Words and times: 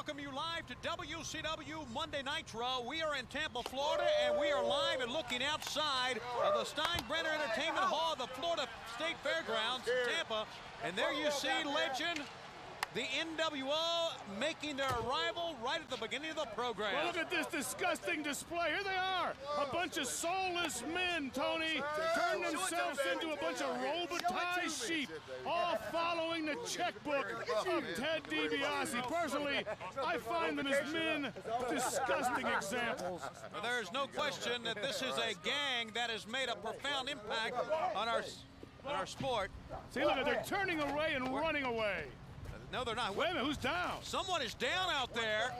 welcome 0.00 0.18
you 0.18 0.34
live 0.34 0.64
to 0.66 0.74
WCW 0.88 1.84
Monday 1.92 2.22
Nitro. 2.24 2.86
We 2.88 3.02
are 3.02 3.16
in 3.16 3.26
Tampa, 3.26 3.60
Florida, 3.68 4.06
and 4.24 4.40
we 4.40 4.50
are 4.50 4.64
live 4.64 5.00
and 5.02 5.12
looking 5.12 5.42
outside 5.42 6.18
of 6.42 6.54
the 6.54 6.64
Steinbrenner 6.64 7.28
Entertainment 7.28 7.84
Hall 7.84 8.14
of 8.14 8.18
the 8.18 8.26
Florida 8.28 8.66
State 8.96 9.16
Fairgrounds, 9.22 9.86
Tampa. 10.08 10.46
And 10.82 10.96
there 10.96 11.12
you 11.12 11.30
see 11.30 11.52
legend, 11.66 12.24
the 12.94 13.02
NWO, 13.02 14.09
making 14.38 14.76
their 14.76 14.90
arrival 15.04 15.56
right 15.64 15.80
at 15.80 15.90
the 15.90 15.96
beginning 15.96 16.30
of 16.30 16.36
the 16.36 16.46
program. 16.54 16.92
Well, 16.94 17.06
look 17.06 17.16
at 17.16 17.30
this 17.30 17.46
disgusting 17.46 18.22
display. 18.22 18.68
Here 18.68 18.84
they 18.84 18.96
are. 18.96 19.32
A 19.58 19.72
bunch 19.72 19.96
of 19.96 20.06
soulless 20.06 20.82
men, 20.92 21.30
Tony, 21.34 21.82
turned 22.14 22.44
themselves 22.44 22.98
into 23.12 23.32
a 23.32 23.36
bunch 23.36 23.60
of 23.60 23.76
robotized 23.78 24.86
sheep, 24.86 25.10
all 25.46 25.78
following 25.92 26.46
the 26.46 26.56
checkbook 26.66 27.26
of 27.66 27.84
Ted 27.96 28.22
DiBiase. 28.30 29.02
Personally, 29.08 29.64
I 30.04 30.18
find 30.18 30.58
them 30.58 30.66
as 30.66 30.92
men 30.92 31.32
disgusting 31.68 32.46
examples. 32.46 33.22
Well, 33.52 33.62
There's 33.62 33.92
no 33.92 34.06
question 34.06 34.62
that 34.64 34.82
this 34.82 35.02
is 35.02 35.16
a 35.16 35.34
gang 35.44 35.90
that 35.94 36.10
has 36.10 36.26
made 36.26 36.48
a 36.48 36.56
profound 36.56 37.08
impact 37.08 37.56
on 37.94 38.08
our 38.08 38.22
on 38.86 38.94
our 38.94 39.06
sport. 39.06 39.50
See, 39.90 40.04
look, 40.04 40.24
they're 40.24 40.42
turning 40.46 40.80
away 40.80 41.12
and 41.14 41.34
running 41.34 41.64
away. 41.64 42.04
No, 42.72 42.84
they're 42.84 42.94
not. 42.94 43.16
Wait 43.16 43.30
a 43.30 43.34
minute, 43.34 43.46
who's 43.46 43.56
down? 43.56 43.98
Someone 44.02 44.42
is 44.42 44.54
down 44.54 44.90
out 44.92 45.12
there. 45.14 45.52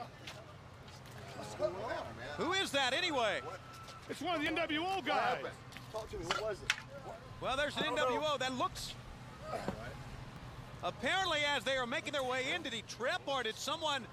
Who 2.37 2.53
is 2.53 2.71
that 2.71 2.93
anyway? 2.93 3.41
It's 4.09 4.21
one 4.21 4.35
of 4.35 4.41
the 4.41 4.47
NWO 4.47 5.05
guys. 5.05 5.37
Talk 5.91 6.09
to 6.11 6.17
me. 6.17 6.25
Who 6.35 6.43
was 6.43 6.57
it? 6.61 6.73
Well, 7.41 7.57
there's 7.57 7.75
an 7.77 7.83
NWO 7.83 8.39
that 8.39 8.57
looks. 8.57 8.93
Apparently, 10.83 11.39
as 11.55 11.63
they 11.63 11.75
are 11.75 11.85
making 11.85 12.13
their 12.13 12.23
way 12.23 12.45
in, 12.55 12.63
did 12.63 12.73
he 12.73 12.83
trip 12.87 13.21
or 13.25 13.43
did 13.43 13.55
someone 13.55 14.05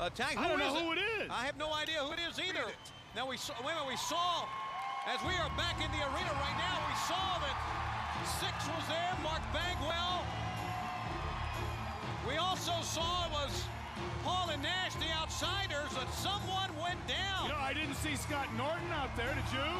attack? 0.00 0.38
I 0.38 0.48
don't 0.48 0.60
is 0.60 0.72
know 0.72 0.86
who 0.86 0.92
it 0.92 0.98
is. 1.20 1.30
I 1.30 1.44
have 1.44 1.58
no 1.58 1.72
idea 1.74 1.98
who 1.98 2.12
it 2.12 2.20
is 2.30 2.38
either. 2.38 2.64
Now 3.14 3.28
we 3.28 3.36
saw. 3.36 3.54
Wait 3.64 3.72
a 3.72 3.74
minute, 3.74 3.88
we 3.88 3.96
saw 3.96 4.46
as 5.06 5.20
we 5.22 5.34
are 5.34 5.50
back 5.56 5.76
in 5.82 5.90
the 5.90 6.02
arena 6.04 6.32
right 6.32 6.58
now. 6.58 6.78
We 6.88 6.96
saw 7.04 7.38
that 7.42 7.56
Syxx 8.40 8.68
was 8.68 8.86
there. 8.88 9.12
Mark 9.22 9.42
Bagwell. 9.52 10.45
We 12.26 12.36
also 12.38 12.72
saw 12.82 13.26
it 13.26 13.32
was 13.32 13.64
Hall 14.24 14.50
and 14.50 14.60
Nash, 14.60 14.94
the 14.98 15.06
outsiders, 15.14 15.94
and 15.94 16.10
someone 16.10 16.74
went 16.74 16.98
down. 17.06 17.46
You 17.46 17.54
know, 17.54 17.62
I 17.62 17.72
didn't 17.72 17.94
see 17.94 18.16
Scott 18.16 18.50
Norton 18.58 18.90
out 18.90 19.14
there, 19.16 19.30
did 19.30 19.46
you? 19.54 19.70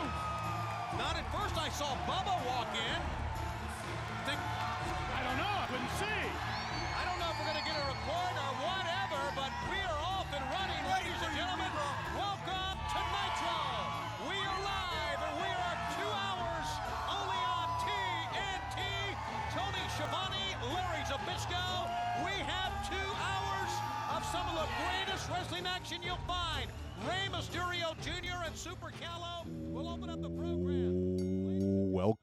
Not 0.94 1.18
at 1.18 1.26
first. 1.34 1.58
I 1.58 1.68
saw 1.74 1.98
Bubba 2.06 2.38
walk 2.46 2.70
in. 2.70 3.00
Think, 4.30 4.38
I 4.38 5.20
don't 5.26 5.38
know. 5.42 5.54
I 5.58 5.66
couldn't 5.66 5.94
see. 5.98 6.25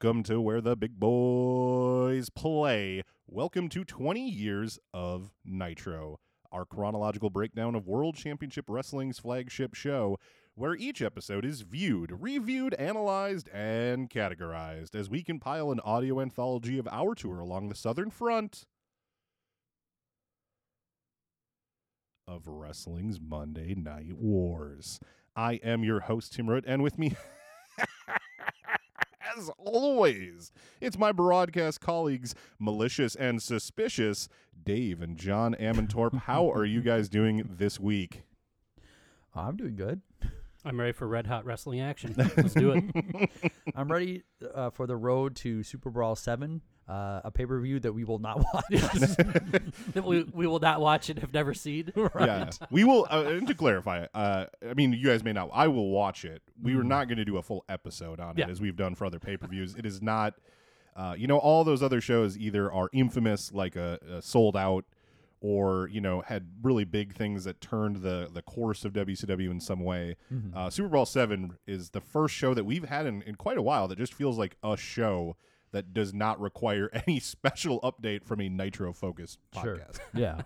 Welcome 0.04 0.22
to 0.24 0.38
where 0.38 0.60
the 0.60 0.76
big 0.76 1.00
boys 1.00 2.28
play. 2.28 3.04
Welcome 3.26 3.70
to 3.70 3.84
20 3.84 4.28
years 4.28 4.78
of 4.92 5.32
Nitro, 5.46 6.18
our 6.52 6.66
chronological 6.66 7.30
breakdown 7.30 7.74
of 7.74 7.86
World 7.86 8.14
Championship 8.14 8.66
Wrestling's 8.68 9.18
flagship 9.18 9.72
show, 9.72 10.18
where 10.56 10.74
each 10.74 11.00
episode 11.00 11.46
is 11.46 11.62
viewed, 11.62 12.12
reviewed, 12.20 12.74
analyzed, 12.74 13.48
and 13.48 14.10
categorized 14.10 14.94
as 14.94 15.08
we 15.08 15.22
compile 15.22 15.72
an 15.72 15.80
audio 15.80 16.20
anthology 16.20 16.78
of 16.78 16.86
our 16.88 17.14
tour 17.14 17.40
along 17.40 17.70
the 17.70 17.74
southern 17.74 18.10
front 18.10 18.66
of 22.28 22.46
wrestling's 22.46 23.18
Monday 23.18 23.74
Night 23.74 24.18
Wars. 24.18 25.00
I 25.34 25.54
am 25.64 25.82
your 25.82 26.00
host, 26.00 26.34
Tim 26.34 26.50
Root, 26.50 26.64
and 26.66 26.82
with 26.82 26.98
me 26.98 27.16
as 29.36 29.50
always, 29.58 30.52
it's 30.80 30.98
my 30.98 31.12
broadcast 31.12 31.80
colleagues, 31.80 32.34
malicious 32.58 33.14
and 33.14 33.42
suspicious, 33.42 34.28
Dave 34.64 35.00
and 35.02 35.16
John 35.16 35.54
Ammentorp. 35.58 36.22
How 36.22 36.50
are 36.50 36.64
you 36.64 36.80
guys 36.82 37.08
doing 37.08 37.48
this 37.48 37.78
week? 37.80 38.22
I'm 39.34 39.56
doing 39.56 39.76
good. 39.76 40.00
I'm 40.64 40.80
ready 40.80 40.92
for 40.92 41.06
red 41.06 41.26
hot 41.26 41.44
wrestling 41.44 41.80
action. 41.80 42.14
Let's 42.36 42.54
do 42.54 42.72
it. 42.72 43.30
I'm 43.74 43.90
ready 43.90 44.22
uh, 44.54 44.70
for 44.70 44.86
the 44.86 44.96
road 44.96 45.36
to 45.36 45.62
Super 45.62 45.90
Brawl 45.90 46.16
7, 46.16 46.62
uh, 46.88 47.20
a 47.24 47.30
pay 47.30 47.46
per 47.46 47.58
view 47.60 47.80
that 47.80 47.92
we 47.92 48.04
will 48.04 48.18
not 48.18 48.38
watch. 48.54 48.64
That 49.94 50.04
we, 50.04 50.22
we 50.24 50.46
will 50.46 50.58
not 50.60 50.80
watch 50.80 51.08
it, 51.10 51.18
have 51.18 51.32
never 51.32 51.54
seen. 51.54 51.92
Yeah, 52.18 52.50
we 52.70 52.84
will. 52.84 53.06
Uh, 53.10 53.24
and 53.26 53.46
to 53.48 53.54
clarify, 53.54 54.06
uh, 54.14 54.46
I 54.68 54.74
mean, 54.74 54.92
you 54.92 55.06
guys 55.06 55.24
may 55.24 55.32
not. 55.32 55.50
I 55.52 55.68
will 55.68 55.90
watch 55.90 56.24
it. 56.24 56.42
We 56.62 56.76
were 56.76 56.84
not 56.84 57.08
going 57.08 57.18
to 57.18 57.24
do 57.24 57.36
a 57.38 57.42
full 57.42 57.64
episode 57.68 58.20
on 58.20 58.38
it 58.38 58.48
as 58.48 58.60
we've 58.60 58.76
done 58.76 58.94
for 58.94 59.04
other 59.06 59.18
pay 59.18 59.36
per 59.36 59.46
views. 59.46 59.74
It 59.74 59.86
is 59.86 60.02
not. 60.02 60.34
Uh, 60.96 61.14
you 61.18 61.26
know, 61.26 61.38
all 61.38 61.64
those 61.64 61.82
other 61.82 62.00
shows 62.00 62.38
either 62.38 62.72
are 62.72 62.88
infamous, 62.92 63.52
like 63.52 63.74
a, 63.74 63.98
a 64.08 64.22
sold 64.22 64.56
out, 64.56 64.84
or 65.40 65.88
you 65.88 66.00
know 66.00 66.20
had 66.20 66.46
really 66.62 66.84
big 66.84 67.14
things 67.14 67.44
that 67.44 67.60
turned 67.60 67.96
the 67.96 68.28
the 68.32 68.42
course 68.42 68.84
of 68.84 68.92
WCW 68.92 69.50
in 69.50 69.60
some 69.60 69.80
way. 69.80 70.16
Uh, 70.54 70.70
Super 70.70 70.88
Brawl 70.88 71.06
Seven 71.06 71.58
is 71.66 71.90
the 71.90 72.00
first 72.00 72.34
show 72.34 72.54
that 72.54 72.64
we've 72.64 72.84
had 72.84 73.06
in, 73.06 73.22
in 73.22 73.34
quite 73.34 73.58
a 73.58 73.62
while 73.62 73.88
that 73.88 73.98
just 73.98 74.14
feels 74.14 74.38
like 74.38 74.56
a 74.62 74.76
show 74.76 75.36
that 75.74 75.92
does 75.92 76.14
not 76.14 76.40
require 76.40 76.88
any 77.06 77.20
special 77.20 77.80
update 77.82 78.24
from 78.24 78.40
a 78.40 78.48
Nitro 78.48 78.92
focused 78.94 79.38
Sure. 79.60 79.76
podcast. 79.76 79.98
yeah. 80.14 80.40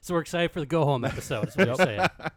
So 0.00 0.14
we're 0.14 0.20
excited 0.20 0.52
for 0.52 0.60
the 0.60 0.66
go 0.66 0.84
home 0.84 1.04
episode. 1.04 1.48
Is 1.48 1.56
what 1.56 1.66
you're 1.66 1.76
saying. 1.76 2.06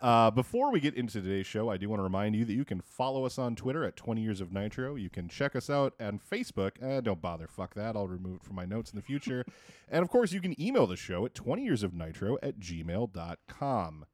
Uh, 0.00 0.30
before 0.30 0.70
we 0.70 0.78
get 0.78 0.94
into 0.94 1.20
today's 1.20 1.44
show, 1.44 1.68
I 1.68 1.76
do 1.76 1.88
want 1.88 1.98
to 1.98 2.04
remind 2.04 2.36
you 2.36 2.44
that 2.44 2.52
you 2.52 2.64
can 2.64 2.80
follow 2.80 3.26
us 3.26 3.36
on 3.36 3.56
Twitter 3.56 3.82
at 3.84 3.96
20 3.96 4.20
Years 4.22 4.40
of 4.40 4.52
Nitro. 4.52 4.94
You 4.94 5.10
can 5.10 5.28
check 5.28 5.56
us 5.56 5.68
out 5.68 5.94
on 6.00 6.20
Facebook. 6.20 6.80
Eh, 6.80 7.00
don't 7.00 7.20
bother, 7.20 7.48
fuck 7.48 7.74
that. 7.74 7.96
I'll 7.96 8.06
remove 8.06 8.36
it 8.36 8.44
from 8.44 8.54
my 8.54 8.64
notes 8.64 8.92
in 8.92 8.96
the 8.96 9.02
future. 9.02 9.44
and 9.88 10.04
of 10.04 10.08
course, 10.08 10.30
you 10.30 10.40
can 10.40 10.54
email 10.62 10.86
the 10.86 10.94
show 10.94 11.26
at 11.26 11.34
20 11.34 11.64
years 11.64 11.82
of 11.82 11.92
nitro 11.94 12.38
at 12.44 12.60
gmail.com. 12.60 14.04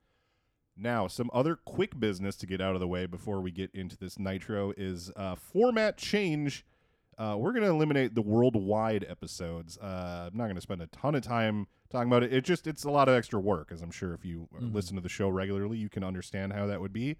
Now, 0.74 1.06
some 1.06 1.28
other 1.34 1.56
quick 1.56 2.00
business 2.00 2.36
to 2.36 2.46
get 2.46 2.62
out 2.62 2.74
of 2.74 2.80
the 2.80 2.88
way 2.88 3.04
before 3.04 3.40
we 3.42 3.50
get 3.50 3.70
into 3.74 3.98
this 3.98 4.18
Nitro 4.18 4.72
is 4.76 5.10
uh, 5.16 5.34
format 5.34 5.98
change. 5.98 6.64
Uh, 7.18 7.36
we're 7.36 7.50
going 7.50 7.64
to 7.64 7.68
eliminate 7.68 8.14
the 8.14 8.22
worldwide 8.22 9.04
episodes. 9.08 9.76
Uh, 9.78 10.28
I'm 10.30 10.36
not 10.38 10.44
going 10.44 10.54
to 10.54 10.60
spend 10.60 10.82
a 10.82 10.86
ton 10.86 11.16
of 11.16 11.22
time 11.22 11.66
talking 11.90 12.08
about 12.08 12.22
it. 12.22 12.32
It 12.32 12.44
just 12.44 12.66
it's 12.68 12.84
a 12.84 12.90
lot 12.90 13.08
of 13.08 13.16
extra 13.16 13.40
work, 13.40 13.72
as 13.72 13.82
I'm 13.82 13.90
sure 13.90 14.14
if 14.14 14.24
you 14.24 14.48
uh 14.56 14.64
listen 14.64 14.94
to 14.94 15.02
the 15.02 15.08
show 15.08 15.28
regularly, 15.28 15.78
you 15.78 15.88
can 15.88 16.04
understand 16.04 16.52
how 16.52 16.66
that 16.66 16.80
would 16.80 16.92
be. 16.92 17.16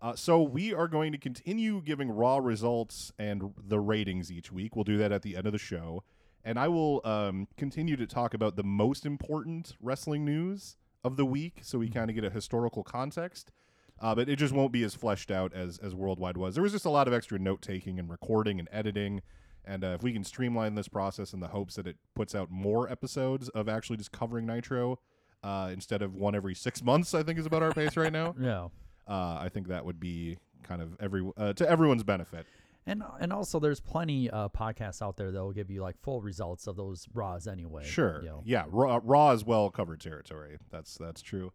Uh, 0.00 0.14
so 0.14 0.40
we 0.42 0.72
are 0.72 0.86
going 0.86 1.10
to 1.12 1.18
continue 1.18 1.80
giving 1.80 2.10
raw 2.10 2.36
results 2.36 3.12
and 3.18 3.54
the 3.56 3.80
ratings 3.80 4.30
each 4.30 4.52
week. 4.52 4.76
We'll 4.76 4.84
do 4.84 4.98
that 4.98 5.10
at 5.10 5.22
the 5.22 5.36
end 5.36 5.46
of 5.46 5.52
the 5.52 5.58
show, 5.58 6.04
and 6.44 6.58
I 6.58 6.68
will 6.68 7.00
um, 7.04 7.48
continue 7.56 7.96
to 7.96 8.06
talk 8.06 8.34
about 8.34 8.54
the 8.54 8.62
most 8.62 9.04
important 9.06 9.74
wrestling 9.80 10.24
news 10.24 10.76
of 11.02 11.16
the 11.16 11.24
week, 11.24 11.60
so 11.62 11.78
we 11.78 11.88
kind 11.88 12.08
of 12.10 12.14
get 12.14 12.24
a 12.24 12.30
historical 12.30 12.84
context. 12.84 13.50
Uh, 14.00 14.14
but 14.14 14.28
it 14.28 14.36
just 14.36 14.52
won't 14.52 14.72
be 14.72 14.82
as 14.82 14.94
fleshed 14.94 15.30
out 15.30 15.52
as 15.54 15.78
as 15.78 15.94
Worldwide 15.94 16.36
was. 16.36 16.54
There 16.54 16.62
was 16.62 16.72
just 16.72 16.84
a 16.84 16.90
lot 16.90 17.06
of 17.08 17.14
extra 17.14 17.38
note 17.38 17.62
taking 17.62 17.98
and 17.98 18.10
recording 18.10 18.58
and 18.58 18.68
editing. 18.72 19.22
And 19.64 19.82
uh, 19.82 19.88
if 19.88 20.02
we 20.02 20.12
can 20.12 20.24
streamline 20.24 20.74
this 20.74 20.88
process 20.88 21.32
in 21.32 21.40
the 21.40 21.48
hopes 21.48 21.76
that 21.76 21.86
it 21.86 21.96
puts 22.14 22.34
out 22.34 22.50
more 22.50 22.90
episodes 22.90 23.48
of 23.50 23.68
actually 23.68 23.96
just 23.96 24.12
covering 24.12 24.44
Nitro 24.46 24.98
uh, 25.42 25.70
instead 25.72 26.02
of 26.02 26.14
one 26.14 26.34
every 26.34 26.54
six 26.54 26.82
months, 26.82 27.14
I 27.14 27.22
think 27.22 27.38
is 27.38 27.46
about 27.46 27.62
our 27.62 27.72
pace 27.72 27.96
right 27.96 28.12
now. 28.12 28.34
Yeah. 28.40 28.68
Uh, 29.06 29.38
I 29.40 29.50
think 29.52 29.68
that 29.68 29.84
would 29.84 30.00
be 30.00 30.38
kind 30.62 30.80
of 30.82 30.96
every 30.98 31.30
uh, 31.36 31.52
to 31.54 31.68
everyone's 31.68 32.02
benefit. 32.02 32.46
And 32.86 33.02
and 33.20 33.32
also, 33.32 33.58
there's 33.60 33.80
plenty 33.80 34.28
uh, 34.30 34.48
podcasts 34.48 35.00
out 35.00 35.16
there 35.16 35.30
that 35.30 35.38
will 35.42 35.52
give 35.52 35.70
you 35.70 35.80
like 35.82 35.98
full 36.02 36.20
results 36.20 36.66
of 36.66 36.76
those 36.76 37.06
Raws 37.14 37.46
anyway. 37.46 37.84
Sure. 37.84 38.20
you 38.22 38.28
know. 38.28 38.42
Yeah. 38.44 38.64
Raw, 38.68 39.00
Raw 39.02 39.30
is 39.32 39.44
well 39.44 39.70
covered 39.70 40.00
territory. 40.00 40.58
That's 40.70 40.96
that's 40.98 41.22
true. 41.22 41.52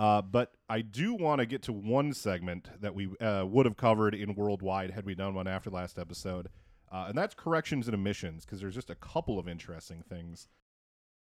Uh, 0.00 0.22
but 0.22 0.54
I 0.66 0.80
do 0.80 1.12
want 1.12 1.40
to 1.40 1.46
get 1.46 1.60
to 1.64 1.74
one 1.74 2.14
segment 2.14 2.70
that 2.80 2.94
we 2.94 3.10
uh, 3.18 3.44
would 3.44 3.66
have 3.66 3.76
covered 3.76 4.14
in 4.14 4.34
worldwide 4.34 4.92
had 4.92 5.04
we 5.04 5.14
done 5.14 5.34
one 5.34 5.46
after 5.46 5.68
last 5.68 5.98
episode, 5.98 6.48
uh, 6.90 7.04
and 7.08 7.18
that's 7.18 7.34
corrections 7.34 7.86
and 7.86 7.94
omissions 7.94 8.46
because 8.46 8.62
there's 8.62 8.74
just 8.74 8.88
a 8.88 8.94
couple 8.94 9.38
of 9.38 9.46
interesting 9.46 10.02
things. 10.08 10.48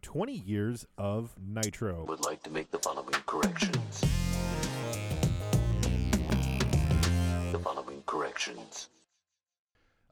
Twenty 0.02 0.34
years 0.34 0.88
of 0.98 1.36
Nitro. 1.40 2.06
would 2.06 2.22
like 2.22 2.42
to 2.44 2.50
make 2.50 2.72
the 2.72 2.80
following 2.80 3.14
corrections. 3.28 4.02
The 7.52 7.60
following 7.60 8.02
corrections. 8.08 8.90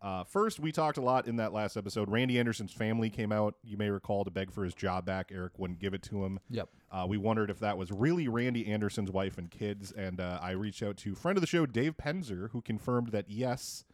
Uh, 0.02 0.24
first, 0.24 0.60
we 0.60 0.72
talked 0.72 0.98
a 0.98 1.02
lot 1.02 1.28
in 1.28 1.36
that 1.36 1.54
last 1.54 1.78
episode. 1.78 2.10
Randy 2.10 2.40
Anderson's 2.40 2.74
family 2.74 3.10
came 3.10 3.32
out, 3.32 3.54
you 3.64 3.78
may 3.78 3.90
recall, 3.92 4.24
to 4.24 4.32
beg 4.32 4.52
for 4.52 4.64
his 4.64 4.74
job 4.74 5.06
back. 5.06 5.32
Eric 5.32 5.60
wouldn't 5.60 5.80
give 5.80 5.94
it 5.94 6.02
to 6.04 6.26
him. 6.26 6.40
Yep. 6.50 6.70
Uh, 6.92 7.06
we 7.08 7.18
wondered 7.18 7.52
if 7.52 7.60
that 7.60 7.78
was 7.78 7.92
really 7.92 8.28
Randy 8.28 8.66
Anderson's 8.68 9.12
wife 9.12 9.38
and 9.38 9.52
kids, 9.52 9.92
and 9.92 10.20
uh, 10.20 10.40
I 10.42 10.52
reached 10.52 10.82
out 10.82 10.98
to 10.98 11.14
friend 11.14 11.38
of 11.38 11.42
the 11.42 11.48
show, 11.48 11.68
Dave 11.68 11.98
Penzer, 11.98 12.50
who 12.50 12.62
confirmed 12.62 13.10
that 13.10 13.30
yes, 13.30 13.86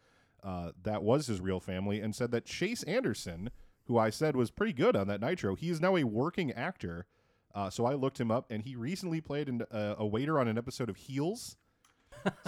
uh, 0.42 0.70
that 0.82 1.02
was 1.02 1.26
his 1.26 1.40
real 1.42 1.60
family, 1.60 2.00
and 2.00 2.14
said 2.14 2.30
that 2.30 2.46
Chase 2.46 2.82
Anderson, 2.84 3.50
who 3.84 3.98
I 3.98 4.08
said 4.08 4.34
was 4.34 4.50
pretty 4.50 4.72
good 4.72 4.96
on 4.96 5.08
that 5.08 5.20
Nitro, 5.20 5.56
he 5.56 5.68
is 5.68 5.80
now 5.80 5.94
a 5.96 6.04
working 6.04 6.52
actor. 6.52 7.06
Uh, 7.54 7.68
so 7.68 7.84
I 7.84 7.92
looked 7.94 8.18
him 8.18 8.30
up, 8.30 8.50
and 8.50 8.62
he 8.62 8.76
recently 8.76 9.20
played 9.20 9.48
in, 9.48 9.62
uh, 9.70 9.96
a 9.98 10.06
waiter 10.06 10.40
on 10.40 10.48
an 10.48 10.56
episode 10.56 10.88
of 10.88 10.96
Heels. 10.96 11.56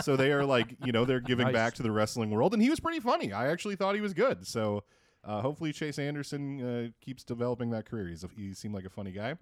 So 0.03 0.17
they 0.17 0.33
are 0.33 0.45
like, 0.45 0.77
you 0.85 0.93
know, 0.93 1.05
they're 1.05 1.21
giving 1.21 1.47
Nice. 1.47 1.53
back 1.55 1.75
to 1.75 1.83
the 1.83 1.91
wrestling 1.93 2.31
world, 2.31 2.53
and 2.55 2.63
he 2.63 2.71
was 2.71 2.81
pretty 2.81 3.01
funny. 3.01 3.33
I 3.33 3.49
actually 3.51 3.77
thought 3.77 3.95
he 3.95 4.01
was 4.01 4.15
good. 4.15 4.47
So 4.47 4.85
uh, 5.25 5.41
hopefully 5.41 5.73
Chase 5.73 5.99
Anderson 5.99 6.61
uh, 6.63 6.89
keeps 7.05 7.25
developing 7.25 7.71
that 7.71 7.85
career. 7.85 8.09
He's 8.09 8.25
a, 8.25 8.29
he 8.37 8.55
seemed 8.55 8.75
like 8.75 8.85
a 8.85 8.91
funny 8.91 9.13
guy. 9.13 9.37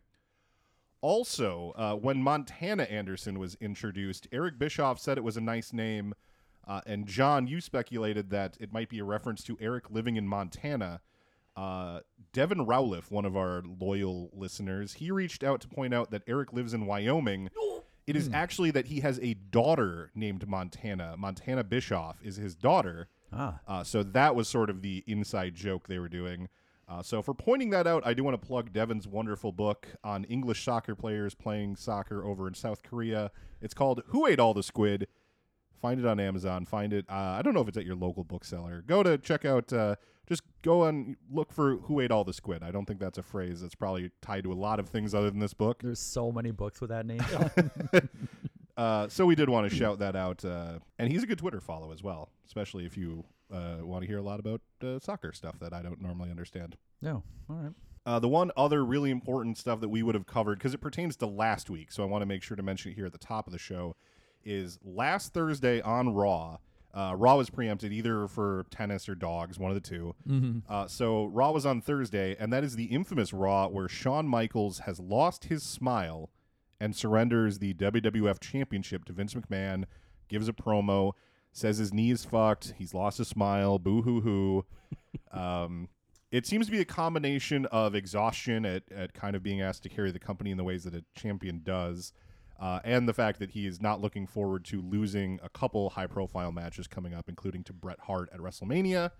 Also, 1.00 1.72
uh, 1.76 1.94
when 1.94 2.22
Montana 2.22 2.82
Anderson 2.84 3.38
was 3.38 3.56
introduced, 3.60 4.26
Eric 4.32 4.58
Bischoff 4.58 4.98
said 4.98 5.16
it 5.16 5.24
was 5.24 5.36
a 5.36 5.40
nice 5.40 5.72
name. 5.72 6.12
Uh, 6.66 6.80
and 6.86 7.06
John, 7.06 7.46
you 7.46 7.60
speculated 7.60 8.30
that 8.30 8.56
it 8.60 8.72
might 8.72 8.88
be 8.88 8.98
a 8.98 9.04
reference 9.04 9.42
to 9.44 9.56
Eric 9.60 9.90
living 9.90 10.16
in 10.16 10.26
Montana. 10.26 11.00
Uh, 11.56 12.00
Devin 12.32 12.66
Rowliff, 12.66 13.10
one 13.10 13.24
of 13.24 13.36
our 13.36 13.62
loyal 13.80 14.30
listeners, 14.32 14.94
he 14.94 15.10
reached 15.10 15.42
out 15.42 15.60
to 15.62 15.68
point 15.68 15.94
out 15.94 16.10
that 16.10 16.22
Eric 16.26 16.52
lives 16.52 16.74
in 16.74 16.84
Wyoming. 16.86 17.48
It 18.08 18.16
is 18.16 18.30
actually 18.32 18.70
that 18.70 18.86
he 18.86 19.00
has 19.00 19.20
a 19.20 19.34
daughter 19.34 20.10
named 20.14 20.48
Montana. 20.48 21.14
Montana 21.18 21.62
Bischoff 21.62 22.16
is 22.22 22.36
his 22.36 22.54
daughter. 22.54 23.08
Ah. 23.32 23.60
Uh, 23.68 23.84
so 23.84 24.02
that 24.02 24.34
was 24.34 24.48
sort 24.48 24.70
of 24.70 24.80
the 24.80 25.04
inside 25.06 25.54
joke 25.54 25.88
they 25.88 25.98
were 25.98 26.08
doing. 26.08 26.48
Uh, 26.88 27.02
so 27.02 27.20
for 27.20 27.34
pointing 27.34 27.68
that 27.68 27.86
out, 27.86 28.06
I 28.06 28.14
do 28.14 28.24
want 28.24 28.40
to 28.40 28.46
plug 28.46 28.72
Devin's 28.72 29.06
wonderful 29.06 29.52
book 29.52 29.88
on 30.02 30.24
English 30.24 30.64
soccer 30.64 30.94
players 30.94 31.34
playing 31.34 31.76
soccer 31.76 32.24
over 32.24 32.48
in 32.48 32.54
South 32.54 32.82
Korea. 32.82 33.30
It's 33.60 33.74
called 33.74 34.02
"Who 34.06 34.26
Ate 34.26 34.40
All 34.40 34.54
the 34.54 34.62
Squid." 34.62 35.06
Find 35.80 36.00
it 36.00 36.06
on 36.06 36.18
Amazon. 36.20 36.64
Find 36.64 36.92
it. 36.92 37.06
Uh, 37.08 37.36
I 37.38 37.42
don't 37.42 37.54
know 37.54 37.60
if 37.60 37.68
it's 37.68 37.78
at 37.78 37.86
your 37.86 37.96
local 37.96 38.24
bookseller. 38.24 38.82
Go 38.86 39.02
to 39.02 39.18
check 39.18 39.44
out. 39.44 39.72
Uh, 39.72 39.96
just 40.28 40.42
go 40.62 40.84
and 40.84 41.16
look 41.30 41.52
for 41.52 41.76
"Who 41.76 42.00
Ate 42.00 42.10
All 42.10 42.24
the 42.24 42.32
Squid." 42.32 42.62
I 42.62 42.70
don't 42.70 42.84
think 42.84 43.00
that's 43.00 43.18
a 43.18 43.22
phrase 43.22 43.60
that's 43.60 43.74
probably 43.74 44.10
tied 44.20 44.44
to 44.44 44.52
a 44.52 44.54
lot 44.54 44.80
of 44.80 44.88
things 44.88 45.14
other 45.14 45.30
than 45.30 45.40
this 45.40 45.54
book. 45.54 45.82
There's 45.82 46.00
so 46.00 46.30
many 46.32 46.50
books 46.50 46.80
with 46.80 46.90
that 46.90 47.06
name. 47.06 47.20
Uh, 48.78 49.08
so 49.08 49.26
we 49.26 49.34
did 49.34 49.48
want 49.48 49.68
to 49.68 49.76
shout 49.76 49.98
that 49.98 50.14
out, 50.14 50.44
uh, 50.44 50.78
and 51.00 51.10
he's 51.10 51.24
a 51.24 51.26
good 51.26 51.38
Twitter 51.38 51.60
follow 51.60 51.90
as 51.90 52.00
well, 52.00 52.30
especially 52.46 52.86
if 52.86 52.96
you 52.96 53.24
uh, 53.52 53.78
want 53.80 54.02
to 54.02 54.06
hear 54.06 54.18
a 54.18 54.22
lot 54.22 54.38
about 54.38 54.60
uh, 54.84 55.00
soccer 55.00 55.32
stuff 55.32 55.58
that 55.58 55.72
I 55.72 55.82
don't 55.82 56.00
normally 56.00 56.30
understand. 56.30 56.76
no. 57.02 57.24
All 57.50 57.56
right. 57.56 57.72
Uh, 58.06 58.20
the 58.20 58.28
one 58.28 58.52
other 58.56 58.84
really 58.84 59.10
important 59.10 59.58
stuff 59.58 59.80
that 59.80 59.88
we 59.88 60.04
would 60.04 60.14
have 60.14 60.26
covered 60.26 60.58
because 60.58 60.74
it 60.74 60.78
pertains 60.78 61.16
to 61.16 61.26
last 61.26 61.68
week, 61.68 61.90
so 61.90 62.04
I 62.04 62.06
want 62.06 62.22
to 62.22 62.26
make 62.26 62.44
sure 62.44 62.56
to 62.56 62.62
mention 62.62 62.92
it 62.92 62.94
here 62.94 63.04
at 63.06 63.12
the 63.12 63.18
top 63.18 63.48
of 63.48 63.52
the 63.52 63.58
show 63.58 63.96
is 64.44 64.78
last 64.84 65.32
Thursday 65.34 65.80
on 65.80 66.14
Raw. 66.14 66.58
Uh, 66.94 67.14
Raw 67.16 67.36
was 67.36 67.50
preempted 67.50 67.92
either 67.92 68.26
for 68.26 68.64
tennis 68.70 69.08
or 69.08 69.14
dogs, 69.14 69.58
one 69.58 69.70
of 69.70 69.74
the 69.74 69.88
2 69.88 70.14
Uh, 70.68 70.86
so 70.88 71.26
Raw 71.26 71.50
was 71.52 71.66
on 71.66 71.80
Thursday, 71.80 72.34
and 72.38 72.52
that 72.52 72.64
is 72.64 72.76
the 72.76 72.86
infamous 72.86 73.32
Raw 73.32 73.68
where 73.68 73.88
Shawn 73.88 74.26
Michaels 74.26 74.80
has 74.80 74.98
lost 74.98 75.44
his 75.44 75.62
smile 75.62 76.30
and 76.80 76.96
surrenders 76.96 77.58
the 77.58 77.74
WWF 77.74 78.40
Championship 78.40 79.04
to 79.04 79.12
Vince 79.12 79.34
McMahon. 79.34 79.84
Gives 80.28 80.48
a 80.48 80.52
promo, 80.52 81.12
says 81.52 81.78
his 81.78 81.92
knee 81.92 82.10
is 82.10 82.24
fucked, 82.24 82.74
he's 82.78 82.94
lost 82.94 83.18
his 83.18 83.28
smile, 83.28 83.78
boo 83.78 84.02
hoo 84.02 84.20
hoo. 84.20 84.64
Um, 85.30 85.88
it 86.30 86.46
seems 86.46 86.66
to 86.66 86.72
be 86.72 86.80
a 86.80 86.84
combination 86.84 87.66
of 87.66 87.94
exhaustion 87.94 88.64
at, 88.64 88.82
at 88.90 89.12
kind 89.12 89.36
of 89.36 89.42
being 89.42 89.60
asked 89.60 89.82
to 89.84 89.88
carry 89.88 90.10
the 90.10 90.18
company 90.18 90.50
in 90.50 90.56
the 90.56 90.64
ways 90.64 90.84
that 90.84 90.94
a 90.94 91.04
champion 91.14 91.60
does, 91.62 92.12
uh, 92.58 92.80
and 92.84 93.08
the 93.08 93.14
fact 93.14 93.38
that 93.38 93.50
he 93.50 93.66
is 93.66 93.80
not 93.80 94.00
looking 94.00 94.26
forward 94.26 94.64
to 94.66 94.82
losing 94.82 95.38
a 95.42 95.48
couple 95.48 95.90
high 95.90 96.06
profile 96.06 96.52
matches 96.52 96.86
coming 96.86 97.14
up, 97.14 97.28
including 97.28 97.62
to 97.64 97.72
Bret 97.72 98.00
Hart 98.00 98.28
at 98.32 98.40
WrestleMania. 98.40 99.10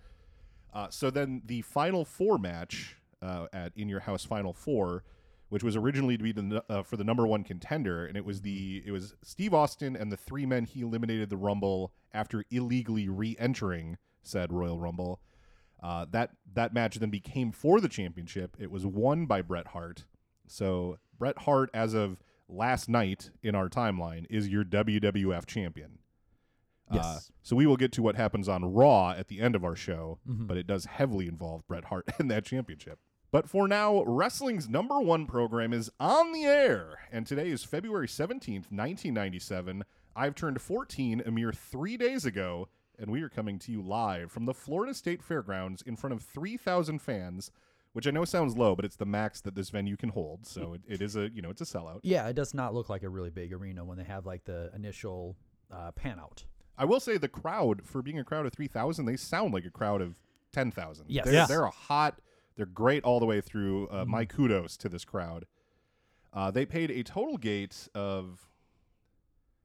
Uh, 0.73 0.87
so 0.89 1.09
then 1.09 1.41
the 1.45 1.61
final 1.61 2.05
four 2.05 2.37
match 2.37 2.97
uh, 3.21 3.47
at 3.53 3.71
In 3.75 3.89
Your 3.89 4.01
House 4.01 4.25
Final 4.25 4.53
Four, 4.53 5.03
which 5.49 5.63
was 5.63 5.75
originally 5.75 6.17
to 6.17 6.23
be 6.23 6.31
the, 6.31 6.63
uh, 6.69 6.83
for 6.83 6.97
the 6.97 7.03
number 7.03 7.25
one 7.25 7.43
contender, 7.43 8.05
and 8.05 8.15
it 8.15 8.25
was 8.25 8.41
the 8.41 8.83
it 8.85 8.91
was 8.91 9.15
Steve 9.23 9.53
Austin 9.53 9.95
and 9.95 10.11
the 10.11 10.17
three 10.17 10.45
men 10.45 10.65
he 10.65 10.81
eliminated 10.81 11.29
the 11.29 11.37
Rumble 11.37 11.91
after 12.13 12.43
illegally 12.51 13.09
re-entering 13.09 13.97
said 14.21 14.51
Royal 14.51 14.79
Rumble. 14.79 15.21
Uh, 15.81 16.05
that 16.11 16.31
that 16.53 16.73
match 16.73 16.95
then 16.95 17.09
became 17.09 17.51
for 17.51 17.79
the 17.79 17.87
championship. 17.87 18.57
It 18.59 18.69
was 18.69 18.85
won 18.85 19.25
by 19.25 19.41
Bret 19.41 19.67
Hart. 19.67 20.05
So 20.47 20.97
Bret 21.17 21.39
Hart, 21.39 21.69
as 21.73 21.93
of 21.93 22.17
last 22.49 22.89
night 22.89 23.29
in 23.43 23.55
our 23.55 23.69
timeline, 23.69 24.25
is 24.29 24.49
your 24.49 24.63
WWF 24.65 25.45
champion. 25.45 25.99
Uh, 26.91 26.95
Yes. 26.95 27.31
so 27.43 27.55
we 27.55 27.67
will 27.67 27.77
get 27.77 27.91
to 27.93 28.01
what 28.01 28.15
happens 28.15 28.49
on 28.49 28.73
Raw 28.73 29.11
at 29.11 29.27
the 29.27 29.39
end 29.41 29.55
of 29.55 29.63
our 29.63 29.75
show, 29.75 30.17
Mm-hmm. 30.27 30.47
but 30.47 30.57
it 30.57 30.65
does 30.67 30.85
heavily 30.85 31.27
involve 31.27 31.67
Bret 31.67 31.85
Hart 31.85 32.09
and 32.19 32.29
that 32.31 32.45
championship. 32.45 32.99
But 33.31 33.47
for 33.47 33.67
now, 33.67 34.03
wrestling's 34.05 34.67
number 34.67 34.99
one 34.99 35.27
program 35.27 35.71
is 35.71 35.91
on 35.99 36.31
the 36.31 36.45
air, 36.45 37.01
and 37.11 37.27
today 37.27 37.49
is 37.49 37.63
February 37.63 38.07
17th, 38.07 38.71
1997. 38.71 39.83
I've 40.15 40.33
turned 40.33 40.59
14 40.61 41.21
a 41.23 41.29
mere 41.31 41.53
three 41.53 41.95
days 41.95 42.25
ago, 42.25 42.69
and 42.97 43.11
we 43.11 43.21
are 43.21 43.29
coming 43.29 43.59
to 43.59 43.71
you 43.71 43.83
live 43.83 44.31
from 44.31 44.45
the 44.45 44.53
Florida 44.55 44.95
State 44.95 45.21
Fairgrounds 45.23 45.83
in 45.83 45.95
front 45.95 46.13
of 46.15 46.23
3,000 46.23 46.99
fans, 46.99 47.51
which 47.99 48.07
I 48.07 48.11
know 48.11 48.23
sounds 48.23 48.55
low, 48.55 48.77
but 48.77 48.85
it's 48.85 48.95
the 48.95 49.05
max 49.05 49.41
that 49.41 49.55
this 49.55 49.69
venue 49.71 49.97
can 49.97 50.07
hold. 50.07 50.45
So 50.47 50.73
it, 50.75 50.81
it 50.87 51.01
is 51.01 51.17
a, 51.17 51.29
you 51.29 51.41
know, 51.41 51.49
it's 51.49 51.59
a 51.59 51.65
sellout. 51.65 51.99
Yeah, 52.01 52.29
it 52.29 52.33
does 52.33 52.53
not 52.53 52.73
look 52.73 52.87
like 52.89 53.03
a 53.03 53.09
really 53.09 53.29
big 53.29 53.51
arena 53.51 53.83
when 53.83 53.97
they 53.97 54.05
have 54.05 54.25
like 54.25 54.45
the 54.45 54.71
initial 54.73 55.35
uh, 55.69 55.91
pan 55.91 56.17
out. 56.17 56.45
I 56.77 56.85
will 56.85 57.01
say 57.01 57.17
the 57.17 57.27
crowd, 57.27 57.81
for 57.83 58.01
being 58.01 58.17
a 58.17 58.23
crowd 58.23 58.45
of 58.45 58.53
3,000, 58.53 59.03
they 59.03 59.17
sound 59.17 59.53
like 59.53 59.65
a 59.65 59.69
crowd 59.69 60.01
of 60.01 60.15
10,000. 60.53 61.07
Yes. 61.09 61.25
They're, 61.25 61.33
Yes. 61.33 61.49
they're 61.49 61.65
a 61.65 61.69
hot, 61.69 62.21
they're 62.55 62.65
great 62.65 63.03
all 63.03 63.19
the 63.19 63.25
way 63.25 63.41
through. 63.41 63.89
Uh, 63.89 64.05
My 64.05 64.23
kudos 64.23 64.77
to 64.77 64.87
this 64.87 65.03
crowd. 65.03 65.45
Uh, 66.31 66.51
they 66.51 66.65
paid 66.65 66.91
a 66.91 67.03
total 67.03 67.35
gate 67.35 67.89
of, 67.93 68.47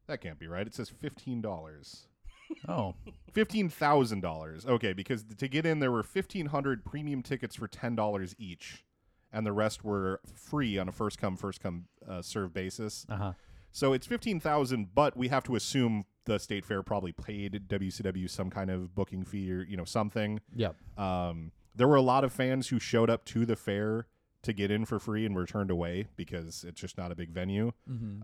that 0.09 0.21
can't 0.21 0.41
be 0.41 0.49
right. 0.49 0.67
It 0.67 0.75
says 0.75 0.91
$15. 0.91 2.07
Oh, 2.69 2.95
$15,000. 3.35 4.67
Okay, 4.67 4.93
because 4.93 5.25
to 5.39 5.49
get 5.49 5.67
in, 5.67 5.81
there 5.81 5.91
were 5.91 6.05
1,500 6.05 6.85
premium 6.85 7.23
tickets 7.23 7.57
for 7.57 7.69
$10 7.69 8.35
each, 8.39 8.85
and 9.33 9.47
the 9.47 9.53
rest 9.53 9.85
were 9.85 10.21
free 10.35 10.79
on 10.79 10.89
a 10.89 10.93
first 10.93 11.19
come, 11.19 11.37
first 11.37 11.61
come 11.61 11.87
uh, 12.09 12.23
serve 12.23 12.53
basis. 12.55 13.07
uh 13.09 13.17
huh. 13.17 13.33
So 13.77 13.93
it's 13.93 14.07
fifteen 14.07 14.39
thousand, 14.39 14.95
but 14.95 15.17
we 15.17 15.27
have 15.27 15.43
to 15.45 15.57
assume 15.57 16.05
the 16.27 16.39
state 16.39 16.65
fair 16.65 16.85
probably 16.85 17.11
paid 17.11 17.65
WCW 17.67 18.31
some 18.31 18.49
kind 18.49 18.71
of 18.71 18.95
booking 18.95 19.25
fee 19.25 19.51
or 19.51 19.65
you 19.65 19.77
know 19.77 19.85
something. 19.85 20.39
Yep. 20.55 20.77
Um, 20.97 21.51
there 21.75 21.89
were 21.89 21.97
a 21.97 22.01
lot 22.01 22.23
of 22.23 22.33
fans 22.33 22.69
who 22.69 22.79
showed 22.79 23.11
up 23.11 23.25
to 23.25 23.45
the 23.45 23.57
fair 23.57 24.07
to 24.43 24.53
get 24.53 24.71
in 24.71 24.85
for 24.85 25.01
free 25.01 25.27
and 25.27 25.35
were 25.35 25.45
turned 25.45 25.73
away 25.73 26.07
because 26.15 26.63
it's 26.63 26.81
just 26.81 26.97
not 26.97 27.11
a 27.11 27.17
big 27.17 27.31
venue. 27.31 27.73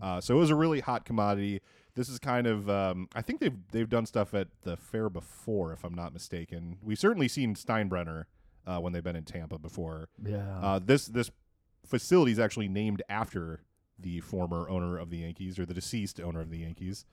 Uh, 0.01 0.21
so 0.21 0.35
it 0.35 0.39
was 0.39 0.51
a 0.51 0.55
really 0.55 0.79
hot 0.79 1.03
commodity. 1.03 1.59
This 1.95 2.07
is 2.09 2.19
kind 2.19 2.47
of 2.47 2.69
um, 2.69 3.07
I 3.13 3.21
think 3.21 3.39
they've 3.41 3.57
they've 3.71 3.89
done 3.89 4.05
stuff 4.05 4.33
at 4.33 4.47
the 4.63 4.77
fair 4.77 5.09
before, 5.09 5.73
if 5.73 5.83
I'm 5.83 5.93
not 5.93 6.13
mistaken. 6.13 6.77
We've 6.81 6.99
certainly 6.99 7.27
seen 7.27 7.55
Steinbrenner 7.55 8.25
uh, 8.65 8.79
when 8.79 8.93
they've 8.93 9.03
been 9.03 9.15
in 9.15 9.25
Tampa 9.25 9.57
before. 9.59 10.07
Yeah. 10.23 10.59
Uh, 10.61 10.79
this 10.83 11.07
this 11.07 11.31
facility 11.85 12.31
is 12.31 12.39
actually 12.39 12.67
named 12.69 13.01
after 13.09 13.63
the 13.99 14.21
former 14.21 14.69
owner 14.69 14.97
of 14.97 15.09
the 15.09 15.17
Yankees 15.17 15.59
or 15.59 15.65
the 15.65 15.73
deceased 15.73 16.19
owner 16.19 16.41
of 16.41 16.49
the 16.49 16.59
Yankees. 16.59 17.05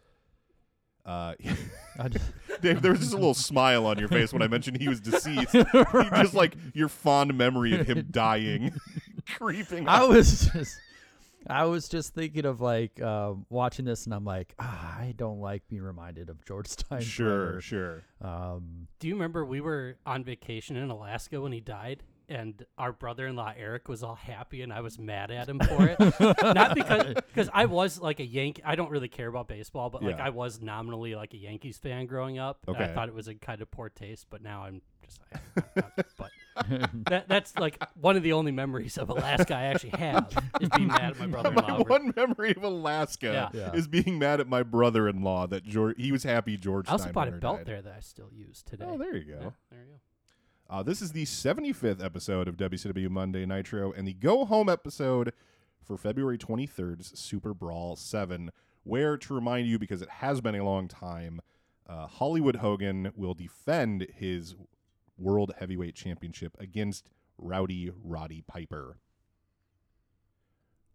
Uh, 1.04 1.34
just- 2.08 2.32
Dave, 2.60 2.82
there 2.82 2.92
was 2.92 3.00
just 3.00 3.12
a 3.12 3.16
little 3.16 3.34
smile 3.50 3.86
on 3.86 3.98
your 3.98 4.08
face 4.08 4.32
when 4.32 4.42
I 4.42 4.48
mentioned 4.48 4.78
he 4.78 4.88
was 4.88 5.00
deceased. 5.00 5.52
Just 6.16 6.34
like 6.34 6.54
your 6.74 6.88
fond 6.88 7.36
memory 7.36 7.78
of 7.78 7.86
him 7.86 8.06
dying, 8.10 8.74
creeping. 9.36 9.88
I 9.88 10.00
up. 10.02 10.10
was 10.10 10.50
just, 10.52 10.76
I 11.46 11.64
was 11.64 11.88
just 11.88 12.14
thinking 12.14 12.44
of 12.44 12.60
like 12.60 13.00
um, 13.02 13.46
watching 13.48 13.84
this, 13.84 14.04
and 14.06 14.14
I'm 14.14 14.24
like, 14.24 14.54
ah, 14.58 14.96
I 14.98 15.14
don't 15.16 15.40
like 15.40 15.62
being 15.68 15.82
reminded 15.82 16.28
of 16.30 16.44
George 16.44 16.66
Steinbrenner. 16.68 17.02
sure, 17.02 17.60
sure. 17.60 18.02
Um, 18.20 18.88
Do 18.98 19.08
you 19.08 19.14
remember 19.14 19.44
we 19.44 19.60
were 19.60 19.96
on 20.04 20.24
vacation 20.24 20.76
in 20.76 20.90
Alaska 20.90 21.40
when 21.40 21.52
he 21.52 21.60
died? 21.60 22.02
And 22.30 22.62
our 22.76 22.92
brother-in-law 22.92 23.54
Eric 23.56 23.88
was 23.88 24.02
all 24.02 24.14
happy, 24.16 24.60
and 24.60 24.70
I 24.70 24.82
was 24.82 24.98
mad 24.98 25.30
at 25.30 25.48
him 25.48 25.58
for 25.60 25.86
it. 25.88 25.98
Not 26.42 26.74
because 26.74 27.14
because 27.14 27.48
I 27.54 27.64
was 27.64 27.98
like 27.98 28.20
a 28.20 28.26
Yankee. 28.26 28.62
I 28.66 28.74
don't 28.74 28.90
really 28.90 29.08
care 29.08 29.28
about 29.28 29.48
baseball, 29.48 29.88
but 29.88 30.02
like 30.02 30.18
Yeah. 30.18 30.26
I 30.26 30.28
was 30.28 30.60
nominally 30.60 31.14
like 31.14 31.32
a 31.32 31.38
Yankees 31.38 31.78
fan 31.78 32.04
growing 32.04 32.38
up. 32.38 32.58
and 32.66 32.76
I 32.76 32.88
thought 32.88 33.08
it 33.08 33.14
was 33.14 33.28
a 33.28 33.34
kind 33.34 33.62
of 33.62 33.70
poor 33.70 33.88
taste, 33.88 34.26
but 34.28 34.42
now 34.42 34.64
I'm 34.64 34.82
just. 35.02 35.20
I, 35.32 35.38
I'm 35.56 35.84
but 36.18 36.30
that 37.08 37.28
that's 37.28 37.56
like 37.58 37.82
one 38.00 38.16
of 38.16 38.22
the 38.22 38.32
only 38.32 38.52
memories 38.52 38.98
of 38.98 39.10
Alaska 39.10 39.54
I 39.54 39.64
actually 39.64 39.90
have 39.98 40.32
is 40.60 40.68
being 40.70 40.88
mad 40.88 41.10
at 41.12 41.18
my 41.18 41.26
My 41.26 41.40
brother-in-law. 41.42 41.74
over- 41.80 41.88
one 41.90 42.12
memory 42.16 42.54
of 42.56 42.62
Alaska 42.62 43.50
Yeah. 43.54 43.60
Yeah. 43.60 43.72
is 43.74 43.86
being 43.88 44.18
mad 44.18 44.40
at 44.40 44.48
my 44.48 44.62
brother-in-law 44.62 45.46
that 45.48 45.64
George 45.64 45.96
he 45.98 46.12
was 46.12 46.22
happy 46.22 46.56
George. 46.56 46.88
I 46.88 46.92
also 46.92 47.12
bought 47.12 47.28
a 47.28 47.32
Steinbrenner 47.32 47.40
belt 47.40 47.56
died. 47.58 47.66
there 47.66 47.82
that 47.82 47.94
I 47.96 48.00
still 48.00 48.30
use 48.32 48.62
today. 48.62 48.84
Oh, 48.88 48.98
there 48.98 49.16
you 49.16 49.24
go. 49.24 49.38
Yeah, 49.40 49.50
there 49.70 49.80
you 49.80 49.86
go. 49.86 50.00
Uh, 50.70 50.82
this 50.82 51.00
is 51.00 51.12
the 51.12 51.24
75th 51.24 52.04
episode 52.04 52.46
of 52.46 52.56
WCW 52.58 53.08
Monday 53.08 53.46
Nitro 53.46 53.90
and 53.92 54.06
the 54.06 54.12
go 54.12 54.44
home 54.44 54.68
episode 54.68 55.32
for 55.82 55.96
February 55.96 56.36
23rd's 56.36 57.18
Super 57.18 57.54
Brawl 57.54 57.96
7, 57.96 58.50
where, 58.84 59.16
to 59.16 59.32
remind 59.34 59.66
you, 59.66 59.78
because 59.78 60.02
it 60.02 60.10
has 60.10 60.42
been 60.42 60.54
a 60.54 60.62
long 60.62 60.86
time, 60.86 61.40
uh, 61.88 62.06
Hollywood 62.06 62.56
Hogan 62.56 63.12
will 63.16 63.32
defend 63.32 64.06
his 64.14 64.56
World 65.18 65.52
Heavyweight 65.58 65.94
Championship 65.94 66.56
against 66.58 67.08
Rowdy 67.36 67.90
Roddy 68.02 68.42
Piper. 68.46 68.98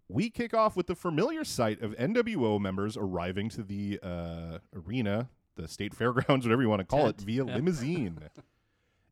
We 0.10 0.30
kick 0.30 0.54
off 0.54 0.76
with 0.76 0.88
the 0.88 0.96
familiar 0.96 1.44
sight 1.44 1.82
of 1.82 1.92
NWO 1.96 2.60
members 2.60 2.98
arriving 2.98 3.50
to 3.50 3.64
the 3.64 4.00
uh, 4.04 4.60
arena, 4.76 5.30
the 5.56 5.68
state 5.68 5.94
fairgrounds, 5.96 6.46
whatever 6.46 6.62
you 6.62 6.70
want 6.70 6.82
to 6.82 6.86
call 6.86 7.08
it, 7.08 7.20
via 7.20 7.46
yeah. 7.46 7.56
limousine. 7.56 8.20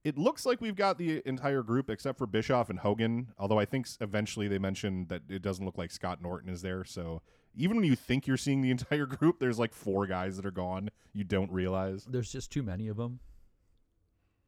It 0.04 0.18
looks 0.18 0.48
like 0.48 0.62
we've 0.62 0.76
got 0.76 0.98
the 0.98 1.22
entire 1.28 1.62
group 1.62 1.88
except 1.88 2.18
for 2.18 2.26
Bischoff 2.26 2.72
and 2.72 2.80
Hogan, 2.80 3.28
although 3.38 3.60
I 3.60 3.66
think 3.66 3.88
eventually 4.00 4.48
they 4.48 4.58
mentioned 4.58 5.10
that 5.10 5.22
it 5.30 5.44
doesn't 5.44 5.64
look 5.64 5.78
like 5.78 5.92
Scott 5.92 6.24
Norton 6.24 6.50
is 6.50 6.64
there. 6.64 6.84
So 6.84 7.22
even 7.56 7.78
when 7.78 7.86
you 7.86 7.96
think 7.96 8.26
you're 8.26 8.38
seeing 8.38 8.62
the 8.62 8.72
entire 8.72 9.06
group, 9.18 9.40
there's 9.40 9.60
like 9.60 9.74
four 9.74 10.08
guys 10.08 10.38
that 10.38 10.46
are 10.46 10.52
gone. 10.52 10.90
You 11.14 11.24
don't 11.24 11.52
realize. 11.52 12.06
There's 12.06 12.32
just 12.32 12.52
too 12.52 12.64
many 12.64 12.88
of 12.88 12.98
them. 12.98 13.20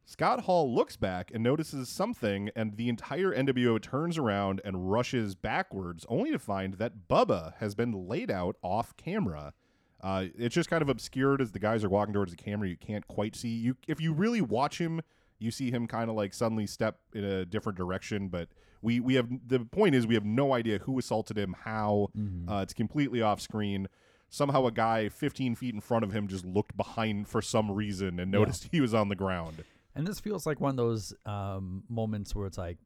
Scott 0.06 0.42
Hall 0.42 0.74
looks 0.74 0.98
back 0.98 1.32
and 1.34 1.42
notices 1.44 1.88
something, 1.88 2.50
and 2.56 2.76
the 2.76 2.90
entire 2.90 3.34
NWO 3.34 3.82
turns 3.82 4.18
around 4.18 4.62
and 4.66 4.92
rushes 4.92 5.34
backwards, 5.34 6.06
only 6.10 6.32
to 6.32 6.40
find 6.40 6.74
that 6.76 7.08
Bubba 7.08 7.54
has 7.60 7.74
been 7.74 8.08
laid 8.08 8.30
out 8.30 8.58
off 8.62 8.96
camera. 8.98 9.54
Uh, 10.02 10.26
it's 10.38 10.54
just 10.54 10.70
kind 10.70 10.82
of 10.82 10.90
obscured 10.90 11.42
as 11.42 11.52
the 11.52 11.60
guys 11.60 11.84
are 11.84 11.90
walking 11.90 12.14
towards 12.14 12.32
the 12.32 12.38
camera. 12.38 12.68
You 12.68 12.76
can't 12.76 13.08
quite 13.08 13.36
see. 13.36 13.48
You 13.48 13.78
if 13.88 14.02
you 14.02 14.12
really 14.12 14.42
watch 14.42 14.80
him, 14.80 15.02
you 15.40 15.50
see 15.52 15.72
him 15.72 15.88
kind 15.88 16.10
of 16.10 16.16
like 16.18 16.34
suddenly 16.34 16.68
step 16.68 17.00
in 17.14 17.24
a 17.24 17.46
different 17.46 17.78
direction. 17.78 18.28
But 18.28 18.50
we 18.82 19.00
we 19.00 19.14
have 19.16 19.30
the 19.48 19.60
point 19.60 19.96
is 19.96 20.06
we 20.06 20.16
have 20.16 20.26
no 20.26 20.54
idea 20.54 20.80
who 20.80 21.00
assaulted 21.00 21.38
him, 21.38 21.56
how. 21.64 22.10
Uh, 22.50 22.58
it's 22.58 22.74
completely 22.74 23.22
off 23.22 23.40
screen. 23.40 23.88
Somehow, 24.30 24.66
a 24.66 24.72
guy 24.72 25.10
15 25.10 25.56
feet 25.56 25.76
in 25.76 25.80
front 25.80 26.04
of 26.04 26.12
him 26.12 26.28
just 26.28 26.44
looked 26.44 26.76
behind 26.76 27.28
for 27.30 27.40
some 27.42 27.72
reason 27.72 28.20
and 28.20 28.32
noticed 28.32 28.68
he 28.72 28.82
was 28.82 28.94
on 28.94 29.08
the 29.08 29.16
ground. 29.16 29.64
And 29.96 30.08
this 30.08 30.20
feels 30.20 30.46
like 30.46 30.60
one 30.60 30.72
of 30.72 30.78
those 30.78 31.14
um, 31.26 31.84
moments 31.88 32.36
where 32.36 32.48
it's 32.48 32.58
like 32.58 32.78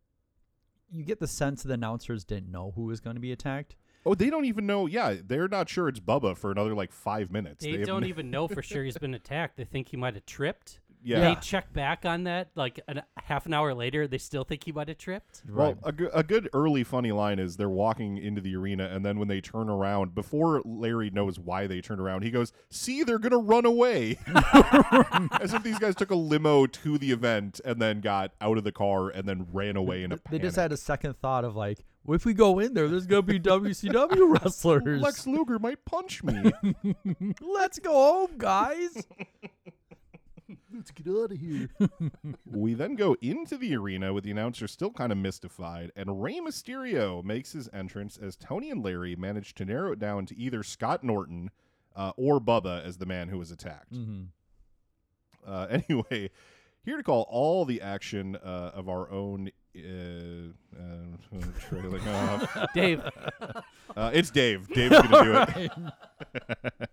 you 0.91 1.03
get 1.03 1.19
the 1.19 1.27
sense 1.27 1.63
the 1.63 1.73
announcers 1.73 2.23
didn't 2.23 2.51
know 2.51 2.73
who 2.75 2.85
was 2.85 2.99
going 2.99 3.15
to 3.15 3.21
be 3.21 3.31
attacked. 3.31 3.75
Oh, 4.05 4.15
they 4.15 4.29
don't 4.29 4.45
even 4.45 4.65
know. 4.65 4.85
Yeah, 4.85 5.15
they're 5.25 5.49
not 5.49 5.67
sure 5.67 5.89
it's 5.89 5.99
Bubba 5.99 6.37
for 6.37 6.49
another 6.51 6.73
like 6.73 6.93
five 6.93 7.29
minutes. 7.31 7.65
They, 7.65 7.71
have 7.71 7.85
don't 7.85 8.05
even 8.05 8.31
know 8.31 8.47
for 8.47 8.61
sure 8.61 8.83
he's 8.83 8.97
been 8.97 9.13
attacked. 9.13 9.57
They 9.57 9.65
think 9.65 9.89
he 9.89 9.97
might 9.97 10.13
have 10.13 10.25
tripped. 10.25 10.79
Yeah. 11.07 11.19
They 11.21 11.35
check 11.35 11.71
back 11.71 12.03
on 12.05 12.25
that 12.25 12.49
like 12.55 12.81
an, 12.89 13.01
half 13.23 13.45
an 13.45 13.53
hour 13.53 13.73
later. 13.73 14.07
They 14.07 14.17
still 14.17 14.43
think 14.43 14.65
he 14.65 14.73
might 14.73 14.89
have 14.89 14.97
tripped. 14.97 15.41
Well, 15.49 15.77
a, 15.83 15.93
go- 15.93 16.09
a 16.13 16.21
good 16.21 16.49
early 16.53 16.83
funny 16.83 17.13
line 17.13 17.39
is 17.39 17.55
they're 17.55 17.69
walking 17.69 18.17
into 18.17 18.41
the 18.41 18.55
arena, 18.57 18.89
and 18.91 19.05
then 19.05 19.17
when 19.17 19.29
they 19.29 19.39
turn 19.39 19.69
around, 19.69 20.13
before 20.13 20.61
Larry 20.65 21.09
knows 21.09 21.39
why 21.39 21.65
they 21.65 21.79
turned 21.79 22.01
around, 22.01 22.23
he 22.23 22.29
goes, 22.31 22.51
"See, 22.69 23.03
they're 23.03 23.19
gonna 23.19 23.37
run 23.37 23.65
away," 23.65 24.19
as 25.39 25.53
if 25.53 25.63
these 25.63 25.79
guys 25.79 25.95
took 25.95 26.11
a 26.11 26.15
limo 26.15 26.65
to 26.65 26.97
the 26.97 27.11
event 27.11 27.61
and 27.63 27.81
then 27.81 28.01
got 28.01 28.33
out 28.41 28.57
of 28.57 28.65
the 28.65 28.73
car 28.73 29.09
and 29.09 29.27
then 29.27 29.47
ran 29.53 29.77
away 29.77 30.03
in 30.03 30.11
a 30.11 30.19
They 30.29 30.39
just 30.39 30.57
had 30.57 30.73
a 30.73 30.77
second 30.77 31.17
thought 31.21 31.45
of 31.45 31.55
like, 31.55 31.85
well, 32.03 32.15
if 32.15 32.25
we 32.25 32.33
go 32.33 32.59
in 32.59 32.73
there, 32.73 32.87
there's 32.87 33.05
going 33.05 33.25
to 33.25 33.33
be 33.33 33.39
WCW 33.39 34.39
wrestlers. 34.43 35.01
Lex 35.01 35.27
Luger 35.27 35.59
might 35.59 35.83
punch 35.83 36.23
me. 36.23 36.51
Let's 37.41 37.79
go 37.79 37.91
home, 37.91 38.37
guys. 38.37 39.05
Let's 40.77 40.91
get 40.91 41.07
out 41.07 41.31
of 41.31 41.37
here. 41.39 41.69
we 42.45 42.73
then 42.75 42.95
go 42.95 43.15
into 43.21 43.57
the 43.57 43.75
arena 43.75 44.13
with 44.13 44.23
the 44.23 44.31
announcer 44.31 44.67
still 44.67 44.91
kind 44.91 45.11
of 45.11 45.17
mystified, 45.17 45.91
and 45.95 46.21
Rey 46.21 46.39
Mysterio 46.39 47.23
makes 47.23 47.51
his 47.53 47.67
entrance 47.73 48.17
as 48.17 48.35
Tony 48.35 48.69
and 48.69 48.83
Larry 48.83 49.15
manage 49.15 49.53
to 49.55 49.65
narrow 49.65 49.91
it 49.91 49.99
down 49.99 50.25
to 50.27 50.37
either 50.37 50.61
Scott 50.63 51.03
Norton 51.03 51.49
uh, 51.95 52.11
or 52.15 52.39
Bubba 52.39 52.83
as 52.85 52.97
the 52.97 53.05
man 53.07 53.29
who 53.29 53.39
was 53.39 53.49
attacked. 53.51 53.91
hmm 53.93 54.23
Uh, 55.45 55.67
anyway, 55.89 56.29
here 56.85 56.97
to 56.97 57.03
call 57.03 57.25
all 57.29 57.65
the 57.65 57.81
action 57.81 58.35
uh, 58.35 58.71
of 58.73 58.87
our 58.87 59.09
own. 59.11 59.49
Uh, 59.75 60.49
uh, 60.79 61.41
trailing 61.69 62.07
off. 62.07 62.67
Dave, 62.73 63.01
Uh, 63.95 64.11
it's 64.13 64.29
Dave. 64.31 64.67
Dave's 64.69 64.95
gonna 65.07 65.47
do 65.55 65.61
it. 65.63 66.89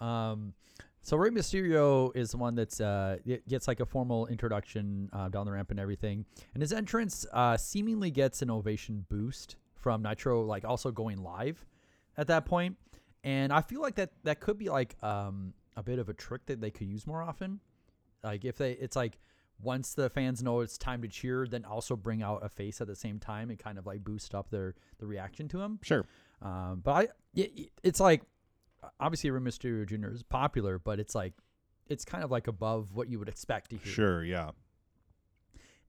Um, 0.00 0.54
so 1.02 1.16
Rey 1.16 1.30
Mysterio 1.30 2.10
is 2.16 2.30
the 2.30 2.38
one 2.38 2.54
that's 2.54 2.80
uh 2.80 3.18
gets 3.48 3.68
like 3.68 3.80
a 3.80 3.86
formal 3.86 4.26
introduction 4.28 5.10
uh, 5.12 5.28
down 5.28 5.46
the 5.46 5.52
ramp 5.52 5.70
and 5.70 5.78
everything, 5.78 6.24
and 6.54 6.62
his 6.62 6.72
entrance 6.72 7.26
uh 7.32 7.56
seemingly 7.56 8.10
gets 8.10 8.42
an 8.42 8.50
ovation 8.50 9.04
boost 9.08 9.56
from 9.74 10.02
Nitro, 10.02 10.42
like 10.42 10.64
also 10.64 10.90
going 10.90 11.22
live 11.22 11.64
at 12.16 12.26
that 12.28 12.44
point, 12.44 12.76
and 13.24 13.52
I 13.52 13.60
feel 13.60 13.82
like 13.82 13.96
that 13.96 14.10
that 14.24 14.40
could 14.40 14.58
be 14.58 14.68
like 14.68 14.96
um 15.02 15.52
a 15.76 15.82
bit 15.82 15.98
of 15.98 16.08
a 16.08 16.14
trick 16.14 16.46
that 16.46 16.60
they 16.60 16.70
could 16.70 16.86
use 16.86 17.06
more 17.06 17.22
often, 17.22 17.60
like 18.24 18.44
if 18.44 18.56
they 18.56 18.72
it's 18.72 18.96
like. 18.96 19.18
Once 19.60 19.94
the 19.94 20.10
fans 20.10 20.42
know 20.42 20.58
it's 20.58 20.76
time 20.76 21.00
to 21.02 21.06
cheer, 21.06 21.46
then 21.46 21.64
also 21.64 21.94
bring 21.94 22.20
out 22.20 22.44
a 22.44 22.48
face 22.48 22.80
at 22.80 22.88
the 22.88 22.96
same 22.96 23.20
time 23.20 23.48
and 23.48 23.60
kind 23.60 23.78
of 23.78 23.86
like 23.86 24.02
boost 24.02 24.34
up 24.34 24.50
their 24.50 24.74
the 24.98 25.06
reaction 25.06 25.46
to 25.46 25.60
him. 25.60 25.78
Sure. 25.82 26.04
Um, 26.40 26.80
but 26.82 26.90
I, 26.90 27.08
it, 27.36 27.70
it's 27.84 28.00
like 28.00 28.22
obviously 29.00 29.30
Rey 29.30 29.40
Mysterio 29.40 29.86
Jr. 29.86 30.10
is 30.12 30.22
popular, 30.22 30.78
but 30.78 30.98
it's 31.00 31.14
like 31.14 31.34
it's 31.88 32.04
kind 32.04 32.22
of 32.24 32.30
like 32.30 32.46
above 32.48 32.92
what 32.92 33.08
you 33.08 33.18
would 33.18 33.28
expect 33.28 33.70
to 33.70 33.76
hear. 33.76 33.92
Sure. 33.92 34.24
Yeah. 34.24 34.50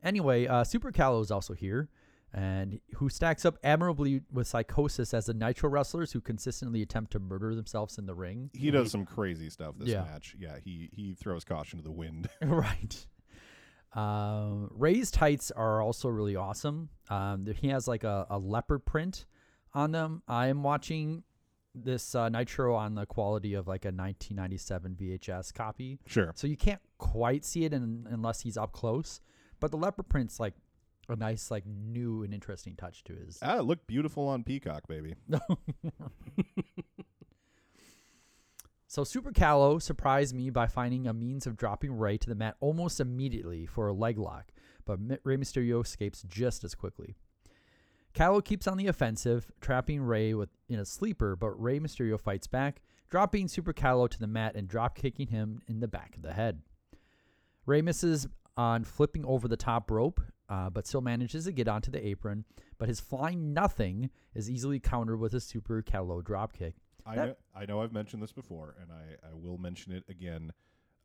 Anyway, 0.03 0.47
uh, 0.47 0.63
Super 0.63 0.91
Calo 0.91 1.21
is 1.21 1.31
also 1.31 1.53
here, 1.53 1.87
and 2.33 2.79
who 2.95 3.07
stacks 3.09 3.45
up 3.45 3.57
admirably 3.63 4.21
with 4.31 4.47
Psicosis 4.47 5.13
as 5.13 5.27
the 5.27 5.33
Nitro 5.33 5.69
wrestlers 5.69 6.11
who 6.11 6.19
consistently 6.19 6.81
attempt 6.81 7.11
to 7.13 7.19
murder 7.19 7.55
themselves 7.55 7.97
in 7.97 8.05
the 8.05 8.13
ring. 8.15 8.49
He 8.53 8.69
does 8.71 8.91
some 8.91 9.05
crazy 9.05 9.49
stuff 9.49 9.75
this 9.77 9.89
Yeah. 9.89 10.03
match. 10.03 10.35
Yeah. 10.37 10.57
He 10.63 10.89
he 10.91 11.13
throws 11.13 11.45
caution 11.45 11.79
to 11.79 11.83
the 11.83 11.91
wind. 11.91 12.27
right. 12.41 13.05
Um, 13.95 14.71
Rey's 14.73 15.11
tights 15.11 15.51
are 15.51 15.81
also 15.81 16.09
really 16.09 16.35
awesome. 16.35 16.89
Um, 17.09 17.45
he 17.55 17.67
has 17.69 17.87
like 17.87 18.03
a, 18.03 18.25
a 18.29 18.39
leopard 18.39 18.85
print 18.85 19.25
on 19.73 19.91
them. 19.91 20.23
I 20.27 20.47
am 20.47 20.63
watching 20.63 21.23
this 21.75 22.13
uh, 22.15 22.29
Nitro 22.29 22.75
on 22.75 22.95
the 22.95 23.05
quality 23.05 23.53
of 23.53 23.67
like 23.67 23.85
a 23.85 23.89
1997 23.89 24.95
VHS 24.99 25.53
copy, 25.53 25.99
Sure. 26.05 26.31
so 26.35 26.47
you 26.47 26.57
can't 26.57 26.81
quite 26.97 27.43
see 27.45 27.65
it 27.65 27.73
in, 27.73 28.07
unless 28.09 28.41
he's 28.41 28.57
up 28.57 28.71
close. 28.71 29.21
But 29.59 29.71
the 29.71 29.77
leopard 29.77 30.09
print's 30.09 30.39
like 30.39 30.53
a 31.09 31.15
nice, 31.15 31.49
like 31.51 31.65
new 31.65 32.23
and 32.23 32.33
interesting 32.33 32.75
touch 32.75 33.03
to 33.05 33.13
his. 33.13 33.39
Ah, 33.41 33.57
it 33.59 33.63
looked 33.63 33.87
beautiful 33.87 34.27
on 34.27 34.43
Peacock, 34.43 34.87
baby. 34.87 35.15
So 38.87 39.03
Super 39.03 39.31
Calo 39.31 39.81
surprised 39.81 40.35
me 40.35 40.51
by 40.51 40.67
finding 40.67 41.07
a 41.07 41.13
means 41.13 41.47
of 41.47 41.57
dropping 41.57 41.97
Rey 41.97 42.15
to 42.19 42.29
the 42.29 42.35
mat 42.35 42.57
almost 42.59 42.99
immediately 42.99 43.65
for 43.65 43.87
a 43.87 43.93
leg 43.93 44.19
lock, 44.19 44.51
but 44.85 44.99
Rey 45.23 45.35
Mysterio 45.35 45.83
escapes 45.83 46.21
just 46.27 46.63
as 46.63 46.75
quickly. 46.75 47.15
Calo 48.13 48.43
keeps 48.43 48.67
on 48.67 48.77
the 48.77 48.87
offensive, 48.87 49.51
trapping 49.59 50.01
Rey 50.01 50.33
with 50.33 50.49
in 50.69 50.79
a 50.79 50.85
sleeper, 50.85 51.35
but 51.35 51.49
Rey 51.61 51.79
Mysterio 51.79 52.19
fights 52.19 52.47
back, 52.47 52.81
dropping 53.09 53.47
Super 53.47 53.73
Calo 53.73 54.07
to 54.09 54.19
the 54.19 54.27
mat 54.27 54.55
and 54.55 54.67
drop 54.67 54.95
kicking 54.95 55.27
him 55.27 55.61
in 55.67 55.79
the 55.79 55.87
back 55.87 56.15
of 56.15 56.21
the 56.21 56.33
head. 56.33 56.61
Rey 57.65 57.81
misses 57.81 58.27
on 58.55 58.83
flipping 58.83 59.25
over 59.25 59.47
the 59.47 59.57
top 59.57 59.89
rope, 59.89 60.21
uh, 60.47 60.69
but 60.69 60.85
still 60.85 61.01
manages 61.01 61.45
to 61.45 61.51
get 61.51 61.67
onto 61.67 61.89
the 61.89 62.05
apron. 62.05 62.45
But 62.77 62.87
his 62.87 62.99
flying 62.99 63.53
nothing 63.53 64.09
is 64.35 64.49
easily 64.49 64.79
countered 64.79 65.19
with 65.19 65.33
a 65.33 65.39
Super 65.39 65.81
Calo 65.81 66.21
dropkick. 66.21 66.73
I 67.05 67.15
That- 67.15 67.27
know, 67.27 67.35
I 67.55 67.65
know 67.65 67.81
I've 67.81 67.93
mentioned 67.93 68.21
this 68.21 68.31
before, 68.31 68.75
and 68.81 68.91
I, 68.91 69.27
I 69.27 69.33
will 69.33 69.57
mention 69.57 69.91
it 69.91 70.03
again. 70.07 70.51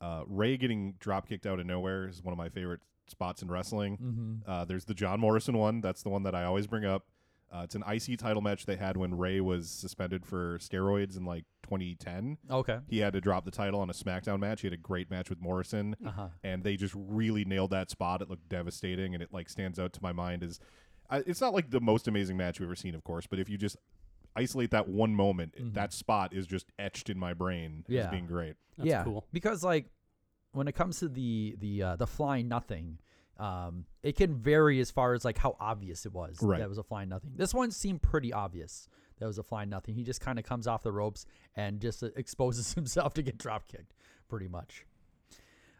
Uh, 0.00 0.24
Rey 0.26 0.56
getting 0.58 0.92
drop 1.00 1.26
kicked 1.28 1.46
out 1.46 1.58
of 1.58 1.66
nowhere 1.66 2.06
is 2.06 2.22
one 2.22 2.32
of 2.32 2.38
my 2.38 2.48
favorite 2.50 2.80
spots 3.10 3.42
in 3.42 3.48
wrestling. 3.48 3.96
Mm-hmm. 3.96 4.50
Uh, 4.50 4.64
there's 4.64 4.84
the 4.84 4.94
John 4.94 5.20
Morrison 5.20 5.56
one. 5.58 5.80
That's 5.80 6.02
the 6.02 6.08
one 6.10 6.22
that 6.24 6.34
I 6.34 6.44
always 6.44 6.66
bring 6.66 6.84
up. 6.84 7.04
Uh, 7.50 7.62
it's 7.64 7.74
an 7.74 7.82
IC 7.90 8.18
title 8.18 8.42
match 8.42 8.66
they 8.66 8.76
had 8.76 8.98
when 8.98 9.16
Rey 9.16 9.40
was 9.40 9.70
suspended 9.70 10.26
for 10.26 10.58
steroids 10.58 11.16
in 11.16 11.24
like 11.24 11.44
2010. 11.62 12.36
Okay. 12.50 12.78
He 12.88 12.98
had 12.98 13.14
to 13.14 13.20
drop 13.22 13.44
the 13.46 13.50
title 13.50 13.80
on 13.80 13.88
a 13.88 13.94
SmackDown 13.94 14.38
match. 14.38 14.60
He 14.60 14.66
had 14.66 14.74
a 14.74 14.76
great 14.76 15.10
match 15.10 15.30
with 15.30 15.40
Morrison, 15.40 15.96
Uh-huh. 16.06 16.28
and 16.44 16.62
they 16.62 16.76
just 16.76 16.94
really 16.96 17.46
nailed 17.46 17.70
that 17.70 17.88
spot. 17.90 18.20
It 18.20 18.28
looked 18.28 18.48
devastating, 18.50 19.14
and 19.14 19.22
it 19.22 19.32
like 19.32 19.48
stands 19.48 19.78
out 19.78 19.92
to 19.94 20.02
my 20.02 20.12
mind 20.12 20.42
as 20.42 20.60
I, 21.10 21.18
it's 21.26 21.40
not 21.40 21.54
like 21.54 21.70
the 21.70 21.80
most 21.80 22.06
amazing 22.06 22.36
match 22.36 22.60
we've 22.60 22.68
ever 22.68 22.76
seen, 22.76 22.94
of 22.94 23.02
course, 23.02 23.26
but 23.26 23.38
if 23.38 23.48
you 23.48 23.56
just 23.56 23.76
isolate 24.36 24.70
that 24.72 24.86
one 24.88 25.14
moment, 25.14 25.54
that 25.74 25.94
spot 25.94 26.34
is 26.34 26.46
just 26.46 26.66
etched 26.78 27.08
in 27.08 27.18
my 27.18 27.32
brain 27.32 27.84
as 27.88 27.94
Yeah. 27.94 28.10
being 28.10 28.26
great. 28.26 28.56
That's 28.76 28.88
yeah, 28.90 29.04
cool. 29.04 29.24
because 29.32 29.64
like 29.64 29.86
when 30.52 30.68
it 30.68 30.72
comes 30.74 30.98
to 31.00 31.08
the 31.08 31.56
the 31.58 31.82
uh, 31.82 31.96
the 31.96 32.06
flying 32.06 32.48
nothing, 32.48 32.98
Um, 33.38 33.84
it 34.02 34.16
can 34.16 34.34
vary 34.34 34.80
as 34.80 34.90
far 34.90 35.14
as 35.14 35.24
like 35.24 35.38
how 35.38 35.56
obvious 35.60 36.04
it 36.06 36.12
was 36.12 36.38
Right. 36.42 36.58
that 36.58 36.68
was 36.68 36.78
a 36.78 36.82
flying 36.82 37.08
nothing. 37.08 37.32
This 37.36 37.54
one 37.54 37.70
seemed 37.70 38.02
pretty 38.02 38.32
obvious 38.32 38.88
that 39.18 39.26
was 39.26 39.38
a 39.38 39.42
flying 39.44 39.68
nothing. 39.70 39.94
He 39.94 40.02
just 40.02 40.20
kind 40.20 40.38
of 40.40 40.44
comes 40.44 40.66
off 40.66 40.82
the 40.82 40.90
ropes 40.92 41.24
and 41.54 41.80
just 41.80 42.02
uh, 42.02 42.08
exposes 42.16 42.74
himself 42.80 43.14
to 43.14 43.22
get 43.22 43.38
drop 43.38 43.68
kicked, 43.68 43.94
pretty 44.28 44.48
much. 44.48 44.84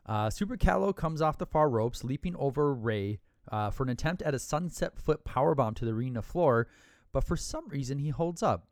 Uh, 0.06 0.30
Super 0.30 0.56
Calo 0.56 0.94
comes 0.94 1.20
off 1.20 1.37
the 1.38 1.46
far 1.46 1.68
ropes, 1.68 2.02
leaping 2.04 2.34
over 2.37 2.72
Rey 2.72 3.18
uh, 3.50 3.70
for 3.70 3.82
an 3.82 3.88
attempt 3.90 4.22
at 4.22 4.34
a 4.34 4.38
sunset 4.38 4.96
flip 4.96 5.25
powerbomb 5.25 5.75
to 5.76 5.84
the 5.84 5.90
arena 5.92 6.22
floor, 6.22 6.68
but 7.12 7.25
for 7.25 7.37
some 7.37 7.68
reason 7.68 7.98
he 7.98 8.10
holds 8.10 8.42
up. 8.42 8.67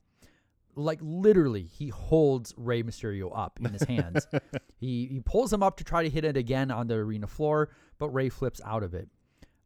Like 0.76 0.98
literally, 1.02 1.62
he 1.62 1.88
holds 1.88 2.54
Rey 2.56 2.82
Mysterio 2.82 3.30
up 3.34 3.58
in 3.60 3.72
his 3.72 3.82
hands. 3.82 4.26
he 4.78 5.06
he 5.06 5.20
pulls 5.24 5.52
him 5.52 5.62
up 5.62 5.78
to 5.78 5.84
try 5.84 6.02
to 6.02 6.10
hit 6.10 6.24
it 6.24 6.36
again 6.36 6.70
on 6.70 6.86
the 6.86 6.94
arena 6.94 7.26
floor, 7.26 7.70
but 7.98 8.10
Rey 8.10 8.28
flips 8.28 8.60
out 8.64 8.82
of 8.82 8.94
it. 8.94 9.08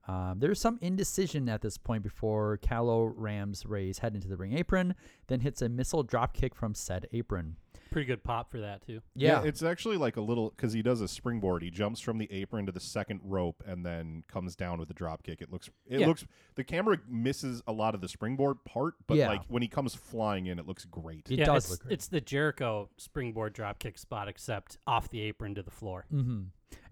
Um, 0.08 0.38
there's 0.38 0.60
some 0.60 0.78
indecision 0.80 1.48
at 1.48 1.60
this 1.62 1.76
point 1.78 2.02
before 2.02 2.58
Calo 2.62 3.12
rams 3.14 3.64
Rey's 3.66 3.98
head 3.98 4.14
into 4.14 4.28
the 4.28 4.36
ring 4.36 4.56
apron, 4.56 4.94
then 5.28 5.40
hits 5.40 5.62
a 5.62 5.68
missile 5.68 6.02
drop 6.02 6.32
kick 6.34 6.54
from 6.54 6.74
said 6.74 7.06
apron. 7.12 7.56
Pretty 7.92 8.06
good 8.06 8.22
pop 8.22 8.50
for 8.52 8.60
that 8.60 8.86
too. 8.86 9.00
Yeah, 9.16 9.42
it's 9.42 9.62
actually 9.64 9.96
like 9.96 10.16
a 10.16 10.20
little 10.20 10.50
because 10.50 10.72
he 10.72 10.80
does 10.80 11.00
a 11.00 11.08
springboard. 11.08 11.62
He 11.62 11.70
jumps 11.70 12.00
from 12.00 12.18
the 12.18 12.30
apron 12.32 12.66
to 12.66 12.72
the 12.72 12.78
second 12.80 13.20
rope 13.24 13.62
and 13.66 13.84
then 13.84 14.22
comes 14.28 14.54
down 14.54 14.78
with 14.78 14.86
the 14.88 14.94
drop 14.94 15.24
kick. 15.24 15.42
It 15.42 15.50
looks, 15.52 15.68
it 15.86 16.00
Yeah. 16.00 16.06
looks. 16.06 16.24
The 16.54 16.62
camera 16.64 16.98
misses 17.08 17.62
a 17.66 17.72
lot 17.72 17.96
of 17.96 18.00
the 18.00 18.08
springboard 18.08 18.64
part, 18.64 18.94
but 19.08 19.16
Yeah. 19.16 19.28
like 19.28 19.44
when 19.48 19.60
he 19.62 19.66
comes 19.68 19.94
flying 19.94 20.46
in, 20.46 20.60
it 20.60 20.66
looks 20.68 20.84
great. 20.84 21.28
It 21.30 21.40
yeah, 21.40 21.46
does 21.46 21.64
it's, 21.64 21.70
look 21.72 21.80
great. 21.82 21.92
it's 21.94 22.06
the 22.08 22.20
Jericho 22.20 22.88
springboard 22.96 23.52
drop 23.54 23.80
kick 23.80 23.98
spot, 23.98 24.28
except 24.28 24.78
off 24.86 25.08
the 25.10 25.20
apron 25.22 25.56
to 25.56 25.62
the 25.62 25.70
floor. 25.72 26.06
Mm-hmm. 26.12 26.42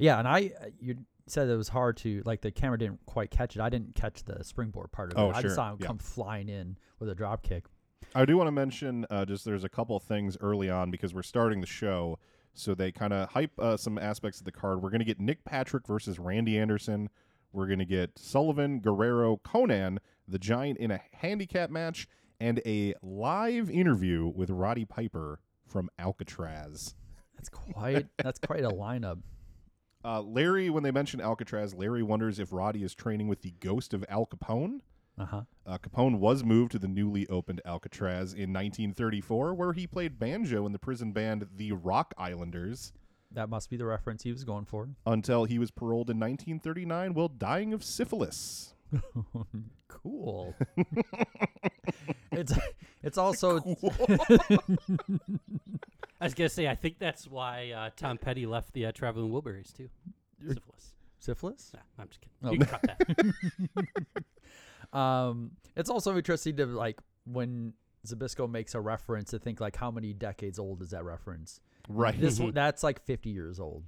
Yeah, 0.00 0.18
and 0.18 0.26
I 0.26 0.52
uh, 0.60 0.66
you 0.80 0.96
said 1.30 1.48
it 1.48 1.56
was 1.56 1.68
hard 1.68 1.96
to 1.98 2.22
like 2.24 2.40
the 2.40 2.50
camera 2.50 2.78
didn't 2.78 3.04
quite 3.06 3.30
catch 3.30 3.56
it. 3.56 3.60
I 3.62 3.68
didn't 3.68 3.94
catch 3.94 4.24
the 4.24 4.42
springboard 4.44 4.92
part 4.92 5.12
of 5.12 5.18
Oh, 5.18 5.30
it. 5.30 5.36
I 5.36 5.40
sure, 5.40 5.42
just 5.42 5.54
saw 5.56 5.70
him 5.72 5.78
yeah. 5.80 5.86
come 5.86 5.98
flying 5.98 6.48
in 6.48 6.76
with 6.98 7.08
a 7.08 7.14
drop 7.14 7.42
kick. 7.42 7.66
I 8.14 8.24
do 8.24 8.36
want 8.36 8.48
to 8.48 8.52
mention 8.52 9.04
uh, 9.10 9.24
just 9.24 9.44
there's 9.44 9.64
a 9.64 9.68
couple 9.68 9.98
things 10.00 10.36
early 10.40 10.70
on 10.70 10.90
because 10.90 11.12
we're 11.14 11.22
starting 11.22 11.60
the 11.60 11.66
show, 11.66 12.18
so 12.54 12.74
they 12.74 12.90
kind 12.90 13.12
of 13.12 13.28
hype 13.30 13.58
uh, 13.58 13.76
some 13.76 13.98
aspects 13.98 14.38
of 14.40 14.44
the 14.46 14.52
card. 14.52 14.82
We're 14.82 14.90
going 14.90 15.00
to 15.00 15.04
get 15.04 15.20
Nick 15.20 15.44
Patrick 15.44 15.86
versus 15.86 16.18
Randy 16.18 16.58
Anderson. 16.58 17.10
We're 17.52 17.66
going 17.66 17.78
to 17.80 17.84
get 17.84 18.18
Sullivan, 18.18 18.80
Guerrero, 18.80 19.38
Konnan, 19.44 19.98
the 20.26 20.38
Giant 20.38 20.78
in 20.78 20.90
a 20.90 21.00
handicap 21.12 21.70
match, 21.70 22.06
and 22.40 22.60
a 22.64 22.94
live 23.02 23.68
interview 23.70 24.26
with 24.34 24.48
Roddy 24.50 24.84
Piper 24.84 25.40
from 25.66 25.90
Alcatraz. 25.98 26.94
That's 27.34 27.48
quite 27.48 28.06
that's 28.18 28.38
quite 28.38 28.64
a 28.64 28.70
lineup. 28.70 29.18
Uh, 30.04 30.20
Larry, 30.22 30.70
when 30.70 30.82
they 30.84 30.90
mention 30.90 31.20
Alcatraz, 31.20 31.74
Larry 31.74 32.02
wonders 32.02 32.38
if 32.38 32.52
Roddy 32.52 32.82
is 32.84 32.94
training 32.94 33.28
with 33.28 33.42
the 33.42 33.52
ghost 33.60 33.92
of 33.92 34.04
Al 34.08 34.26
Capone. 34.26 34.80
Uh 35.18 35.24
huh. 35.26 35.42
Uh, 35.66 35.78
Capone 35.78 36.18
was 36.18 36.44
moved 36.44 36.70
to 36.72 36.78
the 36.78 36.86
newly 36.86 37.26
opened 37.28 37.60
Alcatraz 37.64 38.32
in 38.32 38.52
1934, 38.52 39.54
where 39.54 39.72
he 39.72 39.86
played 39.86 40.18
banjo 40.18 40.64
in 40.66 40.72
the 40.72 40.78
prison 40.78 41.10
band 41.12 41.48
the 41.56 41.72
Rock 41.72 42.14
Islanders 42.16 42.92
That 43.32 43.48
must 43.48 43.68
be 43.68 43.76
the 43.76 43.84
reference 43.86 44.22
he 44.22 44.30
was 44.30 44.44
going 44.44 44.64
for. 44.66 44.88
until 45.04 45.44
he 45.44 45.58
was 45.58 45.72
paroled 45.72 46.08
in 46.10 46.20
1939 46.20 47.14
while 47.14 47.28
dying 47.28 47.72
of 47.72 47.82
syphilis. 47.82 48.74
Cool. 49.88 50.54
it's 52.32 52.52
it's 53.02 53.18
also 53.18 53.58
I 56.20 56.24
was 56.24 56.34
gonna 56.34 56.48
say, 56.48 56.66
I 56.68 56.74
think 56.74 56.98
that's 56.98 57.26
why 57.28 57.70
uh, 57.70 57.90
Tom 57.96 58.18
Petty 58.18 58.46
left 58.46 58.72
the 58.72 58.86
uh, 58.86 58.92
Traveling 58.92 59.30
Wilburys 59.30 59.72
too. 59.72 59.88
Syphilis. 60.40 60.94
syphilis. 61.18 61.70
Nah, 61.74 61.80
I'm 61.98 62.08
just 62.08 62.20
kidding. 62.20 62.36
Oh. 62.44 62.52
You 62.52 62.58
can 62.58 62.66
cut 62.66 62.82
that. 62.82 64.14
Um, 64.92 65.50
it's 65.76 65.90
also 65.90 66.16
interesting 66.16 66.56
to 66.56 66.66
like 66.66 66.98
when 67.26 67.74
Zbyszko 68.06 68.50
makes 68.50 68.74
a 68.74 68.80
reference 68.80 69.30
to 69.30 69.38
think 69.38 69.60
like 69.60 69.76
how 69.76 69.90
many 69.90 70.14
decades 70.14 70.58
old 70.58 70.80
is 70.82 70.90
that 70.90 71.04
reference? 71.04 71.60
Right. 71.88 72.18
This 72.18 72.40
that's 72.54 72.82
like 72.82 73.04
50 73.04 73.28
years 73.30 73.60
old. 73.60 73.84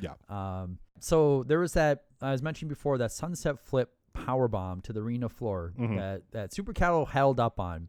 yeah. 0.00 0.14
Um, 0.30 0.78
so 1.00 1.42
there 1.46 1.58
was 1.58 1.74
that 1.74 2.04
I 2.22 2.32
was 2.32 2.42
mentioning 2.42 2.68
before 2.70 2.96
that 2.98 3.12
sunset 3.12 3.60
flip 3.60 3.90
power 4.14 4.48
bomb 4.48 4.80
to 4.82 4.92
the 4.92 5.00
arena 5.02 5.28
floor 5.28 5.74
Mhm. 5.78 5.96
that 5.98 6.22
that 6.32 6.52
Super 6.54 6.72
Calo 6.72 7.06
held 7.06 7.38
up 7.40 7.60
on. 7.60 7.88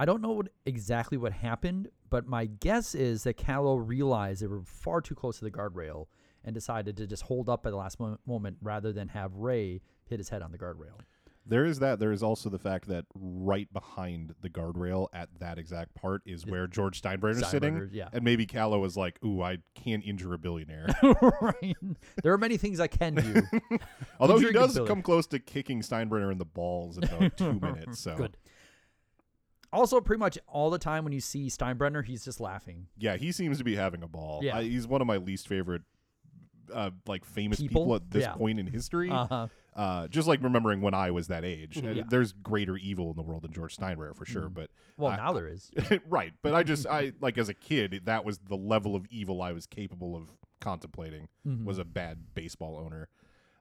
I 0.00 0.06
don't 0.06 0.22
know 0.22 0.30
what, 0.30 0.48
exactly 0.64 1.18
what 1.18 1.34
happened, 1.34 1.90
but 2.08 2.26
my 2.26 2.46
guess 2.46 2.94
is 2.94 3.24
that 3.24 3.36
Calo 3.36 3.76
realized 3.86 4.40
they 4.40 4.46
were 4.46 4.62
far 4.62 5.02
too 5.02 5.14
close 5.14 5.38
to 5.40 5.44
the 5.44 5.50
guardrail 5.50 6.06
and 6.42 6.54
decided 6.54 6.96
to 6.96 7.06
just 7.06 7.24
hold 7.24 7.50
up 7.50 7.66
at 7.66 7.70
the 7.70 7.76
last 7.76 7.98
moment 8.26 8.56
rather 8.62 8.94
than 8.94 9.08
have 9.08 9.36
Rey 9.36 9.82
hit 10.06 10.18
his 10.18 10.30
head 10.30 10.40
on 10.40 10.52
the 10.52 10.58
guardrail. 10.58 10.96
There 11.44 11.66
is 11.66 11.80
that. 11.80 11.98
There 11.98 12.12
is 12.12 12.22
also 12.22 12.48
the 12.48 12.58
fact 12.58 12.88
that 12.88 13.04
right 13.14 13.70
behind 13.74 14.34
the 14.40 14.48
guardrail 14.48 15.08
at 15.12 15.28
that 15.40 15.58
exact 15.58 15.94
part 15.94 16.22
is 16.24 16.46
where 16.46 16.66
George 16.66 17.02
Steinbrenner 17.02 17.42
is 17.42 17.48
sitting. 17.48 17.90
Yeah. 17.92 18.08
And 18.12 18.24
maybe 18.24 18.46
Calo 18.46 18.80
was 18.80 18.96
like, 18.96 19.18
ooh, 19.22 19.42
I 19.42 19.58
can't 19.74 20.02
injure 20.02 20.32
a 20.32 20.38
billionaire. 20.38 20.86
right. 21.42 21.76
There 22.22 22.32
are 22.32 22.38
many 22.38 22.56
things 22.56 22.80
I 22.80 22.86
can 22.86 23.16
do. 23.16 23.42
Although 24.20 24.38
he 24.38 24.50
does 24.50 24.80
come 24.86 25.02
close 25.02 25.26
to 25.26 25.38
kicking 25.38 25.82
Steinbrenner 25.82 26.32
in 26.32 26.38
the 26.38 26.46
balls 26.46 26.96
in 26.96 27.04
about 27.04 27.36
two 27.36 27.52
minutes. 27.60 28.00
So 28.00 28.16
Good. 28.16 28.36
Also, 29.72 30.00
pretty 30.00 30.18
much 30.20 30.38
all 30.46 30.70
the 30.70 30.78
time 30.78 31.04
when 31.04 31.12
you 31.12 31.20
see 31.20 31.46
Steinbrenner, 31.48 32.04
he's 32.04 32.24
just 32.24 32.40
laughing. 32.40 32.86
Yeah, 32.98 33.16
he 33.16 33.32
seems 33.32 33.58
to 33.58 33.64
be 33.64 33.76
having 33.76 34.02
a 34.02 34.08
ball. 34.08 34.40
Yeah. 34.42 34.56
I, 34.58 34.62
he's 34.64 34.86
one 34.86 35.00
of 35.00 35.06
my 35.06 35.16
least 35.18 35.46
favorite, 35.48 35.82
uh, 36.72 36.90
like 37.06 37.24
famous 37.24 37.60
People? 37.60 37.82
people, 37.82 37.94
at 37.96 38.10
this 38.10 38.22
Yeah. 38.24 38.32
point 38.34 38.58
in 38.60 38.66
history. 38.66 39.10
Uh-huh. 39.10 39.48
Uh, 39.74 40.08
just 40.08 40.26
like 40.26 40.42
remembering 40.42 40.80
when 40.80 40.94
I 40.94 41.10
was 41.12 41.28
that 41.28 41.44
age. 41.44 41.78
Uh, 41.82 41.90
Yeah. 41.90 42.02
There's 42.08 42.32
greater 42.32 42.76
evil 42.76 43.10
in 43.10 43.16
the 43.16 43.22
world 43.22 43.42
than 43.42 43.52
George 43.52 43.76
Steinbrenner 43.76 44.16
for 44.16 44.24
sure, 44.26 44.48
but 44.48 44.70
Well, 44.96 45.12
I- 45.12 45.16
now 45.16 45.32
there 45.32 45.46
is. 45.48 45.70
right. 46.08 46.32
But 46.42 46.54
I 46.54 46.62
just 46.64 46.86
I 46.86 47.12
like 47.20 47.38
as 47.38 47.48
a 47.48 47.54
kid 47.54 48.02
that 48.06 48.24
was 48.24 48.38
the 48.38 48.56
level 48.56 48.96
of 48.96 49.06
evil 49.10 49.40
I 49.42 49.52
was 49.52 49.66
capable 49.66 50.16
of 50.16 50.28
contemplating 50.60 51.28
Mm-hmm. 51.46 51.64
was 51.64 51.78
a 51.78 51.84
bad 51.84 52.34
baseball 52.34 52.76
owner. 52.76 53.08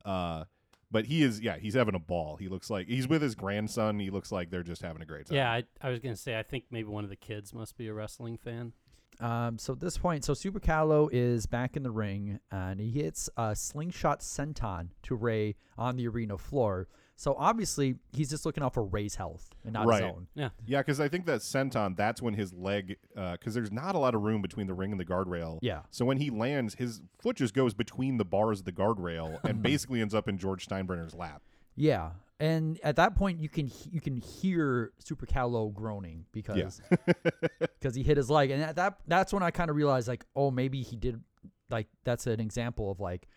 Uh, 0.04 0.46
but 0.92 1.06
he 1.06 1.24
is 1.24 1.40
yeah 1.40 1.58
he's 1.58 1.76
having 1.76 1.96
a 1.96 2.00
ball. 2.00 2.38
He 2.38 2.48
looks 2.48 2.70
like 2.70 2.88
he's 2.88 3.08
with 3.08 3.22
his 3.22 3.36
grandson. 3.36 4.00
He 4.00 4.10
looks 4.10 4.32
like 4.32 4.50
they're 4.50 4.64
just 4.64 4.82
having 4.82 5.02
a 5.02 5.06
great 5.06 5.28
time. 5.28 5.38
Yeah, 5.38 5.52
I, 5.52 5.64
I 5.82 5.90
was 5.90 6.00
gonna 6.00 6.16
say, 6.16 6.38
I 6.38 6.44
think 6.44 6.66
maybe 6.72 6.88
one 6.88 7.04
of 7.04 7.10
the 7.10 7.16
kids 7.16 7.54
must 7.54 7.78
be 7.78 7.88
a 7.88 7.94
wrestling 7.94 8.38
fan. 8.38 8.74
Um, 9.20 9.58
so 9.58 9.74
at 9.74 9.80
this 9.80 9.98
point, 9.98 10.24
so 10.24 10.34
Super 10.34 10.60
Calo 10.60 11.10
is 11.12 11.46
back 11.46 11.76
in 11.76 11.84
the 11.84 11.92
ring 11.92 12.40
and 12.52 12.80
he 12.80 12.90
hits 12.90 13.30
a 13.36 13.54
slingshot 13.54 14.22
senton 14.22 14.90
to 15.04 15.16
Rey 15.16 15.56
on 15.78 15.98
the 15.98 16.08
arena 16.08 16.38
floor. 16.38 16.88
So 17.20 17.36
obviously 17.38 17.96
he's 18.14 18.30
just 18.30 18.46
looking 18.46 18.64
out 18.64 18.74
for 18.74 18.82
Rey's 18.82 19.16
health 19.16 19.54
and 19.66 19.74
not 19.74 19.86
Right. 19.86 20.04
his 20.06 20.14
own. 20.14 20.28
Yeah, 20.36 20.50
Yeah, 20.66 20.78
because 20.80 21.02
I 21.02 21.10
think 21.10 21.26
that 21.26 21.42
senton, 21.42 21.98
that's 21.98 22.22
when 22.22 22.34
his 22.34 22.54
leg, 22.54 22.96
uh, 23.14 23.34
because 23.34 23.54
there's 23.54 23.74
not 23.74 23.94
a 23.94 24.00
lot 24.00 24.16
of 24.16 24.22
room 24.22 24.42
between 24.42 24.68
the 24.68 24.74
ring 24.74 24.92
and 24.92 25.00
the 25.02 25.04
guardrail. 25.04 25.60
Yeah. 25.62 25.82
So 25.92 26.06
when 26.06 26.16
he 26.16 26.30
lands, 26.30 26.76
his 26.76 27.02
foot 27.22 27.36
just 27.36 27.54
goes 27.54 27.74
between 27.74 28.16
the 28.16 28.24
bars 28.24 28.60
of 28.60 28.66
the 28.66 28.72
guardrail 28.72 29.44
and 29.44 29.62
basically 29.62 30.00
ends 30.00 30.14
up 30.14 30.30
in 30.30 30.38
George 30.38 30.66
Steinbrenner's 30.66 31.14
lap. 31.14 31.42
Yeah, 31.76 32.12
and 32.40 32.80
at 32.84 32.96
that 32.96 33.16
point 33.18 33.42
you 33.42 33.50
can 33.50 33.70
you 33.92 34.00
can 34.00 34.16
hear 34.16 34.94
Super 35.00 35.26
Calo 35.26 35.74
groaning 35.74 36.24
because 36.32 36.82
because 37.60 37.96
he 37.96 38.04
hit 38.04 38.16
his 38.16 38.30
leg, 38.30 38.50
and 38.50 38.64
at 38.64 38.78
that 38.78 38.96
that's 39.08 39.34
when 39.34 39.44
I 39.44 39.52
kind 39.52 39.70
of 39.70 39.76
realized 39.76 40.08
like 40.08 40.26
oh 40.38 40.52
maybe 40.52 40.84
he 40.84 40.96
did 40.96 41.22
like 41.70 41.88
that's 42.06 42.28
an 42.28 42.40
example 42.40 42.90
of 42.92 43.02
like 43.02 43.28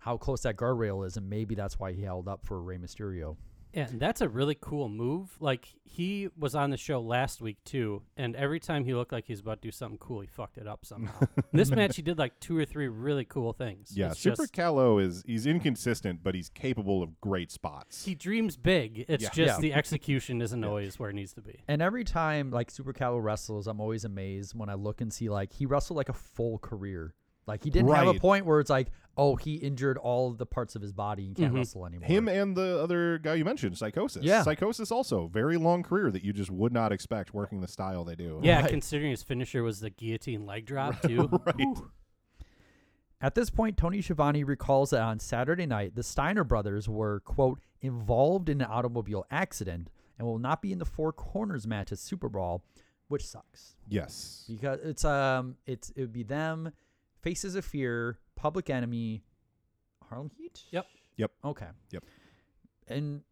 how 0.00 0.16
close 0.16 0.42
that 0.42 0.56
guardrail 0.56 1.06
is, 1.06 1.16
and 1.16 1.28
maybe 1.30 1.54
that's 1.54 1.78
why 1.78 1.92
he 1.92 2.02
held 2.02 2.26
up 2.28 2.44
for 2.44 2.60
Rey 2.60 2.78
Mysterio. 2.78 3.36
yeah, 3.72 3.86
and 3.86 4.00
that's 4.00 4.20
a 4.20 4.28
really 4.28 4.56
cool 4.60 4.88
move. 4.88 5.36
Like 5.38 5.68
he 5.84 6.28
was 6.36 6.56
on 6.56 6.70
the 6.70 6.76
show 6.76 7.00
last 7.00 7.40
week 7.40 7.58
too, 7.64 8.02
and 8.16 8.34
every 8.34 8.58
time 8.58 8.84
he 8.84 8.94
looked 8.94 9.12
like 9.12 9.26
he 9.26 9.32
was 9.32 9.38
about 9.40 9.62
to 9.62 9.68
do 9.68 9.70
something 9.70 9.98
cool, 9.98 10.22
he 10.22 10.26
fucked 10.26 10.58
it 10.58 10.66
up 10.66 10.84
somehow. 10.84 11.20
This 11.52 11.70
match, 11.70 11.94
he 11.96 12.02
did 12.02 12.18
like 12.18 12.38
two 12.40 12.56
or 12.58 12.64
three 12.64 12.88
really 12.88 13.24
cool 13.24 13.52
things. 13.52 13.92
Yeah, 13.94 14.10
It's 14.12 14.20
Super 14.20 14.42
just- 14.44 14.54
Calo 14.54 15.00
is 15.00 15.22
he's 15.26 15.46
inconsistent, 15.46 16.20
but 16.22 16.34
he's 16.34 16.48
capable 16.48 17.02
of 17.02 17.20
great 17.20 17.50
spots. 17.52 18.04
he 18.04 18.14
dreams 18.16 18.56
big. 18.56 19.04
It's 19.08 19.22
Yeah. 19.24 19.30
just 19.34 19.58
Yeah. 19.58 19.60
the 19.60 19.74
execution 19.74 20.40
isn't 20.42 20.64
always 20.64 20.98
where 20.98 21.10
it 21.10 21.14
needs 21.14 21.34
to 21.34 21.42
be. 21.42 21.60
And 21.68 21.80
every 21.82 22.02
time 22.04 22.50
like 22.50 22.70
Super 22.70 22.92
Calo 22.92 23.22
wrestles, 23.22 23.66
I'm 23.68 23.80
always 23.80 24.04
amazed 24.04 24.54
when 24.58 24.68
I 24.70 24.74
look 24.74 25.00
and 25.00 25.12
see 25.12 25.28
like 25.28 25.52
he 25.52 25.66
wrestled 25.66 25.96
like 25.98 26.08
a 26.08 26.12
full 26.14 26.58
career. 26.58 27.14
Like 27.50 27.64
he 27.64 27.70
didn't 27.70 27.90
have 27.92 28.06
a 28.06 28.10
Right. 28.12 28.20
point 28.20 28.46
where 28.46 28.60
it's 28.60 28.70
like, 28.70 28.88
oh, 29.16 29.36
he 29.36 29.56
injured 29.56 29.98
all 29.98 30.32
the 30.32 30.46
parts 30.46 30.76
of 30.76 30.82
his 30.82 30.92
body 30.92 31.26
and 31.26 31.36
can't 31.36 31.52
wrestle 31.52 31.84
anymore. 31.84 32.06
Him 32.08 32.28
and 32.28 32.56
the 32.56 32.80
other 32.82 33.18
guy 33.18 33.34
you 33.34 33.44
mentioned, 33.44 33.74
Psicosis. 33.76 34.22
Yeah. 34.22 34.42
Psicosis 34.44 34.90
also 34.90 35.26
very 35.26 35.56
long 35.58 35.82
career 35.82 36.10
that 36.10 36.22
you 36.24 36.32
just 36.32 36.50
would 36.50 36.72
not 36.72 36.92
expect 36.92 37.34
working 37.34 37.60
the 37.60 37.68
style 37.68 38.04
they 38.04 38.14
do. 38.14 38.40
Yeah, 38.42 38.62
Right. 38.62 38.70
considering 38.70 39.10
his 39.10 39.22
finisher 39.22 39.62
was 39.62 39.80
the 39.80 39.90
guillotine 39.90 40.46
leg 40.46 40.64
drop 40.64 41.02
too. 41.06 41.28
right. 41.44 41.76
At 43.20 43.34
this 43.34 43.50
point, 43.50 43.76
Tony 43.76 44.00
Schiavone 44.00 44.44
recalls 44.44 44.90
that 44.90 45.02
on 45.02 45.18
Saturday 45.18 45.66
night, 45.66 45.94
the 45.94 46.02
Steiner 46.02 46.44
brothers 46.44 46.88
were, 46.88 47.20
quote, 47.20 47.60
involved 47.82 48.48
in 48.48 48.62
an 48.62 48.66
automobile 48.70 49.26
accident 49.30 49.90
and 50.18 50.26
will 50.26 50.38
not 50.38 50.62
be 50.62 50.72
in 50.72 50.78
the 50.78 50.86
Four 50.86 51.12
Corners 51.12 51.66
match 51.66 51.92
at 51.92 51.98
Super 51.98 52.30
Brawl, 52.30 52.62
which 53.08 53.26
sucks 53.26 53.76
Yes. 53.88 54.46
because 54.48 54.80
it's 54.82 55.04
um 55.04 55.56
it's 55.66 55.90
it 55.90 56.00
would 56.00 56.12
be 56.12 56.22
them, 56.22 56.72
Faces 57.22 57.54
of 57.54 57.64
Fear, 57.64 58.18
Public 58.36 58.70
Enemy, 58.70 59.22
Harlem 60.08 60.30
Heat. 60.36 60.62
Yep. 60.70 60.86
Yep. 61.16 61.30
Okay. 61.44 61.66
Yep. 61.90 62.04
And 62.88 63.22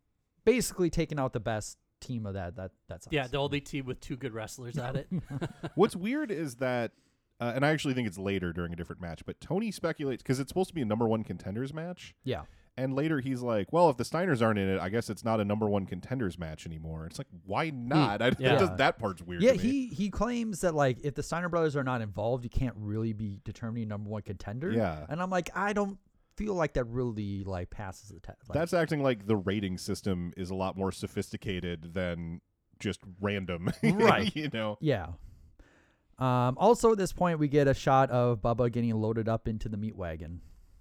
basically 0.44 0.90
taking 0.90 1.18
out 1.18 1.32
the 1.32 1.40
best 1.40 1.78
team 2.00 2.26
of 2.26 2.34
that. 2.34 2.56
That 2.56 2.72
that 2.88 3.02
sucks. 3.04 3.12
Yeah, 3.12 3.26
the 3.26 3.38
only 3.38 3.60
team 3.60 3.86
with 3.86 4.00
two 4.00 4.16
good 4.16 4.32
wrestlers 4.32 4.78
at 4.78 4.96
it. 4.96 5.08
What's 5.74 5.96
weird 5.96 6.30
is 6.30 6.56
that, 6.56 6.92
uh, 7.40 7.52
and 7.54 7.64
I 7.64 7.70
actually 7.70 7.94
think 7.94 8.06
it's 8.06 8.18
later 8.18 8.52
during 8.52 8.72
a 8.72 8.76
different 8.76 9.00
match, 9.02 9.22
but 9.26 9.40
Tony 9.40 9.70
speculates 9.70 10.22
because 10.22 10.38
it's 10.38 10.48
supposed 10.50 10.68
to 10.68 10.74
be 10.74 10.82
a 10.82 10.86
number 10.86 11.08
one 11.08 11.24
contenders 11.24 11.72
match. 11.74 12.14
yeah. 12.24 12.42
And 12.78 12.94
later 12.94 13.20
he's 13.20 13.42
like, 13.42 13.72
well, 13.72 13.90
if 13.90 13.96
the 13.96 14.04
Steiners 14.04 14.40
aren't 14.40 14.58
in 14.58 14.68
it, 14.68 14.80
I 14.80 14.88
guess 14.88 15.10
it's 15.10 15.24
not 15.24 15.40
a 15.40 15.44
number 15.44 15.68
one 15.68 15.84
contenders 15.84 16.38
match 16.38 16.64
anymore. 16.64 17.06
It's 17.06 17.18
like, 17.18 17.26
why 17.44 17.70
not? 17.70 18.22
I, 18.22 18.32
Yeah. 18.38 18.56
that, 18.56 18.76
that 18.78 18.98
part's 18.98 19.20
weird. 19.20 19.42
Yeah, 19.42 19.52
to 19.52 19.58
me. 19.58 19.62
he 19.64 19.86
he 19.88 20.10
claims 20.10 20.60
that 20.60 20.74
like 20.74 20.98
if 21.02 21.14
the 21.14 21.22
Steiner 21.22 21.48
brothers 21.48 21.76
are 21.76 21.84
not 21.84 22.00
involved, 22.00 22.44
you 22.44 22.50
can't 22.50 22.74
really 22.76 23.12
be 23.12 23.40
determining 23.44 23.88
number 23.88 24.08
one 24.08 24.22
contender. 24.22 24.70
Yeah. 24.70 25.04
and 25.08 25.20
I'm 25.20 25.30
like, 25.30 25.50
I 25.54 25.72
don't 25.72 25.98
feel 26.36 26.54
like 26.54 26.74
that 26.74 26.84
really 26.84 27.42
like 27.42 27.68
passes 27.68 28.10
the 28.10 28.20
test. 28.20 28.48
Like, 28.48 28.56
That's 28.56 28.72
acting 28.72 29.02
like 29.02 29.26
the 29.26 29.36
rating 29.36 29.76
system 29.76 30.32
is 30.36 30.50
a 30.50 30.54
lot 30.54 30.76
more 30.76 30.92
sophisticated 30.92 31.94
than 31.94 32.40
just 32.78 33.00
random. 33.20 33.72
Right. 33.82 34.34
you 34.36 34.48
know? 34.52 34.78
yeah. 34.80 35.08
Um, 36.18 36.56
also, 36.58 36.92
at 36.92 36.98
this 36.98 37.12
point, 37.12 37.38
we 37.38 37.48
get 37.48 37.68
a 37.68 37.74
shot 37.74 38.10
of 38.10 38.40
Bubba 38.40 38.70
getting 38.72 38.92
loaded 38.94 39.28
up 39.28 39.46
into 39.46 39.68
the 39.68 39.76
meat 39.76 39.94
wagon. 39.96 40.40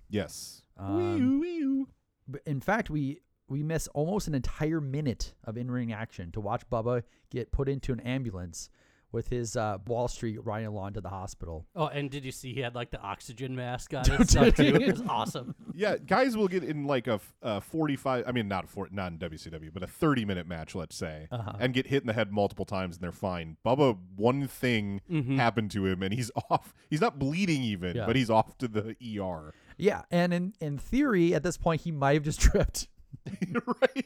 Yes. 0.09 0.63
Um, 0.79 1.39
Wee-oo. 1.39 1.87
b- 2.29 2.39
in 2.45 2.59
fact, 2.61 2.89
we 2.89 3.19
we 3.49 3.63
miss 3.63 3.87
almost 3.89 4.27
an 4.27 4.35
entire 4.35 4.81
minute 4.81 5.33
of 5.45 5.55
in-ring 5.57 5.93
action 5.93 6.31
to 6.33 6.41
watch 6.41 6.69
Bubba 6.69 7.03
get 7.31 7.51
put 7.51 7.69
into 7.69 7.93
an 7.93 8.01
ambulance 8.01 8.69
with 9.13 9.29
his 9.29 9.55
uh, 9.55 9.77
Wall 9.87 10.09
Street 10.09 10.37
riding 10.43 10.67
along 10.67 10.91
to 10.91 10.99
the 11.01 11.07
hospital. 11.07 11.65
oh, 11.77 11.87
and 11.87 12.11
did 12.11 12.25
you 12.25 12.31
see 12.33 12.53
he 12.53 12.59
had 12.59 12.75
like 12.75 12.91
the 12.91 12.99
oxygen 12.99 13.55
mask 13.55 13.93
on 13.93 14.03
and 14.11 14.29
stuff 14.29 14.55
too? 14.55 14.63
It 14.75 14.91
was 14.91 15.01
awesome. 15.07 15.55
Yeah, 15.73 15.95
guys 15.95 16.35
will 16.35 16.49
get 16.49 16.65
in 16.65 16.83
like 16.83 17.07
a, 17.07 17.13
f- 17.13 17.33
a 17.41 17.61
45, 17.61 18.25
I 18.27 18.31
mean, 18.33 18.49
not 18.49 18.65
a 18.65 18.67
four, 18.67 18.89
not 18.91 19.13
in 19.13 19.17
WCW, 19.17 19.71
but 19.73 19.81
a 19.81 19.87
30 19.87 20.25
minute 20.25 20.45
match, 20.45 20.75
let's 20.75 20.97
say, 20.97 21.29
Uh-huh. 21.31 21.53
and 21.57 21.73
get 21.73 21.87
hit 21.87 22.03
in 22.03 22.07
the 22.07 22.13
head 22.13 22.33
multiple 22.33 22.65
times 22.65 22.97
and 22.97 23.03
they're 23.03 23.13
fine. 23.13 23.55
Bubba, 23.65 23.97
one 24.17 24.45
thing 24.45 24.99
Mhm. 25.09 25.37
happened 25.37 25.71
to 25.71 25.85
him 25.85 26.03
and 26.03 26.13
he's 26.13 26.29
off. 26.49 26.73
He's 26.89 26.99
not 27.01 27.17
bleeding 27.17 27.63
even, 27.63 27.95
Yeah. 27.95 28.05
but 28.07 28.17
he's 28.17 28.29
off 28.29 28.57
to 28.57 28.67
the 28.67 28.97
ER. 29.01 29.53
Yeah, 29.77 30.03
and 30.11 30.33
in 30.33 30.53
in 30.59 30.77
theory, 30.77 31.33
at 31.33 31.43
this 31.43 31.57
point, 31.57 31.81
he 31.81 31.91
might 31.91 32.13
have 32.13 32.23
just 32.23 32.39
tripped. 32.41 32.87
right? 33.81 34.05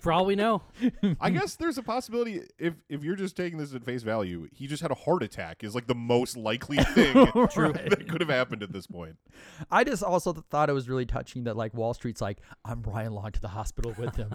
For 0.00 0.12
all 0.12 0.24
we 0.24 0.34
know, 0.36 0.62
I 1.20 1.30
guess 1.30 1.56
there's 1.56 1.78
a 1.78 1.82
possibility 1.82 2.42
if 2.58 2.74
if 2.88 3.02
you're 3.04 3.16
just 3.16 3.36
taking 3.36 3.58
this 3.58 3.74
at 3.74 3.84
face 3.84 4.02
value, 4.02 4.48
he 4.52 4.66
just 4.66 4.82
had 4.82 4.90
a 4.90 4.94
heart 4.94 5.22
attack 5.22 5.62
is 5.62 5.74
like 5.74 5.86
the 5.86 5.94
most 5.94 6.36
likely 6.36 6.76
thing 6.94 7.14
that 7.14 8.06
could 8.08 8.20
have 8.20 8.30
happened 8.30 8.62
at 8.62 8.72
this 8.72 8.86
point. 8.86 9.16
I 9.70 9.84
just 9.84 10.02
also 10.02 10.32
thought 10.32 10.70
it 10.70 10.72
was 10.72 10.88
really 10.88 11.06
touching 11.06 11.44
that 11.44 11.56
like 11.56 11.74
Wall 11.74 11.94
Street's 11.94 12.20
like, 12.20 12.38
I'm 12.64 12.82
riding 12.82 13.12
Long 13.12 13.32
to 13.32 13.40
the 13.40 13.48
hospital 13.48 13.94
with 13.98 14.16
him. 14.16 14.34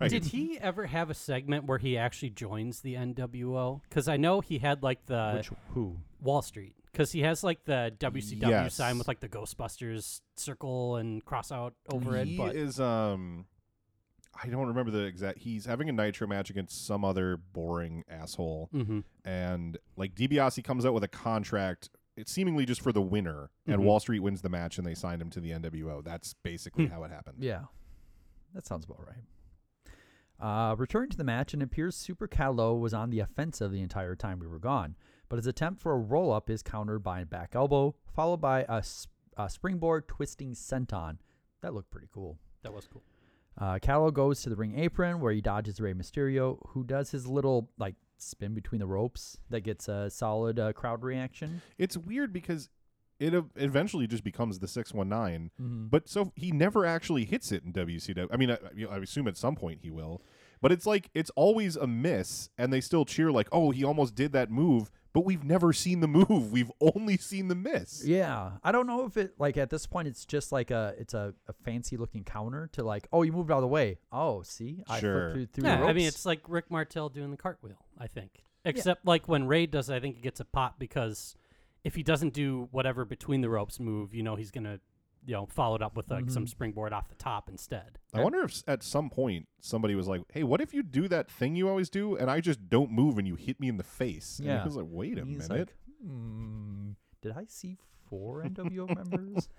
Right. 0.00 0.10
did 0.10 0.24
he 0.24 0.58
ever 0.58 0.86
have 0.86 1.10
a 1.10 1.14
segment 1.14 1.66
where 1.66 1.78
he 1.78 1.96
actually 1.96 2.30
joins 2.30 2.80
the 2.80 2.94
NWO? 2.94 3.82
Because 3.88 4.08
I 4.08 4.16
know 4.16 4.40
he 4.40 4.58
had 4.58 4.82
like 4.82 5.06
the 5.06 5.34
Which 5.36 5.50
who? 5.74 5.98
Wall 6.20 6.42
Street. 6.42 6.74
Because 6.92 7.12
he 7.12 7.20
has 7.20 7.44
like 7.44 7.64
the 7.64 7.92
WCW 7.98 8.48
Yes. 8.48 8.74
sign 8.74 8.98
with 8.98 9.06
like 9.08 9.20
the 9.20 9.28
Ghostbusters 9.28 10.20
circle 10.36 10.96
and 10.96 11.24
cross 11.24 11.52
out 11.52 11.74
over 11.92 12.16
it. 12.16 12.26
he 12.26 12.36
But 12.36 12.56
is 12.56 12.80
um 12.80 13.46
I 14.42 14.48
don't 14.48 14.68
remember 14.68 14.90
the 14.90 15.04
exact 15.04 15.38
he's 15.38 15.66
having 15.66 15.88
a 15.88 15.92
nitro 15.92 16.26
match 16.26 16.50
against 16.50 16.86
some 16.86 17.04
other 17.04 17.36
boring 17.36 18.04
asshole 18.08 18.70
Mhm. 18.72 19.04
and 19.24 19.78
like 19.96 20.14
DiBiase 20.14 20.62
comes 20.64 20.84
out 20.86 20.94
with 20.94 21.04
a 21.04 21.08
contract 21.08 21.90
it's 22.16 22.32
seemingly 22.32 22.66
just 22.66 22.80
for 22.82 22.92
the 22.92 23.00
winner 23.00 23.50
and 23.66 23.80
Mhm. 23.80 23.84
Wall 23.84 24.00
Street 24.00 24.20
wins 24.20 24.42
the 24.42 24.48
match 24.50 24.76
and 24.78 24.86
they 24.86 24.94
signed 24.94 25.22
him 25.22 25.30
to 25.30 25.40
the 25.40 25.52
NWO. 25.52 26.02
That's 26.02 26.34
basically 26.34 26.86
Hmm. 26.86 26.92
how 26.92 27.04
it 27.04 27.10
happened. 27.10 27.42
Yeah, 27.42 27.66
that 28.52 28.66
sounds 28.66 28.84
about 28.84 29.06
right. 29.06 29.24
Uh, 30.38 30.74
returning 30.76 31.10
to 31.10 31.16
the 31.18 31.24
match, 31.24 31.52
and 31.52 31.62
it 31.62 31.66
appears 31.66 31.94
Super 31.94 32.26
Calo 32.26 32.78
was 32.78 32.94
on 32.94 33.10
the 33.10 33.20
offensive 33.20 33.72
the 33.72 33.80
entire 33.82 34.16
time 34.16 34.38
we 34.38 34.46
were 34.46 34.58
gone, 34.58 34.96
but 35.30 35.36
his 35.36 35.46
attempt 35.46 35.80
for 35.80 35.92
a 35.92 35.98
roll 35.98 36.30
up 36.30 36.50
is 36.50 36.62
countered 36.62 37.02
by 37.02 37.20
a 37.20 37.26
back 37.26 37.52
elbow, 37.54 37.94
followed 38.14 38.42
by 38.42 38.66
a 38.68 39.48
springboard 39.48 40.06
twisting 40.08 40.52
senton. 40.52 41.16
That 41.62 41.72
looked 41.72 41.90
pretty 41.90 42.08
cool. 42.12 42.38
that 42.62 42.74
was 42.74 42.86
cool. 42.86 43.02
Uh, 43.58 43.78
Calo 43.78 44.12
goes 44.12 44.42
to 44.42 44.48
the 44.50 44.56
ring 44.56 44.78
apron 44.78 45.20
where 45.20 45.32
he 45.32 45.40
dodges 45.40 45.80
Rey 45.80 45.92
Mysterio, 45.94 46.58
who 46.68 46.84
does 46.84 47.10
his 47.10 47.26
little 47.26 47.70
like 47.78 47.94
spin 48.18 48.54
between 48.54 48.78
the 48.80 48.86
ropes 48.86 49.38
that 49.50 49.62
gets 49.62 49.88
a 49.88 50.10
solid 50.10 50.58
uh, 50.58 50.72
crowd 50.72 51.02
reaction. 51.02 51.62
It's 51.78 51.96
weird 51.96 52.32
because 52.32 52.68
it 53.18 53.34
eventually 53.56 54.06
just 54.06 54.24
becomes 54.24 54.58
the 54.60 54.68
619 54.68 55.50
Mm-hmm. 55.60 55.86
But 55.88 56.08
so 56.08 56.32
he 56.36 56.52
never 56.52 56.86
actually 56.86 57.24
hits 57.24 57.52
it 57.52 57.62
in 57.64 57.72
WCW. 57.72 58.28
I 58.32 58.36
mean, 58.36 58.50
I, 58.50 58.58
I 58.90 58.96
assume 58.98 59.28
at 59.28 59.36
some 59.36 59.56
point 59.56 59.80
he 59.82 59.90
will. 59.90 60.22
But 60.62 60.72
it's 60.72 60.86
like 60.86 61.10
it's 61.14 61.30
always 61.36 61.76
a 61.76 61.86
miss, 61.86 62.50
and 62.58 62.72
they 62.72 62.80
still 62.82 63.04
cheer 63.06 63.32
like, 63.32 63.48
"Oh, 63.50 63.70
he 63.70 63.82
almost 63.82 64.14
did 64.14 64.32
that 64.32 64.50
move." 64.50 64.90
But 65.12 65.24
we've 65.24 65.42
never 65.42 65.72
seen 65.72 65.98
the 66.00 66.06
move. 66.06 66.52
We've 66.52 66.70
only 66.80 67.16
seen 67.16 67.48
the 67.48 67.56
miss. 67.56 68.04
Yeah, 68.04 68.52
I 68.62 68.70
don't 68.70 68.86
know 68.86 69.06
if 69.06 69.16
it 69.16 69.34
like 69.38 69.56
at 69.56 69.68
this 69.68 69.84
point 69.86 70.06
it's 70.06 70.24
just 70.24 70.52
like 70.52 70.70
a 70.70 70.94
it's 70.98 71.14
a, 71.14 71.34
a 71.48 71.52
fancy 71.64 71.96
looking 71.96 72.22
counter 72.22 72.68
to 72.74 72.84
like 72.84 73.08
oh 73.12 73.22
you 73.22 73.32
moved 73.32 73.50
out 73.50 73.56
of 73.56 73.62
the 73.62 73.66
way 73.68 73.98
oh 74.12 74.42
see 74.42 74.84
I 74.88 75.00
Sure. 75.00 75.32
flipped 75.32 75.34
through, 75.34 75.46
through 75.62 75.70
Yeah, 75.70 75.80
the 75.80 75.86
I 75.86 75.92
mean 75.92 76.06
it's 76.06 76.24
like 76.24 76.40
Rick 76.46 76.70
Martel 76.70 77.08
doing 77.08 77.30
the 77.32 77.36
cartwheel. 77.36 77.84
I 77.98 78.06
think, 78.06 78.44
except 78.64 79.04
like 79.04 79.26
when 79.28 79.46
Ray 79.48 79.66
does, 79.66 79.90
it, 79.90 79.94
I 79.94 80.00
think 80.00 80.16
it 80.16 80.22
gets 80.22 80.38
a 80.40 80.44
pop 80.44 80.78
because 80.78 81.34
if 81.82 81.94
he 81.96 82.02
doesn't 82.02 82.32
do 82.34 82.68
whatever 82.70 83.04
between 83.04 83.40
the 83.40 83.48
ropes 83.50 83.80
move, 83.80 84.14
you 84.14 84.22
know 84.22 84.36
he's 84.36 84.50
gonna, 84.50 84.78
you 85.26 85.34
know, 85.34 85.46
followed 85.46 85.82
up 85.82 85.96
with 85.96 86.10
like 86.10 86.30
some 86.30 86.44
Mhm. 86.44 86.48
springboard 86.48 86.92
off 86.92 87.08
the 87.08 87.14
top 87.14 87.48
instead. 87.48 87.98
I 88.14 88.22
wonder 88.22 88.40
if 88.42 88.62
at 88.66 88.82
some 88.82 89.10
point 89.10 89.48
somebody 89.60 89.94
was 89.94 90.08
like, 90.08 90.22
"Hey, 90.32 90.42
what 90.42 90.60
if 90.60 90.72
you 90.74 90.82
do 90.82 91.08
that 91.08 91.30
thing 91.30 91.54
you 91.56 91.68
always 91.68 91.90
do, 91.90 92.16
and 92.16 92.30
I 92.30 92.40
just 92.40 92.68
don't 92.68 92.90
move, 92.90 93.18
and 93.18 93.26
you 93.28 93.34
hit 93.36 93.60
me 93.60 93.68
in 93.68 93.76
the 93.76 93.82
face?" 93.84 94.38
And 94.38 94.48
Yeah. 94.48 94.62
he 94.62 94.64
was 94.68 94.76
like, 94.76 94.86
"Wait 94.88 95.18
a 95.18 95.24
He's 95.24 95.48
minute." 95.48 95.68
like 95.68 95.76
hmm, 96.08 96.90
did 97.20 97.32
I 97.32 97.44
see 97.44 97.76
four 98.08 98.42
NWO 98.44 98.86
members? 98.94 99.48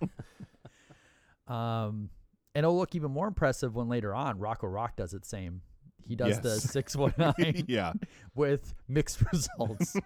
Um, 1.48 2.10
and 2.54 2.64
it'll 2.64 2.76
look 2.76 2.94
even 2.94 3.10
more 3.10 3.26
impressive 3.26 3.74
when 3.74 3.88
later 3.88 4.14
on 4.14 4.38
Rocco 4.38 4.68
Rock 4.68 4.96
does 4.96 5.12
it 5.12 5.24
same. 5.24 5.62
He 6.04 6.16
does 6.16 6.40
the 6.40 6.60
six 6.60 6.94
one 6.96 7.14
nine 7.18 7.64
yeah, 7.68 7.92
with 8.34 8.74
mixed 8.88 9.20
results. 9.32 9.96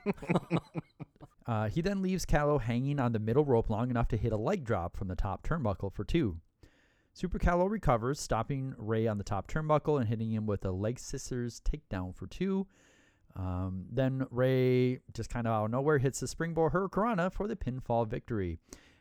Uh, 1.46 1.68
he 1.68 1.80
then 1.80 2.02
leaves 2.02 2.26
Calo 2.26 2.60
hanging 2.60 2.98
on 2.98 3.12
the 3.12 3.18
middle 3.18 3.44
rope 3.44 3.70
long 3.70 3.90
enough 3.90 4.08
to 4.08 4.16
hit 4.16 4.32
a 4.32 4.36
leg 4.36 4.64
drop 4.64 4.96
from 4.96 5.08
the 5.08 5.14
top 5.14 5.46
turnbuckle 5.46 5.92
for 5.92 6.04
two. 6.04 6.38
Super 7.12 7.38
Calo 7.38 7.70
recovers, 7.70 8.20
stopping 8.20 8.74
Rey 8.76 9.06
on 9.06 9.16
the 9.16 9.24
top 9.24 9.46
turnbuckle 9.50 9.98
and 9.98 10.08
hitting 10.08 10.32
him 10.32 10.44
with 10.44 10.64
a 10.64 10.70
leg 10.70 10.98
scissors 10.98 11.62
takedown 11.64 12.14
for 12.14 12.26
two. 12.26 12.66
Um, 13.36 13.86
then 13.90 14.26
Rey, 14.30 15.00
just 15.14 15.30
kind 15.30 15.46
of 15.46 15.52
out 15.52 15.64
of 15.66 15.70
nowhere, 15.70 15.98
hits 15.98 16.20
the 16.20 16.28
springboard 16.28 16.72
Hurricanrana 16.72 17.32
for 17.32 17.46
the 17.46 17.56
pinfall 17.56 18.06
victory. 18.06 18.58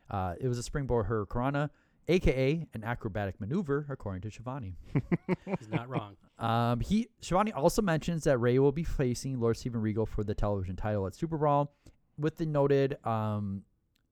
Uh, 0.10 0.36
it 0.40 0.48
was 0.48 0.58
a 0.58 0.64
springboard 0.64 1.08
Hurricanrana, 1.08 1.70
aka 2.08 2.66
an 2.74 2.84
acrobatic 2.84 3.40
maneuver, 3.42 3.86
according 3.90 4.22
to 4.22 4.32
Schiavone. 4.32 4.76
He's 5.60 5.70
not 5.70 5.90
wrong. 5.90 6.16
Um, 6.38 6.82
he 6.82 7.08
Schiavone 7.22 7.54
also 7.54 7.82
mentions 7.82 8.26
that 8.26 8.38
Rey 8.38 8.60
will 8.60 8.72
be 8.72 8.84
facing 8.84 9.40
Lord 9.40 9.58
Steven 9.58 9.82
Regal 9.82 10.06
for 10.06 10.24
the 10.24 10.36
television 10.36 10.76
title 10.76 11.08
at 11.08 11.16
Super 11.16 11.38
Brawl, 11.38 11.74
with 12.18 12.38
the 12.38 12.46
noted 12.46 12.98
um, 13.06 13.64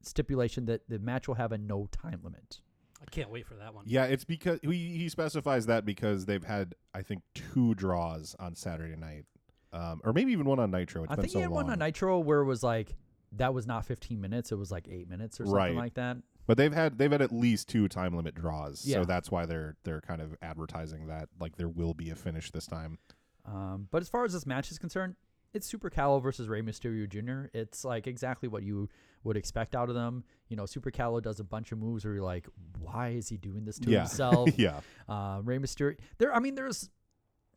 stipulation 0.01 0.65
that 0.65 0.87
the 0.89 0.99
match 0.99 1.27
will 1.27 1.35
have 1.35 1.51
a 1.51 1.57
no 1.57 1.87
time 1.91 2.19
limit. 2.23 2.59
I 3.01 3.05
can't 3.11 3.29
wait 3.29 3.45
for 3.45 3.55
that 3.55 3.73
one. 3.73 3.83
yeah. 3.87 4.05
It's 4.05 4.23
because 4.23 4.59
he, 4.61 4.97
he 4.97 5.09
specifies 5.09 5.65
that 5.65 5.85
because 5.85 6.25
they've 6.25 6.43
had, 6.43 6.75
I 6.93 7.01
think, 7.01 7.21
two 7.33 7.75
draws 7.75 8.33
on 8.39 8.55
Saturday 8.55 8.95
night, 8.95 9.25
um, 9.73 9.99
or 10.05 10.13
maybe 10.13 10.31
even 10.31 10.45
one 10.45 10.59
on 10.59 10.71
Nitro. 10.71 11.03
It's 11.03 11.11
I 11.11 11.15
been 11.15 11.23
think 11.23 11.33
so 11.33 11.39
he 11.39 11.41
had 11.43 11.51
long. 11.51 11.65
one 11.65 11.69
on 11.73 11.79
Nitro 11.79 12.19
where 12.19 12.39
it 12.39 12.45
was 12.45 12.63
like 12.63 12.95
that 13.33 13.53
was 13.53 13.67
not 13.67 13.85
15 13.85 14.21
minutes; 14.21 14.51
it 14.53 14.55
was 14.55 14.71
like 14.71 14.87
eight 14.89 15.09
minutes 15.09 15.41
or 15.41 15.45
something 15.45 15.55
Right. 15.57 15.75
like 15.75 15.95
that. 15.95 16.17
But 16.47 16.57
they've 16.57 16.73
had 16.73 16.97
they've 16.97 17.11
had 17.11 17.21
at 17.21 17.31
least 17.33 17.67
two 17.67 17.87
time 17.89 18.15
limit 18.15 18.35
draws, 18.35 18.85
Yeah. 18.85 18.97
so 19.01 19.05
that's 19.05 19.29
why 19.31 19.45
they're 19.45 19.75
they're 19.83 20.01
kind 20.01 20.21
of 20.21 20.35
advertising 20.41 21.07
that 21.07 21.27
like 21.39 21.57
there 21.57 21.69
will 21.69 21.93
be 21.93 22.09
a 22.09 22.15
finish 22.15 22.51
this 22.51 22.67
time. 22.67 22.99
Um, 23.45 23.87
but 23.91 24.01
as 24.01 24.07
far 24.07 24.23
as 24.23 24.31
this 24.33 24.45
match 24.45 24.71
is 24.71 24.77
concerned, 24.79 25.15
it's 25.53 25.67
Super 25.67 25.89
Calo 25.89 26.21
versus 26.21 26.47
Rey 26.47 26.61
Mysterio 26.61 27.07
Jr. 27.07 27.47
It's 27.57 27.85
like 27.85 28.07
exactly 28.07 28.49
what 28.49 28.63
you 28.63 28.89
would 29.23 29.37
expect 29.37 29.75
out 29.75 29.89
of 29.89 29.95
them. 29.95 30.23
You 30.49 30.57
know, 30.57 30.65
Super 30.65 30.91
Calo 30.91 31.21
does 31.21 31.39
a 31.39 31.43
bunch 31.43 31.71
of 31.71 31.77
moves 31.77 32.03
where 32.05 32.13
you're 32.15 32.23
like, 32.23 32.47
why 32.79 33.09
is 33.09 33.29
he 33.29 33.37
doing 33.37 33.63
this 33.65 33.79
to 33.79 33.89
yeah, 33.89 33.99
himself? 34.01 34.49
yeah, 34.57 34.81
Uh, 35.07 35.41
Rey 35.43 35.59
Mysterio. 35.59 35.97
There, 36.17 36.33
I 36.35 36.39
mean, 36.39 36.55
there's 36.55 36.89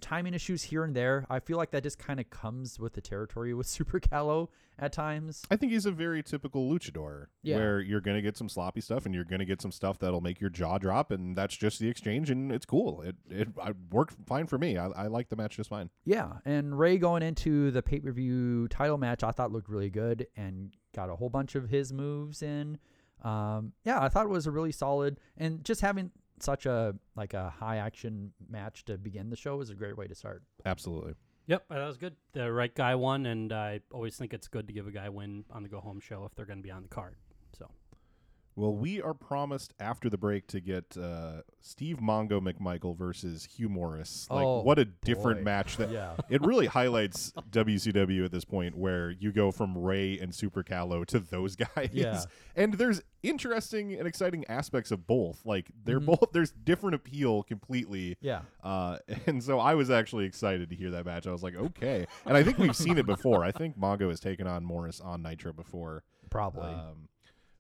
timing 0.07 0.35
issues 0.35 0.63
here 0.63 0.85
and 0.85 0.95
there. 0.95 1.27
I 1.29 1.41
feel 1.41 1.57
like 1.57 1.71
that 1.73 1.83
just 1.83 1.99
kind 1.99 2.21
of 2.21 2.31
comes 2.31 2.79
with 2.79 2.93
the 2.95 3.01
territory 3.01 3.53
with 3.55 3.67
Super 3.77 3.99
Calo 4.01 4.49
at 4.79 4.93
times. 4.93 5.43
I 5.51 5.57
think 5.57 5.73
he's 5.73 5.87
a 5.87 5.91
very 5.91 6.23
typical 6.23 6.71
luchador, 6.71 7.27
Yeah. 7.43 7.57
where 7.57 7.81
you're 7.81 8.01
gonna 8.03 8.21
get 8.23 8.37
some 8.37 8.49
sloppy 8.49 8.81
stuff 8.83 9.07
and 9.07 9.15
you're 9.15 9.25
gonna 9.25 9.45
get 9.47 9.61
some 9.63 9.73
stuff 9.73 9.99
that'll 9.99 10.21
make 10.21 10.41
your 10.41 10.51
jaw 10.51 10.79
drop, 10.79 11.11
and 11.11 11.35
that's 11.37 11.57
just 11.57 11.79
the 11.81 11.89
exchange, 11.89 12.31
and 12.31 12.53
it's 12.53 12.67
cool. 12.67 13.01
It 13.03 13.17
it 13.31 13.49
I, 13.63 13.73
worked 13.91 14.15
fine 14.27 14.47
for 14.47 14.59
me. 14.59 14.77
I, 14.77 14.89
I 14.89 15.07
like 15.07 15.29
the 15.31 15.37
match 15.37 15.57
just 15.57 15.71
fine. 15.71 15.91
Yeah, 16.05 16.35
and 16.45 16.79
Rey 16.79 16.99
going 16.99 17.23
into 17.23 17.71
the 17.71 17.83
pay 17.83 18.01
per 18.01 18.13
view 18.13 18.69
title 18.69 18.99
match, 18.99 19.25
I 19.25 19.31
thought 19.31 19.51
looked 19.51 19.69
really 19.71 19.91
good 19.91 20.27
and 20.37 20.75
got 20.95 21.09
a 21.11 21.17
whole 21.17 21.31
bunch 21.31 21.55
of 21.55 21.69
his 21.71 21.93
moves 21.93 22.43
in. 22.43 22.79
Um, 23.23 23.73
yeah, 23.85 24.01
I 24.03 24.09
thought 24.11 24.27
it 24.27 24.31
was 24.31 24.47
a 24.47 24.51
really 24.51 24.73
solid, 24.73 25.19
and 25.39 25.65
just 25.65 25.81
having 25.81 26.11
such 26.41 26.67
a 26.67 26.95
like 27.15 27.35
a 27.35 27.51
high 27.51 27.77
action 27.77 28.33
match 28.49 28.85
to 28.87 28.99
begin 28.99 29.31
the 29.31 29.37
show 29.37 29.61
is 29.61 29.71
a 29.71 29.75
great 29.75 29.97
way 29.97 30.07
to 30.07 30.15
start. 30.15 30.43
Absolutely. 30.65 31.15
Yep, 31.47 31.65
that 31.71 31.87
was 31.87 31.97
good. 31.97 32.17
The 32.33 32.53
right 32.53 32.75
guy 32.75 32.97
won, 32.97 33.27
and 33.27 33.53
I 33.53 33.81
always 33.93 34.17
think 34.17 34.35
it's 34.35 34.49
good 34.49 34.67
to 34.67 34.73
give 34.73 34.89
a 34.89 34.91
guy 34.91 35.07
a 35.07 35.13
win 35.13 35.45
on 35.51 35.63
the 35.63 35.69
go 35.69 35.81
home 35.81 36.01
show 36.01 36.25
if 36.25 36.35
they're 36.35 36.47
going 36.47 36.59
to 36.59 36.63
be 36.63 36.73
on 36.73 36.83
the 36.83 36.89
card. 36.89 37.17
So 37.57 37.71
Well, 38.59 38.75
we 38.75 39.03
are 39.03 39.13
promised 39.13 39.75
after 39.79 40.09
the 40.09 40.17
break 40.17 40.47
to 40.49 40.61
get 40.61 40.97
uh, 40.97 41.43
Steve 41.61 41.99
Mongo 41.99 42.41
McMichael 42.41 42.97
versus 42.97 43.45
Hugh 43.45 43.69
Morris. 43.69 44.27
Like, 44.31 44.45
Oh, 44.47 44.63
what 44.63 44.79
a 44.79 44.87
different 44.87 45.41
boy. 45.41 45.45
match 45.45 45.77
that. 45.77 45.91
Yeah. 45.91 46.15
It 46.31 46.41
really 46.41 46.65
highlights 46.67 47.33
WCW 47.51 48.25
at 48.25 48.33
this 48.33 48.47
point, 48.47 48.75
where 48.75 49.11
you 49.11 49.31
go 49.31 49.51
from 49.53 49.77
Rey 49.77 50.19
and 50.19 50.35
Super 50.35 50.63
Calo 50.63 51.05
to 51.07 51.19
those 51.19 51.55
guys. 51.77 51.91
Yeah. 51.93 52.23
And 52.57 52.75
there's 52.75 53.03
interesting 53.23 53.93
and 53.93 54.07
exciting 54.09 54.45
aspects 54.49 54.91
of 54.91 55.07
both. 55.07 55.45
Like 55.45 55.71
they're 55.85 56.01
Mhm. 56.01 56.07
both 56.07 56.33
there's 56.33 56.53
different 56.53 56.95
appeal 56.95 57.43
completely. 57.43 58.17
Yeah. 58.23 58.41
Uh, 58.65 58.99
and 59.27 59.43
so 59.45 59.59
I 59.61 59.75
was 59.75 59.91
actually 59.91 60.25
excited 60.25 60.71
to 60.71 60.77
hear 60.77 60.91
that 60.93 61.05
match. 61.05 61.27
I 61.27 61.33
was 61.33 61.43
like, 61.43 61.57
okay. 61.57 62.07
And 62.25 62.37
I 62.37 62.43
think 62.43 62.57
we've 62.59 62.75
seen 62.77 62.97
it 62.97 63.05
before. 63.07 63.45
I 63.45 63.53
think 63.53 63.79
Mongo 63.79 64.09
has 64.09 64.21
taken 64.21 64.47
on 64.47 64.65
Morris 64.65 65.01
on 65.01 65.21
Nitro 65.23 65.53
before. 65.53 66.05
Probably. 66.31 66.73
Um, 66.73 67.09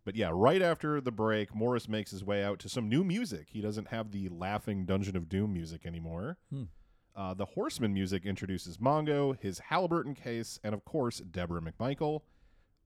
but 0.06 0.14
yeah, 0.14 0.30
right 0.32 0.62
after 0.62 1.00
the 1.00 1.10
break, 1.10 1.52
Morris 1.52 1.88
makes 1.88 2.12
his 2.12 2.22
way 2.22 2.44
out 2.44 2.60
to 2.60 2.68
some 2.68 2.88
new 2.88 3.02
music. 3.02 3.48
He 3.50 3.60
doesn't 3.60 3.88
have 3.88 4.12
the 4.12 4.28
laughing 4.28 4.86
Dungeon 4.86 5.16
of 5.16 5.28
Doom 5.28 5.52
music 5.52 5.84
anymore. 5.84 6.38
Hmm. 6.48 6.62
Uh, 7.16 7.34
the 7.34 7.44
Horseman 7.44 7.92
music 7.92 8.24
introduces 8.24 8.78
Mongo, 8.78 9.36
his 9.40 9.58
Halliburton 9.58 10.14
case, 10.14 10.60
and 10.62 10.74
of 10.74 10.84
course, 10.84 11.18
Deborah 11.18 11.60
McMichael. 11.60 12.20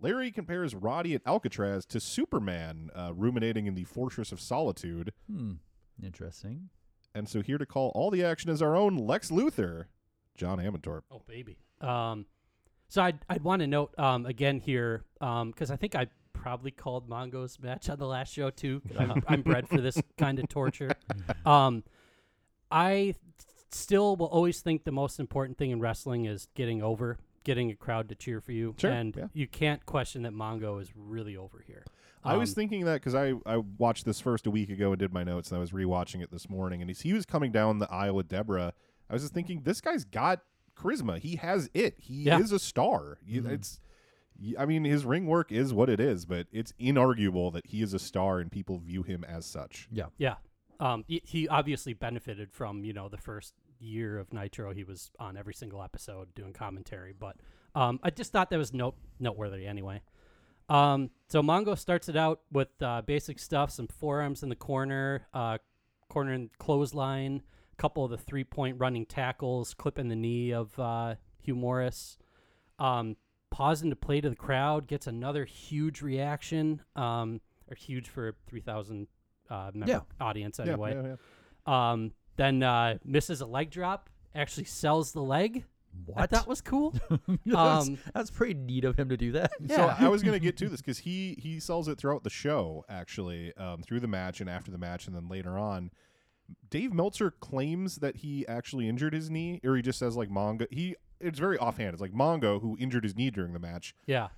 Larry 0.01 0.31
compares 0.31 0.75
Roddy 0.75 1.15
at 1.15 1.21
Alcatraz 1.27 1.85
to 1.87 2.01
Superman, 2.01 2.89
uh, 2.97 3.13
ruminating 3.15 3.67
in 3.67 3.75
the 3.75 3.85
Fortress 3.85 4.33
of 4.33 4.41
Solitude. 4.41 5.13
hmm. 5.31 5.53
Interesting. 6.03 6.71
And 7.15 7.29
so 7.29 7.43
here 7.43 7.59
to 7.59 7.67
call 7.67 7.93
all 7.95 8.11
the 8.11 8.25
action 8.25 8.51
is 8.51 8.63
our 8.63 8.75
own 8.75 8.97
Lex 8.97 9.31
Luthor, 9.31 9.87
John 10.39 10.59
Amantorp. 10.59 11.03
Oh 11.11 11.21
baby. 11.27 11.59
Um, 11.83 12.25
so 12.89 13.03
I'd 13.03 13.19
I'd 13.29 13.43
want 13.43 13.61
to 13.61 13.67
note 13.67 13.95
um 13.99 14.25
again 14.25 14.59
here 14.59 15.05
um 15.21 15.51
because 15.51 15.71
I 15.71 15.77
think 15.77 15.95
I 15.95 16.07
probably 16.41 16.71
called 16.71 17.09
Mongo's 17.09 17.59
match 17.61 17.89
on 17.91 17.99
the 17.99 18.07
last 18.07 18.33
show 18.33 18.51
too. 18.51 18.81
I'm, 18.99 19.23
I'm 19.29 19.43
bred 19.43 19.69
for 19.69 19.81
this 19.81 20.01
kind 20.17 20.39
of 20.39 20.49
torture. 20.49 20.93
Um, 21.47 21.85
I 22.71 23.15
still 23.71 24.17
will 24.17 24.27
always 24.27 24.61
think 24.61 24.85
the 24.85 24.93
most 24.93 25.19
important 25.21 25.59
thing 25.59 25.71
in 25.71 25.81
wrestling 25.81 26.25
is 26.27 26.49
getting 26.55 26.83
over, 26.83 27.19
getting 27.45 27.71
a 27.71 27.75
crowd 27.75 28.09
to 28.11 28.15
cheer 28.15 28.41
for 28.41 28.53
you, 28.53 28.75
Sure, 28.79 28.91
and 28.91 29.15
yeah. 29.17 29.27
you 29.33 29.47
can't 29.47 29.85
question 29.87 30.23
that 30.23 30.33
Mongo 30.33 30.81
is 30.81 30.91
really 30.97 31.37
over 31.37 31.63
here. 31.67 31.85
I 32.23 32.37
was 32.37 32.51
Um, 32.51 32.55
thinking 32.57 32.85
that 32.85 32.95
because 32.95 33.15
I, 33.15 33.33
I 33.47 33.59
watched 33.79 34.05
this 34.05 34.21
first 34.21 34.47
a 34.47 34.51
week 34.51 34.69
ago 34.71 34.91
and 34.93 34.99
did 34.99 35.13
my 35.13 35.25
notes, 35.25 35.51
and 35.51 35.57
I 35.57 35.61
was 35.61 35.71
rewatching 35.71 36.23
it 36.23 36.31
this 36.31 36.49
morning. 36.51 36.83
And 36.83 36.91
as 36.91 37.01
he 37.01 37.13
was 37.13 37.25
coming 37.27 37.51
down 37.51 37.79
the 37.79 37.91
aisle 37.91 38.15
with 38.15 38.29
Deborah, 38.29 38.73
I 39.09 39.13
was 39.13 39.23
just 39.23 39.33
thinking, 39.35 39.63
this 39.63 39.81
guy's 39.81 40.05
got 40.05 40.43
charisma. 40.77 41.19
He 41.19 41.37
has 41.37 41.71
it. 41.75 41.95
He 41.99 42.25
Yeah. 42.25 42.39
is 42.39 42.53
a 42.53 42.59
star. 42.59 43.19
You- 43.25 43.47
It's, 43.47 43.81
y- 43.83 43.90
I 44.59 44.67
mean, 44.67 44.85
his 44.85 45.05
ring 45.05 45.27
work 45.27 45.53
is 45.53 45.73
what 45.73 45.89
it 45.89 46.01
is, 46.01 46.25
but 46.25 46.47
it's 46.53 46.73
inarguable 46.81 47.53
that 47.53 47.67
he 47.67 47.83
is 47.83 47.95
a 47.95 47.99
star 47.99 48.39
and 48.41 48.51
people 48.51 48.79
view 48.79 49.03
him 49.03 49.25
as 49.25 49.45
such. 49.45 49.89
Yeah. 49.93 50.07
Yeah. 50.19 50.37
Um, 50.81 51.05
he, 51.07 51.23
he 51.25 51.49
obviously 51.49 51.93
benefited 51.93 52.51
from 52.53 52.85
you 52.85 52.93
know 52.95 53.09
the 53.09 53.19
first 53.19 53.55
year 53.79 54.19
of 54.19 54.33
Nitro. 54.33 54.73
He 54.73 54.85
was 54.85 55.11
on 55.19 55.37
every 55.37 55.55
single 55.55 55.83
episode 55.83 56.35
doing 56.35 56.53
commentary, 56.53 57.15
but 57.19 57.37
um, 57.75 58.01
I 58.03 58.11
just 58.11 58.33
thought 58.33 58.51
that 58.51 58.57
was 58.57 58.73
note 58.73 58.97
noteworthy 59.19 59.67
anyway. 59.67 60.01
Um, 60.71 61.11
so 61.29 61.43
Mongo 61.43 61.77
starts 61.77 62.09
it 62.09 62.17
out 62.17 62.41
with 62.51 62.69
uh, 62.81 63.03
basic 63.03 63.39
stuff: 63.39 63.71
some 63.71 63.89
forearms 63.89 64.43
in 64.43 64.49
the 64.49 64.57
corner, 64.57 65.27
uh, 65.35 65.59
corner 66.09 66.33
and 66.33 66.51
clothesline, 66.59 67.43
a 67.73 67.77
couple 67.77 68.05
of 68.05 68.11
the 68.11 68.19
three 68.19 68.45
point 68.45 68.77
running 68.79 69.05
tackles, 69.05 69.75
clipping 69.75 70.09
the 70.09 70.17
knee 70.17 70.51
of 70.53 70.79
uh, 70.79 71.17
Hugh 71.43 71.57
Morris. 71.57 72.17
Um, 72.79 73.17
pausing 73.51 73.91
to 73.91 73.97
play 73.97 74.21
to 74.21 74.31
the 74.31 74.37
crowd 74.37 74.87
gets 74.87 75.07
another 75.07 75.45
huge 75.45 76.03
reaction, 76.03 76.81
um, 76.97 77.41
or 77.71 77.75
huge 77.75 78.09
for 78.09 78.35
three 78.47 78.61
thousand 78.61 79.09
uh, 79.51 79.71
member 79.75 79.93
Yeah. 79.93 80.01
audience 80.25 80.61
anyway. 80.61 80.95
yeah, 80.95 81.17
yeah. 81.67 81.91
Um, 81.91 82.13
then 82.37 82.63
uh, 82.63 82.99
misses 83.05 83.41
a 83.41 83.47
leg 83.47 83.71
drop, 83.71 84.09
actually 84.35 84.65
sells 84.65 85.13
the 85.13 85.23
leg. 85.23 85.65
I 86.17 86.21
What? 86.21 86.31
thought 86.31 86.47
was 86.47 86.61
cool. 86.61 86.95
that's, 87.45 87.89
um, 87.89 87.99
that's 88.15 88.31
pretty 88.31 88.55
neat 88.55 88.85
of 88.85 88.97
him 88.97 89.09
to 89.09 89.17
do 89.17 89.33
that. 89.33 89.51
So 89.69 89.89
I 89.99 90.07
was 90.09 90.23
gonna 90.23 90.39
get 90.49 90.57
to 90.59 90.69
this 90.69 90.81
because 90.81 90.99
he 90.99 91.37
he 91.43 91.59
sells 91.61 91.89
it 91.89 91.99
throughout 91.99 92.23
the 92.23 92.31
show, 92.31 92.85
actually, 92.89 93.53
um, 93.57 93.83
through 93.83 94.01
the 94.01 94.07
match 94.09 94.41
and 94.41 94.49
after 94.49 94.71
the 94.71 94.79
match, 94.79 95.07
and 95.09 95.15
then 95.17 95.29
later 95.29 95.59
on. 95.59 95.91
Dave 96.69 96.93
Meltzer 96.93 97.31
claims 97.31 97.97
that 97.97 98.17
he 98.19 98.47
actually 98.49 98.89
injured 98.89 99.13
his 99.15 99.31
knee, 99.31 99.61
or 99.65 99.77
he 99.77 99.83
just 99.83 99.99
says 99.99 100.17
like 100.17 100.29
Mongo. 100.31 100.67
He 100.71 100.97
it's 101.21 101.39
very 101.39 101.59
offhand. 101.59 101.93
It's 101.93 102.01
like 102.01 102.13
Mongo 102.13 102.61
who 102.61 102.77
injured 102.81 103.05
his 103.05 103.17
knee 103.17 103.31
during 103.31 103.53
the 103.53 103.59
match. 103.59 103.95
Yeah. 104.07 104.29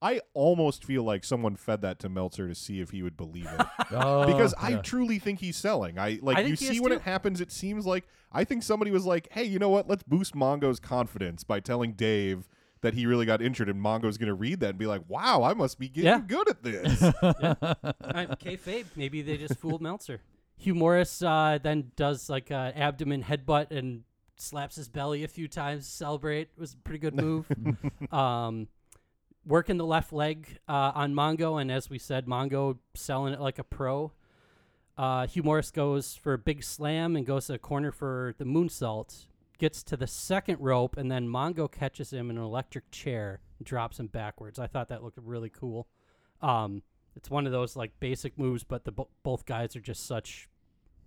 I 0.00 0.20
almost 0.34 0.84
feel 0.84 1.04
like 1.04 1.22
someone 1.24 1.54
fed 1.54 1.80
that 1.82 2.00
to 2.00 2.08
Meltzer 2.08 2.48
to 2.48 2.56
see 2.56 2.80
if 2.80 2.90
he 2.90 3.02
would 3.04 3.16
believe 3.16 3.46
it. 3.46 3.66
Oh, 3.94 4.26
because 4.26 4.54
I 4.58 4.76
truly 4.76 5.18
think 5.18 5.38
he's 5.40 5.56
selling. 5.56 5.98
I 5.98 6.18
like 6.22 6.38
I 6.38 6.40
you 6.40 6.56
see 6.56 6.80
when 6.80 6.90
too. 6.92 6.96
it 6.96 7.02
happens 7.02 7.40
it 7.42 7.52
seems 7.52 7.84
like 7.86 8.04
I 8.32 8.42
think 8.42 8.62
somebody 8.62 8.90
was 8.90 9.04
like, 9.04 9.28
"Hey, 9.32 9.44
you 9.44 9.58
know 9.58 9.68
what? 9.68 9.86
Let's 9.86 10.02
boost 10.02 10.34
Mongo's 10.34 10.80
confidence 10.80 11.44
by 11.44 11.60
telling 11.60 11.92
Dave 11.92 12.48
that 12.80 12.94
he 12.94 13.04
really 13.06 13.26
got 13.26 13.42
injured 13.42 13.68
and 13.68 13.80
Mongo's 13.80 14.16
going 14.18 14.28
to 14.28 14.34
read 14.34 14.60
that 14.60 14.70
and 14.70 14.78
be 14.78 14.86
like, 14.86 15.02
"Wow, 15.08 15.42
I 15.42 15.52
must 15.52 15.78
be 15.78 15.88
getting 15.90 16.06
Yeah. 16.06 16.20
good 16.26 16.48
at 16.48 16.62
this." 16.62 17.02
I, 17.22 18.26
kayfabe. 18.40 18.86
Maybe 18.96 19.20
they 19.22 19.36
just 19.36 19.58
fooled 19.60 19.82
Meltzer. 19.82 20.20
Hugh 20.56 20.74
Morris 20.74 21.22
uh, 21.22 21.58
then 21.62 21.92
does 21.96 22.30
like 22.30 22.50
a 22.50 22.72
abdomen 22.74 23.22
headbutt 23.24 23.70
and 23.72 24.04
slaps 24.36 24.76
his 24.76 24.88
belly 24.88 25.24
a 25.24 25.28
few 25.28 25.48
times 25.48 25.84
to 25.86 25.90
celebrate. 25.90 26.48
It 26.56 26.60
was 26.60 26.74
a 26.74 26.78
pretty 26.78 26.98
good 26.98 27.14
move. 27.20 27.46
um, 28.12 28.68
working 29.46 29.76
the 29.76 29.86
left 29.86 30.12
leg 30.12 30.58
uh, 30.68 30.92
on 30.94 31.14
Mongo, 31.14 31.60
and 31.60 31.70
as 31.70 31.90
we 31.90 31.98
said, 31.98 32.26
Mongo 32.26 32.78
selling 32.94 33.34
it 33.34 33.40
like 33.40 33.58
a 33.58 33.64
pro. 33.64 34.12
Uh, 34.96 35.26
Hugh 35.26 35.42
Morris 35.42 35.70
goes 35.70 36.14
for 36.14 36.34
a 36.34 36.38
big 36.38 36.62
slam 36.62 37.16
and 37.16 37.24
goes 37.26 37.46
to 37.46 37.52
the 37.52 37.58
corner 37.58 37.90
for 37.92 38.34
the 38.38 38.44
moonsault. 38.44 39.26
Gets 39.58 39.82
to 39.84 39.96
the 39.96 40.06
second 40.06 40.58
rope, 40.60 40.96
and 40.96 41.10
then 41.10 41.28
Mongo 41.28 41.70
catches 41.70 42.12
him 42.12 42.30
in 42.30 42.36
an 42.36 42.42
electric 42.42 42.90
chair 42.90 43.40
and 43.58 43.66
drops 43.66 44.00
him 44.00 44.08
backwards. 44.08 44.58
I 44.58 44.66
thought 44.66 44.88
that 44.88 45.02
looked 45.04 45.18
really 45.22 45.50
cool. 45.50 45.86
Um, 46.40 46.82
it's 47.14 47.30
one 47.30 47.46
of 47.46 47.52
those 47.52 47.76
like 47.76 47.92
basic 48.00 48.36
moves, 48.38 48.64
but 48.64 48.84
the 48.84 48.90
bo- 48.92 49.08
both 49.22 49.46
guys 49.46 49.76
are 49.76 49.80
just 49.80 50.04
such, 50.06 50.48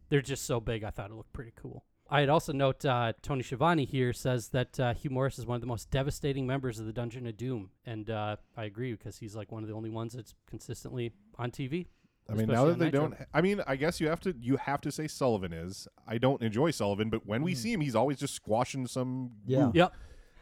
they're 0.09 0.21
just 0.21 0.45
so 0.45 0.59
big. 0.61 0.83
I 0.83 0.89
thought 0.89 1.11
it 1.11 1.15
looked 1.15 1.33
pretty 1.33 1.51
cool. 1.55 1.83
I'd 2.09 2.29
also 2.29 2.53
note 2.53 2.85
uh, 2.85 3.13
Tony 3.23 3.41
Schiavone 3.41 3.85
here 3.85 4.13
says 4.13 4.49
that 4.49 4.79
uh, 4.79 4.93
Hugh 4.93 5.09
Morris 5.09 5.39
is 5.39 5.45
one 5.45 5.55
of 5.55 5.61
the 5.61 5.67
most 5.67 5.89
devastating 5.89 6.45
members 6.45 6.79
of 6.79 6.85
the 6.85 6.93
Dungeon 6.93 7.25
of 7.25 7.35
Doom, 7.35 7.71
and 7.85 8.09
uh, 8.09 8.35
I 8.55 8.65
agree 8.65 8.91
because 8.93 9.17
he's 9.17 9.35
like 9.35 9.51
one 9.51 9.63
of 9.63 9.69
the 9.69 9.75
only 9.75 9.89
ones 9.89 10.13
that's 10.13 10.35
consistently 10.47 11.13
on 11.39 11.49
TV. 11.51 11.87
I 12.29 12.33
mean, 12.33 12.47
now 12.47 12.65
that 12.65 12.79
they 12.79 12.85
Nitro. 12.85 13.09
don't 13.09 13.15
I 13.33 13.41
mean, 13.41 13.61
I 13.67 13.75
guess 13.75 13.99
you 14.01 14.07
have 14.07 14.19
to 14.21 14.35
you 14.39 14.57
have 14.57 14.81
to 14.81 14.91
say 14.91 15.07
Sullivan 15.07 15.53
is. 15.53 15.87
I 16.07 16.17
don't 16.17 16.41
enjoy 16.41 16.71
Sullivan, 16.71 17.09
but 17.09 17.25
when 17.25 17.43
we 17.43 17.53
see 17.55 17.71
him, 17.73 17.81
he's 17.81 17.95
always 17.95 18.17
just 18.17 18.33
squashing 18.35 18.87
some 18.87 19.31
Yeah. 19.45 19.65
goop. 19.65 19.75
Yep. 19.75 19.93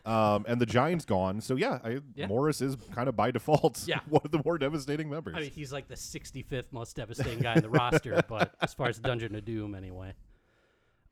Um, 0.06 0.45
and 0.49 0.60
the 0.60 0.65
Giant's 0.65 1.06
gone, 1.06 1.39
so 1.39 1.56
yeah, 1.56 1.80
I, 1.82 1.99
Yeah. 2.15 2.28
Morris 2.28 2.60
is 2.60 2.76
kind 2.93 3.08
of 3.08 3.15
by 3.15 3.32
default 3.32 3.86
Yeah. 3.88 3.99
one 4.10 4.21
of 4.26 4.32
the 4.32 4.41
more 4.43 4.58
devastating 4.58 5.10
members. 5.10 5.36
I 5.38 5.41
mean, 5.41 5.52
he's 5.52 5.71
like 5.71 5.88
the 5.88 5.95
65th 5.95 6.65
most 6.71 6.95
devastating 6.97 7.39
guy 7.39 7.54
in 7.56 7.62
the 7.62 7.69
roster, 7.69 8.21
but 8.28 8.54
as 8.62 8.73
far 8.73 8.88
as 8.89 8.99
Dungeon 8.99 9.34
of 9.36 9.45
Doom, 9.45 9.76
anyway. 9.76 10.13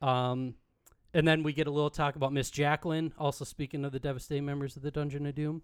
Um, 0.02 0.56
and 1.14 1.28
then 1.28 1.44
we 1.44 1.54
get 1.54 1.68
a 1.68 1.72
little 1.72 1.90
talk 1.90 2.16
about 2.16 2.32
Miss 2.34 2.50
Jacqueline, 2.50 3.14
also 3.18 3.44
speaking 3.46 3.84
of 3.84 3.92
the 3.92 4.00
devastating 4.00 4.46
members 4.46 4.76
of 4.76 4.82
the 4.82 4.92
Dungeon 4.92 5.26
of 5.26 5.36
Doom. 5.36 5.62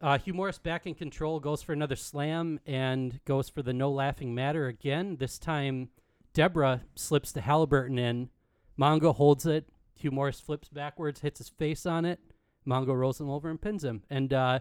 Uh, 0.00 0.16
Hugh 0.16 0.32
Morris 0.32 0.58
back 0.58 0.86
in 0.86 0.94
control, 0.94 1.40
goes 1.40 1.62
for 1.62 1.72
another 1.72 1.96
slam 1.96 2.58
and 2.66 3.20
goes 3.24 3.48
for 3.50 3.62
the 3.62 3.72
no 3.72 3.90
laughing 3.90 4.34
matter 4.34 4.66
again. 4.66 5.16
This 5.18 5.38
time, 5.38 5.90
Deborah 6.32 6.82
slips 6.94 7.32
the 7.32 7.42
Halliburton 7.42 7.98
in. 7.98 8.30
Mongo 8.78 9.14
holds 9.14 9.44
it. 9.44 9.68
Hugh 9.94 10.10
Morris 10.10 10.40
flips 10.40 10.68
backwards, 10.68 11.20
hits 11.20 11.38
his 11.38 11.50
face 11.50 11.84
on 11.84 12.06
it. 12.06 12.18
Mongo 12.66 12.96
rolls 12.96 13.20
him 13.20 13.28
over 13.28 13.50
and 13.50 13.60
pins 13.60 13.84
him. 13.84 14.02
And 14.08 14.32
uh, 14.32 14.60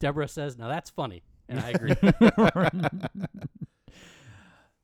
Deborah 0.00 0.26
says, 0.26 0.58
"Now 0.58 0.66
that's 0.68 0.90
funny," 0.90 1.22
and 1.48 1.60
I 1.60 1.70
agree. 1.70 1.94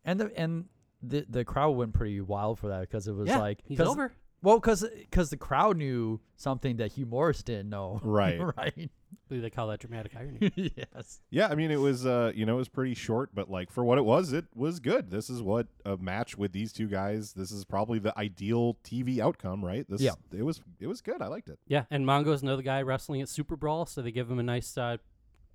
and 0.05 0.21
the 0.21 0.31
and 0.37 0.67
the 1.03 1.27
the 1.29 1.45
crowd 1.45 1.71
went 1.71 1.93
pretty 1.95 2.21
wild 2.21 2.59
for 2.59 2.69
that 2.69 2.81
because 2.83 3.09
it 3.09 3.13
was 3.15 3.29
yeah, 3.29 3.39
like 3.39 3.61
he's 3.65 3.79
'cause- 3.79 3.89
over. 3.89 4.13
Well, 4.45 4.59
because 4.59 4.85
because 4.99 5.31
the 5.31 5.37
crowd 5.37 5.77
knew 5.77 6.19
something 6.35 6.79
that 6.79 6.91
Hugh 6.93 7.07
Morris 7.07 7.45
didn't 7.45 7.69
know. 7.71 8.01
Right. 8.05 8.41
right. 8.41 8.91
I 9.15 9.17
believe 9.29 9.43
they 9.43 9.51
call 9.51 9.69
that 9.69 9.79
dramatic 9.79 10.17
irony. 10.17 10.51
yes. 10.77 11.21
Yeah, 11.31 11.47
I 11.47 11.55
mean 11.55 11.71
it 11.71 11.79
was 11.79 12.05
uh 12.05 12.33
you 12.35 12.45
know 12.45 12.55
it 12.55 12.59
was 12.59 12.69
pretty 12.69 12.95
short, 12.95 13.31
but 13.35 13.49
like 13.49 13.71
for 13.71 13.85
what 13.85 13.99
it 13.99 14.05
was, 14.05 14.33
it 14.33 14.47
was 14.55 14.81
good. 14.81 15.11
This 15.13 15.31
is 15.31 15.41
what 15.43 15.69
a 15.85 15.97
match 15.97 16.37
with 16.37 16.51
these 16.51 16.73
two 16.73 16.89
guys. 16.89 17.35
This 17.35 17.53
is 17.53 17.65
probably 17.65 18.01
the 18.01 18.19
ideal 18.19 18.79
TV 18.83 19.21
outcome, 19.21 19.65
right? 19.65 19.87
This 19.89 20.01
Yeah. 20.01 20.15
it 20.37 20.43
was 20.43 20.61
it 20.81 20.89
was 20.89 21.01
good. 21.03 21.23
I 21.23 21.29
liked 21.29 21.49
it. 21.49 21.61
yeah, 21.69 21.85
and 21.91 22.05
Mongo's 22.05 22.43
another 22.43 22.63
guy 22.63 22.83
wrestling 22.83 23.21
at 23.23 23.29
Super 23.29 23.55
Brawl, 23.55 23.87
so 23.87 24.03
they 24.03 24.11
give 24.11 24.29
him 24.29 24.41
a 24.41 24.43
nice 24.43 24.77
uh, 24.77 24.97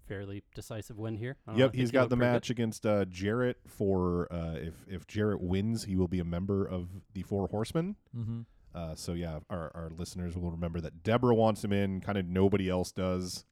fairly 0.07 0.43
decisive 0.55 0.97
win 0.97 1.15
here. 1.15 1.37
I 1.47 1.51
don't 1.51 1.57
know, 1.59 1.63
I 1.63 1.67
Yep, 1.67 1.75
he's 1.75 1.91
got 1.91 2.09
the 2.09 2.15
pretty 2.17 2.27
good. 2.29 2.33
match 2.33 2.49
against 2.49 2.85
uh, 2.85 3.05
Jarrett 3.05 3.57
for 3.67 4.27
uh, 4.31 4.55
if 4.55 4.73
if 4.87 5.07
Jarrett 5.07 5.41
wins, 5.41 5.83
he 5.83 5.95
will 5.95 6.07
be 6.07 6.19
a 6.19 6.25
member 6.25 6.65
of 6.65 6.87
the 7.13 7.23
Four 7.23 7.47
Horsemen. 7.47 7.95
Mm-hmm. 8.17 8.41
Uh, 8.75 8.95
so 8.95 9.13
yeah, 9.13 9.39
our 9.49 9.71
our 9.75 9.89
listeners 9.97 10.35
will 10.37 10.51
remember 10.51 10.79
that 10.81 11.03
Deborah 11.03 11.35
wants 11.35 11.63
him 11.63 11.73
in. 11.73 12.01
Kind 12.01 12.17
of 12.17 12.25
nobody 12.25 12.69
else 12.69 12.91
does. 12.91 13.45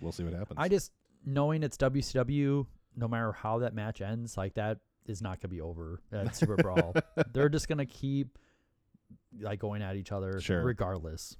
We'll 0.00 0.12
see 0.12 0.24
what 0.24 0.32
happens. 0.34 0.58
I 0.60 0.68
just 0.68 0.92
knowing 1.24 1.62
it's 1.62 1.76
WCW, 1.76 2.66
no 2.96 3.08
matter 3.08 3.32
how 3.32 3.58
that 3.60 3.74
match 3.74 4.00
ends, 4.00 4.36
like 4.36 4.54
that 4.54 4.78
is 5.06 5.22
not 5.22 5.40
gonna 5.40 5.50
be 5.50 5.60
over 5.60 6.00
at 6.12 6.34
Super 6.36 6.56
Brawl. 6.56 6.94
They're 7.32 7.48
just 7.48 7.68
gonna 7.68 7.86
keep 7.86 8.38
like 9.40 9.58
going 9.60 9.82
at 9.82 9.96
each 9.96 10.12
other 10.12 10.40
Sure. 10.40 10.62
regardless. 10.62 11.36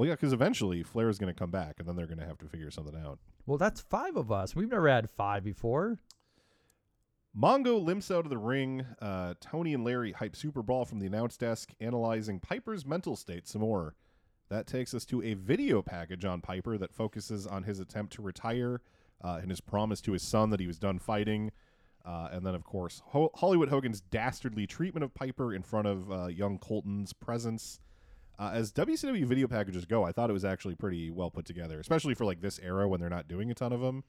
Well, 0.00 0.08
yeah, 0.08 0.14
because 0.14 0.32
eventually 0.32 0.82
Flair 0.82 1.10
is 1.10 1.18
going 1.18 1.30
to 1.30 1.38
come 1.38 1.50
back, 1.50 1.74
and 1.78 1.86
then 1.86 1.94
they're 1.94 2.06
going 2.06 2.20
to 2.20 2.24
have 2.24 2.38
to 2.38 2.46
figure 2.46 2.70
something 2.70 2.96
out. 2.96 3.18
Well, 3.44 3.58
that's 3.58 3.82
five 3.82 4.16
of 4.16 4.32
us. 4.32 4.56
We've 4.56 4.70
never 4.70 4.88
had 4.88 5.10
five 5.10 5.44
before. 5.44 5.98
Mongo 7.38 7.78
limps 7.78 8.10
out 8.10 8.24
of 8.24 8.30
the 8.30 8.38
ring. 8.38 8.86
Uh, 9.02 9.34
Tony 9.42 9.74
and 9.74 9.84
Larry 9.84 10.12
hype 10.12 10.34
Super 10.34 10.62
Brawl 10.62 10.86
from 10.86 11.00
the 11.00 11.06
announce 11.06 11.36
desk, 11.36 11.72
analyzing 11.80 12.40
Piper's 12.40 12.86
mental 12.86 13.14
state 13.14 13.46
some 13.46 13.60
more. 13.60 13.94
That 14.48 14.66
takes 14.66 14.94
us 14.94 15.04
to 15.04 15.22
a 15.22 15.34
video 15.34 15.82
package 15.82 16.24
on 16.24 16.40
Piper 16.40 16.78
that 16.78 16.94
focuses 16.94 17.46
on 17.46 17.64
his 17.64 17.78
attempt 17.78 18.14
to 18.14 18.22
retire 18.22 18.80
uh, 19.22 19.40
and 19.42 19.50
his 19.50 19.60
promise 19.60 20.00
to 20.00 20.12
his 20.12 20.22
son 20.22 20.48
that 20.48 20.60
he 20.60 20.66
was 20.66 20.78
done 20.78 20.98
fighting. 20.98 21.52
Uh, 22.06 22.30
and 22.32 22.46
then, 22.46 22.54
of 22.54 22.64
course, 22.64 23.02
Ho- 23.08 23.32
Hollywood 23.34 23.68
Hogan's 23.68 24.00
dastardly 24.00 24.66
treatment 24.66 25.04
of 25.04 25.12
Piper 25.12 25.52
in 25.52 25.62
front 25.62 25.88
of 25.88 26.10
uh, 26.10 26.26
young 26.28 26.56
Colton's 26.56 27.12
presence. 27.12 27.80
Uh, 28.40 28.50
as 28.54 28.72
WCW 28.72 29.26
video 29.26 29.46
packages 29.46 29.84
go, 29.84 30.02
I 30.02 30.12
thought 30.12 30.30
it 30.30 30.32
was 30.32 30.46
actually 30.46 30.74
pretty 30.74 31.10
well 31.10 31.30
put 31.30 31.44
together, 31.44 31.78
especially 31.78 32.14
for 32.14 32.24
like 32.24 32.40
this 32.40 32.58
era 32.60 32.88
when 32.88 32.98
they're 32.98 33.10
not 33.10 33.28
doing 33.28 33.50
a 33.50 33.54
ton 33.54 33.70
of 33.70 33.80
them. 33.82 34.02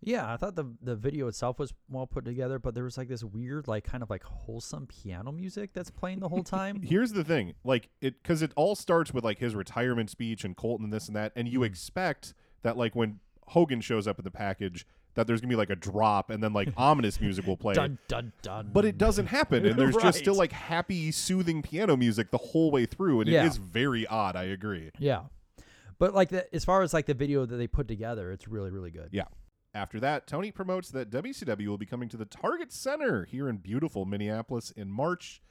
Yeah, 0.00 0.32
I 0.32 0.36
thought 0.36 0.54
the 0.54 0.66
the 0.80 0.94
video 0.94 1.26
itself 1.26 1.58
was 1.58 1.72
well 1.88 2.06
put 2.06 2.24
together, 2.24 2.58
but 2.60 2.74
there 2.74 2.84
was 2.84 2.96
like 2.96 3.08
this 3.08 3.24
weird, 3.24 3.66
like 3.66 3.82
kind 3.84 4.02
of 4.02 4.10
like 4.10 4.22
wholesome 4.22 4.86
piano 4.86 5.32
music 5.32 5.72
that's 5.72 5.90
playing 5.90 6.20
the 6.20 6.28
whole 6.28 6.44
time. 6.44 6.82
Here's 6.84 7.12
the 7.12 7.24
thing, 7.24 7.54
like 7.64 7.88
it, 8.00 8.22
because 8.22 8.42
it 8.42 8.52
all 8.54 8.76
starts 8.76 9.12
with 9.12 9.24
like 9.24 9.38
his 9.40 9.56
retirement 9.56 10.08
speech 10.10 10.44
and 10.44 10.56
Colton 10.56 10.84
and 10.84 10.92
this 10.92 11.08
and 11.08 11.16
that, 11.16 11.32
and 11.34 11.48
Hmm. 11.48 11.52
you 11.54 11.62
expect 11.64 12.32
that 12.62 12.76
like 12.76 12.94
when 12.94 13.18
Hogan 13.48 13.80
shows 13.80 14.06
up 14.06 14.18
in 14.20 14.24
the 14.24 14.30
package, 14.30 14.86
that 15.14 15.26
there's 15.26 15.40
gonna 15.40 15.50
be 15.50 15.56
like 15.56 15.70
a 15.70 15.76
drop 15.76 16.30
and 16.30 16.42
then 16.42 16.52
like 16.52 16.68
ominous 16.76 17.20
music 17.20 17.46
will 17.46 17.56
play. 17.56 17.74
dun 17.74 17.98
dun 18.08 18.32
dun. 18.42 18.70
But 18.72 18.84
it 18.84 18.98
doesn't 18.98 19.26
happen, 19.26 19.64
and 19.66 19.78
there's 19.78 19.96
just 19.96 20.18
still 20.24 20.34
like 20.36 20.52
happy, 20.52 21.10
soothing 21.12 21.62
piano 21.62 21.96
music 21.96 22.30
the 22.30 22.38
whole 22.38 22.70
way 22.70 22.86
through, 22.86 23.20
and 23.20 23.28
Yeah. 23.30 23.44
it 23.44 23.46
is 23.48 23.56
very 23.56 24.06
odd. 24.06 24.36
I 24.36 24.44
agree. 24.44 24.90
Yeah, 24.98 25.22
but 25.98 26.14
like 26.14 26.30
the, 26.30 26.52
as 26.54 26.64
far 26.64 26.82
as 26.82 26.92
like 26.92 27.06
the 27.06 27.14
video 27.14 27.46
that 27.46 27.56
they 27.56 27.66
put 27.66 27.88
together, 27.88 28.32
it's 28.32 28.48
really 28.48 28.70
really 28.70 28.90
good. 28.90 29.08
Yeah. 29.12 29.24
After 29.76 29.98
that, 30.00 30.28
Tony 30.28 30.52
promotes 30.52 30.90
that 30.92 31.10
WCW 31.10 31.66
will 31.66 31.78
be 31.78 31.86
coming 31.86 32.08
to 32.10 32.16
the 32.16 32.24
Target 32.26 32.72
Center 32.72 33.24
here 33.24 33.48
in 33.48 33.56
beautiful 33.56 34.04
Minneapolis 34.04 34.70
in 34.70 34.88
March. 34.88 35.42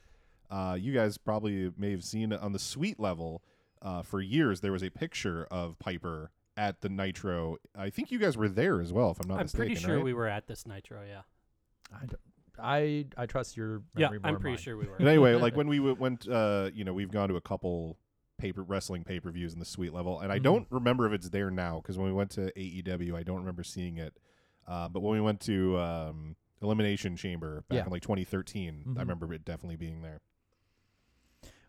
Uh, 0.50 0.78
you 0.80 0.94
guys 0.94 1.18
probably 1.18 1.72
may 1.78 1.92
have 1.92 2.06
seen 2.06 2.32
on 2.32 2.54
the 2.54 2.60
suite 2.60 3.02
level 3.02 3.44
uh, 3.82 4.02
for 4.02 4.22
years 4.22 4.62
there 4.62 4.72
was 4.72 4.82
a 4.84 4.90
picture 4.90 5.46
of 5.52 5.78
Piper 5.78 6.32
at 6.58 6.82
the 6.82 6.90
Nitro. 6.90 7.58
I 7.76 7.90
think 7.90 8.12
you 8.12 8.20
guys 8.20 8.38
were 8.38 8.50
there 8.50 8.82
as 8.82 8.94
well, 8.94 9.12
if 9.12 9.20
I'm 9.20 9.28
not 9.28 9.36
I'm 9.40 9.44
mistaken. 9.46 9.66
pretty 9.68 9.82
sure 9.82 9.96
right? 9.96 10.04
we 10.04 10.14
were 10.14 10.28
at 10.28 10.48
this 10.48 10.66
Nitro. 10.66 11.02
Yeah. 11.08 11.22
I, 11.94 12.06
don't- 12.06 12.20
I 12.60 13.06
I 13.18 13.26
trust 13.26 13.58
your 13.58 13.82
Yeah, 13.98 14.08
memory 14.08 14.20
more 14.20 14.28
I'm 14.28 14.34
than 14.36 14.42
pretty 14.42 14.56
mine. 14.58 14.64
sure 14.64 14.78
we 14.78 14.86
were. 14.88 14.96
But 15.00 15.08
anyway, 15.08 15.34
like 15.36 15.56
when 15.58 15.68
we 15.68 15.78
w- 15.78 15.96
went, 15.98 16.28
uh, 16.28 16.70
you 16.74 16.84
know, 16.84 16.94
we've 16.94 17.12
gone 17.12 17.30
to 17.30 17.36
a 17.36 17.42
couple 17.42 17.98
paper 18.38 18.62
wrestling 18.62 19.04
pay 19.04 19.20
per 19.20 19.32
views 19.32 19.54
in 19.54 19.60
the 19.60 19.66
suite 19.66 19.94
level, 19.94 20.20
and 20.20 20.32
I 20.32 20.38
Mhm. 20.40 20.44
don't 20.44 20.68
remember 20.70 21.08
if 21.08 21.14
it's 21.14 21.30
there 21.30 21.50
now 21.50 21.78
because 21.82 21.98
when 21.98 22.08
we 22.08 22.14
went 22.14 22.30
to 22.32 22.52
AEW, 22.56 23.16
I 23.16 23.24
don't 23.24 23.40
remember 23.40 23.64
seeing 23.64 23.98
it. 23.98 24.18
Uh, 24.68 24.88
but 24.90 25.02
when 25.02 25.14
we 25.14 25.22
went 25.22 25.40
to 25.42 25.78
um, 25.80 26.36
Elimination 26.62 27.16
Chamber 27.16 27.64
back 27.70 27.78
Yeah. 27.78 27.86
in 27.86 27.92
like 27.92 28.02
2013, 28.04 28.84
Mhm. 28.88 28.98
I 28.98 29.02
remember 29.02 29.34
it 29.34 29.44
definitely 29.44 29.76
being 29.78 30.02
there. 30.02 30.22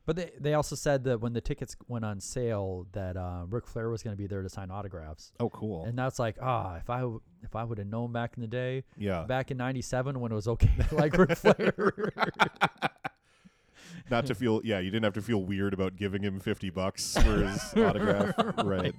But 0.06 0.16
they 0.16 0.32
they 0.38 0.52
also 0.54 0.76
said 0.76 1.04
that 1.04 1.20
when 1.22 1.32
the 1.32 1.40
tickets 1.40 1.76
went 1.88 2.04
on 2.04 2.20
sale, 2.20 2.86
that 2.92 3.16
uh, 3.16 3.44
Ric 3.48 3.66
Flair 3.66 3.88
was 3.88 4.02
going 4.02 4.14
to 4.14 4.20
be 4.22 4.26
there 4.26 4.42
to 4.42 4.48
sign 4.50 4.70
autographs, 4.70 5.32
Oh, 5.40 5.48
cool. 5.48 5.84
and 5.86 5.96
that's 5.98 6.18
like 6.18 6.36
ah, 6.42 6.76
if 6.76 6.90
I 6.90 7.00
w- 7.00 7.22
if 7.42 7.56
I 7.56 7.64
would 7.64 7.78
have 7.78 7.86
known 7.86 8.12
back 8.12 8.32
in 8.36 8.42
the 8.42 8.46
day, 8.46 8.84
yeah. 8.98 9.24
back 9.24 9.50
in 9.50 9.56
'97 9.56 10.20
when 10.20 10.30
it 10.30 10.34
was 10.34 10.46
okay 10.48 10.70
to 10.88 10.94
like 11.02 11.16
Ric 11.16 11.36
Flair. 11.38 12.12
Not 14.10 14.26
to 14.26 14.34
feel, 14.34 14.60
yeah, 14.64 14.80
you 14.80 14.90
didn't 14.90 15.04
have 15.04 15.14
to 15.14 15.22
feel 15.22 15.42
weird 15.42 15.72
about 15.72 15.96
giving 15.96 16.22
him 16.22 16.38
50 16.38 16.68
bucks 16.70 17.16
for 17.16 17.38
his 17.46 17.72
autograph. 17.76 18.34
Right. 18.62 18.94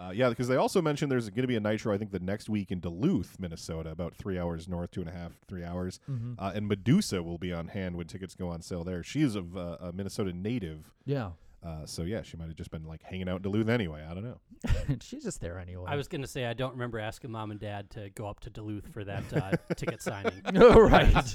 Uh, 0.00 0.10
yeah, 0.12 0.30
because 0.30 0.48
they 0.48 0.56
also 0.56 0.80
mentioned 0.80 1.12
there's 1.12 1.28
going 1.28 1.42
to 1.42 1.46
be 1.46 1.56
a 1.56 1.60
Nitro, 1.60 1.92
I 1.94 1.98
think, 1.98 2.10
the 2.10 2.18
next 2.20 2.48
week 2.48 2.70
in 2.70 2.80
Duluth, 2.80 3.36
Minnesota, 3.38 3.90
about 3.90 4.14
three 4.14 4.38
hours 4.38 4.66
north, 4.66 4.90
two 4.92 5.00
and 5.00 5.10
a 5.10 5.12
half, 5.12 5.32
three 5.46 5.62
hours. 5.62 6.00
Mhm. 6.10 6.36
Uh, 6.38 6.52
and 6.54 6.66
Medusa 6.66 7.22
will 7.22 7.36
be 7.36 7.52
on 7.52 7.68
hand 7.68 7.96
when 7.96 8.06
tickets 8.06 8.34
go 8.34 8.48
on 8.48 8.62
sale 8.62 8.82
there. 8.82 9.02
She 9.02 9.20
is 9.20 9.34
of 9.34 9.56
uh, 9.56 9.76
a 9.80 9.92
Minnesota 9.92 10.32
native. 10.32 10.90
Yeah, 11.04 11.32
Uh, 11.62 11.84
so, 11.84 12.04
yeah, 12.04 12.22
she 12.22 12.38
might 12.38 12.46
have 12.46 12.56
just 12.56 12.70
been 12.70 12.84
like 12.86 13.02
hanging 13.02 13.28
out 13.28 13.36
in 13.36 13.42
Duluth 13.42 13.68
anyway. 13.68 14.02
I 14.10 14.14
don't 14.14 14.24
know. 14.24 14.40
she's 15.02 15.22
just 15.24 15.42
there 15.42 15.58
anyway. 15.58 15.84
I 15.86 15.96
was 15.96 16.08
gonna 16.08 16.26
say 16.26 16.46
I 16.46 16.54
don't 16.54 16.72
remember 16.72 16.98
asking 16.98 17.30
mom 17.32 17.50
and 17.50 17.60
dad 17.60 17.90
to 17.90 18.08
go 18.14 18.26
up 18.26 18.40
to 18.40 18.50
Duluth 18.50 18.88
for 18.94 19.04
that 19.04 19.24
uh, 19.34 19.50
ticket 19.76 20.00
signing. 20.02 20.40
oh, 20.56 20.80
right. 20.80 21.34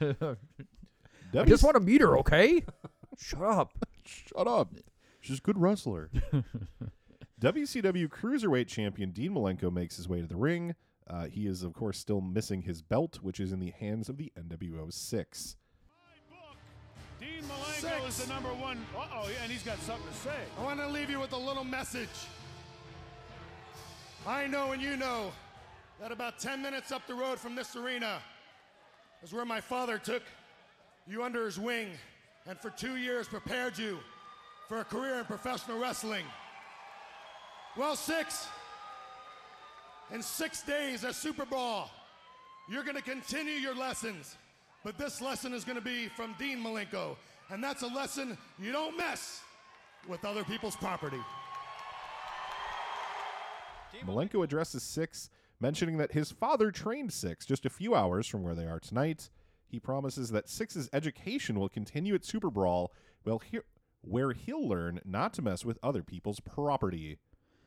I 0.00 0.16
W- 1.32 1.46
just 1.46 1.62
want 1.64 1.74
to 1.74 1.80
meet 1.80 2.00
her, 2.00 2.16
okay? 2.18 2.62
Shut 3.18 3.42
up. 3.42 3.72
Shut 4.06 4.48
up. 4.48 4.72
She's 5.20 5.38
a 5.38 5.42
good 5.42 5.58
wrestler. 5.58 6.10
WCW 7.44 8.08
Cruiserweight 8.08 8.68
Champion 8.68 9.10
Dean 9.10 9.34
Malenko 9.34 9.70
makes 9.70 9.98
his 9.98 10.08
way 10.08 10.22
to 10.22 10.26
the 10.26 10.34
ring. 10.34 10.74
Uh, 11.06 11.26
he 11.26 11.46
is, 11.46 11.62
of 11.62 11.74
course, 11.74 11.98
still 11.98 12.22
missing 12.22 12.62
his 12.62 12.80
belt, 12.80 13.18
which 13.20 13.38
is 13.38 13.52
in 13.52 13.60
the 13.60 13.68
hands 13.68 14.08
of 14.08 14.16
the 14.16 14.32
NWO 14.34 14.90
Syxx. 14.90 15.56
Dean 17.20 17.42
Malenko 17.42 18.08
is 18.08 18.24
the 18.24 18.32
number 18.32 18.48
one. 18.48 18.78
Uh 18.96 19.04
oh, 19.12 19.28
and 19.42 19.52
he's 19.52 19.62
got 19.62 19.78
something 19.80 20.10
to 20.10 20.16
say. 20.20 20.38
I 20.58 20.64
want 20.64 20.80
to 20.80 20.88
leave 20.88 21.10
you 21.10 21.20
with 21.20 21.32
a 21.32 21.36
little 21.36 21.64
message. 21.64 22.08
I 24.26 24.46
know 24.46 24.72
and 24.72 24.80
you 24.80 24.96
know 24.96 25.30
that 26.00 26.12
about 26.12 26.38
10 26.38 26.62
minutes 26.62 26.92
up 26.92 27.06
the 27.06 27.14
road 27.14 27.38
from 27.38 27.54
this 27.54 27.76
arena 27.76 28.20
is 29.22 29.34
where 29.34 29.44
my 29.44 29.60
father 29.60 29.98
took 29.98 30.22
you 31.06 31.22
under 31.22 31.44
his 31.44 31.58
wing 31.58 31.88
and 32.46 32.58
for 32.58 32.70
two 32.70 32.96
years 32.96 33.28
prepared 33.28 33.76
you 33.76 33.98
for 34.66 34.78
a 34.78 34.84
career 34.84 35.18
in 35.18 35.26
professional 35.26 35.78
wrestling. 35.78 36.24
Well, 37.76 37.96
six, 37.96 38.46
in 40.12 40.22
six 40.22 40.62
days 40.62 41.04
at 41.04 41.16
Super 41.16 41.44
Brawl, 41.44 41.90
you're 42.68 42.84
going 42.84 42.96
to 42.96 43.02
continue 43.02 43.54
your 43.54 43.74
lessons. 43.74 44.36
But 44.84 44.96
this 44.96 45.20
lesson 45.20 45.52
is 45.52 45.64
going 45.64 45.78
to 45.78 45.84
be 45.84 46.06
from 46.06 46.36
Dean 46.38 46.62
Malenko. 46.62 47.16
And 47.50 47.62
that's 47.62 47.82
a 47.82 47.88
lesson 47.88 48.38
you 48.60 48.70
don't 48.70 48.96
mess 48.96 49.42
with 50.08 50.24
other 50.24 50.44
people's 50.44 50.76
property. 50.76 51.20
Malenko 54.06 54.44
addresses 54.44 54.82
Syxx, 54.82 55.28
mentioning 55.60 55.96
that 55.96 56.12
his 56.12 56.30
father 56.30 56.70
trained 56.70 57.10
Syxx 57.10 57.44
just 57.44 57.66
a 57.66 57.70
few 57.70 57.94
hours 57.94 58.26
from 58.26 58.42
where 58.42 58.54
they 58.54 58.66
are 58.66 58.80
tonight. 58.80 59.30
He 59.66 59.80
promises 59.80 60.30
that 60.30 60.48
Syxx's 60.48 60.88
education 60.92 61.58
will 61.58 61.68
continue 61.68 62.14
at 62.14 62.24
Super 62.24 62.50
Brawl, 62.50 62.92
where 64.02 64.32
he'll 64.32 64.68
learn 64.68 65.00
not 65.04 65.32
to 65.34 65.42
mess 65.42 65.64
with 65.64 65.78
other 65.82 66.04
people's 66.04 66.38
property. 66.38 67.18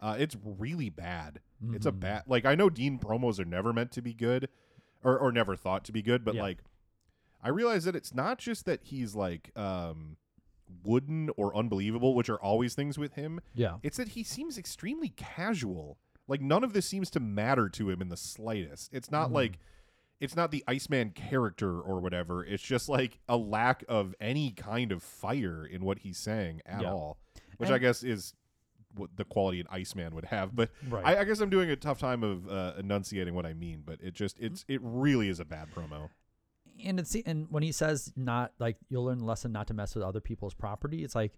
Uh, 0.01 0.15
it's 0.19 0.35
really 0.43 0.89
bad. 0.89 1.39
It's 1.73 1.85
a 1.87 1.91
bad. 1.91 2.23
Like 2.27 2.45
I 2.45 2.53
know 2.55 2.69
Dean 2.69 2.99
promos 2.99 3.39
are 3.39 3.45
never 3.45 3.73
meant 3.73 3.91
to 3.93 4.01
be 4.01 4.13
good, 4.13 4.47
or 5.03 5.17
or 5.17 5.31
never 5.31 5.55
thought 5.55 5.83
to 5.85 5.91
be 5.91 6.01
good, 6.03 6.23
but 6.23 6.35
Yeah. 6.35 6.43
like 6.43 6.59
I 7.41 7.49
realize 7.49 7.83
that 7.85 7.95
it's 7.95 8.13
not 8.13 8.37
just 8.37 8.65
that 8.65 8.81
he's 8.83 9.15
like 9.15 9.51
um 9.57 10.17
wooden 10.83 11.29
or 11.37 11.55
unbelievable, 11.55 12.13
which 12.13 12.29
are 12.29 12.39
always 12.39 12.75
things 12.75 12.97
with 12.97 13.13
him. 13.13 13.39
Yeah. 13.55 13.77
It's 13.83 13.97
that 13.97 14.09
he 14.09 14.23
seems 14.23 14.57
extremely 14.57 15.09
casual. 15.09 15.97
Like 16.27 16.41
none 16.41 16.63
of 16.63 16.73
this 16.73 16.85
seems 16.85 17.09
to 17.11 17.19
matter 17.19 17.69
to 17.69 17.89
him 17.89 18.01
in 18.01 18.09
the 18.09 18.17
slightest. 18.17 18.93
It's 18.93 19.09
not 19.09 19.31
like 19.31 19.57
it's 20.19 20.35
not 20.35 20.51
the 20.51 20.63
Iceman 20.67 21.11
character 21.11 21.79
or 21.79 21.99
whatever. 21.99 22.43
It's 22.43 22.63
just 22.63 22.89
like 22.89 23.19
a 23.29 23.37
lack 23.37 23.83
of 23.87 24.13
any 24.19 24.51
kind 24.51 24.91
of 24.91 25.01
fire 25.03 25.65
in 25.65 25.83
what 25.83 25.99
he's 25.99 26.17
saying 26.17 26.61
at 26.65 26.81
Yeah. 26.81 26.91
all, 26.91 27.17
which 27.57 27.69
And- 27.69 27.75
I 27.75 27.77
guess 27.79 28.03
is 28.03 28.33
what 28.97 29.09
the 29.15 29.23
quality 29.25 29.59
an 29.59 29.67
Iceman 29.69 30.13
would 30.15 30.25
have. 30.25 30.55
But 30.55 30.69
Right. 30.87 31.05
I, 31.05 31.21
I 31.21 31.23
guess 31.23 31.39
I'm 31.39 31.49
doing 31.49 31.69
a 31.69 31.75
tough 31.75 31.99
time 31.99 32.23
of 32.23 32.47
uh, 32.49 32.73
enunciating 32.77 33.33
what 33.33 33.45
I 33.45 33.53
mean. 33.53 33.83
But 33.85 33.99
it 34.01 34.13
just 34.13 34.39
it's 34.39 34.65
it 34.67 34.79
really 34.83 35.29
is 35.29 35.39
a 35.39 35.45
bad 35.45 35.69
promo. 35.71 36.09
and 36.85 36.99
it's 36.99 37.15
and 37.25 37.47
when 37.49 37.63
he 37.63 37.71
says 37.71 38.11
not 38.15 38.53
like 38.59 38.77
you'll 38.89 39.05
learn 39.05 39.17
the 39.19 39.25
lesson 39.25 39.51
not 39.51 39.67
to 39.67 39.73
mess 39.73 39.95
with 39.95 40.03
other 40.03 40.19
people's 40.21 40.53
property, 40.53 41.03
it's 41.03 41.15
like 41.15 41.33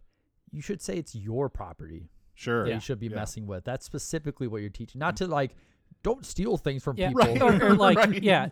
you 0.52 0.62
should 0.62 0.82
say 0.82 0.98
it's 0.98 1.14
your 1.16 1.50
property 1.50 2.10
Sure, 2.34 2.66
that 2.66 2.74
you 2.74 2.80
should 2.80 3.00
be 3.00 3.08
Yeah. 3.08 3.16
messing 3.18 3.48
with. 3.48 3.66
That's 3.66 3.86
specifically 3.86 4.48
what 4.48 4.62
you're 4.62 4.70
teaching, 4.70 5.00
not 5.00 5.18
to 5.18 5.28
like 5.28 5.56
don't 6.04 6.26
steal 6.26 6.56
things 6.58 6.82
from 6.84 6.96
Yeah, 6.98 7.10
people. 7.10 7.44
or, 7.44 7.72
or 7.72 7.76
like 7.76 7.98
Right. 7.98 8.24
yeah, 8.24 8.50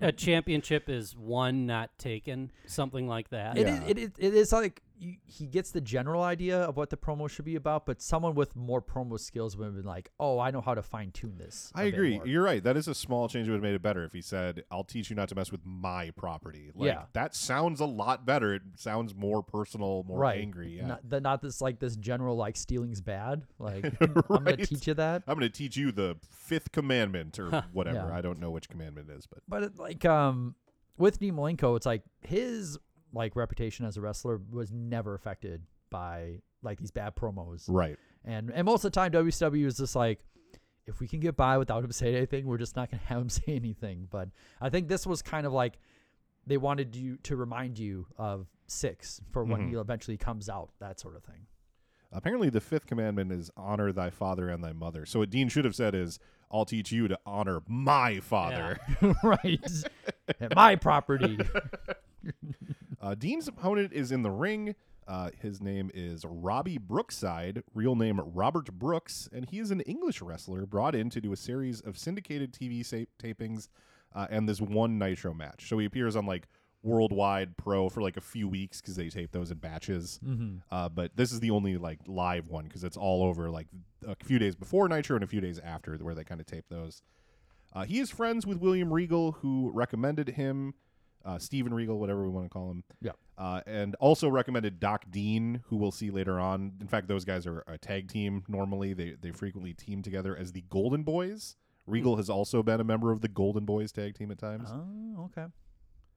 a 0.00 0.10
championship 0.10 0.88
is 0.88 1.16
won, 1.16 1.64
not 1.66 1.96
taken, 1.98 2.50
something 2.66 3.06
like 3.06 3.30
that. 3.30 3.56
It 3.56 3.66
Yeah. 3.68 3.82
is, 3.84 3.90
it 3.90 3.98
is 3.98 4.10
it 4.18 4.34
is 4.34 4.52
like 4.52 4.82
you, 4.98 5.16
he 5.26 5.46
gets 5.46 5.70
the 5.70 5.80
general 5.80 6.22
idea 6.22 6.58
of 6.60 6.76
what 6.76 6.90
the 6.90 6.96
promo 6.96 7.28
should 7.30 7.44
be 7.44 7.56
about, 7.56 7.86
but 7.86 8.02
someone 8.02 8.34
with 8.34 8.56
more 8.56 8.82
promo 8.82 9.18
skills 9.18 9.56
would 9.56 9.64
have 9.66 9.76
been 9.76 9.84
like, 9.84 10.10
"Oh, 10.18 10.38
I 10.38 10.50
know 10.50 10.60
how 10.60 10.74
to 10.74 10.82
fine 10.82 11.10
tune 11.12 11.38
this." 11.38 11.70
I 11.74 11.84
agree. 11.84 12.16
more." 12.16 12.26
You're 12.26 12.42
right. 12.42 12.62
That 12.62 12.76
is 12.76 12.88
a 12.88 12.94
small 12.94 13.28
change 13.28 13.46
that 13.46 13.52
would 13.52 13.58
have 13.58 13.62
made 13.62 13.74
it 13.74 13.82
better 13.82 14.04
if 14.04 14.12
he 14.12 14.20
said, 14.20 14.64
"I'll 14.70 14.84
teach 14.84 15.10
you 15.10 15.16
not 15.16 15.28
to 15.30 15.34
mess 15.34 15.52
with 15.52 15.60
my 15.64 16.10
property." 16.10 16.70
Like, 16.74 16.86
Yeah. 16.86 17.04
that 17.12 17.34
sounds 17.34 17.80
a 17.80 17.86
lot 17.86 18.26
better. 18.26 18.54
It 18.54 18.62
sounds 18.76 19.14
more 19.14 19.42
personal, 19.42 20.04
more 20.04 20.18
right. 20.18 20.40
angry. 20.40 20.76
Yeah. 20.76 20.86
Not, 20.88 21.08
the, 21.08 21.20
not 21.20 21.42
this 21.42 21.60
like 21.60 21.78
this 21.78 21.96
general 21.96 22.36
like 22.36 22.56
stealing's 22.56 23.00
bad. 23.00 23.44
Like 23.58 23.84
I'm 24.00 24.12
gonna 24.28 24.56
teach 24.56 24.86
you 24.86 24.94
that. 24.94 25.22
I'm 25.26 25.38
going 25.38 25.50
to 25.50 25.56
teach 25.56 25.76
you 25.76 25.92
the 25.92 26.16
fifth 26.30 26.72
commandment 26.72 27.38
or 27.38 27.64
whatever. 27.72 28.08
Yeah. 28.08 28.16
I 28.16 28.20
don't 28.20 28.40
know 28.40 28.50
which 28.50 28.68
commandment 28.68 29.10
it 29.10 29.16
is, 29.16 29.26
but 29.26 29.40
But 29.48 29.78
like 29.78 30.04
um 30.04 30.54
with 30.96 31.18
Dean 31.20 31.34
Malenko, 31.34 31.76
it's 31.76 31.86
like 31.86 32.02
his 32.22 32.78
like 33.12 33.36
reputation 33.36 33.84
as 33.86 33.96
a 33.96 34.00
wrestler 34.00 34.40
was 34.50 34.70
never 34.72 35.14
affected 35.14 35.62
by 35.90 36.40
like 36.62 36.78
these 36.78 36.90
bad 36.90 37.14
promos. 37.16 37.64
right. 37.68 37.96
And 38.24 38.50
and 38.50 38.64
most 38.66 38.84
of 38.84 38.92
the 38.92 38.94
time 39.00 39.12
WCW 39.12 39.64
is 39.66 39.76
just 39.78 39.94
like 39.96 40.20
if 40.86 41.00
we 41.00 41.06
can 41.08 41.20
get 41.20 41.36
by 41.36 41.56
without 41.58 41.84
him 41.84 41.92
saying 42.00 42.16
anything, 42.16 42.46
we're 42.46 42.58
just 42.58 42.76
not 42.76 42.90
gonna 42.90 43.02
have 43.04 43.20
him 43.20 43.28
say 43.40 43.42
anything. 43.48 44.08
But 44.10 44.28
I 44.60 44.68
think 44.70 44.88
this 44.88 45.06
was 45.06 45.22
kind 45.22 45.46
of 45.46 45.52
like 45.52 45.78
they 46.46 46.56
wanted 46.56 46.96
you 46.96 47.16
to 47.24 47.36
remind 47.36 47.78
you 47.78 48.06
of 48.16 48.46
Syxx 48.68 49.20
for 49.32 49.44
when 49.44 49.60
Mhm. 49.62 49.68
he 49.70 49.74
eventually 49.76 50.16
comes 50.16 50.48
out, 50.48 50.70
that 50.80 50.98
sort 51.00 51.14
of 51.16 51.22
thing. 51.24 51.46
Apparently, 52.10 52.48
the 52.48 52.60
fifth 52.60 52.86
commandment 52.86 53.30
is 53.32 53.50
honor 53.54 53.92
thy 53.92 54.08
father 54.08 54.48
and 54.48 54.64
thy 54.64 54.72
mother. 54.72 55.04
So 55.04 55.18
what 55.18 55.28
Dean 55.30 55.48
should 55.50 55.66
have 55.66 55.74
said 55.74 55.94
is, 55.94 56.18
"I'll 56.50 56.64
teach 56.64 56.90
you 56.90 57.06
to 57.08 57.18
honor 57.26 57.60
my 57.68 58.20
father." 58.20 58.78
right. 59.22 59.60
My 60.56 60.74
property. 60.76 61.38
Uh, 63.08 63.14
Dean's 63.14 63.48
opponent 63.48 63.90
is 63.94 64.12
in 64.12 64.20
the 64.20 64.30
ring. 64.30 64.74
Uh, 65.06 65.30
his 65.40 65.62
name 65.62 65.90
is 65.94 66.26
Robbie 66.26 66.76
Brookside, 66.76 67.62
real 67.72 67.94
name 67.94 68.20
Robert 68.20 68.70
Brooks, 68.70 69.30
and 69.32 69.48
he 69.48 69.60
is 69.60 69.70
an 69.70 69.80
English 69.80 70.20
wrestler 70.20 70.66
brought 70.66 70.94
in 70.94 71.08
to 71.08 71.18
do 71.18 71.32
a 71.32 71.36
series 71.36 71.80
of 71.80 71.96
syndicated 71.96 72.52
TV 72.52 72.84
tapings 73.18 73.68
uh, 74.14 74.26
and 74.28 74.46
this 74.46 74.60
one 74.60 74.98
Nitro 74.98 75.32
match. 75.32 75.70
So 75.70 75.78
he 75.78 75.86
appears 75.86 76.16
on 76.16 76.26
like 76.26 76.48
Worldwide 76.82 77.56
Pro 77.56 77.88
for 77.88 78.02
like 78.02 78.18
a 78.18 78.20
few 78.20 78.46
weeks 78.46 78.82
because 78.82 78.96
they 78.96 79.08
tape 79.08 79.32
those 79.32 79.50
in 79.50 79.56
batches. 79.56 80.20
mm-hmm. 80.22 80.56
Uh, 80.70 80.90
but 80.90 81.16
this 81.16 81.32
is 81.32 81.40
the 81.40 81.50
only 81.50 81.78
like 81.78 82.00
live 82.06 82.48
one 82.48 82.64
because 82.64 82.84
it's 82.84 82.98
all 82.98 83.22
over 83.22 83.48
like 83.48 83.68
a 84.06 84.16
few 84.22 84.38
days 84.38 84.54
before 84.54 84.86
Nitro 84.86 85.16
and 85.16 85.24
a 85.24 85.28
few 85.28 85.40
days 85.40 85.58
after 85.60 85.96
where 85.96 86.14
they 86.14 86.24
kind 86.24 86.42
of 86.42 86.46
tape 86.46 86.66
those. 86.68 87.00
Uh, 87.72 87.84
he 87.84 88.00
is 88.00 88.10
friends 88.10 88.46
with 88.46 88.58
William 88.58 88.92
Regal, 88.92 89.32
who 89.32 89.70
recommended 89.72 90.28
him, 90.28 90.74
uh, 91.24 91.38
Steven 91.38 91.74
Regal, 91.74 91.98
whatever 91.98 92.22
we 92.22 92.30
want 92.30 92.46
to 92.46 92.50
call 92.50 92.70
him. 92.70 92.84
Yeah. 93.00 93.12
Uh, 93.36 93.60
and 93.66 93.94
also 93.96 94.28
recommended 94.28 94.80
Doc 94.80 95.04
Dean, 95.10 95.62
who 95.66 95.76
we'll 95.76 95.92
see 95.92 96.10
later 96.10 96.40
on. 96.40 96.72
In 96.80 96.88
fact, 96.88 97.08
those 97.08 97.24
guys 97.24 97.46
are 97.46 97.64
a 97.66 97.78
tag 97.78 98.08
team 98.08 98.44
normally. 98.48 98.94
They 98.94 99.14
they 99.20 99.30
frequently 99.30 99.74
team 99.74 100.02
together 100.02 100.36
as 100.36 100.52
the 100.52 100.64
Golden 100.68 101.02
Boys. 101.02 101.56
Regal 101.86 102.16
has 102.16 102.28
also 102.28 102.62
been 102.62 102.80
a 102.80 102.84
member 102.84 103.12
of 103.12 103.20
the 103.20 103.28
Golden 103.28 103.64
Boys 103.64 103.92
tag 103.92 104.14
team 104.14 104.30
at 104.30 104.38
times. 104.38 104.68
Oh, 104.70 105.24
okay. 105.24 105.46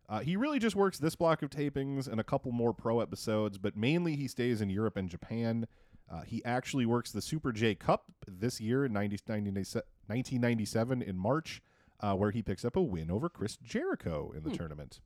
Uh, 0.09 0.19
he 0.19 0.35
really 0.35 0.59
just 0.59 0.75
works 0.75 0.99
this 0.99 1.15
block 1.15 1.41
of 1.41 1.49
tapings 1.49 2.07
and 2.07 2.19
a 2.19 2.23
couple 2.23 2.51
more 2.51 2.73
pro 2.73 2.99
episodes, 2.99 3.57
but 3.57 3.77
mainly 3.77 4.17
he 4.17 4.27
stays 4.27 4.59
in 4.59 4.69
Europe 4.69 4.97
and 4.97 5.09
Japan. 5.09 5.65
Uh, 6.11 6.21
he 6.23 6.43
actually 6.43 6.85
works 6.85 7.11
the 7.13 7.21
Super 7.21 7.53
J 7.53 7.75
Cup 7.75 8.11
this 8.27 8.59
year 8.59 8.83
in 8.83 8.91
90, 8.91 9.19
1997 9.27 11.01
in 11.01 11.17
March, 11.17 11.61
uh, 12.01 12.13
where 12.15 12.31
he 12.31 12.41
picks 12.41 12.65
up 12.65 12.75
a 12.75 12.81
win 12.81 13.09
over 13.09 13.29
Chris 13.29 13.57
Jericho 13.57 14.33
in 14.35 14.43
the 14.43 14.55
tournament. 14.55 14.99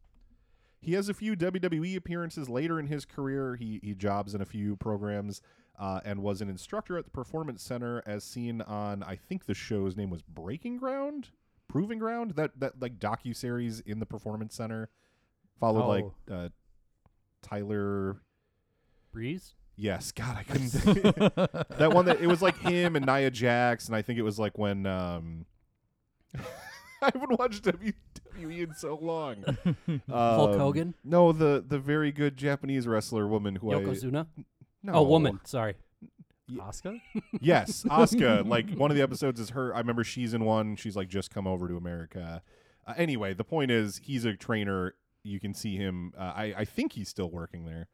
He 0.81 0.93
has 0.93 1.09
a 1.09 1.13
few 1.13 1.35
WWE 1.35 1.95
appearances 1.95 2.47
later 2.47 2.79
in 2.79 2.87
his 2.87 3.05
career. 3.05 3.55
He, 3.55 3.79
he 3.83 3.93
jobs 3.95 4.35
in 4.35 4.41
a 4.41 4.45
few 4.45 4.75
programs 4.75 5.41
uh, 5.79 5.99
and 6.05 6.21
was 6.21 6.41
an 6.41 6.49
instructor 6.49 6.97
at 6.97 7.05
the 7.05 7.11
Performance 7.11 7.63
Center, 7.63 8.03
as 8.05 8.23
seen 8.23 8.61
on 8.61 9.03
I 9.03 9.15
think 9.15 9.45
the 9.45 9.53
show's 9.55 9.97
name 9.97 10.09
was 10.09 10.21
Breaking 10.21 10.77
Ground, 10.77 11.29
Proving 11.67 11.97
Ground, 11.99 12.31
that 12.35 12.59
that 12.59 12.79
like 12.81 12.99
docu 12.99 13.35
series 13.35 13.79
in 13.79 13.99
the 13.99 14.05
Performance 14.05 14.55
Center. 14.55 14.89
Followed 15.59 15.87
like 15.87 16.05
Oh. 16.29 16.33
uh, 16.33 16.49
Tyler. 17.41 18.17
Breeze. 19.11 19.55
Yes, 19.77 20.11
God, 20.11 20.37
I 20.37 20.43
couldn't. 20.43 20.71
that 21.77 21.91
one 21.93 22.05
that 22.05 22.21
it 22.21 22.27
was 22.27 22.41
like 22.41 22.57
him 22.59 22.95
and 22.95 23.05
Nia 23.05 23.31
Jax, 23.31 23.87
and 23.87 23.95
I 23.95 24.01
think 24.01 24.19
it 24.19 24.23
was 24.23 24.37
like 24.37 24.57
when 24.57 24.85
um, 24.85 25.45
I 27.15 27.17
haven't 27.17 27.37
watched 27.39 27.63
WWE 27.63 27.93
in 28.39 28.73
so 28.75 28.97
long. 29.01 29.43
Hulk 30.09 30.53
Um, 30.53 30.59
Hogan. 30.59 30.93
No, 31.03 31.31
the 31.31 31.63
the 31.67 31.79
very 31.79 32.11
good 32.11 32.37
Japanese 32.37 32.87
wrestler 32.87 33.27
woman 33.27 33.55
who 33.57 33.71
I 33.71 33.75
Yokozuna. 33.75 34.27
no 34.83 34.93
Oh, 34.93 35.03
woman. 35.03 35.39
Sorry. 35.45 35.75
Oscar? 36.61 36.97
Yes, 37.41 37.83
Asuka. 37.89 38.47
like 38.47 38.69
one 38.75 38.91
of 38.91 38.97
the 38.97 39.03
episodes 39.03 39.39
is 39.39 39.49
her. 39.51 39.73
I 39.73 39.79
remember 39.79 40.03
she's 40.03 40.33
in 40.33 40.45
one. 40.45 40.75
She's 40.75 40.95
like 40.95 41.07
just 41.07 41.31
come 41.33 41.47
over 41.47 41.67
to 41.67 41.75
America. 41.75 42.41
Uh, 42.87 42.93
anyway, 42.97 43.33
the 43.33 43.43
point 43.43 43.71
is 43.71 43.99
he's 44.03 44.25
a 44.25 44.33
trainer. 44.35 44.93
You 45.23 45.39
can 45.39 45.53
see 45.55 45.75
him. 45.75 46.13
Uh, 46.17 46.33
I 46.35 46.53
I 46.57 46.65
think 46.65 46.93
he's 46.93 47.09
still 47.09 47.31
working 47.31 47.65
there. 47.65 47.87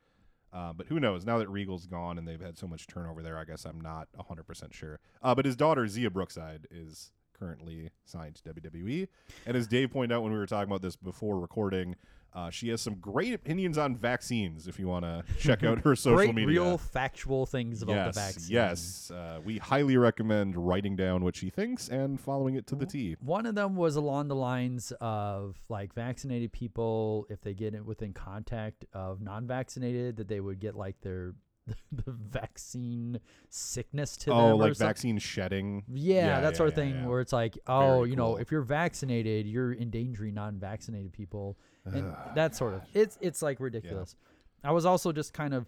Uh, 0.53 0.73
but 0.73 0.87
who 0.87 0.99
knows? 0.99 1.25
Now 1.25 1.37
that 1.39 1.47
Regal's 1.49 1.87
gone 1.87 2.17
and 2.17 2.27
they've 2.27 2.41
had 2.41 2.57
so 2.57 2.67
much 2.67 2.85
turnover 2.87 3.23
there, 3.23 3.37
I 3.37 3.45
guess 3.45 3.63
I'm 3.63 3.79
not 3.79 4.09
100% 4.19 4.73
sure. 4.73 4.99
Uh, 5.23 5.33
but 5.33 5.45
his 5.45 5.55
daughter, 5.55 5.83
Xia 5.85 6.11
Brookside, 6.11 6.67
is 6.69 7.13
currently 7.41 7.89
signed 8.05 8.35
to 8.35 8.53
WWE. 8.53 9.07
And 9.45 9.57
as 9.57 9.67
Dave 9.67 9.91
pointed 9.91 10.13
out 10.15 10.23
when 10.23 10.31
we 10.31 10.37
were 10.37 10.45
talking 10.45 10.69
about 10.69 10.81
this 10.81 10.95
before 10.95 11.39
recording, 11.39 11.95
uh, 12.33 12.49
she 12.49 12.69
has 12.69 12.79
some 12.79 12.95
great 12.95 13.33
opinions 13.33 13.77
on 13.77 13.95
vaccines 13.95 14.67
if 14.67 14.79
you 14.79 14.87
want 14.87 15.03
to 15.03 15.23
check 15.37 15.63
out 15.63 15.79
her 15.79 15.95
social 15.97 16.17
Great, 16.17 16.35
media. 16.35 16.61
real, 16.61 16.77
factual 16.77 17.45
things 17.45 17.81
about 17.81 17.95
yes, 17.95 18.15
the 18.15 18.21
vaccine. 18.21 18.53
Yes, 18.53 19.11
uh, 19.11 19.39
we 19.43 19.57
highly 19.57 19.97
recommend 19.97 20.55
writing 20.55 20.95
down 20.95 21.23
what 21.23 21.35
she 21.35 21.49
thinks 21.49 21.89
and 21.89 22.21
following 22.21 22.55
it 22.55 22.67
to 22.67 22.75
the 22.75 22.85
T. 22.85 23.17
One 23.19 23.45
of 23.45 23.55
them 23.55 23.75
was 23.75 23.97
along 23.97 24.29
the 24.29 24.35
lines 24.35 24.93
of 25.01 25.57
like 25.67 25.93
vaccinated 25.93 26.53
people, 26.53 27.25
if 27.29 27.41
they 27.41 27.53
get 27.53 27.73
it 27.73 27.85
within 27.85 28.13
contact 28.13 28.85
of 28.93 29.19
non-vaccinated, 29.21 30.15
that 30.17 30.29
they 30.29 30.39
would 30.39 30.59
get 30.59 30.75
like 30.75 31.01
their 31.01 31.33
the 31.91 32.11
vaccine 32.11 33.19
sickness 33.49 34.17
to 34.17 34.25
them. 34.31 34.37
Oh, 34.37 34.51
or 34.51 34.55
like 34.55 34.75
vaccine 34.77 35.17
shedding. 35.19 35.83
Yeah, 35.87 36.41
that 36.41 36.57
sort 36.57 36.69
of 36.69 36.77
yeah, 36.77 36.83
thing. 36.83 36.95
yeah. 37.01 37.07
Where 37.07 37.21
it's 37.21 37.33
like, 37.33 37.57
oh, 37.67 37.97
Very 37.99 38.09
you 38.11 38.15
know, 38.15 38.29
cool. 38.31 38.37
if 38.37 38.51
you're 38.51 38.61
vaccinated, 38.61 39.45
you're 39.47 39.73
endangering 39.73 40.33
non-vaccinated 40.33 41.13
people, 41.13 41.57
and 41.85 42.13
that 42.35 42.55
sort 42.55 42.73
of. 42.73 42.81
It's 42.93 43.17
it's 43.21 43.41
like 43.41 43.59
ridiculous. 43.59 44.15
I 44.63 44.71
was 44.71 44.85
also 44.85 45.11
just 45.11 45.33
kind 45.33 45.53
of 45.53 45.67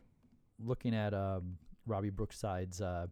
looking 0.64 0.94
at 0.96 1.14
um, 1.14 1.58
Robbie 1.86 2.12
Brookside's 2.12 2.82
uh, 2.82 3.08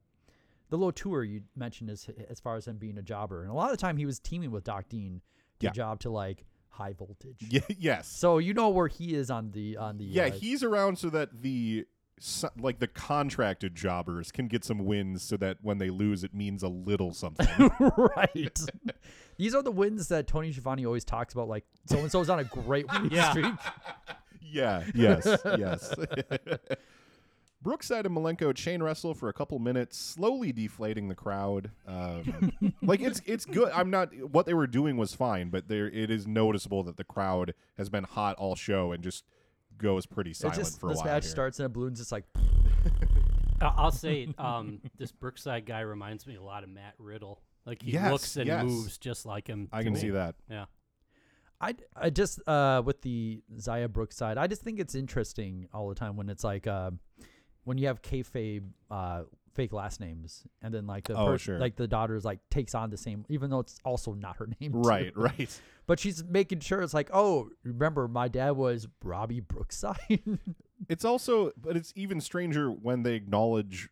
the 0.69 0.77
little 0.77 0.91
tour 0.91 1.23
you 1.23 1.41
mentioned 1.55 1.89
as 1.89 2.07
as 2.29 2.39
far 2.39 2.55
as 2.55 2.67
him 2.67 2.77
being 2.77 2.97
a 2.97 3.01
jobber, 3.01 3.41
and 3.43 3.51
a 3.51 3.53
lot 3.53 3.71
of 3.71 3.77
the 3.77 3.81
time 3.81 3.97
he 3.97 4.05
was 4.05 4.19
teaming 4.19 4.51
with 4.51 4.63
Doc 4.63 4.89
Dean 4.89 5.21
to 5.59 5.67
Yeah. 5.67 5.71
job 5.71 5.99
to 6.01 6.09
like 6.09 6.45
high 6.69 6.93
voltage. 6.93 7.45
Yeah, 7.49 7.61
yes. 7.77 8.07
So 8.07 8.37
you 8.37 8.53
know 8.53 8.69
where 8.69 8.87
he 8.87 9.13
is 9.13 9.29
on 9.29 9.51
the 9.51 9.77
on 9.77 9.97
the 9.97 10.05
yeah, 10.05 10.25
uh, 10.25 10.31
he's 10.31 10.63
around 10.63 10.97
so 10.97 11.09
that 11.11 11.41
the 11.41 11.85
like 12.59 12.79
the 12.79 12.87
contracted 12.87 13.75
jobbers 13.75 14.31
can 14.31 14.47
get 14.47 14.63
some 14.63 14.85
wins, 14.85 15.23
so 15.23 15.37
that 15.37 15.57
when 15.61 15.77
they 15.79 15.89
lose, 15.89 16.23
it 16.23 16.33
means 16.33 16.61
a 16.63 16.67
little 16.67 17.13
something. 17.13 17.47
right. 18.15 18.59
These 19.37 19.55
are 19.55 19.63
the 19.63 19.71
wins 19.71 20.07
that 20.09 20.27
Tony 20.27 20.51
Schiavone 20.51 20.85
always 20.85 21.03
talks 21.03 21.33
about. 21.33 21.47
Like 21.47 21.65
so 21.85 21.97
and 21.97 22.11
so's 22.11 22.29
on 22.29 22.39
a 22.39 22.43
great 22.43 22.91
winning 22.91 23.11
Yeah. 23.11 23.31
streak. 23.31 23.53
yeah. 24.41 24.83
Yes. 24.93 25.25
yes. 25.57 25.93
Brookside 27.63 28.07
and 28.07 28.15
Malenko 28.15 28.55
chain 28.55 28.81
wrestle 28.81 29.13
for 29.13 29.29
a 29.29 29.33
couple 29.33 29.59
minutes, 29.59 29.95
slowly 29.95 30.51
deflating 30.51 31.09
the 31.09 31.15
crowd. 31.15 31.69
Um, 31.87 32.51
like 32.81 33.01
it's 33.01 33.21
it's 33.27 33.45
good. 33.45 33.71
I'm 33.71 33.91
not. 33.91 34.09
What 34.31 34.47
they 34.47 34.55
were 34.55 34.65
doing 34.65 34.97
was 34.97 35.13
fine, 35.13 35.49
but 35.49 35.67
there 35.67 35.87
it 35.87 36.09
is 36.09 36.25
noticeable 36.25 36.81
that 36.83 36.97
the 36.97 37.03
crowd 37.03 37.53
has 37.77 37.87
been 37.89 38.03
hot 38.03 38.35
all 38.37 38.55
show 38.55 38.91
and 38.91 39.03
just 39.03 39.25
goes 39.81 40.05
pretty 40.05 40.31
It 40.31 40.37
silent 40.37 40.59
just 40.59 40.79
for 40.79 40.87
a 40.87 40.89
this 40.89 40.97
while. 40.99 41.05
match 41.07 41.23
here. 41.23 41.31
starts 41.31 41.59
and 41.59 41.65
it 41.65 41.73
balloons 41.73 41.99
just 41.99 42.11
like 42.11 42.25
I- 43.61 43.73
I'll 43.77 43.91
say 43.91 44.27
um, 44.37 44.81
this 44.97 45.11
Brookside 45.11 45.65
guy 45.65 45.81
reminds 45.81 46.25
me 46.25 46.35
a 46.35 46.41
lot 46.41 46.63
of 46.63 46.69
Matt 46.69 46.95
Riddle. 46.97 47.41
Like 47.65 47.81
he 47.83 47.91
Yes, 47.91 48.11
looks 48.11 48.35
and 48.37 48.47
yes. 48.47 48.65
moves 48.65 48.97
just 48.97 49.25
like 49.25 49.47
him. 49.47 49.69
I 49.71 49.83
can 49.83 49.93
me. 49.93 49.99
see 49.99 50.09
that. 50.11 50.35
Yeah. 50.49 50.65
I, 51.59 51.75
I 51.95 52.09
just 52.09 52.41
uh 52.47 52.81
with 52.83 53.01
the 53.03 53.43
Xia 53.55 53.87
Brookside, 53.91 54.37
I 54.39 54.47
just 54.47 54.63
think 54.63 54.79
it's 54.79 54.95
interesting 54.95 55.67
all 55.73 55.89
the 55.89 55.95
time 55.95 56.15
when 56.15 56.27
it's 56.29 56.43
like 56.43 56.65
uh, 56.65 56.89
when 57.65 57.77
you 57.77 57.85
have 57.85 58.01
kayfabe 58.01 58.63
uh 58.89 59.23
fake 59.53 59.73
last 59.73 59.99
names 59.99 60.43
and 60.61 60.73
then 60.73 60.87
like 60.87 61.05
the 61.07 61.15
Oh, 61.17 61.27
pers- 61.27 61.41
sure. 61.41 61.59
like 61.59 61.75
the 61.75 61.87
daughter's 61.87 62.23
like 62.25 62.39
takes 62.49 62.73
on 62.75 62.89
the 62.89 62.97
same 62.97 63.25
even 63.29 63.49
though 63.49 63.59
it's 63.59 63.79
also 63.85 64.13
not 64.13 64.37
her 64.37 64.47
name 64.59 64.73
too. 64.73 64.79
Right. 64.79 65.11
Right. 65.15 65.61
but 65.87 65.99
she's 65.99 66.23
making 66.23 66.59
sure 66.61 66.81
it's 66.81 66.93
like 66.93 67.09
oh 67.13 67.49
remember 67.63 68.07
my 68.07 68.27
dad 68.27 68.51
was 68.51 68.87
Robbie 69.03 69.39
Brookside 69.41 69.97
It's 70.89 71.05
also, 71.05 71.51
but 71.55 71.77
it's 71.77 71.93
even 71.95 72.19
stranger 72.21 72.69
when 72.71 73.03
they 73.03 73.13
acknowledge 73.13 73.89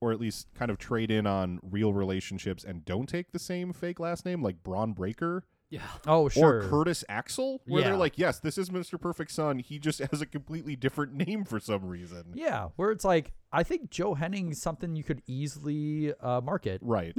or 0.00 0.10
at 0.10 0.18
least 0.18 0.48
kind 0.54 0.72
of 0.72 0.76
trade 0.78 1.08
in 1.12 1.24
on 1.24 1.60
real 1.62 1.92
relationships 1.92 2.64
and 2.64 2.84
don't 2.84 3.08
take 3.08 3.30
the 3.30 3.38
same 3.38 3.72
fake 3.72 4.00
last 4.00 4.24
name, 4.26 4.42
like 4.42 4.60
Bron 4.64 4.92
Breakker 4.92 5.44
Yeah. 5.70 5.82
Oh, 6.04 6.28
sure. 6.28 6.56
Or 6.64 6.68
Curtis 6.68 7.04
Axel, 7.08 7.62
where 7.68 7.84
they're 7.84 7.96
like, 7.96 8.18
yes, 8.18 8.40
this 8.40 8.58
is 8.58 8.70
Mr. 8.70 9.00
Perfect 9.00 9.30
Son. 9.30 9.60
He 9.60 9.78
just 9.78 10.00
has 10.00 10.20
a 10.20 10.26
completely 10.26 10.74
different 10.74 11.14
name 11.14 11.44
for 11.44 11.60
some 11.60 11.84
reason. 11.86 12.32
Yeah, 12.34 12.70
where 12.74 12.90
it's 12.90 13.04
like 13.04 13.32
I 13.52 13.62
think 13.62 13.90
Joe 13.90 14.14
Hennig's 14.14 14.60
something 14.60 14.96
you 14.96 15.04
could 15.04 15.22
easily 15.26 16.14
uh, 16.20 16.40
market. 16.40 16.80
Right. 16.82 17.16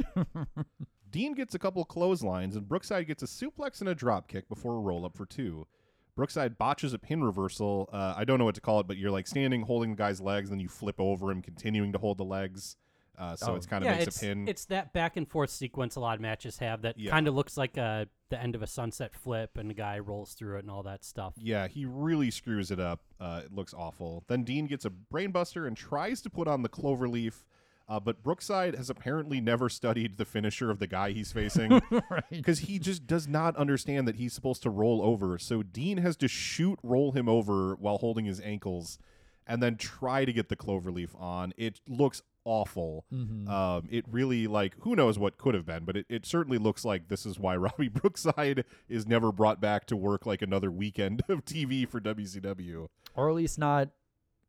Dean 1.11 1.33
gets 1.35 1.53
a 1.53 1.59
couple 1.59 1.85
clotheslines, 1.85 2.55
and 2.55 2.67
Brookside 2.67 3.05
gets 3.05 3.21
a 3.21 3.27
suplex 3.27 3.81
and 3.81 3.89
a 3.89 3.93
drop 3.93 4.27
kick 4.27 4.49
before 4.49 4.75
a 4.75 4.79
roll 4.79 5.05
up 5.05 5.15
for 5.15 5.27
two. 5.27 5.67
Brookside 6.15 6.57
botches 6.57 6.93
a 6.93 6.99
pin 6.99 7.23
reversal. 7.23 7.89
Uh, 7.93 8.13
I 8.17 8.23
don't 8.23 8.39
know 8.39 8.45
what 8.45 8.55
to 8.55 8.61
call 8.61 8.79
it, 8.79 8.87
but 8.87 8.97
you're 8.97 9.11
like 9.11 9.27
standing 9.27 9.61
holding 9.63 9.91
the 9.91 9.95
guy's 9.95 10.19
legs, 10.21 10.49
then 10.49 10.59
you 10.59 10.69
flip 10.69 10.95
over 10.99 11.31
him, 11.31 11.41
continuing 11.41 11.91
to 11.91 11.99
hold 11.99 12.17
the 12.17 12.25
legs. 12.25 12.77
Uh, 13.17 13.35
so 13.35 13.51
Oh. 13.51 13.55
it's 13.55 13.65
kind 13.67 13.83
of 13.83 13.89
yeah, 13.91 13.95
makes 13.97 14.07
it's, 14.07 14.17
a 14.17 14.19
pin. 14.25 14.47
it's 14.47 14.65
that 14.65 14.91
back 14.93 15.17
and 15.17 15.27
forth 15.27 15.49
sequence 15.51 15.95
a 15.95 15.99
lot 15.99 16.15
of 16.15 16.21
matches 16.21 16.57
have 16.57 16.81
that 16.81 16.97
Yeah. 16.97 17.11
kind 17.11 17.27
of 17.27 17.35
looks 17.35 17.57
like 17.57 17.77
uh, 17.77 18.05
the 18.29 18.41
end 18.41 18.55
of 18.55 18.63
a 18.63 18.67
sunset 18.67 19.13
flip 19.13 19.55
and 19.57 19.69
the 19.69 19.73
guy 19.75 19.99
rolls 19.99 20.33
through 20.33 20.57
it 20.57 20.61
and 20.61 20.71
all 20.71 20.81
that 20.83 21.03
stuff. 21.05 21.33
Yeah, 21.37 21.67
he 21.67 21.85
really 21.85 22.31
screws 22.31 22.71
it 22.71 22.79
up. 22.79 23.01
Uh, 23.19 23.41
it 23.45 23.53
looks 23.53 23.73
awful. 23.73 24.23
Then 24.27 24.43
Dean 24.43 24.65
gets 24.65 24.83
a 24.85 24.89
brainbuster 24.89 25.67
and 25.67 25.77
tries 25.77 26.21
to 26.23 26.29
put 26.31 26.47
on 26.47 26.63
the 26.63 26.69
cloverleaf, 26.69 27.43
uh, 27.87 27.99
but 27.99 28.23
Brookside 28.23 28.75
has 28.75 28.89
apparently 28.89 29.39
never 29.39 29.69
studied 29.69 30.17
the 30.17 30.25
finisher 30.25 30.71
of 30.71 30.79
the 30.79 30.87
guy 30.87 31.11
he's 31.11 31.31
facing 31.31 31.81
because 32.31 32.59
he 32.59 32.79
just 32.79 33.05
does 33.05 33.27
not 33.27 33.55
understand 33.57 34.07
that 34.07 34.15
he's 34.15 34.33
supposed 34.33 34.63
to 34.63 34.69
roll 34.71 35.03
over. 35.03 35.37
So 35.37 35.61
Dean 35.61 35.97
has 35.99 36.15
to 36.17 36.27
shoot 36.27 36.79
roll 36.81 37.11
him 37.11 37.29
over 37.29 37.75
while 37.75 37.99
holding 37.99 38.25
his 38.25 38.41
ankles, 38.41 38.97
and 39.45 39.61
then 39.61 39.75
try 39.75 40.25
to 40.25 40.33
get 40.33 40.47
the 40.49 40.55
cloverleaf 40.55 41.09
on. 41.21 41.53
It 41.57 41.81
looks 41.87 42.23
awful. 42.45 43.05
Um, 43.11 43.87
it 43.89 44.05
really 44.09 44.47
like 44.47 44.75
who 44.81 44.95
knows 44.95 45.17
what 45.19 45.37
could 45.37 45.53
have 45.55 45.65
been, 45.65 45.85
but 45.85 45.97
it, 45.97 46.05
it 46.09 46.25
certainly 46.25 46.57
looks 46.57 46.83
like 46.85 47.07
this 47.07 47.25
is 47.25 47.39
why 47.39 47.55
Robbie 47.57 47.89
Brookside 47.89 48.65
is 48.89 49.07
never 49.07 49.31
brought 49.31 49.59
back 49.61 49.85
to 49.87 49.95
work 49.95 50.25
like 50.25 50.41
another 50.41 50.71
weekend 50.71 51.23
of 51.29 51.45
TV 51.45 51.87
for 51.87 51.99
WCW. 52.01 52.87
Or 53.15 53.29
at 53.29 53.35
least 53.35 53.57
not. 53.59 53.89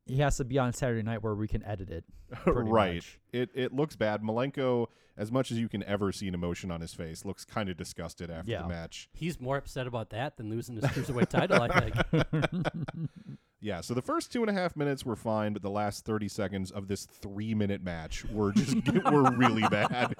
He 0.06 0.18
has 0.18 0.36
to 0.36 0.44
be 0.44 0.58
on 0.58 0.74
Saturday 0.74 1.02
night 1.02 1.22
where 1.22 1.34
we 1.34 1.48
can 1.48 1.62
edit 1.64 1.88
it. 1.90 2.04
right. 2.46 2.96
much. 2.96 3.18
It 3.32 3.50
it 3.54 3.72
looks 3.72 3.96
bad. 3.96 4.20
Malenko, 4.22 4.88
as 5.16 5.32
much 5.32 5.50
as 5.50 5.58
you 5.58 5.66
can 5.68 5.82
ever 5.84 6.12
see 6.12 6.28
an 6.28 6.34
emotion 6.34 6.70
on 6.70 6.82
his 6.82 6.92
face, 6.92 7.24
looks 7.24 7.44
kind 7.46 7.70
of 7.70 7.76
disgusted 7.78 8.30
after 8.30 8.50
Yeah. 8.50 8.62
the 8.62 8.68
match. 8.68 9.08
He's 9.14 9.40
more 9.40 9.56
upset 9.56 9.86
about 9.86 10.10
that 10.10 10.36
than 10.36 10.50
losing 10.50 10.74
his 10.74 10.84
cruiserweight 10.84 11.28
title, 11.30 11.62
I 11.62 11.90
think. 11.90 12.66
Yeah, 13.64 13.80
so 13.80 13.94
the 13.94 14.02
first 14.02 14.30
two 14.30 14.42
and 14.42 14.50
a 14.50 14.52
half 14.52 14.76
minutes 14.76 15.06
were 15.06 15.16
fine, 15.16 15.54
but 15.54 15.62
the 15.62 15.70
last 15.70 16.04
thirty 16.04 16.28
seconds 16.28 16.70
of 16.70 16.86
this 16.86 17.06
three 17.06 17.54
minute 17.54 17.82
match 17.82 18.22
were 18.26 18.52
just 18.52 18.76
were 19.10 19.30
really 19.30 19.62
bad. 19.70 20.14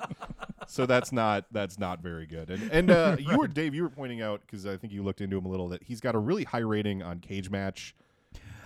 So 0.67 0.87
that's 0.87 1.13
not 1.13 1.45
that's 1.53 1.79
not 1.79 2.01
very 2.03 2.25
good. 2.27 2.49
And 2.49 2.73
and 2.73 2.91
uh, 2.91 3.17
you 3.21 3.37
were 3.37 3.47
Dave, 3.47 3.75
you 3.75 3.83
were 3.83 3.91
pointing 3.91 4.23
out 4.23 4.41
because 4.41 4.65
I 4.65 4.79
think 4.79 4.95
you 4.95 5.03
looked 5.03 5.21
into 5.21 5.37
him 5.37 5.45
a 5.45 5.49
little 5.51 5.69
that 5.69 5.83
he's 5.83 6.01
got 6.01 6.15
a 6.15 6.19
really 6.19 6.45
high 6.45 6.61
rating 6.61 7.03
on 7.03 7.21
Cage 7.21 7.51
Match. 7.51 7.95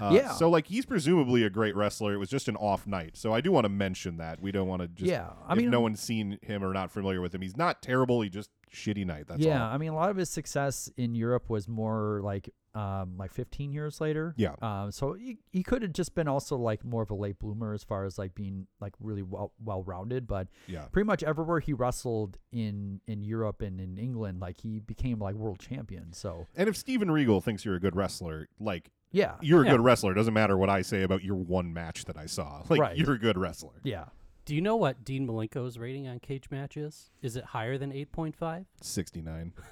Uh, 0.01 0.11
Yeah. 0.13 0.31
So 0.35 0.49
like 0.49 0.69
he's 0.69 0.87
presumably 0.87 1.43
a 1.43 1.51
great 1.51 1.75
wrestler. 1.75 2.15
It 2.15 2.19
was 2.19 2.29
just 2.31 2.47
an 2.47 2.55
off 2.55 2.87
night. 2.87 3.17
So 3.17 3.35
I 3.35 3.41
do 3.41 3.51
want 3.51 3.65
to 3.65 3.69
mention 3.69 4.19
that 4.19 4.41
we 4.41 4.53
don't 4.53 4.69
want 4.69 4.83
to 4.83 4.87
just 4.87 5.11
Yeah, 5.11 5.31
I 5.49 5.57
mean- 5.57 5.71
no 5.71 5.81
one's 5.81 5.99
seen 6.01 6.39
him 6.41 6.63
or 6.63 6.73
not 6.73 6.93
familiar 6.93 7.21
with 7.21 7.35
him, 7.35 7.41
he's 7.43 7.57
not 7.57 7.83
terrible. 7.83 8.21
He 8.21 8.29
just 8.29 8.51
shitty 8.73 9.05
night. 9.07 9.27
That's 9.29 9.41
yeah, 9.41 9.67
all. 9.67 9.73
I 9.75 9.79
mean, 9.79 9.91
a 9.91 9.95
lot 9.95 10.11
of 10.11 10.17
his 10.17 10.31
success 10.31 10.91
in 10.97 11.15
Europe 11.15 11.49
was 11.49 11.69
more 11.69 12.21
like 12.23 12.51
um, 12.75 13.17
like 13.19 13.33
15 13.33 13.73
years 13.73 14.01
later. 14.01 14.35
Yeah. 14.37 14.55
Um, 14.63 14.93
so 14.93 15.15
he, 15.15 15.39
he 15.51 15.63
could 15.65 15.83
have 15.83 15.93
just 15.93 16.15
been 16.15 16.29
also 16.29 16.57
like 16.57 16.85
more 16.85 17.03
of 17.03 17.11
a 17.11 17.15
late 17.15 17.39
bloomer 17.41 17.73
as 17.75 17.83
far 17.83 18.05
as 18.05 18.19
like 18.19 18.35
being 18.37 18.67
like 18.81 18.95
really 19.01 19.23
well 19.23 19.53
well 19.65 19.83
rounded, 19.83 20.27
but 20.29 20.47
Yeah. 20.69 20.83
pretty 20.93 21.07
much 21.07 21.23
everywhere 21.25 21.59
he 21.61 21.73
wrestled 21.73 22.39
in 22.53 23.01
in 23.09 23.23
Europe 23.25 23.63
and 23.63 23.81
in 23.81 23.99
England, 23.99 24.41
like 24.41 24.61
he 24.61 24.79
became 24.79 25.19
like 25.19 25.35
world 25.35 25.59
champion. 25.59 26.13
So 26.13 26.47
And 26.55 26.69
if 26.69 26.77
Steven 26.77 27.11
Regal 27.11 27.41
thinks 27.41 27.65
you're 27.65 27.75
a 27.77 27.81
good 27.81 27.97
wrestler, 27.97 28.49
like 28.61 28.91
yeah, 29.11 29.37
you're 29.41 29.63
a 29.63 29.65
Yeah. 29.65 29.73
good 29.73 29.81
wrestler. 29.81 30.13
It 30.13 30.17
doesn't 30.17 30.35
matter 30.35 30.57
what 30.57 30.69
I 30.71 30.83
say 30.83 31.03
about 31.03 31.25
your 31.25 31.37
one 31.37 31.73
match 31.73 32.05
that 32.05 32.17
I 32.19 32.27
saw. 32.27 32.63
Like 32.69 32.79
Right. 32.81 32.97
you're 32.97 33.15
a 33.15 33.19
good 33.19 33.39
wrestler. 33.39 33.81
yeah. 33.83 34.05
Do 34.49 34.55
you 34.55 34.63
know 34.63 34.77
what 34.77 35.05
Dean 35.05 35.27
Malenko's 35.29 35.79
rating 35.79 36.09
on 36.09 36.21
cage 36.21 36.51
match 36.51 36.79
is? 36.79 37.11
Is 37.21 37.37
it 37.37 37.45
higher 37.45 37.77
than 37.77 37.93
8.5? 37.93 38.65
69. 38.81 39.53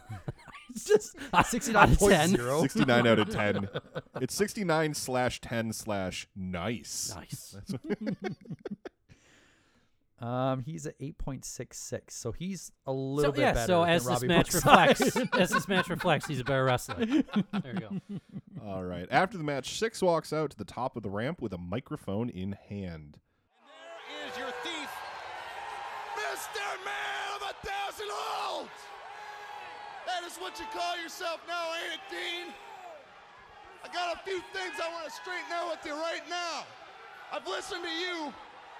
It's 0.68 0.84
just 0.84 1.16
Out 1.32 1.46
69.0. 1.46 2.60
69 2.60 3.06
out 3.06 3.18
of 3.18 3.30
10. 3.30 3.68
It's 4.20 4.34
69 4.34 4.92
slash 4.92 5.40
10 5.40 5.72
slash 5.72 6.28
nice. 6.36 7.14
Nice. 7.16 7.56
Um, 10.18 10.62
he's 10.62 10.86
at 10.86 10.98
8.66, 10.98 12.10
so 12.10 12.32
he's 12.32 12.72
a 12.86 12.92
little 12.92 13.30
So 13.30 13.32
bit 13.32 13.40
yeah, 13.42 13.52
better. 13.52 13.66
so 13.66 13.80
than 13.82 13.90
as 13.90 14.02
this 14.04 14.08
Robbie 14.10 14.28
match 14.28 14.50
Brookside. 14.50 14.98
reflects, 15.00 15.16
as 15.38 15.50
this 15.50 15.68
match 15.68 15.88
reflects, 15.90 16.26
he's 16.26 16.40
a 16.40 16.44
better 16.44 16.64
wrestler. 16.64 17.04
There 17.04 17.22
you 17.74 17.80
go. 17.80 18.00
All 18.66 18.82
right. 18.82 19.06
After 19.10 19.36
the 19.36 19.44
match, 19.44 19.78
Syxx 19.78 20.02
walks 20.02 20.32
out 20.32 20.50
to 20.52 20.56
the 20.56 20.64
top 20.64 20.96
of 20.96 21.02
the 21.02 21.10
ramp 21.10 21.42
with 21.42 21.52
a 21.52 21.58
microphone 21.58 22.30
in 22.30 22.52
hand. 22.52 23.18
There 24.08 24.28
is 24.32 24.38
your 24.38 24.46
thief. 24.64 24.88
Mr. 26.16 26.84
Man 26.86 27.36
of 27.36 27.42
a 27.42 27.66
thousand 27.66 28.06
holds! 28.10 28.70
That 30.26 30.32
is 30.32 30.38
what 30.38 30.58
you 30.58 30.66
call 30.74 31.00
yourself 31.00 31.38
now, 31.46 31.70
ain't 31.84 31.94
it, 31.94 32.00
Dean? 32.10 32.52
I 33.84 33.94
got 33.94 34.16
a 34.16 34.18
few 34.24 34.40
things 34.52 34.74
I 34.82 34.92
want 34.92 35.06
to 35.06 35.12
straighten 35.12 35.52
out 35.54 35.70
with 35.70 35.86
you 35.86 35.92
right 35.92 36.22
now. 36.28 36.66
I've 37.32 37.46
listened 37.46 37.84
to 37.84 37.88
you 37.88 38.34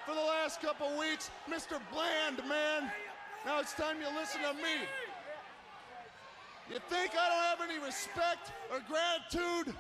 for 0.05 0.16
the 0.16 0.20
last 0.20 0.61
couple 0.61 0.88
weeks, 0.99 1.30
Mr. 1.49 1.78
Bland, 1.92 2.38
man. 2.49 2.90
Now 3.44 3.61
it's 3.61 3.74
time 3.74 3.99
you 4.01 4.09
listen 4.18 4.40
to 4.40 4.55
me. 4.55 4.90
You 6.68 6.80
think 6.90 7.12
I 7.12 7.28
don't 7.30 7.61
have 7.61 7.70
any 7.70 7.78
respect 7.78 8.51
or 8.72 8.80
gratitude 8.80 9.72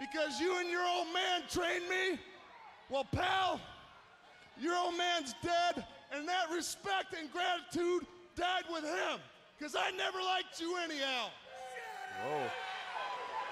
because 0.00 0.40
you 0.40 0.58
and 0.60 0.70
your 0.70 0.86
old 0.86 1.12
man 1.12 1.42
trained 1.50 1.90
me? 1.90 2.18
Well, 2.88 3.04
pal, 3.04 3.60
your 4.58 4.74
old 4.74 4.96
man's 4.96 5.34
dead, 5.42 5.84
and 6.10 6.26
that 6.26 6.50
respect 6.50 7.12
and 7.12 7.30
gratitude 7.30 8.06
died 8.34 8.64
with 8.72 8.84
him. 8.84 9.20
Because 9.58 9.74
I 9.74 9.90
never 9.92 10.18
liked 10.20 10.60
you 10.60 10.76
anyhow. 10.76 11.28
Whoa. 12.24 12.42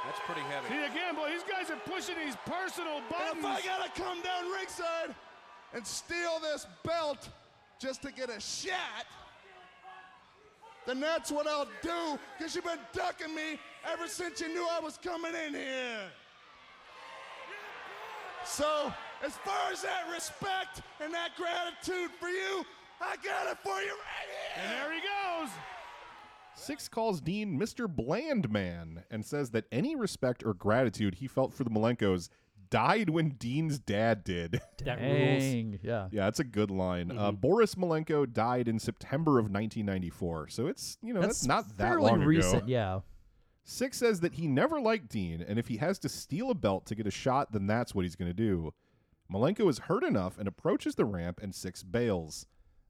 That's 0.05 0.21
pretty 0.27 0.43
heavy. 0.43 0.69
See 0.69 0.85
again, 0.85 1.15
boy, 1.15 1.31
these 1.31 1.43
guys 1.45 1.71
are 1.71 1.81
pushing 1.91 2.17
these 2.23 2.37
personal 2.45 2.99
And 2.99 3.09
buttons. 3.09 3.39
if 3.39 3.45
I 3.45 3.61
gotta 3.65 3.91
come 4.01 4.21
down 4.21 4.51
ringside 4.53 5.15
and 5.73 5.87
steal 5.87 6.39
this 6.43 6.67
belt 6.85 7.29
just 7.81 8.03
to 8.03 8.13
get 8.13 8.29
a 8.29 8.39
shot, 8.39 9.07
then 10.87 11.01
that's 11.01 11.33
what 11.33 11.47
I'll 11.47 11.69
do. 11.83 12.19
Because 12.37 12.55
you've 12.55 12.65
been 12.65 12.79
ducking 12.93 13.35
me 13.35 13.59
ever 13.91 14.07
since 14.07 14.43
you 14.43 14.49
knew 14.49 14.67
I 14.71 14.79
was 14.81 14.99
coming 15.03 15.33
in 15.47 15.55
here. 15.55 16.03
So, 18.45 18.93
as 19.25 19.33
far 19.39 19.73
as 19.73 19.81
that 19.83 20.05
respect 20.13 20.83
and 21.01 21.15
that 21.15 21.31
gratitude 21.35 22.11
for 22.21 22.29
you, 22.29 22.63
I 23.01 23.17
got 23.25 23.51
it 23.51 23.57
for 23.63 23.81
you 23.81 23.89
right 23.89 24.29
here. 24.29 24.63
and 24.65 24.73
there 24.73 24.93
he 24.93 25.01
goes. 25.01 25.51
Syxx 26.57 26.89
calls 26.89 27.21
Dean 27.21 27.59
Mr. 27.59 27.89
Bland 27.89 28.51
Man 28.51 29.05
and 29.11 29.25
says 29.25 29.51
that 29.51 29.65
any 29.73 29.97
respect 29.97 30.45
or 30.45 30.55
gratitude 30.55 31.17
he 31.17 31.27
felt 31.27 31.53
for 31.53 31.65
the 31.65 31.71
Malenkos 31.71 32.29
died 32.71 33.11
when 33.11 33.31
Dean's 33.31 33.79
dad 33.79 34.25
did. 34.25 34.61
That 34.85 35.01
rules. 35.01 35.43
Dang, 35.43 35.79
yeah. 35.83 36.09
yeah, 36.11 36.25
that's 36.25 36.41
a 36.41 36.45
good 36.45 36.71
line. 36.71 37.11
Uh, 37.11 37.15
Mm-hmm. 37.31 37.37
Boris 37.37 37.75
Malenko 37.75 38.31
died 38.31 38.69
in 38.69 38.79
September 38.79 39.33
of 39.39 39.45
1994, 39.45 40.49
so 40.49 40.67
it's 40.67 40.99
you 41.03 41.15
know 41.15 41.21
that's, 41.21 41.47
not 41.47 41.77
that 41.79 41.99
long 42.01 42.21
recent, 42.21 42.57
ago. 42.65 42.65
yeah. 42.67 43.01
Syxx 43.67 43.97
says 43.99 44.21
that 44.21 44.35
he 44.35 44.47
never 44.47 44.79
liked 44.81 45.09
Dean, 45.09 45.41
and 45.41 45.59
if 45.59 45.69
he 45.69 45.79
has 45.79 45.99
to 46.01 46.09
steal 46.09 46.51
a 46.51 46.55
belt 46.55 46.85
to 46.87 46.95
get 46.95 47.07
a 47.07 47.11
shot, 47.11 47.53
then 47.53 47.67
that's 47.67 47.95
what 47.95 48.05
he's 48.05 48.15
going 48.17 48.29
to 48.29 48.35
do. 48.35 48.75
Malenko 49.33 49.71
is 49.71 49.79
hurt 49.79 50.05
enough 50.05 50.37
and 50.39 50.47
approaches 50.47 50.97
the 50.97 51.07
ramp, 51.07 51.41
and 51.43 51.53
Syxx 51.55 51.83
bails. 51.83 52.47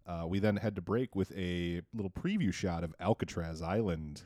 Uh, 0.07 0.24
we 0.28 0.38
then 0.38 0.57
had 0.57 0.74
to 0.76 0.82
break 0.82 1.16
with 1.16 1.32
a 1.36 1.80
little 1.94 2.11
preview 2.11 2.52
shot 2.52 2.84
of 2.84 2.94
Alcatraz 3.00 3.62
Island. 3.62 4.22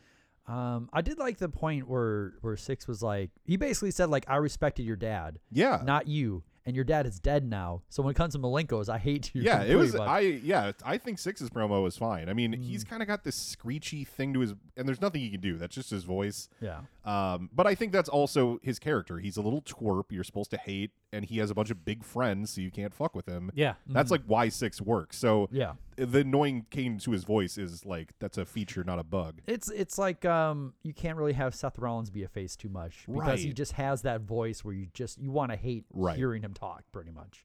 Um, 0.47 0.89
I 0.93 1.03
did 1.03 1.19
like 1.19 1.39
the 1.39 1.49
point 1.51 1.89
where 1.89 2.33
where 2.41 2.57
Syxx 2.57 2.89
was 2.89 3.03
like, 3.03 3.31
he 3.45 3.57
basically 3.57 3.91
said 3.91 4.09
like, 4.09 4.25
I 4.29 4.37
respected 4.37 4.85
your 4.85 4.97
dad, 4.97 5.39
Yeah, 5.53 5.83
not 5.85 6.09
you, 6.09 6.43
and 6.65 6.75
your 6.75 6.87
dad 6.87 7.05
is 7.07 7.21
dead 7.21 7.45
now. 7.45 7.83
So 7.91 8.03
when 8.03 8.13
it 8.13 8.15
comes 8.17 8.33
to 8.33 8.39
Malenko's, 8.41 8.89
I 8.89 8.97
hate 8.97 9.31
you. 9.35 9.43
yeah, 9.43 9.63
it 9.67 9.77
was. 9.77 9.93
but- 9.93 10.09
I 10.09 10.21
yeah, 10.21 10.73
I 10.87 10.97
think 10.97 11.19
Syxx's 11.19 11.51
promo 11.51 11.83
was 11.83 11.99
fine. 11.99 12.31
I 12.31 12.33
mean, 12.33 12.55
he's 12.55 12.83
Mm. 12.83 12.89
kind 12.89 13.03
of 13.03 13.09
got 13.09 13.25
this 13.25 13.37
screechy 13.37 14.05
thing 14.05 14.33
to 14.33 14.41
his, 14.41 14.55
and 14.75 14.89
there's 14.89 15.03
nothing 15.03 15.21
he 15.21 15.29
can 15.31 15.43
do. 15.43 15.59
That's 15.59 15.75
just 15.75 15.91
his 15.91 16.05
voice. 16.05 16.49
yeah. 16.63 16.81
Um, 17.05 17.51
but 17.53 17.67
I 17.67 17.75
think 17.75 17.93
that's 17.93 18.09
also 18.09 18.59
his 18.63 18.79
character. 18.79 19.19
He's 19.19 19.37
a 19.37 19.43
little 19.43 19.61
twerp 19.63 20.05
you're 20.11 20.25
supposed 20.25 20.51
to 20.53 20.57
hate, 20.57 20.93
and 21.13 21.25
he 21.25 21.39
has 21.39 21.51
a 21.51 21.55
bunch 21.55 21.71
of 21.71 21.85
big 21.85 22.05
friends, 22.05 22.51
so 22.51 22.61
you 22.61 22.71
can't 22.71 22.93
fuck 22.93 23.15
with 23.15 23.27
him. 23.27 23.51
Yeah. 23.55 23.75
That's 23.87 24.11
like 24.11 24.23
why 24.27 24.49
Syxx 24.49 24.81
works. 24.81 25.17
So 25.17 25.47
Mm-hmm. 25.47 25.57
Yeah. 25.57 25.73
the 25.97 26.21
annoying 26.21 26.67
cane 26.71 26.99
to 26.99 27.11
his 27.13 27.25
voice 27.25 27.57
is 27.59 27.87
like 27.87 28.13
that's 28.19 28.37
a 28.39 28.45
feature, 28.45 28.85
not 28.85 28.99
a 28.99 29.05
bug. 29.05 29.41
It's 29.47 29.71
it's 29.71 29.97
like 29.99 30.25
um 30.25 30.75
you 30.83 30.93
can't 30.93 31.17
really 31.17 31.33
have 31.33 31.55
Seth 31.55 31.79
Rollins 31.79 32.11
be 32.11 32.23
a 32.25 32.29
face 32.29 32.57
too 32.57 32.69
much 32.69 33.07
because 33.07 33.41
he 33.41 33.47
Right. 33.49 33.57
just 33.57 33.73
has 33.73 34.03
that 34.03 34.21
voice 34.23 34.65
where 34.65 34.75
you 34.75 34.87
just 34.93 35.19
you 35.19 35.31
want 35.31 35.51
to 35.51 35.57
hate 35.57 35.85
Right. 35.93 36.17
hearing 36.17 36.43
him 36.43 36.53
talk 36.55 36.85
pretty 36.93 37.11
much. 37.11 37.45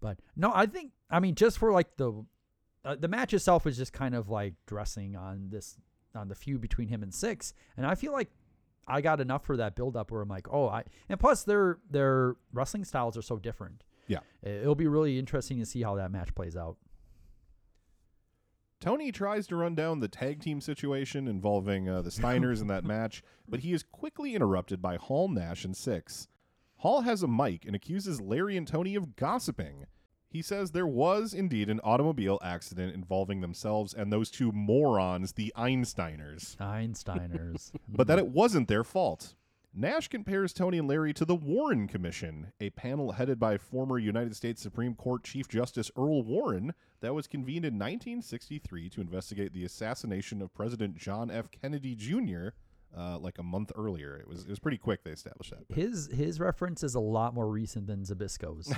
But 0.00 0.18
no, 0.36 0.52
I 0.54 0.66
think 0.66 0.92
I 1.10 1.18
mean 1.20 1.34
just 1.34 1.58
for 1.58 1.72
like 1.72 1.96
the 1.96 2.24
uh, 2.84 2.94
the 2.96 3.08
match 3.08 3.32
itself 3.32 3.66
is 3.66 3.76
just 3.76 3.92
kind 3.92 4.14
of 4.14 4.28
like 4.28 4.54
dressing 4.66 5.16
on 5.16 5.48
this 5.50 5.78
on 6.14 6.28
the 6.28 6.34
feud 6.34 6.60
between 6.60 6.86
him 6.88 7.02
and 7.02 7.10
Syxx, 7.12 7.54
and 7.76 7.84
I 7.86 7.94
feel 7.96 8.12
like 8.12 8.28
I 8.86 9.00
got 9.00 9.20
enough 9.20 9.44
for 9.44 9.56
that 9.56 9.74
build 9.74 9.96
up 9.96 10.10
where 10.10 10.22
I'm 10.22 10.28
like, 10.28 10.46
oh, 10.50 10.68
I 10.68 10.84
and 11.08 11.18
plus 11.18 11.44
their 11.44 11.78
their 11.90 12.36
wrestling 12.52 12.84
styles 12.84 13.16
are 13.16 13.22
so 13.22 13.38
different. 13.38 13.84
Yeah. 14.06 14.20
It'll 14.42 14.74
be 14.74 14.86
really 14.86 15.18
interesting 15.18 15.58
to 15.60 15.66
see 15.66 15.82
how 15.82 15.94
that 15.96 16.10
match 16.10 16.34
plays 16.34 16.56
out. 16.56 16.76
Tony 18.80 19.10
tries 19.10 19.46
to 19.46 19.56
run 19.56 19.74
down 19.74 20.00
the 20.00 20.08
tag 20.08 20.42
team 20.42 20.60
situation 20.60 21.26
involving 21.26 21.88
uh, 21.88 22.02
the 22.02 22.10
Steiners 22.10 22.60
in 22.60 22.66
that 22.66 22.84
match, 22.84 23.22
but 23.48 23.60
he 23.60 23.72
is 23.72 23.82
quickly 23.82 24.34
interrupted 24.34 24.82
by 24.82 24.96
Hall, 24.96 25.26
Nash, 25.28 25.64
and 25.64 25.74
Syxx. 25.74 26.28
Hall 26.76 27.00
has 27.00 27.22
a 27.22 27.28
mic 27.28 27.64
and 27.64 27.74
accuses 27.74 28.20
Larry 28.20 28.58
and 28.58 28.68
Tony 28.68 28.94
of 28.94 29.16
gossiping. 29.16 29.86
He 30.34 30.42
says 30.42 30.72
there 30.72 30.84
was 30.84 31.32
indeed 31.32 31.70
an 31.70 31.78
automobile 31.84 32.40
accident 32.42 32.92
involving 32.92 33.40
themselves 33.40 33.94
and 33.94 34.12
those 34.12 34.32
two 34.32 34.50
morons, 34.50 35.34
the 35.34 35.52
Einsteiners, 35.56 36.56
Einsteiners. 36.56 37.70
but 37.88 38.08
that 38.08 38.18
it 38.18 38.26
wasn't 38.26 38.66
their 38.66 38.82
fault. 38.82 39.36
Nash 39.72 40.08
compares 40.08 40.52
Tony 40.52 40.78
and 40.78 40.88
Larry 40.88 41.14
to 41.14 41.24
the 41.24 41.36
Warren 41.36 41.86
Commission, 41.86 42.50
a 42.58 42.70
panel 42.70 43.12
headed 43.12 43.38
by 43.38 43.58
former 43.58 43.96
United 43.96 44.34
States 44.34 44.60
Supreme 44.60 44.96
Court 44.96 45.22
Chief 45.22 45.46
Justice 45.46 45.92
Earl 45.96 46.24
Warren 46.24 46.74
that 47.00 47.14
was 47.14 47.28
convened 47.28 47.64
in 47.64 47.74
1963 47.74 48.88
to 48.88 49.00
investigate 49.00 49.52
the 49.52 49.64
assassination 49.64 50.42
of 50.42 50.52
President 50.52 50.96
John 50.96 51.30
F. 51.30 51.48
Kennedy 51.52 51.94
Jr. 51.94 52.48
Uh, 52.96 53.18
like 53.18 53.38
a 53.38 53.42
month 53.42 53.72
earlier. 53.76 54.16
It 54.16 54.28
was 54.28 54.42
it 54.44 54.48
was 54.48 54.60
pretty 54.60 54.78
quick 54.78 55.02
they 55.02 55.10
established 55.10 55.50
that. 55.50 55.74
his 55.74 56.08
his 56.12 56.38
reference 56.38 56.84
is 56.84 56.94
a 56.94 57.00
lot 57.00 57.34
more 57.34 57.48
recent 57.48 57.88
than 57.88 58.02
Zbyszko's. 58.04 58.72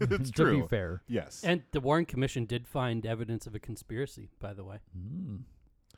it's 0.00 0.30
to 0.32 0.42
true. 0.42 0.62
be 0.62 0.68
fair. 0.68 1.02
Yes. 1.06 1.42
And 1.44 1.62
the 1.72 1.80
Warren 1.80 2.06
Commission 2.06 2.46
did 2.46 2.66
find 2.66 3.04
evidence 3.04 3.46
of 3.46 3.54
a 3.54 3.58
conspiracy, 3.58 4.30
by 4.40 4.54
the 4.54 4.64
way. 4.64 4.78
Mm. 4.98 5.40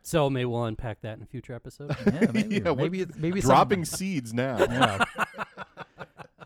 So 0.03 0.29
maybe 0.29 0.47
we'll 0.47 0.65
unpack 0.65 1.03
that 1.03 1.19
in 1.19 1.23
a 1.23 1.27
future 1.27 1.55
episode. 1.55 1.95
Yeah, 2.07 2.27
maybe 2.33 2.57
Yeah, 2.65 2.75
maybe 2.75 3.03
it's- 3.03 3.17
maybe 3.19 3.41
dropping 3.41 3.85
something- 3.85 3.99
seeds 3.99 4.35
now. 4.35 4.57
Yeah. 4.69 5.05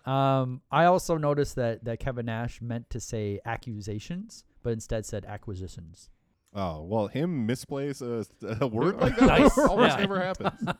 um, 0.06 0.60
I 0.70 0.84
also 0.84 1.16
noticed 1.16 1.56
that 1.56 1.84
that 1.84 2.00
Kevin 2.00 2.26
Nash 2.26 2.60
meant 2.60 2.90
to 2.90 3.00
say 3.00 3.40
accusations, 3.46 4.44
but 4.62 4.74
instead 4.74 5.06
said 5.06 5.24
acquisitions. 5.24 6.10
Oh 6.54 6.82
well, 6.82 7.08
him 7.08 7.46
misplace 7.46 8.00
a, 8.00 8.24
a 8.60 8.66
word 8.68 8.96
like 9.00 9.16
that 9.16 9.26
Nice. 9.26 9.58
almost 9.68 9.94
Yeah. 9.96 10.00
never 10.00 10.20
happens. 10.20 10.68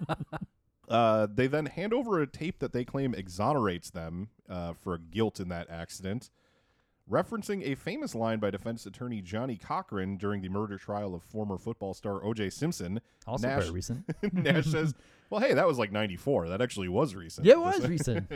Uh, 0.86 1.26
they 1.34 1.46
then 1.46 1.64
hand 1.64 1.94
over 1.94 2.20
a 2.20 2.26
tape 2.26 2.58
that 2.58 2.74
they 2.74 2.84
claim 2.84 3.14
exonerates 3.14 3.88
them 3.90 4.28
uh, 4.50 4.74
for 4.74 4.98
guilt 4.98 5.40
in 5.40 5.48
that 5.48 5.68
accident, 5.70 6.28
referencing 7.10 7.62
a 7.66 7.74
famous 7.74 8.14
line 8.14 8.38
by 8.38 8.50
defense 8.50 8.84
attorney 8.84 9.22
Johnnie 9.22 9.56
Cochran 9.56 10.18
during 10.18 10.42
the 10.42 10.50
murder 10.50 10.76
trial 10.76 11.14
of 11.14 11.22
former 11.22 11.56
football 11.56 11.94
star 11.94 12.22
O.J. 12.22 12.50
Simpson. 12.50 13.00
Also 13.26 13.48
Nash, 13.48 13.62
very 13.62 13.70
recent. 13.72 14.04
Nash 14.34 14.66
says, 14.66 14.94
"Well, 15.30 15.40
hey, 15.40 15.54
that 15.54 15.66
was 15.66 15.78
like 15.78 15.90
'94. 15.90 16.48
That 16.50 16.60
actually 16.60 16.88
was 16.88 17.14
recent." 17.14 17.46
Yeah, 17.46 17.54
it 17.54 17.60
was 17.60 17.88
recent. 17.88 18.30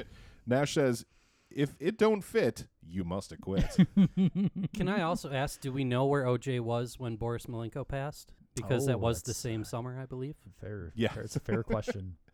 Nash 0.46 0.72
says, 0.72 1.04
"If 1.50 1.74
it 1.80 1.98
don't 1.98 2.22
fit, 2.22 2.66
you 2.86 3.04
must 3.04 3.32
acquit." 3.32 3.64
Can 4.74 4.88
I 4.88 5.02
also 5.02 5.30
ask, 5.32 5.60
do 5.60 5.72
we 5.72 5.84
know 5.84 6.06
where 6.06 6.24
OJ 6.24 6.60
was 6.60 6.98
when 6.98 7.16
Boris 7.16 7.46
Malenko 7.46 7.86
passed? 7.86 8.32
Because 8.54 8.84
Oh, 8.84 8.86
that 8.88 9.00
was 9.00 9.22
the 9.22 9.28
that's, 9.28 9.38
same 9.38 9.60
uh, 9.62 9.64
summer, 9.64 9.98
I 10.00 10.06
believe. 10.06 10.34
Fair. 10.60 10.92
Yeah. 10.96 11.12
fair- 11.12 11.22
it's 11.22 11.36
a 11.36 11.40
fair 11.40 11.62
question. 11.62 12.16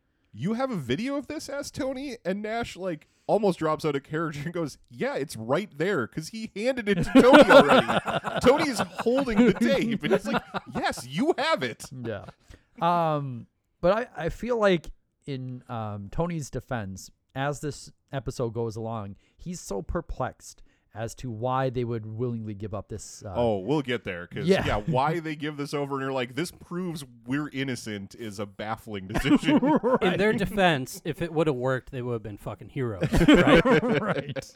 you 0.32 0.54
have 0.54 0.70
a 0.70 0.76
video 0.76 1.14
of 1.16 1.28
this 1.28 1.48
asked 1.48 1.76
tony 1.76 2.16
and 2.24 2.42
nash 2.42 2.76
like 2.76 3.06
almost 3.28 3.60
drops 3.60 3.84
out 3.84 3.94
of 3.94 4.02
character 4.02 4.40
and 4.44 4.52
goes 4.52 4.78
yeah 4.90 5.14
it's 5.14 5.36
right 5.36 5.70
there 5.78 6.08
because 6.08 6.28
he 6.30 6.50
handed 6.56 6.88
it 6.88 6.96
to 6.96 7.22
tony 7.22 7.48
already 7.48 7.86
tony's 8.40 8.80
holding 8.80 9.38
the 9.46 9.52
tape 9.52 10.02
and 10.02 10.12
it's 10.12 10.26
like 10.26 10.42
yes 10.74 11.06
you 11.06 11.32
have 11.38 11.62
it 11.62 11.84
yeah. 12.04 12.24
Um, 12.80 13.46
but 13.80 14.08
I, 14.16 14.24
I 14.24 14.28
feel 14.30 14.58
like 14.58 14.90
in 15.26 15.62
um, 15.68 16.08
Tony's 16.10 16.50
defense, 16.50 17.10
as 17.34 17.60
this 17.60 17.92
episode 18.14 18.54
goes 18.54 18.76
along, 18.76 19.16
he's 19.36 19.60
so 19.60 19.82
perplexed 19.82 20.62
as 20.94 21.14
to 21.16 21.30
why 21.30 21.68
they 21.70 21.82
would 21.84 22.06
willingly 22.06 22.54
give 22.54 22.72
up 22.72 22.88
this. 22.88 23.22
Uh, 23.26 23.32
oh 23.34 23.58
we'll 23.58 23.82
get 23.82 24.04
there 24.04 24.26
because 24.28 24.46
yeah. 24.46 24.64
Yeah. 24.64 24.82
why 24.86 25.18
they 25.20 25.34
give 25.34 25.56
this 25.56 25.74
over 25.74 25.96
and 25.96 26.02
you're 26.02 26.12
like 26.12 26.36
this 26.36 26.50
proves 26.50 27.04
we're 27.26 27.50
innocent 27.52 28.14
is 28.14 28.38
a 28.38 28.46
baffling 28.46 29.08
decision 29.08 29.60
In 30.02 30.16
their 30.16 30.32
defense, 30.32 31.02
if 31.04 31.20
it 31.20 31.32
would 31.32 31.48
have 31.48 31.56
worked, 31.56 31.90
they 31.90 32.02
would 32.02 32.12
have 32.12 32.22
been 32.22 32.38
fucking 32.38 32.68
heroes, 32.68 33.08
right? 33.28 34.00
right. 34.00 34.52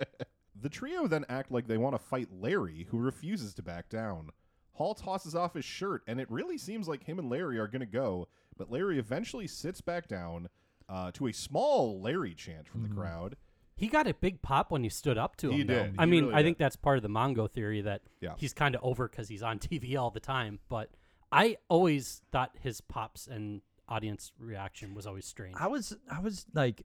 the 0.55 0.69
trio 0.69 1.07
then 1.07 1.25
act 1.29 1.51
like 1.51 1.67
they 1.67 1.77
want 1.77 1.95
to 1.95 1.99
fight 1.99 2.29
larry 2.33 2.87
who 2.91 2.99
refuses 2.99 3.53
to 3.55 3.63
back 3.63 3.89
down 3.89 4.31
hall 4.73 4.95
tosses 4.95 5.35
off 5.35 5.55
his 5.55 5.65
shirt 5.65 6.03
and 6.07 6.21
it 6.21 6.31
really 6.31 6.57
seems 6.57 6.87
like 6.87 7.03
him 7.03 7.19
and 7.19 7.29
larry 7.29 7.59
are 7.59 7.67
going 7.67 7.81
to 7.81 7.87
go 7.87 8.29
but 8.57 8.71
larry 8.71 8.99
eventually 8.99 9.47
sits 9.49 9.81
back 9.81 10.07
down 10.07 10.49
uh, 10.89 11.11
to 11.13 11.27
a 11.27 11.33
small 11.33 12.01
larry 12.01 12.33
chant 12.35 12.67
from 12.67 12.83
the 12.83 12.89
crowd 12.89 13.37
He 13.79 13.87
got 13.89 14.07
a 14.07 14.13
big 14.15 14.43
pop 14.43 14.71
when 14.71 14.83
you 14.85 14.91
stood 14.91 15.17
up 15.17 15.37
to 15.37 15.51
He 15.51 15.61
him. 15.61 15.67
though. 15.69 15.83
did. 15.85 15.95
I 15.99 16.05
He 16.05 16.11
mean, 16.11 16.25
really 16.25 16.35
I 16.35 16.39
did. 16.39 16.45
think 16.45 16.59
that's 16.59 16.77
part 16.77 16.97
of 16.99 17.03
the 17.03 17.09
Mongo 17.09 17.51
theory 17.51 17.81
that 17.83 18.03
Yeah. 18.21 18.35
he's 18.37 18.53
kind 18.53 18.75
of 18.75 18.83
over 18.85 19.09
because 19.09 19.29
he's 19.29 19.43
on 19.43 19.59
TV 19.61 19.97
all 19.97 20.11
the 20.11 20.21
time. 20.21 20.59
But 20.69 20.91
I 21.33 21.57
always 21.69 22.23
thought 22.33 22.57
his 22.61 22.81
pops 22.81 23.27
and 23.27 23.63
audience 23.89 24.33
reaction 24.39 24.95
was 24.95 25.07
always 25.07 25.25
strange. 25.27 25.57
I 25.59 25.67
was 25.69 25.97
I 26.11 26.21
was 26.21 26.45
like 26.53 26.83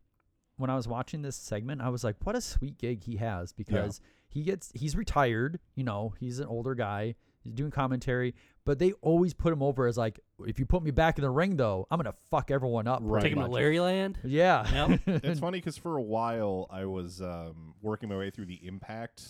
when 0.57 0.69
I 0.69 0.75
was 0.75 0.87
watching 0.87 1.23
this 1.23 1.35
segment, 1.35 1.81
I 1.81 1.89
was 1.89 2.03
like, 2.03 2.15
what 2.23 2.35
a 2.35 2.41
sweet 2.41 2.77
gig 2.77 3.03
he 3.03 3.17
has 3.17 3.51
because 3.53 3.99
he 4.29 4.43
gets 4.43 4.71
he's 4.75 4.95
retired, 4.95 5.59
you 5.75 5.83
know, 5.83 6.13
he's 6.19 6.39
an 6.39 6.45
older 6.47 6.75
guy, 6.75 7.15
he's 7.43 7.53
doing 7.53 7.71
commentary, 7.71 8.33
but 8.65 8.79
they 8.79 8.93
always 9.01 9.33
put 9.33 9.51
him 9.53 9.61
over 9.61 9.87
as 9.87 9.97
like, 9.97 10.19
if 10.45 10.59
you 10.59 10.65
put 10.65 10.83
me 10.83 10.91
back 10.91 11.17
in 11.17 11.23
the 11.23 11.29
ring 11.29 11.57
though, 11.57 11.87
I'm 11.91 11.97
gonna 11.99 12.13
fuck 12.31 12.49
everyone 12.51 12.87
up. 12.87 12.99
Right. 13.03 13.21
Take 13.23 13.33
him 13.33 13.39
to 13.39 13.47
Larryland. 13.47 14.15
Yeah. 14.23 14.87
Yep. 14.89 15.01
it's 15.23 15.39
funny 15.39 15.59
because 15.59 15.77
for 15.77 15.97
a 15.97 16.01
while 16.01 16.67
I 16.69 16.85
was 16.85 17.21
um, 17.21 17.75
working 17.81 18.09
my 18.09 18.17
way 18.17 18.29
through 18.29 18.45
the 18.45 18.65
Impact 18.65 19.23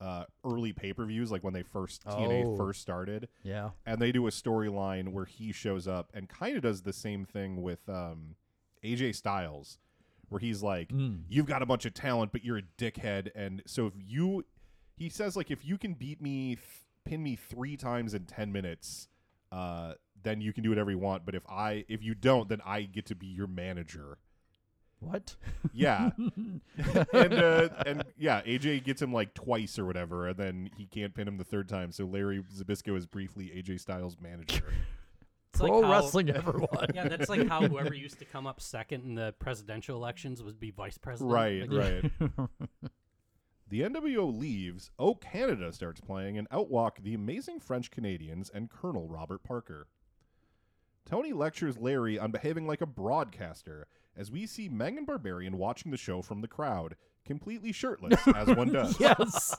uh, 0.00 0.24
early 0.44 0.72
pay 0.72 0.92
per 0.94 1.04
views, 1.04 1.30
like 1.30 1.44
when 1.44 1.52
they 1.52 1.62
first 1.62 2.04
TNA 2.04 2.44
Oh. 2.46 2.56
first 2.56 2.80
started, 2.80 3.28
yeah. 3.42 3.70
and 3.84 4.00
they 4.00 4.12
do 4.12 4.26
a 4.26 4.30
storyline 4.30 5.08
where 5.12 5.26
he 5.26 5.52
shows 5.52 5.86
up 5.86 6.10
and 6.14 6.26
kind 6.28 6.56
of 6.56 6.62
does 6.62 6.82
the 6.82 6.92
same 6.92 7.26
thing 7.26 7.60
with 7.60 7.86
um, 7.86 8.34
AJ 8.82 9.14
Styles, 9.16 9.78
where 10.30 10.38
he's 10.38 10.62
like, 10.62 10.88
Mm. 10.88 11.24
"You've 11.28 11.44
got 11.44 11.60
a 11.60 11.66
bunch 11.66 11.84
of 11.84 11.92
talent, 11.92 12.32
but 12.32 12.42
you're 12.44 12.56
a 12.56 12.62
dickhead," 12.78 13.28
and 13.34 13.62
so 13.66 13.86
if 13.88 13.92
you, 13.98 14.46
he 14.96 15.10
says 15.10 15.36
like, 15.36 15.50
if 15.50 15.66
you 15.66 15.76
can 15.76 15.92
beat 15.92 16.22
me, 16.22 16.54
th- 16.54 16.66
pin 17.04 17.22
me 17.22 17.36
three 17.36 17.76
times 17.76 18.14
in 18.14 18.24
ten 18.24 18.52
minutes. 18.52 19.08
Uh, 19.52 19.94
then 20.22 20.40
you 20.40 20.52
can 20.52 20.62
do 20.62 20.68
whatever 20.68 20.90
you 20.90 20.98
want. 20.98 21.24
But 21.24 21.34
if 21.34 21.42
I, 21.48 21.84
if 21.88 22.02
you 22.02 22.14
don't, 22.14 22.48
then 22.48 22.60
I 22.64 22.82
get 22.82 23.06
to 23.06 23.14
be 23.14 23.26
your 23.26 23.46
manager. 23.46 24.18
What? 25.00 25.34
Yeah, 25.72 26.10
and 26.18 27.32
uh, 27.34 27.68
and 27.86 28.04
yeah, 28.18 28.42
AJ 28.42 28.84
gets 28.84 29.00
him 29.00 29.14
like 29.14 29.32
twice 29.32 29.78
or 29.78 29.86
whatever, 29.86 30.28
and 30.28 30.36
then 30.36 30.70
he 30.76 30.84
can't 30.84 31.14
pin 31.14 31.26
him 31.26 31.38
the 31.38 31.44
third 31.44 31.70
time. 31.70 31.90
So 31.90 32.04
Larry 32.04 32.42
Zbyszko 32.54 32.96
is 32.98 33.06
briefly 33.06 33.46
AJ 33.56 33.80
Styles' 33.80 34.16
manager. 34.20 34.64
It's 35.52 35.60
like 35.60 35.72
Pro 35.72 35.82
how- 35.82 35.90
wrestling 35.90 36.30
everyone. 36.30 36.68
Yeah, 36.94 37.08
that's 37.08 37.28
like 37.28 37.48
how 37.48 37.60
whoever 37.66 37.92
used 37.92 38.20
to 38.20 38.24
come 38.24 38.46
up 38.46 38.60
second 38.60 39.02
in 39.02 39.16
the 39.16 39.34
presidential 39.40 39.96
elections 39.96 40.44
would 40.44 40.60
be 40.60 40.70
vice 40.70 40.96
president. 40.96 41.32
right, 41.34 41.68
Like, 41.68 42.12
right. 42.20 42.48
The 43.70 43.82
NWO 43.82 44.36
leaves. 44.36 44.90
Oh, 44.98 45.14
Canada 45.14 45.72
starts 45.72 46.00
playing 46.00 46.36
and 46.36 46.48
outwalk 46.50 47.02
the 47.02 47.14
amazing 47.14 47.60
French 47.60 47.90
Canadians 47.90 48.50
and 48.52 48.68
Colonel 48.68 49.06
Robert 49.08 49.42
Parker. 49.44 49.86
Tony 51.06 51.32
lectures 51.32 51.78
Larry 51.78 52.18
on 52.18 52.30
behaving 52.30 52.66
like 52.66 52.80
a 52.80 52.86
broadcaster 52.86 53.86
as 54.16 54.30
we 54.30 54.44
see 54.46 54.68
Meng 54.68 54.98
and 54.98 55.06
Barbarian 55.06 55.56
watching 55.56 55.90
the 55.92 55.96
show 55.96 56.20
from 56.20 56.40
the 56.40 56.48
crowd, 56.48 56.96
completely 57.24 57.70
shirtless, 57.72 58.20
as 58.34 58.48
one 58.48 58.68
does. 58.72 58.98
yes. 59.00 59.56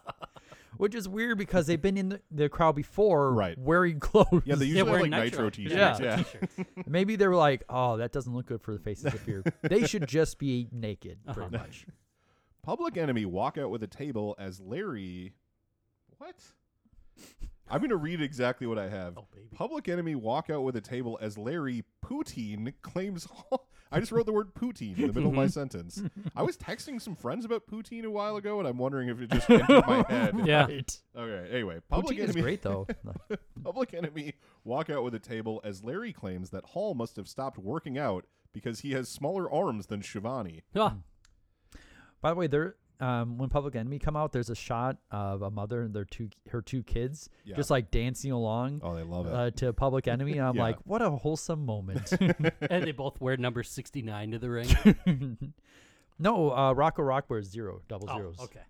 Which 0.78 0.94
is 0.94 1.08
weird 1.08 1.38
because 1.38 1.68
they've 1.68 1.82
been 1.82 1.98
in 1.98 2.10
the, 2.10 2.22
the 2.32 2.50
crowd 2.50 2.76
before 2.76 3.34
Right. 3.34 3.58
wearing 3.58 4.00
clothes. 4.00 4.44
Yeah, 4.46 4.56
they 4.56 4.66
usually 4.66 4.78
have 4.80 4.88
wearing 4.90 5.12
like 5.12 5.24
nitro, 5.24 5.46
nitro 5.46 5.50
t-shirts. 5.50 6.00
Yeah. 6.02 6.24
yeah. 6.58 6.64
Maybe 6.86 7.16
they 7.16 7.28
were 7.28 7.36
like, 7.36 7.64
oh, 7.70 7.98
that 7.98 8.12
doesn't 8.12 8.34
look 8.34 8.48
good 8.48 8.62
for 8.62 8.74
the 8.74 8.80
faces 8.80 9.06
up 9.08 9.20
here. 9.26 9.44
they 9.64 9.86
should 9.88 10.08
just 10.08 10.38
be 10.38 10.68
naked, 10.72 11.20
pretty 11.26 11.42
Uh-huh. 11.56 11.64
much. 11.66 11.86
Public 12.64 12.98
Enemy 12.98 13.26
walk 13.26 13.58
out 13.58 13.72
with 13.72 13.82
a 13.84 13.88
table 13.88 14.36
as 14.38 14.60
Larry. 14.60 15.34
What? 16.18 16.36
I'm 17.70 17.80
going 17.80 17.90
to 17.90 17.98
read 17.98 18.22
exactly 18.22 18.68
what 18.68 18.78
I 18.78 18.90
have. 18.90 19.18
Oh, 19.18 19.28
baby. 19.34 19.48
Public 19.56 19.88
Enemy 19.88 20.16
walk 20.16 20.50
out 20.50 20.64
with 20.64 20.76
a 20.76 20.82
table 20.82 21.18
as 21.22 21.38
Larry 21.38 21.86
Poutine 22.06 22.74
claims. 22.82 23.28
I 23.94 24.00
just 24.00 24.12
wrote 24.12 24.26
the 24.26 24.32
word 24.32 24.54
poutine 24.54 24.98
in 24.98 25.08
the 25.08 25.14
middle 25.14 25.28
of 25.30 25.36
my 25.36 25.48
sentence. 25.48 26.02
I 26.34 26.44
was 26.44 26.56
texting 26.56 27.02
some 27.02 27.14
friends 27.16 27.44
about 27.44 27.68
poutine 27.68 28.06
a 28.06 28.10
while 28.10 28.38
ago, 28.38 28.60
and 28.60 28.68
I'm 28.68 28.78
wondering 28.78 29.10
if 29.10 29.20
it 29.22 29.30
just 29.32 29.50
entered 29.50 29.86
my 29.86 30.06
head. 30.08 30.36
Yeah. 30.46 30.66
Right. 30.66 31.00
Okay. 31.18 31.50
Anyway, 31.54 31.80
Public 31.90 32.18
Poutine 32.18 32.30
is 32.30 32.36
great, 32.36 32.62
though. 32.62 32.88
Public 33.64 33.94
Enemy 33.94 34.36
walk 34.64 34.90
out 34.90 35.04
with 35.04 35.14
a 35.16 35.20
table 35.20 35.60
as 35.66 35.84
Larry 35.84 36.14
claims 36.14 36.52
that 36.52 36.64
Hall 36.68 36.94
must 36.94 37.18
have 37.18 37.28
stopped 37.28 37.58
working 37.58 37.98
out 37.98 38.26
because 38.54 38.80
he 38.82 38.92
has 38.94 39.10
smaller 39.10 39.52
arms 39.52 39.88
than 39.88 40.02
Schiavone. 40.02 40.64
Ah, 40.76 40.96
By 42.22 42.30
the 42.30 42.36
way, 42.36 42.48
there 42.48 42.76
um, 43.00 43.40
when 43.40 43.50
Public 43.50 43.76
Enemy 43.76 43.98
come 43.98 44.16
out, 44.16 44.32
there's 44.32 44.52
a 44.52 44.56
shot 44.56 44.98
of 45.10 45.42
a 45.42 45.50
mother 45.50 45.82
and 45.82 45.92
their 45.94 46.06
two 46.06 46.30
her 46.52 46.62
two 46.62 46.84
kids 46.84 47.30
Yeah. 47.46 47.56
just 47.56 47.72
like 47.72 47.90
dancing 47.90 48.32
along 48.32 48.82
Oh, 48.84 48.94
they 48.96 49.02
love 49.02 49.26
it. 49.26 49.34
uh, 49.34 49.50
to 49.52 49.74
Public 49.74 50.08
Enemy. 50.08 50.34
And 50.34 50.42
I'm 50.48 50.56
Yeah. 50.56 50.62
like, 50.62 50.78
what 50.86 51.02
a 51.02 51.10
wholesome 51.10 51.66
moment. 51.66 52.12
and 52.62 52.84
they 52.86 52.92
both 52.92 53.20
wear 53.20 53.38
number 53.38 53.64
69 53.64 54.32
to 54.32 54.40
the 54.40 54.50
ring. 54.52 55.54
no, 56.20 56.52
uh, 56.56 56.74
Rocco 56.74 57.02
Rock 57.02 57.26
wears 57.30 57.50
zero, 57.50 57.82
double 57.88 58.08
oh, 58.10 58.18
zeros. 58.18 58.40
okay. 58.40 58.62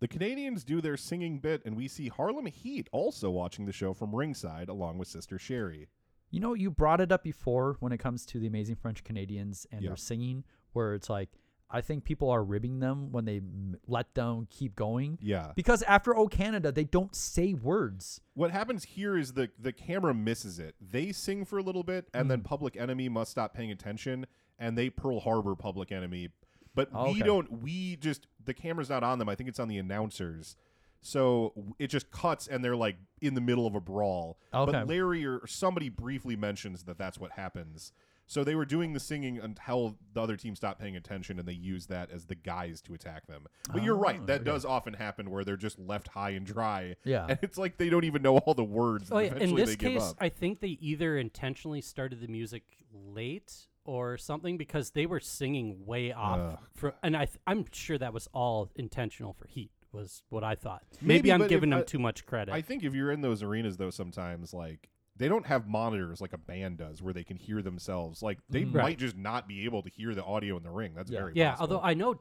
The 0.00 0.08
Canadians 0.08 0.64
do 0.64 0.80
their 0.80 0.96
singing 0.96 1.38
bit, 1.38 1.62
and 1.64 1.76
we 1.76 1.88
see 1.88 2.08
Harlem 2.08 2.46
Heat 2.46 2.88
also 2.92 3.30
watching 3.30 3.64
the 3.64 3.72
show 3.72 3.94
from 3.94 4.14
ringside 4.14 4.68
along 4.68 4.98
with 4.98 5.08
Sister 5.08 5.38
Sherry. 5.38 5.88
You 6.30 6.40
know, 6.40 6.54
you 6.54 6.70
brought 6.70 7.00
it 7.00 7.12
up 7.12 7.22
before 7.22 7.76
when 7.80 7.92
it 7.92 7.98
comes 7.98 8.26
to 8.26 8.38
the 8.40 8.46
Amazing 8.46 8.76
French 8.76 9.04
Canadians 9.04 9.66
and 9.70 9.82
Yeah. 9.82 9.90
their 9.90 9.96
singing, 9.96 10.44
where 10.72 10.94
it's 10.94 11.08
like, 11.08 11.28
I 11.74 11.80
think 11.80 12.04
people 12.04 12.30
are 12.30 12.44
ribbing 12.44 12.78
them 12.78 13.10
when 13.10 13.24
they 13.24 13.38
m- 13.38 13.76
let 13.88 14.14
them 14.14 14.46
keep 14.48 14.76
going. 14.76 15.18
Yeah. 15.20 15.50
Because 15.56 15.82
after 15.82 16.16
O 16.16 16.28
Canada, 16.28 16.70
they 16.70 16.84
don't 16.84 17.14
say 17.16 17.52
words. 17.52 18.20
What 18.34 18.52
happens 18.52 18.84
here 18.84 19.18
is 19.18 19.32
the 19.32 19.50
the 19.58 19.72
camera 19.72 20.14
misses 20.14 20.58
it. 20.60 20.76
They 20.80 21.10
sing 21.10 21.44
for 21.44 21.58
a 21.58 21.62
little 21.62 21.82
bit, 21.82 22.08
and 22.14 22.24
Hmm. 22.26 22.28
then 22.28 22.40
Public 22.42 22.76
Enemy 22.76 23.08
must 23.08 23.32
stop 23.32 23.54
paying 23.54 23.72
attention, 23.72 24.26
and 24.58 24.78
they 24.78 24.88
Pearl 24.88 25.18
Harbor 25.20 25.56
Public 25.56 25.90
Enemy. 25.90 26.30
But 26.76 26.92
we 26.92 26.98
Okay. 26.98 27.20
don't. 27.22 27.60
We 27.62 27.96
just 27.96 28.28
the 28.44 28.54
camera's 28.54 28.88
not 28.90 29.02
on 29.02 29.18
them. 29.18 29.28
I 29.28 29.34
think 29.34 29.48
it's 29.48 29.58
on 29.60 29.68
the 29.68 29.78
announcers. 29.78 30.54
So 31.00 31.74
it 31.78 31.88
just 31.88 32.10
cuts, 32.10 32.46
and 32.46 32.64
they're 32.64 32.76
like 32.76 32.96
in 33.20 33.34
the 33.34 33.40
middle 33.40 33.66
of 33.66 33.74
a 33.74 33.80
brawl. 33.80 34.38
Okay. 34.54 34.72
But 34.72 34.86
Larry 34.88 35.26
or 35.26 35.46
somebody 35.46 35.88
briefly 35.88 36.36
mentions 36.36 36.84
that 36.84 36.98
that's 36.98 37.18
what 37.18 37.32
happens. 37.32 37.92
So 38.34 38.42
they 38.42 38.56
were 38.56 38.64
doing 38.64 38.94
the 38.94 38.98
singing 38.98 39.38
until 39.38 39.96
the 40.12 40.20
other 40.20 40.36
team 40.36 40.56
stopped 40.56 40.80
paying 40.80 40.96
attention, 40.96 41.38
and 41.38 41.46
they 41.46 41.52
used 41.52 41.88
that 41.90 42.10
as 42.10 42.24
the 42.24 42.34
guise 42.34 42.80
to 42.82 42.92
attack 42.92 43.28
them. 43.28 43.46
But 43.72 43.84
you're 43.84 43.94
right; 43.94 44.18
Oh, 44.20 44.26
that 44.26 44.40
okay. 44.40 44.50
does 44.50 44.64
often 44.64 44.92
happen 44.94 45.30
where 45.30 45.44
they're 45.44 45.56
just 45.56 45.78
left 45.78 46.08
high 46.08 46.30
and 46.30 46.44
dry. 46.44 46.96
Yeah. 47.04 47.26
and 47.28 47.38
it's 47.42 47.56
like 47.56 47.76
they 47.76 47.88
don't 47.88 48.02
even 48.02 48.22
know 48.22 48.38
all 48.38 48.54
the 48.54 48.64
words. 48.64 49.12
Oh, 49.12 49.18
and 49.18 49.26
yeah, 49.26 49.30
in 49.30 49.36
eventually 49.36 49.62
this 49.62 49.70
they 49.70 49.76
give 49.76 49.92
case, 49.92 50.10
up. 50.10 50.16
I 50.20 50.30
think 50.30 50.58
they 50.58 50.76
either 50.80 51.16
intentionally 51.16 51.80
started 51.80 52.20
the 52.20 52.26
music 52.26 52.64
late 52.92 53.68
or 53.84 54.16
something 54.18 54.56
because 54.58 54.90
they 54.90 55.06
were 55.06 55.20
singing 55.20 55.86
way 55.86 56.12
off. 56.12 56.40
Ugh. 56.40 56.58
For, 56.74 56.94
and 57.04 57.16
I 57.16 57.26
th- 57.26 57.38
I'm 57.46 57.66
sure 57.70 57.98
that 57.98 58.12
was 58.12 58.28
all 58.34 58.72
intentional 58.74 59.32
for 59.32 59.46
Heat. 59.46 59.70
Was 59.92 60.24
what 60.28 60.42
I 60.42 60.56
thought. 60.56 60.82
Maybe, 61.00 61.06
Maybe, 61.06 61.32
I'm 61.32 61.38
but 61.38 61.44
if 61.44 61.50
giving 61.50 61.72
I- 61.72 61.76
them 61.76 61.86
too 61.86 62.00
much 62.00 62.26
credit. 62.26 62.52
I 62.52 62.62
think 62.62 62.82
if 62.82 62.96
you're 62.96 63.12
in 63.12 63.20
those 63.20 63.44
arenas 63.44 63.76
though, 63.76 63.90
sometimes 63.90 64.52
like 64.52 64.88
they 65.16 65.28
don't 65.28 65.46
have 65.46 65.68
monitors 65.68 66.20
like 66.20 66.32
a 66.32 66.38
band 66.38 66.78
does 66.78 67.00
where 67.02 67.12
they 67.12 67.24
can 67.24 67.36
hear 67.36 67.62
themselves. 67.62 68.22
Like 68.22 68.38
they 68.48 68.62
Mhm. 68.64 68.72
might 68.72 68.80
Right. 68.82 68.98
just 68.98 69.16
not 69.16 69.46
be 69.46 69.64
able 69.64 69.82
to 69.82 69.88
hear 69.90 70.14
the 70.14 70.24
audio 70.24 70.56
in 70.56 70.62
the 70.64 70.70
ring. 70.70 70.94
That's 70.94 71.10
Yeah. 71.10 71.20
very 71.20 71.32
yeah, 71.34 71.50
possible. 71.52 71.76
although 71.76 71.86
I 71.86 71.94
know 71.94 72.20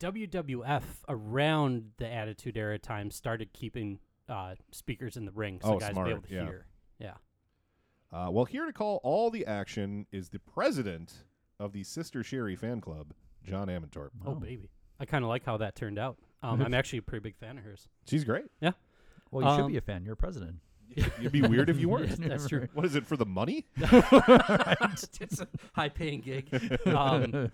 WWF 0.00 1.04
around 1.08 1.92
the 1.98 2.06
Attitude 2.12 2.56
Era 2.56 2.78
time 2.78 3.10
started 3.10 3.52
keeping 3.52 4.00
uh, 4.28 4.54
speakers 4.70 5.16
in 5.16 5.24
the 5.24 5.32
ring 5.32 5.60
so 5.62 5.74
Oh, 5.74 5.78
guys 5.78 5.92
smart, 5.92 6.06
be 6.06 6.12
able 6.12 6.22
to 6.22 6.34
yeah. 6.34 6.44
hear. 6.44 6.66
Yeah. 6.98 7.14
Uh, 8.12 8.30
well, 8.30 8.44
here 8.44 8.64
to 8.66 8.72
call 8.72 9.00
all 9.02 9.30
the 9.30 9.44
action 9.46 10.06
is 10.12 10.28
the 10.30 10.38
president 10.38 11.24
of 11.58 11.72
the 11.72 11.82
Sister 11.84 12.22
Sherry 12.22 12.56
fan 12.56 12.80
club, 12.80 13.12
John 13.44 13.68
Amantorp. 13.68 14.10
Oh, 14.24 14.34
baby. 14.34 14.70
I 15.00 15.04
kind 15.06 15.24
of 15.24 15.28
like 15.28 15.44
how 15.44 15.56
that 15.58 15.74
turned 15.74 15.98
out. 15.98 16.18
Um, 16.42 16.62
I'm 16.62 16.72
actually 16.74 16.98
a 17.00 17.02
pretty 17.02 17.22
big 17.22 17.36
fan 17.36 17.58
of 17.58 17.64
hers. 17.64 17.88
She's 18.06 18.24
great. 18.24 18.46
Yeah. 18.60 18.72
Well, 19.30 19.44
you 19.48 19.56
should 19.56 19.64
Um, 19.64 19.72
be 19.72 19.76
a 19.78 19.80
fan. 19.82 20.04
You're 20.04 20.14
a 20.14 20.16
president. 20.16 20.60
It'd 21.18 21.32
be 21.32 21.42
weird 21.42 21.70
if 21.70 21.78
you 21.78 21.88
weren't. 21.90 22.20
That's 22.28 22.48
true. 22.48 22.68
What 22.74 22.84
is 22.84 22.96
it 22.96 23.06
for 23.06 23.16
the 23.16 23.26
money? 23.26 23.66
it's 23.76 25.40
a 25.40 25.48
high 25.74 25.88
paying 25.88 26.20
gig. 26.20 26.48
Um, 26.86 27.50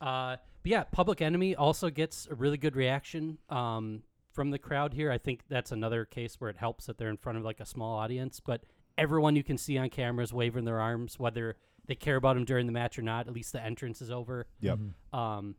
uh, 0.00 0.36
but 0.62 0.70
yeah, 0.70 0.84
Public 0.84 1.22
Enemy 1.22 1.56
also 1.56 1.90
gets 1.90 2.28
a 2.30 2.34
really 2.34 2.58
good 2.58 2.76
reaction 2.76 3.38
um, 3.48 4.02
from 4.32 4.50
the 4.50 4.58
crowd 4.58 4.94
here. 4.94 5.10
I 5.10 5.18
think 5.18 5.42
that's 5.48 5.72
another 5.72 6.04
case 6.04 6.36
where 6.38 6.50
it 6.50 6.56
helps 6.56 6.86
that 6.86 6.98
they're 6.98 7.08
in 7.08 7.16
front 7.16 7.38
of 7.38 7.44
like 7.44 7.60
a 7.60 7.66
small 7.66 7.98
audience, 7.98 8.40
but 8.40 8.64
everyone 8.98 9.36
you 9.36 9.42
can 9.42 9.58
see 9.58 9.78
on 9.78 9.88
camera 9.88 10.22
is 10.22 10.32
waving 10.32 10.64
their 10.64 10.80
arms, 10.80 11.18
whether 11.18 11.56
they 11.86 11.94
care 11.94 12.16
about 12.16 12.36
him 12.36 12.44
during 12.44 12.66
the 12.66 12.72
match 12.72 12.98
or 12.98 13.02
not. 13.02 13.26
At 13.26 13.32
least 13.32 13.52
the 13.52 13.62
entrance 13.62 14.00
is 14.02 14.10
over. 14.10 14.46
Yep. 14.60 14.78
Um, 15.12 15.56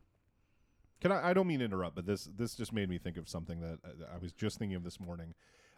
Can 1.00 1.12
I? 1.12 1.30
I 1.30 1.32
don't 1.34 1.46
mean 1.46 1.58
to 1.58 1.64
interrupt, 1.64 1.96
but 1.96 2.06
this 2.06 2.28
this 2.36 2.54
just 2.54 2.72
made 2.72 2.88
me 2.88 2.98
think 2.98 3.16
of 3.16 3.28
something 3.28 3.60
that 3.60 3.78
I, 3.84 4.14
I 4.14 4.18
was 4.18 4.32
just 4.32 4.58
thinking 4.58 4.76
of 4.76 4.84
this 4.84 5.00
morning. 5.00 5.34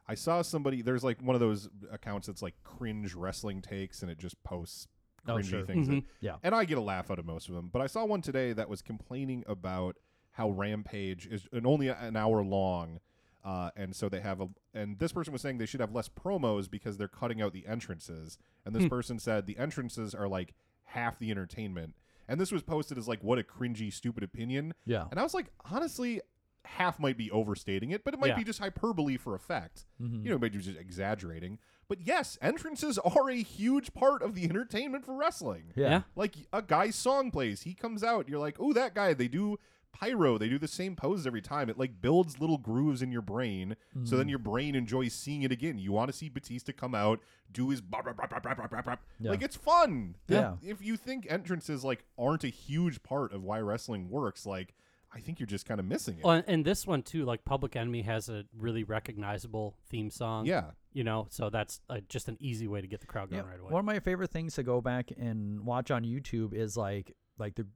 I 0.06 0.14
saw 0.14 0.42
somebody. 0.42 0.82
There's 0.82 1.02
like 1.04 1.20
one 1.22 1.34
of 1.34 1.40
those 1.40 1.68
accounts 1.90 2.26
that's 2.26 2.42
like 2.42 2.54
cringe 2.62 3.14
wrestling 3.14 3.62
takes, 3.62 4.02
and 4.02 4.10
it 4.10 4.18
just 4.18 4.42
posts 4.44 4.86
Oh, 5.26 5.36
cringy 5.36 5.44
sure. 5.48 5.64
things. 5.64 5.88
that- 5.88 5.94
Mhm. 5.94 6.04
Yeah. 6.20 6.36
and 6.42 6.54
I 6.54 6.64
get 6.66 6.76
a 6.76 6.82
laugh 6.82 7.10
out 7.10 7.18
of 7.18 7.24
most 7.24 7.48
of 7.48 7.54
them. 7.54 7.70
But 7.72 7.80
I 7.80 7.86
saw 7.86 8.04
one 8.04 8.20
today 8.20 8.52
that 8.52 8.68
was 8.68 8.82
complaining 8.82 9.42
about 9.46 9.96
how 10.32 10.50
Rampage 10.50 11.26
is 11.26 11.48
and 11.52 11.66
only 11.66 11.88
an 11.88 12.16
hour 12.16 12.42
long. 12.44 13.00
Uh, 13.42 13.70
and 13.76 13.94
so 13.94 14.08
they 14.08 14.20
have 14.20 14.40
a, 14.40 14.48
and 14.74 14.98
this 14.98 15.12
person 15.12 15.32
was 15.32 15.40
saying 15.42 15.58
they 15.58 15.66
should 15.66 15.80
have 15.80 15.92
less 15.94 16.08
promos 16.08 16.70
because 16.70 16.96
they're 16.98 17.08
cutting 17.08 17.40
out 17.42 17.52
the 17.52 17.66
entrances. 17.66 18.36
And 18.66 18.74
this 18.74 18.88
person 18.88 19.18
said 19.18 19.46
the 19.46 19.56
entrances 19.58 20.14
are 20.14 20.28
like 20.28 20.54
half 20.84 21.18
the 21.18 21.30
entertainment. 21.30 21.94
And 22.26 22.40
this 22.40 22.50
was 22.52 22.62
posted 22.62 22.96
as 22.98 23.06
like, 23.06 23.22
what 23.22 23.38
a 23.38 23.42
cringy, 23.42 23.92
stupid 23.92 24.22
opinion. 24.24 24.72
Yeah. 24.86 25.06
And 25.10 25.20
I 25.20 25.22
was 25.22 25.34
like, 25.34 25.52
honestly, 25.70 26.20
half 26.64 26.98
might 26.98 27.16
be 27.18 27.30
overstating 27.30 27.90
it, 27.90 28.04
but 28.04 28.14
it 28.14 28.20
might 28.20 28.28
Yeah. 28.28 28.36
be 28.36 28.44
just 28.44 28.58
hyperbole 28.58 29.16
for 29.16 29.34
effect. 29.34 29.86
Mhm. 30.00 30.24
You 30.24 30.30
know, 30.30 30.38
maybe 30.38 30.58
just 30.58 30.78
exaggerating. 30.78 31.58
But 31.88 32.00
yes, 32.00 32.38
entrances 32.40 32.98
are 32.98 33.28
a 33.30 33.34
huge 33.42 33.92
part 33.94 34.22
of 34.22 34.34
the 34.34 34.44
entertainment 34.44 35.04
for 35.04 35.14
wrestling. 35.14 35.72
Yeah. 35.76 35.88
yeah. 35.88 36.02
Like 36.16 36.34
a 36.52 36.62
guy's 36.62 36.96
song 36.96 37.30
plays, 37.30 37.62
he 37.62 37.74
comes 37.74 38.02
out, 38.02 38.28
you're 38.28 38.38
like, 38.38 38.56
oh, 38.58 38.72
that 38.72 38.94
guy. 38.94 39.12
They 39.14 39.28
do 39.28 39.58
pyro, 39.92 40.38
they 40.38 40.48
do 40.48 40.58
the 40.58 40.66
same 40.66 40.96
pose 40.96 41.24
every 41.26 41.42
time. 41.42 41.68
It 41.68 41.78
like 41.78 42.00
builds 42.00 42.40
little 42.40 42.58
grooves 42.58 43.00
in 43.02 43.12
your 43.12 43.22
brain, 43.22 43.76
so 44.02 44.14
Mm. 44.14 44.18
then 44.18 44.28
your 44.28 44.40
brain 44.40 44.74
enjoys 44.74 45.12
seeing 45.12 45.42
it 45.42 45.52
again. 45.52 45.78
You 45.78 45.92
want 45.92 46.10
to 46.10 46.16
see 46.16 46.28
Batista 46.28 46.72
come 46.72 46.94
out, 46.96 47.20
do 47.52 47.68
his 47.68 47.80
blah, 47.80 48.02
blah, 48.02 48.12
blah, 48.14 48.26
blah, 48.26 48.40
blah, 48.40 48.54
blah, 48.54 48.66
blah, 48.66 48.82
blah. 48.82 48.96
Yeah. 49.20 49.30
like 49.30 49.42
it's 49.42 49.54
fun. 49.54 50.16
Yeah. 50.26 50.56
If 50.62 50.82
you 50.82 50.96
think 50.96 51.26
entrances 51.30 51.84
like 51.84 52.04
aren't 52.18 52.42
a 52.42 52.48
huge 52.48 53.02
part 53.04 53.32
of 53.32 53.44
why 53.44 53.60
wrestling 53.60 54.08
works, 54.10 54.44
like 54.46 54.74
I 55.14 55.20
think 55.20 55.38
you're 55.38 55.46
just 55.46 55.64
kind 55.66 55.78
of 55.80 55.86
missing 55.86 56.18
it. 56.18 56.24
Well, 56.24 56.34
and- 56.36 56.44
and 56.48 56.64
this 56.64 56.86
one 56.86 57.02
too, 57.02 57.24
like 57.24 57.44
Public 57.44 57.76
Enemy 57.76 58.02
has 58.02 58.28
a 58.28 58.44
really 58.56 58.82
recognizable 58.84 59.76
theme 59.88 60.10
song. 60.10 60.46
yeah. 60.46 60.70
You 60.92 61.02
know, 61.04 61.26
so 61.30 61.50
that's 61.50 61.80
uh, 61.90 61.98
just 62.08 62.28
an 62.28 62.36
easy 62.40 62.68
way 62.68 62.80
to 62.80 62.86
get 62.86 63.00
the 63.00 63.06
crowd 63.06 63.28
Yeah, 63.32 63.38
going 63.38 63.50
right 63.50 63.60
away. 63.60 63.72
One 63.72 63.80
of 63.80 63.84
my 63.84 63.98
favorite 63.98 64.30
things 64.30 64.54
to 64.54 64.62
go 64.62 64.80
back 64.80 65.10
and 65.18 65.66
watch 65.66 65.90
on 65.90 66.04
YouTube 66.04 66.52
is 66.54 66.76
like 66.76 67.16
like 67.38 67.56
the 67.56 67.66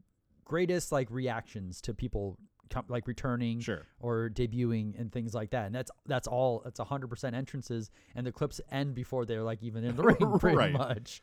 greatest 0.44 0.92
like 0.92 1.10
reactions 1.10 1.80
to 1.82 1.94
people 1.94 2.38
com- 2.70 2.84
like 2.88 3.06
returning 3.08 3.58
Sure. 3.60 3.82
or 3.98 4.30
debuting 4.32 4.98
and 5.00 5.10
things 5.12 5.34
like 5.34 5.50
that. 5.50 5.66
And 5.66 5.74
that's 5.74 5.90
that's 6.06 6.28
all. 6.28 6.62
It's 6.64 6.78
hundred 6.78 7.08
percent 7.08 7.34
entrances, 7.34 7.90
and 8.14 8.24
the 8.26 8.30
clips 8.32 8.60
end 8.70 8.94
before 8.94 9.26
they're 9.26 9.42
like 9.42 9.62
even 9.64 9.82
in 9.84 9.96
the 9.96 10.02
ring, 10.04 10.38
pretty 10.38 10.56
Right. 10.56 10.72
much. 10.72 11.20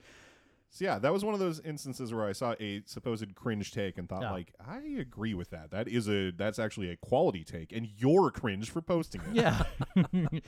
So 0.76 0.84
yeah, 0.84 1.00
that 1.00 1.14
was 1.14 1.24
one 1.24 1.34
of 1.34 1.40
those 1.40 1.62
instances 1.62 2.14
where 2.14 2.26
I 2.26 2.34
saw 2.34 2.54
a 2.60 2.82
supposed 2.86 3.34
cringe 3.34 3.72
take 3.72 3.98
and 3.98 4.10
thought 4.10 4.24
Yeah. 4.24 4.32
like, 4.32 4.54
I 4.60 4.80
agree 5.00 5.34
with 5.34 5.52
that. 5.52 5.72
That 5.72 5.88
is 5.88 6.10
a 6.10 6.32
that's 6.32 6.60
actually 6.60 6.90
a 6.90 6.98
quality 6.98 7.46
take, 7.46 7.72
and 7.72 7.88
you're 7.96 8.30
cringe 8.30 8.70
for 8.70 8.82
posting 8.82 9.22
it. 9.22 9.36
Yeah. 9.36 9.64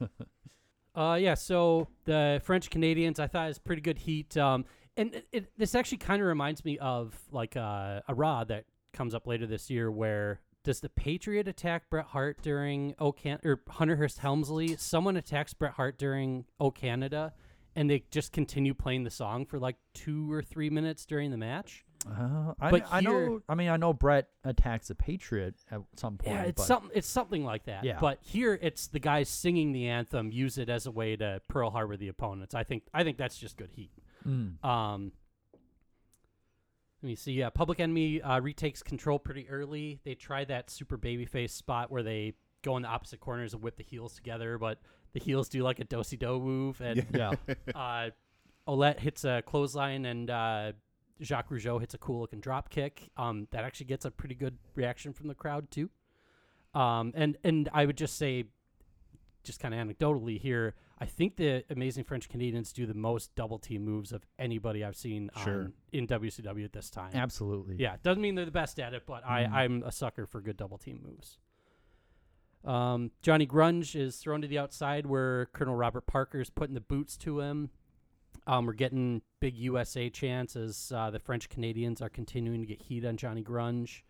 Uh, 0.94 1.14
yeah. 1.14 1.34
So 1.34 1.86
the 2.06 2.40
French 2.42 2.70
Canadians, 2.70 3.20
I 3.20 3.28
thought 3.28 3.50
is 3.50 3.58
pretty 3.60 3.82
good 3.82 3.98
heat. 3.98 4.36
Um, 4.36 4.64
and 4.96 5.14
it, 5.14 5.28
it, 5.30 5.52
this 5.56 5.76
actually 5.76 5.98
kind 5.98 6.20
of 6.20 6.26
reminds 6.26 6.64
me 6.64 6.76
of 6.78 7.14
like 7.30 7.56
uh, 7.56 8.00
a 8.08 8.14
Raw 8.14 8.42
that 8.44 8.64
comes 8.92 9.14
up 9.14 9.24
later 9.28 9.46
this 9.46 9.70
year, 9.70 9.92
where 9.92 10.40
does 10.64 10.80
the 10.80 10.88
Patriot 10.88 11.46
attack 11.46 11.88
Bret 11.88 12.06
Hart 12.06 12.42
during 12.42 12.96
O 12.98 13.12
Can 13.12 13.38
or 13.44 13.60
Hunter 13.68 13.94
Hearst 13.94 14.18
Helmsley? 14.18 14.76
Someone 14.76 15.16
attacks 15.16 15.54
Bret 15.54 15.74
Hart 15.74 15.98
during 15.98 16.46
O 16.58 16.72
Canada, 16.72 17.32
and 17.78 17.88
they 17.88 18.02
just 18.10 18.32
continue 18.32 18.74
playing 18.74 19.04
the 19.04 19.10
song 19.10 19.46
for 19.46 19.56
like 19.60 19.76
two 19.94 20.32
or 20.32 20.42
three 20.42 20.68
minutes 20.68 21.06
during 21.06 21.30
the 21.30 21.36
match. 21.36 21.84
Uh, 22.04 22.52
I, 22.60 22.70
But 22.72 22.86
I 22.90 23.00
here- 23.00 23.28
know. 23.28 23.42
I 23.48 23.54
mean, 23.54 23.68
I 23.68 23.76
know 23.76 23.92
Bret 23.92 24.28
attacks 24.42 24.90
a 24.90 24.96
Patriot 24.96 25.54
at 25.70 25.82
some 25.94 26.18
point. 26.18 26.34
Yeah, 26.36 26.42
it's 26.42 26.66
something. 26.66 26.90
It's 26.92 27.06
something 27.06 27.44
like 27.44 27.66
that. 27.66 27.84
Yeah. 27.84 27.98
But 28.00 28.18
here, 28.20 28.58
it's 28.60 28.88
the 28.88 28.98
guys 28.98 29.28
singing 29.28 29.70
the 29.70 29.86
anthem. 29.86 30.32
Use 30.32 30.58
it 30.58 30.68
as 30.68 30.86
a 30.86 30.90
way 30.90 31.14
to 31.16 31.40
Pearl 31.46 31.70
Harbor 31.70 31.96
the 31.96 32.08
opponents. 32.08 32.52
I 32.52 32.64
think. 32.64 32.82
I 32.92 33.04
think 33.04 33.16
that's 33.16 33.38
just 33.38 33.56
good 33.56 33.70
heat. 33.70 33.92
Mm. 34.26 34.64
Um, 34.64 35.12
let 37.00 37.06
me 37.08 37.14
see. 37.14 37.32
Yeah, 37.32 37.50
Public 37.50 37.78
Enemy 37.78 38.22
uh, 38.22 38.40
retakes 38.40 38.82
control 38.82 39.20
pretty 39.20 39.48
early. 39.48 40.00
They 40.04 40.16
try 40.16 40.44
that 40.46 40.68
super 40.70 40.98
babyface 40.98 41.50
spot 41.50 41.92
where 41.92 42.02
they 42.02 42.34
go 42.62 42.76
in 42.76 42.82
the 42.82 42.88
opposite 42.88 43.20
corners 43.20 43.54
and 43.54 43.62
whip 43.62 43.76
the 43.76 43.84
heels 43.84 44.14
together, 44.16 44.58
but 44.58 44.78
the 45.12 45.20
heels 45.20 45.48
do 45.48 45.62
like 45.62 45.78
a 45.80 45.84
do 45.84 46.02
do 46.02 46.38
move, 46.40 46.80
and 46.80 47.06
Yeah. 47.14 47.32
uh, 47.74 48.10
Ouellette 48.66 49.00
hits 49.00 49.24
a 49.24 49.42
clothesline, 49.46 50.04
and 50.04 50.28
uh, 50.30 50.72
Jacques 51.22 51.48
Rougeau 51.50 51.80
hits 51.80 51.94
a 51.94 51.98
cool 51.98 52.20
looking 52.20 52.40
drop 52.40 52.68
kick. 52.68 53.10
Um, 53.16 53.48
that 53.50 53.64
actually 53.64 53.86
gets 53.86 54.04
a 54.04 54.10
pretty 54.10 54.34
good 54.34 54.58
reaction 54.74 55.12
from 55.12 55.28
the 55.28 55.34
crowd 55.34 55.70
too. 55.70 55.88
Um, 56.74 57.12
and 57.16 57.36
and 57.44 57.68
I 57.72 57.86
would 57.86 57.96
just 57.96 58.18
say, 58.18 58.44
just 59.42 59.58
kind 59.58 59.72
of 59.74 59.80
anecdotally 59.86 60.38
here, 60.38 60.74
I 60.98 61.06
think 61.06 61.36
the 61.36 61.64
Amazing 61.70 62.04
French 62.04 62.28
Canadians 62.28 62.72
do 62.72 62.84
the 62.84 62.92
most 62.94 63.34
double 63.34 63.58
team 63.58 63.84
moves 63.84 64.12
of 64.12 64.26
anybody 64.38 64.84
I've 64.84 64.96
seen 64.96 65.30
Sure. 65.42 65.62
on, 65.62 65.72
in 65.92 66.06
WCW 66.06 66.64
at 66.64 66.72
this 66.74 66.90
time. 66.90 67.12
Absolutely. 67.14 67.76
Yeah, 67.78 67.96
doesn't 68.02 68.20
mean 68.20 68.34
they're 68.34 68.44
the 68.44 68.50
best 68.50 68.78
at 68.78 68.92
it, 68.92 69.04
but 69.06 69.24
Mm. 69.24 69.30
I, 69.30 69.64
I'm 69.64 69.82
a 69.84 69.92
sucker 69.92 70.26
for 70.26 70.40
good 70.42 70.56
double 70.58 70.76
team 70.76 71.00
moves. 71.02 71.38
Um, 72.64 73.12
Johnny 73.22 73.46
Grunge 73.46 73.94
is 73.94 74.16
thrown 74.16 74.42
to 74.42 74.48
the 74.48 74.58
outside 74.58 75.06
where 75.06 75.46
Colonel 75.52 75.74
Robert 75.76 76.06
Parker 76.06 76.40
is 76.40 76.50
putting 76.50 76.74
the 76.74 76.80
boots 76.80 77.16
to 77.18 77.40
him. 77.40 77.70
Um, 78.46 78.66
we're 78.66 78.72
getting 78.72 79.22
big 79.40 79.56
USA 79.56 80.08
chants 80.10 80.56
as 80.56 80.90
uh, 80.94 81.10
the 81.10 81.18
French 81.18 81.48
Canadians 81.48 82.00
are 82.02 82.08
continuing 82.08 82.60
to 82.60 82.66
get 82.66 82.82
heat 82.82 83.04
on 83.04 83.16
Johnny 83.16 83.42
Grunge. 83.42 84.02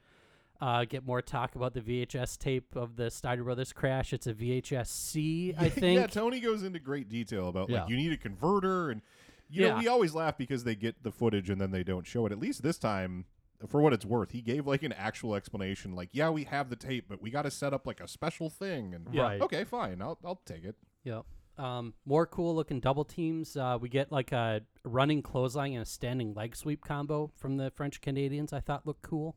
Uh, 0.60 0.84
get 0.84 1.06
more 1.06 1.22
talk 1.22 1.54
about 1.54 1.72
the 1.74 1.80
VHS 1.80 2.36
tape 2.38 2.74
of 2.74 2.96
the 2.96 3.10
Steiner 3.10 3.44
Brothers 3.44 3.72
crash. 3.72 4.12
It's 4.12 4.26
a 4.26 4.34
VHS 4.34 4.86
C, 4.88 5.54
I 5.56 5.68
think. 5.68 6.00
yeah, 6.00 6.06
Tony 6.08 6.40
goes 6.40 6.62
into 6.64 6.78
great 6.80 7.08
detail 7.08 7.48
about 7.48 7.70
like 7.70 7.82
Yeah. 7.82 7.86
you 7.88 7.96
need 7.96 8.12
a 8.12 8.16
converter 8.16 8.90
and 8.90 9.02
you 9.48 9.62
know 9.68 9.76
we 9.78 9.86
always 9.88 10.14
laugh 10.14 10.36
because 10.36 10.64
they 10.64 10.74
get 10.74 11.02
the 11.04 11.12
footage 11.12 11.48
and 11.48 11.60
then 11.60 11.70
they 11.70 11.84
don't 11.84 12.06
show 12.06 12.26
it. 12.26 12.32
At 12.32 12.38
least 12.40 12.62
this 12.62 12.76
time, 12.78 13.24
for 13.66 13.80
what 13.82 13.92
it's 13.92 14.04
worth, 14.04 14.30
he 14.30 14.40
gave 14.40 14.66
like 14.66 14.82
an 14.82 14.92
actual 14.92 15.34
explanation. 15.34 15.94
Like, 15.96 16.10
yeah, 16.12 16.30
we 16.30 16.44
have 16.44 16.70
the 16.70 16.76
tape, 16.76 17.06
but 17.08 17.20
we 17.20 17.30
got 17.30 17.42
to 17.42 17.50
set 17.50 17.72
up 17.74 17.86
like 17.86 18.00
a 18.00 18.06
special 18.08 18.48
thing. 18.50 18.94
And 18.94 19.08
Yeah. 19.12 19.22
Right. 19.22 19.40
okay, 19.40 19.64
fine, 19.64 20.00
I'll 20.00 20.18
I'll 20.24 20.40
take 20.46 20.64
it. 20.64 20.76
Yep. 21.04 21.24
Um, 21.58 21.94
more 22.04 22.24
cool 22.24 22.54
looking 22.54 22.78
double 22.78 23.04
teams. 23.04 23.56
Uh, 23.56 23.78
we 23.80 23.88
get 23.88 24.12
like 24.12 24.30
a 24.30 24.60
running 24.84 25.22
clothesline 25.22 25.72
and 25.72 25.82
a 25.82 25.86
standing 25.86 26.32
leg 26.34 26.54
sweep 26.54 26.84
combo 26.84 27.32
from 27.36 27.56
the 27.56 27.72
French 27.72 28.00
Canadians. 28.00 28.52
I 28.52 28.60
thought 28.60 28.86
looked 28.86 29.02
cool. 29.02 29.34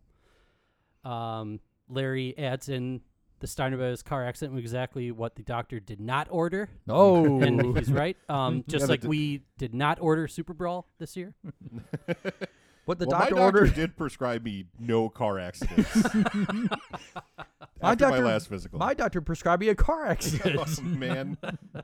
Um, 1.03 1.59
Larry 1.89 2.37
adds 2.37 2.69
in 2.69 3.01
the 3.39 3.47
Steiner 3.47 3.75
Brothers 3.77 4.03
car 4.03 4.23
accident 4.23 4.59
exactly 4.59 5.09
what 5.11 5.35
the 5.35 5.41
doctor 5.41 5.79
did 5.79 5.99
not 5.99 6.27
order, 6.29 6.69
Oh. 6.87 7.41
and 7.41 7.75
he's 7.75 7.91
right. 7.91 8.15
Um, 8.29 8.63
just 8.67 8.83
Yeah, 8.83 8.89
like 8.89 9.03
we 9.03 9.41
did 9.57 9.73
not 9.73 9.97
order 9.99 10.27
Super 10.27 10.53
Brawl 10.53 10.87
this 10.99 11.17
year. 11.17 11.33
what 12.85 12.99
the 12.99 13.05
well, 13.05 13.19
doctor 13.19 13.35
my 13.35 13.41
doctor 13.41 13.59
ordered. 13.59 13.73
did 13.75 13.95
prescribe 13.97 14.43
me 14.43 14.65
no 14.79 15.09
car 15.09 15.39
accidents 15.39 15.95
My 17.81 17.91
after 17.91 18.05
my 18.05 18.11
doctor- 18.11 18.25
last 18.25 18.47
physical. 18.49 18.77
My 18.79 18.93
doctor 18.93 19.21
prescribed 19.21 19.61
me 19.61 19.69
a 19.69 19.75
car 19.75 20.05
Oh, 20.07 20.09
accident. 20.11 20.85
man, 20.99 21.37
What 21.41 21.51
That's 21.71 21.71
you 21.71 21.83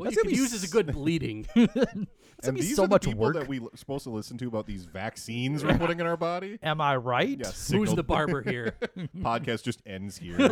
gonna 0.00 0.14
could 0.14 0.28
be 0.28 0.36
use 0.36 0.52
is 0.52 0.64
a 0.64 0.68
good 0.68 0.92
bleeding. 0.92 1.46
It's 2.40 2.48
and 2.48 2.56
gonna 2.56 2.62
be 2.62 2.68
these 2.68 2.76
so 2.76 2.84
are 2.84 2.86
the 2.86 2.94
much 2.94 3.04
people 3.04 3.20
work. 3.20 3.34
that 3.34 3.48
we're 3.48 3.60
supposed 3.74 4.04
to 4.04 4.10
listen 4.10 4.38
to 4.38 4.46
about 4.48 4.64
these 4.66 4.86
vaccines 4.86 5.62
we're 5.62 5.76
putting 5.76 6.00
in 6.00 6.06
our 6.06 6.16
body. 6.16 6.58
Am 6.62 6.80
I 6.80 6.96
right? 6.96 7.38
Yeah, 7.38 7.50
Who's 7.76 7.92
the 7.94 8.02
barber 8.02 8.40
here? 8.40 8.78
podcast 9.18 9.62
just 9.62 9.82
ends 9.84 10.16
here. 10.16 10.48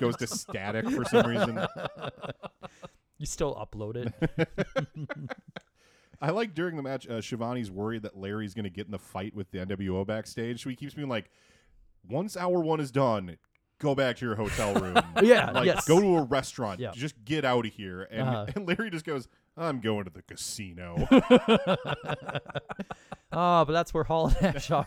Goes 0.00 0.16
to 0.16 0.26
static 0.26 0.90
for 0.90 1.04
some 1.04 1.24
reason. 1.28 1.64
You 3.18 3.26
still 3.26 3.54
upload 3.54 3.94
it. 3.94 4.48
I 6.20 6.30
like 6.30 6.54
during 6.54 6.76
the 6.76 6.82
match, 6.82 7.08
uh, 7.08 7.20
Schiavone's 7.20 7.70
worried 7.70 8.02
that 8.02 8.16
Larry's 8.16 8.52
going 8.54 8.64
to 8.64 8.70
get 8.70 8.86
in 8.86 8.92
the 8.92 8.98
fight 8.98 9.34
with 9.34 9.50
the 9.50 9.58
NWO 9.58 10.06
backstage. 10.06 10.62
So 10.62 10.68
he 10.70 10.76
keeps 10.76 10.92
being 10.94 11.08
like, 11.08 11.30
once 12.08 12.36
hour 12.36 12.60
one 12.60 12.78
is 12.80 12.90
done, 12.90 13.36
go 13.78 13.94
back 13.94 14.16
to 14.18 14.26
your 14.26 14.34
hotel 14.36 14.74
room. 14.74 14.96
Yeah, 15.22 15.50
like, 15.50 15.66
yes. 15.66 15.86
go 15.88 16.00
to 16.00 16.16
a 16.16 16.22
restaurant. 16.22 16.78
Yeah. 16.80 16.90
Just 16.92 17.14
get 17.24 17.44
out 17.44 17.64
of 17.66 17.72
here. 17.72 18.02
And, 18.10 18.28
Uh-huh. 18.28 18.46
and 18.54 18.66
Larry 18.68 18.90
just 18.90 19.04
goes, 19.06 19.28
I'm 19.56 19.80
going 19.80 20.04
to 20.04 20.10
the 20.10 20.22
casino. 20.22 21.06
oh, 23.32 23.64
but 23.64 23.72
that's 23.72 23.92
where 23.94 24.04
Hall 24.04 24.28
and 24.28 24.54
Nash 24.54 24.70
are. 24.70 24.86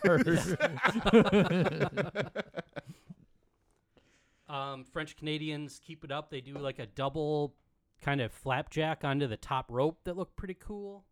Um, 4.48 4.84
French 4.84 5.16
Canadians 5.16 5.80
keep 5.84 6.04
it 6.04 6.12
up. 6.12 6.30
They 6.30 6.40
do 6.40 6.54
like 6.54 6.78
a 6.78 6.86
double 6.86 7.54
kind 8.02 8.20
of 8.20 8.32
flapjack 8.32 9.02
onto 9.04 9.26
the 9.26 9.36
top 9.36 9.66
rope 9.70 9.98
that 10.04 10.16
looked 10.16 10.36
pretty 10.36 10.54
cool. 10.54 11.04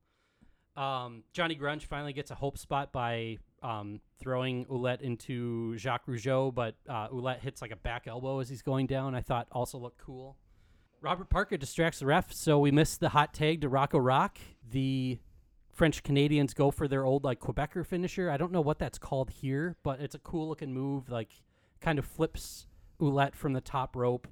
Um, 0.76 1.24
Johnny 1.32 1.54
Grunge 1.56 1.84
finally 1.84 2.12
gets 2.12 2.30
a 2.30 2.34
hope 2.34 2.56
spot 2.56 2.92
by 2.92 3.38
um, 3.62 4.00
throwing 4.18 4.64
Ouellette 4.66 5.00
into 5.02 5.76
Jacques 5.76 6.06
Rougeau, 6.06 6.54
but 6.54 6.76
uh, 6.88 7.08
Ouellette 7.08 7.40
hits 7.40 7.60
like 7.60 7.70
a 7.72 7.76
back 7.76 8.06
elbow 8.06 8.40
as 8.40 8.48
he's 8.48 8.62
going 8.62 8.86
down. 8.86 9.14
I 9.14 9.20
thought 9.20 9.48
also 9.52 9.78
looked 9.78 9.98
cool. 9.98 10.36
Robert 11.00 11.28
Parker 11.28 11.56
distracts 11.56 11.98
the 11.98 12.06
ref, 12.06 12.32
so 12.32 12.58
we 12.58 12.70
miss 12.70 12.96
the 12.96 13.10
hot 13.10 13.34
tag 13.34 13.60
to 13.62 13.68
Rocco 13.68 13.98
Rock. 13.98 14.38
The 14.70 15.18
French 15.72 16.02
Canadians 16.02 16.54
go 16.54 16.70
for 16.70 16.86
their 16.86 17.04
old 17.04 17.24
like 17.24 17.40
Quebecer 17.40 17.84
finisher. 17.84 18.30
I 18.30 18.36
don't 18.36 18.52
know 18.52 18.60
what 18.60 18.78
that's 18.78 18.98
called 18.98 19.30
here, 19.30 19.76
but 19.82 20.00
it's 20.00 20.14
a 20.14 20.20
cool 20.20 20.48
looking 20.48 20.72
move. 20.72 21.10
Like 21.10 21.30
kind 21.80 21.98
of 21.98 22.06
flips 22.06 22.66
Ouellette 23.00 23.34
from 23.34 23.52
the 23.52 23.60
top 23.60 23.96
rope. 23.96 24.28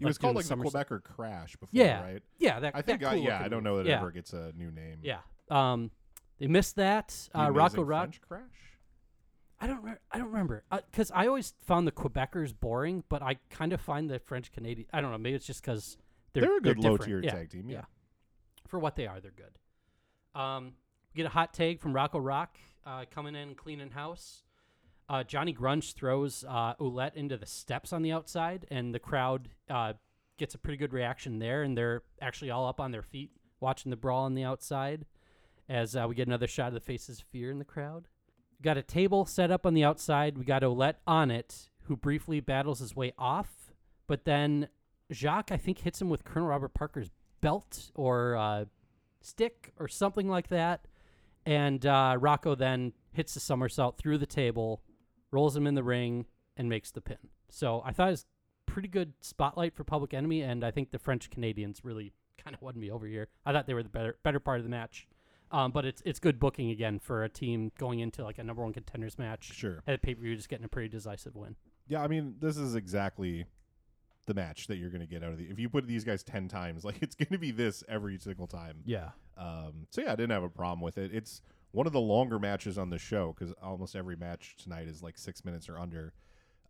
It 0.00 0.06
was 0.06 0.16
called 0.16 0.36
like 0.36 0.46
the. 0.46 0.56
Quebecer 0.56 1.02
Crash 1.02 1.56
before, 1.56 1.70
Yeah, 1.72 2.02
right? 2.02 2.22
yeah. 2.38 2.60
That 2.60 2.76
I 2.76 2.82
think, 2.82 3.00
that 3.00 3.12
I, 3.12 3.14
yeah, 3.16 3.42
I 3.42 3.48
don't 3.48 3.64
know 3.64 3.76
that 3.78 3.86
it 3.86 3.90
yeah. 3.90 3.98
ever 3.98 4.10
gets 4.10 4.32
a 4.32 4.52
new 4.56 4.70
name. 4.70 5.00
Yeah. 5.02 5.18
Um, 5.50 5.90
they 6.38 6.46
missed 6.46 6.76
that. 6.76 7.08
The 7.32 7.40
Uh, 7.40 7.48
Rocco 7.50 7.82
Rock. 7.82 8.14
Crash? 8.26 8.42
I 9.58 9.66
don't. 9.66 9.82
Re- 9.82 9.96
I 10.10 10.18
don't 10.18 10.26
remember 10.28 10.64
because 10.90 11.10
I 11.12 11.26
always 11.26 11.54
found 11.64 11.86
the 11.86 11.92
Quebecers 11.92 12.52
boring, 12.58 13.04
but 13.08 13.22
I 13.22 13.36
kind 13.48 13.72
of 13.72 13.80
find 13.80 14.10
the 14.10 14.18
French 14.18 14.52
Canadian. 14.52 14.86
I 14.92 15.00
don't 15.00 15.10
know. 15.12 15.18
Maybe 15.18 15.34
it's 15.34 15.46
just 15.46 15.62
because 15.62 15.96
they're 16.34 16.42
They're 16.42 16.58
a 16.58 16.60
good 16.60 16.76
different. 16.76 17.00
low-tier 17.00 17.22
yeah. 17.22 17.30
tag 17.30 17.50
team, 17.50 17.70
yeah. 17.70 17.84
For 18.68 18.78
what 18.78 18.96
they 18.96 19.06
are, 19.06 19.18
they're 19.20 19.30
good. 19.30 20.38
Um, 20.38 20.74
we 21.14 21.18
get 21.22 21.26
a 21.26 21.30
hot 21.30 21.54
tag 21.54 21.80
from 21.80 21.94
Rocco 21.94 22.18
Rock 22.18 22.58
uh, 22.84 23.06
coming 23.10 23.34
in 23.34 23.54
cleaning 23.54 23.92
house. 23.92 24.42
Uh, 25.08 25.22
Johnny 25.24 25.54
Grunge 25.54 25.94
throws 25.94 26.44
uh, 26.46 26.74
Ouellette 26.74 27.14
into 27.14 27.38
the 27.38 27.46
steps 27.46 27.92
on 27.94 28.02
the 28.02 28.12
outside, 28.12 28.66
and 28.70 28.94
the 28.94 28.98
crowd 28.98 29.48
uh, 29.70 29.94
gets 30.36 30.54
a 30.54 30.58
pretty 30.58 30.76
good 30.76 30.92
reaction 30.92 31.38
there, 31.38 31.62
and 31.62 31.78
they're 31.78 32.02
actually 32.20 32.50
all 32.50 32.66
up 32.66 32.80
on 32.80 32.90
their 32.90 33.02
feet 33.02 33.30
watching 33.60 33.88
the 33.90 33.96
brawl 33.96 34.24
on 34.24 34.34
the 34.34 34.42
outside. 34.44 35.06
As 35.68 35.96
uh, 35.96 36.06
we 36.08 36.14
get 36.14 36.28
another 36.28 36.46
shot 36.46 36.68
of 36.68 36.74
the 36.74 36.80
faces 36.80 37.20
of 37.20 37.26
fear 37.26 37.50
in 37.50 37.58
the 37.58 37.64
crowd. 37.64 38.08
We 38.58 38.64
got 38.64 38.76
a 38.76 38.82
table 38.82 39.26
set 39.26 39.50
up 39.50 39.66
on 39.66 39.74
the 39.74 39.84
outside. 39.84 40.38
We 40.38 40.44
got 40.44 40.62
Ouellette 40.62 40.96
on 41.06 41.30
it, 41.30 41.68
who 41.84 41.96
briefly 41.96 42.40
battles 42.40 42.78
his 42.78 42.94
way 42.94 43.12
off, 43.18 43.72
but 44.06 44.24
then 44.24 44.68
Jacques, 45.12 45.52
I 45.52 45.56
think, 45.56 45.78
hits 45.78 46.00
him 46.00 46.08
with 46.08 46.24
Colonel 46.24 46.48
Robert 46.48 46.74
Parker's 46.74 47.10
belt 47.40 47.90
or 47.94 48.36
uh, 48.36 48.64
stick 49.20 49.72
or 49.78 49.88
something 49.88 50.28
like 50.28 50.48
that. 50.48 50.86
And 51.44 51.84
uh, 51.86 52.16
Rocco 52.18 52.54
then 52.54 52.92
hits 53.12 53.34
the 53.34 53.40
somersault 53.40 53.98
through 53.98 54.18
the 54.18 54.26
table, 54.26 54.82
rolls 55.30 55.56
him 55.56 55.66
in 55.66 55.74
the 55.74 55.84
ring, 55.84 56.26
and 56.56 56.68
makes 56.68 56.90
the 56.90 57.00
pin. 57.00 57.18
So 57.48 57.82
I 57.84 57.92
thought 57.92 58.08
it 58.08 58.12
was 58.12 58.26
pretty 58.66 58.88
good 58.88 59.12
spotlight 59.20 59.74
for 59.74 59.84
Public 59.84 60.12
Enemy, 60.12 60.42
and 60.42 60.64
I 60.64 60.70
think 60.70 60.90
the 60.90 60.98
French 60.98 61.30
Canadians 61.30 61.84
really 61.84 62.12
kind 62.44 62.54
of 62.54 62.62
won 62.62 62.78
me 62.78 62.90
over 62.90 63.06
here. 63.06 63.28
I 63.44 63.52
thought 63.52 63.66
they 63.66 63.74
were 63.74 63.82
the 63.82 63.88
better 63.88 64.18
better 64.22 64.40
part 64.40 64.58
of 64.58 64.64
the 64.64 64.70
match. 64.70 65.06
Um, 65.52 65.70
but 65.70 65.84
it's 65.84 66.02
it's 66.04 66.18
good 66.18 66.40
booking 66.40 66.70
again 66.70 66.98
for 66.98 67.24
a 67.24 67.28
team 67.28 67.70
going 67.78 68.00
into 68.00 68.24
like 68.24 68.38
a 68.38 68.44
number 68.44 68.62
one 68.62 68.72
contenders 68.72 69.18
match. 69.18 69.52
Sure. 69.52 69.82
At 69.86 70.02
pay 70.02 70.14
per 70.14 70.22
view, 70.22 70.34
just 70.36 70.48
getting 70.48 70.64
a 70.64 70.68
pretty 70.68 70.88
decisive 70.88 71.36
win. 71.36 71.56
Yeah, 71.88 72.02
I 72.02 72.08
mean, 72.08 72.34
this 72.40 72.56
is 72.56 72.74
exactly 72.74 73.46
the 74.26 74.34
match 74.34 74.66
that 74.66 74.76
you're 74.76 74.90
going 74.90 75.00
to 75.00 75.06
get 75.06 75.22
out 75.22 75.30
of 75.32 75.38
the. 75.38 75.44
If 75.44 75.58
you 75.58 75.68
put 75.68 75.86
these 75.86 76.04
guys 76.04 76.22
10 76.24 76.48
times, 76.48 76.84
like 76.84 76.98
it's 77.00 77.14
going 77.14 77.28
to 77.30 77.38
be 77.38 77.52
this 77.52 77.84
every 77.88 78.18
single 78.18 78.46
time. 78.46 78.78
yeah. 78.84 79.10
Um, 79.38 79.86
so 79.90 80.00
yeah, 80.00 80.12
I 80.12 80.16
didn't 80.16 80.30
have 80.30 80.42
a 80.42 80.48
problem 80.48 80.80
with 80.80 80.96
it. 80.96 81.12
It's 81.12 81.42
one 81.72 81.86
of 81.86 81.92
the 81.92 82.00
longer 82.00 82.38
matches 82.38 82.78
on 82.78 82.88
the 82.88 82.98
show 82.98 83.34
because 83.38 83.54
almost 83.62 83.94
every 83.94 84.16
match 84.16 84.56
tonight 84.56 84.88
is 84.88 85.02
like 85.02 85.18
six 85.18 85.44
minutes 85.44 85.68
or 85.68 85.78
under. 85.78 86.14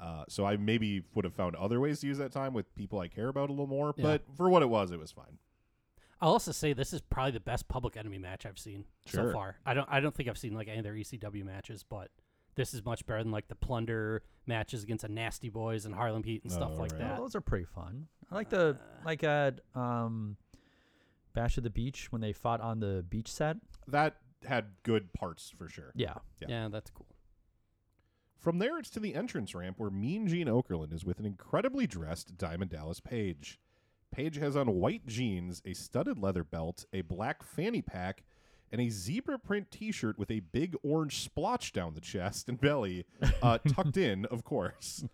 Uh, 0.00 0.24
so 0.28 0.44
I 0.44 0.56
maybe 0.56 1.02
would 1.14 1.24
have 1.24 1.32
found 1.32 1.54
other 1.54 1.78
ways 1.80 2.00
to 2.00 2.08
use 2.08 2.18
that 2.18 2.32
time 2.32 2.52
with 2.52 2.74
people 2.74 2.98
I 2.98 3.06
care 3.08 3.28
about 3.28 3.48
a 3.48 3.52
little 3.52 3.68
more. 3.68 3.94
Yeah. 3.96 4.02
But 4.02 4.22
for 4.36 4.50
what 4.50 4.62
it 4.62 4.68
was, 4.68 4.90
it 4.90 4.98
was 4.98 5.12
fine. 5.12 5.38
I'll 6.20 6.32
also 6.32 6.52
say 6.52 6.72
this 6.72 6.92
is 6.92 7.00
probably 7.02 7.32
the 7.32 7.40
best 7.40 7.68
Public 7.68 7.96
Enemy 7.96 8.18
match 8.18 8.46
I've 8.46 8.58
seen 8.58 8.84
Sure. 9.04 9.28
so 9.28 9.32
far. 9.32 9.56
I 9.66 9.74
don't 9.74 9.88
I 9.90 10.00
don't 10.00 10.14
think 10.14 10.28
I've 10.28 10.38
seen 10.38 10.54
like 10.54 10.68
any 10.68 10.78
of 10.78 10.84
their 10.84 10.94
ECW 10.94 11.44
matches, 11.44 11.82
but 11.88 12.10
this 12.54 12.72
is 12.72 12.84
much 12.84 13.04
better 13.06 13.22
than 13.22 13.32
like 13.32 13.48
the 13.48 13.54
Plunder 13.54 14.22
matches 14.46 14.82
against 14.82 15.02
the 15.02 15.08
Nasty 15.12 15.50
Boys 15.50 15.84
and 15.84 15.94
Harlem 15.94 16.22
Heat 16.22 16.42
and 16.42 16.50
stuff 16.50 16.72
Oh, 16.74 16.80
like 16.80 16.92
right. 16.92 17.00
that. 17.00 17.18
Oh, 17.18 17.22
those 17.22 17.34
are 17.34 17.40
pretty 17.42 17.66
fun. 17.66 18.06
I 18.30 18.34
like 18.34 18.48
the 18.48 18.78
like 19.04 19.22
at 19.24 19.60
um, 19.74 20.36
Bash 21.34 21.58
of 21.58 21.64
the 21.64 21.70
Beach 21.70 22.10
when 22.10 22.22
they 22.22 22.32
fought 22.32 22.60
on 22.62 22.80
the 22.80 23.04
beach 23.08 23.30
set. 23.30 23.58
That 23.86 24.16
had 24.46 24.66
good 24.84 25.12
parts 25.12 25.50
for 25.54 25.68
sure. 25.68 25.92
Yeah. 25.94 26.14
Yeah. 26.40 26.46
yeah, 26.48 26.68
that's 26.68 26.90
cool. 26.90 27.06
From 28.38 28.58
there, 28.58 28.78
it's 28.78 28.90
to 28.90 29.00
the 29.00 29.14
entrance 29.14 29.54
ramp 29.54 29.78
where 29.78 29.90
Mean 29.90 30.28
Gene 30.28 30.46
Okerlund 30.46 30.92
is 30.94 31.04
with 31.04 31.18
an 31.18 31.26
incredibly 31.26 31.86
dressed 31.86 32.36
Diamond 32.38 32.70
Dallas 32.70 33.00
Page. 33.00 33.58
Page 34.12 34.36
has 34.38 34.56
on 34.56 34.74
white 34.74 35.06
jeans, 35.06 35.62
a 35.64 35.74
studded 35.74 36.18
leather 36.18 36.44
belt, 36.44 36.86
a 36.92 37.02
black 37.02 37.42
fanny 37.42 37.82
pack, 37.82 38.22
and 38.72 38.80
a 38.80 38.88
zebra 38.88 39.38
print 39.38 39.70
t 39.70 39.92
shirt 39.92 40.18
with 40.18 40.30
a 40.30 40.40
big 40.40 40.74
orange 40.82 41.20
splotch 41.20 41.72
down 41.72 41.94
the 41.94 42.00
chest 42.00 42.48
and 42.48 42.60
belly, 42.60 43.04
uh, 43.42 43.58
tucked 43.68 43.96
in, 43.96 44.24
of 44.26 44.44
course. 44.44 45.04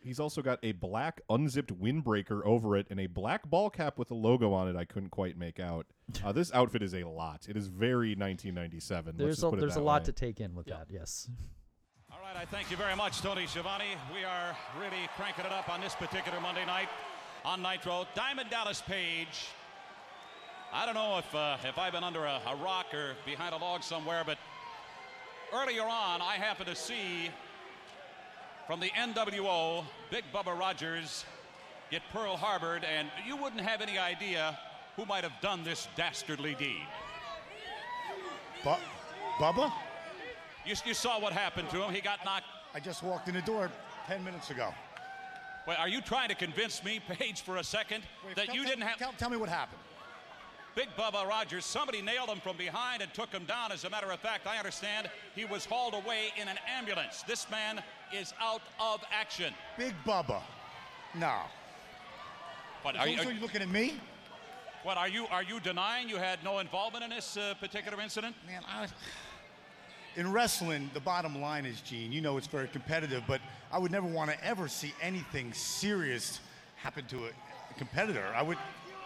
He's 0.00 0.20
also 0.20 0.40
got 0.40 0.60
a 0.62 0.70
black 0.70 1.20
unzipped 1.28 1.76
windbreaker 1.76 2.44
over 2.44 2.76
it 2.76 2.86
and 2.90 3.00
a 3.00 3.08
black 3.08 3.50
ball 3.50 3.70
cap 3.70 3.98
with 3.98 4.10
a 4.12 4.14
logo 4.14 4.52
on 4.52 4.68
it 4.68 4.76
I 4.76 4.84
couldn't 4.84 5.10
quite 5.10 5.36
make 5.36 5.58
out. 5.58 5.86
Uh, 6.24 6.30
this 6.30 6.52
outfit 6.54 6.82
is 6.82 6.94
a 6.94 7.02
lot. 7.02 7.46
It 7.48 7.56
is 7.56 7.66
very 7.66 8.10
1997. 8.10 9.06
Let's 9.06 9.18
There's 9.18 9.36
just 9.36 9.44
a, 9.44 9.50
put 9.50 9.58
it 9.58 9.60
there's 9.60 9.74
a 9.74 9.80
lot 9.80 10.02
way. 10.02 10.06
to 10.06 10.12
take 10.12 10.40
in 10.40 10.54
with 10.54 10.66
that. 10.66 10.86
Yes. 10.90 11.28
All 12.12 12.20
right, 12.22 12.36
I 12.36 12.44
thank 12.44 12.70
you 12.70 12.76
very 12.76 12.94
much, 12.94 13.20
Tony 13.20 13.46
Schiavone. 13.48 13.96
We 14.14 14.22
are 14.22 14.56
really 14.78 15.08
cranking 15.16 15.44
it 15.44 15.50
up 15.52 15.68
on 15.68 15.80
this 15.80 15.96
particular 15.96 16.40
Monday 16.40 16.64
night 16.64 16.88
on 17.46 17.62
Nitro. 17.62 18.06
Diamond 18.14 18.50
Dallas 18.50 18.82
Page 18.82 19.48
I 20.72 20.84
don't 20.84 20.94
know 20.94 21.16
if 21.18 21.34
uh, 21.34 21.56
if 21.64 21.78
I've 21.78 21.92
been 21.92 22.04
under 22.04 22.24
a, 22.24 22.40
a 22.46 22.56
rock 22.56 22.92
or 22.92 23.14
behind 23.24 23.54
a 23.54 23.56
log 23.56 23.82
somewhere, 23.82 24.24
but 24.26 24.36
earlier 25.54 25.84
on 25.84 26.20
I 26.20 26.34
happened 26.34 26.68
to 26.68 26.76
see 26.76 27.30
from 28.66 28.80
the 28.80 28.90
NWO 28.90 29.84
Big 30.10 30.24
Bubba 30.34 30.58
Rogers 30.58 31.24
get 31.90 32.02
Pearl 32.12 32.36
Harbored, 32.36 32.84
and 32.84 33.08
you 33.26 33.36
wouldn't 33.36 33.62
have 33.62 33.80
any 33.80 33.96
idea 33.96 34.58
who 34.96 35.06
might 35.06 35.22
have 35.22 35.40
done 35.40 35.62
this 35.62 35.88
dastardly 35.96 36.56
deed. 36.58 36.86
Bu- 38.64 38.74
Bubba? 39.38 39.72
You, 40.66 40.74
you 40.84 40.94
saw 40.94 41.20
what 41.20 41.32
happened 41.32 41.70
to 41.70 41.82
him. 41.82 41.94
He 41.94 42.00
got 42.00 42.24
knocked. 42.24 42.46
I 42.74 42.80
just 42.80 43.04
walked 43.04 43.28
in 43.28 43.34
the 43.34 43.42
door 43.42 43.70
10 44.08 44.24
minutes 44.24 44.50
ago. 44.50 44.74
Wait, 45.66 45.78
are 45.80 45.88
you 45.88 46.00
trying 46.00 46.28
to 46.28 46.34
convince 46.34 46.84
me, 46.84 47.00
Page, 47.08 47.40
for 47.42 47.56
a 47.56 47.64
second, 47.64 48.04
that 48.34 48.46
Tell- 48.46 48.54
you 48.54 48.62
tell- 48.62 48.70
didn't 48.70 48.86
have 48.86 48.98
Tell, 48.98 49.12
tell 49.18 49.30
me 49.30 49.36
what 49.36 49.48
happened. 49.48 49.80
Big 50.76 50.88
Bubba 50.96 51.26
Rogers? 51.26 51.64
Somebody 51.64 52.02
nailed 52.02 52.28
him 52.28 52.38
from 52.38 52.56
behind 52.58 53.00
and 53.00 53.12
took 53.14 53.32
him 53.32 53.46
down. 53.46 53.72
As 53.72 53.84
a 53.84 53.90
matter 53.90 54.10
of 54.10 54.20
fact, 54.20 54.46
I 54.46 54.58
understand 54.58 55.10
he 55.34 55.46
was 55.46 55.64
hauled 55.64 55.94
away 55.94 56.34
in 56.40 56.48
an 56.48 56.58
ambulance. 56.68 57.24
This 57.26 57.50
man 57.50 57.82
is 58.12 58.34
out 58.40 58.60
of 58.78 59.02
action. 59.10 59.54
Big 59.78 59.94
Bubba. 60.04 60.42
No. 61.14 61.38
But 62.84 62.96
are 62.96 63.08
you, 63.08 63.22
so 63.22 63.30
you 63.30 63.40
looking 63.40 63.62
at 63.62 63.70
me? 63.70 63.94
what 64.82 64.96
are 64.96 65.08
you 65.08 65.26
are 65.32 65.42
you 65.42 65.58
denying 65.58 66.08
you 66.08 66.16
had 66.16 66.44
no 66.44 66.60
involvement 66.60 67.02
in 67.02 67.10
this 67.10 67.36
uh, 67.36 67.54
particular 67.58 68.00
incident? 68.00 68.36
Man, 68.46 68.62
I, 68.68 68.86
in 70.16 70.32
wrestling, 70.32 70.90
the 70.94 71.00
bottom 71.00 71.40
line 71.40 71.66
is, 71.66 71.80
Gene, 71.80 72.10
you 72.10 72.20
know 72.20 72.36
it's 72.36 72.46
very 72.46 72.68
competitive, 72.68 73.22
but 73.28 73.40
I 73.70 73.78
would 73.78 73.92
never 73.92 74.06
want 74.06 74.30
to 74.30 74.44
ever 74.44 74.66
see 74.66 74.94
anything 75.00 75.52
serious 75.52 76.40
happen 76.76 77.04
to 77.06 77.16
a, 77.24 77.28
a 77.28 77.74
competitor. 77.76 78.24
I 78.34 78.42
would, 78.42 78.58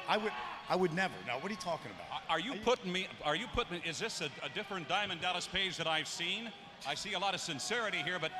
I 0.08 0.16
would, 0.16 0.32
I 0.68 0.76
would 0.76 0.94
never. 0.94 1.14
Now, 1.26 1.34
what 1.34 1.46
are 1.46 1.54
you 1.54 1.61
talking 1.61 1.90
about? 1.90 2.22
Are 2.28 2.38
you 2.38 2.54
putting 2.64 2.92
me? 2.92 3.08
Are 3.24 3.34
you 3.34 3.46
putting? 3.54 3.82
Is 3.82 3.98
this 3.98 4.20
a, 4.20 4.26
a 4.44 4.48
different 4.54 4.88
Diamond 4.88 5.20
Dallas 5.20 5.48
Page 5.48 5.76
that 5.78 5.88
I've 5.88 6.08
seen? 6.08 6.50
I 6.86 6.94
see 6.94 7.14
a 7.14 7.18
lot 7.18 7.34
of 7.34 7.40
sincerity 7.40 7.98
here, 7.98 8.18
but 8.20 8.30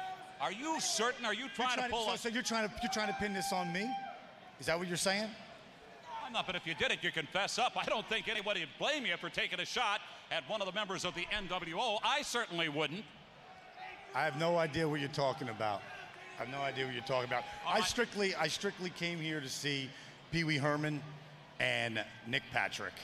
are 0.40 0.52
you 0.52 0.80
certain? 0.80 1.24
Are 1.24 1.34
you 1.34 1.46
trying, 1.54 1.74
trying 1.74 1.90
to 1.90 1.94
pull 1.94 2.06
so, 2.06 2.12
us? 2.12 2.20
so 2.20 2.28
you're 2.28 2.42
trying 2.42 2.68
to 2.68 2.74
you're 2.82 2.92
trying 2.92 3.08
to 3.08 3.14
pin 3.14 3.34
this 3.34 3.52
on 3.52 3.72
me? 3.72 3.90
Is 4.60 4.66
that 4.66 4.78
what 4.78 4.86
you're 4.86 4.96
saying? 4.96 5.28
But 6.33 6.57
if 6.57 6.66
you 6.66 6.74
did 6.74 6.91
it, 6.91 6.99
you 7.03 7.11
confess 7.11 7.59
up. 7.59 7.76
I 7.76 7.85
don't 7.85 8.09
think 8.09 8.28
anybody 8.28 8.61
would 8.61 8.68
blame 8.78 9.07
you 9.07 9.16
for 9.16 9.28
taking 9.28 9.61
a 9.61 9.64
shot 9.64 10.01
at 10.31 10.49
one 10.49 10.61
of 10.61 10.66
the 10.66 10.72
members 10.72 11.05
of 11.05 11.14
the 11.14 11.26
NWO. 11.26 11.99
I 12.03 12.22
certainly 12.22 12.68
wouldn't. 12.68 13.05
I 14.14 14.24
have 14.24 14.39
no 14.39 14.59
idea 14.59 14.89
what 14.89 15.01
you're 15.01 15.09
talking 15.11 15.49
about. 15.49 15.83
I 16.39 16.45
have 16.45 16.49
no 16.53 16.61
idea 16.61 16.87
what 16.87 16.95
you're 16.95 17.05
talking 17.05 17.28
about. 17.28 17.45
I 17.66 17.78
right. 17.78 17.85
strictly 17.85 18.35
I 18.35 18.49
strictly 18.49 18.91
came 18.91 19.18
here 19.18 19.41
to 19.41 19.49
see 19.49 19.91
Pee 20.33 20.45
Wee 20.45 20.57
Herman 20.57 21.03
and 21.61 22.03
Nick 22.26 22.43
Patrick. 22.53 22.95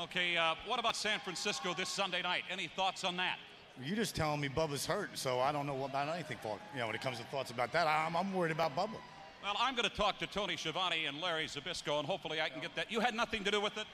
Okay, 0.00 0.36
uh, 0.36 0.54
what 0.66 0.78
about 0.78 0.96
San 0.96 1.18
Francisco 1.20 1.74
this 1.74 1.88
Sunday 1.88 2.22
night? 2.22 2.44
Any 2.50 2.68
thoughts 2.68 3.04
on 3.04 3.16
that? 3.18 3.36
You're 3.82 3.96
just 3.96 4.14
telling 4.14 4.40
me 4.40 4.48
Bubba's 4.48 4.86
hurt, 4.86 5.10
so 5.14 5.40
I 5.40 5.52
don't 5.52 5.66
know 5.66 5.84
about 5.84 6.08
anything. 6.14 6.38
For, 6.42 6.58
you 6.72 6.80
know, 6.80 6.86
when 6.86 6.94
it 6.94 7.02
comes 7.02 7.18
to 7.18 7.24
thoughts 7.24 7.50
about 7.50 7.72
that, 7.72 7.86
I'm, 7.86 8.16
I'm 8.16 8.32
worried 8.32 8.52
about 8.52 8.76
Bubba. 8.76 8.96
Well, 9.42 9.56
I'm 9.58 9.74
going 9.74 9.88
to 9.88 9.94
talk 9.94 10.18
to 10.20 10.26
Tony 10.28 10.56
Schiavone 10.56 11.06
and 11.06 11.20
Larry 11.20 11.46
Zbyszko, 11.46 11.98
and 11.98 12.06
hopefully 12.06 12.40
I 12.40 12.48
can 12.48 12.60
get 12.60 12.76
that. 12.76 12.92
You 12.92 13.00
had 13.00 13.14
nothing 13.14 13.42
to 13.42 13.50
do 13.50 13.60
with 13.60 13.76
it? 13.76 13.86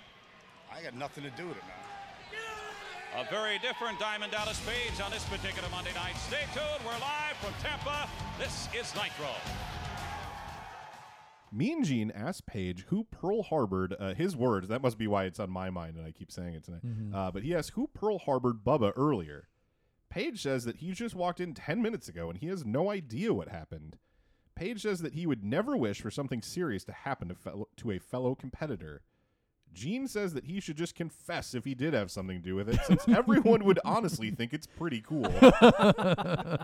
I 0.70 0.80
had 0.80 0.94
nothing 0.94 1.24
to 1.24 1.30
do 1.30 1.49
with 1.49 1.57
it, 1.57 1.62
man. 1.64 3.24
A 3.26 3.30
very 3.30 3.59
different 3.59 3.99
Diamond 3.99 4.32
Dallas 4.32 4.61
Page 4.66 5.01
on 5.01 5.11
this 5.11 5.24
particular 5.24 5.66
Monday 5.70 5.94
night. 5.94 6.14
Stay 6.18 6.44
tuned. 6.53 6.84
We're 6.84 6.92
live 7.01 7.36
from 7.40 7.55
Tampa. 7.62 8.07
This 8.38 8.68
is 8.78 8.94
Nitro. 8.94 9.30
Mean 11.51 11.82
Gene 11.82 12.11
asked 12.14 12.44
Page 12.44 12.84
who 12.88 13.05
Pearl 13.05 13.42
Harbored, 13.42 13.96
uh, 13.99 14.12
his 14.12 14.36
words, 14.36 14.68
that 14.68 14.82
must 14.82 14.99
be 14.99 15.07
why 15.07 15.24
it's 15.24 15.40
on 15.40 15.49
my 15.49 15.70
mind 15.70 15.96
and 15.96 16.07
I 16.07 16.11
keep 16.11 16.30
saying 16.30 16.53
it 16.53 16.64
tonight. 16.64 16.82
Uh, 17.14 17.30
but 17.30 17.42
he 17.42 17.55
asked 17.55 17.70
who 17.70 17.88
Pearl 17.94 18.18
Harbored 18.18 18.62
Bubba 18.62 18.92
earlier. 18.94 19.49
Page 20.11 20.42
says 20.42 20.64
that 20.64 20.76
he 20.76 20.92
just 20.92 21.14
walked 21.14 21.40
in 21.40 21.55
10 21.55 21.80
minutes 21.80 22.07
ago 22.07 22.28
and 22.28 22.38
he 22.38 22.49
has 22.49 22.66
no 22.66 22.90
idea 22.90 23.32
what 23.32 23.49
happened. 23.49 23.96
Page 24.59 24.83
says 24.83 25.01
that 25.01 25.15
he 25.15 25.27
would 25.27 25.45
never 25.45 25.77
wish 25.77 26.01
for 26.01 26.11
something 26.11 26.43
serious 26.43 26.85
to 26.85 26.93
happen 26.93 27.29
to, 27.29 27.35
fellow, 27.35 27.69
to 27.77 27.91
a 27.93 27.99
fellow 27.99 28.35
competitor. 28.35 29.03
Gene 29.73 30.09
says 30.09 30.33
that 30.35 30.45
he 30.47 30.61
should 30.61 30.77
just 30.77 30.95
confess 30.95 31.55
if 31.55 31.65
he 31.65 31.75
did 31.75 31.93
have 31.95 32.11
something 32.11 32.39
to 32.39 32.43
do 32.45 32.55
with 32.57 32.69
it, 32.69 32.81
since 32.87 33.07
everyone 33.09 33.65
would 33.65 33.79
honestly 33.85 34.31
think 34.31 34.53
it's 34.53 34.67
pretty 34.67 35.01
cool. 35.01 35.25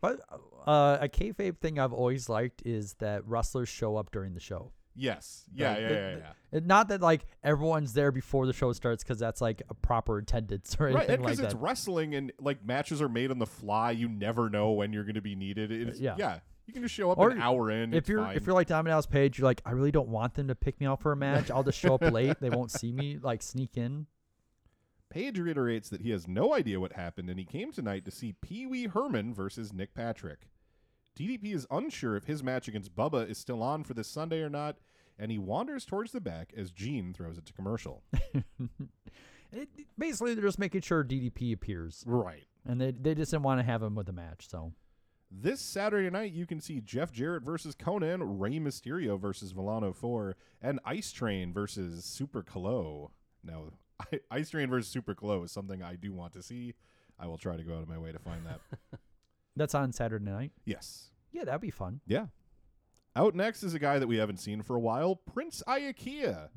But 0.00 0.20
uh, 0.66 0.98
a 1.00 1.08
kayfabe 1.08 1.56
thing 1.58 1.78
I've 1.78 1.92
always 1.94 2.28
liked 2.28 2.62
is 2.66 2.92
that 2.94 3.26
wrestlers 3.26 3.70
show 3.70 3.96
up 3.96 4.10
during 4.10 4.34
the 4.34 4.40
show. 4.40 4.72
yes. 4.94 5.44
Yeah, 5.54 5.70
Like, 5.70 5.80
yeah, 5.80 5.88
the- 5.88 5.94
yeah, 5.94 6.16
yeah. 6.52 6.60
Not 6.62 6.88
that 6.88 7.00
like 7.00 7.24
everyone's 7.42 7.94
there 7.94 8.12
before 8.12 8.46
the 8.46 8.52
show 8.52 8.70
starts 8.74 9.02
because 9.02 9.18
that's 9.18 9.40
like 9.40 9.62
a 9.70 9.74
proper 9.74 10.18
attendance 10.18 10.76
or 10.78 10.86
Right, 10.88 10.96
anything 10.96 11.14
and 11.14 11.22
like 11.24 11.36
that. 11.36 11.42
because 11.42 11.54
it's 11.54 11.60
wrestling 11.62 12.14
and 12.14 12.32
like 12.38 12.62
matches 12.64 13.00
are 13.00 13.08
made 13.08 13.30
on 13.30 13.38
the 13.38 13.46
fly, 13.46 13.92
you 13.92 14.08
never 14.10 14.50
know 14.50 14.72
when 14.72 14.92
you're 14.92 15.04
going 15.04 15.14
to 15.14 15.22
be 15.22 15.34
needed. 15.34 15.72
It's, 15.72 15.98
Yeah. 15.98 16.16
yeah, 16.18 16.40
you 16.66 16.72
can 16.72 16.82
just 16.82 16.94
show 16.94 17.10
up 17.10 17.18
Or 17.18 17.30
an 17.30 17.40
hour 17.40 17.70
in. 17.70 17.92
if 17.94 18.08
you're 18.08 18.22
fine. 18.24 18.36
if 18.36 18.46
you're 18.46 18.54
like 18.54 18.66
Diamond 18.68 18.90
Dallas 18.92 19.06
Page, 19.06 19.38
you're 19.38 19.44
like, 19.46 19.60
I 19.64 19.72
really 19.72 19.90
don't 19.92 20.08
want 20.08 20.34
them 20.34 20.48
to 20.48 20.54
pick 20.54 20.80
me 20.80 20.86
out 20.86 21.00
for 21.00 21.12
a 21.12 21.16
match. 21.26 21.50
I'll 21.50 21.62
just 21.62 21.78
show 21.78 21.94
up 21.94 22.02
late. 22.02 22.38
They 22.40 22.50
won't 22.50 22.70
see 22.70 22.92
me. 22.92 23.18
Like 23.22 23.42
sneak 23.42 23.76
in. 23.76 24.06
Page 25.10 25.38
reiterates 25.38 25.88
that 25.90 26.00
he 26.00 26.10
has 26.10 26.26
no 26.26 26.54
idea 26.54 26.80
what 26.80 26.94
happened 26.94 27.30
and 27.30 27.38
he 27.38 27.44
came 27.44 27.70
tonight 27.72 28.04
to 28.04 28.10
see 28.10 28.34
Pee 28.40 28.66
Wee 28.66 28.86
Herman 28.86 29.32
versus 29.34 29.72
Nick 29.72 29.94
Patrick. 29.94 30.48
DDP 31.16 31.54
is 31.54 31.66
unsure 31.70 32.16
if 32.16 32.24
his 32.24 32.42
match 32.42 32.66
against 32.66 32.96
Bubba 32.96 33.30
is 33.30 33.38
still 33.38 33.62
on 33.62 33.84
for 33.84 33.94
this 33.94 34.08
Sunday 34.08 34.40
or 34.40 34.48
not, 34.50 34.78
and 35.16 35.30
he 35.30 35.38
wanders 35.38 35.84
towards 35.84 36.10
the 36.10 36.20
back 36.20 36.52
as 36.56 36.72
Gene 36.72 37.12
throws 37.14 37.38
it 37.38 37.46
to 37.46 37.52
commercial. 37.52 38.02
It, 39.52 39.68
basically, 39.96 40.34
they're 40.34 40.42
just 40.42 40.58
making 40.58 40.80
sure 40.80 41.04
DDP 41.04 41.52
appears, 41.52 42.02
right. 42.06 42.42
and 42.66 42.80
they 42.80 42.90
they 42.90 43.14
just 43.14 43.30
didn't 43.30 43.44
want 43.44 43.60
to 43.60 43.62
have 43.64 43.84
him 43.84 43.94
with 43.94 44.06
the 44.06 44.12
match. 44.12 44.48
So 44.50 44.72
This 45.40 45.60
Saturday 45.60 46.08
night, 46.10 46.32
you 46.32 46.46
can 46.46 46.60
see 46.60 46.80
Jeff 46.80 47.10
Jarrett 47.10 47.42
versus 47.42 47.74
Konnan, 47.74 48.38
Rey 48.38 48.58
Mysterio 48.60 49.18
versus 49.20 49.50
Villano 49.50 49.92
4, 49.92 50.36
and 50.62 50.78
Ice 50.84 51.10
Train 51.10 51.52
versus 51.52 52.04
Super 52.04 52.42
Calo. 52.42 53.10
Now, 53.42 53.72
I, 54.00 54.20
Ice 54.30 54.50
Train 54.50 54.70
versus 54.70 54.90
Super 54.90 55.14
Calo 55.14 55.44
is 55.44 55.50
something 55.50 55.82
I 55.82 55.96
do 55.96 56.12
want 56.12 56.34
to 56.34 56.42
see. 56.42 56.74
I 57.18 57.26
will 57.26 57.36
try 57.36 57.56
to 57.56 57.64
go 57.64 57.74
out 57.74 57.82
of 57.82 57.88
my 57.88 57.98
way 57.98 58.12
to 58.12 58.18
find 58.20 58.46
that. 58.46 58.60
that's 59.56 59.74
on 59.74 59.92
Saturday 59.92 60.24
night. 60.24 60.52
yes. 60.64 61.10
Yeah, 61.32 61.44
that'd 61.44 61.60
be 61.60 61.70
fun. 61.70 62.00
Yeah. 62.06 62.26
Out 63.16 63.34
next 63.34 63.64
is 63.64 63.74
a 63.74 63.80
guy 63.80 63.98
that 63.98 64.06
we 64.06 64.16
haven't 64.16 64.38
seen 64.38 64.62
for 64.62 64.76
a 64.76 64.80
while, 64.80 65.16
Prince 65.16 65.64
Iaukea. 65.66 66.48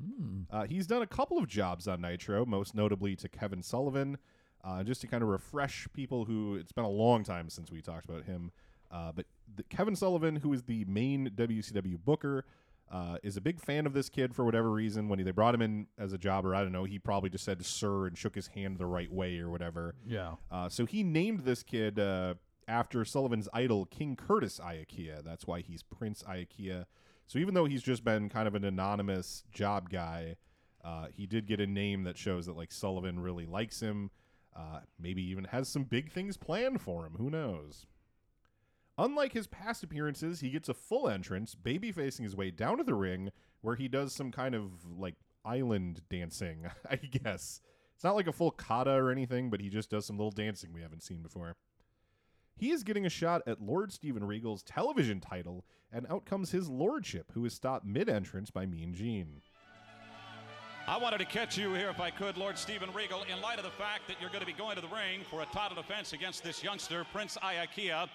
Uh, 0.52 0.66
he's 0.66 0.86
done 0.86 1.02
a 1.02 1.08
couple 1.08 1.40
of 1.40 1.48
jobs 1.48 1.88
on 1.88 2.02
Nitro, 2.02 2.46
most 2.46 2.76
notably 2.76 3.16
to 3.16 3.28
Kevin 3.28 3.64
Sullivan, 3.64 4.20
uh, 4.64 4.84
just 4.84 5.02
to 5.02 5.08
kind 5.08 5.24
of 5.24 5.30
refresh 5.30 5.88
people 5.94 6.26
who 6.26 6.56
it's 6.56 6.72
been 6.72 6.86
a 6.86 6.90
long 6.90 7.24
time 7.24 7.50
since 7.50 7.72
we 7.72 7.82
talked 7.82 8.06
about 8.06 8.26
him. 8.26 8.52
Uh, 8.92 9.12
but 9.14 9.26
the, 9.56 9.64
Kevin 9.64 9.96
Sullivan, 9.96 10.38
who 10.38 10.54
is 10.54 10.64
the 10.64 10.86
main 10.86 11.32
WCW 11.36 11.98
booker, 12.04 12.46
uh, 12.92 13.18
is 13.22 13.36
a 13.36 13.42
big 13.42 13.60
fan 13.60 13.86
of 13.86 13.94
this 13.94 14.10
kid 14.10 14.34
for 14.34 14.46
whatever 14.46 14.72
reason. 14.72 15.10
When 15.10 15.20
he, 15.20 15.26
they 15.26 15.32
brought 15.32 15.54
him 15.54 15.62
in 15.62 15.88
as 15.98 16.14
a 16.14 16.18
jobber, 16.18 16.56
I 16.56 16.64
don't 16.64 16.72
know, 16.72 16.86
he 16.86 17.00
probably 17.00 17.30
just 17.30 17.44
said 17.44 17.66
sir 17.66 18.08
and 18.08 18.18
shook 18.18 18.36
his 18.36 18.48
hand 18.48 18.78
the 18.78 18.86
right 18.86 19.12
way 19.12 19.40
or 19.40 19.50
whatever. 19.50 19.96
Yeah. 20.06 20.36
Uh, 20.50 20.70
so 20.70 20.86
he 20.86 21.04
named 21.04 21.42
this 21.42 21.64
kid 21.64 22.00
uh, 22.00 22.36
after 22.68 23.04
Sullivan's 23.04 23.50
idol, 23.54 23.86
King 23.86 24.16
Curtis 24.16 24.60
Iaukea. 24.64 25.24
That's 25.24 25.46
why 25.46 25.62
he's 25.62 25.84
Prince 25.84 26.24
Iaukea. 26.24 26.86
So 27.28 27.40
even 27.40 27.54
though 27.54 27.66
he's 27.66 27.84
just 27.84 28.06
been 28.06 28.30
kind 28.30 28.48
of 28.48 28.56
an 28.56 28.64
anonymous 28.64 29.44
job 29.52 29.90
guy, 29.90 30.38
uh, 30.84 31.08
he 31.14 31.26
did 31.26 31.46
get 31.46 31.60
a 31.60 31.68
name 31.68 32.04
that 32.04 32.18
shows 32.18 32.46
that 32.46 32.56
like 32.56 32.72
Sullivan 32.72 33.20
really 33.20 33.46
likes 33.46 33.82
him. 33.82 34.12
Uh, 34.56 34.80
maybe 35.00 35.22
even 35.22 35.44
has 35.46 35.68
some 35.68 35.84
big 35.84 36.12
things 36.12 36.38
planned 36.38 36.82
for 36.82 37.06
him. 37.06 37.16
Who 37.18 37.30
knows? 37.30 37.86
Unlike 38.98 39.34
his 39.34 39.48
past 39.48 39.84
appearances, 39.84 40.40
he 40.40 40.50
gets 40.50 40.70
a 40.70 40.74
full 40.74 41.08
entrance, 41.08 41.54
baby 41.54 41.92
facing 41.92 42.24
his 42.24 42.36
way 42.36 42.50
down 42.50 42.78
to 42.78 42.84
the 42.84 42.96
ring, 42.96 43.32
where 43.62 43.76
he 43.76 43.88
does 43.88 44.14
some 44.14 44.32
kind 44.32 44.56
of 44.56 44.72
like 44.98 45.16
island 45.46 46.02
dancing, 46.10 46.66
I 46.90 46.96
guess. 46.96 47.62
It's 47.96 48.04
not 48.04 48.16
like 48.16 48.28
a 48.28 48.34
full 48.34 48.56
haka 48.60 48.92
or 48.92 49.12
anything, 49.12 49.50
but 49.50 49.62
he 49.62 49.70
just 49.70 49.90
does 49.90 50.06
some 50.06 50.18
little 50.18 50.32
dancing 50.32 50.74
we 50.74 50.82
haven't 50.82 51.04
seen 51.04 51.22
before. 51.22 51.56
He 52.56 52.72
is 52.72 52.84
getting 52.84 53.06
a 53.06 53.10
shot 53.10 53.44
at 53.46 53.62
Lord 53.62 53.94
Stephen 53.94 54.24
Regal's 54.24 54.64
television 54.64 55.20
title, 55.20 55.64
and 55.92 56.08
out 56.10 56.26
comes 56.26 56.52
his 56.52 56.70
lordship, 56.70 57.32
who 57.34 57.46
is 57.46 57.54
stopped 57.54 57.86
mid 57.86 58.10
entrance 58.10 58.50
by 58.50 58.66
Mean 58.66 58.94
Gene. 58.96 59.42
I 60.88 60.98
wanted 60.98 61.18
to 61.20 61.26
catch 61.26 61.58
you 61.58 61.74
here, 61.74 61.90
if 61.90 62.00
I 62.00 62.10
could, 62.10 62.38
Lord 62.38 62.58
Stephen 62.58 62.92
Regal, 62.94 63.24
in 63.24 63.42
light 63.42 63.58
of 63.58 63.66
the 63.66 63.72
fact 63.72 64.08
that 64.08 64.16
you're 64.22 64.30
going 64.30 64.40
to 64.40 64.48
be 64.48 64.54
going 64.54 64.76
to 64.76 64.82
the 64.82 64.88
ring 64.88 65.20
for 65.30 65.42
a 65.42 65.46
title 65.48 65.76
defense 65.76 66.14
against 66.14 66.44
this 66.44 66.64
youngster, 66.64 67.06
Prince 67.12 67.38
Iaukea. 67.44 68.08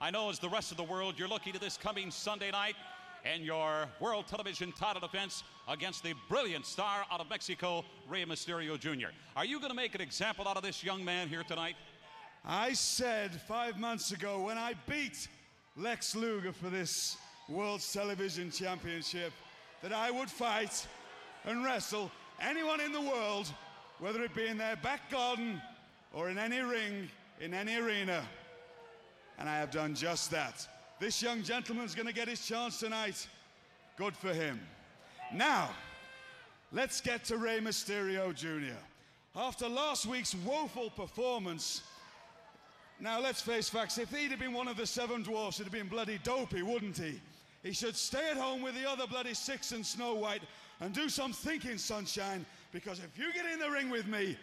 I 0.00 0.12
know, 0.12 0.30
as 0.30 0.38
the 0.38 0.48
rest 0.48 0.70
of 0.70 0.76
the 0.76 0.84
world, 0.84 1.16
you're 1.18 1.26
looking 1.26 1.52
to 1.54 1.58
this 1.58 1.76
coming 1.76 2.12
Sunday 2.12 2.52
night 2.52 2.76
and 3.24 3.42
your 3.42 3.88
world 3.98 4.28
television 4.28 4.70
title 4.70 5.00
defense 5.00 5.42
against 5.66 6.04
the 6.04 6.14
brilliant 6.28 6.66
star 6.66 7.04
out 7.10 7.20
of 7.20 7.28
Mexico, 7.28 7.84
Rey 8.08 8.24
Mysterio 8.24 8.78
Jr. 8.78 9.08
Are 9.34 9.44
you 9.44 9.58
going 9.58 9.70
to 9.70 9.76
make 9.76 9.96
an 9.96 10.00
example 10.00 10.46
out 10.46 10.56
of 10.56 10.62
this 10.62 10.84
young 10.84 11.04
man 11.04 11.28
here 11.28 11.42
tonight? 11.42 11.74
I 12.44 12.74
said 12.74 13.40
five 13.48 13.76
months 13.76 14.12
ago 14.12 14.42
when 14.42 14.56
I 14.56 14.74
beat 14.88 15.26
Lex 15.76 16.14
Luger 16.14 16.52
for 16.52 16.70
this 16.70 17.16
World 17.48 17.80
Television 17.80 18.52
Championship 18.52 19.32
that 19.82 19.92
I 19.92 20.12
would 20.12 20.30
fight 20.30 20.86
and 21.44 21.64
wrestle 21.64 22.08
anyone 22.40 22.80
in 22.80 22.92
the 22.92 23.00
world, 23.00 23.52
whether 23.98 24.22
it 24.22 24.32
be 24.32 24.46
in 24.46 24.58
their 24.58 24.76
back 24.76 25.10
garden 25.10 25.60
or 26.14 26.30
in 26.30 26.38
any 26.38 26.60
ring, 26.60 27.10
in 27.40 27.52
any 27.52 27.74
arena. 27.74 28.22
And 29.38 29.48
I 29.48 29.58
have 29.58 29.70
done 29.70 29.94
just 29.94 30.30
that. 30.32 30.66
This 30.98 31.22
young 31.22 31.42
gentleman's 31.42 31.94
going 31.94 32.08
to 32.08 32.14
get 32.14 32.28
his 32.28 32.44
chance 32.44 32.80
tonight. 32.80 33.26
Good 33.96 34.16
for 34.16 34.32
him. 34.32 34.60
Now, 35.32 35.70
let's 36.72 37.00
get 37.00 37.24
to 37.26 37.36
Rey 37.36 37.60
Mysterio 37.60 38.34
Jr. 38.34 38.76
After 39.36 39.68
last 39.68 40.06
week's 40.06 40.34
woeful 40.34 40.90
performance, 40.90 41.82
now 43.00 43.20
let's 43.20 43.40
face 43.40 43.68
facts, 43.68 43.98
if 43.98 44.10
he'd 44.10 44.32
have 44.32 44.40
been 44.40 44.52
one 44.52 44.66
of 44.66 44.76
the 44.76 44.86
seven 44.86 45.22
dwarfs, 45.22 45.60
it'd 45.60 45.72
have 45.72 45.80
been 45.80 45.88
bloody 45.88 46.18
dopey, 46.24 46.62
wouldn't 46.62 46.98
he? 46.98 47.20
He 47.62 47.72
should 47.72 47.96
stay 47.96 48.30
at 48.30 48.36
home 48.36 48.62
with 48.62 48.74
the 48.74 48.88
other 48.88 49.06
bloody 49.06 49.34
six 49.34 49.72
and 49.72 49.86
Snow 49.86 50.14
White 50.14 50.42
and 50.80 50.92
do 50.92 51.08
some 51.08 51.32
thinking, 51.32 51.78
sunshine, 51.78 52.44
because 52.72 52.98
if 52.98 53.16
you 53.18 53.32
get 53.32 53.46
in 53.46 53.58
the 53.58 53.70
ring 53.70 53.90
with 53.90 54.06
me, 54.06 54.36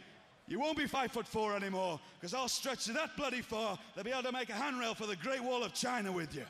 you 0.48 0.60
won't 0.60 0.78
be 0.78 0.86
five 0.88 1.12
foot 1.12 1.28
four 1.28 1.56
anymore, 1.56 2.00
because 2.20 2.34
I'll 2.34 2.48
stretch 2.48 2.88
you 2.88 2.93
that 2.93 3.16
bloody 3.18 3.41
far, 3.41 3.78
they'll 3.96 4.04
be 4.04 4.12
able 4.12 4.24
to 4.24 4.32
make 4.32 4.50
a 4.50 4.54
handrail 4.54 4.93
for 4.93 5.08
the 5.08 5.16
Great 5.16 5.43
Wall 5.43 5.64
of 5.64 5.74
China 5.74 6.12
with 6.12 6.36
you. 6.36 6.43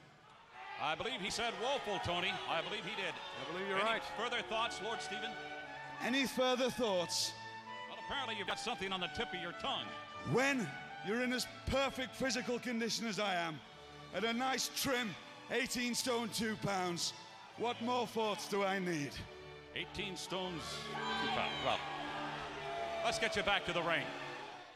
I 0.81 0.95
believe 0.95 1.21
he 1.21 1.29
said 1.29 1.53
woeful, 1.61 1.99
Tony. 2.03 2.31
I 2.49 2.61
believe 2.61 2.83
he 2.83 2.95
did. 3.01 3.13
I 3.13 3.51
believe 3.51 3.67
you're 3.69 3.77
Any 3.77 3.85
right. 3.85 4.01
Further 4.17 4.41
thoughts, 4.49 4.81
Lord 4.83 5.01
Stephen? 5.01 5.31
Any 6.03 6.25
further 6.25 6.69
thoughts? 6.69 7.31
Well, 7.89 7.97
apparently 8.05 8.35
you've 8.37 8.47
got 8.47 8.59
something 8.59 8.91
on 8.91 8.99
the 8.99 9.09
tip 9.15 9.33
of 9.33 9.41
your 9.41 9.53
tongue. 9.53 9.85
When 10.33 10.67
you're 11.07 11.23
in 11.23 11.31
as 11.31 11.47
perfect 11.67 12.15
physical 12.15 12.59
condition 12.59 13.07
as 13.07 13.19
I 13.19 13.35
am, 13.35 13.57
at 14.13 14.25
a 14.25 14.33
nice 14.33 14.69
trim 14.75 15.15
18 15.51 15.95
stone 15.95 16.29
2 16.33 16.57
pounds, 16.57 17.13
what 17.57 17.81
more 17.81 18.05
thoughts 18.07 18.47
do 18.49 18.63
I 18.63 18.79
need? 18.79 19.11
18 19.75 20.17
stones, 20.17 20.61
two 21.21 21.29
pounds. 21.29 21.51
Well, 21.65 21.79
let's 23.05 23.19
get 23.19 23.35
you 23.35 23.43
back 23.43 23.63
to 23.67 23.71
the 23.71 23.83
ring. 23.83 24.03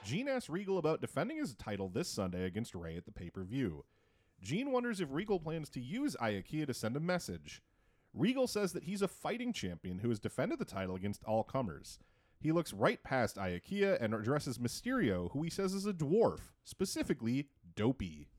Gene 0.06 0.28
asks 0.28 0.50
Regal 0.50 0.78
about 0.78 1.02
defending 1.02 1.38
his 1.38 1.56
title 1.56 1.90
this 1.90 2.08
Sunday 2.08 2.46
against 2.46 2.76
Rey 2.76 2.96
at 2.96 3.06
the 3.06 3.12
pay 3.12 3.32
per 3.32 3.44
view. 3.44 3.84
Gene 4.42 4.72
wonders 4.72 5.02
if 5.02 5.10
Regal 5.12 5.40
plans 5.40 5.68
to 5.72 5.82
use 5.82 6.16
Iaukea 6.22 6.68
to 6.68 6.74
send 6.74 6.96
a 6.96 7.02
message. 7.02 7.64
Regal 8.14 8.48
says 8.48 8.72
that 8.74 8.84
he's 8.84 9.02
a 9.02 9.08
fighting 9.08 9.52
champion 9.52 10.00
who 10.00 10.10
has 10.10 10.20
defended 10.20 10.60
the 10.60 10.66
title 10.66 10.96
against 10.96 11.24
all 11.24 11.44
comers. 11.44 11.98
He 12.40 12.52
looks 12.52 12.72
right 12.72 13.04
past 13.04 13.36
Iaukea 13.36 13.98
and 14.00 14.14
addresses 14.14 14.60
Mysterio, 14.60 15.32
who 15.32 15.42
he 15.42 15.50
says 15.50 15.74
is 15.74 15.88
a 15.88 15.92
dwarf, 15.92 16.40
specifically 16.64 17.50
dopey. 17.76 18.30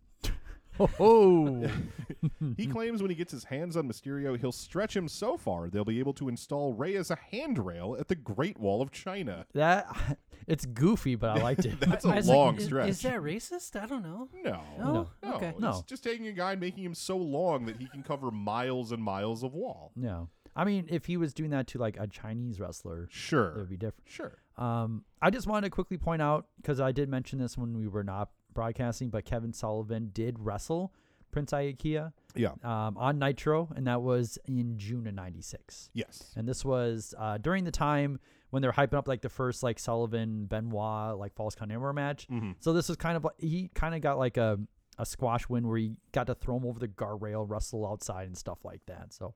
Oh, 0.78 1.68
He 2.56 2.66
claims 2.66 3.00
when 3.02 3.10
he 3.10 3.16
gets 3.16 3.32
his 3.32 3.44
hands 3.44 3.76
on 3.76 3.88
Mysterio, 3.88 4.38
he'll 4.38 4.52
stretch 4.52 4.96
him 4.96 5.08
so 5.08 5.36
far 5.36 5.68
they'll 5.68 5.84
be 5.84 5.98
able 5.98 6.12
to 6.14 6.28
install 6.28 6.72
Rey 6.72 6.96
as 6.96 7.10
a 7.10 7.18
handrail 7.30 7.96
at 7.98 8.08
the 8.08 8.14
Great 8.14 8.58
Wall 8.58 8.82
of 8.82 8.90
China. 8.90 9.46
that 9.54 10.18
it's 10.46 10.66
goofy, 10.66 11.14
but 11.14 11.38
I 11.38 11.42
liked 11.42 11.64
it. 11.66 11.80
That's 11.80 12.04
a 12.04 12.08
I 12.08 12.16
was 12.16 12.28
like, 12.28 12.36
long 12.36 12.56
is- 12.56 12.64
stretch. 12.64 12.88
Is 12.88 13.02
that 13.02 13.20
racist? 13.20 13.80
I 13.80 13.86
don't 13.86 14.02
know. 14.02 14.28
No. 14.42 14.60
No? 14.78 15.08
No. 15.22 15.34
Okay. 15.34 15.48
It's 15.50 15.60
No. 15.60 15.82
just 15.86 16.02
taking 16.04 16.26
a 16.28 16.32
guy 16.32 16.52
and 16.52 16.60
making 16.60 16.84
him 16.84 16.94
so 16.94 17.16
long 17.16 17.66
that 17.66 17.76
he 17.76 17.86
can 17.86 18.02
cover 18.02 18.30
miles 18.30 18.92
and 18.92 19.02
miles 19.02 19.42
of 19.42 19.54
wall. 19.54 19.92
no, 19.96 20.28
I 20.56 20.64
mean, 20.64 20.86
if 20.90 21.06
he 21.06 21.16
was 21.16 21.32
doing 21.32 21.50
that 21.50 21.68
to 21.68 21.78
like 21.78 21.96
a 21.98 22.06
Chinese 22.08 22.58
wrestler, 22.60 23.06
Sure. 23.10 23.50
it 23.50 23.56
would 23.58 23.70
be 23.70 23.76
different. 23.76 24.08
Sure. 24.08 24.38
Um, 24.58 25.04
I 25.22 25.30
just 25.30 25.46
wanted 25.46 25.68
to 25.68 25.70
quickly 25.70 25.96
point 25.96 26.20
out 26.20 26.46
because 26.56 26.80
I 26.80 26.90
did 26.92 27.08
mention 27.08 27.38
this 27.38 27.56
when 27.56 27.76
we 27.78 27.86
were 27.86 28.02
not 28.04 28.30
broadcasting, 28.54 29.10
but 29.10 29.24
Kevin 29.24 29.52
Sullivan 29.52 30.10
did 30.12 30.38
wrestle 30.38 30.92
Prince 31.32 31.52
Iaukea 31.52 32.12
Yeah. 32.34 32.52
um, 32.64 32.96
on 32.98 33.18
Nitro, 33.18 33.68
and 33.76 33.86
that 33.86 34.02
was 34.02 34.38
in 34.46 34.78
June 34.78 35.06
of 35.06 35.14
'96. 35.14 35.90
Yes. 35.94 36.32
And 36.36 36.48
this 36.48 36.64
was 36.64 37.14
uh, 37.18 37.38
during 37.38 37.64
the 37.64 37.70
time 37.70 38.18
when 38.50 38.62
they're 38.62 38.72
hyping 38.72 38.94
up 38.94 39.06
like 39.06 39.22
the 39.22 39.28
first 39.28 39.62
like 39.62 39.78
Sullivan 39.78 40.46
Benoit 40.46 41.16
like 41.18 41.34
Falls 41.34 41.54
Count 41.54 41.70
Anywhere 41.70 41.92
match. 41.92 42.26
Mhm. 42.28 42.56
So 42.58 42.72
this 42.72 42.88
was 42.88 42.96
kind 42.96 43.16
of 43.16 43.22
like 43.24 43.38
he 43.38 43.70
kind 43.74 43.94
of 43.94 44.00
got 44.00 44.18
like 44.18 44.36
a 44.36 44.58
a 44.98 45.06
squash 45.06 45.48
win 45.48 45.66
where 45.68 45.78
he 45.78 45.92
got 46.12 46.26
to 46.26 46.34
throw 46.34 46.56
him 46.56 46.66
over 46.66 46.78
the 46.80 46.88
guardrail, 46.88 47.48
wrestle 47.48 47.86
outside, 47.86 48.26
and 48.26 48.36
stuff 48.36 48.58
like 48.64 48.84
that. 48.86 49.12
So 49.14 49.34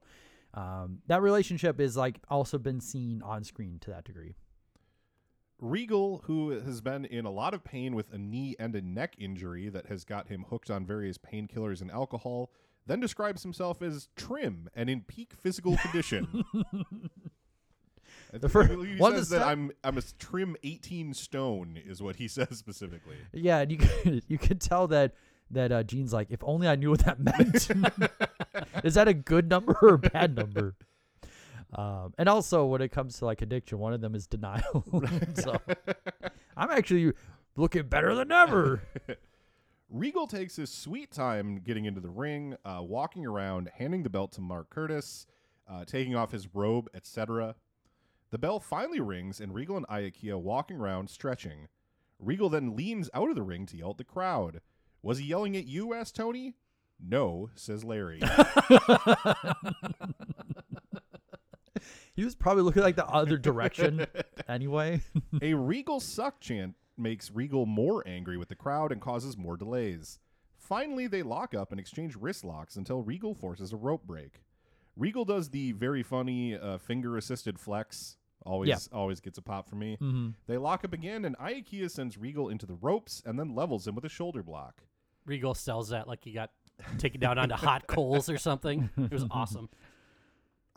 um, 0.53 0.99
that 1.07 1.21
relationship 1.21 1.79
is 1.79 1.97
like 1.97 2.19
also 2.29 2.57
been 2.57 2.79
seen 2.81 3.21
on 3.23 3.43
screen 3.43 3.79
to 3.79 3.89
that 3.91 4.03
degree. 4.05 4.35
Regal, 5.59 6.21
who 6.25 6.49
has 6.51 6.81
been 6.81 7.05
in 7.05 7.25
a 7.25 7.31
lot 7.31 7.53
of 7.53 7.63
pain 7.63 7.95
with 7.95 8.11
a 8.11 8.17
knee 8.17 8.55
and 8.59 8.75
a 8.75 8.81
neck 8.81 9.15
injury 9.17 9.69
that 9.69 9.87
has 9.87 10.03
got 10.03 10.27
him 10.27 10.45
hooked 10.49 10.69
on 10.69 10.85
various 10.85 11.17
painkillers 11.17 11.81
and 11.81 11.89
alcohol, 11.89 12.51
then 12.85 12.99
describes 12.99 13.41
himself 13.43 13.81
as 13.81 14.09
trim 14.15 14.69
and 14.75 14.89
in 14.89 15.01
peak 15.01 15.33
physical 15.41 15.77
condition. 15.81 16.43
The 18.31 18.49
think 18.49 18.51
fir- 18.51 18.83
he 18.83 18.97
one 18.97 19.13
says 19.13 19.29
the 19.29 19.37
that 19.37 19.43
stu- 19.43 19.49
I'm 19.51 19.71
I'm 19.83 19.97
a 19.97 20.01
trim 20.19 20.57
18 20.63 21.13
stone 21.13 21.77
is 21.83 22.01
what 22.01 22.17
he 22.17 22.27
says 22.27 22.57
specifically. 22.57 23.15
Yeah, 23.31 23.59
and 23.59 23.71
you 23.71 23.77
could, 23.77 24.23
you 24.27 24.37
could 24.37 24.59
tell 24.59 24.87
that 24.87 25.13
that 25.51 25.71
uh, 25.71 25.83
Gene's 25.83 26.11
like, 26.11 26.27
if 26.31 26.43
only 26.43 26.67
I 26.67 26.75
knew 26.75 26.89
what 26.89 27.05
that 27.05 27.19
meant. 27.19 27.69
is 28.83 28.95
that 28.95 29.07
a 29.07 29.13
good 29.13 29.47
number 29.49 29.77
or 29.81 29.93
a 29.93 29.99
bad 29.99 30.35
number? 30.35 30.75
Um, 31.75 32.13
and 32.17 32.29
also, 32.29 32.65
when 32.65 32.81
it 32.81 32.89
comes 32.89 33.19
to 33.19 33.25
like 33.25 33.41
addiction, 33.41 33.79
one 33.79 33.93
of 33.93 34.01
them 34.01 34.15
is 34.15 34.27
denial. 34.27 34.83
so 35.35 35.57
I'm 36.57 36.71
actually 36.71 37.13
looking 37.57 37.87
better 37.87 38.15
than 38.15 38.31
ever. 38.31 38.81
Regal 39.89 40.25
takes 40.25 40.55
his 40.55 40.71
sweet 40.71 41.11
time 41.11 41.59
getting 41.59 41.85
into 41.85 42.01
the 42.01 42.09
ring, 42.09 42.55
uh, 42.65 42.79
walking 42.81 43.25
around, 43.25 43.69
handing 43.77 44.03
the 44.03 44.09
belt 44.09 44.31
to 44.33 44.41
Mark 44.41 44.69
Curtis, 44.69 45.27
uh, 45.69 45.85
taking 45.85 46.15
off 46.15 46.31
his 46.31 46.47
robe, 46.55 46.89
etc. 46.93 47.55
The 48.31 48.37
bell 48.37 48.59
finally 48.59 48.99
rings, 48.99 49.39
and 49.39 49.53
Regal 49.53 49.77
and 49.77 49.87
Iaukea 49.87 50.39
walking 50.39 50.77
around, 50.77 51.09
stretching. 51.09 51.67
Regal 52.19 52.49
then 52.49 52.75
leans 52.75 53.09
out 53.13 53.29
of 53.29 53.35
the 53.35 53.43
ring 53.43 53.65
to 53.67 53.77
yell 53.77 53.91
at 53.91 53.97
the 53.97 54.03
crowd. 54.03 54.61
Was 55.01 55.19
he 55.19 55.25
yelling 55.25 55.55
at 55.55 55.67
you? 55.67 55.93
asked 55.93 56.15
Tony. 56.15 56.55
No, 56.99 57.49
says 57.55 57.83
Larry. 57.83 58.21
He 62.15 62.23
was 62.23 62.35
probably 62.35 62.63
looking 62.63 62.81
like 62.83 62.95
the 62.95 63.05
other 63.07 63.37
direction 63.37 64.05
anyway. 64.47 65.01
A 65.41 65.53
Regal 65.53 65.99
suck 65.99 66.39
chant 66.39 66.75
makes 66.97 67.31
Regal 67.31 67.65
more 67.65 68.07
angry 68.07 68.37
with 68.37 68.47
the 68.49 68.55
crowd 68.55 68.91
and 68.91 69.01
causes 69.01 69.37
more 69.37 69.57
delays. 69.57 70.19
Finally, 70.57 71.07
they 71.07 71.21
lock 71.23 71.53
up 71.53 71.71
and 71.71 71.79
exchange 71.79 72.15
wrist 72.15 72.43
locks 72.45 72.75
until 72.77 73.01
Regal 73.01 73.33
forces 73.35 73.73
a 73.73 73.77
rope 73.77 74.03
break. 74.05 74.41
Regal 74.95 75.25
does 75.25 75.49
the 75.49 75.73
very 75.73 76.03
funny 76.03 76.55
uh, 76.55 76.77
finger 76.77 77.17
assisted 77.17 77.59
flex. 77.59 78.15
Always, 78.45 78.69
Yeah. 78.69 78.77
always 78.97 79.19
gets 79.19 79.37
a 79.37 79.41
pop 79.41 79.67
from 79.67 79.79
me. 79.79 79.97
Mhm. 79.99 80.35
They 80.47 80.57
lock 80.57 80.85
up 80.85 80.93
again, 80.93 81.25
and 81.25 81.35
Iaukea 81.37 81.89
sends 81.91 82.17
Regal 82.17 82.47
into 82.49 82.65
the 82.65 82.75
ropes 82.75 83.21
and 83.25 83.37
then 83.37 83.53
levels 83.55 83.87
him 83.87 83.95
with 83.95 84.05
a 84.05 84.09
shoulder 84.09 84.41
block. 84.43 84.83
Regal 85.25 85.53
sells 85.53 85.89
that 85.89 86.07
like 86.07 86.23
he 86.23 86.31
got 86.31 86.51
taken 86.97 87.19
down 87.19 87.37
onto 87.37 87.55
hot 87.55 87.87
coals 87.87 88.29
or 88.29 88.37
something. 88.37 88.89
It 88.97 89.11
was 89.11 89.25
awesome. 89.31 89.69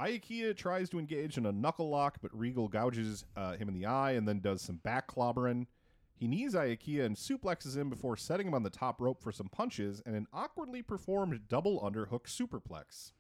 Iaukea 0.00 0.56
tries 0.56 0.88
to 0.90 0.98
engage 0.98 1.38
in 1.38 1.46
a 1.46 1.52
knuckle 1.52 1.90
lock, 1.90 2.18
but 2.22 2.36
Regal 2.36 2.68
gouges 2.68 3.24
uh, 3.36 3.56
him 3.56 3.68
in 3.68 3.74
the 3.74 3.86
eye 3.86 4.12
and 4.12 4.28
then 4.28 4.40
does 4.40 4.62
some 4.62 4.76
back 4.76 5.08
clobbering. 5.08 5.66
He 6.14 6.28
knees 6.28 6.54
Iaukea 6.54 7.04
and 7.04 7.16
suplexes 7.16 7.76
him 7.76 7.90
before 7.90 8.16
setting 8.16 8.46
him 8.46 8.54
on 8.54 8.62
the 8.62 8.70
top 8.70 9.00
rope 9.00 9.22
for 9.22 9.32
some 9.32 9.48
punches 9.48 10.00
and 10.06 10.14
an 10.14 10.26
awkwardly 10.32 10.82
performed 10.82 11.48
double 11.48 11.80
underhook 11.80 12.26
superplex. 12.26 13.12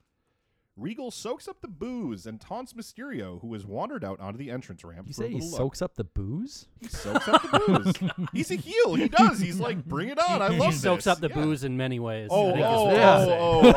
Regal 0.78 1.10
soaks 1.10 1.48
up 1.48 1.60
the 1.60 1.68
booze 1.68 2.24
and 2.24 2.40
taunts 2.40 2.72
Mysterio, 2.72 3.40
who 3.40 3.52
has 3.54 3.66
wandered 3.66 4.04
out 4.04 4.20
onto 4.20 4.38
the 4.38 4.48
entrance 4.50 4.84
ramp. 4.84 5.08
You 5.08 5.14
for 5.14 5.24
a 5.24 5.26
say 5.26 5.32
he 5.32 5.40
look. 5.40 5.56
soaks 5.56 5.82
up 5.82 5.96
the 5.96 6.04
booze? 6.04 6.68
He 6.80 6.86
soaks 6.86 7.26
up 7.26 7.42
the 7.42 7.48
booze. 7.66 7.94
He's 8.32 8.50
a 8.52 8.54
heel. 8.54 8.94
He 8.94 9.08
does. 9.08 9.40
He's 9.40 9.58
like, 9.58 9.84
bring 9.84 10.08
it 10.08 10.18
on. 10.18 10.40
I 10.40 10.48
love 10.48 10.72
he 10.72 10.78
soaks 10.78 11.04
this. 11.04 11.12
up 11.12 11.20
the 11.20 11.28
Yeah. 11.28 11.34
booze 11.34 11.64
in 11.64 11.76
many 11.76 11.98
ways. 11.98 12.28
Oh, 12.30 12.50
I 12.50 12.52
think 12.52 12.60
is 12.60 12.66
oh, 12.68 12.84
what 12.84 12.96
oh, 12.96 13.00
I'm 13.00 13.28
oh, 13.28 13.72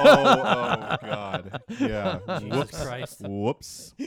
oh, 0.46 0.98
oh, 1.02 1.08
God. 1.08 1.62
Yeah. 1.80 2.20
Jesus 2.40 2.58
Whoops. 2.58 2.84
Christ. 2.84 3.22
Whoops. 3.28 3.94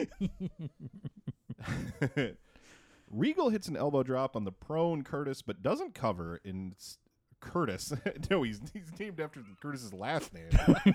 Regal 3.11 3.51
hits 3.51 3.69
an 3.69 3.77
elbow 3.77 4.03
drop 4.03 4.35
on 4.37 4.45
the 4.45 4.53
prone 4.53 5.03
Curtis, 5.03 5.43
but 5.43 5.63
doesn't 5.63 5.95
cover 5.95 6.41
in 6.45 6.75
Curtis. 7.41 7.93
no, 8.31 8.43
he's 8.43 8.61
he's 8.73 8.91
named 8.99 9.21
after 9.21 9.43
Curtis's 9.61 9.93
last 9.93 10.33
name. 10.33 10.49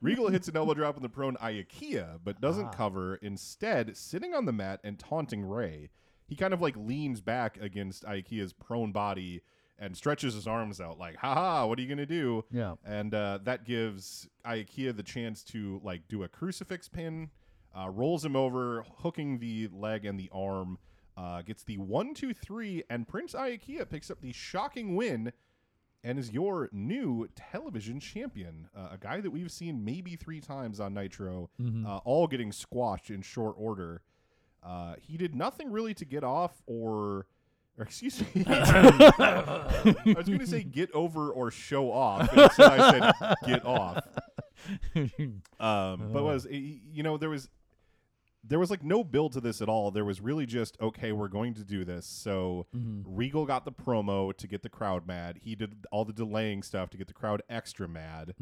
Regal 0.00 0.28
hits 0.28 0.48
an 0.48 0.56
elbow 0.56 0.74
drop 0.74 0.96
on 0.96 1.02
the 1.02 1.08
prone 1.08 1.36
Iaukea, 1.36 2.20
but 2.24 2.40
doesn't 2.40 2.66
Ah. 2.66 2.70
cover. 2.72 3.16
Instead, 3.16 3.96
sitting 3.96 4.34
on 4.34 4.44
the 4.44 4.52
mat 4.52 4.80
and 4.84 4.98
taunting 4.98 5.44
Rey. 5.44 5.90
He 6.26 6.36
kind 6.36 6.54
of 6.54 6.60
like 6.62 6.76
leans 6.76 7.20
back 7.20 7.58
against 7.60 8.04
Iaukea's 8.04 8.52
prone 8.52 8.92
body 8.92 9.42
and 9.78 9.96
stretches 9.96 10.34
his 10.34 10.46
arms 10.46 10.80
out, 10.80 10.98
like, 10.98 11.16
haha, 11.16 11.66
what 11.66 11.78
are 11.78 11.82
you 11.82 11.88
going 11.88 11.98
to 11.98 12.06
do? 12.06 12.44
Yeah. 12.50 12.76
And 12.84 13.12
uh, 13.12 13.40
that 13.42 13.64
gives 13.64 14.28
Iaukea 14.46 14.96
the 14.96 15.02
chance 15.02 15.42
to 15.44 15.80
like 15.84 16.06
do 16.08 16.22
a 16.22 16.28
crucifix 16.28 16.88
pin, 16.88 17.30
uh, 17.76 17.90
rolls 17.90 18.24
him 18.24 18.36
over, 18.36 18.84
hooking 18.98 19.38
the 19.40 19.68
leg 19.72 20.04
and 20.04 20.18
the 20.18 20.30
arm, 20.32 20.78
uh, 21.16 21.42
gets 21.42 21.62
the 21.64 21.76
one, 21.78 22.14
two, 22.14 22.32
three, 22.32 22.82
and 22.88 23.06
Prince 23.06 23.34
Iaukea 23.34 23.88
picks 23.90 24.10
up 24.10 24.20
the 24.20 24.32
shocking 24.32 24.94
win 24.96 25.32
and 26.04 26.18
is 26.18 26.30
your 26.30 26.68
new 26.70 27.26
television 27.34 27.98
champion. 27.98 28.68
Uh, 28.76 28.90
a 28.92 28.98
guy 28.98 29.20
that 29.20 29.30
we've 29.30 29.50
seen 29.50 29.84
maybe 29.84 30.14
three 30.14 30.40
times 30.40 30.78
on 30.78 30.94
Nitro, 30.94 31.50
Mhm. 31.60 31.84
uh, 31.86 31.96
all 32.04 32.26
getting 32.28 32.52
squashed 32.52 33.10
in 33.10 33.22
short 33.22 33.56
order. 33.58 34.02
Uh, 34.62 34.94
he 35.00 35.16
did 35.16 35.34
nothing 35.34 35.72
really 35.72 35.94
to 35.94 36.04
get 36.04 36.22
off 36.22 36.62
or. 36.66 37.26
Or 37.76 37.82
excuse 37.86 38.20
me. 38.36 38.44
I 38.46 39.94
was 40.16 40.26
going 40.28 40.38
to 40.38 40.46
say 40.46 40.62
get 40.62 40.92
over 40.92 41.30
or 41.32 41.50
show 41.50 41.90
off. 41.90 42.30
So 42.54 42.64
I 42.64 42.90
said 42.92 43.34
get 43.46 43.66
off. 43.66 44.06
Um, 45.60 46.10
but 46.12 46.22
was 46.22 46.46
you 46.50 47.02
know 47.02 47.16
there 47.18 47.28
was 47.30 47.48
there 48.46 48.58
was 48.58 48.70
like 48.70 48.84
no 48.84 49.02
build 49.02 49.32
to 49.32 49.40
this 49.40 49.62
at 49.62 49.68
all. 49.68 49.90
There 49.90 50.04
was 50.04 50.20
really 50.20 50.46
just 50.46 50.76
okay, 50.80 51.12
we're 51.12 51.28
going 51.28 51.54
to 51.54 51.64
do 51.64 51.84
this. 51.84 52.06
So 52.06 52.66
Regal 53.06 53.46
got 53.46 53.64
the 53.64 53.72
promo 53.72 54.36
to 54.36 54.46
get 54.46 54.62
the 54.62 54.68
crowd 54.68 55.06
mad. 55.06 55.38
He 55.42 55.54
did 55.54 55.86
all 55.90 56.04
the 56.04 56.12
delaying 56.12 56.62
stuff 56.62 56.90
to 56.90 56.98
get 56.98 57.06
the 57.06 57.14
crowd 57.14 57.42
extra 57.48 57.88
mad. 57.88 58.34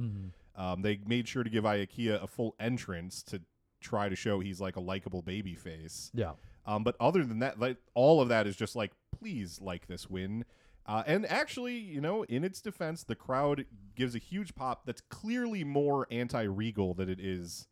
Um, 0.57 0.83
they 0.83 1.01
made 1.07 1.29
sure 1.29 1.45
to 1.45 1.51
give 1.51 1.65
Iaukea 1.65 2.23
a 2.23 2.27
full 2.27 2.55
entrance 2.61 3.23
to 3.25 3.41
try 3.81 4.09
to 4.09 4.17
show 4.17 4.41
he's 4.41 4.61
like 4.61 4.77
a 4.77 4.81
likable 4.81 5.23
baby 5.23 5.55
face. 5.55 6.11
Yeah. 6.15 6.33
Um, 6.67 6.85
but 6.85 6.97
other 7.01 7.25
than 7.25 7.41
that, 7.41 7.59
like 7.59 7.79
all 7.95 8.21
of 8.21 8.29
that 8.29 8.47
is 8.47 8.57
just 8.57 8.77
like, 8.77 8.93
please 9.19 9.61
like 9.61 9.87
this 9.87 10.09
win. 10.09 10.45
Uh, 10.85 11.03
and 11.07 11.27
actually, 11.27 11.77
you 11.77 12.01
know, 12.01 12.25
in 12.25 12.45
its 12.45 12.61
defense, 12.61 13.05
the 13.05 13.15
crowd 13.15 13.67
gives 13.95 14.15
a 14.15 14.19
huge 14.19 14.55
pop 14.55 14.85
that's 14.85 15.01
clearly 15.01 15.65
more 15.65 16.07
anti-regal 16.11 16.95
than 16.95 17.09
it 17.09 17.21
is 17.21 17.69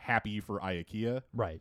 happy 0.00 0.40
for 0.40 0.58
Iaukea. 0.60 1.22
Right. 1.32 1.60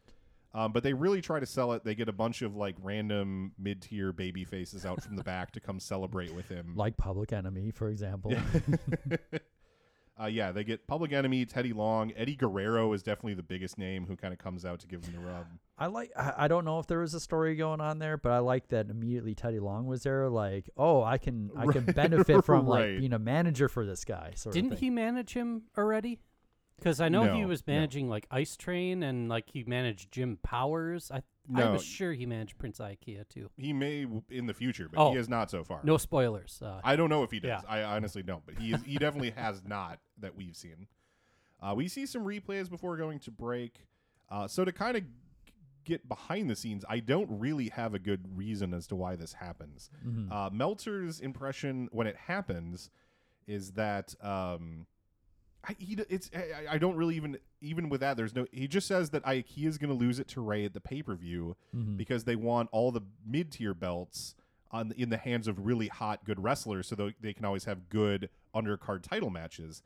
Um, 0.53 0.71
but 0.71 0.81
they 0.81 0.93
really 0.93 1.21
try 1.21 1.39
to 1.39 1.45
sell 1.45 1.73
it. 1.73 1.83
They 1.83 1.93
get 1.93 2.09
a 2.09 2.13
bunch 2.13 2.41
of 2.41 2.55
like 2.55 2.75
random 2.81 3.51
mid-tier 3.59 4.11
baby 4.11 4.43
faces 4.43 4.85
out 4.85 5.03
from 5.03 5.15
the 5.15 5.23
back 5.23 5.51
to 5.51 5.59
come 5.59 5.79
celebrate 5.79 6.33
with 6.33 6.49
him. 6.49 6.73
Like 6.75 6.97
Public 6.97 7.31
Enemy, 7.31 7.71
for 7.71 7.89
example. 7.89 8.33
uh, 10.19 10.25
yeah, 10.25 10.51
they 10.51 10.63
get 10.63 10.87
Public 10.87 11.13
Enemy, 11.13 11.45
Teddy 11.45 11.71
Long, 11.71 12.11
Eddie 12.15 12.35
Guerrero 12.35 12.91
is 12.93 13.03
definitely 13.03 13.35
the 13.35 13.43
biggest 13.43 13.77
name 13.77 14.07
who 14.07 14.15
kind 14.15 14.33
of 14.33 14.39
comes 14.39 14.65
out 14.65 14.79
to 14.79 14.87
give 14.87 15.05
him 15.05 15.13
the 15.13 15.19
rub. 15.19 15.45
I 15.77 15.85
like. 15.85 16.11
I 16.17 16.33
I 16.37 16.47
don't 16.47 16.65
know 16.65 16.79
if 16.79 16.87
there 16.87 16.99
was 16.99 17.13
a 17.13 17.19
story 17.19 17.55
going 17.55 17.79
on 17.79 17.99
there, 17.99 18.17
but 18.17 18.31
I 18.31 18.39
like 18.39 18.69
that 18.69 18.89
immediately 18.89 19.35
Teddy 19.35 19.59
Long 19.59 19.85
was 19.85 20.01
there. 20.01 20.29
Like, 20.29 20.67
oh, 20.75 21.03
I 21.03 21.19
can, 21.19 21.51
I 21.55 21.67
can 21.67 21.85
benefit 21.93 22.43
from 22.43 22.65
like 22.65 22.97
being 22.97 23.13
a 23.13 23.19
manager 23.19 23.69
for 23.69 23.85
this 23.85 24.03
guy. 24.03 24.33
Sort 24.35 24.55
Didn't 24.55 24.73
of 24.73 24.79
he 24.79 24.89
manage 24.89 25.33
him 25.33 25.63
already? 25.77 26.21
Because 26.79 27.01
I 27.01 27.09
know 27.09 27.33
he 27.33 27.41
No, 27.41 27.47
was 27.47 27.65
no. 27.67 27.73
managing 27.73 28.09
like 28.09 28.25
Ice 28.31 28.55
Train 28.57 29.03
and 29.03 29.29
like 29.29 29.49
he 29.51 29.63
managed 29.63 30.11
Jim 30.11 30.37
Powers. 30.43 31.11
I 31.11 31.21
I 31.55 31.69
was 31.71 31.83
sure 31.83 32.13
he 32.13 32.25
managed 32.27 32.57
Prince 32.59 32.77
Iaukea 32.79 33.27
too. 33.27 33.49
He 33.57 33.73
may 33.73 34.05
in 34.29 34.45
the 34.45 34.53
future, 34.53 34.87
but 34.91 34.99
Oh. 35.03 35.09
he 35.11 35.17
has 35.17 35.27
not 35.27 35.49
so 35.49 35.63
far. 35.63 35.79
No 35.83 35.97
spoilers. 35.97 36.61
Uh, 36.63 36.79
I 36.83 36.95
don't 36.95 37.09
know 37.09 37.23
if 37.23 37.31
he 37.31 37.39
does. 37.39 37.63
Yeah. 37.63 37.69
I 37.69 37.81
honestly 37.83 38.21
don't, 38.21 38.45
but 38.45 38.55
he 38.59 38.73
is, 38.73 38.83
he 38.83 38.97
definitely 38.97 39.31
has 39.31 39.63
not 39.67 39.99
that 40.19 40.35
we've 40.35 40.55
seen. 40.55 40.87
Uh, 41.61 41.73
we 41.75 41.87
see 41.87 42.05
some 42.05 42.23
replays 42.23 42.69
before 42.69 42.97
going 42.97 43.19
to 43.19 43.31
break. 43.31 43.87
Uh, 44.29 44.47
so 44.47 44.63
to 44.63 44.71
kind 44.71 44.95
of 44.95 45.03
get 45.85 46.07
behind 46.07 46.49
the 46.51 46.55
scenes, 46.55 46.85
I 46.87 46.99
don't 46.99 47.27
really 47.39 47.69
have 47.69 47.95
a 47.95 47.99
good 47.99 48.37
reason 48.37 48.73
as 48.75 48.85
to 48.87 48.95
why 48.95 49.15
this 49.15 49.33
happens. 49.33 49.89
Mm-hmm. 50.05 50.31
Uh, 50.31 50.49
Meltzer's 50.51 51.19
impression 51.19 51.89
when 51.91 52.05
it 52.05 52.15
happens 52.15 52.91
is 53.47 53.71
that 53.71 54.13
um, 54.21 54.85
I, 55.67 55.75
he, 55.77 55.97
it's 56.09 56.31
I, 56.35 56.75
I 56.75 56.77
don't 56.77 56.95
really 56.95 57.15
even 57.15 57.37
even 57.61 57.89
with 57.89 58.01
that. 58.01 58.15
There's 58.17 58.33
no. 58.35 58.45
He 58.51 58.67
just 58.67 58.87
says 58.87 59.09
that 59.11 59.23
Iaukea 59.23 59.65
is 59.67 59.77
going 59.77 59.89
to 59.89 59.95
lose 59.95 60.19
it 60.19 60.27
to 60.29 60.41
Rey 60.41 60.63
at 60.65 60.73
the 60.73 60.79
pay 60.79 61.01
per 61.03 61.15
view 61.15 61.55
Mm-hmm. 61.75 61.97
because 61.97 62.23
they 62.23 62.35
want 62.35 62.69
all 62.71 62.91
the 62.91 63.01
mid 63.27 63.51
tier 63.51 63.73
belts 63.73 64.35
on 64.71 64.93
in 64.95 65.09
the 65.09 65.17
hands 65.17 65.47
of 65.47 65.65
really 65.65 65.87
hot 65.87 66.23
good 66.23 66.41
wrestlers, 66.41 66.87
so 66.87 66.95
tho- 66.95 67.11
they 67.19 67.33
can 67.33 67.43
always 67.45 67.65
have 67.65 67.89
good 67.89 68.29
undercard 68.55 69.01
title 69.03 69.29
matches. 69.29 69.81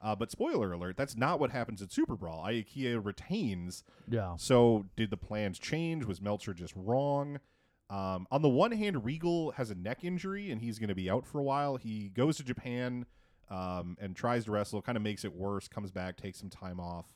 Uh, 0.00 0.14
but 0.14 0.30
spoiler 0.30 0.72
alert, 0.72 0.96
that's 0.96 1.16
not 1.16 1.40
what 1.40 1.50
happens 1.50 1.82
at 1.82 1.90
Super 1.92 2.14
Brawl. 2.14 2.44
Iaukea 2.44 3.04
retains. 3.04 3.82
Yeah. 4.08 4.34
So 4.38 4.86
did 4.96 5.10
the 5.10 5.16
plans 5.16 5.58
change? 5.58 6.04
Was 6.04 6.20
Meltzer 6.22 6.54
just 6.54 6.72
wrong? 6.76 7.40
Um, 7.90 8.26
on 8.30 8.42
the 8.42 8.48
one 8.48 8.70
hand, 8.72 9.04
Regal 9.04 9.50
has 9.52 9.70
a 9.70 9.74
neck 9.74 10.04
injury 10.04 10.50
and 10.52 10.60
he's 10.60 10.78
going 10.78 10.88
to 10.90 10.94
be 10.94 11.10
out 11.10 11.26
for 11.26 11.38
a 11.40 11.42
while. 11.42 11.76
He 11.76 12.10
goes 12.10 12.36
to 12.36 12.44
Japan 12.44 13.06
um, 13.50 13.96
and 14.00 14.14
tries 14.16 14.44
to 14.46 14.50
wrestle, 14.50 14.82
kind 14.82 14.96
of 14.96 15.02
makes 15.02 15.24
it 15.24 15.34
worse, 15.34 15.68
comes 15.68 15.90
back, 15.90 16.16
takes 16.16 16.38
some 16.38 16.50
time 16.50 16.78
off. 16.80 17.06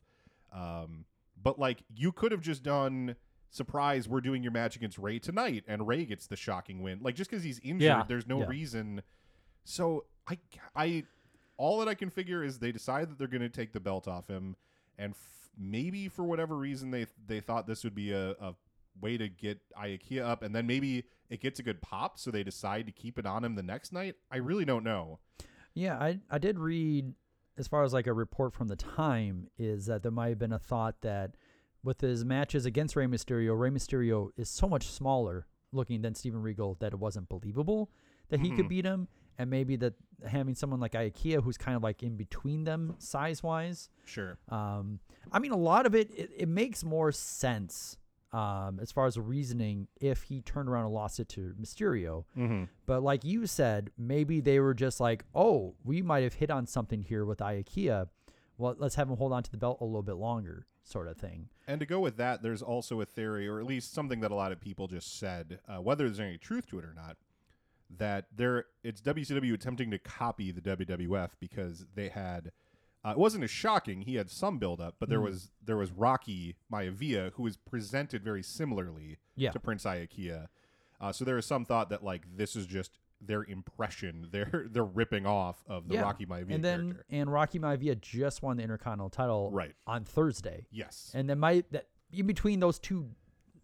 Um, 0.53 1.05
but 1.43 1.59
like 1.59 1.83
you 1.95 2.13
could 2.13 2.33
have 2.33 2.41
just 2.41 2.63
done 2.63 3.17
surprise, 3.51 4.09
we're 4.09 4.21
doing 4.21 4.43
your 4.43 4.53
match 4.53 4.77
against 4.77 4.99
Rey 4.99 5.19
tonight, 5.19 5.65
and 5.69 5.87
Rey 5.87 6.05
gets 6.05 6.27
the 6.27 6.37
shocking 6.37 6.83
win. 6.83 7.01
Like 7.03 7.15
just 7.15 7.31
because 7.31 7.45
he's 7.45 7.59
injured, 7.61 7.83
Yeah. 7.83 8.05
there's 8.09 8.27
no 8.27 8.41
Yeah. 8.41 8.47
reason. 8.47 9.03
So 9.65 10.07
I, 10.29 10.39
I, 10.75 11.05
all 11.57 11.79
that 11.81 11.89
I 11.89 11.95
can 11.95 12.11
figure 12.11 12.43
is 12.43 12.59
they 12.59 12.73
decide 12.73 13.11
that 13.11 13.19
they're 13.19 13.29
going 13.29 13.43
to 13.43 13.49
take 13.49 13.73
the 13.73 13.81
belt 13.81 14.09
off 14.09 14.29
him, 14.29 14.57
and 14.99 15.13
f- 15.13 15.51
maybe 15.59 16.09
for 16.09 16.25
whatever 16.25 16.57
reason 16.57 16.91
they 16.91 17.07
they 17.27 17.41
thought 17.41 17.67
this 17.67 17.85
would 17.85 17.95
be 17.95 18.13
a, 18.13 18.31
a 18.33 18.55
way 19.01 19.17
to 19.19 19.29
get 19.29 19.61
Iaukea 19.77 20.23
up, 20.23 20.43
and 20.43 20.55
then 20.55 20.67
maybe 20.67 21.05
it 21.29 21.41
gets 21.41 21.59
a 21.61 21.63
good 21.63 21.81
pop, 21.83 22.19
so 22.19 22.31
they 22.31 22.43
decide 22.43 22.87
to 22.87 22.93
keep 22.93 23.19
it 23.19 23.27
on 23.27 23.45
him 23.45 23.55
the 23.55 23.63
next 23.63 23.93
night. 23.93 24.17
I 24.31 24.37
really 24.39 24.65
don't 24.65 24.85
know. 24.85 25.19
Yeah, 25.75 25.97
I 25.97 26.19
I 26.31 26.39
did 26.39 26.59
read 26.59 27.15
as 27.59 27.69
far 27.69 27.85
as 27.85 27.93
like 27.93 28.07
a 28.07 28.13
report 28.13 28.55
from 28.55 28.69
the 28.69 28.77
time 28.77 29.49
is 29.59 29.87
that 29.87 30.03
there 30.03 30.13
might 30.13 30.31
have 30.31 30.39
been 30.39 30.53
a 30.53 30.59
thought 30.59 31.01
that 31.03 31.33
with 31.85 32.01
his 32.01 32.25
matches 32.25 32.65
against 32.65 32.97
Rey 32.97 33.07
Mysterio, 33.07 33.59
Rey 33.59 33.71
Mysterio 33.71 34.31
is 34.37 34.49
so 34.49 34.69
much 34.69 34.87
smaller 34.87 35.47
looking 35.73 36.03
than 36.03 36.15
Steven 36.15 36.41
Regal 36.41 36.77
that 36.81 36.93
it 36.93 36.99
wasn't 36.99 37.29
believable 37.29 37.91
that 38.29 38.41
he 38.41 38.51
could 38.51 38.69
beat 38.69 38.85
him, 38.87 39.09
and 39.39 39.51
maybe 39.51 39.77
that 39.77 39.93
having 40.27 40.55
someone 40.55 40.81
like 40.81 40.93
Iaukea 40.93 41.43
who's 41.43 41.59
kind 41.59 41.77
of 41.77 41.83
like 41.83 42.03
in 42.03 42.17
between 42.17 42.65
them 42.65 42.95
size 42.99 43.43
wise. 43.43 43.91
Sure. 44.07 44.39
Um, 44.49 45.01
I 45.31 45.39
mean, 45.39 45.53
a 45.53 45.57
lot 45.57 45.85
of 45.85 45.95
it, 45.95 46.11
it, 46.17 46.31
it 46.35 46.49
makes 46.49 46.83
more 46.83 47.13
sense 47.13 47.99
um, 48.33 48.79
as 48.81 48.91
far 48.91 49.07
as 49.07 49.15
the 49.15 49.21
reasoning 49.21 49.89
if 50.01 50.25
he 50.25 50.41
turned 50.41 50.69
around 50.69 50.87
and 50.87 50.95
lost 50.95 51.21
it 51.21 51.29
to 51.31 51.55
Mysterio. 51.61 52.25
Mm-hmm. 52.37 52.65
But 52.87 53.03
like 53.03 53.25
you 53.25 53.47
said, 53.47 53.91
maybe 53.99 54.41
they 54.41 54.59
were 54.59 54.75
just 54.75 55.01
like, 55.01 55.25
oh, 55.35 55.75
we 55.85 56.01
might 56.01 56.23
have 56.23 56.35
hit 56.35 56.51
on 56.51 56.67
something 56.67 57.03
here 57.03 57.25
with 57.25 57.39
Iaukea. 57.39 58.09
Well, 58.57 58.75
let's 58.79 58.95
have 58.95 59.09
him 59.09 59.17
hold 59.17 59.33
on 59.33 59.43
to 59.43 59.51
the 59.51 59.59
belt 59.59 59.79
a 59.81 59.85
little 59.85 60.03
bit 60.03 60.17
longer, 60.17 60.67
sort 60.83 61.09
of 61.09 61.17
thing. 61.17 61.49
And 61.67 61.81
to 61.81 61.87
go 61.87 62.01
with 62.01 62.17
that, 62.17 62.43
there's 62.43 62.63
also 62.63 63.01
a 63.01 63.05
theory, 63.05 63.47
or 63.47 63.59
at 63.59 63.67
least 63.67 63.93
something 63.93 64.21
that 64.21 64.31
a 64.31 64.35
lot 64.35 64.53
of 64.53 64.61
people 64.61 64.89
just 64.89 65.19
said, 65.19 65.59
uh, 65.69 65.81
whether 65.83 66.05
there's 66.05 66.21
any 66.21 66.39
truth 66.39 66.67
to 66.69 66.79
it 66.79 66.85
or 66.85 66.95
not, 66.95 67.17
that 67.99 68.27
there 68.35 68.65
it's 68.83 69.03
WCW 69.03 69.53
attempting 69.53 69.91
to 69.91 69.99
copy 69.99 70.51
the 70.53 70.63
WWF 70.63 71.31
because 71.39 71.85
they 71.95 72.09
had. 72.09 72.53
Uh, 73.05 73.11
it 73.11 73.19
wasn't 73.19 73.43
as 73.43 73.51
shocking. 73.51 74.03
He 74.03 74.15
had 74.15 74.31
some 74.31 74.59
build 74.59 74.81
up, 74.81 74.95
but 75.01 75.09
there 75.09 75.21
was 75.21 75.51
there 75.65 75.77
was 75.77 75.91
Rocky 75.91 76.57
Maivia 76.73 77.33
who 77.35 77.43
was 77.43 77.57
presented 77.57 78.23
very 78.23 78.43
similarly 78.43 79.19
Yeah. 79.35 79.51
to 79.51 79.59
Prince 79.61 79.85
Iaukea. 79.85 80.47
Uh, 81.01 81.11
so 81.13 81.25
there 81.25 81.37
is 81.37 81.45
some 81.47 81.65
thought 81.65 81.91
that 81.91 82.05
like 82.05 82.23
this 82.37 82.55
is 82.55 82.65
just 82.67 82.99
their 83.21 83.43
impression. 83.45 84.29
They're 84.33 84.67
they're 84.71 84.85
ripping 84.85 85.27
off 85.27 85.65
of 85.67 85.89
the 85.89 85.99
Rocky 85.99 86.27
Maivia 86.27 86.55
and 86.55 86.65
then 86.65 86.81
character. 86.93 87.05
and 87.11 87.33
Rocky 87.33 87.59
Maivia 87.59 88.01
just 88.01 88.43
won 88.43 88.57
the 88.57 88.63
Intercontinental 88.63 89.11
title 89.11 89.51
Right. 89.51 89.75
on 89.87 90.05
Thursday. 90.05 90.67
Yes. 90.71 91.11
And 91.15 91.29
then 91.29 91.39
might 91.41 91.71
that 91.73 91.87
in 92.13 92.27
between 92.27 92.61
those 92.61 92.79
two 92.79 93.09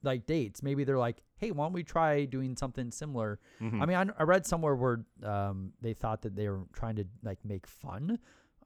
like 0.03 0.27
dates, 0.27 0.63
maybe 0.63 0.85
they're 0.85 0.99
like, 0.99 1.23
hey, 1.39 1.51
why 1.51 1.65
don't 1.65 1.73
we 1.73 1.83
try 1.83 2.25
doing 2.25 2.57
something 2.57 2.91
similar? 2.93 3.39
Mm-hmm. 3.61 3.83
I 3.83 3.87
mean, 3.87 3.97
I, 3.97 4.07
I 4.21 4.23
read 4.25 4.47
somewhere 4.47 4.75
where 4.77 5.05
um, 5.25 5.73
they 5.81 5.93
thought 5.93 6.23
that 6.23 6.35
they 6.37 6.49
were 6.49 6.63
trying 6.73 6.97
to 6.97 7.05
like 7.25 7.45
make 7.45 7.67
fun 7.67 8.19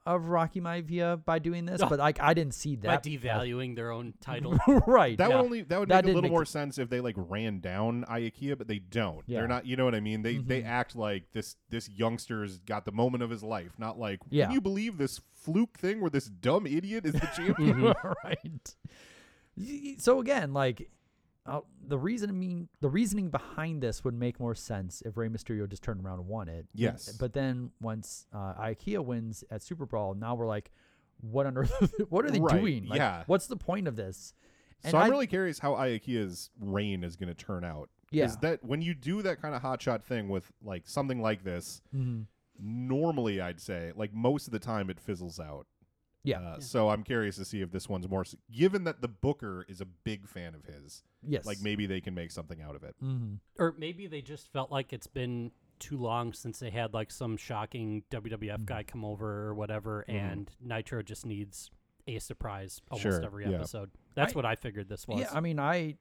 of 0.05 0.27
Rocky 0.27 0.61
Maivia 0.61 1.25
by 1.25 1.39
doing 1.39 1.65
this, 1.65 1.81
but 1.89 1.99
like 1.99 2.21
I 2.21 2.35
didn't 2.35 2.55
see 2.55 2.77
that. 2.77 2.83
by 2.87 2.93
that 2.97 3.03
devaluing 3.05 3.77
their 3.77 3.91
own 3.91 4.15
title. 4.21 4.59
right. 4.87 5.17
That 5.19 5.31
yeah. 5.31 5.37
would 5.37 5.45
only 5.45 5.63
that 5.63 5.81
would 5.81 5.89
That 5.89 5.97
make 5.97 6.05
a 6.05 6.07
did 6.09 6.15
little 6.15 6.23
make 6.23 6.33
more 6.33 6.45
sense 6.45 6.79
if 6.79 6.91
they 6.91 7.01
like 7.01 7.15
ran 7.17 7.61
down 7.61 8.05
Iaukea, 8.09 8.59
but 8.59 8.67
they 8.69 8.79
don't. 8.81 9.23
Yeah. 9.27 9.39
They're 9.41 9.49
not. 9.49 9.67
You 9.67 9.77
know 9.77 9.85
what 9.85 9.95
I 9.95 10.01
mean? 10.01 10.23
They 10.23 10.39
they 10.39 10.63
Mhm. 10.63 10.67
act 10.67 10.97
like 10.97 11.25
this 11.33 11.57
this 11.71 11.89
youngster's 11.89 12.59
got 12.59 12.85
the 12.85 12.93
moment 12.93 13.23
of 13.23 13.31
his 13.31 13.43
life, 13.43 13.73
not 13.79 13.99
like. 13.99 14.21
Yeah. 14.31 14.47
Can 14.47 14.55
you 14.55 14.61
believe 14.61 14.99
this 14.99 15.21
fluke 15.35 15.79
thing 15.79 16.01
where 16.01 16.11
this 16.11 16.27
dumb 16.27 16.67
idiot 16.67 17.07
is 17.07 17.13
the 17.15 17.21
champion? 17.37 17.83
right. 18.25 18.75
Y- 19.57 19.81
y- 19.85 19.95
So 19.99 20.19
again, 20.21 20.53
like 20.53 20.89
uh, 21.47 21.61
the 21.89 21.99
reason 21.99 22.39
mean 22.39 22.69
the 22.81 22.89
reasoning 22.89 23.29
behind 23.31 23.83
this 23.83 24.05
would 24.05 24.15
make 24.15 24.39
more 24.39 24.55
sense 24.55 25.03
if 25.05 25.17
Rey 25.17 25.29
Mysterio 25.29 25.69
just 25.69 25.83
turned 25.83 26.05
around 26.05 26.21
and 26.21 26.29
won 26.29 26.49
it. 26.49 26.67
But- 26.73 26.81
Yes. 26.81 27.13
But 27.19 27.33
then 27.33 27.71
once 27.81 28.27
uh, 28.33 28.55
Iaukea 28.55 29.05
wins 29.05 29.43
at 29.51 29.63
Super 29.63 29.85
Brawl, 29.87 30.15
now 30.15 30.35
we're 30.37 30.47
like, 30.47 30.71
what 31.21 31.47
on 31.47 31.57
earth? 31.59 31.95
what 32.11 32.25
are 32.25 32.31
they 32.31 32.41
Right, 32.41 32.61
doing? 32.61 32.87
Like, 32.87 32.99
yeah. 32.99 33.25
What's 33.27 33.47
the 33.49 33.57
point 33.57 33.89
of 33.89 33.97
this? 33.97 34.35
so 34.89 34.97
I'm 34.99 35.05
I- 35.05 35.09
really 35.09 35.27
curious 35.27 35.59
how 35.59 35.75
Iaukea's 35.75 36.51
reign 36.61 37.03
is 37.05 37.17
going 37.17 37.29
to 37.29 37.35
turn 37.35 37.65
out. 37.65 37.89
Yeah. 38.13 38.27
Is 38.27 38.37
that 38.39 38.63
when 38.65 38.83
you 38.83 38.95
do 38.95 39.23
that 39.23 39.41
kind 39.41 39.55
of 39.55 39.63
hotshot 39.63 40.03
thing 40.03 40.29
with 40.29 40.51
like 40.63 40.83
something 40.87 41.21
like 41.23 41.45
this, 41.45 41.81
Mhm. 41.97 42.27
normally 42.61 43.41
I'd 43.41 43.61
say 43.61 43.93
like 43.97 44.13
most 44.13 44.47
of 44.47 44.53
the 44.53 44.59
time 44.59 44.91
it 44.91 45.01
fizzles 45.01 45.41
out. 45.41 45.67
Yeah. 46.25 46.41
Uh, 46.41 46.61
So 46.61 46.89
I'm 46.91 47.03
curious 47.03 47.37
to 47.37 47.45
see 47.45 47.61
if 47.63 47.71
this 47.73 47.89
one's 47.89 48.09
more. 48.09 48.25
Given 48.51 48.85
that 48.85 49.01
the 49.01 49.09
Booker 49.09 49.65
is 49.69 49.81
a 49.81 49.85
big 49.87 50.29
fan 50.29 50.55
of 50.55 50.65
his, 50.65 51.03
yes. 51.27 51.45
like 51.45 51.59
maybe 51.61 51.87
they 51.87 52.01
can 52.01 52.15
make 52.15 52.31
something 52.31 52.63
out 52.63 52.77
of 52.77 52.85
it. 52.85 52.95
hmm 53.01 53.35
or 53.59 53.75
maybe 53.77 54.07
they 54.07 54.23
just 54.23 54.53
felt 54.53 54.71
like 54.71 54.93
it's 54.93 55.07
been 55.09 55.51
too 55.79 55.97
long 55.99 56.33
since 56.33 56.61
they 56.61 56.71
had 56.71 56.95
like 56.95 57.11
some 57.11 57.37
shocking 57.37 58.05
WWF 58.11 58.39
Mm-hmm. 58.55 58.65
guy 58.67 58.83
come 58.85 59.05
over 59.05 59.47
or 59.49 59.55
whatever, 59.55 60.05
and 60.09 60.49
Nitro 60.61 61.03
just 61.03 61.27
needs 61.27 61.71
a 62.07 62.19
surprise 62.21 62.81
almost 62.91 63.03
Sure, 63.03 63.25
every 63.25 63.47
yeah. 63.51 63.57
episode. 63.57 63.91
That's 64.15 64.33
I- 64.33 64.37
what 64.37 64.47
I 64.47 64.55
figured 64.55 64.89
this 64.89 65.09
was. 65.09 65.19
Yeah, 65.21 65.31
I 65.33 65.41
mean, 65.41 65.59
I 65.59 65.97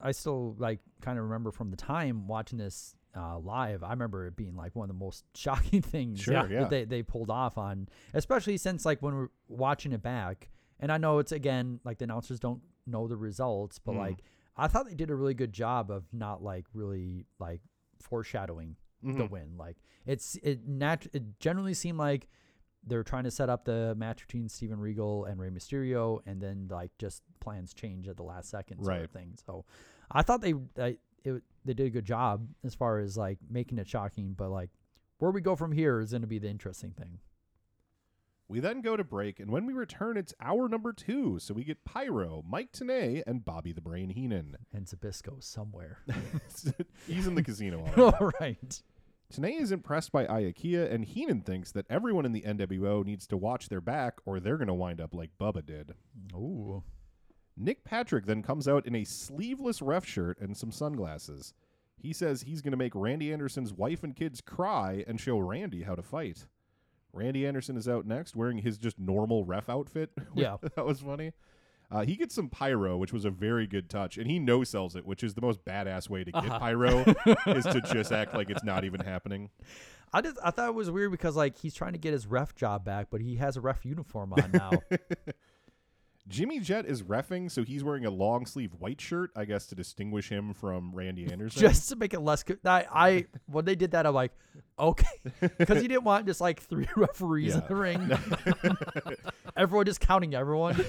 I 0.00 0.12
still 0.12 0.54
like 0.58 0.80
kind 1.02 1.18
of 1.18 1.24
remember 1.24 1.50
from 1.52 1.70
the 1.70 1.76
time 1.76 2.26
watching 2.28 2.58
this 2.58 2.94
uh, 3.16 3.38
live. 3.38 3.82
I 3.82 3.90
remember 3.90 4.26
it 4.26 4.36
being 4.36 4.54
like 4.56 4.76
one 4.76 4.90
of 4.90 4.96
the 4.96 5.04
most 5.04 5.24
shocking 5.34 5.82
things 5.82 6.20
Sure, 6.20 6.34
that 6.34 6.50
yeah. 6.50 6.64
they 6.68 6.84
they 6.84 7.02
pulled 7.02 7.30
off 7.30 7.56
on, 7.58 7.88
especially 8.14 8.56
since 8.58 8.84
like 8.84 9.00
when 9.02 9.14
we're 9.14 9.28
watching 9.48 9.92
it 9.92 10.02
back. 10.02 10.50
And 10.78 10.92
I 10.92 10.98
know 10.98 11.18
it's 11.18 11.32
again 11.32 11.80
like 11.84 11.98
the 11.98 12.04
announcers 12.04 12.38
don't 12.38 12.60
know 12.86 13.08
the 13.08 13.16
results, 13.16 13.78
but 13.78 13.94
Mm. 13.94 13.98
like 13.98 14.18
I 14.56 14.68
thought 14.68 14.86
they 14.88 14.94
did 14.94 15.10
a 15.10 15.14
really 15.14 15.34
good 15.34 15.52
job 15.52 15.90
of 15.90 16.04
not 16.12 16.42
like 16.42 16.66
really 16.74 17.26
like 17.38 17.60
foreshadowing 18.00 18.76
the 19.02 19.24
Mhm. 19.24 19.30
win. 19.30 19.56
Like 19.56 19.76
it's 20.04 20.36
it 20.42 20.66
nat- 20.66 21.06
it 21.12 21.38
generally 21.40 21.74
seemed 21.74 21.98
like 21.98 22.28
they're 22.88 23.02
trying 23.02 23.24
to 23.24 23.30
set 23.30 23.48
up 23.48 23.64
the 23.64 23.94
match 23.96 24.20
between 24.26 24.48
Steven 24.48 24.78
Regal 24.78 25.24
and 25.24 25.40
Rey 25.40 25.50
Mysterio, 25.50 26.20
and 26.26 26.40
then 26.40 26.68
like 26.70 26.96
just 26.98 27.22
plans 27.40 27.74
change 27.74 28.06
at 28.08 28.16
the 28.16 28.22
last 28.22 28.48
second, 28.48 28.78
sort 28.78 28.88
Right. 28.88 29.02
of 29.04 29.10
thing. 29.10 29.34
So 29.44 29.64
I 30.10 30.22
thought 30.22 30.40
they 30.40 30.52
they, 30.74 30.98
it, 31.24 31.42
they 31.66 31.74
did 31.74 31.86
a 31.86 31.90
good 31.90 32.04
job 32.04 32.46
as 32.64 32.74
far 32.74 32.98
as 32.98 33.16
like 33.16 33.38
making 33.50 33.78
it 33.78 33.88
shocking, 33.88 34.34
but 34.36 34.50
like 34.50 34.70
where 35.18 35.30
we 35.30 35.40
go 35.40 35.56
from 35.56 35.72
here 35.72 36.00
is 36.00 36.10
going 36.10 36.22
to 36.22 36.28
be 36.28 36.38
the 36.38 36.48
interesting 36.48 36.92
thing. 36.92 37.18
We 38.48 38.60
then 38.60 38.80
go 38.80 38.96
to 38.96 39.02
break, 39.02 39.40
and 39.40 39.50
when 39.50 39.66
we 39.66 39.72
return, 39.72 40.16
it's 40.16 40.32
hour 40.40 40.68
number 40.68 40.92
two. 40.92 41.40
So 41.40 41.52
we 41.52 41.64
get 41.64 41.84
Pyro, 41.84 42.44
Mike 42.48 42.70
Tenay, 42.70 43.24
and 43.26 43.44
Bobby 43.44 43.72
the 43.72 43.80
Brain 43.80 44.10
Heenan. 44.10 44.56
And 44.72 44.86
Zbyszko 44.86 45.42
somewhere. 45.42 45.98
He's 47.08 47.26
in 47.26 47.34
the 47.34 47.42
casino. 47.42 47.80
already. 47.98 48.16
All 48.20 48.32
right. 48.40 48.82
Tenay 49.34 49.60
is 49.60 49.72
impressed 49.72 50.12
by 50.12 50.26
Iaukea, 50.26 50.92
and 50.92 51.04
Heenan 51.04 51.40
thinks 51.40 51.72
that 51.72 51.86
everyone 51.90 52.24
in 52.24 52.32
the 52.32 52.42
NWO 52.42 53.04
needs 53.04 53.26
to 53.26 53.36
watch 53.36 53.68
their 53.68 53.80
back, 53.80 54.18
or 54.24 54.38
they're 54.38 54.58
going 54.58 54.68
to 54.68 54.74
wind 54.74 55.00
up 55.00 55.12
like 55.12 55.30
Bubba 55.40 55.66
did. 55.66 55.94
Ooh. 56.32 56.84
Nick 57.56 57.84
Patrick 57.84 58.26
then 58.26 58.42
comes 58.42 58.68
out 58.68 58.86
in 58.86 58.94
a 58.94 59.04
sleeveless 59.04 59.80
ref 59.80 60.04
shirt 60.04 60.38
and 60.40 60.56
some 60.56 60.70
sunglasses. 60.70 61.54
He 61.96 62.12
says 62.12 62.42
he's 62.42 62.60
going 62.60 62.72
to 62.72 62.76
make 62.76 62.94
Randy 62.94 63.32
Anderson's 63.32 63.72
wife 63.72 64.04
and 64.04 64.14
kids 64.14 64.40
cry 64.40 65.02
and 65.06 65.18
show 65.20 65.38
Randy 65.38 65.82
how 65.82 65.94
to 65.94 66.02
fight. 66.02 66.46
Randy 67.12 67.46
Anderson 67.46 67.76
is 67.78 67.88
out 67.88 68.04
next 68.06 68.36
wearing 68.36 68.58
his 68.58 68.76
just 68.76 68.98
normal 68.98 69.44
ref 69.44 69.68
outfit. 69.70 70.10
Yeah. 70.34 70.56
that 70.74 70.84
was 70.84 71.00
funny. 71.00 71.32
Uh, 71.90 72.04
he 72.04 72.16
gets 72.16 72.34
some 72.34 72.48
pyro, 72.48 72.96
which 72.98 73.12
was 73.12 73.24
a 73.24 73.30
very 73.30 73.66
good 73.66 73.88
touch, 73.88 74.18
and 74.18 74.28
he 74.28 74.38
no 74.40 74.64
sells 74.64 74.96
it, 74.96 75.06
which 75.06 75.22
is 75.22 75.34
the 75.34 75.40
most 75.40 75.64
badass 75.64 76.10
way 76.10 76.24
to 76.24 76.32
get 76.32 76.44
Uh-huh. 76.44 76.58
pyro 76.58 76.98
is 77.46 77.64
to 77.64 77.80
just 77.80 78.12
act 78.12 78.34
like 78.34 78.50
it's 78.50 78.64
not 78.64 78.84
even 78.84 79.00
happening. 79.00 79.48
I 80.12 80.20
just 80.20 80.36
I 80.44 80.50
thought 80.50 80.68
it 80.68 80.74
was 80.74 80.90
weird 80.90 81.10
because 81.12 81.36
like 81.36 81.56
he's 81.56 81.74
trying 81.74 81.92
to 81.92 81.98
get 81.98 82.12
his 82.12 82.26
ref 82.26 82.54
job 82.54 82.84
back, 82.84 83.06
but 83.10 83.20
he 83.20 83.36
has 83.36 83.56
a 83.56 83.60
ref 83.60 83.84
uniform 83.86 84.32
on 84.34 84.50
now. 84.52 84.70
Jimmy 86.28 86.58
Jet 86.60 86.86
is 86.86 87.02
refing, 87.04 87.50
so 87.50 87.62
he's 87.62 87.84
wearing 87.84 88.04
a 88.04 88.10
long 88.10 88.46
sleeve 88.46 88.72
white 88.78 89.00
shirt, 89.00 89.30
I 89.36 89.44
guess, 89.44 89.66
to 89.68 89.74
distinguish 89.74 90.28
him 90.28 90.54
from 90.54 90.92
Randy 90.94 91.26
Anderson. 91.32 91.60
just 91.60 91.88
to 91.90 91.96
make 91.96 92.14
it 92.14 92.20
less. 92.20 92.42
Co- 92.42 92.56
I, 92.64 92.86
I 92.92 93.26
when 93.46 93.64
they 93.64 93.76
did 93.76 93.92
that, 93.92 94.06
I'm 94.06 94.14
like, 94.14 94.32
okay, 94.78 95.06
because 95.58 95.80
he 95.80 95.88
didn't 95.88 96.04
want 96.04 96.26
just 96.26 96.40
like 96.40 96.60
three 96.60 96.88
referees 96.96 97.54
in 97.54 97.62
the 97.68 97.74
ring. 97.76 98.10
everyone 99.56 99.86
just 99.86 100.00
counting 100.00 100.34
everyone. 100.34 100.84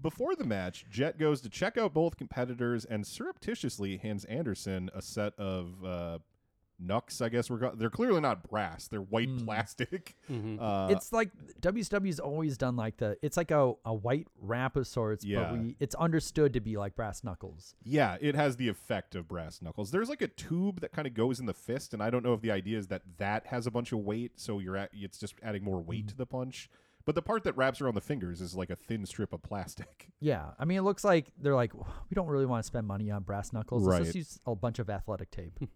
Before 0.00 0.36
the 0.36 0.44
match, 0.44 0.86
Jet 0.90 1.18
goes 1.18 1.40
to 1.40 1.48
check 1.48 1.76
out 1.76 1.92
both 1.92 2.16
competitors 2.16 2.84
and 2.84 3.04
surreptitiously 3.04 3.96
hands 3.96 4.24
Anderson 4.26 4.90
a 4.94 5.02
set 5.02 5.32
of 5.38 5.84
uh, 5.84 6.18
knucks. 6.78 7.20
I 7.20 7.28
guess 7.28 7.50
we're 7.50 7.58
go- 7.58 7.74
they're 7.74 7.90
clearly 7.90 8.20
not 8.20 8.48
brass; 8.48 8.88
they're 8.88 9.00
white 9.00 9.30
plastic. 9.44 10.16
Uh, 10.28 10.88
it's 10.90 11.12
like 11.12 11.30
WCW's 11.60 12.20
always 12.20 12.56
done 12.58 12.76
like 12.76 12.96
the. 12.98 13.16
It's 13.22 13.36
like 13.36 13.50
a, 13.50 13.74
a 13.84 13.94
white 13.94 14.26
wrap 14.40 14.76
of 14.76 14.86
sorts, 14.86 15.24
Yeah. 15.24 15.44
but 15.44 15.52
we 15.52 15.76
it's 15.80 15.94
understood 15.94 16.52
to 16.54 16.60
be 16.60 16.76
like 16.76 16.94
brass 16.96 17.22
knuckles. 17.24 17.74
yeah, 17.84 18.16
it 18.20 18.34
has 18.34 18.56
the 18.56 18.68
effect 18.68 19.14
of 19.14 19.28
brass 19.28 19.60
knuckles. 19.62 19.90
There's 19.90 20.08
like 20.08 20.22
a 20.22 20.28
tube 20.28 20.80
that 20.80 20.92
kind 20.92 21.06
of 21.06 21.14
goes 21.14 21.40
in 21.40 21.46
the 21.46 21.54
fist, 21.54 21.92
and 21.94 22.02
I 22.02 22.10
don't 22.10 22.24
know 22.24 22.34
if 22.34 22.40
the 22.40 22.50
idea 22.50 22.78
is 22.78 22.88
that 22.88 23.02
that 23.18 23.46
has 23.46 23.66
a 23.66 23.70
bunch 23.70 23.92
of 23.92 24.00
weight, 24.00 24.32
so 24.36 24.58
you're 24.58 24.76
at, 24.76 24.90
it's 24.92 25.18
just 25.18 25.34
adding 25.42 25.64
more 25.64 25.80
weight 25.80 26.06
Mm. 26.06 26.08
to 26.10 26.16
the 26.16 26.26
punch. 26.26 26.68
But 27.04 27.14
the 27.14 27.22
part 27.22 27.44
that 27.44 27.56
wraps 27.56 27.80
around 27.80 27.94
the 27.94 28.02
fingers 28.02 28.40
is 28.42 28.54
like 28.54 28.68
a 28.68 28.76
thin 28.76 29.06
strip 29.06 29.32
of 29.32 29.42
plastic. 29.42 30.08
Yeah, 30.20 30.50
I 30.58 30.64
mean, 30.64 30.76
it 30.78 30.82
looks 30.82 31.04
like 31.04 31.30
they're 31.40 31.54
like 31.54 31.72
we 31.74 32.14
don't 32.14 32.26
really 32.26 32.44
want 32.46 32.62
to 32.62 32.66
spend 32.66 32.86
money 32.86 33.10
on 33.10 33.22
brass 33.22 33.52
knuckles. 33.52 33.84
Let's 33.84 33.98
Right. 34.00 34.04
just 34.04 34.16
use 34.16 34.40
a 34.46 34.54
bunch 34.56 34.78
of 34.80 34.90
athletic 34.90 35.30
tape. 35.30 35.58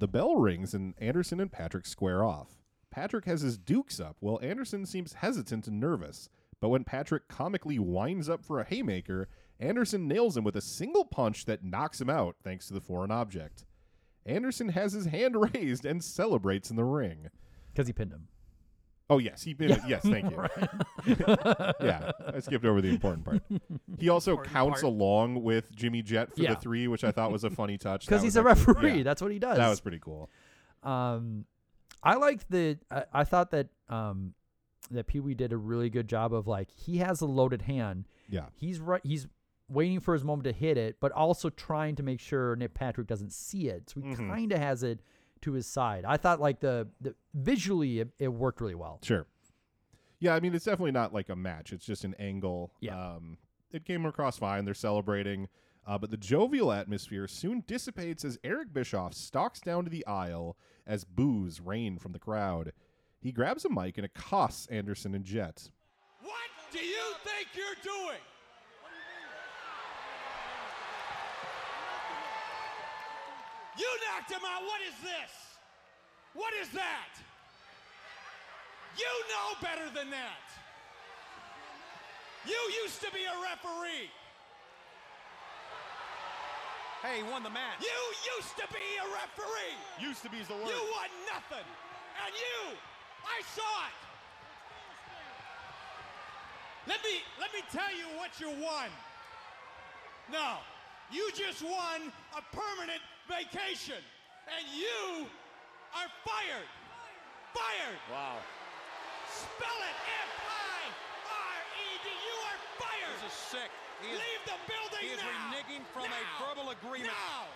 The 0.00 0.08
bell 0.08 0.36
rings 0.36 0.72
and 0.72 0.94
Anderson 0.96 1.40
and 1.40 1.52
Patrick 1.52 1.84
square 1.84 2.24
off. 2.24 2.56
Patrick 2.90 3.26
has 3.26 3.42
his 3.42 3.58
dukes 3.58 4.00
up 4.00 4.16
while 4.20 4.40
Anderson 4.42 4.86
seems 4.86 5.12
hesitant 5.12 5.68
and 5.68 5.78
nervous. 5.78 6.30
But 6.58 6.70
when 6.70 6.84
Patrick 6.84 7.28
comically 7.28 7.78
winds 7.78 8.26
up 8.26 8.42
for 8.42 8.58
a 8.58 8.64
haymaker, 8.64 9.28
Anderson 9.58 10.08
nails 10.08 10.38
him 10.38 10.44
with 10.44 10.56
a 10.56 10.62
single 10.62 11.04
punch 11.04 11.44
that 11.44 11.62
knocks 11.62 12.00
him 12.00 12.08
out 12.08 12.36
thanks 12.42 12.66
to 12.68 12.72
the 12.72 12.80
foreign 12.80 13.10
object. 13.10 13.66
Anderson 14.24 14.70
has 14.70 14.94
his 14.94 15.04
hand 15.04 15.36
raised 15.54 15.84
and 15.84 16.02
celebrates 16.02 16.70
in 16.70 16.76
the 16.76 16.84
ring. 16.84 17.28
Because 17.70 17.86
he 17.86 17.92
pinned 17.92 18.12
him. 18.12 18.28
Oh 19.10 19.18
yes, 19.18 19.42
he 19.42 19.52
been 19.54 19.76
yes, 19.86 20.02
thank 20.04 20.30
you. 20.30 20.42
yeah, 21.80 22.12
I 22.34 22.40
skipped 22.40 22.64
over 22.64 22.80
the 22.80 22.88
important 22.90 23.24
part. 23.24 23.42
He 23.98 24.08
also 24.08 24.32
Important 24.32 24.54
counts 24.54 24.80
part. 24.82 24.92
along 24.92 25.42
with 25.42 25.74
Jimmy 25.74 26.00
Jet 26.02 26.34
for 26.34 26.42
Yeah. 26.42 26.54
the 26.54 26.60
three, 26.60 26.86
which 26.88 27.04
I 27.04 27.10
thought 27.10 27.32
was 27.32 27.44
a 27.44 27.50
funny 27.50 27.76
touch. 27.76 28.06
Because 28.06 28.22
he's 28.22 28.36
was 28.36 28.46
a 28.46 28.48
actually- 28.48 28.74
referee. 28.74 28.96
yeah, 28.98 29.02
That's 29.02 29.20
what 29.20 29.32
he 29.32 29.38
does. 29.38 29.56
that 29.58 29.68
was 29.68 29.80
pretty 29.80 29.98
cool. 29.98 30.30
Um, 30.82 31.44
I 32.02 32.14
like 32.14 32.48
the. 32.48 32.78
I, 32.90 33.04
I 33.12 33.24
thought 33.24 33.50
that 33.50 33.68
um, 33.88 34.32
that 34.90 35.06
Pee 35.06 35.20
Wee 35.20 35.34
did 35.34 35.52
a 35.52 35.56
really 35.56 35.90
good 35.90 36.08
job 36.08 36.32
of 36.32 36.46
like 36.46 36.70
he 36.70 36.98
has 36.98 37.20
a 37.20 37.26
loaded 37.26 37.62
hand. 37.62 38.06
Yeah. 38.28 38.46
He's 38.54 38.78
right. 38.80 39.00
He's 39.04 39.26
waiting 39.68 40.00
for 40.00 40.14
his 40.14 40.24
moment 40.24 40.44
to 40.44 40.52
hit 40.52 40.76
it, 40.78 40.96
but 41.00 41.12
also 41.12 41.50
trying 41.50 41.94
to 41.96 42.02
make 42.02 42.18
sure 42.20 42.56
Nick 42.56 42.74
Patrick 42.74 43.06
doesn't 43.06 43.32
see 43.32 43.68
it. 43.68 43.88
So 43.90 44.00
he 44.00 44.08
Mhm. 44.08 44.28
kind 44.28 44.52
of 44.52 44.58
has 44.58 44.82
it 44.82 45.00
to 45.42 45.52
his 45.52 45.66
side. 45.66 46.04
I 46.06 46.16
thought 46.16 46.40
like 46.40 46.60
the, 46.60 46.88
the 47.00 47.14
visually 47.34 48.00
it, 48.00 48.08
it 48.18 48.28
worked 48.28 48.60
really 48.60 48.74
well. 48.74 48.98
Sure. 49.02 49.26
Yeah, 50.18 50.34
I 50.34 50.40
mean 50.40 50.54
it's 50.54 50.64
definitely 50.64 50.92
not 50.92 51.14
like 51.14 51.28
a 51.28 51.36
match. 51.36 51.72
It's 51.72 51.86
just 51.86 52.04
an 52.04 52.14
angle. 52.18 52.72
Yeah. 52.80 52.98
Um, 52.98 53.38
it 53.72 53.84
came 53.84 54.04
across 54.04 54.38
fine. 54.38 54.64
They're 54.64 54.74
celebrating, 54.74 55.48
uh, 55.86 55.96
but 55.96 56.10
the 56.10 56.16
jovial 56.16 56.72
atmosphere 56.72 57.28
soon 57.28 57.62
dissipates 57.66 58.24
as 58.24 58.38
Eric 58.42 58.72
Bischoff 58.72 59.14
stalks 59.14 59.60
down 59.60 59.84
to 59.84 59.90
the 59.90 60.04
aisle 60.06 60.56
as 60.86 61.04
boos 61.04 61.60
rain 61.60 61.98
from 61.98 62.12
the 62.12 62.18
crowd. 62.18 62.72
He 63.20 63.32
grabs 63.32 63.64
a 63.64 63.70
mic 63.70 63.96
and 63.98 64.04
accosts 64.04 64.66
Anderson 64.66 65.14
and 65.14 65.24
Jet. 65.24 65.70
What 66.22 66.34
do 66.72 66.78
you 66.78 67.14
think 67.24 67.48
you're 67.54 67.82
doing? 67.82 68.18
You 73.78 73.88
knocked 74.06 74.30
him 74.30 74.42
out. 74.42 74.62
What 74.62 74.80
is 74.82 74.94
this? 75.02 75.32
What 76.34 76.52
is 76.60 76.68
that? 76.70 77.12
You 78.98 79.12
know 79.30 79.58
better 79.62 79.86
than 79.94 80.10
that. 80.10 80.46
You 82.46 82.58
used 82.82 83.00
to 83.02 83.10
be 83.12 83.24
a 83.24 83.36
referee. 83.42 84.10
Hey, 87.02 87.24
he 87.24 87.24
won 87.24 87.42
the 87.42 87.50
match. 87.50 87.80
You 87.80 88.00
used 88.36 88.56
to 88.56 88.66
be 88.68 88.84
a 89.00 89.06
referee. 89.08 89.76
Used 90.00 90.22
to 90.22 90.30
be 90.30 90.38
is 90.38 90.48
the 90.48 90.54
word. 90.54 90.68
You 90.68 90.80
won 90.92 91.08
nothing. 91.32 91.64
And 91.64 92.32
you, 92.36 92.76
I 93.24 93.40
saw 93.56 93.74
it. 93.88 94.00
Let 96.88 97.02
me 97.04 97.20
let 97.38 97.52
me 97.52 97.60
tell 97.70 97.92
you 97.92 98.08
what 98.18 98.40
you 98.40 98.48
won. 98.62 98.88
No, 100.32 100.58
you 101.10 101.30
just 101.34 101.62
won 101.62 102.12
a 102.36 102.42
permanent 102.56 103.00
vacation, 103.30 104.02
and 104.50 104.64
you 104.74 105.26
are 105.94 106.10
fired. 106.26 106.66
Fired. 107.54 107.98
Wow. 108.10 108.42
Spell 109.30 109.78
it 109.86 109.96
F-I-R-E-D. 110.34 112.06
You 112.10 112.36
are 112.50 112.58
fired. 112.82 113.14
This 113.22 113.30
is 113.30 113.38
sick. 113.38 113.70
He 114.02 114.10
is, 114.10 114.18
Leave 114.18 114.42
the 114.46 114.58
building 114.66 115.02
he 115.06 115.14
is 115.14 115.20
now. 115.22 115.30
reneging 115.54 115.82
from 115.94 116.10
Now. 116.10 116.18
a 116.18 116.24
verbal 116.42 116.70
agreement. 116.70 117.10
Now. 117.14 117.46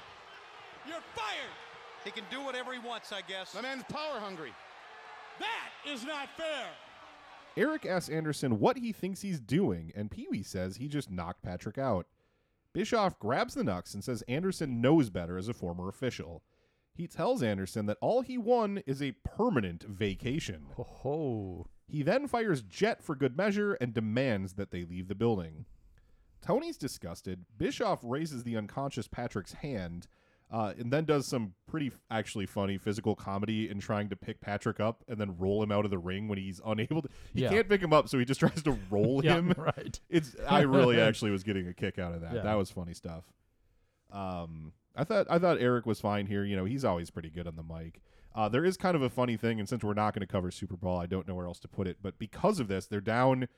You're 0.86 1.04
fired. 1.14 1.54
He 2.04 2.10
can 2.10 2.24
do 2.30 2.42
whatever 2.44 2.72
he 2.72 2.78
wants, 2.78 3.12
I 3.12 3.22
guess. 3.26 3.52
The 3.52 3.62
man's 3.62 3.84
power 3.84 4.20
hungry. 4.20 4.52
That 5.40 5.70
is 5.90 6.04
not 6.04 6.28
fair. 6.36 6.66
Eric 7.56 7.86
asks 7.86 8.08
Anderson 8.10 8.58
what 8.58 8.76
he 8.76 8.92
thinks 8.92 9.20
he's 9.22 9.40
doing, 9.40 9.92
and 9.94 10.10
Pee 10.10 10.26
Wee 10.30 10.42
says 10.42 10.76
he 10.76 10.88
just 10.88 11.10
knocked 11.10 11.42
Patrick 11.42 11.78
out. 11.78 12.06
Bischoff 12.74 13.18
grabs 13.20 13.54
the 13.54 13.62
knucks 13.62 13.94
and 13.94 14.02
says 14.02 14.22
Anderson 14.28 14.80
knows 14.80 15.08
better 15.08 15.38
as 15.38 15.48
a 15.48 15.54
former 15.54 15.88
official. 15.88 16.42
He 16.92 17.06
tells 17.06 17.42
Anderson 17.42 17.86
that 17.86 17.98
all 18.00 18.20
he 18.22 18.36
won 18.36 18.82
is 18.84 19.00
a 19.00 19.16
permanent 19.24 19.84
vacation. 19.84 20.66
Ho 20.76 20.82
ho. 20.82 21.66
He 21.86 22.02
then 22.02 22.26
fires 22.26 22.62
Jet 22.62 23.02
for 23.02 23.14
good 23.14 23.36
measure 23.36 23.74
and 23.74 23.94
demands 23.94 24.54
that 24.54 24.72
they 24.72 24.84
leave 24.84 25.06
the 25.06 25.14
building. 25.14 25.66
Tony's 26.42 26.76
disgusted. 26.76 27.44
Bischoff 27.56 28.00
raises 28.02 28.42
the 28.42 28.56
unconscious 28.56 29.08
Patrick's 29.08 29.54
hand, 29.54 30.08
Uh, 30.54 30.72
and 30.78 30.92
then 30.92 31.04
does 31.04 31.26
some 31.26 31.52
pretty 31.66 31.88
f- 31.88 31.98
actually 32.12 32.46
funny 32.46 32.78
physical 32.78 33.16
comedy 33.16 33.68
in 33.68 33.80
trying 33.80 34.08
to 34.08 34.14
pick 34.14 34.40
Patrick 34.40 34.78
up 34.78 35.02
and 35.08 35.18
then 35.20 35.36
roll 35.36 35.60
him 35.60 35.72
out 35.72 35.84
of 35.84 35.90
the 35.90 35.98
ring 35.98 36.28
when 36.28 36.38
he's 36.38 36.60
unable 36.66 37.02
to. 37.02 37.08
He 37.34 37.42
Yeah. 37.42 37.48
can't 37.48 37.68
pick 37.68 37.82
him 37.82 37.92
up, 37.92 38.08
so 38.08 38.20
he 38.20 38.24
just 38.24 38.38
tries 38.44 38.62
to 38.62 38.78
roll 38.88 39.24
Yeah, 39.24 39.34
him. 39.34 39.52
right. 39.58 39.98
It's. 40.08 40.36
I 40.48 40.60
really 40.60 41.00
actually 41.00 41.32
was 41.32 41.42
getting 41.42 41.66
a 41.66 41.74
kick 41.74 41.98
out 41.98 42.14
of 42.14 42.20
that. 42.20 42.34
Yeah. 42.34 42.42
That 42.42 42.54
was 42.54 42.70
funny 42.70 42.94
stuff. 42.94 43.24
Um, 44.12 44.72
I 44.96 45.04
thought 45.04 45.26
I 45.28 45.38
thought 45.38 45.58
Eric 45.60 45.86
was 45.86 46.00
fine 46.00 46.26
here. 46.26 46.44
You 46.44 46.56
know, 46.56 46.64
he's 46.64 46.84
always 46.84 47.10
pretty 47.10 47.30
good 47.30 47.46
on 47.48 47.56
the 47.56 47.62
mic. 47.64 48.00
Uh, 48.34 48.48
there 48.48 48.64
is 48.64 48.76
kind 48.76 48.94
of 48.96 49.02
a 49.02 49.10
funny 49.10 49.36
thing, 49.36 49.58
and 49.58 49.68
since 49.68 49.82
we're 49.84 49.94
not 49.94 50.14
going 50.14 50.20
to 50.26 50.32
cover 50.32 50.50
Super 50.50 50.76
Brawl, 50.76 50.98
I 51.00 51.06
don't 51.06 51.26
know 51.26 51.34
where 51.34 51.46
else 51.46 51.60
to 51.60 51.68
put 51.68 51.86
it. 51.86 51.98
But 52.02 52.18
because 52.18 52.60
of 52.60 52.68
this, 52.68 52.86
they're 52.86 53.00
down. 53.00 53.48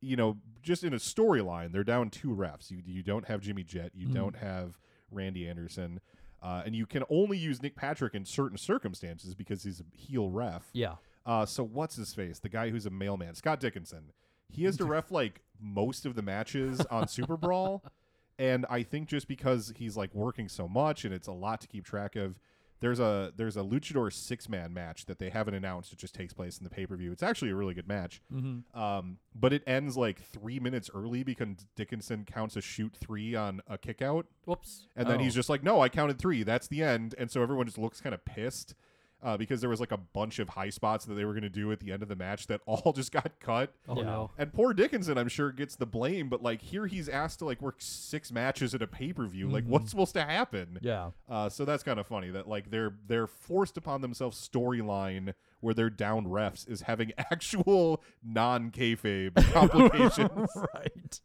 You 0.00 0.16
know, 0.16 0.38
just 0.62 0.82
in 0.82 0.94
a 0.94 0.96
storyline, 0.98 1.72
they're 1.72 1.84
down 1.84 2.10
two 2.10 2.30
refs. 2.34 2.70
You 2.70 2.82
you 2.84 3.02
don't 3.02 3.26
have 3.28 3.40
Jimmy 3.40 3.62
Jett. 3.62 3.92
You 3.94 4.08
Mhm. 4.08 4.14
don't 4.14 4.36
have 4.36 4.78
Randy 5.12 5.48
Anderson. 5.48 6.00
Uh, 6.42 6.62
and 6.64 6.74
you 6.74 6.86
can 6.86 7.04
only 7.10 7.36
use 7.36 7.62
Nick 7.62 7.76
Patrick 7.76 8.14
in 8.14 8.24
certain 8.24 8.56
circumstances 8.56 9.34
because 9.34 9.62
he's 9.62 9.80
a 9.80 9.84
heel 9.96 10.30
ref. 10.30 10.64
Yeah. 10.72 10.94
Uh, 11.26 11.44
so 11.44 11.62
what's 11.62 11.96
his 11.96 12.14
face? 12.14 12.38
The 12.38 12.48
guy 12.48 12.70
who's 12.70 12.86
a 12.86 12.90
mailman, 12.90 13.34
Scott 13.34 13.60
Dickinson. 13.60 14.12
He 14.48 14.64
has 14.64 14.76
to 14.78 14.84
ref 14.86 15.10
like 15.10 15.42
most 15.60 16.06
of 16.06 16.14
the 16.14 16.22
matches 16.22 16.80
on 16.90 17.08
Super 17.08 17.36
Brawl, 17.36 17.84
and 18.38 18.64
I 18.70 18.82
think 18.82 19.08
just 19.08 19.28
because 19.28 19.72
he's 19.76 19.96
like 19.96 20.14
working 20.14 20.48
so 20.48 20.66
much 20.66 21.04
and 21.04 21.12
it's 21.12 21.28
a 21.28 21.32
lot 21.32 21.60
to 21.60 21.68
keep 21.68 21.84
track 21.84 22.16
of, 22.16 22.38
there's 22.80 22.98
a 23.00 23.32
there's 23.36 23.56
a 23.56 23.60
luchador 23.60 24.12
six 24.12 24.48
man 24.48 24.72
match 24.72 25.06
that 25.06 25.18
they 25.18 25.30
haven't 25.30 25.54
announced. 25.54 25.92
It 25.92 25.98
just 25.98 26.14
takes 26.14 26.32
place 26.32 26.58
in 26.58 26.64
the 26.64 26.70
pay 26.70 26.86
per 26.86 26.96
view. 26.96 27.12
It's 27.12 27.22
actually 27.22 27.50
a 27.50 27.54
really 27.54 27.74
good 27.74 27.86
match, 27.88 28.20
Mhm. 28.32 28.62
um, 28.74 29.18
but 29.34 29.52
it 29.52 29.62
ends 29.66 29.96
like 29.96 30.20
three 30.22 30.58
minutes 30.58 30.90
early 30.94 31.22
because 31.22 31.48
Dickinson 31.76 32.24
counts 32.24 32.56
a 32.56 32.60
shoot 32.60 32.96
three 32.96 33.34
on 33.34 33.60
a 33.66 33.76
kick 33.78 34.00
out. 34.02 34.26
Whoops. 34.46 34.86
And 34.96 35.08
then 35.08 35.20
Oh. 35.20 35.22
he's 35.22 35.34
just 35.34 35.48
like, 35.48 35.62
no, 35.62 35.80
I 35.80 35.88
counted 35.88 36.18
three. 36.18 36.42
That's 36.42 36.68
the 36.68 36.82
end. 36.82 37.14
And 37.18 37.30
so 37.30 37.42
everyone 37.42 37.66
just 37.66 37.78
looks 37.78 38.00
kind 38.00 38.14
of 38.14 38.24
pissed 38.24 38.74
uh, 39.22 39.36
because 39.36 39.60
there 39.60 39.70
was 39.70 39.80
like 39.80 39.92
a 39.92 39.96
bunch 39.98 40.38
of 40.38 40.48
high 40.50 40.70
spots 40.70 41.04
that 41.04 41.14
they 41.14 41.24
were 41.24 41.32
going 41.32 41.42
to 41.42 41.48
do 41.50 41.70
at 41.72 41.80
the 41.80 41.92
end 41.92 42.02
of 42.02 42.08
the 42.08 42.16
match 42.16 42.46
that 42.46 42.60
all 42.66 42.92
just 42.92 43.12
got 43.12 43.32
cut. 43.40 43.74
Oh 43.88 43.96
Yeah. 43.96 44.02
no. 44.04 44.30
And 44.38 44.52
poor 44.52 44.72
Dickinson, 44.72 45.18
I'm 45.18 45.28
sure, 45.28 45.52
gets 45.52 45.76
the 45.76 45.86
blame. 45.86 46.28
But 46.28 46.42
like 46.42 46.62
here, 46.62 46.86
he's 46.86 47.08
asked 47.08 47.38
to 47.40 47.44
like 47.44 47.60
work 47.60 47.76
six 47.78 48.32
matches 48.32 48.74
at 48.74 48.82
a 48.82 48.86
pay 48.86 49.12
per 49.12 49.26
view. 49.26 49.48
Like, 49.48 49.64
what's 49.64 49.90
supposed 49.90 50.14
to 50.14 50.24
happen? 50.24 50.78
Yeah. 50.80 51.10
Uh, 51.28 51.48
so 51.48 51.64
that's 51.64 51.82
kind 51.82 51.98
of 52.00 52.06
funny 52.06 52.30
that 52.30 52.48
like 52.48 52.70
they're 52.70 52.94
they're 53.06 53.26
forced 53.26 53.76
upon 53.76 54.00
themselves 54.00 54.48
storyline 54.52 55.34
where 55.60 55.74
they're 55.74 55.90
down 55.90 56.24
refs 56.26 56.66
is 56.68 56.82
having 56.82 57.12
actual 57.18 58.02
non 58.24 58.70
kayfabe 58.70 59.34
complications. 59.52 60.48
right. 60.74 61.20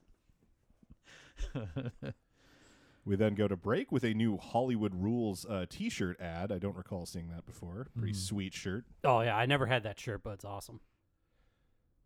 We 3.05 3.15
then 3.15 3.35
go 3.35 3.47
to 3.47 3.55
break 3.55 3.91
with 3.91 4.03
a 4.03 4.13
new 4.15 4.37
Hollywood 4.37 4.95
Rules 4.95 5.45
uh, 5.45 5.67
T-shirt 5.69 6.19
ad. 6.19 6.51
I 6.51 6.57
don't 6.57 6.75
recall 6.75 7.05
seeing 7.05 7.27
that 7.29 7.45
before. 7.45 7.87
Pretty 7.97 8.13
Mhm. 8.13 8.15
sweet 8.27 8.53
shirt. 8.53 8.85
Oh 9.03 9.21
yeah, 9.21 9.37
I 9.37 9.45
never 9.45 9.67
had 9.67 9.83
that 9.83 9.99
shirt, 9.99 10.23
but 10.23 10.31
it's 10.31 10.45
awesome. 10.45 10.79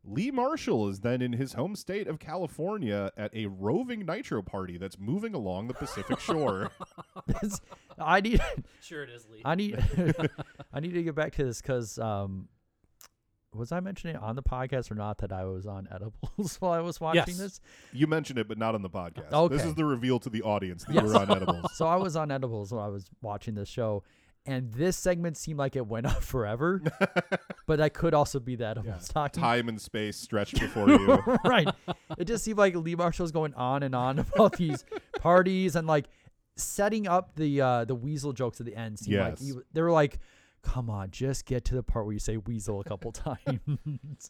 Lee 0.04 0.32
Marshall 0.32 0.88
is 0.88 1.02
then 1.02 1.22
in 1.22 1.34
his 1.34 1.54
home 1.54 1.76
state 1.76 2.08
of 2.08 2.20
California 2.20 3.12
at 3.18 3.34
a 3.36 3.48
roving 3.48 4.06
nitro 4.06 4.42
party 4.42 4.78
that's 4.78 4.98
moving 4.98 5.34
along 5.34 5.68
the 5.68 5.74
Pacific 5.74 6.20
Shore. 6.20 6.72
I 7.98 8.22
need. 8.22 8.42
Sure 8.82 9.04
it 9.04 9.10
is, 9.10 9.28
Lee. 9.30 9.42
I 9.44 9.56
need. 9.56 9.78
I 10.74 10.80
need 10.80 10.94
to 10.94 11.04
get 11.04 11.16
back 11.16 11.34
to 11.36 11.44
this 11.44 11.62
because 11.62 11.98
um, 12.00 12.48
was 13.54 13.72
I 13.72 13.80
mentioning 13.80 14.16
on 14.16 14.36
the 14.36 14.44
podcast 14.44 14.92
or 14.92 14.96
not 14.96 15.18
that 15.20 15.32
I 15.32 15.44
was 15.46 15.66
on 15.66 15.88
edibles 15.92 16.58
while 16.60 16.72
I 16.74 16.82
was 16.82 17.02
watching 17.02 17.24
Yes. 17.36 17.38
this? 17.38 17.62
you 17.94 18.06
mentioned 18.08 18.38
it, 18.40 18.48
but 18.48 18.58
not 18.58 18.76
on 18.76 18.82
the 18.82 18.90
podcast. 18.90 19.50
This 19.50 19.66
is 19.66 19.74
the 19.76 19.86
reveal 19.86 20.20
to 20.20 20.30
the 20.30 20.42
audience 20.44 20.84
that 20.86 20.94
Yes. 20.94 21.04
you 21.06 21.10
were 21.10 21.18
on 21.18 21.32
edibles. 21.32 21.66
So 21.74 21.88
I 21.88 21.96
was 21.96 22.16
on 22.16 22.32
edibles 22.32 22.72
while 22.72 22.84
I 22.86 22.90
was 22.90 23.06
watching 23.22 23.56
this 23.56 23.68
show, 23.70 24.04
and 24.46 24.72
this 24.74 24.98
segment 24.98 25.36
seemed 25.38 25.58
like 25.60 25.76
it 25.76 25.86
went 25.88 26.06
on 26.06 26.22
forever. 26.22 26.82
but 27.68 27.78
that 27.80 27.94
could 27.94 28.14
also 28.14 28.40
be 28.40 28.56
that 28.58 28.78
edibles 28.78 29.08
talking. 29.10 29.42
Time 29.42 29.68
and 29.68 29.82
space 29.82 30.18
stretched 30.18 30.60
before 30.60 30.90
you. 30.90 31.16
right. 31.44 31.68
It 32.18 32.26
just 32.26 32.44
seemed 32.44 32.58
like 32.60 32.76
Lee 32.76 32.96
Marshall's 32.96 33.32
going 33.32 33.54
on 33.56 33.82
and 33.84 33.96
on 33.96 34.20
about 34.20 34.58
these 34.58 34.86
parties 35.20 35.76
and 35.76 35.88
like 35.88 36.06
setting 36.56 37.08
up 37.08 37.36
the 37.36 37.62
uh 37.62 37.86
the 37.86 37.96
weasel 37.96 38.34
jokes 38.34 38.60
at 38.60 38.66
the 38.66 38.76
end. 38.76 39.00
Seemed 39.00 39.20
like 39.20 39.40
he, 39.40 39.46
Yes. 39.48 39.56
they 39.74 39.82
were 39.82 39.92
like, 39.92 40.20
"Come 40.62 40.90
on, 40.90 41.12
just 41.12 41.46
get 41.46 41.66
to 41.66 41.76
the 41.76 41.84
part 41.84 42.06
where 42.06 42.14
you 42.14 42.20
say 42.20 42.38
weasel 42.38 42.80
a 42.80 42.84
couple 42.84 43.12
times." 43.14 43.60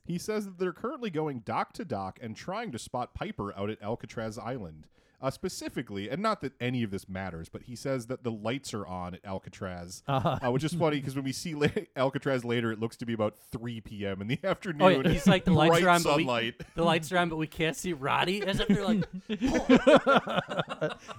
He 0.05 0.17
says 0.17 0.45
that 0.45 0.57
they're 0.59 0.73
currently 0.73 1.09
going 1.09 1.39
dock 1.39 1.73
to 1.73 1.85
dock 1.85 2.19
and 2.21 2.35
trying 2.35 2.71
to 2.71 2.79
spot 2.79 3.13
Piper 3.13 3.53
out 3.57 3.69
at 3.69 3.81
Alcatraz 3.81 4.37
Island. 4.37 4.87
Uh, 5.21 5.29
specifically, 5.29 6.09
and 6.09 6.21
not 6.21 6.39
that 6.39 6.53
any 6.61 6.81
of 6.81 6.91
this 6.91 7.09
matters, 7.09 7.49
but 7.49 7.63
he 7.63 7.75
says 7.75 8.05
that 8.07 8.23
the 8.23 8.31
lights 8.31 8.73
are 8.73 8.87
on 8.87 9.13
at 9.15 9.19
Alcatraz, 9.25 10.01
Uh-huh. 10.07 10.39
uh, 10.41 10.49
which 10.49 10.63
is 10.63 10.73
funny 10.73 10.95
because 10.95 11.13
when 11.13 11.25
we 11.25 11.33
see 11.33 11.53
la- 11.55 11.67
Alcatraz 11.97 12.45
later, 12.45 12.71
it 12.71 12.79
looks 12.79 12.95
to 12.95 13.05
be 13.05 13.11
about 13.11 13.35
3 13.51 13.81
p.m. 13.81 14.21
in 14.21 14.29
the 14.29 14.39
afternoon. 14.45 14.81
Oh 14.81 14.87
yeah, 14.87 15.09
he's 15.09 15.27
like 15.27 15.43
the 15.43 15.51
lights 15.51 15.81
are 15.83 15.89
on, 15.89 16.03
but 16.03 16.15
we, 16.15 16.23
sunlight. 16.23 16.61
the 16.73 16.83
lights 16.85 17.11
are 17.11 17.17
on, 17.17 17.27
but 17.27 17.35
we 17.35 17.47
can't 17.47 17.75
see 17.75 17.91
Roddy. 17.91 18.43
As 18.47 18.61
if 18.61 18.69
they're 18.69 18.85
like, 18.85 19.03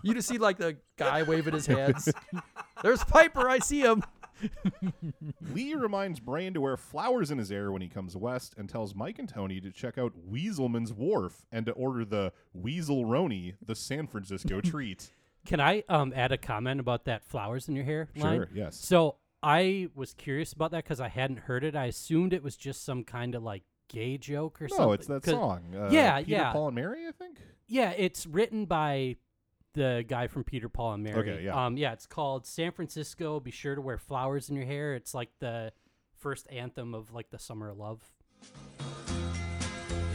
you 0.03 0.15
just 0.15 0.29
see 0.29 0.39
like 0.39 0.57
the 0.57 0.79
guy 0.97 1.23
waving 1.23 1.53
his 1.53 1.67
hands. 1.67 2.11
There's 2.83 3.05
Piper. 3.05 3.51
I 3.51 3.59
see 3.59 3.81
him. 3.83 4.03
Lee 5.55 5.75
reminds 5.75 6.21
Brain 6.21 6.55
to 6.55 6.61
wear 6.61 6.77
flowers 6.77 7.31
in 7.31 7.39
his 7.39 7.51
hair 7.51 7.71
when 7.73 7.83
he 7.83 7.89
comes 7.89 8.17
west 8.17 8.55
and 8.57 8.69
tells 8.69 8.95
Mike 8.95 9.19
and 9.19 9.29
Tony 9.29 9.61
to 9.61 9.71
check 9.71 9.99
out 9.99 10.13
Weaselman's 10.31 10.93
Wharf 10.93 11.47
and 11.53 11.67
to 11.67 11.73
order 11.73 12.05
the 12.05 12.33
Weasel 12.53 13.05
Roni, 13.05 13.55
the 13.65 13.75
San 13.75 14.07
Francisco 14.07 14.61
treat. 14.63 15.11
Can 15.47 15.61
I 15.61 15.85
um 15.89 16.13
add 16.15 16.33
a 16.33 16.39
comment 16.39 16.81
about 16.81 17.05
that 17.07 17.25
flowers 17.25 17.69
in 17.69 17.75
your 17.75 17.85
hair 17.85 18.09
line? 18.17 18.37
Sure, 18.41 18.49
yes. 18.55 18.77
So 18.77 19.17
I 19.43 19.89
was 19.95 20.13
curious 20.13 20.53
about 20.53 20.71
that 20.73 20.85
because 20.85 21.01
I 21.01 21.09
hadn't 21.09 21.39
heard 21.41 21.65
it. 21.65 21.75
I 21.75 21.87
assumed 21.87 22.33
it 22.35 22.43
was 22.43 22.57
just 22.57 22.85
some 22.85 23.05
kind 23.05 23.35
of 23.35 23.43
like 23.43 23.63
gay 23.89 24.19
joke 24.19 24.61
or 24.61 24.69
something. 24.69 24.87
No, 24.87 24.93
it's 24.93 25.07
that 25.07 25.25
song. 25.25 25.75
Uh, 25.75 25.89
yeah, 25.91 26.19
Peter, 26.19 26.31
yeah, 26.31 26.53
Paul, 26.53 26.69
and 26.69 26.75
Mary, 26.75 27.07
I 27.09 27.13
think. 27.13 27.39
yeah. 27.67 27.91
It's 27.97 28.27
written 28.27 28.67
by 28.67 29.17
the 29.75 30.05
guy 30.07 30.27
from 30.27 30.45
Peter, 30.45 30.69
Paul, 30.69 30.95
and 30.95 31.03
Mary. 31.03 31.31
Okay, 31.31 31.45
yeah. 31.45 31.67
Um, 31.67 31.77
yeah. 31.77 31.93
It's 31.93 32.07
called 32.07 32.47
San 32.47 32.73
Francisco. 32.73 33.41
Be 33.41 33.51
sure 33.51 33.75
to 33.75 33.81
wear 33.81 33.99
flowers 33.99 34.49
in 34.51 34.57
your 34.57 34.67
hair. 34.67 34.95
It's 34.95 35.15
like 35.15 35.31
the 35.39 35.73
first 36.17 36.47
anthem 36.51 36.95
of 36.95 37.13
like 37.13 37.31
the 37.31 37.39
summer 37.39 37.71
of 37.71 37.79
love. 37.79 38.01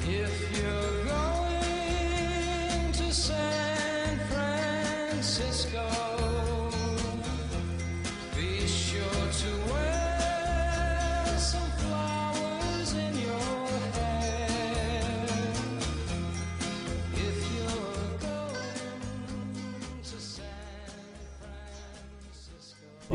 If 0.08 0.58
you're 0.58 1.06
going 1.06 2.92
to 2.92 3.12
San 3.12 4.20
Francisco, 4.30 6.25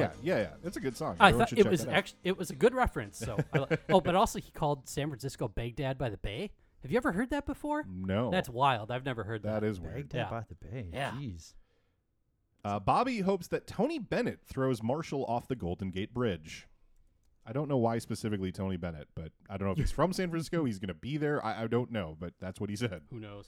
Yeah, 0.01 0.37
yeah, 0.37 0.39
yeah. 0.43 0.49
It's 0.65 0.77
a 0.77 0.81
good 0.81 0.97
song. 0.97 1.17
I 1.21 1.29
Everyone 1.29 1.41
thought 1.41 1.49
should 1.51 1.59
it 1.59 1.63
check 1.65 1.71
was 1.71 1.81
that 1.85 1.91
out. 1.91 1.95
actually 1.97 2.19
it 2.25 2.39
was 2.39 2.51
a 2.51 2.55
good 2.57 2.75
reference. 2.75 3.19
So, 3.19 3.39
I 3.53 3.59
li- 3.59 3.67
oh, 3.91 4.01
but 4.01 4.15
also 4.15 4.39
he 4.39 4.51
called 4.51 4.89
San 4.89 5.09
Francisco 5.09 5.49
Baghdad 5.49 5.99
by 5.99 6.09
the 6.11 6.17
Bay. 6.17 6.51
Have 6.83 6.91
you 6.91 6.97
ever 6.97 7.13
heard 7.13 7.31
that 7.31 7.45
before? 7.47 7.85
No. 7.89 8.31
That's 8.31 8.49
wild. 8.49 8.91
I've 8.91 9.05
never 9.05 9.23
heard 9.25 9.43
that. 9.43 9.61
That 9.61 9.67
is 9.67 9.79
weird. 9.81 10.09
Baghdad 10.09 10.27
Yeah. 10.27 10.31
by 10.31 10.45
the 10.49 10.55
Bay. 10.55 10.89
Yeah. 10.93 11.11
Jeez. 11.13 11.55
Uh, 12.65 12.79
Bobby 12.79 13.21
hopes 13.21 13.47
that 13.49 13.67
Tony 13.67 13.99
Bennett 13.99 14.41
throws 14.47 14.83
Marshall 14.83 15.25
off 15.27 15.49
the 15.49 15.57
Golden 15.57 15.91
Gate 15.91 16.13
Bridge. 16.13 16.67
I 17.47 17.53
don't 17.53 17.69
know 17.69 17.79
why 17.79 17.99
specifically 17.99 18.53
Tony 18.53 18.77
Bennett, 18.77 19.09
but 19.15 19.33
I 19.49 19.57
don't 19.57 19.67
know 19.67 19.73
if 19.73 19.79
he's 19.79 19.91
from 19.91 20.13
San 20.13 20.29
Francisco. 20.29 20.65
He's 20.67 20.79
going 20.79 20.89
to 20.89 20.95
be 20.95 21.17
there. 21.17 21.45
I, 21.45 21.65
I 21.65 21.67
don't 21.67 21.91
know, 21.91 22.17
but 22.21 22.35
that's 22.39 22.61
what 22.61 22.69
he 22.71 22.77
said. 22.77 23.03
Who 23.11 23.19
knows? 23.19 23.47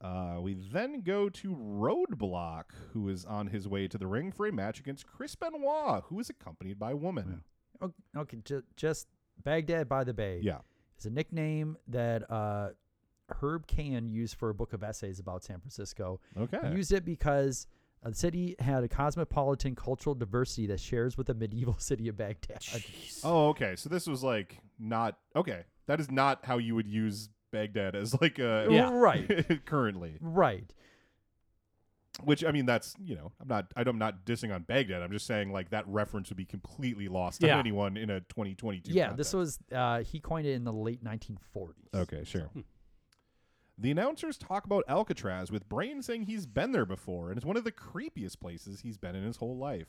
Uh, 0.00 0.38
we 0.40 0.54
then 0.54 1.00
go 1.02 1.28
to 1.28 1.54
Roadblock, 1.56 2.64
who 2.92 3.08
is 3.08 3.24
on 3.24 3.48
his 3.48 3.66
way 3.66 3.88
to 3.88 3.98
the 3.98 4.06
ring 4.06 4.30
for 4.30 4.46
a 4.46 4.52
match 4.52 4.78
against 4.78 5.06
Chris 5.06 5.34
Benoit, 5.34 6.04
who 6.08 6.20
is 6.20 6.30
accompanied 6.30 6.78
by 6.78 6.92
a 6.92 6.96
woman. 6.96 7.42
O- 7.80 7.92
Okay, 8.16 8.38
ju- 8.44 8.62
just 8.76 9.08
Baghdad 9.42 9.88
by 9.88 10.04
the 10.04 10.14
Bay. 10.14 10.40
Yeah. 10.42 10.58
Is 10.98 11.06
a 11.06 11.10
nickname 11.10 11.76
that 11.88 12.28
uh, 12.30 12.70
Herb 13.40 13.66
Caen 13.66 14.08
used 14.08 14.36
for 14.36 14.50
a 14.50 14.54
book 14.54 14.72
of 14.72 14.82
essays 14.82 15.18
about 15.20 15.44
San 15.44 15.58
Francisco. 15.60 16.20
Okay. 16.36 16.58
He 16.68 16.74
used 16.76 16.92
it 16.92 17.04
because 17.04 17.66
the 18.02 18.14
city 18.14 18.56
had 18.58 18.84
a 18.84 18.88
cosmopolitan 18.88 19.74
cultural 19.74 20.14
diversity 20.14 20.66
that 20.68 20.80
shares 20.80 21.16
with 21.16 21.26
the 21.28 21.34
medieval 21.34 21.76
city 21.78 22.08
of 22.08 22.16
Baghdad. 22.16 22.62
Oh, 23.24 23.48
okay. 23.48 23.74
So 23.76 23.88
this 23.88 24.06
was 24.06 24.22
like 24.24 24.58
not 24.78 25.18
okay. 25.36 25.64
That 25.86 26.00
is 26.00 26.10
not 26.10 26.44
how 26.44 26.58
you 26.58 26.74
would 26.74 26.86
use 26.88 27.28
Baghdad 27.50 27.94
as 27.94 28.20
like 28.20 28.38
a 28.38 28.66
Yeah. 28.70 28.90
Right. 28.92 29.62
currently. 29.64 30.16
Right. 30.20 30.72
Which 32.24 32.44
I 32.44 32.50
mean, 32.50 32.66
that's 32.66 32.96
you 32.98 33.14
know, 33.14 33.30
I'm 33.40 33.46
not 33.48 33.66
I'm 33.76 33.98
not 33.98 34.24
dissing 34.26 34.52
on 34.52 34.62
Baghdad. 34.62 35.02
I'm 35.02 35.12
just 35.12 35.26
saying 35.26 35.52
like 35.52 35.70
that 35.70 35.86
reference 35.86 36.30
would 36.30 36.36
be 36.36 36.44
completely 36.44 37.06
lost 37.06 37.42
Yeah. 37.42 37.54
on 37.54 37.60
anyone 37.60 37.96
in 37.96 38.10
a 38.10 38.20
2022. 38.20 38.90
Yeah, 38.92 39.08
context. 39.08 39.16
this 39.18 39.34
was 39.34 39.58
uh, 39.72 40.00
he 40.02 40.18
coined 40.18 40.46
it 40.46 40.54
in 40.54 40.64
the 40.64 40.72
late 40.72 41.04
1940s. 41.04 41.74
Okay, 41.94 42.24
sure. 42.24 42.50
The 43.80 43.92
announcers 43.92 44.36
talk 44.36 44.64
about 44.64 44.82
Alcatraz 44.88 45.52
with 45.52 45.68
Brain 45.68 46.02
saying 46.02 46.22
he's 46.24 46.46
been 46.46 46.72
there 46.72 46.84
before 46.86 47.28
and 47.28 47.36
it's 47.36 47.46
one 47.46 47.56
of 47.56 47.62
the 47.62 47.70
creepiest 47.70 48.40
places 48.40 48.80
he's 48.80 48.98
been 48.98 49.14
in 49.14 49.22
his 49.22 49.36
whole 49.36 49.56
life. 49.56 49.86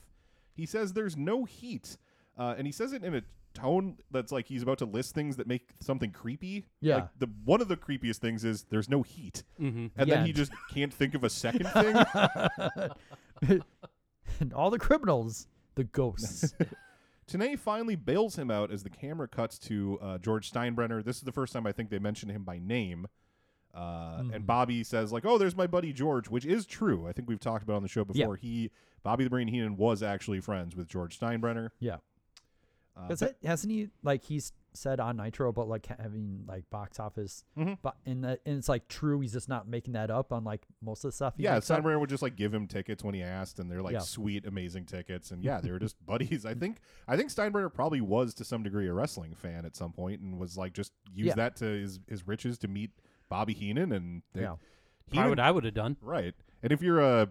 He 0.53 0.67
says 0.67 0.93
there's 0.93 1.17
no 1.17 1.45
heat, 1.45 1.97
uh, 2.37 2.53
and 2.57 2.67
he 2.67 2.71
says 2.73 2.93
it 2.93 3.03
in 3.03 3.15
a 3.15 3.21
tone 3.53 3.97
that's 4.11 4.31
like 4.31 4.47
he's 4.47 4.61
about 4.63 4.77
to 4.79 4.85
list 4.85 5.13
things 5.15 5.35
that 5.37 5.47
make 5.47 5.69
something 5.79 6.11
creepy. 6.11 6.65
Yeah. 6.81 6.95
Like 6.95 7.07
the 7.19 7.29
one 7.45 7.61
of 7.61 7.67
the 7.67 7.77
creepiest 7.77 8.17
things 8.17 8.43
is 8.45 8.63
there's 8.69 8.89
no 8.89 9.01
heat, 9.01 9.43
Mhm. 9.59 9.91
and 9.97 10.07
Yeah. 10.07 10.15
then 10.15 10.25
he 10.25 10.33
just 10.33 10.51
can't 10.71 10.93
think 10.93 11.15
of 11.15 11.23
a 11.23 11.29
second 11.29 11.67
thing. 13.41 13.61
and 14.39 14.53
all 14.53 14.69
the 14.69 14.79
criminals, 14.79 15.47
the 15.75 15.83
ghosts. 15.83 16.53
Tenay 17.29 17.59
finally 17.59 17.95
bails 17.95 18.37
him 18.37 18.49
out 18.49 18.71
as 18.71 18.81
the 18.83 18.89
camera 18.89 19.27
cuts 19.27 19.59
to 19.59 19.99
uh, 20.01 20.17
George 20.17 20.51
Steinbrenner. 20.51 21.03
This 21.03 21.17
is 21.17 21.21
the 21.23 21.31
first 21.31 21.53
time 21.53 21.67
I 21.67 21.71
think 21.71 21.89
they 21.91 21.99
mention 21.99 22.29
him 22.29 22.43
by 22.43 22.57
name. 22.57 23.07
Uh. 23.73 24.23
And 24.33 24.47
Bobby 24.47 24.83
says 24.83 25.11
like, 25.11 25.25
"Oh, 25.25 25.37
there's 25.37 25.55
my 25.55 25.67
buddy 25.67 25.93
George," 25.93 26.27
which 26.27 26.43
is 26.45 26.65
true. 26.65 27.07
I 27.07 27.11
think 27.13 27.29
we've 27.29 27.39
talked 27.39 27.63
about 27.63 27.73
it 27.73 27.77
on 27.77 27.83
the 27.83 27.87
show 27.89 27.99
Yeah. 28.13 28.23
before. 28.25 28.35
He, 28.35 28.71
Bobby 29.03 29.23
the 29.25 29.29
Brain 29.29 29.47
Heenan, 29.47 29.77
was 29.77 30.01
actually 30.01 30.39
friends 30.39 30.75
with 30.75 30.87
George 30.87 31.19
Steinbrenner. 31.19 31.69
yeah. 31.79 31.97
Uh, 32.99 33.07
Because 33.07 33.19
but- 33.21 33.37
hasn't 33.43 33.71
he 33.71 33.89
like 34.03 34.23
he's 34.25 34.51
said 34.73 34.99
on 34.99 35.17
Nitro 35.17 35.49
about 35.49 35.67
like 35.67 35.87
having 35.87 36.43
like 36.47 36.69
box 36.69 36.99
office, 36.99 37.43
Mhm. 37.57 37.79
but 37.81 37.97
and 38.05 38.23
that 38.23 38.41
and 38.45 38.57
it's 38.57 38.69
like 38.69 38.87
true. 38.87 39.19
He's 39.19 39.33
just 39.33 39.49
not 39.49 39.67
making 39.67 39.93
that 39.93 40.11
up 40.11 40.31
on 40.31 40.43
like 40.43 40.65
most 40.81 41.03
of 41.03 41.09
the 41.09 41.11
stuff. 41.15 41.35
he 41.37 41.43
yeah, 41.43 41.55
makes. 41.55 41.67
Steinbrenner 41.69 41.99
would 41.99 42.09
just 42.09 42.21
like 42.21 42.35
give 42.35 42.53
him 42.53 42.67
tickets 42.67 43.03
when 43.03 43.15
he 43.15 43.23
asked, 43.23 43.59
and 43.59 43.69
they're 43.71 43.81
like 43.81 43.93
Yeah. 43.93 43.99
sweet, 43.99 44.45
amazing 44.45 44.85
tickets. 44.85 45.31
And 45.31 45.43
yeah, 45.43 45.59
they 45.61 45.71
were 45.71 45.79
just 45.79 46.03
buddies. 46.05 46.45
I 46.45 46.53
think 46.53 46.81
I 47.07 47.17
think 47.17 47.29
Steinbrenner 47.31 47.73
probably 47.73 48.01
was 48.01 48.33
to 48.35 48.43
some 48.45 48.61
degree 48.61 48.87
a 48.87 48.93
wrestling 48.93 49.33
fan 49.33 49.65
at 49.65 49.75
some 49.75 49.91
point, 49.91 50.21
and 50.21 50.37
was 50.39 50.57
like 50.57 50.73
just 50.73 50.93
use 51.13 51.27
Yeah. 51.27 51.35
that 51.35 51.55
to 51.57 51.65
his 51.65 51.99
his 52.07 52.27
riches 52.27 52.59
to 52.59 52.67
meet 52.67 52.91
Bobby 53.27 53.53
Heenan, 53.53 53.91
and 53.91 54.21
they, 54.33 54.41
Yeah. 54.41 54.57
Probably 55.11 55.29
what 55.29 55.39
I 55.39 55.49
would 55.49 55.63
have 55.63 55.73
done. 55.73 55.97
Right. 56.01 56.35
And 56.61 56.71
if 56.71 56.83
you're 56.83 56.99
a 57.01 57.29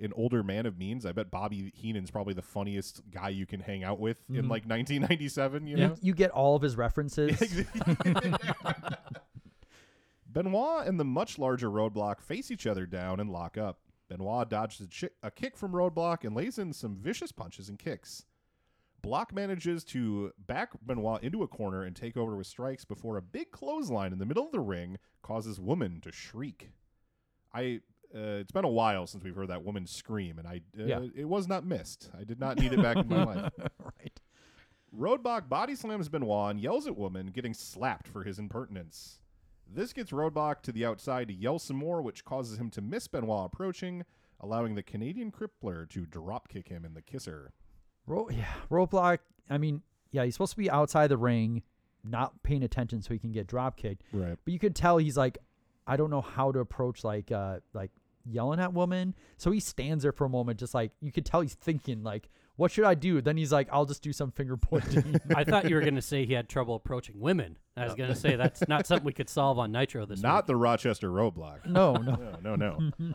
an 0.00 0.12
older 0.16 0.42
man 0.42 0.66
of 0.66 0.78
means, 0.78 1.04
I 1.04 1.12
bet 1.12 1.30
Bobby 1.30 1.72
Heenan's 1.74 2.10
probably 2.10 2.34
the 2.34 2.42
funniest 2.42 3.02
guy 3.10 3.28
you 3.30 3.46
can 3.46 3.60
hang 3.60 3.84
out 3.84 4.00
with 4.00 4.16
in 4.28 4.46
Mhm. 4.46 4.50
like 4.50 4.64
1997. 4.66 5.66
You 5.66 5.76
You, 5.76 5.86
know, 5.88 5.96
you 6.00 6.14
get 6.14 6.30
all 6.30 6.56
of 6.56 6.62
his 6.62 6.76
references. 6.76 7.38
Benoit 10.26 10.86
and 10.86 10.98
the 11.00 11.04
much 11.04 11.38
larger 11.38 11.68
Roadblock 11.70 12.20
face 12.20 12.50
each 12.50 12.66
other 12.66 12.86
down 12.86 13.18
and 13.20 13.30
lock 13.30 13.58
up. 13.58 13.80
Benoit 14.08 14.48
dodges 14.48 14.80
a, 14.80 14.88
chi- 14.88 15.14
a 15.22 15.30
kick 15.30 15.56
from 15.56 15.72
Roadblock 15.72 16.24
and 16.24 16.34
lays 16.34 16.58
in 16.58 16.72
some 16.72 16.96
vicious 16.96 17.32
punches 17.32 17.68
and 17.68 17.78
kicks. 17.78 18.24
Block 19.02 19.32
manages 19.32 19.82
to 19.84 20.32
back 20.46 20.70
Benoit 20.84 21.22
into 21.22 21.42
a 21.42 21.48
corner 21.48 21.82
and 21.82 21.96
take 21.96 22.16
over 22.16 22.36
with 22.36 22.46
strikes 22.46 22.84
before 22.84 23.16
a 23.16 23.22
big 23.22 23.50
clothesline 23.50 24.12
in 24.12 24.18
the 24.18 24.26
middle 24.26 24.44
of 24.44 24.52
the 24.52 24.60
ring 24.60 24.98
causes 25.22 25.58
Woman 25.58 26.00
to 26.02 26.12
shriek. 26.12 26.70
I 27.52 27.80
uh, 28.14 28.38
it's 28.40 28.52
been 28.52 28.64
a 28.64 28.68
while 28.68 29.06
since 29.06 29.22
we've 29.24 29.34
heard 29.36 29.48
that 29.48 29.64
woman 29.64 29.86
scream, 29.86 30.38
and 30.38 30.46
I 30.48 30.60
uh, 30.78 30.84
Yeah. 30.84 31.00
it 31.14 31.26
was 31.28 31.46
not 31.48 31.64
missed. 31.64 32.10
I 32.18 32.24
did 32.24 32.40
not 32.40 32.58
need 32.58 32.72
it 32.72 32.82
back 32.82 32.96
in 32.96 33.08
my 33.08 33.24
life. 33.24 33.52
right. 33.84 34.20
Roadblock 34.96 35.48
body 35.48 35.74
slams 35.76 36.08
Benoit 36.08 36.50
and 36.50 36.60
yells 36.60 36.86
at 36.86 36.96
Woman, 36.96 37.28
getting 37.28 37.54
slapped 37.54 38.08
for 38.08 38.24
his 38.24 38.38
impertinence. 38.38 39.20
This 39.72 39.92
gets 39.92 40.10
Roadblock 40.10 40.62
to 40.62 40.72
the 40.72 40.84
outside 40.84 41.28
to 41.28 41.34
yell 41.34 41.60
some 41.60 41.76
more, 41.76 42.02
which 42.02 42.24
causes 42.24 42.58
him 42.58 42.70
to 42.70 42.80
miss 42.80 43.06
Benoit 43.06 43.46
approaching, 43.46 44.04
allowing 44.40 44.74
the 44.74 44.82
Canadian 44.82 45.30
crippler 45.30 45.88
to 45.90 46.06
drop 46.06 46.48
kick 46.48 46.68
him 46.68 46.84
in 46.84 46.94
the 46.94 47.02
kisser. 47.02 47.52
Ro- 48.06 48.28
yeah, 48.32 48.46
roadblock. 48.68 49.18
I 49.48 49.58
mean, 49.58 49.82
yeah, 50.10 50.24
he's 50.24 50.34
supposed 50.34 50.52
to 50.52 50.58
be 50.58 50.68
outside 50.68 51.06
the 51.06 51.16
ring, 51.16 51.62
not 52.02 52.42
paying 52.42 52.64
attention 52.64 53.00
so 53.02 53.12
he 53.14 53.20
can 53.20 53.30
get 53.30 53.46
drop 53.46 53.76
kicked. 53.76 54.02
Right. 54.12 54.36
But 54.44 54.52
you 54.52 54.58
could 54.58 54.74
tell 54.74 54.98
he's 54.98 55.16
like, 55.16 55.38
I 55.86 55.96
don't 55.96 56.10
know 56.10 56.20
how 56.20 56.50
to 56.50 56.58
approach 56.58 57.04
like 57.04 57.30
uh 57.30 57.58
like 57.74 57.90
yelling 58.30 58.60
at 58.60 58.72
woman. 58.72 59.14
So 59.36 59.50
he 59.50 59.60
stands 59.60 60.02
there 60.02 60.12
for 60.12 60.24
a 60.24 60.28
moment, 60.28 60.58
just 60.58 60.74
like 60.74 60.92
you 61.00 61.12
could 61.12 61.26
tell 61.26 61.40
he's 61.40 61.54
thinking 61.54 62.02
like, 62.02 62.28
what 62.56 62.70
should 62.70 62.84
I 62.84 62.94
do? 62.94 63.22
Then 63.22 63.36
he's 63.38 63.52
like, 63.52 63.68
I'll 63.72 63.86
just 63.86 64.02
do 64.02 64.12
some 64.12 64.30
finger 64.30 64.56
pointing. 64.56 65.16
I 65.34 65.44
thought 65.44 65.68
you 65.68 65.74
were 65.76 65.80
going 65.80 65.94
to 65.94 66.02
say 66.02 66.26
he 66.26 66.34
had 66.34 66.48
trouble 66.48 66.74
approaching 66.74 67.18
women. 67.18 67.56
I 67.76 67.84
was 67.84 67.94
going 67.94 68.10
to 68.10 68.16
say 68.16 68.36
that's 68.36 68.68
not 68.68 68.86
something 68.86 69.06
we 69.06 69.14
could 69.14 69.30
solve 69.30 69.58
on 69.58 69.72
Nitro 69.72 70.04
this 70.04 70.20
Not 70.20 70.42
week. 70.42 70.46
the 70.48 70.56
Rochester 70.56 71.10
Roadblock. 71.10 71.64
No, 71.64 71.94
no. 71.94 72.36
no, 72.42 72.56
no, 72.56 72.76
no. 72.76 73.14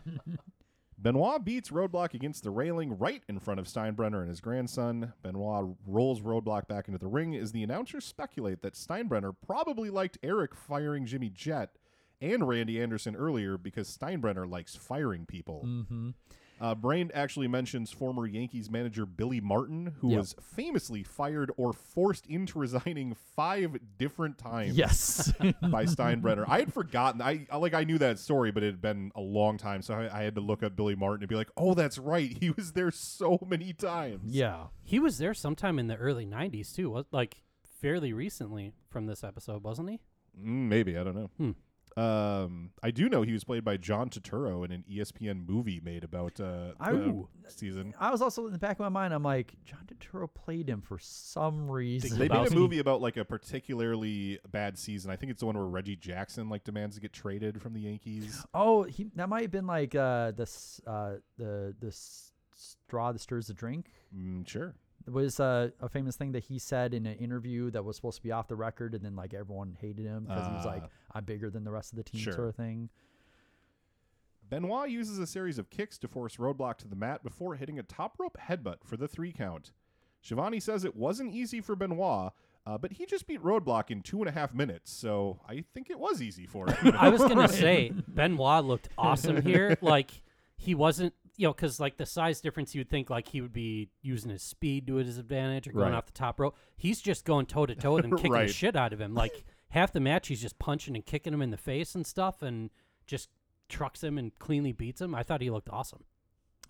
Benoit 0.98 1.44
beats 1.44 1.70
Roadblock 1.70 2.14
against 2.14 2.42
the 2.42 2.50
railing 2.50 2.98
right 2.98 3.22
in 3.28 3.38
front 3.38 3.60
of 3.60 3.66
Steinbrenner 3.66 4.20
and 4.20 4.28
his 4.28 4.40
grandson. 4.40 5.12
Benoit 5.22 5.76
rolls 5.86 6.22
Roadblock 6.22 6.66
back 6.66 6.88
into 6.88 6.98
the 6.98 7.06
ring 7.06 7.36
as 7.36 7.52
the 7.52 7.62
announcers 7.62 8.04
speculate 8.04 8.62
that 8.62 8.74
Steinbrenner 8.74 9.34
probably 9.46 9.90
liked 9.90 10.18
Eric 10.22 10.54
firing 10.54 11.06
Jimmy 11.06 11.28
Jett 11.28 11.76
and 12.20 12.46
Randy 12.48 12.80
Anderson 12.80 13.14
earlier 13.16 13.56
because 13.58 13.94
Steinbrenner 13.96 14.48
likes 14.50 14.74
firing 14.76 15.26
people. 15.26 15.62
mm-hmm. 15.66 16.10
Uh, 16.58 16.74
Brain 16.74 17.10
actually 17.12 17.48
mentions 17.48 17.90
former 17.92 18.26
Yankees 18.26 18.70
manager 18.70 19.04
Billy 19.04 19.42
Martin, 19.42 19.92
who 20.00 20.08
Yep. 20.12 20.18
was 20.18 20.34
famously 20.40 21.02
fired 21.02 21.52
or 21.58 21.74
forced 21.74 22.24
into 22.28 22.58
resigning 22.66 23.14
five 23.14 23.76
different 23.98 24.38
times. 24.38 24.74
Yes. 24.74 25.30
by 25.60 25.84
Steinbrenner. 25.84 26.46
I 26.48 26.60
had 26.60 26.72
forgotten. 26.72 27.20
I 27.20 27.46
I- 27.50 27.58
like 27.58 27.74
I 27.74 27.84
knew 27.84 27.98
that 27.98 28.18
story, 28.18 28.52
but 28.52 28.62
it 28.62 28.68
had 28.68 28.80
been 28.80 29.12
a 29.14 29.20
long 29.20 29.58
time, 29.58 29.82
so 29.82 29.92
I, 29.92 30.20
I 30.20 30.22
had 30.22 30.34
to 30.36 30.40
look 30.40 30.62
up 30.62 30.74
Billy 30.76 30.94
Martin 30.94 31.24
and 31.24 31.28
be 31.28 31.34
like, 31.34 31.50
"Oh, 31.58 31.74
that's 31.74 31.98
right. 31.98 32.34
He 32.40 32.48
was 32.48 32.72
there 32.72 32.90
so 32.90 33.38
many 33.46 33.74
times." 33.74 34.22
Yeah. 34.34 34.68
He 34.82 34.98
was 34.98 35.18
there 35.18 35.34
sometime 35.34 35.78
in 35.78 35.88
the 35.88 35.96
early 35.96 36.24
90s, 36.24 36.74
too. 36.74 36.88
wa- 36.88 37.02
Like, 37.12 37.42
fairly 37.82 38.14
recently 38.14 38.72
from 38.88 39.04
this 39.04 39.22
episode, 39.22 39.62
wasn't 39.62 39.90
he? 39.90 40.00
Mm, 40.40 40.68
maybe 40.70 40.96
I 40.96 41.04
don't 41.04 41.16
know. 41.16 41.30
Hmm. 41.36 41.50
Um, 41.96 42.72
I 42.82 42.90
do 42.90 43.08
know 43.08 43.22
he 43.22 43.32
was 43.32 43.44
played 43.44 43.64
by 43.64 43.78
John 43.78 44.10
Turturro 44.10 44.64
in 44.66 44.70
an 44.72 44.84
ESPN 44.90 45.48
movie 45.48 45.80
made 45.82 46.04
about 46.04 46.38
uh, 46.40 46.72
I- 46.78 46.92
the 46.92 46.98
Ooh. 46.98 47.28
season. 47.48 47.94
I 47.98 48.10
was 48.10 48.20
also 48.20 48.46
in 48.46 48.52
the 48.52 48.58
back 48.58 48.72
of 48.72 48.80
my 48.80 48.88
mind. 48.90 49.14
I'm 49.14 49.22
like, 49.22 49.54
John 49.64 49.86
Turturro 49.86 50.28
played 50.32 50.68
him 50.68 50.82
for 50.82 50.98
some 50.98 51.70
reason. 51.70 52.18
They 52.18 52.28
made 52.28 52.52
a 52.52 52.54
movie 52.54 52.80
about 52.80 53.00
like 53.00 53.16
a 53.16 53.24
particularly 53.24 54.38
bad 54.50 54.78
season. 54.78 55.10
I 55.10 55.16
think 55.16 55.30
it's 55.32 55.40
the 55.40 55.46
one 55.46 55.56
where 55.56 55.64
Reggie 55.64 55.96
Jackson 55.96 56.48
like 56.50 56.64
demands 56.64 56.96
to 56.96 57.00
get 57.00 57.12
traded 57.14 57.62
from 57.62 57.72
the 57.72 57.80
Yankees. 57.80 58.44
Oh, 58.52 58.82
he 58.82 59.06
that 59.14 59.28
might 59.30 59.42
have 59.42 59.50
been 59.50 59.66
like 59.66 59.94
uh 59.94 60.32
this 60.32 60.80
uh 60.86 61.14
the 61.38 61.74
the 61.80 61.96
straw 62.52 63.12
that 63.12 63.20
stirs 63.20 63.46
the 63.46 63.54
drink. 63.54 63.86
Mm, 64.14 64.46
sure. 64.46 64.74
It 65.06 65.12
was 65.12 65.38
uh, 65.38 65.70
a 65.80 65.88
famous 65.88 66.16
thing 66.16 66.32
that 66.32 66.44
he 66.44 66.58
said 66.58 66.92
in 66.92 67.06
an 67.06 67.16
interview 67.18 67.70
that 67.70 67.84
was 67.84 67.94
supposed 67.96 68.16
to 68.16 68.22
be 68.22 68.32
off 68.32 68.48
the 68.48 68.56
record, 68.56 68.94
and 68.94 69.04
then 69.04 69.14
like 69.14 69.34
everyone 69.34 69.76
hated 69.80 70.04
him 70.04 70.24
because 70.24 70.46
he 70.48 70.52
was 70.52 70.66
like, 70.66 70.82
Ah. 70.84 70.88
"I'm 71.14 71.24
bigger 71.24 71.48
than 71.48 71.62
the 71.64 71.70
rest 71.70 71.92
of 71.92 71.96
the 71.96 72.02
team," 72.02 72.20
Sure. 72.20 72.32
sort 72.32 72.48
of 72.48 72.56
thing. 72.56 72.88
Benoit 74.48 74.90
uses 74.90 75.18
a 75.18 75.26
series 75.26 75.58
of 75.58 75.70
kicks 75.70 75.98
to 75.98 76.08
force 76.08 76.36
Roadblock 76.36 76.76
to 76.78 76.88
the 76.88 76.94
mat 76.96 77.22
before 77.24 77.56
hitting 77.56 77.78
a 77.78 77.82
top 77.82 78.16
rope 78.18 78.38
headbutt 78.48 78.84
for 78.84 78.96
the 78.96 79.08
three 79.08 79.32
count. 79.32 79.72
Schiavone 80.22 80.60
says 80.60 80.84
it 80.84 80.94
wasn't 80.96 81.32
easy 81.34 81.60
for 81.60 81.74
Benoit, 81.74 82.32
uh, 82.64 82.78
but 82.78 82.92
he 82.92 83.06
just 83.06 83.26
beat 83.26 83.42
Roadblock 83.42 83.90
in 83.90 84.02
two 84.02 84.20
and 84.20 84.28
a 84.28 84.32
half 84.32 84.54
minutes, 84.54 84.92
so 84.92 85.40
I 85.48 85.64
think 85.74 85.90
it 85.90 85.98
was 85.98 86.22
easy 86.22 86.46
for 86.46 86.70
him. 86.70 86.94
I 86.98 87.08
was 87.08 87.22
gonna 87.22 87.48
say 87.64 87.92
Benoit 88.08 88.64
looked 88.64 88.88
awesome 88.96 89.42
here. 89.42 89.76
Like 89.82 90.10
he 90.56 90.74
wasn't, 90.74 91.14
you 91.36 91.46
know, 91.46 91.52
because 91.52 91.78
like 91.80 91.96
the 91.98 92.06
size 92.06 92.40
difference, 92.40 92.74
you'd 92.74 92.88
think 92.88 93.10
like 93.10 93.28
he 93.28 93.40
would 93.40 93.52
be 93.52 93.90
using 94.02 94.30
his 94.30 94.42
speed 94.42 94.86
to 94.86 94.94
his 94.96 95.18
advantage 95.18 95.68
or 95.68 95.72
going 95.72 95.90
Right. 95.90 95.94
off 95.98 96.06
the 96.06 96.12
top 96.12 96.40
rope. 96.40 96.56
He's 96.76 97.00
just 97.00 97.24
going 97.24 97.46
toe 97.46 97.66
to 97.66 97.74
toe 97.74 97.98
and 97.98 98.10
kicking 98.16 98.32
Right. 98.32 98.46
the 98.46 98.52
shit 98.52 98.74
out 98.76 98.92
of 98.92 99.00
him. 99.00 99.14
Like 99.14 99.44
half 99.70 99.92
the 99.92 100.00
match, 100.00 100.28
he's 100.28 100.40
just 100.40 100.58
punching 100.58 100.94
and 100.96 101.04
kicking 101.04 101.32
him 101.34 101.42
in 101.42 101.50
the 101.50 101.56
face 101.56 101.94
and 101.94 102.06
stuff, 102.06 102.40
and 102.42 102.70
just 103.06 103.28
trucks 103.68 104.02
him 104.02 104.16
and 104.18 104.34
cleanly 104.38 104.72
beats 104.72 105.00
him. 105.00 105.14
I 105.14 105.22
thought 105.22 105.40
he 105.42 105.50
looked 105.50 105.68
awesome. 105.70 106.04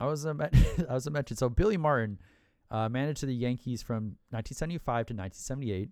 I 0.01 0.07
was 0.07 0.25
a 0.25 0.35
men- 0.35 0.51
I 0.89 0.95
was 0.95 1.07
a 1.07 1.11
mention. 1.11 1.37
So 1.37 1.49
Billy 1.49 1.77
Martin 1.77 2.19
uh, 2.71 2.89
managed 2.89 3.25
the 3.27 3.33
Yankees 3.33 3.83
from 3.83 4.17
1975 4.31 4.85
to 5.07 5.15
1978, 5.15 5.91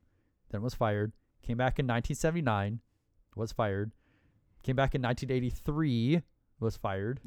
then 0.51 0.63
was 0.63 0.75
fired. 0.75 1.13
Came 1.43 1.57
back 1.59 1.79
in 1.79 1.87
1979, 1.87 2.81
was 3.37 3.53
fired. 3.53 3.93
Came 4.63 4.77
back 4.77 4.95
in 4.95 5.03
1983, 5.03 6.23
was 6.61 6.77
fired. 6.77 7.21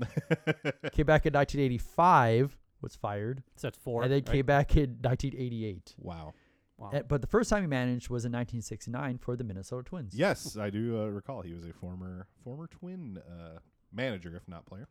came 0.91 1.05
back 1.05 1.25
in 1.25 1.33
1985, 1.33 2.57
was 2.81 2.95
fired. 2.95 3.43
So 3.55 3.67
that's 3.67 3.77
four. 3.77 4.03
and 4.03 4.11
then 4.11 4.19
right? 4.19 4.33
came 4.33 4.45
back 4.45 4.75
in 4.75 4.97
1988. 5.01 5.95
wow. 5.99 6.33
Wow. 6.77 6.91
Uh, 6.93 7.01
but 7.01 7.21
the 7.21 7.27
first 7.27 7.49
time 7.49 7.63
he 7.63 7.67
managed 7.67 8.09
was 8.09 8.23
in 8.23 8.31
1969 8.31 9.17
for 9.17 9.35
the 9.35 9.43
Minnesota 9.43 9.83
Twins. 9.83 10.13
Yes, 10.13 10.57
I 10.57 10.69
do 10.69 11.01
uh, 11.01 11.05
recall 11.05 11.41
he 11.41 11.51
was 11.51 11.65
a 11.65 11.73
former 11.73 12.27
former 12.43 12.67
Twin 12.67 13.17
uh, 13.27 13.57
manager, 13.91 14.35
if 14.35 14.47
not 14.47 14.67
player. 14.67 14.87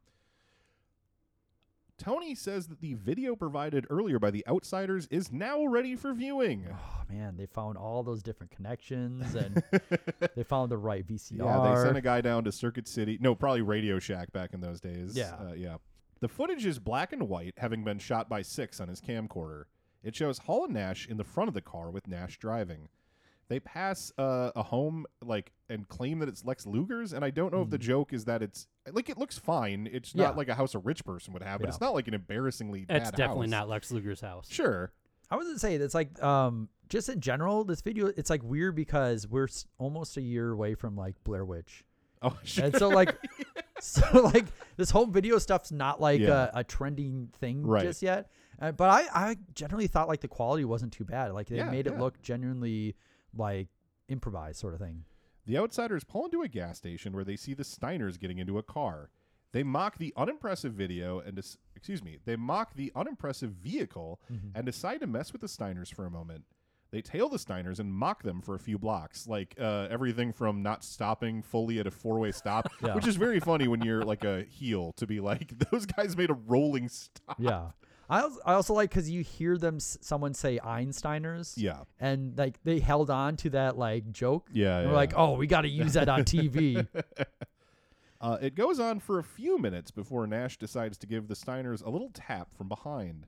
Tony 1.99 2.35
says 2.35 2.69
that 2.69 2.81
the 2.81 2.95
video 2.95 3.35
provided 3.35 3.87
earlier 3.89 4.19
by 4.19 4.31
the 4.31 4.47
Outsiders 4.47 5.07
is 5.11 5.33
now 5.33 5.65
ready 5.65 5.97
for 5.97 6.13
viewing. 6.13 6.67
Oh 6.71 7.03
man, 7.09 7.37
they 7.37 7.47
found 7.47 7.79
all 7.79 8.03
those 8.03 8.23
different 8.23 8.53
connections 8.53 9.35
and 9.35 9.63
they 10.35 10.43
found 10.43 10.71
the 10.71 10.79
right 10.79 11.07
VCR. 11.07 11.39
Yeah, 11.39 11.75
they 11.75 11.83
sent 11.83 11.97
a 11.97 12.03
guy 12.03 12.21
down 12.21 12.45
to 12.45 12.53
Circuit 12.53 12.87
City. 12.87 13.19
No, 13.21 13.35
probably 13.35 13.63
Radio 13.63 13.99
Shack 13.99 14.33
back 14.33 14.53
in 14.53 14.61
those 14.61 14.81
days. 14.81 15.17
Yeah. 15.17 15.35
Uh, 15.35 15.55
yeah. 15.55 15.77
The 16.21 16.29
footage 16.29 16.65
is 16.65 16.79
black 16.79 17.13
and 17.13 17.29
white, 17.29 17.55
having 17.59 17.85
been 17.85 17.99
shot 17.99 18.29
by 18.29 18.43
Syxx 18.43 18.81
on 18.81 18.89
his 18.89 19.01
camcorder. 19.01 19.65
It 20.03 20.15
shows 20.15 20.39
Hall 20.39 20.65
and 20.65 20.75
Nash 20.75 21.07
in 21.07 21.17
the 21.17 21.25
front 21.25 21.49
of 21.49 21.55
the 21.55 21.61
car 21.61 21.91
with 21.91 22.07
Nash 22.09 22.39
driving. 22.39 22.89
They 23.49 23.61
pass 23.61 24.13
uh, 24.19 24.51
a 24.57 24.63
home 24.63 25.07
like 25.25 25.53
and 25.69 25.87
claim 25.89 26.19
that 26.21 26.29
it's 26.29 26.45
Lex 26.45 26.67
Luger's, 26.67 27.13
and 27.13 27.25
I 27.25 27.31
don't 27.31 27.53
know 27.53 27.63
if 27.63 27.71
the 27.71 27.79
Mhm. 27.79 27.83
joke 27.83 28.13
is 28.13 28.25
that 28.27 28.43
it's 28.43 28.67
like 28.93 29.09
it 29.09 29.19
looks 29.19 29.39
fine. 29.39 29.89
It's 29.93 30.15
Yeah. 30.15 30.25
not 30.25 30.37
like 30.37 30.49
a 30.49 30.55
house 30.55 30.75
a 30.75 30.79
rich 30.79 31.05
person 31.05 31.33
would 31.33 31.43
have, 31.43 31.61
but 31.61 31.67
Yeah. 31.67 31.71
it's 31.71 31.81
not 31.81 31.95
like 31.95 32.09
an 32.09 32.15
embarrassingly 32.15 32.87
It's 32.89 33.11
definitely 33.11 33.47
house. 33.47 33.51
not 33.51 33.69
Lex 33.69 33.91
Luger's 33.93 34.21
house. 34.21 34.49
Sure. 34.51 34.93
I 35.31 35.37
was 35.37 35.47
gonna 35.47 35.59
say 35.59 35.77
that's 35.77 35.95
like 35.95 36.23
um 36.23 36.69
just 36.89 37.09
in 37.09 37.21
general 37.21 37.65
this 37.65 37.81
video 37.81 38.07
it's 38.07 38.31
like 38.31 38.43
weird 38.45 38.77
because 38.77 39.27
we're 39.27 39.45
s- 39.49 39.67
almost 39.79 40.17
a 40.17 40.21
year 40.23 40.53
away 40.53 40.75
from 40.77 40.97
like 40.97 41.17
Blair 41.25 41.45
Witch. 41.45 41.85
Oh, 42.23 42.37
sure. 42.45 42.65
And 42.67 42.77
so 42.77 42.89
like 42.89 43.17
so 43.81 44.23
like 44.23 44.47
this 44.77 44.91
whole 44.91 45.07
video 45.07 45.39
stuff's 45.39 45.73
not 45.73 46.01
like 46.01 46.21
Yeah. 46.21 46.51
a, 46.55 46.61
a 46.61 46.65
trending 46.65 47.29
thing 47.41 47.67
Right. 47.67 47.83
just 47.83 48.03
yet. 48.03 48.31
Uh, 48.61 48.71
but 48.73 48.89
I 48.89 49.31
I 49.31 49.37
generally 49.53 49.87
thought 49.89 50.07
like 50.09 50.21
the 50.21 50.29
quality 50.29 50.65
wasn't 50.65 50.93
too 50.93 51.05
bad. 51.05 51.33
Like 51.33 51.49
they 51.49 51.57
Yeah, 51.57 51.71
made 51.71 51.87
it 51.89 51.99
look 51.99 52.23
genuinely 52.23 52.95
like 53.39 53.69
improvised 54.09 54.59
sort 54.59 54.75
of 54.75 54.81
thing. 54.81 55.05
The 55.47 55.59
outsiders 55.59 56.05
pull 56.05 56.25
into 56.25 56.43
a 56.43 56.49
gas 56.49 56.79
station 56.79 57.13
where 57.13 57.25
they 57.25 57.37
see 57.37 57.55
the 57.55 57.63
Steiners 57.63 58.19
getting 58.19 58.39
into 58.39 58.59
a 58.59 58.63
car. 58.63 59.11
They 59.53 59.63
mock 59.63 59.99
the 59.99 60.13
unimpressive 60.17 60.73
video 60.75 61.21
and 61.21 61.37
dis- 61.37 61.57
excuse 61.77 62.03
me, 62.03 62.19
they 62.25 62.37
mock 62.37 62.75
the 62.75 62.93
unimpressive 62.97 63.53
vehicle 63.53 64.21
Mhm. 64.31 64.53
and 64.55 64.67
decide 64.67 65.01
to 65.01 65.07
mess 65.07 65.33
with 65.33 65.41
the 65.41 65.47
Steiners 65.47 65.95
for 65.95 66.05
a 66.05 66.11
moment. 66.11 66.45
They 66.91 67.01
tail 67.03 67.29
the 67.29 67.37
Steiners 67.39 67.79
and 67.81 67.93
mock 67.93 68.23
them 68.23 68.41
for 68.41 68.55
a 68.55 68.59
few 68.59 68.79
blocks, 68.79 69.27
like 69.27 69.55
uh, 69.59 69.87
everything 69.91 70.33
from 70.33 70.63
not 70.63 70.85
stopping 70.85 71.43
fully 71.43 71.79
at 71.79 71.87
a 71.87 71.91
four-way 71.91 72.33
stop, 72.33 72.69
Yeah. 72.83 72.95
which 72.95 73.07
is 73.07 73.17
very 73.17 73.41
funny 73.41 73.67
when 73.69 73.83
you're 73.83 74.05
like 74.05 74.25
a 74.25 74.45
heel 74.45 74.93
to 74.95 75.07
be 75.07 75.21
like 75.21 75.53
those 75.71 75.87
guys 75.87 76.17
made 76.17 76.31
a 76.31 76.35
rolling 76.35 76.89
stop. 76.89 77.37
Yeah. 77.39 77.71
I 78.09 78.21
also, 78.23 78.41
I 78.45 78.53
also 78.55 78.75
like 78.75 78.91
because 78.91 79.11
you 79.11 79.23
hear 79.23 79.59
them 79.59 79.81
someone 79.81 80.35
say 80.35 80.59
Einsteiners. 80.59 81.55
Yeah. 81.57 81.81
And 81.99 82.37
like 82.39 82.63
they 82.63 82.79
held 82.79 83.11
on 83.11 83.37
to 83.39 83.51
that 83.51 83.77
like 83.77 84.13
joke. 84.13 84.49
Yeah, 84.53 84.85
we're 84.87 84.93
like, 84.93 85.13
oh, 85.17 85.35
we 85.35 85.47
got 85.47 85.63
to 85.63 85.69
use 85.69 85.95
that 85.95 86.09
on 86.09 86.25
TV. 86.25 86.87
Uh, 88.19 88.39
it 88.41 88.55
goes 88.55 88.81
on 88.81 88.99
for 88.99 89.19
a 89.19 89.23
few 89.23 89.59
minutes 89.59 89.91
before 89.91 90.27
Nash 90.27 90.57
decides 90.57 90.97
to 90.99 91.07
give 91.07 91.29
the 91.29 91.35
Steiners 91.35 91.85
a 91.85 91.91
little 91.91 92.11
tap 92.15 92.49
from 92.57 92.67
behind. 92.67 93.27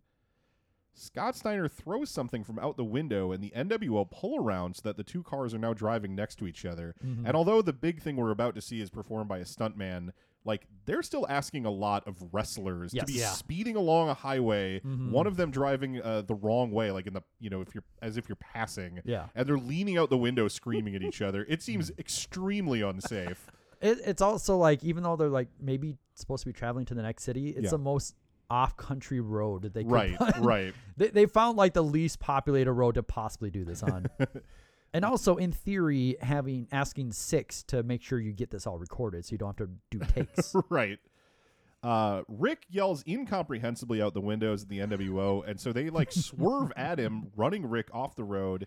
Scott 0.94 1.36
Steiner 1.36 1.68
throws 1.68 2.10
something 2.10 2.42
from 2.42 2.58
out 2.58 2.76
the 2.76 2.84
window, 2.84 3.30
and 3.30 3.42
the 3.42 3.52
NWO 3.54 4.10
pull 4.10 4.42
around 4.42 4.76
so 4.76 4.82
that 4.84 4.96
the 4.96 5.04
two 5.04 5.22
cars 5.22 5.54
are 5.54 5.58
now 5.58 5.72
driving 5.72 6.14
next 6.16 6.36
to 6.36 6.46
each 6.46 6.64
other. 6.64 6.94
Mhm. 7.04 7.24
And 7.26 7.36
although 7.36 7.62
the 7.62 7.72
big 7.72 8.00
thing 8.02 8.16
we're 8.16 8.30
about 8.30 8.54
to 8.56 8.60
see 8.60 8.80
is 8.80 8.90
performed 8.90 9.28
by 9.28 9.38
a 9.38 9.44
stuntman, 9.44 10.12
like 10.48 10.66
they're 10.86 11.02
still 11.04 11.26
asking 11.28 11.64
a 11.66 11.70
lot 11.70 12.08
of 12.08 12.16
wrestlers 12.32 12.92
Yes. 12.92 13.06
to 13.06 13.12
be 13.12 13.18
Yeah. 13.20 13.30
speeding 13.30 13.76
along 13.76 14.08
a 14.08 14.14
highway, 14.14 14.80
Mhm. 14.80 15.10
one 15.12 15.26
of 15.28 15.36
them 15.36 15.52
driving 15.52 16.00
uh, 16.02 16.22
the 16.22 16.34
wrong 16.34 16.72
way, 16.72 16.90
like 16.90 17.06
in 17.06 17.12
the 17.14 17.22
you 17.38 17.50
know 17.50 17.60
if 17.60 17.74
you're 17.74 17.84
as 18.02 18.16
if 18.16 18.28
you're 18.28 18.36
passing, 18.36 19.00
Yeah. 19.04 19.26
and 19.36 19.46
they're 19.46 19.58
leaning 19.58 19.96
out 19.98 20.10
the 20.10 20.18
window 20.18 20.48
screaming 20.48 20.96
at 20.96 21.02
each 21.08 21.22
other. 21.22 21.44
It 21.48 21.62
seems 21.62 21.92
extremely 21.98 22.80
unsafe. 22.82 23.46
It, 23.80 23.98
it's 24.04 24.20
also 24.20 24.56
like 24.56 24.82
even 24.82 25.04
though 25.04 25.14
they're 25.14 25.28
like 25.28 25.50
maybe 25.60 25.98
supposed 26.16 26.42
to 26.42 26.48
be 26.48 26.52
traveling 26.52 26.84
to 26.86 26.94
the 26.96 27.02
next 27.02 27.22
city, 27.22 27.50
it's 27.50 27.66
Yeah. 27.66 27.70
the 27.70 27.78
most 27.78 28.16
off-country 28.50 29.20
road 29.20 29.62
that 29.62 29.72
they 29.74 29.84
could 29.84 29.92
Right, 29.92 30.16
find. 30.16 30.44
right. 30.44 30.74
They 30.96 31.08
they 31.10 31.26
found 31.26 31.56
like 31.56 31.74
the 31.74 31.84
least 31.84 32.18
populated 32.18 32.72
road 32.72 32.96
to 32.96 33.04
possibly 33.04 33.50
do 33.52 33.64
this 33.64 33.84
on. 33.84 34.06
And 34.94 35.04
also, 35.04 35.36
in 35.36 35.52
theory, 35.52 36.16
having 36.20 36.66
asking 36.72 37.12
Syxx 37.12 37.62
to 37.66 37.82
make 37.82 38.02
sure 38.02 38.18
you 38.18 38.32
get 38.32 38.50
this 38.50 38.66
all 38.66 38.78
recorded, 38.78 39.24
so 39.26 39.32
you 39.32 39.38
don't 39.38 39.58
have 39.58 39.68
to 39.68 39.70
do 39.90 39.98
takes. 40.14 40.54
right. 40.70 40.98
Uh, 41.82 42.22
Rick 42.26 42.64
yells 42.70 43.02
incomprehensibly 43.06 44.02
out 44.02 44.12
the 44.14 44.20
windows 44.20 44.62
at 44.64 44.68
the 44.68 44.78
NWO, 44.80 45.46
and 45.48 45.60
so 45.60 45.72
they 45.72 45.90
like 45.90 46.10
swerve 46.12 46.72
at 46.76 46.98
him, 46.98 47.30
running 47.36 47.68
Rick 47.68 47.88
off 47.94 48.16
the 48.16 48.24
road. 48.24 48.66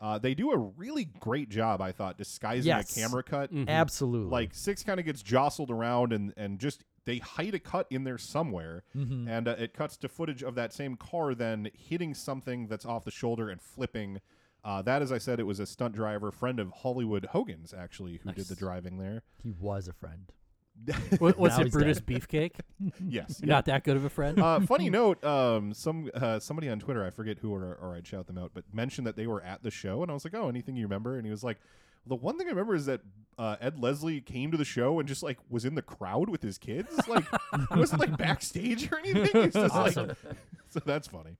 Uh, 0.00 0.18
they 0.18 0.34
do 0.34 0.50
a 0.52 0.56
really 0.58 1.04
great 1.20 1.48
job, 1.50 1.80
I 1.80 1.92
thought, 1.92 2.18
disguising 2.18 2.68
Yes. 2.68 2.96
a 2.96 3.00
camera 3.00 3.22
cut. 3.22 3.52
Mhm. 3.52 3.68
Absolutely. 3.68 4.30
Like 4.30 4.52
Syxx 4.54 4.84
kind 4.84 4.98
of 4.98 5.06
gets 5.06 5.22
jostled 5.22 5.70
around, 5.70 6.12
and 6.12 6.34
and 6.36 6.58
just 6.58 6.84
they 7.06 7.18
hide 7.18 7.54
a 7.54 7.58
cut 7.58 7.86
in 7.90 8.04
there 8.04 8.18
somewhere, 8.18 8.82
Mhm. 8.96 9.28
and 9.28 9.48
uh, 9.48 9.56
it 9.58 9.72
cuts 9.72 9.96
to 9.98 10.08
footage 10.08 10.42
of 10.42 10.54
that 10.56 10.72
same 10.74 10.96
car 10.96 11.34
then 11.34 11.70
hitting 11.74 12.12
something 12.14 12.66
that's 12.66 12.84
off 12.84 13.04
the 13.04 13.10
shoulder 13.10 13.48
and 13.48 13.60
flipping. 13.62 14.20
Uh, 14.64 14.82
that, 14.82 15.00
as 15.02 15.10
I 15.12 15.18
said, 15.18 15.40
it 15.40 15.44
was 15.44 15.58
a 15.60 15.66
stunt 15.66 15.94
driver, 15.94 16.30
friend 16.30 16.60
of 16.60 16.70
Hollywood 16.70 17.26
Hogan's, 17.26 17.72
actually, 17.72 18.20
who 18.22 18.32
did 18.32 18.46
the 18.46 18.54
driving 18.56 18.98
there. 18.98 19.22
he 19.42 19.50
was 19.52 19.88
a 19.88 19.92
friend. 19.92 20.32
Wa- 21.20 21.32
was 21.36 21.58
Now 21.58 21.64
it 21.64 21.72
Brutus 21.72 22.00
dead. 22.00 22.06
Beefcake? 22.06 22.52
Yes. 23.06 23.40
You're 23.42 23.48
Not 23.48 23.66
that 23.66 23.84
good 23.84 23.96
of 23.96 24.04
a 24.04 24.08
friend. 24.10 24.38
uh, 24.40 24.60
funny 24.60 24.88
note, 24.90 25.22
um, 25.24 25.74
some 25.74 26.10
uh, 26.14 26.38
somebody 26.38 26.68
on 26.68 26.78
Twitter, 26.78 27.04
I 27.04 27.10
forget 27.10 27.38
who 27.38 27.52
or, 27.54 27.74
or 27.80 27.94
I'd 27.94 28.06
shout 28.06 28.26
them 28.26 28.38
out, 28.38 28.52
but 28.54 28.64
mentioned 28.72 29.06
that 29.06 29.16
they 29.16 29.26
were 29.26 29.42
at 29.42 29.62
the 29.62 29.70
show, 29.70 30.02
and 30.02 30.10
I 30.10 30.14
was 30.14 30.24
like, 30.24 30.34
"Oh, 30.34 30.48
anything 30.48 30.76
you 30.76 30.84
remember?" 30.84 31.16
And 31.16 31.26
he 31.26 31.30
was 31.30 31.44
like, 31.44 31.58
"The 32.06 32.14
one 32.14 32.38
thing 32.38 32.46
I 32.46 32.50
remember 32.50 32.74
is 32.74 32.86
that 32.86 33.00
uh, 33.36 33.56
Ed 33.60 33.78
Leslie 33.78 34.20
came 34.22 34.50
to 34.52 34.56
the 34.56 34.64
show 34.64 34.98
and 35.00 35.08
just 35.08 35.22
like 35.22 35.38
was 35.50 35.66
in 35.66 35.74
the 35.74 35.82
crowd 35.82 36.30
with 36.30 36.40
his 36.42 36.56
kids, 36.56 36.88
like 37.08 37.24
he 37.72 37.78
wasn't 37.78 38.00
like 38.00 38.16
backstage 38.16 38.90
or 38.90 38.98
anything. 39.00 39.42
It's 39.42 39.54
just 39.56 39.74
Awesome. 39.74 40.08
like, 40.08 40.16
so 40.70 40.80
that's 40.86 41.08
funny. 41.08 41.36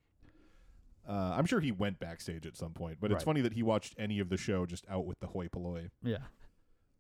Uh, 1.08 1.34
I'm 1.36 1.46
sure 1.46 1.60
he 1.60 1.72
went 1.72 1.98
backstage 1.98 2.46
at 2.46 2.56
some 2.56 2.72
point, 2.72 2.98
but 3.00 3.10
it's 3.10 3.18
Right. 3.20 3.24
funny 3.24 3.40
that 3.40 3.54
he 3.54 3.62
watched 3.62 3.94
any 3.98 4.20
of 4.20 4.28
the 4.28 4.36
show 4.36 4.64
just 4.66 4.84
out 4.88 5.06
with 5.06 5.18
the 5.20 5.26
hoi 5.28 5.48
polloi. 5.48 5.90
Yeah. 6.02 6.18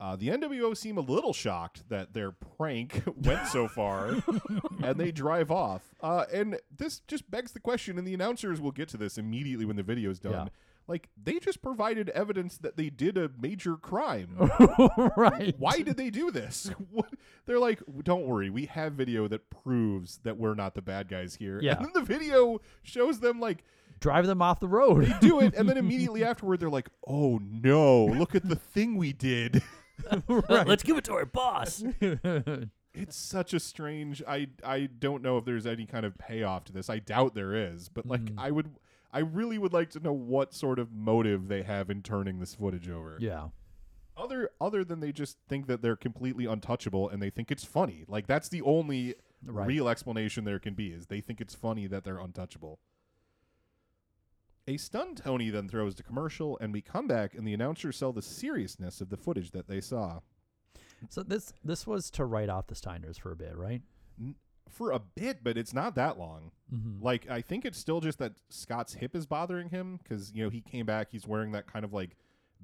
Uh, 0.00 0.16
the 0.16 0.28
NWO 0.30 0.74
seem 0.74 0.96
a 0.96 1.02
little 1.02 1.34
shocked 1.34 1.86
that 1.90 2.14
their 2.14 2.32
prank 2.32 3.02
went 3.16 3.46
so 3.48 3.68
far, 3.68 4.14
and 4.82 4.98
they 4.98 5.12
drive 5.12 5.50
off. 5.50 5.94
Uh, 6.00 6.24
and 6.32 6.58
this 6.74 7.00
just 7.06 7.30
begs 7.30 7.52
the 7.52 7.60
question, 7.60 7.98
and 7.98 8.06
the 8.06 8.14
announcers 8.14 8.60
will 8.62 8.70
get 8.72 8.88
to 8.88 8.96
this 8.96 9.18
immediately 9.18 9.66
when 9.66 9.76
the 9.76 9.82
video's 9.82 10.18
done. 10.18 10.32
Yeah. 10.32 10.46
Like 10.88 11.08
they 11.22 11.38
just 11.38 11.60
provided 11.62 12.08
evidence 12.08 12.56
that 12.58 12.76
they 12.78 12.88
did 12.90 13.16
a 13.18 13.30
major 13.40 13.76
crime. 13.76 14.34
right. 15.16 15.54
Why 15.58 15.82
did 15.82 15.96
they 15.96 16.10
do 16.10 16.30
this? 16.30 16.70
What- 16.90 17.12
They're 17.46 17.58
like, 17.60 17.80
don't 18.02 18.26
worry, 18.26 18.48
we 18.50 18.66
have 18.66 18.94
video 18.94 19.28
that 19.28 19.50
proves 19.50 20.18
that 20.24 20.36
we're 20.38 20.54
not 20.54 20.74
the 20.74 20.82
bad 20.82 21.08
guys 21.08 21.36
here. 21.36 21.60
Yeah. 21.62 21.76
And 21.76 21.84
then 21.84 21.92
the 21.94 22.02
video 22.02 22.60
shows 22.82 23.20
them 23.20 23.38
like 23.38 23.64
Drive 24.00 24.26
them 24.26 24.40
off 24.42 24.60
the 24.60 24.68
road. 24.68 25.04
they 25.06 25.18
do 25.20 25.40
it, 25.40 25.54
and 25.54 25.68
then 25.68 25.76
immediately 25.84 26.24
afterward, 26.24 26.58
they're 26.60 26.70
like, 26.70 26.88
oh 27.06 27.38
no, 27.42 28.06
look 28.06 28.34
at 28.34 28.48
the 28.48 28.56
thing 28.56 28.96
we 28.96 29.12
did. 29.12 29.62
Let- 30.28 30.66
Let's 30.66 30.82
give 30.82 30.96
it 30.96 31.04
to 31.04 31.12
our 31.14 31.26
boss. 31.26 31.82
It's 32.92 33.16
such 33.16 33.54
a 33.54 33.60
strange. 33.60 34.20
I 34.26 34.48
I 34.64 34.86
don't 34.98 35.22
know 35.22 35.36
if 35.38 35.44
there's 35.44 35.64
any 35.64 35.86
kind 35.86 36.04
of 36.04 36.18
payoff 36.18 36.64
to 36.64 36.72
this. 36.72 36.90
I 36.90 36.98
doubt 36.98 37.36
there 37.36 37.54
is, 37.54 37.88
but 37.88 38.04
like 38.04 38.22
Mm. 38.22 38.34
I 38.36 38.50
would, 38.50 38.70
I 39.12 39.20
really 39.20 39.58
would 39.58 39.72
like 39.72 39.90
to 39.90 40.00
know 40.00 40.12
what 40.12 40.52
sort 40.52 40.80
of 40.80 40.90
motive 40.92 41.46
they 41.46 41.62
have 41.62 41.88
in 41.88 42.02
turning 42.02 42.40
this 42.40 42.56
footage 42.56 42.88
over. 42.88 43.16
yeah. 43.20 43.48
Other 44.16 44.50
other 44.60 44.84
than 44.84 44.98
they 44.98 45.12
just 45.12 45.38
think 45.48 45.68
that 45.68 45.82
they're 45.82 45.94
completely 45.94 46.46
untouchable 46.46 47.08
and 47.08 47.22
they 47.22 47.30
think 47.30 47.52
it's 47.52 47.64
funny. 47.64 48.04
Like 48.08 48.26
that's 48.26 48.48
the 48.48 48.60
only 48.62 49.14
Right. 49.46 49.68
real 49.68 49.88
explanation 49.88 50.42
there 50.44 50.58
can 50.58 50.74
be 50.74 50.88
is 50.88 51.06
they 51.06 51.20
think 51.20 51.40
it's 51.40 51.54
funny 51.54 51.86
that 51.86 52.02
they're 52.02 52.18
untouchable. 52.18 52.80
A 54.70 54.76
stunned 54.76 55.16
Tony 55.16 55.50
then 55.50 55.68
throws 55.68 55.94
to 55.96 56.02
commercial, 56.02 56.56
and 56.60 56.72
we 56.72 56.80
come 56.80 57.08
back, 57.08 57.34
and 57.34 57.46
the 57.46 57.52
announcers 57.54 57.96
sell 57.96 58.12
the 58.12 58.22
seriousness 58.22 59.00
of 59.00 59.08
the 59.10 59.16
footage 59.16 59.50
that 59.50 59.66
they 59.66 59.80
saw. 59.80 60.20
So 61.08 61.22
this 61.22 61.52
this 61.64 61.86
was 61.86 62.10
to 62.12 62.24
write 62.24 62.48
off 62.48 62.66
the 62.68 62.74
Steiners 62.74 63.18
for 63.18 63.32
a 63.32 63.36
bit, 63.36 63.56
right? 63.56 63.82
For 64.68 64.92
a 64.92 65.00
bit, 65.00 65.42
but 65.42 65.56
it's 65.58 65.74
not 65.74 65.96
that 65.96 66.18
long. 66.18 66.52
Mhm. 66.72 67.02
Like 67.02 67.28
I 67.28 67.40
think 67.40 67.64
it's 67.64 67.78
still 67.78 68.00
just 68.00 68.18
that 68.18 68.34
Scott's 68.48 68.94
hip 68.94 69.16
is 69.16 69.26
bothering 69.26 69.70
him 69.70 69.96
because 69.96 70.32
you 70.32 70.44
know 70.44 70.50
he 70.50 70.60
came 70.60 70.86
back. 70.86 71.08
He's 71.10 71.26
wearing 71.26 71.50
that 71.52 71.66
kind 71.66 71.84
of 71.84 71.92
like 71.92 72.16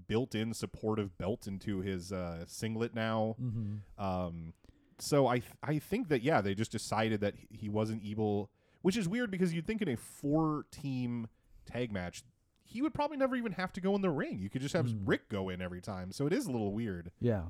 built-in 0.06 0.52
supportive 0.54 1.16
belt 1.18 1.46
into 1.48 1.80
his 1.80 2.12
uh, 2.12 2.44
singlet 2.46 2.94
now. 2.94 3.34
Mhm. 3.42 3.80
Um, 3.98 4.52
so 4.98 5.26
I 5.26 5.40
th- 5.40 5.52
I 5.62 5.78
think 5.80 6.08
that 6.08 6.22
yeah, 6.22 6.40
they 6.42 6.54
just 6.54 6.70
decided 6.70 7.20
that 7.22 7.34
he- 7.34 7.48
he 7.62 7.68
wasn't 7.68 8.04
able, 8.04 8.50
which 8.82 8.96
is 8.96 9.08
weird 9.08 9.30
because 9.32 9.52
you'd 9.54 9.66
think 9.66 9.82
in 9.82 9.88
a 9.88 9.96
four-team 9.96 11.28
tag 11.66 11.92
match. 11.92 12.22
He 12.64 12.82
would 12.82 12.94
probably 12.94 13.16
never 13.16 13.36
even 13.36 13.52
have 13.52 13.72
to 13.74 13.80
go 13.80 13.94
in 13.94 14.02
the 14.02 14.10
ring. 14.10 14.38
You 14.40 14.50
could 14.50 14.62
just 14.62 14.74
have 14.74 14.86
Mm. 14.86 15.02
Rick 15.04 15.28
go 15.28 15.48
in 15.48 15.60
every 15.62 15.80
time. 15.80 16.10
So 16.12 16.26
it 16.26 16.32
is 16.32 16.46
a 16.46 16.50
little 16.50 16.72
weird. 16.72 17.12
Yeah. 17.20 17.44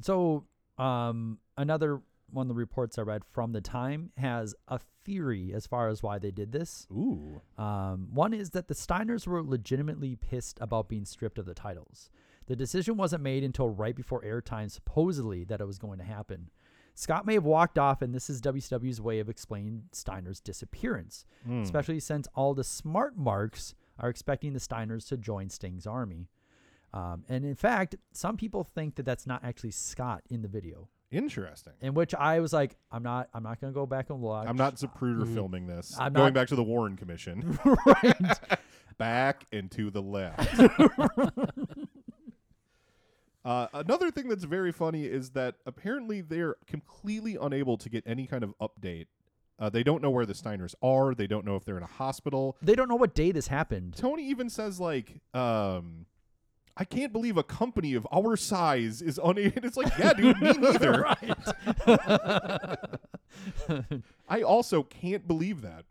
So 0.00 0.44
um, 0.78 1.38
another 1.56 2.00
one 2.30 2.46
of 2.46 2.48
the 2.48 2.54
reports 2.54 2.98
I 2.98 3.02
read 3.02 3.24
from 3.24 3.52
the 3.52 3.60
time 3.60 4.10
has 4.16 4.54
a 4.66 4.80
theory 5.04 5.52
as 5.54 5.66
far 5.68 5.88
as 5.88 6.02
why 6.02 6.18
they 6.18 6.32
did 6.32 6.50
this. 6.50 6.86
Ooh. 6.90 7.40
Um, 7.56 8.08
one 8.12 8.34
is 8.34 8.50
that 8.50 8.66
the 8.66 8.74
Steiners 8.74 9.26
were 9.26 9.42
legitimately 9.42 10.16
pissed 10.16 10.58
about 10.60 10.88
being 10.88 11.04
stripped 11.04 11.38
of 11.38 11.46
the 11.46 11.54
titles. 11.54 12.10
The 12.46 12.56
decision 12.56 12.96
wasn't 12.96 13.22
made 13.22 13.44
until 13.44 13.68
right 13.68 13.94
before 13.94 14.22
airtime, 14.22 14.70
supposedly, 14.70 15.44
that 15.44 15.60
it 15.60 15.66
was 15.66 15.78
going 15.78 15.98
to 15.98 16.04
happen. 16.04 16.50
Scott 16.98 17.26
may 17.26 17.34
have 17.34 17.44
walked 17.44 17.78
off, 17.78 18.00
and 18.00 18.14
this 18.14 18.28
is 18.30 18.40
WCW's 18.40 19.00
way 19.02 19.20
of 19.20 19.28
explaining 19.28 19.84
Steiner's 19.92 20.40
disappearance, 20.40 21.26
Hmm. 21.44 21.60
especially 21.60 22.00
since 22.00 22.26
all 22.34 22.54
the 22.54 22.64
smart 22.64 23.16
marks 23.18 23.74
are 23.98 24.08
expecting 24.08 24.54
the 24.54 24.58
Steiners 24.58 25.06
to 25.08 25.16
join 25.18 25.50
Sting's 25.50 25.86
army. 25.86 26.28
Um, 26.94 27.24
and 27.28 27.44
in 27.44 27.54
fact, 27.54 27.96
some 28.12 28.38
people 28.38 28.64
think 28.64 28.94
that 28.94 29.04
that's 29.04 29.26
not 29.26 29.44
actually 29.44 29.72
Scott 29.72 30.22
in 30.30 30.40
the 30.40 30.48
video. 30.48 30.88
Interesting. 31.10 31.74
In 31.82 31.92
which 31.94 32.14
I 32.14 32.40
was 32.40 32.52
like, 32.54 32.76
I'm 32.90 33.02
not, 33.02 33.28
I'm 33.34 33.42
not 33.42 33.60
going 33.60 33.72
to 33.72 33.74
go 33.74 33.84
back 33.86 34.08
and 34.10 34.20
watch. 34.20 34.48
I'm 34.48 34.56
not 34.56 34.76
Zapruder 34.76 35.32
filming 35.32 35.66
this. 35.66 35.94
I'm 36.00 36.14
going 36.14 36.26
not- 36.26 36.34
back 36.34 36.48
to 36.48 36.56
the 36.56 36.64
Warren 36.64 36.96
Commission. 36.96 37.58
right. 37.86 38.40
back 38.98 39.46
and 39.52 39.70
to 39.72 39.90
the 39.90 40.00
left. 40.02 40.58
Uh, 43.46 43.68
another 43.74 44.10
thing 44.10 44.28
that's 44.28 44.42
very 44.42 44.72
funny 44.72 45.04
is 45.04 45.30
that 45.30 45.54
apparently 45.66 46.20
they're 46.20 46.56
completely 46.66 47.38
unable 47.40 47.78
to 47.78 47.88
get 47.88 48.02
any 48.04 48.26
kind 48.26 48.42
of 48.42 48.52
update. 48.60 49.06
Uh, 49.60 49.70
they 49.70 49.84
don't 49.84 50.02
know 50.02 50.10
where 50.10 50.26
the 50.26 50.32
Steiners 50.32 50.74
are. 50.82 51.14
They 51.14 51.28
don't 51.28 51.46
know 51.46 51.54
if 51.54 51.64
they're 51.64 51.76
in 51.76 51.84
a 51.84 51.86
hospital. 51.86 52.56
They 52.60 52.74
don't 52.74 52.88
know 52.88 52.96
what 52.96 53.14
day 53.14 53.30
this 53.30 53.46
happened. 53.46 53.94
Tony 53.96 54.28
even 54.28 54.50
says 54.50 54.80
like, 54.80 55.20
um, 55.32 56.06
"I 56.76 56.84
can't 56.84 57.12
believe 57.12 57.36
a 57.36 57.44
company 57.44 57.94
of 57.94 58.04
our 58.12 58.36
size 58.36 59.00
is 59.00 59.20
unable." 59.22 59.62
It's 59.64 59.76
like, 59.76 59.96
yeah, 59.96 60.12
dude, 60.12 60.42
me 60.42 60.52
neither. 60.58 61.06
I 64.28 64.42
also 64.42 64.82
can't 64.82 65.28
believe 65.28 65.62
that. 65.62 65.84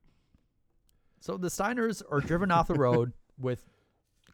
So 1.22 1.38
the 1.38 1.48
Steiners 1.48 2.04
are 2.12 2.20
driven 2.20 2.52
off 2.52 2.68
the 2.68 2.76
road 2.76 3.14
with 3.40 3.64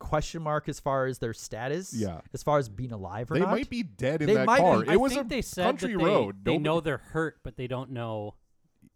question 0.01 0.41
mark 0.41 0.67
as 0.67 0.79
far 0.79 1.05
as 1.05 1.19
their 1.19 1.33
status. 1.33 1.93
Yeah. 1.93 2.21
As 2.33 2.43
far 2.43 2.57
as 2.57 2.67
being 2.67 2.91
alive 2.91 3.31
or 3.31 3.35
not, 3.35 3.39
They 3.39 3.45
not. 3.45 3.51
might 3.51 3.69
be 3.69 3.83
dead 3.83 4.21
in 4.21 4.27
They 4.27 4.33
that 4.33 4.45
might 4.45 4.59
car. 4.59 4.81
be. 4.81 4.87
It 4.87 4.91
I 4.91 4.97
was 4.97 5.13
think 5.13 5.25
a 5.25 5.29
they 5.29 5.41
said 5.41 5.63
country 5.63 5.93
that 5.93 5.99
they, 5.99 6.03
road. 6.05 6.35
They 6.43 6.51
Nobody- 6.53 6.63
know 6.63 6.79
they're 6.81 6.97
hurt, 6.97 7.37
but 7.43 7.55
they 7.55 7.67
don't 7.67 7.91
know 7.91 8.35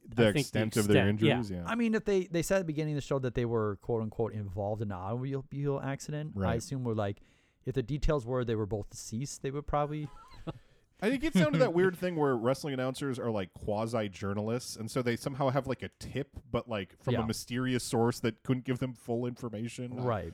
the 0.07 0.23
I 0.29 0.33
think 0.33 0.33
the 0.33 0.39
extent 0.63 0.77
of 0.77 0.87
their 0.87 1.07
extent, 1.09 1.21
yeah. 1.21 1.37
injuries. 1.37 1.51
Yeah. 1.51 1.63
I 1.65 1.75
mean, 1.75 1.95
if 1.95 2.05
they 2.05 2.25
they 2.25 2.41
said 2.41 2.57
at 2.57 2.59
the 2.59 2.65
beginning 2.65 2.93
of 2.93 2.97
the 2.97 3.01
show 3.07 3.17
that 3.19 3.33
they 3.35 3.45
were 3.45 3.77
quote 3.81 4.01
unquote 4.03 4.33
involved 4.33 4.81
in 4.81 4.91
an 4.91 4.97
automobile 4.97 5.79
accident, 5.83 6.33
I 6.35 6.39
Right. 6.39 6.57
assume 6.57 6.83
we're 6.83 6.93
like, 6.93 7.21
if 7.65 7.73
the 7.75 7.81
details 7.83 8.25
were 8.25 8.43
they 8.45 8.55
were 8.55 8.65
both 8.67 8.89
deceased, 8.89 9.41
they 9.41 9.51
would 9.51 9.65
probably. 9.67 10.07
I 11.01 11.09
think 11.09 11.23
it's 11.25 11.35
down 11.35 11.51
to 11.51 11.57
that 11.59 11.73
weird 11.73 11.97
thing 11.97 12.15
where 12.15 12.35
wrestling 12.37 12.73
announcers 12.73 13.19
are 13.19 13.29
like 13.29 13.53
quasi 13.53 14.07
journalists, 14.09 14.75
and 14.77 14.89
so 14.89 15.01
they 15.01 15.15
somehow 15.17 15.49
have 15.49 15.67
like 15.67 15.83
a 15.83 15.89
tip, 15.99 16.29
but 16.51 16.69
like 16.69 16.95
from 17.03 17.15
Yeah. 17.15 17.23
a 17.23 17.27
mysterious 17.27 17.83
source 17.83 18.19
that 18.21 18.43
couldn't 18.43 18.63
give 18.63 18.79
them 18.79 18.93
full 18.93 19.25
information. 19.25 19.97
Right. 19.97 20.33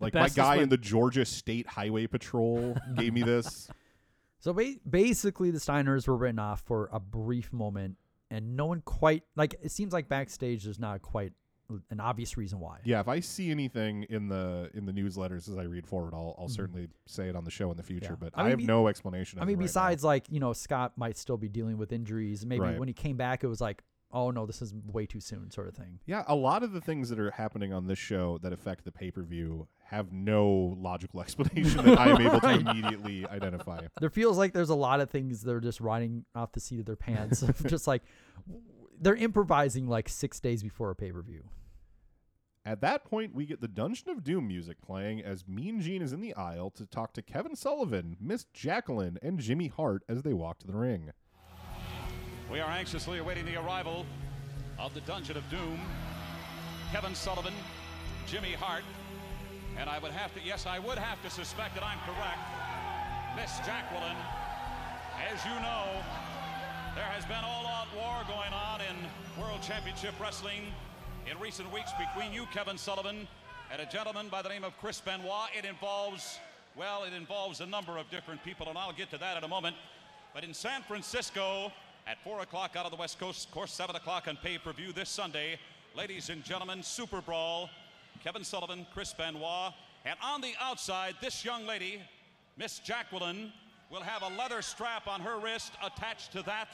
Like 0.00 0.14
my 0.14 0.28
guy 0.28 0.56
in 0.56 0.68
the 0.68 0.78
Georgia 0.78 1.24
State 1.24 1.66
Highway 1.66 2.06
Patrol 2.06 2.76
gave 2.96 3.12
me 3.12 3.22
this. 3.22 3.68
So 4.42 4.54
ba- 4.54 4.76
basically, 4.88 5.50
the 5.50 5.58
Steiners 5.58 6.08
were 6.08 6.16
written 6.16 6.38
off 6.38 6.62
for 6.62 6.88
a 6.94 6.98
brief 6.98 7.52
moment, 7.52 7.98
and 8.30 8.56
no 8.56 8.64
one 8.64 8.80
quite 8.80 9.22
like. 9.36 9.54
It 9.62 9.70
seems 9.70 9.92
like 9.92 10.08
backstage, 10.08 10.64
there's 10.64 10.78
not 10.78 11.02
quite 11.02 11.34
an 11.90 12.00
obvious 12.00 12.38
reason 12.38 12.58
why. 12.58 12.78
Yeah, 12.84 13.00
if 13.00 13.06
I 13.08 13.20
see 13.20 13.50
anything 13.50 14.04
in 14.04 14.28
the 14.28 14.70
in 14.72 14.86
the 14.86 14.92
newsletters 14.92 15.46
as 15.46 15.58
I 15.58 15.64
read 15.64 15.86
forward, 15.86 16.14
I'll 16.14 16.34
I'll 16.38 16.48
certainly 16.48 16.88
say 17.06 17.28
it 17.28 17.36
on 17.36 17.44
the 17.44 17.50
show 17.50 17.70
in 17.70 17.76
the 17.76 17.82
future. 17.82 18.14
Mm-hmm. 18.14 18.24
Yeah. 18.24 18.30
But 18.34 18.38
I 18.38 18.40
I, 18.40 18.44
mean, 18.44 18.50
have 18.52 18.58
be- 18.60 18.64
no 18.64 18.88
explanation. 18.88 19.40
I 19.40 19.44
mean, 19.44 19.56
right 19.56 19.60
now. 19.60 19.66
besides 19.66 20.02
like 20.04 20.24
you 20.30 20.40
know 20.40 20.54
Scott 20.54 20.92
might 20.96 21.18
still 21.18 21.36
be 21.36 21.50
dealing 21.50 21.76
with 21.76 21.92
injuries. 21.92 22.46
Maybe 22.46 22.62
Right. 22.62 22.78
when 22.78 22.88
he 22.88 22.94
came 22.94 23.18
back, 23.18 23.44
it 23.44 23.46
was 23.46 23.60
like, 23.60 23.82
oh 24.12 24.30
no, 24.30 24.46
this 24.46 24.62
is 24.62 24.74
way 24.86 25.06
too 25.06 25.20
soon, 25.20 25.50
sort 25.50 25.68
of 25.68 25.74
thing. 25.74 26.00
Yeah, 26.06 26.24
a 26.26 26.34
lot 26.34 26.62
of 26.62 26.72
the 26.72 26.80
things 26.80 27.08
that 27.10 27.18
are 27.18 27.30
happening 27.30 27.72
on 27.72 27.86
this 27.86 27.98
show 27.98 28.38
that 28.42 28.52
affect 28.52 28.84
the 28.84 28.92
pay 28.92 29.10
per 29.10 29.22
view 29.22 29.68
have 29.84 30.12
no 30.12 30.76
logical 30.78 31.20
explanation 31.20 31.84
that 31.84 31.98
I 31.98 32.10
am 32.10 32.20
able 32.20 32.40
to 32.40 32.50
immediately 32.50 33.26
identify. 33.26 33.86
There 34.00 34.10
feels 34.10 34.38
like 34.38 34.52
there's 34.52 34.70
a 34.70 34.74
lot 34.74 35.00
of 35.00 35.10
things 35.10 35.42
that 35.42 35.54
are 35.54 35.60
just 35.60 35.80
riding 35.80 36.24
off 36.34 36.52
the 36.52 36.60
seat 36.60 36.80
of 36.80 36.86
their 36.86 36.96
pants, 36.96 37.44
just 37.66 37.86
like 37.86 38.02
they're 39.00 39.16
improvising 39.16 39.88
like 39.88 40.08
six 40.08 40.40
days 40.40 40.62
before 40.62 40.90
a 40.90 40.94
pay 40.94 41.12
per 41.12 41.22
view. 41.22 41.44
At 42.64 42.82
that 42.82 43.04
point, 43.04 43.34
we 43.34 43.46
get 43.46 43.62
the 43.62 43.68
Dungeon 43.68 44.10
of 44.10 44.22
Doom 44.22 44.46
music 44.46 44.82
playing 44.82 45.22
as 45.22 45.48
Mean 45.48 45.80
Gene 45.80 46.02
is 46.02 46.12
in 46.12 46.20
the 46.20 46.34
aisle 46.34 46.70
to 46.72 46.84
talk 46.84 47.14
to 47.14 47.22
Kevin 47.22 47.56
Sullivan, 47.56 48.18
Miss 48.20 48.44
Jacqueline, 48.52 49.18
and 49.22 49.38
Jimmy 49.38 49.68
Hart 49.68 50.02
as 50.10 50.22
they 50.22 50.34
walk 50.34 50.58
to 50.58 50.66
the 50.66 50.76
ring. 50.76 51.10
We 52.50 52.58
are 52.58 52.68
anxiously 52.68 53.18
awaiting 53.18 53.46
the 53.46 53.60
arrival 53.60 54.04
of 54.76 54.92
the 54.92 55.00
Dungeon 55.02 55.36
of 55.36 55.48
Doom. 55.50 55.78
Kevin 56.90 57.14
Sullivan, 57.14 57.54
Jimmy 58.26 58.54
Hart, 58.54 58.82
and 59.78 59.88
I 59.88 60.00
would 60.00 60.10
have 60.10 60.34
to, 60.34 60.40
yes, 60.44 60.66
I 60.66 60.80
would 60.80 60.98
have 60.98 61.22
to 61.22 61.30
suspect 61.30 61.76
that 61.76 61.84
I'm 61.84 61.98
correct. 62.00 62.42
Miss 63.36 63.56
Jacqueline, 63.64 64.16
as 65.30 65.44
you 65.44 65.54
know, 65.62 66.02
there 66.96 67.04
has 67.04 67.24
been 67.26 67.38
all-out 67.44 67.86
war 67.94 68.18
going 68.26 68.52
on 68.52 68.80
in 68.80 68.96
World 69.40 69.62
Championship 69.62 70.18
Wrestling 70.20 70.74
in 71.30 71.38
recent 71.38 71.72
weeks 71.72 71.92
between 71.96 72.32
you, 72.32 72.46
Kevin 72.52 72.76
Sullivan, 72.76 73.28
and 73.72 73.80
a 73.80 73.86
gentleman 73.86 74.26
by 74.28 74.42
the 74.42 74.48
name 74.48 74.64
of 74.64 74.76
Chris 74.80 75.00
Benoit. 75.00 75.50
It 75.56 75.64
involves, 75.64 76.40
well, 76.74 77.04
it 77.04 77.12
involves 77.12 77.60
a 77.60 77.66
number 77.66 77.96
of 77.96 78.10
different 78.10 78.42
people, 78.42 78.68
and 78.68 78.76
I'll 78.76 78.92
get 78.92 79.08
to 79.12 79.18
that 79.18 79.36
in 79.36 79.44
a 79.44 79.48
moment. 79.48 79.76
But 80.34 80.42
in 80.42 80.52
San 80.52 80.82
Francisco, 80.82 81.70
at 82.10 82.18
4 82.24 82.40
o'clock 82.40 82.74
out 82.74 82.84
of 82.84 82.90
the 82.90 82.96
West 82.96 83.20
Coast, 83.20 83.46
of 83.46 83.54
course, 83.54 83.72
7 83.72 83.94
o'clock 83.94 84.26
on 84.26 84.36
pay-per-view 84.42 84.92
this 84.92 85.08
Sunday, 85.08 85.60
ladies 85.96 86.28
and 86.28 86.42
gentlemen, 86.42 86.82
Super 86.82 87.20
Brawl, 87.20 87.70
Kevin 88.24 88.42
Sullivan, 88.42 88.84
Chris 88.92 89.14
Benoit, 89.14 89.72
and 90.04 90.18
on 90.20 90.40
the 90.40 90.52
outside, 90.60 91.14
this 91.20 91.44
young 91.44 91.64
lady, 91.68 92.02
Miss 92.56 92.80
Jacqueline, 92.80 93.52
will 93.92 94.00
have 94.00 94.22
a 94.22 94.36
leather 94.36 94.60
strap 94.60 95.06
on 95.06 95.20
her 95.20 95.38
wrist 95.38 95.70
attached 95.84 96.32
to 96.32 96.42
that 96.42 96.66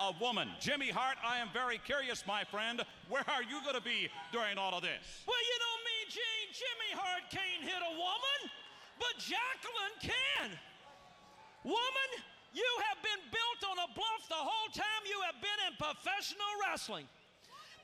a 0.00 0.12
woman. 0.20 0.48
Jimmy 0.58 0.90
Hart, 0.90 1.18
I 1.24 1.38
am 1.38 1.50
very 1.52 1.78
curious, 1.78 2.24
my 2.26 2.42
friend. 2.42 2.82
Where 3.08 3.22
are 3.28 3.44
you 3.44 3.62
going 3.62 3.76
to 3.76 3.82
be 3.82 4.08
during 4.32 4.58
all 4.58 4.74
of 4.74 4.82
this? 4.82 5.22
Well, 5.24 5.38
you 5.38 5.56
know 5.60 5.76
me, 5.86 6.10
Gene. 6.10 6.50
Jimmy 6.50 7.00
Hart 7.00 7.30
can't 7.30 7.62
hit 7.62 7.78
a 7.78 7.94
woman, 7.94 8.50
but 8.98 9.22
Jacqueline 9.22 9.96
can. 10.02 10.50
Woman, 11.62 12.10
you 12.52 12.70
have 12.90 12.98
been 13.02 13.22
built 13.30 13.60
on 13.70 13.76
a 13.84 13.88
bluff 13.94 14.22
the 14.28 14.38
whole 14.38 14.70
time 14.74 15.02
you 15.06 15.18
have 15.26 15.38
been 15.38 15.60
in 15.70 15.74
professional 15.78 16.50
wrestling. 16.62 17.06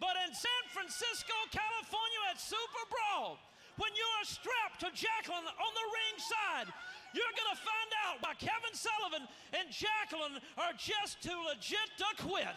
But 0.00 0.18
in 0.28 0.34
San 0.34 0.64
Francisco, 0.74 1.32
California 1.48 2.20
at 2.28 2.38
Super 2.40 2.84
Brawl, 2.92 3.38
when 3.78 3.92
you're 3.96 4.24
strapped 4.28 4.80
to 4.84 4.88
Jacqueline 4.92 5.46
on 5.46 5.72
the 5.72 5.86
ring 5.88 6.16
side, 6.20 6.68
you're 7.12 7.32
going 7.32 7.52
to 7.52 7.60
find 7.60 7.90
out 8.04 8.20
why 8.20 8.34
Kevin 8.36 8.74
Sullivan 8.76 9.24
and 9.52 9.68
Jacqueline 9.72 10.40
are 10.58 10.72
just 10.76 11.22
too 11.22 11.36
legit 11.48 11.88
to 11.96 12.08
quit. 12.20 12.56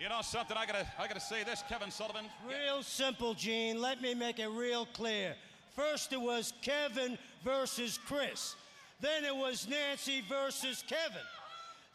You 0.00 0.08
know 0.08 0.22
something? 0.22 0.56
I 0.56 0.64
gotta, 0.64 0.86
I 0.98 1.08
gotta 1.08 1.20
say 1.20 1.42
this, 1.42 1.64
Kevin 1.68 1.90
Sullivan. 1.90 2.26
Real 2.46 2.82
simple, 2.82 3.34
Gene. 3.34 3.80
Let 3.80 4.00
me 4.00 4.14
make 4.14 4.38
it 4.38 4.48
real 4.48 4.86
clear. 4.86 5.34
First, 5.74 6.12
it 6.12 6.20
was 6.20 6.52
Kevin 6.62 7.18
versus 7.44 7.98
Chris. 8.06 8.54
Then 9.00 9.24
it 9.24 9.34
was 9.34 9.68
Nancy 9.68 10.22
versus 10.28 10.82
Kevin. 10.86 11.26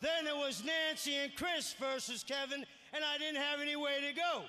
Then 0.01 0.27
it 0.27 0.35
was 0.35 0.63
Nancy 0.63 1.15
and 1.15 1.35
Chris 1.35 1.75
versus 1.79 2.23
Kevin, 2.23 2.65
and 2.93 3.03
I 3.03 3.17
didn't 3.17 3.41
have 3.41 3.59
any 3.61 3.75
way 3.75 3.99
to 4.07 4.15
go. 4.15 4.43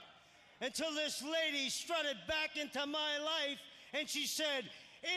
Until 0.60 0.94
this 0.94 1.22
lady 1.22 1.68
strutted 1.68 2.16
back 2.26 2.56
into 2.56 2.86
my 2.86 3.18
life 3.18 3.58
and 3.92 4.08
she 4.08 4.26
said, 4.26 4.66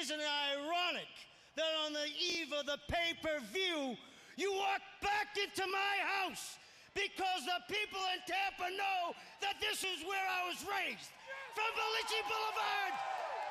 Isn't 0.01 0.19
it 0.19 0.33
ironic 0.53 1.09
that 1.55 1.73
on 1.85 1.93
the 1.93 2.09
eve 2.13 2.53
of 2.53 2.65
the 2.65 2.77
pay 2.89 3.13
per 3.21 3.39
view, 3.53 3.97
you 4.35 4.53
walked 4.53 4.89
back 5.01 5.33
into 5.37 5.65
my 5.69 5.95
house? 6.21 6.57
Because 6.93 7.45
the 7.45 7.61
people 7.69 8.01
in 8.13 8.21
Tampa 8.25 8.73
know 8.73 9.13
that 9.41 9.61
this 9.61 9.85
is 9.85 10.01
where 10.05 10.25
I 10.25 10.49
was 10.49 10.61
raised. 10.65 11.13
From 11.53 11.69
Belici 11.73 12.21
Boulevard 12.25 12.93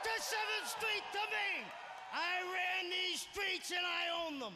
to 0.03 0.13
7th 0.19 0.67
Street 0.75 1.07
to 1.15 1.23
Main. 1.31 1.67
I 2.13 2.41
ran 2.43 2.91
these 2.91 3.21
streets 3.21 3.71
and 3.71 3.85
I 3.85 4.27
own 4.27 4.41
them. 4.41 4.55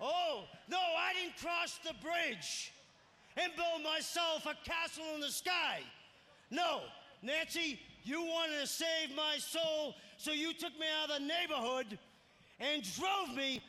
Oh, 0.00 0.44
no, 0.68 0.78
I 0.78 1.12
didn't 1.14 1.36
cross 1.36 1.78
the 1.84 1.94
bridge 2.02 2.72
and 3.36 3.52
build 3.56 3.82
myself 3.82 4.46
a 4.46 4.54
castle 4.68 5.04
in 5.14 5.20
the 5.20 5.30
sky. 5.30 5.80
No, 6.50 6.82
Nancy, 7.22 7.80
you 8.04 8.22
wanted 8.22 8.60
to 8.60 8.66
save 8.66 9.14
my 9.16 9.36
soul, 9.38 9.94
so 10.16 10.32
you 10.32 10.52
took 10.52 10.72
me 10.78 10.86
out 11.02 11.10
of 11.10 11.20
the 11.20 11.26
neighborhood 11.26 11.98
and 12.60 12.82
drove 12.94 13.36
me 13.36 13.60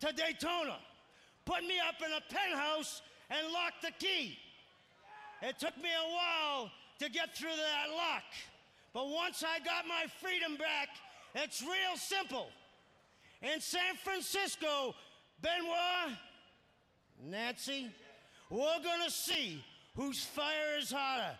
to 0.00 0.12
Daytona. 0.12 0.76
Put 1.44 1.62
me 1.62 1.78
up 1.86 1.96
in 2.04 2.12
a 2.12 2.20
penthouse 2.32 3.02
and 3.30 3.46
locked 3.52 3.82
the 3.82 3.92
key. 3.98 4.38
It 5.42 5.58
took 5.58 5.76
me 5.76 5.90
a 5.90 6.12
while 6.12 6.70
to 6.98 7.10
get 7.10 7.36
through 7.36 7.50
that 7.50 7.94
lock. 7.94 8.24
But 8.92 9.08
once 9.08 9.44
I 9.46 9.58
got 9.64 9.86
my 9.86 10.06
freedom 10.20 10.56
back, 10.56 10.88
it's 11.36 11.62
real 11.62 11.96
simple. 11.96 12.48
In 13.42 13.60
San 13.60 13.96
Francisco, 14.02 14.94
Benoit, 15.40 16.16
Nancy, 17.22 17.90
we're 18.50 18.82
gonna 18.82 19.10
see 19.10 19.62
whose 19.94 20.24
fire 20.24 20.78
is 20.78 20.90
hotter. 20.90 21.36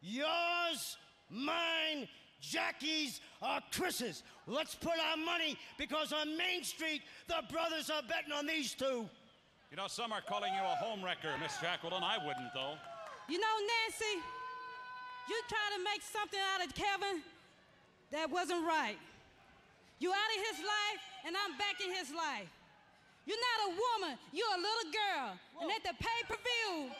Yours, 0.00 0.96
mine, 1.30 2.08
Jackie's, 2.40 3.20
or 3.42 3.58
Chris's. 3.72 4.22
Let's 4.46 4.74
put 4.74 4.98
our 5.10 5.16
money 5.16 5.56
because 5.78 6.12
on 6.12 6.36
Main 6.36 6.62
Street, 6.62 7.02
the 7.28 7.42
brothers 7.50 7.90
are 7.90 8.02
betting 8.02 8.32
on 8.32 8.46
these 8.46 8.74
two. 8.74 9.08
You 9.70 9.76
know, 9.76 9.88
some 9.88 10.12
are 10.12 10.20
calling 10.20 10.54
you 10.54 10.60
a 10.60 10.76
home 10.76 11.04
wrecker, 11.04 11.30
Miss 11.42 11.58
Jacqueline. 11.60 12.02
I 12.02 12.18
wouldn't, 12.18 12.54
though. 12.54 12.74
You 13.28 13.40
know, 13.40 13.54
Nancy, 13.58 14.22
you 15.28 15.42
trying 15.48 15.78
to 15.78 15.84
make 15.84 16.02
something 16.02 16.38
out 16.54 16.64
of 16.64 16.74
Kevin 16.74 17.22
that 18.12 18.30
wasn't 18.30 18.64
right. 18.64 18.96
You 19.98 20.12
out 20.12 20.30
of 20.36 20.40
his 20.52 20.60
life, 20.60 21.02
and 21.24 21.32
I'm 21.32 21.56
back 21.56 21.80
in 21.80 21.88
his 21.88 22.12
life. 22.12 22.52
You're 23.24 23.40
not 23.40 23.58
a 23.66 23.70
woman, 23.74 24.14
you're 24.30 24.54
a 24.54 24.62
little 24.62 24.88
girl. 24.92 25.28
And 25.60 25.68
at 25.72 25.82
the 25.82 25.96
pay-per-view, 25.98 26.92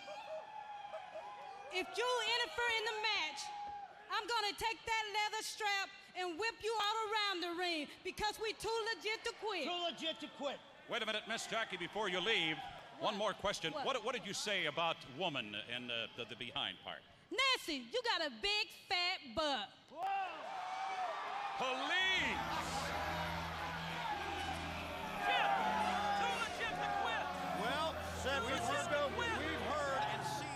if 1.77 1.86
you 1.86 2.09
interfere 2.09 2.73
in 2.81 2.85
the 2.89 2.98
match, 3.05 3.40
I'm 4.10 4.27
gonna 4.27 4.56
take 4.56 4.81
that 4.81 5.05
leather 5.12 5.43
strap 5.44 5.89
and 6.16 6.40
whip 6.40 6.56
you 6.64 6.73
all 6.73 6.98
around 7.12 7.36
the 7.44 7.52
ring 7.60 7.86
because 8.02 8.40
we 8.40 8.56
too 8.56 8.73
legit 8.94 9.23
to 9.28 9.32
quit. 9.44 9.68
Too 9.68 9.82
legit 9.85 10.16
to 10.24 10.28
quit. 10.40 10.56
Wait 10.89 11.02
a 11.02 11.06
minute, 11.06 11.23
Miss 11.28 11.47
Jackie, 11.47 11.77
before 11.77 12.09
you 12.09 12.18
leave. 12.18 12.56
One 12.98 13.16
more 13.18 13.35
question. 13.35 13.73
What, 13.82 14.02
what, 14.05 14.14
did 14.14 14.24
you 14.24 14.32
say 14.32 14.66
about 14.66 14.97
woman 15.18 15.55
and 15.74 15.90
the, 15.90 16.09
the, 16.16 16.24
the 16.31 16.36
behind 16.36 16.78
part? 16.82 17.05
Nancy, 17.31 17.85
you 17.93 18.01
got 18.16 18.27
a 18.27 18.31
big 18.40 18.66
fat 18.89 19.20
butt. 19.35 19.68
Police! 21.59 21.87
Well, 27.61 27.95
San 28.23 28.43
Francisco, 28.43 29.11
we've 29.19 29.27
heard 29.27 30.03
and 30.15 30.27
seen. 30.27 30.47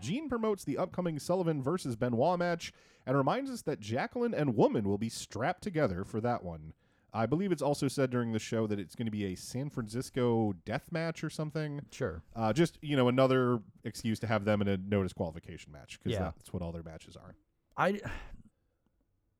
Gene 0.00 0.28
promotes 0.28 0.64
the 0.64 0.78
upcoming 0.78 1.18
Sullivan 1.18 1.62
versus 1.62 1.96
Benoit 1.96 2.38
match 2.38 2.72
and 3.06 3.16
reminds 3.16 3.50
us 3.50 3.62
that 3.62 3.80
Jacqueline 3.80 4.34
and 4.34 4.56
Woman 4.56 4.88
will 4.88 4.98
be 4.98 5.08
strapped 5.08 5.62
together 5.62 6.04
for 6.04 6.20
that 6.20 6.44
one. 6.44 6.72
I 7.14 7.26
believe 7.26 7.52
it's 7.52 7.60
also 7.62 7.88
said 7.88 8.08
during 8.10 8.32
the 8.32 8.38
show 8.38 8.66
that 8.66 8.78
it's 8.78 8.94
going 8.94 9.06
to 9.06 9.12
be 9.12 9.26
a 9.26 9.34
San 9.34 9.68
Francisco 9.68 10.54
death 10.64 10.90
match 10.90 11.22
or 11.22 11.28
something. 11.28 11.82
Sure. 11.90 12.22
Uh, 12.34 12.52
just, 12.54 12.78
you 12.80 12.96
know, 12.96 13.08
another 13.08 13.60
excuse 13.84 14.18
to 14.20 14.26
have 14.26 14.44
them 14.46 14.62
in 14.62 14.68
a 14.68 14.78
no 14.78 15.02
disqualification 15.02 15.72
match 15.72 15.98
because 15.98 16.12
Yeah. 16.18 16.32
that's 16.36 16.52
what 16.54 16.62
all 16.62 16.72
their 16.72 16.82
matches 16.82 17.14
are. 17.16 17.34
I 17.76 18.00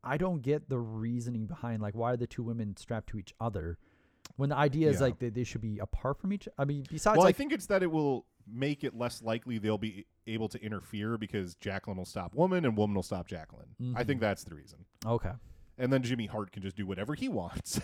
I 0.04 0.16
don't 0.16 0.42
get 0.42 0.68
the 0.68 0.78
reasoning 0.78 1.46
behind 1.46 1.80
like 1.82 1.94
why 1.94 2.12
are 2.12 2.16
the 2.16 2.26
two 2.26 2.42
women 2.42 2.76
strapped 2.76 3.08
to 3.10 3.18
each 3.18 3.32
other 3.40 3.78
when 4.36 4.48
the 4.48 4.56
idea 4.56 4.88
is 4.88 4.96
Yeah. 4.96 5.02
like 5.02 5.18
they, 5.18 5.30
they 5.30 5.44
should 5.44 5.60
be 5.60 5.78
apart 5.78 6.18
from 6.20 6.32
each. 6.32 6.48
I 6.58 6.64
mean, 6.64 6.84
besides 6.90 7.16
well, 7.18 7.26
like 7.26 7.34
I 7.34 7.38
think 7.38 7.52
it's 7.52 7.66
that 7.66 7.82
it 7.82 7.90
will 7.90 8.26
make 8.52 8.82
it 8.82 8.96
less 8.96 9.22
likely 9.22 9.58
they'll 9.58 9.78
be 9.78 10.06
able 10.26 10.48
to 10.48 10.60
interfere 10.64 11.16
because 11.16 11.54
Jacqueline 11.56 11.96
will 11.96 12.04
stop 12.04 12.34
Woman 12.34 12.64
and 12.64 12.76
Woman 12.76 12.94
will 12.96 13.02
stop 13.02 13.26
Jacqueline. 13.28 13.68
I 13.96 14.02
Mhm. 14.02 14.06
think 14.06 14.20
that's 14.20 14.44
the 14.44 14.54
reason. 14.54 14.84
Okay. 15.06 15.32
And 15.78 15.92
then 15.92 16.02
Jimmy 16.02 16.26
Hart 16.26 16.50
can 16.52 16.62
just 16.62 16.76
do 16.76 16.86
whatever 16.86 17.14
he 17.14 17.28
wants. 17.28 17.80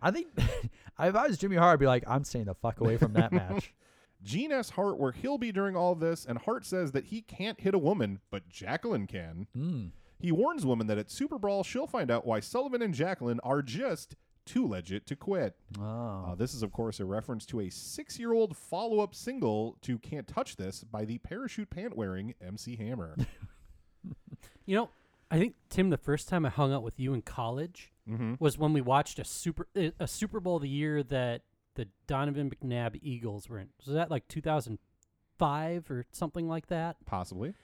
I 0.00 0.10
think 0.10 0.28
if 0.36 0.70
I 0.98 1.10
was 1.26 1.36
Jimmy 1.38 1.56
Hart, 1.56 1.74
I'd 1.74 1.78
be 1.80 1.86
like, 1.86 2.04
I'm 2.06 2.24
staying 2.24 2.46
the 2.46 2.54
fuck 2.54 2.80
away 2.80 2.96
from 2.96 3.12
that 3.14 3.32
match. 3.32 3.74
Gene 4.22 4.52
asks 4.52 4.70
Hart 4.72 4.98
where 4.98 5.12
he'll 5.12 5.36
be 5.38 5.52
during 5.52 5.76
all 5.76 5.94
this, 5.94 6.24
and 6.24 6.38
Hart 6.38 6.64
says 6.64 6.92
that 6.92 7.06
he 7.06 7.20
can't 7.22 7.60
hit 7.60 7.74
a 7.74 7.78
woman, 7.78 8.20
but 8.30 8.48
Jacqueline 8.48 9.06
can. 9.06 9.46
Mm. 9.56 9.90
He 10.22 10.32
warns 10.32 10.64
Woman 10.64 10.86
that 10.86 10.98
at 10.98 11.10
Super 11.10 11.38
Brawl, 11.38 11.62
she'll 11.62 11.86
find 11.86 12.10
out 12.10 12.26
why 12.26 12.40
Sullivan 12.40 12.80
and 12.82 12.94
Jacqueline 12.94 13.40
are 13.44 13.60
just 13.62 14.14
too 14.44 14.66
legit 14.66 15.06
to 15.06 15.14
quit. 15.16 15.54
Oh. 15.80 16.26
Uh, 16.30 16.34
this 16.34 16.52
is, 16.54 16.62
of 16.62 16.72
course, 16.72 16.98
a 17.00 17.04
reference 17.04 17.46
to 17.46 17.60
a 17.60 17.70
six 17.70 18.18
year 18.18 18.32
old 18.32 18.56
follow 18.56 19.00
up 19.00 19.14
single 19.14 19.76
to 19.82 19.98
Can't 19.98 20.26
Touch 20.26 20.56
This 20.56 20.82
by 20.84 21.04
the 21.04 21.18
parachute 21.18 21.70
pant 21.70 21.96
wearing 21.96 22.34
MC 22.40 22.76
Hammer. 22.76 23.16
You 24.64 24.76
know, 24.76 24.90
I 25.30 25.38
think 25.38 25.56
Tim, 25.70 25.90
the 25.90 25.96
first 25.96 26.28
time 26.28 26.46
I 26.46 26.48
hung 26.48 26.72
out 26.72 26.84
with 26.84 27.00
you 27.00 27.14
in 27.14 27.22
college 27.22 27.90
Mhm. 28.08 28.38
was 28.40 28.56
when 28.58 28.72
we 28.72 28.80
watched 28.80 29.18
a 29.18 29.24
super 29.24 29.66
uh, 29.76 29.90
a 29.98 30.06
Super 30.06 30.38
Bowl 30.38 30.56
of 30.56 30.62
the 30.62 30.68
year 30.68 31.02
that 31.02 31.42
the 31.74 31.88
Donovan 32.06 32.48
McNabb 32.50 32.98
Eagles 33.02 33.48
were 33.48 33.58
in. 33.58 33.70
Was 33.84 33.94
that 33.94 34.08
like 34.10 34.28
2005 34.28 35.90
or 35.90 36.06
something 36.12 36.48
like 36.48 36.66
that? 36.68 36.96
Possibly. 37.06 37.54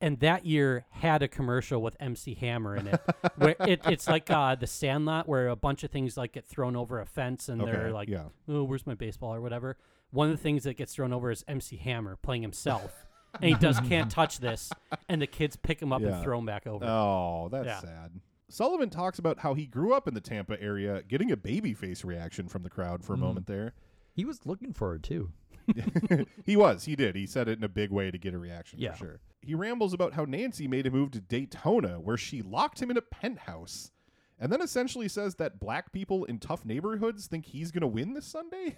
And 0.00 0.20
that 0.20 0.44
year 0.44 0.84
had 0.90 1.22
a 1.22 1.28
commercial 1.28 1.80
with 1.80 1.96
MC 1.98 2.34
Hammer 2.34 2.76
in 2.76 2.86
it. 2.88 3.00
where 3.36 3.56
it, 3.60 3.80
it's 3.86 4.06
like 4.08 4.30
uh, 4.30 4.54
the 4.54 4.66
Sandlot, 4.66 5.26
where 5.26 5.48
a 5.48 5.56
bunch 5.56 5.84
of 5.84 5.90
things 5.90 6.16
like 6.16 6.32
get 6.32 6.44
thrown 6.46 6.76
over 6.76 7.00
a 7.00 7.06
fence, 7.06 7.48
and 7.48 7.60
they're 7.60 7.90
like, 7.92 8.08
yeah. 8.08 8.24
"Oh, 8.48 8.64
where's 8.64 8.86
my 8.86 8.94
baseball?" 8.94 9.34
or 9.34 9.40
whatever. 9.40 9.76
One 10.10 10.30
of 10.30 10.36
the 10.36 10.42
things 10.42 10.64
that 10.64 10.76
gets 10.76 10.94
thrown 10.94 11.12
over 11.12 11.30
is 11.30 11.44
MC 11.48 11.76
Hammer 11.78 12.16
playing 12.16 12.42
himself, 12.42 13.06
and 13.34 13.44
he 13.44 13.54
does 13.54 13.80
"Can't 13.88 14.10
Touch 14.10 14.38
This," 14.38 14.70
and 15.08 15.22
the 15.22 15.26
kids 15.26 15.56
pick 15.56 15.80
him 15.80 15.92
up 15.94 16.02
Yeah. 16.02 16.08
and 16.16 16.22
throw 16.22 16.38
him 16.38 16.46
back 16.46 16.66
over. 16.66 16.84
Oh, 16.84 17.48
that's 17.50 17.66
Yeah. 17.66 17.80
sad. 17.80 18.20
Sullivan 18.48 18.90
talks 18.90 19.18
about 19.18 19.40
how 19.40 19.54
he 19.54 19.66
grew 19.66 19.92
up 19.94 20.06
in 20.06 20.12
the 20.14 20.20
Tampa 20.20 20.60
area, 20.62 21.02
getting 21.08 21.32
a 21.32 21.36
babyface 21.36 22.04
reaction 22.04 22.48
from 22.48 22.62
the 22.62 22.70
crowd 22.70 23.02
for 23.02 23.14
a 23.14 23.16
Mm. 23.16 23.20
moment 23.20 23.46
there. 23.46 23.72
He 24.12 24.24
was 24.24 24.46
looking 24.46 24.72
for 24.72 24.94
it 24.94 25.02
too. 25.02 25.32
he 26.44 26.56
was. 26.56 26.84
He 26.84 26.96
did. 26.96 27.16
He 27.16 27.26
said 27.26 27.48
it 27.48 27.58
in 27.58 27.64
a 27.64 27.68
big 27.68 27.90
way 27.90 28.10
to 28.10 28.18
get 28.18 28.34
a 28.34 28.38
reaction 28.38 28.78
Yeah. 28.78 28.92
for 28.92 28.98
sure. 28.98 29.20
He 29.42 29.54
rambles 29.54 29.92
about 29.92 30.12
how 30.14 30.24
Nancy 30.24 30.66
made 30.66 30.86
him 30.86 30.92
move 30.94 31.12
to 31.12 31.20
Daytona, 31.20 32.00
where 32.00 32.16
she 32.16 32.42
locked 32.42 32.80
him 32.82 32.90
in 32.90 32.96
a 32.96 33.02
penthouse, 33.02 33.90
and 34.38 34.52
then 34.52 34.60
essentially 34.60 35.08
says 35.08 35.36
that 35.36 35.60
black 35.60 35.92
people 35.92 36.24
in 36.24 36.38
tough 36.38 36.64
neighborhoods 36.64 37.26
think 37.26 37.46
he's 37.46 37.70
going 37.70 37.82
to 37.82 37.86
win 37.86 38.14
this 38.14 38.26
Sunday. 38.26 38.76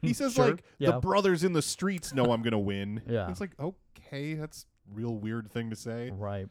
he 0.00 0.12
says 0.12 0.34
Sure, 0.34 0.50
like 0.52 0.62
yeah. 0.78 0.92
the 0.92 1.00
brothers 1.00 1.42
in 1.42 1.52
the 1.54 1.62
streets 1.62 2.12
know 2.14 2.32
I'm 2.32 2.42
going 2.42 2.52
to 2.52 2.58
win. 2.58 3.02
Yeah. 3.08 3.30
It's 3.30 3.40
like 3.40 3.52
okay, 3.58 4.34
that's 4.34 4.66
a 4.90 4.94
real 4.94 5.16
weird 5.16 5.50
thing 5.50 5.70
to 5.70 5.76
say. 5.76 6.10
Right. 6.14 6.48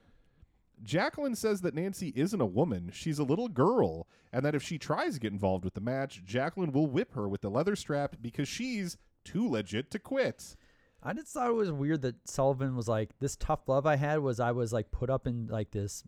Jacqueline 0.81 1.35
says 1.35 1.61
that 1.61 1.75
Nancy 1.75 2.11
isn't 2.15 2.41
a 2.41 2.45
woman, 2.45 2.89
she's 2.91 3.19
a 3.19 3.23
little 3.23 3.47
girl, 3.47 4.07
and 4.33 4.43
that 4.43 4.55
if 4.55 4.61
she 4.63 4.77
tries 4.77 5.13
to 5.13 5.19
get 5.19 5.31
involved 5.31 5.63
with 5.63 5.75
the 5.75 5.81
match, 5.81 6.23
Jacqueline 6.25 6.71
will 6.73 6.87
whip 6.87 7.13
her 7.13 7.29
with 7.29 7.41
the 7.41 7.49
leather 7.49 7.75
strap 7.75 8.17
because 8.21 8.47
she's 8.49 8.97
too 9.23 9.49
legit 9.49 9.91
to 9.91 9.99
quit. 9.99 10.55
I 11.01 11.13
just 11.13 11.27
thought 11.27 11.49
it 11.49 11.55
was 11.55 11.71
weird 11.71 12.01
that 12.03 12.15
Sullivan 12.29 12.75
was 12.75 12.87
like, 12.87 13.09
this 13.19 13.35
tough 13.35 13.67
love 13.67 13.85
I 13.85 13.97
had 13.97 14.19
was 14.19 14.39
I 14.39 14.51
was 14.51 14.71
like 14.71 14.91
put 14.91 15.09
up 15.09 15.27
in 15.27 15.47
like 15.47 15.71
this 15.71 16.03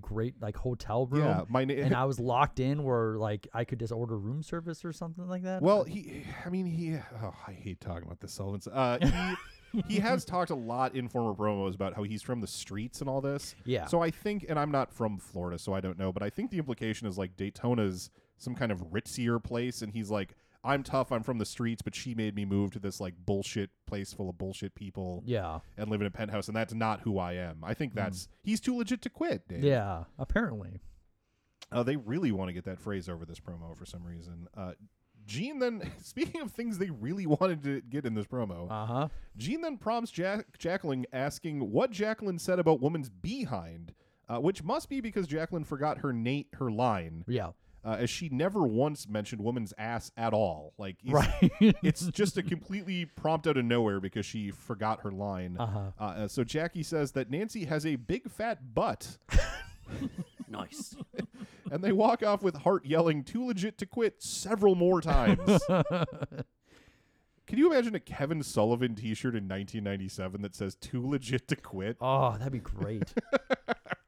great 0.00 0.34
like 0.40 0.56
hotel 0.56 1.06
room. 1.06 1.24
Yeah, 1.24 1.42
my 1.48 1.64
na- 1.64 1.74
and 1.74 1.94
I 1.94 2.04
was 2.04 2.20
locked 2.20 2.60
in 2.60 2.82
where 2.84 3.16
like 3.16 3.48
I 3.52 3.64
could 3.64 3.78
just 3.78 3.92
order 3.92 4.18
room 4.18 4.42
service 4.42 4.84
or 4.84 4.92
something 4.92 5.26
like 5.28 5.42
that. 5.42 5.62
Well, 5.62 5.84
he, 5.84 6.24
I 6.44 6.50
mean, 6.50 6.66
he, 6.66 6.96
oh, 7.22 7.34
I 7.46 7.52
hate 7.52 7.80
talking 7.80 8.04
about 8.04 8.20
this, 8.20 8.32
Sullivan. 8.32 8.60
Uh, 8.72 9.36
he, 9.72 9.82
he 9.88 10.00
has 10.00 10.24
talked 10.24 10.50
a 10.50 10.54
lot 10.54 10.94
in 10.94 11.08
former 11.08 11.34
promos 11.34 11.74
about 11.74 11.94
how 11.94 12.02
he's 12.02 12.22
from 12.22 12.40
the 12.40 12.46
streets 12.46 13.00
and 13.00 13.08
all 13.08 13.20
this. 13.20 13.54
Yeah. 13.64 13.86
So 13.86 14.02
I 14.02 14.10
think, 14.10 14.46
and 14.48 14.58
I'm 14.58 14.70
not 14.70 14.92
from 14.92 15.18
Florida, 15.18 15.58
so 15.58 15.72
I 15.72 15.80
don't 15.80 15.98
know, 15.98 16.12
but 16.12 16.22
I 16.22 16.30
think 16.30 16.50
the 16.50 16.58
implication 16.58 17.06
is 17.06 17.18
like 17.18 17.36
Daytona's 17.36 18.10
some 18.38 18.54
kind 18.54 18.72
of 18.72 18.80
ritzier 18.90 19.42
place, 19.42 19.82
and 19.82 19.92
he's 19.92 20.10
like, 20.10 20.34
I'm 20.64 20.82
tough, 20.82 21.10
I'm 21.10 21.22
from 21.22 21.38
the 21.38 21.44
streets, 21.44 21.82
but 21.82 21.94
she 21.94 22.14
made 22.14 22.34
me 22.36 22.44
move 22.44 22.70
to 22.72 22.78
this 22.78 23.00
like 23.00 23.14
bullshit 23.26 23.70
place 23.86 24.12
full 24.12 24.28
of 24.30 24.38
bullshit 24.38 24.74
people. 24.74 25.22
Yeah. 25.26 25.58
And 25.76 25.90
live 25.90 26.00
in 26.00 26.06
a 26.06 26.10
penthouse, 26.10 26.46
and 26.48 26.56
that's 26.56 26.72
not 26.74 27.00
who 27.00 27.18
I 27.18 27.32
am. 27.34 27.64
I 27.64 27.74
think 27.74 27.94
that's 27.94 28.28
he's 28.44 28.60
too 28.60 28.76
legit 28.76 29.02
to 29.02 29.10
quit, 29.10 29.48
Dave. 29.48 29.64
yeah, 29.64 30.04
apparently. 30.18 30.80
Uh, 31.70 31.82
they 31.82 31.96
really 31.96 32.30
want 32.32 32.48
to 32.48 32.52
get 32.52 32.64
that 32.64 32.78
phrase 32.78 33.08
over 33.08 33.24
this 33.24 33.40
promo 33.40 33.76
for 33.76 33.86
some 33.86 34.04
reason. 34.04 34.46
Uh, 34.56 34.72
Gene 35.24 35.58
then, 35.58 35.90
speaking 36.02 36.40
of 36.42 36.50
things 36.52 36.78
they 36.78 36.90
really 36.90 37.26
wanted 37.26 37.62
to 37.64 37.80
get 37.80 38.04
in 38.04 38.14
this 38.14 38.26
promo, 38.26 38.70
Uh 38.70 38.86
huh. 38.86 39.08
Gene 39.36 39.62
then 39.62 39.78
prompts 39.78 40.10
Jack- 40.10 40.58
Jacqueline 40.58 41.06
asking 41.12 41.72
what 41.72 41.90
Jacqueline 41.90 42.38
said 42.38 42.58
about 42.58 42.80
woman's 42.80 43.08
behind, 43.08 43.94
uh, 44.28 44.38
which 44.38 44.62
must 44.62 44.88
be 44.88 45.00
because 45.00 45.26
Jacqueline 45.26 45.64
forgot 45.64 45.98
her 45.98 46.12
Nate 46.12 46.48
her 46.54 46.70
line. 46.70 47.24
Yeah. 47.26 47.50
Uh, 47.84 47.96
as 47.98 48.08
she 48.10 48.28
never 48.28 48.62
once 48.62 49.08
mentioned 49.08 49.42
woman's 49.42 49.74
ass 49.76 50.12
at 50.16 50.32
all. 50.32 50.72
Like, 50.78 50.96
it's, 51.02 51.12
Right. 51.12 51.52
it's 51.82 52.06
just 52.08 52.36
a 52.38 52.42
completely 52.42 53.06
prompt 53.06 53.46
out 53.48 53.56
of 53.56 53.64
nowhere 53.64 53.98
because 53.98 54.24
she 54.24 54.52
forgot 54.52 55.00
her 55.02 55.10
line. 55.10 55.56
Uh-huh. 55.58 55.90
Uh, 55.98 56.02
uh, 56.02 56.28
so 56.28 56.44
Jackie 56.44 56.84
says 56.84 57.10
that 57.12 57.28
Nancy 57.28 57.64
has 57.64 57.84
a 57.84 57.96
big 57.96 58.30
fat 58.30 58.72
butt. 58.74 59.18
nice. 60.48 60.94
and 61.72 61.82
they 61.82 61.90
walk 61.90 62.22
off 62.22 62.40
with 62.42 62.58
Hart 62.58 62.86
yelling 62.86 63.24
"too 63.24 63.46
legit 63.46 63.78
to 63.78 63.86
quit" 63.86 64.22
several 64.22 64.76
more 64.76 65.00
times. 65.00 65.60
Can 67.46 67.58
you 67.58 67.70
imagine 67.70 67.94
a 67.94 68.00
Kevin 68.00 68.42
Sullivan 68.42 68.94
T-shirt 68.94 69.34
in 69.34 69.48
1997 69.48 70.42
that 70.42 70.54
says 70.54 70.76
"too 70.76 71.04
legit 71.06 71.48
to 71.48 71.56
quit"? 71.56 71.96
Oh, 72.00 72.36
that'd 72.38 72.52
be 72.52 72.60
great. 72.60 73.12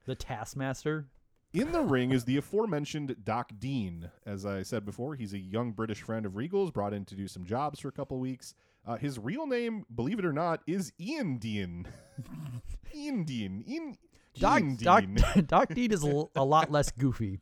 the 0.07 0.15
Taskmaster. 0.15 1.09
In 1.55 1.71
the 1.71 1.83
ring 1.83 2.11
is 2.11 2.25
the 2.25 2.37
aforementioned 2.37 3.15
Doc 3.23 3.53
Dean. 3.61 4.11
As 4.27 4.45
I 4.45 4.65
said 4.65 4.85
before, 4.85 5.15
he's 5.15 5.33
a 5.33 5.39
young 5.39 5.71
British 5.71 6.03
friend 6.03 6.27
of 6.27 6.35
Regal's, 6.35 6.73
brought 6.73 6.93
in 6.93 7.05
to 7.05 7.15
do 7.15 7.29
some 7.29 7.45
jobs 7.45 7.79
for 7.79 7.87
a 7.87 7.93
couple 7.93 8.19
weeks. 8.19 8.57
Uh, 8.85 8.97
his 8.97 9.21
real 9.21 9.47
name, 9.47 9.87
believe 9.95 10.19
it 10.19 10.25
or 10.25 10.33
not, 10.33 10.63
is 10.67 10.93
Ian 11.01 11.39
Dean. 11.39 11.87
Ian 12.95 13.23
Dean. 13.23 13.65
Ian, 13.69 13.97
Doc, 14.37 14.61
Ian 14.63 14.77
Doc, 14.77 15.01
Dean. 15.03 15.17
Doc 15.47 15.69
Dean 15.73 15.93
is 15.93 16.03
a, 16.03 16.09
l- 16.09 16.33
a 16.35 16.45
lot 16.45 16.73
less 16.73 16.91
goofy. 16.91 17.39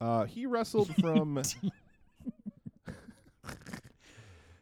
Uh, 0.00 0.26
he 0.26 0.46
wrestled 0.46 0.94
from. 1.00 1.42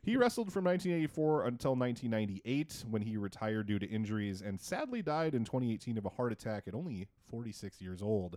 he 0.08 0.16
wrestled 0.16 0.52
from 0.52 0.64
1984 0.64 1.46
until 1.46 1.74
1998 1.74 2.84
when 2.90 3.02
he 3.02 3.16
retired 3.16 3.66
due 3.66 3.78
to 3.78 3.86
injuries 3.86 4.40
and 4.40 4.60
sadly 4.60 5.02
died 5.02 5.34
in 5.34 5.44
2018 5.44 5.98
of 5.98 6.06
a 6.06 6.08
heart 6.08 6.32
attack 6.32 6.64
at 6.66 6.74
only 6.74 7.06
46 7.30 7.80
years 7.80 8.00
old. 8.02 8.36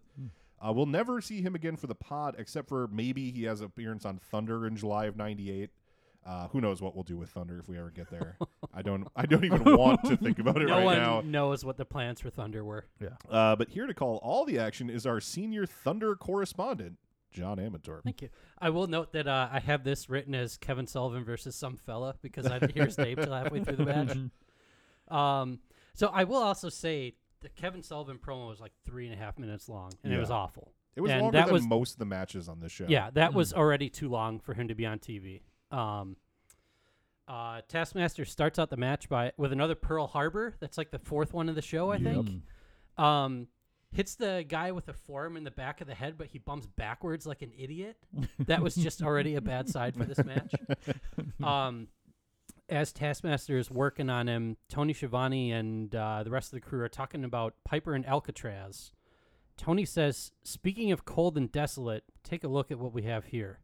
Uh, 0.64 0.72
we'll 0.73 0.85
never 0.85 1.22
see 1.22 1.41
him 1.41 1.56
again 1.56 1.76
for 1.76 1.88
the 1.88 1.95
pod, 1.95 2.35
except 2.38 2.68
for 2.69 2.88
maybe 2.91 3.31
he 3.31 3.43
has 3.43 3.61
an 3.61 3.68
appearance 3.68 4.06
on 4.06 4.18
Thunder 4.18 4.68
in 4.68 4.76
July 4.76 5.06
of 5.06 5.15
'98. 5.15 5.69
Uh, 6.23 6.48
who 6.49 6.61
knows 6.61 6.84
what 6.84 6.93
we'll 6.93 7.03
do 7.03 7.18
with 7.18 7.31
Thunder 7.31 7.57
if 7.57 7.68
we 7.68 7.80
ever 7.80 7.89
get 7.89 8.11
there? 8.11 8.38
I 8.73 8.84
don't. 8.84 9.07
I 9.15 9.26
don't 9.26 9.43
even 9.43 9.64
want 9.76 10.03
to 10.03 10.18
think 10.18 10.38
about 10.38 10.61
it 10.61 10.65
right 10.65 10.69
now. 10.69 10.80
no 10.80 10.85
right 10.85 10.85
one 10.85 10.98
now. 10.98 11.22
knows 11.22 11.65
what 11.65 11.77
the 11.77 11.85
plans 11.85 12.22
for 12.22 12.30
Thunder 12.30 12.64
were. 12.64 12.85
Yeah. 12.99 13.10
Uh, 13.27 13.56
but 13.56 13.69
here 13.69 13.88
to 13.88 13.93
call 13.95 14.18
all 14.18 14.45
the 14.45 14.60
action 14.60 14.88
is 14.89 15.07
our 15.07 15.19
senior 15.19 15.65
Thunder 15.65 16.15
correspondent, 16.15 16.98
John 17.31 17.57
Amator. 17.57 18.01
Thank 18.03 18.21
you. 18.21 18.29
I 18.59 18.69
will 18.69 18.87
note 18.87 19.13
that 19.13 19.27
uh, 19.27 19.49
I 19.51 19.59
have 19.59 19.83
this 19.83 20.09
written 20.09 20.35
as 20.35 20.57
Kevin 20.57 20.87
Sullivan 20.87 21.23
versus 21.23 21.55
some 21.55 21.77
fella 21.77 22.15
because 22.21 22.45
I 22.45 22.59
didn't 22.59 22.73
hear 22.73 22.85
his 22.85 22.97
name 22.97 23.17
till 23.17 23.33
halfway 23.33 23.63
through 23.63 23.77
the 23.77 23.85
match. 25.09 25.15
Um, 25.17 25.59
so 25.93 26.07
I 26.13 26.23
will 26.25 26.41
also 26.41 26.69
say 26.69 27.15
the 27.41 27.49
Kevin 27.49 27.81
Sullivan 27.83 28.17
promo 28.17 28.49
was 28.49 28.59
like 28.59 28.73
three 28.85 29.05
and 29.05 29.13
a 29.13 29.17
half 29.17 29.37
minutes 29.39 29.67
long, 29.67 29.91
and 30.03 30.13
it 30.13 30.19
was 30.19 30.31
awful. 30.31 30.71
It 30.95 31.01
was 31.01 31.11
and 31.11 31.21
longer 31.21 31.37
that 31.37 31.45
than 31.45 31.53
was, 31.53 31.65
most 31.65 31.93
of 31.93 31.99
the 31.99 32.05
matches 32.05 32.49
on 32.49 32.59
this 32.59 32.71
show. 32.71 32.85
Yeah, 32.87 33.09
that 33.13 33.31
Mm. 33.31 33.35
was 33.35 33.53
already 33.53 33.89
too 33.89 34.09
long 34.09 34.39
for 34.39 34.53
him 34.53 34.67
to 34.67 34.75
be 34.75 34.85
on 34.85 34.99
TV. 34.99 35.41
Um, 35.71 36.17
uh, 37.27 37.61
Taskmaster 37.69 38.25
starts 38.25 38.59
out 38.59 38.69
the 38.69 38.77
match 38.77 39.07
by 39.07 39.31
with 39.37 39.53
another 39.53 39.75
Pearl 39.75 40.07
Harbor. 40.07 40.53
That's 40.59 40.77
like 40.77 40.91
the 40.91 40.99
fourth 40.99 41.33
one 41.33 41.47
of 41.47 41.55
the 41.55 41.61
show, 41.61 41.89
I 41.91 41.97
think. 41.97 42.41
Um, 42.97 43.47
hits 43.91 44.15
the 44.15 44.45
guy 44.47 44.72
with 44.72 44.88
a 44.88 44.93
forearm 44.93 45.38
in 45.38 45.43
the 45.43 45.51
back 45.51 45.81
of 45.81 45.88
the 45.88 45.93
head, 45.93 46.18
but 46.18 46.27
he 46.27 46.39
bumps 46.39 46.65
backwards 46.65 47.26
like 47.26 47.41
an 47.41 47.51
idiot. 47.57 47.97
That 48.39 48.61
was 48.61 48.76
just 48.76 49.01
already 49.01 49.35
a 49.35 49.41
bad 49.41 49.69
side 49.69 49.95
for 49.95 50.05
this 50.05 50.23
match. 50.23 50.53
Um, 51.43 51.88
as 52.69 52.93
Taskmaster 52.93 53.57
is 53.57 53.69
working 53.69 54.09
on 54.09 54.30
him, 54.30 54.57
Tony 54.69 54.93
Schiavone 54.93 55.51
and 55.51 55.93
uh, 55.93 56.23
the 56.23 56.30
rest 56.30 56.53
of 56.53 56.61
the 56.61 56.61
crew 56.61 56.81
are 56.81 56.89
talking 56.89 57.23
about 57.23 57.55
Piper 57.65 57.93
and 57.93 58.05
Alcatraz. 58.05 58.91
Tony 59.57 59.85
says, 59.85 60.31
Speaking 60.43 60.91
of 60.91 61.03
cold 61.03 61.38
and 61.38 61.51
desolate, 61.51 62.03
take 62.23 62.43
a 62.43 62.47
look 62.47 62.72
at 62.72 62.80
what 62.80 62.93
we 62.93 63.03
have 63.03 63.26
here. 63.26 63.59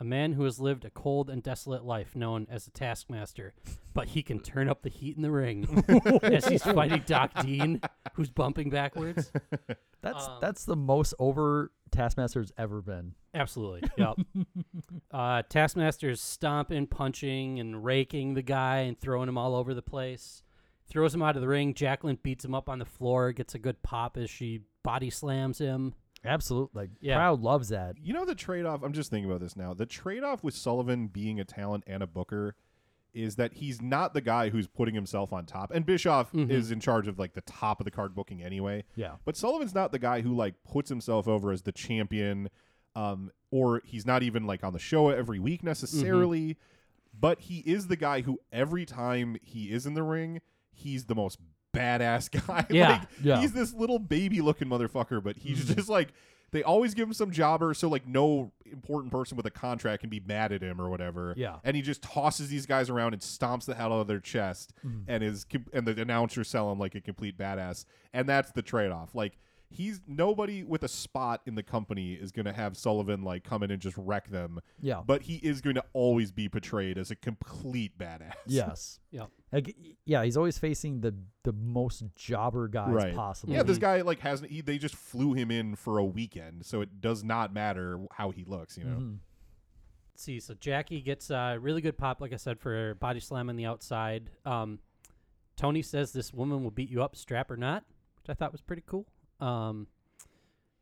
A 0.00 0.04
man 0.04 0.32
who 0.32 0.44
has 0.44 0.58
lived 0.58 0.86
a 0.86 0.90
cold 0.90 1.28
and 1.28 1.42
desolate 1.42 1.84
life 1.84 2.16
known 2.16 2.46
as 2.50 2.64
the 2.64 2.70
Taskmaster, 2.70 3.52
but 3.92 4.08
he 4.08 4.22
can 4.22 4.40
turn 4.40 4.66
up 4.66 4.80
the 4.80 4.88
heat 4.88 5.14
in 5.14 5.22
the 5.22 5.30
ring 5.30 5.84
as 6.22 6.46
he's 6.46 6.62
fighting 6.62 7.02
Doc 7.06 7.30
Dean, 7.42 7.82
who's 8.14 8.30
bumping 8.30 8.70
backwards. 8.70 9.30
That's 10.02 10.26
Um, 10.26 10.38
that's 10.40 10.64
the 10.64 10.76
most 10.76 11.12
over 11.18 11.72
Taskmaster's 11.90 12.50
ever 12.56 12.80
been. 12.80 13.14
Absolutely. 13.34 13.82
Yep. 13.98 14.16
uh, 15.10 15.42
Taskmaster's 15.50 16.22
stomping, 16.22 16.86
punching, 16.86 17.60
and 17.60 17.84
raking 17.84 18.32
the 18.32 18.40
guy 18.40 18.78
and 18.78 18.98
throwing 18.98 19.28
him 19.28 19.36
all 19.36 19.54
over 19.54 19.74
the 19.74 19.82
place. 19.82 20.42
Throws 20.88 21.14
him 21.14 21.20
out 21.20 21.36
of 21.36 21.42
the 21.42 21.48
ring. 21.48 21.74
Jacqueline 21.74 22.18
beats 22.22 22.46
him 22.46 22.54
up 22.54 22.70
on 22.70 22.78
the 22.78 22.86
floor, 22.86 23.32
gets 23.32 23.54
a 23.54 23.58
good 23.58 23.82
pop 23.82 24.16
as 24.16 24.30
she 24.30 24.62
body 24.82 25.10
slams 25.10 25.58
him. 25.58 25.94
Absolutely, 26.24 26.80
like 26.82 26.90
Yeah. 27.00 27.16
crowd 27.16 27.40
loves 27.40 27.68
that. 27.70 27.96
You 27.98 28.12
know 28.12 28.24
the 28.24 28.34
trade 28.34 28.66
off. 28.66 28.82
I'm 28.82 28.92
just 28.92 29.10
thinking 29.10 29.30
about 29.30 29.40
this 29.40 29.56
now. 29.56 29.72
The 29.74 29.86
trade 29.86 30.22
off 30.22 30.44
with 30.44 30.54
Sullivan 30.54 31.06
being 31.08 31.40
a 31.40 31.44
talent 31.44 31.84
and 31.86 32.02
a 32.02 32.06
booker 32.06 32.56
is 33.12 33.36
that 33.36 33.54
he's 33.54 33.82
not 33.82 34.14
the 34.14 34.20
guy 34.20 34.50
who's 34.50 34.68
putting 34.68 34.94
himself 34.94 35.32
on 35.32 35.44
top. 35.44 35.72
And 35.72 35.84
Bischoff 35.84 36.30
Mhm. 36.32 36.48
is 36.50 36.70
in 36.70 36.78
charge 36.78 37.08
of 37.08 37.18
like 37.18 37.32
the 37.34 37.40
top 37.40 37.80
of 37.80 37.84
the 37.84 37.90
card 37.90 38.14
booking 38.14 38.42
anyway. 38.42 38.84
Yeah. 38.94 39.16
But 39.24 39.36
Sullivan's 39.36 39.74
not 39.74 39.90
the 39.92 39.98
guy 39.98 40.20
who 40.20 40.32
like 40.34 40.62
puts 40.62 40.88
himself 40.90 41.26
over 41.26 41.50
as 41.50 41.62
the 41.62 41.72
champion, 41.72 42.50
um, 42.94 43.32
or 43.50 43.80
he's 43.84 44.06
not 44.06 44.22
even 44.22 44.46
like 44.46 44.62
on 44.62 44.72
the 44.74 44.78
show 44.78 45.08
every 45.08 45.40
week 45.40 45.62
necessarily. 45.64 46.56
But 47.18 47.40
he 47.40 47.58
is 47.60 47.88
the 47.88 47.96
guy 47.96 48.20
who 48.20 48.38
every 48.52 48.86
time 48.86 49.36
he 49.42 49.72
is 49.72 49.86
in 49.86 49.94
the 49.94 50.04
ring, 50.04 50.40
he's 50.70 51.06
the 51.06 51.14
most 51.16 51.40
badass 51.72 52.30
guy. 52.46 52.66
Yeah. 52.70 52.88
like, 52.90 53.02
Yeah. 53.22 53.40
He's 53.40 53.52
this 53.52 53.72
little 53.74 53.98
baby 53.98 54.40
looking 54.40 54.68
motherfucker, 54.68 55.22
but 55.22 55.36
he's 55.36 55.74
just 55.74 55.88
like 55.88 56.12
they 56.52 56.64
always 56.64 56.94
give 56.94 57.06
him 57.06 57.14
some 57.14 57.30
jobber, 57.30 57.74
so 57.74 57.88
like 57.88 58.08
no 58.08 58.50
important 58.66 59.12
person 59.12 59.36
with 59.36 59.46
a 59.46 59.50
contract 59.52 60.00
can 60.00 60.10
be 60.10 60.18
mad 60.18 60.50
at 60.50 60.62
him 60.62 60.80
or 60.80 60.90
whatever. 60.90 61.32
Yeah. 61.36 61.56
and 61.62 61.76
he 61.76 61.82
just 61.82 62.02
tosses 62.02 62.48
these 62.48 62.66
guys 62.66 62.90
around 62.90 63.12
and 63.12 63.22
stomps 63.22 63.66
the 63.66 63.74
hell 63.76 63.92
out 63.92 64.00
of 64.00 64.06
their 64.08 64.18
chest, 64.18 64.72
Mm-hmm. 64.84 65.02
and 65.08 65.22
is 65.22 65.46
and 65.72 65.86
the 65.86 66.00
announcers 66.02 66.48
sell 66.48 66.72
him 66.72 66.78
like 66.80 66.94
a 66.96 67.00
complete 67.00 67.38
badass, 67.38 67.84
and 68.12 68.28
that's 68.28 68.50
the 68.50 68.62
trade 68.62 68.90
off. 68.90 69.14
Like 69.14 69.38
he's 69.70 70.00
nobody 70.06 70.64
with 70.64 70.82
a 70.82 70.88
spot 70.88 71.40
in 71.46 71.54
the 71.54 71.62
company 71.62 72.14
is 72.14 72.32
going 72.32 72.46
to 72.46 72.52
have 72.52 72.76
Sullivan 72.76 73.22
like 73.22 73.44
come 73.44 73.62
in 73.62 73.70
and 73.70 73.80
just 73.80 73.96
wreck 73.96 74.28
them. 74.30 74.60
Yeah. 74.80 75.02
but 75.06 75.22
he 75.22 75.36
is 75.36 75.60
going 75.60 75.76
to 75.76 75.84
always 75.92 76.32
be 76.32 76.48
portrayed 76.48 76.98
as 76.98 77.10
a 77.10 77.16
complete 77.16 77.96
badass. 77.98 78.34
Yes. 78.46 78.98
Yep. 79.12 79.28
Like, 79.52 79.74
yeah, 80.04 80.22
he's 80.22 80.36
always 80.36 80.56
facing 80.56 81.00
the 81.00 81.12
the 81.42 81.52
most 81.52 82.04
jobber 82.14 82.68
guys 82.68 82.92
right. 82.92 83.12
possible. 83.12 83.52
Yeah, 83.52 83.64
this 83.64 83.78
guy 83.78 84.02
like 84.02 84.20
hasn't. 84.20 84.52
He, 84.52 84.60
they 84.60 84.78
just 84.78 84.94
flew 84.94 85.32
him 85.34 85.50
in 85.50 85.74
for 85.74 85.98
a 85.98 86.04
weekend, 86.04 86.64
so 86.64 86.80
it 86.80 87.00
does 87.00 87.24
not 87.24 87.52
matter 87.52 87.98
how 88.12 88.30
he 88.30 88.44
looks. 88.44 88.78
You 88.78 88.84
know. 88.84 88.96
Mhm. 88.98 89.18
Let's 90.12 90.22
see, 90.22 90.38
so 90.38 90.54
Jackie 90.54 91.00
gets 91.00 91.30
a 91.30 91.58
really 91.60 91.80
good 91.80 91.98
pop, 91.98 92.20
like 92.20 92.32
I 92.32 92.36
said, 92.36 92.60
for 92.60 92.94
body 92.94 93.18
slam 93.18 93.48
on 93.48 93.56
the 93.56 93.66
outside. 93.66 94.30
Um, 94.44 94.78
Tony 95.56 95.82
says 95.82 96.12
this 96.12 96.32
woman 96.32 96.62
will 96.62 96.70
beat 96.70 96.88
you 96.88 97.02
up, 97.02 97.16
strap 97.16 97.50
or 97.50 97.56
not, 97.56 97.84
which 98.18 98.30
I 98.30 98.34
thought 98.34 98.52
was 98.52 98.60
pretty 98.60 98.84
cool. 98.86 99.06
Um, 99.40 99.86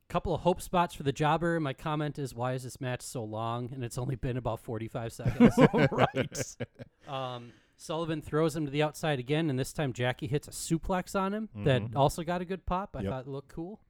couple 0.09 0.35
of 0.35 0.41
hope 0.41 0.63
spots 0.63 0.95
for 0.95 1.03
the 1.03 1.13
jobber. 1.13 1.61
My 1.61 1.75
comment 1.75 2.19
is, 2.19 2.35
why 2.35 2.55
is 2.55 2.63
this 2.63 2.81
match 2.81 3.03
so 3.03 3.23
long? 3.23 3.71
And 3.75 3.85
it's 3.85 3.99
only 3.99 4.17
been 4.17 4.39
about 4.39 4.61
45 4.61 5.13
seconds. 5.13 5.55
right. 5.93 6.57
Um, 7.07 7.53
Sullivan 7.77 8.23
throws 8.23 8.57
him 8.57 8.65
to 8.65 8.71
the 8.71 8.83
outside 8.83 9.19
again, 9.19 9.51
and 9.51 9.59
this 9.59 9.73
time 9.73 9.93
Jackie 9.93 10.27
hits 10.27 10.49
a 10.49 10.51
suplex 10.51 11.15
on 11.15 11.35
him 11.35 11.49
that 11.65 11.83
Mhm. 11.83 11.95
also 11.97 12.23
got 12.23 12.41
a 12.41 12.45
good 12.47 12.65
pop. 12.67 12.97
I 12.97 13.03
Yep. 13.03 13.11
thought 13.13 13.21
it 13.27 13.29
looked 13.29 13.49
cool. 13.51 13.81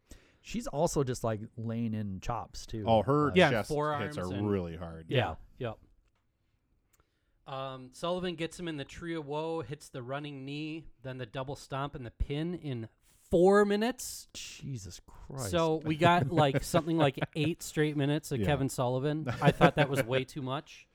She's 0.40 0.66
also 0.66 1.04
just 1.04 1.22
like 1.24 1.40
laying 1.56 1.94
in 1.94 2.20
chops 2.20 2.66
too. 2.66 2.84
Oh, 2.86 3.02
her 3.02 3.28
Uh, 3.30 3.34
Yeah, 3.34 3.50
chest 3.50 3.68
forearms 3.68 4.16
hits 4.16 4.18
are 4.28 4.32
and- 4.34 4.50
really 4.50 4.76
hard. 4.76 5.06
Yeah. 5.08 5.36
Yep. 5.58 5.78
Um, 7.46 7.90
Sullivan 7.92 8.34
gets 8.34 8.60
him 8.60 8.68
in 8.68 8.76
the 8.76 8.84
tree 8.84 9.14
of 9.14 9.24
woe, 9.26 9.62
hits 9.62 9.88
the 9.88 10.02
running 10.02 10.44
knee, 10.44 10.84
then 11.02 11.16
the 11.18 11.26
double 11.26 11.56
stomp 11.56 11.94
and 11.94 12.04
the 12.04 12.10
pin 12.10 12.54
in 12.54 12.88
four 13.30 13.64
minutes. 13.64 14.28
Jesus 14.34 15.00
Christ. 15.06 15.50
So 15.50 15.80
we 15.84 15.96
got 15.96 16.32
like 16.32 16.64
something 16.64 16.96
like 16.96 17.18
eight 17.36 17.62
straight 17.62 17.96
minutes 17.96 18.32
of 18.32 18.40
Yeah. 18.40 18.46
Kevin 18.46 18.68
Sullivan. 18.68 19.26
I 19.40 19.52
thought 19.52 19.76
that 19.76 19.88
was 19.88 20.02
way 20.04 20.24
too 20.24 20.42
much. 20.42 20.87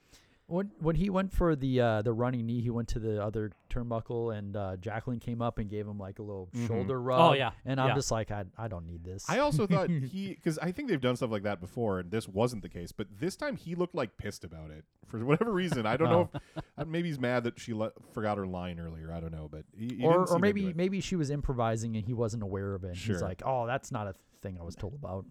When 0.48 0.72
when 0.80 0.96
he 0.98 1.10
went 1.10 1.32
for 1.32 1.56
the 1.56 1.80
uh, 1.80 2.02
the 2.02 2.12
running 2.12 2.46
knee, 2.46 2.60
he 2.62 2.70
went 2.70 2.90
to 2.90 3.00
the 3.00 3.24
other 3.24 3.52
turnbuckle, 3.70 4.38
and 4.38 4.56
uh, 4.58 4.76
Jacqueline 4.76 5.20
came 5.20 5.42
up 5.42 5.58
and 5.58 5.70
gave 5.70 5.88
him 5.88 5.98
like 5.98 6.20
a 6.20 6.22
little 6.22 6.50
Mhm. 6.54 6.68
shoulder 6.68 7.02
rub. 7.02 7.20
Oh, 7.32 7.34
yeah. 7.34 7.52
and 7.66 7.80
I'm 7.80 7.90
Yeah. 7.90 7.96
just 7.96 8.12
like, 8.12 8.30
I 8.30 8.44
I 8.58 8.68
don't 8.68 8.86
need 8.86 9.04
this. 9.06 9.30
I 9.30 9.40
also 9.40 9.66
thought 9.66 9.90
he 10.12 10.34
because 10.36 10.60
I 10.60 10.72
think 10.74 10.90
they've 10.90 11.00
done 11.02 11.16
stuff 11.16 11.32
like 11.32 11.44
that 11.44 11.62
before, 11.62 12.00
and 12.00 12.12
this 12.12 12.28
wasn't 12.28 12.62
the 12.62 12.70
case. 12.70 12.92
But 12.92 13.08
this 13.20 13.38
time 13.38 13.56
he 13.56 13.74
looked 13.74 13.96
like 13.96 14.18
pissed 14.18 14.44
about 14.44 14.70
it 14.70 14.84
for 15.08 15.24
whatever 15.26 15.52
reason. 15.54 15.86
I 15.86 15.96
don't 15.96 16.10
know. 16.10 16.30
Oh. 16.34 16.40
if 16.58 16.64
uh, 16.78 16.86
Maybe 16.86 17.08
he's 17.08 17.20
mad 17.20 17.46
that 17.46 17.58
she 17.58 17.74
le- 17.74 17.94
forgot 18.12 18.38
her 18.38 18.46
line 18.46 18.80
earlier. 18.82 19.14
I 19.14 19.22
don't 19.22 19.32
know, 19.32 19.48
but 19.50 19.64
he, 19.74 19.96
he 19.96 20.04
or 20.06 20.12
didn't 20.12 20.28
seem 20.28 20.34
or 20.34 20.36
into 20.36 20.40
maybe 20.40 20.68
it. 20.68 20.76
maybe 20.76 21.00
she 21.00 21.16
was 21.16 21.30
improvising 21.30 21.96
and 21.96 22.06
he 22.06 22.14
wasn't 22.14 22.44
aware 22.44 22.76
of 22.76 22.84
it. 22.84 22.88
and 22.90 22.98
Sure. 22.98 23.16
He's 23.16 23.22
like, 23.24 23.42
oh, 23.46 23.66
that's 23.66 23.92
not 23.94 24.08
a 24.08 24.16
thing 24.42 24.58
I 24.60 24.64
was 24.64 24.76
told 24.76 24.94
about. 24.94 25.26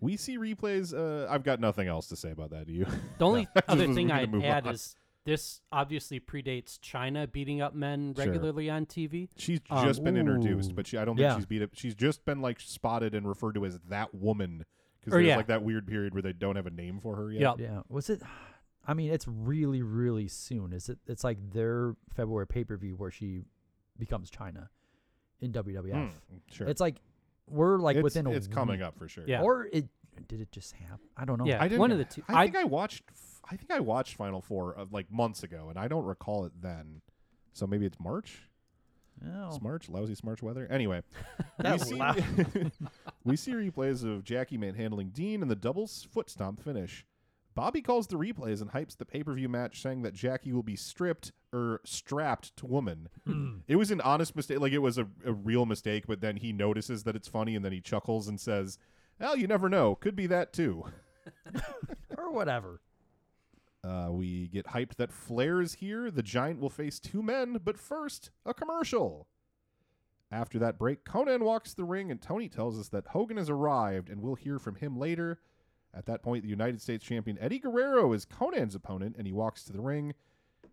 We 0.00 0.16
see 0.16 0.38
replays. 0.38 0.94
Uh, 0.94 1.30
I've 1.30 1.42
got 1.44 1.60
nothing 1.60 1.88
else 1.88 2.06
to 2.08 2.16
say 2.16 2.30
about 2.30 2.50
that. 2.50 2.66
Do 2.66 2.72
you? 2.72 2.86
The 3.18 3.24
only 3.26 3.48
I 3.56 3.62
other 3.68 3.92
thing 3.92 4.10
I'd 4.10 4.34
add 4.44 4.66
on. 4.66 4.74
is 4.74 4.96
this 5.24 5.60
obviously 5.70 6.18
predates 6.18 6.78
Chyna 6.80 7.30
beating 7.30 7.60
up 7.60 7.74
men 7.74 8.14
Sure. 8.16 8.24
regularly 8.26 8.70
on 8.70 8.86
TV. 8.86 9.28
She's 9.36 9.60
Um, 9.68 9.86
just 9.86 10.02
been 10.02 10.16
introduced, 10.16 10.74
but 10.74 10.86
she, 10.86 10.96
I 10.96 11.04
don't 11.04 11.18
Yeah. 11.18 11.30
think 11.30 11.40
she's 11.42 11.46
beat 11.46 11.62
up. 11.62 11.70
She's 11.74 11.94
just 11.94 12.24
been 12.24 12.40
like 12.40 12.58
spotted 12.60 13.14
and 13.14 13.28
referred 13.28 13.54
to 13.56 13.66
as 13.66 13.78
that 13.90 14.14
woman 14.14 14.64
because 15.00 15.12
Or 15.12 15.16
there's 15.18 15.26
yeah. 15.28 15.36
like 15.36 15.48
that 15.48 15.62
weird 15.62 15.86
period 15.86 16.14
where 16.14 16.22
they 16.22 16.32
don't 16.32 16.56
have 16.56 16.66
a 16.66 16.70
name 16.70 17.00
for 17.00 17.16
her 17.16 17.30
yet. 17.30 17.40
Yep. 17.40 17.58
Yeah. 17.58 17.82
Was 17.88 18.08
it? 18.10 18.22
I 18.86 18.94
mean, 18.94 19.12
it's 19.12 19.28
really 19.28 19.82
really 19.82 20.26
soon. 20.26 20.72
Is 20.72 20.88
it? 20.88 20.98
It's 21.06 21.22
like 21.22 21.38
their 21.52 21.94
February 22.14 22.46
pay 22.46 22.64
per 22.64 22.76
view 22.78 22.96
where 22.96 23.10
she 23.10 23.42
becomes 23.98 24.30
Chyna 24.30 24.68
in 25.42 25.52
WWF. 25.52 25.92
Mm, 25.92 26.10
sure. 26.50 26.66
It's 26.66 26.80
like 26.80 26.96
we're 27.50 27.78
like 27.78 27.96
It's- 27.96 28.04
within 28.04 28.26
a 28.26 28.30
week. 28.30 28.36
it's 28.38 28.46
coming 28.46 28.78
week. 28.78 28.86
up 28.86 28.96
for 28.98 29.08
sure. 29.08 29.24
Yeah. 29.26 29.42
Or 29.42 29.66
it 29.72 29.88
did 30.28 30.40
it 30.40 30.52
just 30.52 30.72
happen? 30.72 31.06
I 31.16 31.24
don't 31.24 31.38
know. 31.38 31.46
Yeah. 31.46 31.62
I 31.62 31.68
didn't, 31.68 31.80
one 31.80 31.92
of 31.92 31.98
the 31.98 32.04
two. 32.04 32.22
I 32.28 32.42
I- 32.42 32.44
think 32.44 32.56
I 32.56 32.64
watched. 32.64 33.02
I 33.52 33.56
think 33.56 33.70
I 33.72 33.80
watched 33.80 34.14
Final 34.16 34.40
Four 34.40 34.74
of 34.74 34.92
like 34.92 35.10
months 35.10 35.42
ago, 35.42 35.68
and 35.70 35.78
I 35.78 35.88
don't 35.88 36.04
recall 36.04 36.44
it 36.44 36.52
then. 36.60 37.00
So 37.52 37.66
maybe 37.66 37.84
it's 37.86 37.98
March. 37.98 38.48
Oh. 39.26 39.48
It's 39.48 39.60
March, 39.60 39.88
lousy 39.88 40.14
March 40.24 40.42
weather. 40.42 40.66
Anyway, 40.70 41.02
we 41.58 41.62
That 41.62 41.80
see, 41.80 41.96
we 43.24 43.36
see 43.36 43.52
replays 43.52 44.04
of 44.04 44.24
Jackie 44.24 44.56
manhandling 44.56 45.10
Dean 45.10 45.42
and 45.42 45.50
the 45.50 45.56
double 45.56 45.82
s- 45.84 46.06
foot 46.10 46.30
stomp 46.30 46.62
finish. 46.62 47.04
Bobby 47.54 47.82
calls 47.82 48.06
the 48.06 48.16
replays 48.16 48.62
and 48.62 48.70
hypes 48.70 48.96
the 48.96 49.04
pay 49.04 49.22
per 49.22 49.34
view 49.34 49.48
match, 49.48 49.82
saying 49.82 50.02
that 50.02 50.14
Jackie 50.14 50.52
will 50.52 50.62
be 50.62 50.76
stripped 50.76 51.32
or 51.52 51.80
strapped 51.84 52.56
to 52.56 52.66
woman. 52.66 53.08
it 53.68 53.76
was 53.76 53.90
an 53.90 54.00
honest 54.00 54.36
mistake, 54.36 54.60
like 54.60 54.72
it 54.72 54.78
was 54.78 54.98
a, 54.98 55.06
a 55.24 55.32
real 55.32 55.66
mistake, 55.66 56.06
but 56.06 56.20
then 56.20 56.36
he 56.36 56.52
notices 56.52 57.04
that 57.04 57.16
it's 57.16 57.28
funny 57.28 57.56
and 57.56 57.64
then 57.64 57.72
he 57.72 57.80
chuckles 57.80 58.28
and 58.28 58.40
says, 58.40 58.78
Well, 59.18 59.36
you 59.36 59.46
never 59.46 59.68
know. 59.68 59.94
Could 59.94 60.16
be 60.16 60.26
that 60.28 60.52
too. 60.52 60.84
or 62.18 62.30
whatever. 62.30 62.80
Uh, 63.82 64.08
we 64.10 64.48
get 64.48 64.66
hyped 64.66 64.96
that 64.96 65.12
Flair 65.12 65.60
is 65.60 65.74
here. 65.74 66.10
The 66.10 66.22
Giant 66.22 66.60
will 66.60 66.70
face 66.70 66.98
two 66.98 67.22
men, 67.22 67.58
but 67.64 67.78
first, 67.78 68.30
a 68.44 68.52
commercial. 68.52 69.26
After 70.30 70.58
that 70.60 70.78
break, 70.78 71.04
Konnan 71.04 71.40
walks 71.40 71.74
the 71.74 71.84
ring, 71.84 72.10
and 72.10 72.20
Tony 72.20 72.48
tells 72.48 72.78
us 72.78 72.88
that 72.88 73.08
Hogan 73.08 73.36
has 73.36 73.50
arrived, 73.50 74.08
and 74.08 74.20
we'll 74.20 74.36
hear 74.36 74.58
from 74.58 74.76
him 74.76 74.98
later. 74.98 75.40
At 75.92 76.06
that 76.06 76.22
point, 76.22 76.44
the 76.44 76.50
United 76.50 76.80
States 76.80 77.04
champion 77.04 77.36
Eddie 77.40 77.58
Guerrero 77.58 78.12
is 78.12 78.26
Konnan's 78.26 78.76
opponent, 78.76 79.16
and 79.18 79.26
he 79.26 79.32
walks 79.32 79.64
to 79.64 79.72
the 79.72 79.80
ring. 79.80 80.14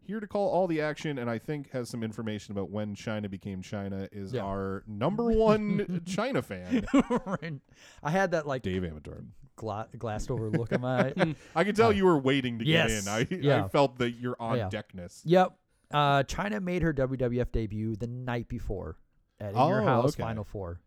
Here 0.07 0.19
to 0.21 0.27
call 0.27 0.49
all 0.49 0.67
the 0.67 0.79
action, 0.81 1.17
and 1.17 1.29
I 1.29 1.37
think 1.37 1.71
has 1.71 1.89
some 1.89 2.01
information 2.03 2.53
about 2.53 2.69
when 2.69 2.95
Chyna 2.95 3.29
became 3.29 3.61
Chyna, 3.61 4.07
is 4.11 4.33
Yeah. 4.33 4.41
our 4.43 4.83
number 4.87 5.25
one 5.31 6.01
Chyna 6.05 6.43
fan, 6.43 6.85
right. 7.25 7.59
I 8.03 8.09
had 8.11 8.31
that 8.31 8.47
like 8.47 8.61
Dave 8.61 8.83
Amateur. 8.85 9.21
gla- 9.57 9.89
glassed 9.97 10.31
over 10.31 10.49
look 10.49 10.71
on 10.71 10.81
my. 10.81 11.13
I 11.55 11.63
could 11.63 11.75
tell 11.75 11.89
Uh, 11.89 11.91
you 11.91 12.05
were 12.05 12.17
waiting 12.17 12.57
to 12.59 12.65
get 12.65 12.89
in. 12.89 13.07
I, 13.07 13.27
yeah. 13.29 13.65
I 13.65 13.67
felt 13.67 13.97
that 13.99 14.11
you're 14.11 14.37
on 14.39 14.57
Yeah. 14.57 14.69
deckness. 14.69 15.21
Yep. 15.25 15.53
Uh, 15.91 16.23
Chyna 16.23 16.61
made 16.61 16.81
her 16.83 16.93
WWF 16.93 17.51
debut 17.51 17.95
the 17.95 18.07
night 18.07 18.47
before. 18.47 18.97
at 19.39 19.51
In 19.51 19.57
Oh, 19.57 19.67
Your 19.69 19.81
House 19.83 20.13
okay. 20.15 20.23
Final 20.23 20.43
Four. 20.43 20.79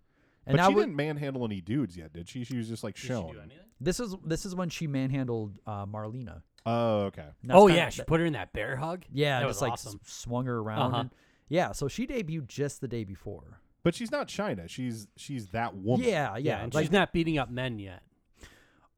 but 0.47 0.56
that 0.56 0.68
she 0.68 0.74
didn't 0.74 0.97
manhandle 0.97 1.44
any 1.44 1.60
dudes 1.60 1.97
yet, 1.97 2.12
did 2.12 2.28
she? 2.28 2.44
She 2.44 2.56
was 2.56 2.68
just 2.68 2.82
like 2.84 2.94
Did 2.94 3.02
she 3.02 3.09
do 3.09 3.14
shown. 3.14 3.52
This 3.80 3.98
is 4.01 4.14
this 4.24 4.44
is 4.44 4.55
when 4.55 4.68
she 4.68 4.86
manhandled 4.86 5.59
uh, 5.66 5.86
Marlena. 5.86 6.42
Oh, 6.66 7.02
okay. 7.04 7.22
And 7.42 7.50
that's 7.50 7.58
Oh 7.58 7.66
kinda- 7.68 7.82
yeah, 7.82 7.88
she 7.88 8.02
put 8.02 8.20
her 8.20 8.26
in 8.26 8.34
that 8.34 8.52
bear 8.52 8.76
hug. 8.76 9.04
Yeah, 9.12 9.40
that 9.40 9.46
just 9.46 9.56
was 9.60 9.62
like 9.62 9.72
awesome. 9.72 10.00
swung 10.04 10.46
her 10.46 10.58
around. 10.58 10.80
Uh-huh. 10.92 11.00
and- 11.00 11.10
yeah, 11.48 11.72
so 11.72 11.88
she 11.88 12.06
debuted 12.06 12.48
just 12.48 12.80
the 12.80 12.88
day 12.88 13.02
before. 13.04 13.60
But 13.82 13.94
she's 13.94 14.10
not 14.12 14.28
Chyna. 14.28 14.68
She's 14.68 15.08
she's 15.16 15.48
that 15.48 15.74
woman. 15.74 16.06
Yeah, 16.06 16.36
yeah, 16.36 16.62
and 16.62 16.74
like- 16.74 16.84
she's 16.84 16.92
not 16.92 17.12
beating 17.12 17.38
up 17.38 17.50
men 17.50 17.78
yet. 17.78 18.02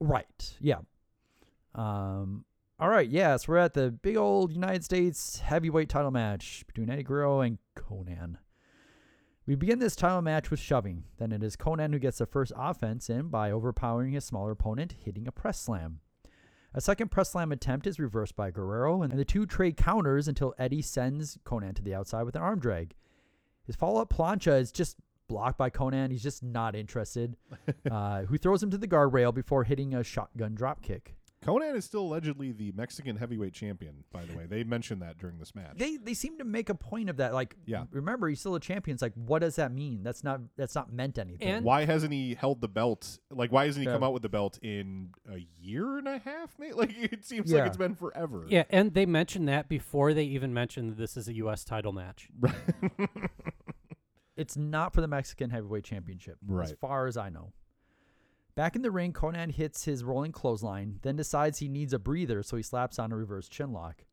Right. 0.01 0.56
Yeah. 0.60 0.78
Um. 1.74 2.44
All 2.80 2.89
right. 2.89 3.09
Yeah. 3.09 3.36
So 3.36 3.52
we're 3.52 3.59
at 3.59 3.74
the 3.74 3.90
big 3.93 4.16
old 4.16 4.52
United 4.52 4.84
States 4.84 5.39
heavyweight 5.39 5.89
title 5.89 6.10
match 6.10 6.64
between 6.66 6.90
Eddie 6.90 7.05
Guerrero 7.05 7.40
and 7.40 7.59
Konnan. 7.76 8.36
We 9.47 9.55
begin 9.55 9.78
this 9.78 9.97
title 9.97 10.22
match 10.22 10.51
with 10.51 10.60
shoving. 10.60 11.05
Then 11.18 11.32
it 11.32 11.43
is 11.43 11.56
Konnan 11.56 11.93
who 11.93 11.98
gets 11.98 12.18
the 12.18 12.26
first 12.26 12.52
offense 12.56 13.09
in 13.09 13.28
by 13.28 13.51
overpowering 13.51 14.12
his 14.12 14.24
smaller 14.24 14.51
opponent, 14.52 14.94
hitting 15.05 15.26
a 15.28 15.32
press 15.32 15.60
slam. 15.60 16.01
A 16.74 16.81
second 16.81 17.11
press 17.11 17.31
slam 17.31 17.53
attempt 17.53 17.86
is 17.86 17.99
reversed 17.99 18.35
by 18.35 18.51
Guerrero, 18.51 19.03
and 19.03 19.12
the 19.12 19.24
two 19.24 19.44
trade 19.44 19.77
counters 19.77 20.27
until 20.27 20.55
Eddie 20.59 20.81
sends 20.81 21.39
Konnan 21.44 21.74
to 21.77 21.82
the 21.82 21.94
outside 21.94 22.23
with 22.23 22.35
an 22.35 22.43
arm 22.43 22.61
drag. 22.61 22.94
His 23.66 23.77
follow 23.77 24.01
up 24.01 24.11
plancha 24.11 24.59
is 24.59 24.73
just 24.73 24.97
blocked 25.28 25.59
by 25.59 25.69
Konnan. 25.69 26.11
He's 26.11 26.23
just 26.23 26.43
not 26.43 26.74
interested. 26.74 27.36
uh, 27.90 28.23
who 28.23 28.39
throws 28.39 28.62
him 28.62 28.70
to 28.70 28.78
the 28.78 28.89
guardrail 28.89 29.35
before 29.35 29.65
hitting 29.65 29.94
a 29.94 30.03
shotgun 30.03 30.55
drop 30.55 30.82
kick. 30.82 31.15
Konnan 31.43 31.74
is 31.74 31.85
still 31.85 32.02
allegedly 32.02 32.52
the 32.52 32.70
Mexican 32.73 33.16
heavyweight 33.16 33.52
champion. 33.52 34.05
By 34.12 34.24
the 34.24 34.36
way, 34.36 34.47
they 34.47 34.62
mentioned 34.62 35.02
that 35.02 35.19
during 35.19 35.39
this 35.39 35.55
match. 35.55 35.77
They 35.77 35.97
they 35.97 36.14
seem 36.14 36.39
to 36.39 36.44
make 36.44 36.69
a 36.69 36.74
point 36.74 37.10
of 37.10 37.16
that. 37.16 37.35
Like, 37.35 37.56
Yeah. 37.66 37.85
remember 37.90 38.28
he's 38.28 38.39
still 38.40 38.55
a 38.55 38.60
champion. 38.60 38.94
It's 38.94 39.02
like, 39.02 39.14
what 39.14 39.40
does 39.40 39.56
that 39.56 39.73
mean? 39.73 40.02
That's 40.05 40.23
not 40.23 40.40
that's 40.56 40.74
not 40.74 40.93
meant 40.93 41.19
anything. 41.19 41.64
why 41.64 41.85
hasn't 41.85 42.12
he 42.12 42.35
held 42.35 42.60
the 42.60 42.69
belt? 42.69 43.19
Like, 43.31 43.51
why 43.51 43.66
hasn't 43.66 43.82
he 43.85 43.89
Yeah. 43.89 43.94
come 43.97 44.05
out 44.05 44.12
with 44.12 44.23
the 44.23 44.28
belt 44.28 44.59
in 44.62 45.10
a 45.28 45.44
year 45.59 45.98
and 45.98 46.06
a 46.06 46.19
half? 46.19 46.56
Mate? 46.59 46.77
Like, 46.82 46.94
it 46.97 47.24
seems 47.24 47.51
Yeah. 47.51 47.59
like 47.59 47.66
it's 47.69 47.77
been 47.77 47.94
forever. 47.97 48.44
Yeah, 48.48 48.64
and 48.70 48.94
they 48.94 49.05
mentioned 49.06 49.48
that 49.48 49.69
before 49.69 50.14
they 50.14 50.24
even 50.24 50.55
mentioned 50.55 50.93
that 50.93 50.97
this 50.98 51.16
is 51.16 51.27
a 51.28 51.35
U.S. 51.35 51.64
title 51.64 51.93
match. 51.93 52.28
It's 54.35 54.56
not 54.56 54.94
for 54.94 55.02
the 55.02 55.06
Mexican 55.09 55.51
heavyweight 55.51 55.85
championship, 55.85 56.39
as 56.62 56.73
far 56.81 57.06
as 57.06 57.16
I 57.19 57.28
know. 57.28 57.52
Back 58.55 58.77
in 58.77 58.83
the 58.83 58.91
ring, 58.91 59.12
Konnan 59.12 59.51
hits 59.53 59.85
his 59.85 60.05
rolling 60.05 60.33
clothesline, 60.33 60.99
then 61.03 61.16
decides 61.16 61.59
he 61.59 61.69
needs 61.69 61.95
a 61.95 61.99
breather, 61.99 62.43
so 62.43 62.57
he 62.57 62.62
slaps 62.62 62.99
on 62.99 63.11
a 63.11 63.16
reverse 63.16 63.49
chinlock. 63.49 64.05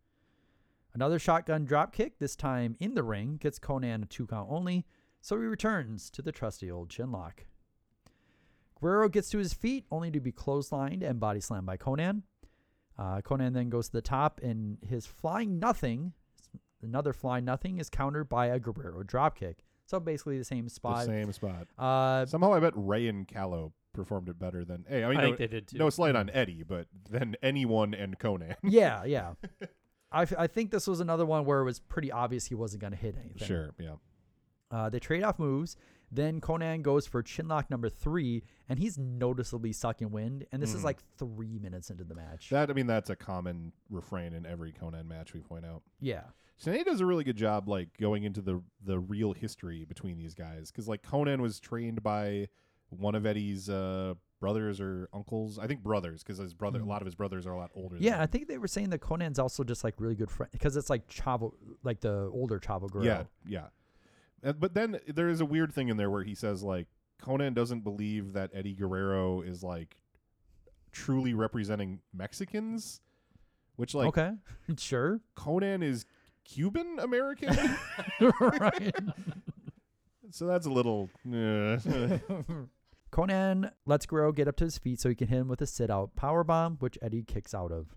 Another 0.93 1.19
shotgun 1.19 1.67
dropkick, 1.67 2.13
this 2.19 2.35
time 2.35 2.75
in 2.79 2.95
the 2.95 3.03
ring, 3.03 3.37
gets 3.37 3.59
Konnan 3.59 4.03
a 4.03 4.05
two 4.05 4.25
count 4.25 4.47
only, 4.49 4.85
so 5.21 5.35
he 5.39 5.45
returns 5.45 6.09
to 6.11 6.21
the 6.21 6.31
trusty 6.31 6.71
old 6.71 6.89
chinlock. 6.89 7.45
Guerrero 8.79 9.09
gets 9.09 9.29
to 9.31 9.39
his 9.39 9.53
feet, 9.53 9.85
only 9.91 10.09
to 10.09 10.21
be 10.21 10.31
clotheslined 10.31 11.03
and 11.03 11.19
body 11.19 11.41
slammed 11.41 11.67
by 11.67 11.75
Konnan. 11.75 12.23
Uh, 12.97 13.21
Konnan 13.21 13.53
then 13.53 13.69
goes 13.69 13.87
to 13.87 13.93
the 13.93 14.01
top, 14.01 14.39
and 14.41 14.77
his 14.87 15.05
flying 15.05 15.59
nothing, 15.59 16.13
another 16.81 17.11
flying 17.11 17.43
nothing, 17.43 17.77
is 17.77 17.89
countered 17.89 18.29
by 18.29 18.47
a 18.47 18.59
Guerrero 18.59 19.03
dropkick. 19.03 19.55
So 19.85 19.99
basically 19.99 20.37
the 20.37 20.45
same 20.45 20.69
spot. 20.69 20.99
the 20.99 21.11
same 21.11 21.33
spot. 21.33 21.67
Uh, 21.77 22.25
Somehow, 22.25 22.53
I 22.53 22.59
bet 22.61 22.73
Rey 22.75 23.07
and 23.07 23.27
Calo 23.27 23.73
performed 23.93 24.29
it 24.29 24.39
better 24.39 24.63
than. 24.65 24.85
Hey, 24.87 25.03
I 25.03 25.09
mean, 25.09 25.17
I 25.17 25.21
no, 25.21 25.27
think 25.27 25.37
they 25.37 25.47
did, 25.47 25.67
too. 25.67 25.77
No 25.77 25.89
slight 25.89 26.15
on 26.15 26.29
Eddie, 26.31 26.63
but 26.63 26.87
then 27.09 27.35
anyone 27.41 27.93
and 27.93 28.17
Konnan. 28.19 28.55
yeah, 28.63 29.03
yeah. 29.05 29.33
I, 30.11 30.23
f- 30.23 30.33
I 30.37 30.47
think 30.47 30.71
this 30.71 30.87
was 30.87 30.99
another 30.99 31.25
one 31.25 31.45
where 31.45 31.59
it 31.61 31.65
was 31.65 31.79
pretty 31.79 32.11
obvious 32.11 32.45
he 32.45 32.55
wasn't 32.55 32.81
going 32.81 32.91
to 32.93 32.97
hit 32.97 33.15
anything. 33.19 33.47
Sure, 33.47 33.71
yeah. 33.79 33.95
Uh, 34.71 34.89
they 34.89 34.99
trade 34.99 35.23
off 35.23 35.37
moves. 35.39 35.75
Then 36.11 36.41
Konnan 36.41 36.81
goes 36.81 37.05
for 37.05 37.21
chinlock 37.21 37.69
number 37.69 37.89
three, 37.89 38.43
and 38.67 38.79
he's 38.79 38.97
noticeably 38.97 39.71
sucking 39.71 40.09
wind. 40.09 40.45
And 40.51 40.61
this 40.61 40.73
is 40.73 40.81
Mhm. 40.81 40.85
like 40.85 40.99
three 41.17 41.59
minutes 41.59 41.91
into 41.91 42.03
the 42.03 42.15
match. 42.15 42.49
That 42.49 42.71
I 42.71 42.73
mean, 42.73 42.87
that's 42.87 43.11
a 43.11 43.15
common 43.15 43.73
refrain 43.91 44.33
in 44.33 44.45
every 44.47 44.71
Konnan 44.71 45.05
match 45.07 45.33
we 45.33 45.41
point 45.41 45.65
out. 45.65 45.83
Yeah. 45.99 46.23
Tenay 46.63 46.83
does 46.83 46.99
a 46.99 47.05
really 47.05 47.23
good 47.23 47.37
job, 47.37 47.69
like 47.69 47.95
going 47.99 48.23
into 48.23 48.41
the 48.41 48.61
the 48.83 48.99
real 48.99 49.33
history 49.33 49.85
between 49.85 50.17
these 50.17 50.33
guys, 50.33 50.71
because 50.71 50.87
like 50.87 51.03
Konnan 51.03 51.39
was 51.41 51.59
trained 51.59 52.01
by 52.01 52.47
one 52.89 53.15
of 53.15 53.25
Eddie's 53.25 53.69
uh, 53.69 54.13
brothers 54.39 54.79
or 54.81 55.09
uncles. 55.13 55.59
I 55.59 55.67
think 55.67 55.81
brothers, 55.83 56.23
because 56.23 56.37
his 56.37 56.53
brother, 56.53 56.79
Mhm. 56.79 56.85
a 56.85 56.89
lot 56.89 57.01
of 57.01 57.05
his 57.05 57.15
brothers 57.15 57.45
are 57.45 57.51
a 57.53 57.57
lot 57.57 57.71
older. 57.75 57.97
Yeah, 57.99 58.21
I 58.21 58.25
think 58.25 58.47
they 58.47 58.57
were 58.57 58.67
saying 58.67 58.89
that 58.91 58.99
Konnan's 59.01 59.39
also 59.39 59.63
just 59.63 59.83
like 59.83 59.95
really 59.99 60.15
good 60.15 60.31
friend 60.31 60.51
because 60.51 60.75
it's 60.77 60.89
like 60.89 61.07
Chavo, 61.09 61.53
like 61.83 61.99
the 62.01 62.29
older 62.33 62.59
Chavo 62.59 62.89
Guerrero. 62.89 63.27
Yeah, 63.45 63.61
yeah. 64.43 64.49
Uh, 64.49 64.53
but 64.53 64.73
then 64.73 64.99
there 65.07 65.27
is 65.29 65.41
a 65.41 65.45
weird 65.45 65.73
thing 65.73 65.89
in 65.89 65.97
there 65.97 66.09
where 66.09 66.23
he 66.23 66.33
says 66.35 66.63
like 66.63 66.87
Konnan 67.21 67.53
doesn't 67.53 67.81
believe 67.81 68.31
that 68.33 68.51
Eddie 68.53 68.73
Guerrero 68.75 69.41
is 69.41 69.61
like 69.63 69.97
truly 70.91 71.33
representing 71.33 71.99
Mexicans, 72.13 73.01
which 73.75 73.93
like 73.93 74.07
okay, 74.07 74.31
sure. 74.77 75.19
Konnan 75.35 75.83
is 75.83 76.05
Cuban 76.45 76.97
American, 76.99 77.53
right? 78.39 78.95
so 80.31 80.47
that's 80.47 80.65
a 80.65 80.71
little. 80.71 81.09
uh, 81.27 81.77
Konnan 83.11 83.71
lets 83.85 84.05
Guerrero 84.05 84.31
get 84.31 84.47
up 84.47 84.55
to 84.57 84.65
his 84.65 84.77
feet 84.77 84.99
so 84.99 85.09
he 85.09 85.15
can 85.15 85.27
hit 85.27 85.37
him 85.39 85.47
with 85.47 85.61
a 85.61 85.65
sit 85.67 85.89
out 85.89 86.15
power 86.15 86.43
bomb, 86.43 86.77
which 86.77 86.97
Eddie 87.01 87.23
kicks 87.23 87.53
out 87.53 87.71
of. 87.71 87.95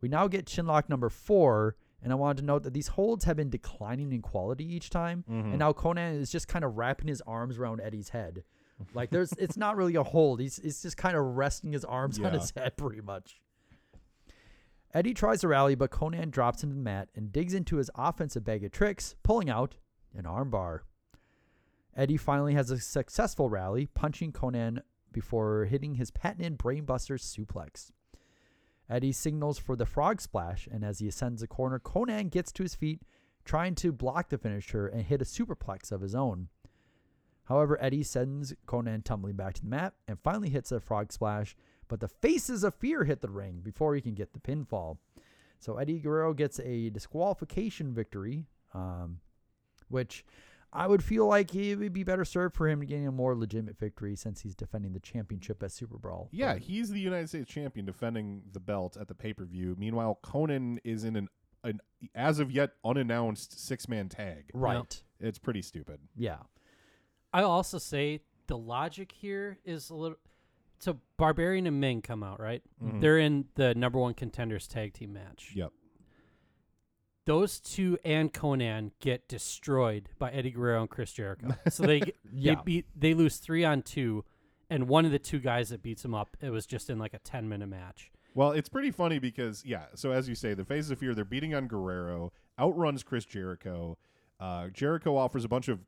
We 0.00 0.08
now 0.08 0.28
get 0.28 0.46
chinlock 0.46 0.88
number 0.88 1.08
four, 1.08 1.76
and 2.02 2.12
I 2.12 2.16
wanted 2.16 2.38
to 2.42 2.44
note 2.46 2.62
that 2.64 2.72
these 2.74 2.88
holds 2.88 3.24
have 3.24 3.36
been 3.36 3.50
declining 3.50 4.12
in 4.12 4.22
quality 4.22 4.64
each 4.64 4.90
time, 4.90 5.24
Mhm. 5.28 5.50
and 5.50 5.58
now 5.58 5.72
Konnan 5.72 6.18
is 6.20 6.30
just 6.30 6.48
kind 6.48 6.64
of 6.64 6.76
wrapping 6.76 7.08
his 7.08 7.20
arms 7.22 7.58
around 7.58 7.80
Eddie's 7.80 8.10
head. 8.10 8.44
Like 8.94 9.10
there's, 9.10 9.32
it's 9.32 9.56
not 9.56 9.76
really 9.76 9.96
a 9.96 10.04
hold. 10.04 10.38
He's, 10.40 10.56
he's 10.62 10.80
just 10.82 10.96
kind 10.96 11.16
of 11.16 11.24
resting 11.36 11.72
his 11.72 11.84
arms 11.84 12.18
on 12.20 12.32
his 12.40 12.52
head, 12.56 12.76
pretty 12.76 13.00
much. 13.00 13.40
Eddie 14.94 15.14
tries 15.14 15.40
to 15.40 15.48
rally, 15.48 15.74
but 15.74 15.90
Konnan 15.90 16.30
drops 16.30 16.62
into 16.62 16.74
the 16.76 16.80
mat 16.80 17.08
and 17.14 17.30
digs 17.32 17.54
into 17.54 17.76
his 17.76 17.90
offensive 17.94 18.44
bag 18.44 18.64
of 18.64 18.70
tricks, 18.72 19.16
pulling 19.22 19.50
out 19.50 19.76
an 20.14 20.24
armbar. 20.24 20.80
Eddie 21.98 22.16
finally 22.16 22.54
has 22.54 22.70
a 22.70 22.78
successful 22.78 23.50
rally, 23.50 23.86
punching 23.86 24.30
Konnan 24.30 24.82
before 25.10 25.64
hitting 25.64 25.96
his 25.96 26.12
patented 26.12 26.56
brainbuster 26.56 27.18
suplex. 27.18 27.90
Eddie 28.88 29.10
signals 29.10 29.58
for 29.58 29.74
the 29.74 29.84
frog 29.84 30.20
splash, 30.20 30.68
and 30.70 30.84
as 30.84 31.00
he 31.00 31.08
ascends 31.08 31.40
the 31.40 31.48
corner, 31.48 31.80
Konnan 31.80 32.30
gets 32.30 32.52
to 32.52 32.62
his 32.62 32.76
feet, 32.76 33.02
trying 33.44 33.74
to 33.74 33.90
block 33.90 34.28
the 34.28 34.38
finisher 34.38 34.86
and 34.86 35.02
hit 35.02 35.20
a 35.20 35.24
superplex 35.24 35.90
of 35.90 36.00
his 36.00 36.14
own. 36.14 36.48
However, 37.46 37.76
Eddie 37.82 38.04
sends 38.04 38.54
Konnan 38.66 39.02
tumbling 39.02 39.34
back 39.34 39.54
to 39.54 39.62
the 39.62 39.68
mat 39.68 39.94
and 40.06 40.20
finally 40.20 40.50
hits 40.50 40.70
a 40.70 40.78
frog 40.78 41.12
splash, 41.12 41.56
but 41.88 41.98
the 41.98 42.06
faces 42.06 42.62
of 42.62 42.74
fear 42.76 43.04
hit 43.04 43.22
the 43.22 43.30
ring 43.30 43.60
before 43.60 43.96
he 43.96 44.00
can 44.00 44.14
get 44.14 44.34
the 44.34 44.38
pinfall. 44.38 44.98
So 45.58 45.78
Eddie 45.78 45.98
Guerrero 45.98 46.32
gets 46.32 46.60
a 46.60 46.90
disqualification 46.90 47.92
victory, 47.92 48.44
um, 48.72 49.18
which 49.88 50.24
I 50.72 50.86
would 50.86 51.02
feel 51.02 51.26
like 51.26 51.54
it 51.54 51.76
would 51.76 51.92
be 51.94 52.04
better 52.04 52.24
served 52.24 52.54
for 52.54 52.68
him 52.68 52.80
to 52.80 52.86
getting 52.86 53.06
a 53.06 53.12
more 53.12 53.34
legitimate 53.34 53.78
victory 53.78 54.14
since 54.16 54.42
he's 54.42 54.54
defending 54.54 54.92
the 54.92 55.00
championship 55.00 55.62
at 55.62 55.72
Super 55.72 55.96
Brawl. 55.96 56.28
yeah, 56.30 56.56
he's 56.56 56.90
the 56.90 57.00
United 57.00 57.28
States 57.28 57.50
champion 57.50 57.86
defending 57.86 58.42
the 58.52 58.60
belt 58.60 58.96
at 59.00 59.08
the 59.08 59.14
pay 59.14 59.32
per 59.32 59.44
view. 59.44 59.74
Meanwhile, 59.78 60.18
Konnan 60.22 60.78
is 60.84 61.04
in 61.04 61.16
an 61.16 61.28
an 61.64 61.80
as 62.14 62.38
of 62.38 62.50
yet 62.52 62.70
unannounced 62.84 63.58
six 63.66 63.88
man 63.88 64.08
tag. 64.08 64.50
Right. 64.54 65.02
It's 65.20 65.38
pretty 65.38 65.62
stupid. 65.62 66.00
Yeah. 66.14 66.38
I'll 67.32 67.50
also 67.50 67.78
say 67.78 68.20
the 68.46 68.56
logic 68.56 69.10
here 69.12 69.58
is 69.64 69.90
a 69.90 69.94
little. 69.94 70.18
So 70.78 71.00
Barbarian 71.16 71.66
and 71.66 71.80
Meng 71.80 72.02
come 72.02 72.22
out, 72.22 72.38
right? 72.38 72.62
Mhm. 72.80 73.00
They're 73.00 73.18
in 73.18 73.46
the 73.56 73.74
number 73.74 73.98
one 73.98 74.14
contenders 74.14 74.68
tag 74.68 74.92
team 74.94 75.12
match. 75.12 75.52
Yep. 75.56 75.72
Those 77.28 77.60
two 77.60 77.98
and 78.04 78.32
Konnan 78.32 78.92
get 79.00 79.28
destroyed 79.28 80.08
by 80.18 80.30
Eddie 80.32 80.50
Guerrero 80.50 80.80
and 80.80 80.88
Chris 80.90 81.12
Jericho. 81.12 81.54
So 81.68 81.84
they 81.84 82.00
Yeah. 82.32 82.54
they 82.54 82.60
beat 82.64 82.86
they 82.96 83.12
lose 83.14 83.36
three 83.36 83.64
on 83.64 83.82
two, 83.82 84.24
and 84.70 84.88
one 84.88 85.04
of 85.04 85.12
the 85.12 85.18
two 85.18 85.38
guys 85.38 85.68
that 85.68 85.82
beats 85.82 86.02
them 86.02 86.14
up, 86.14 86.36
it 86.40 86.48
was 86.50 86.64
just 86.66 86.88
in 86.88 86.98
like 86.98 87.12
a 87.12 87.18
ten 87.18 87.46
minute 87.48 87.68
match. 87.68 88.10
Well, 88.34 88.52
it's 88.52 88.68
pretty 88.70 88.90
funny 88.90 89.18
because 89.18 89.62
yeah. 89.66 89.84
So 89.94 90.10
as 90.10 90.28
you 90.28 90.34
say, 90.34 90.54
the 90.54 90.64
Faces 90.64 90.90
of 90.90 90.98
Fear 90.98 91.14
they're 91.14 91.24
beating 91.26 91.54
on 91.54 91.66
Guerrero, 91.68 92.32
outruns 92.58 93.02
Chris 93.02 93.24
Jericho. 93.26 93.98
Uh, 94.40 94.68
Jericho 94.68 95.16
offers 95.16 95.44
a 95.44 95.48
bunch 95.48 95.68
of, 95.68 95.80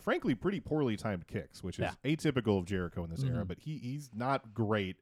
frankly, 0.00 0.34
pretty 0.34 0.60
poorly 0.60 0.96
timed 0.96 1.26
kicks, 1.26 1.62
which 1.62 1.78
is 1.78 1.82
Yeah. 1.82 1.94
atypical 2.16 2.58
of 2.58 2.64
Jericho 2.64 3.04
in 3.04 3.10
this 3.10 3.22
era. 3.24 3.44
Mhm. 3.44 3.48
But 3.48 3.58
he 3.60 3.76
he's 3.78 4.10
not 4.14 4.54
great. 4.54 4.96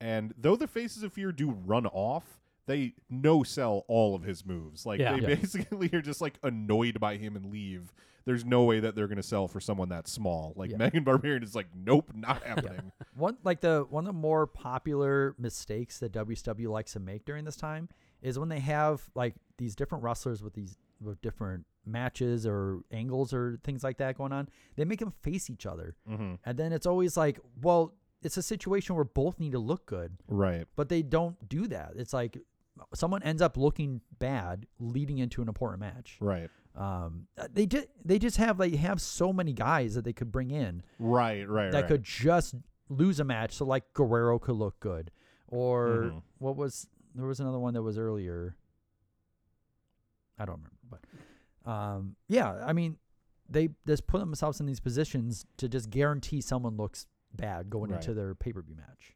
And 0.00 0.34
though 0.36 0.56
the 0.56 0.66
Faces 0.66 1.02
of 1.04 1.12
Fear 1.12 1.30
do 1.32 1.50
run 1.50 1.86
off, 1.86 2.40
they 2.66 2.94
no 3.10 3.42
sell 3.42 3.84
all 3.88 4.14
of 4.14 4.22
his 4.22 4.44
moves. 4.46 4.86
Like 4.86 5.00
Yeah. 5.00 5.16
they 5.16 5.20
Yeah. 5.28 5.34
basically 5.36 5.90
are 5.92 6.02
just 6.02 6.20
like 6.20 6.38
annoyed 6.42 7.00
by 7.00 7.16
him 7.16 7.36
and 7.36 7.46
leave. 7.46 7.92
There's 8.24 8.44
no 8.44 8.62
way 8.62 8.78
that 8.78 8.94
they're 8.94 9.08
going 9.08 9.16
to 9.16 9.22
sell 9.22 9.48
for 9.48 9.58
someone 9.60 9.88
that 9.88 10.06
small. 10.06 10.52
Like 10.56 10.70
Yeah. 10.70 10.76
Meng 10.76 10.92
and 10.94 11.04
Barbarian 11.04 11.42
is 11.42 11.56
like, 11.56 11.66
nope, 11.74 12.12
not 12.14 12.42
happening. 12.44 12.92
One 13.16 13.36
like 13.42 13.60
the 13.60 13.84
one 13.90 14.04
of 14.04 14.14
the 14.14 14.18
more 14.20 14.46
popular 14.46 15.34
mistakes 15.38 15.98
that 15.98 16.12
WCW 16.12 16.68
likes 16.68 16.92
to 16.92 17.00
make 17.00 17.24
during 17.24 17.44
this 17.44 17.56
time 17.56 17.88
is 18.22 18.38
when 18.38 18.48
they 18.48 18.60
have 18.60 19.02
like 19.14 19.34
these 19.58 19.74
different 19.74 20.04
wrestlers 20.04 20.42
with 20.42 20.54
these 20.54 20.76
with 21.00 21.20
different 21.20 21.66
matches 21.84 22.46
or 22.46 22.82
angles 22.92 23.34
or 23.34 23.58
things 23.64 23.82
like 23.82 23.98
that 23.98 24.16
going 24.16 24.32
on, 24.32 24.48
they 24.76 24.84
make 24.84 25.00
them 25.00 25.10
face 25.22 25.50
each 25.50 25.66
other. 25.66 25.96
Mhm. 26.08 26.38
And 26.44 26.56
then 26.56 26.72
it's 26.72 26.86
always 26.86 27.16
like, 27.16 27.40
well, 27.60 27.92
it's 28.22 28.36
a 28.36 28.42
situation 28.42 28.94
where 28.94 29.04
both 29.04 29.40
need 29.40 29.50
to 29.50 29.58
look 29.58 29.84
good. 29.84 30.16
Right. 30.28 30.68
But 30.76 30.88
they 30.88 31.02
don't 31.02 31.48
do 31.48 31.66
that. 31.66 31.94
It's 31.96 32.12
like 32.12 32.38
someone 32.94 33.22
ends 33.22 33.42
up 33.42 33.56
looking 33.56 34.00
bad 34.18 34.66
leading 34.78 35.18
into 35.18 35.42
an 35.42 35.48
important 35.48 35.80
match. 35.80 36.16
Right. 36.20 36.48
Um, 36.74 37.26
uh, 37.36 37.48
they 37.52 37.66
did. 37.66 37.88
They 38.04 38.18
just 38.18 38.38
have 38.38 38.58
like 38.58 38.74
have 38.76 39.00
so 39.00 39.32
many 39.32 39.52
guys 39.52 39.94
that 39.94 40.04
they 40.04 40.12
could 40.14 40.32
bring 40.32 40.50
in. 40.50 40.82
Right, 40.98 41.46
right, 41.48 41.70
That 41.70 41.82
right. 41.82 41.88
could 41.88 42.02
just 42.02 42.54
lose 42.88 43.20
a 43.20 43.24
match. 43.24 43.52
So 43.52 43.66
like 43.66 43.92
Guerrero 43.92 44.38
could 44.38 44.56
look 44.56 44.80
good, 44.80 45.10
or 45.48 46.12
Mhm. 46.14 46.22
what 46.38 46.56
was 46.56 46.88
there 47.14 47.26
was 47.26 47.40
another 47.40 47.58
one 47.58 47.74
that 47.74 47.82
was 47.82 47.98
earlier. 47.98 48.56
I 50.38 50.44
don't 50.46 50.56
remember, 50.56 50.76
but 51.64 51.70
um, 51.70 52.16
yeah, 52.28 52.52
I 52.64 52.72
mean, 52.72 52.96
they 53.48 53.68
just 53.86 54.06
put 54.06 54.18
themselves 54.20 54.58
in 54.60 54.66
these 54.66 54.80
positions 54.80 55.44
to 55.58 55.68
just 55.68 55.90
guarantee 55.90 56.40
someone 56.40 56.76
looks 56.76 57.06
bad 57.34 57.70
going 57.70 57.90
Right. 57.90 58.00
into 58.00 58.14
their 58.14 58.34
pay 58.34 58.52
per 58.52 58.62
view 58.62 58.74
match. 58.76 59.14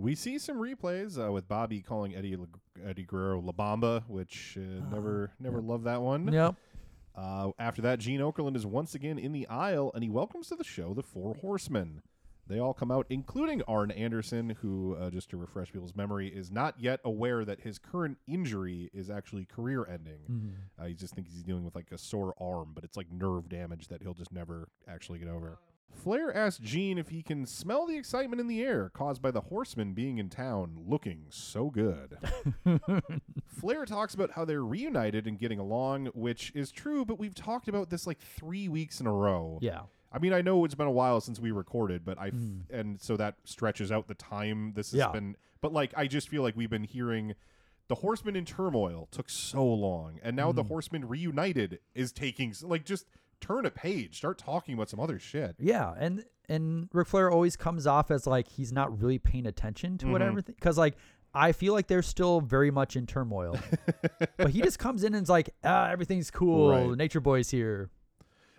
We 0.00 0.14
see 0.14 0.38
some 0.38 0.56
replays 0.56 1.22
uh, 1.22 1.30
with 1.30 1.46
Bobby 1.48 1.80
calling 1.82 2.14
Eddie 2.14 2.36
La- 2.36 2.46
Eddie 2.86 3.04
Guerrero 3.04 3.40
La 3.40 3.52
Bamba, 3.52 4.02
which 4.08 4.56
uh, 4.58 4.84
never 4.92 5.32
never 5.38 5.60
loved 5.60 5.84
that 5.84 6.00
one. 6.00 6.32
Yep. 6.32 6.54
Uh, 7.14 7.50
after 7.58 7.82
that, 7.82 7.98
Gene 7.98 8.20
Okerlund 8.20 8.56
is 8.56 8.64
once 8.64 8.94
again 8.94 9.18
in 9.18 9.32
the 9.32 9.46
aisle, 9.48 9.90
and 9.94 10.02
he 10.02 10.08
welcomes 10.08 10.48
to 10.48 10.56
the 10.56 10.64
show 10.64 10.94
the 10.94 11.02
Four 11.02 11.34
Horsemen. 11.34 12.02
They 12.46 12.58
all 12.58 12.74
come 12.74 12.90
out, 12.90 13.06
including 13.10 13.62
Arn 13.68 13.92
Anderson, 13.92 14.56
who, 14.60 14.96
uh, 14.96 15.10
just 15.10 15.30
to 15.30 15.36
refresh 15.36 15.70
people's 15.72 15.94
memory, 15.94 16.26
is 16.28 16.50
not 16.50 16.74
yet 16.80 16.98
aware 17.04 17.44
that 17.44 17.60
his 17.60 17.78
current 17.78 18.18
injury 18.26 18.90
is 18.92 19.08
actually 19.08 19.44
career-ending. 19.44 20.18
Mhm. 20.28 20.50
Uh, 20.76 20.86
he 20.88 20.94
just 20.94 21.14
thinks 21.14 21.30
he's 21.32 21.44
dealing 21.44 21.64
with 21.64 21.76
like 21.76 21.92
a 21.92 21.98
sore 21.98 22.34
arm, 22.40 22.72
but 22.74 22.82
it's 22.82 22.96
like 22.96 23.06
nerve 23.12 23.48
damage 23.48 23.86
that 23.88 24.02
he'll 24.02 24.14
just 24.14 24.32
never 24.32 24.68
actually 24.88 25.20
get 25.20 25.28
over. 25.28 25.58
Flair 25.92 26.34
asks 26.34 26.58
Gene 26.60 26.96
if 26.98 27.08
he 27.10 27.22
can 27.22 27.44
smell 27.44 27.86
the 27.86 27.96
excitement 27.96 28.40
in 28.40 28.46
the 28.46 28.62
air 28.62 28.90
caused 28.94 29.20
by 29.20 29.30
the 29.30 29.42
horsemen 29.42 29.92
being 29.92 30.18
in 30.18 30.30
town 30.30 30.78
looking 30.86 31.26
so 31.28 31.68
good. 31.68 32.16
Flair 33.46 33.84
talks 33.84 34.14
about 34.14 34.30
how 34.32 34.44
they're 34.44 34.64
reunited 34.64 35.26
and 35.26 35.38
getting 35.38 35.58
along, 35.58 36.06
which 36.14 36.52
is 36.54 36.70
true, 36.70 37.04
but 37.04 37.18
we've 37.18 37.34
talked 37.34 37.68
about 37.68 37.90
this 37.90 38.06
like 38.06 38.18
three 38.18 38.68
weeks 38.68 39.00
in 39.00 39.06
a 39.06 39.12
row. 39.12 39.58
Yeah. 39.60 39.82
I 40.12 40.18
mean, 40.18 40.32
I 40.32 40.40
know 40.40 40.64
it's 40.64 40.74
been 40.74 40.86
a 40.86 40.90
while 40.92 41.20
since 41.20 41.38
we 41.38 41.50
recorded, 41.50 42.04
but 42.04 42.18
I 42.18 42.28
f- 42.28 42.34
Mm. 42.34 42.60
and 42.70 43.00
so 43.00 43.16
that 43.16 43.36
stretches 43.44 43.92
out 43.92 44.08
the 44.08 44.14
time 44.14 44.72
this 44.74 44.90
has 44.92 44.98
Yeah. 44.98 45.12
been. 45.12 45.36
But 45.60 45.72
like, 45.72 45.92
I 45.96 46.06
just 46.06 46.28
feel 46.28 46.42
like 46.42 46.56
we've 46.56 46.70
been 46.70 46.84
hearing 46.84 47.34
the 47.88 47.96
Horsemen 47.96 48.36
in 48.36 48.44
turmoil 48.44 49.08
took 49.10 49.28
so 49.28 49.64
long, 49.64 50.18
and 50.22 50.34
now 50.36 50.52
the 50.52 50.62
Mhm. 50.64 50.68
Horsemen 50.68 51.08
reunited 51.08 51.80
is 51.94 52.12
taking 52.12 52.54
like 52.62 52.84
just 52.84 53.06
turn 53.40 53.66
a 53.66 53.70
page, 53.70 54.16
start 54.18 54.38
talking 54.38 54.74
about 54.74 54.88
some 54.88 55.00
other 55.00 55.18
shit. 55.18 55.56
Yeah, 55.58 55.94
and 55.98 56.24
and 56.48 56.88
Ric 56.92 57.08
Flair 57.08 57.30
always 57.30 57.56
comes 57.56 57.86
off 57.86 58.10
as 58.10 58.26
like 58.26 58.48
he's 58.48 58.72
not 58.72 59.00
really 59.00 59.18
paying 59.18 59.46
attention 59.46 59.98
to 59.98 60.06
Mhm. 60.06 60.12
whatever 60.12 60.42
because 60.42 60.76
like 60.78 60.96
I 61.32 61.52
feel 61.52 61.72
like 61.74 61.86
they're 61.86 62.02
still 62.02 62.40
very 62.40 62.70
much 62.72 62.96
in 62.96 63.06
turmoil, 63.06 63.56
but 64.36 64.50
he 64.50 64.60
just 64.62 64.78
comes 64.80 65.02
in 65.04 65.08
and 65.08 65.16
and's 65.18 65.30
like, 65.30 65.50
ah, 65.62 65.88
everything's 65.88 66.30
cool, 66.30 66.70
Right. 66.70 66.96
Nature 66.96 67.20
Boy's 67.20 67.50
here. 67.50 67.88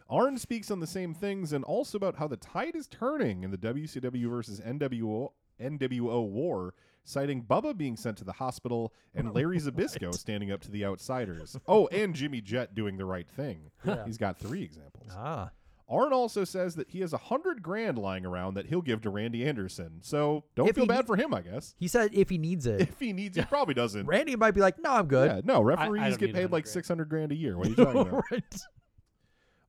Arn 0.10 0.38
speaks 0.38 0.72
on 0.72 0.80
the 0.80 0.88
same 0.88 1.14
things 1.14 1.54
and 1.54 1.64
also 1.66 1.98
about 1.98 2.16
how 2.16 2.28
the 2.28 2.38
tide 2.38 2.76
is 2.76 2.88
turning 2.88 3.44
in 3.44 3.52
the 3.52 3.58
WCW 3.58 4.30
versus 4.30 4.60
NWO 4.62 5.32
NWO 5.60 6.28
war, 6.28 6.74
citing 7.04 7.44
Bubba 7.44 7.76
being 7.78 7.98
sent 7.98 8.18
to 8.18 8.24
the 8.24 8.34
hospital 8.34 8.94
and 9.16 9.34
Larry 9.34 9.60
Zbyszko 9.60 10.14
standing 10.14 10.52
up 10.52 10.62
to 10.62 10.72
the 10.72 10.86
outsiders. 10.86 11.58
Oh, 11.68 11.88
and 11.88 12.14
Jimmy 12.16 12.42
Jet 12.42 12.74
doing 12.76 12.98
the 12.98 13.06
right 13.06 13.28
thing. 13.30 13.72
Yeah. 13.86 14.06
He's 14.06 14.18
got 14.18 14.38
three 14.38 14.64
examples. 14.64 15.12
Ah, 15.16 15.52
Arn 15.90 16.14
also 16.14 16.46
says 16.46 16.76
that 16.76 16.90
he 16.92 17.02
has 17.02 17.12
a 17.12 17.18
hundred 17.18 17.62
grand 17.62 17.98
lying 17.98 18.26
around 18.26 18.54
that 18.54 18.68
he'll 18.68 18.82
give 18.82 19.02
to 19.02 19.10
Randy 19.10 19.46
Anderson. 19.46 19.98
So 20.02 20.46
don't 20.56 20.70
If 20.70 20.76
feel 20.76 20.86
bad 20.86 21.02
ne- 21.02 21.06
for 21.08 21.18
him, 21.18 21.34
I 21.34 21.42
guess. 21.42 21.76
he 21.78 21.90
said 21.90 22.12
if 22.14 22.30
he 22.30 22.38
needs 22.38 22.66
it, 22.66 22.80
If 22.82 22.98
he 23.00 23.12
needs, 23.12 23.36
he 23.36 23.44
probably 23.44 23.74
doesn't. 23.74 24.06
Randy 24.08 24.38
might 24.38 24.52
be 24.52 24.62
like, 24.62 24.80
no, 24.80 24.90
I'm 24.92 25.08
good. 25.08 25.30
Yeah, 25.30 25.42
no, 25.44 25.62
referees 25.62 26.02
don't 26.12 26.20
get 26.20 26.34
paid 26.34 26.50
like 26.52 26.66
six 26.66 26.88
hundred 26.88 27.10
grand 27.10 27.34
a 27.34 27.36
year. 27.36 27.58
What 27.58 27.68
are 27.68 27.70
you 27.72 27.76
talking 27.86 28.02
about? 28.08 28.24
right. 28.32 28.56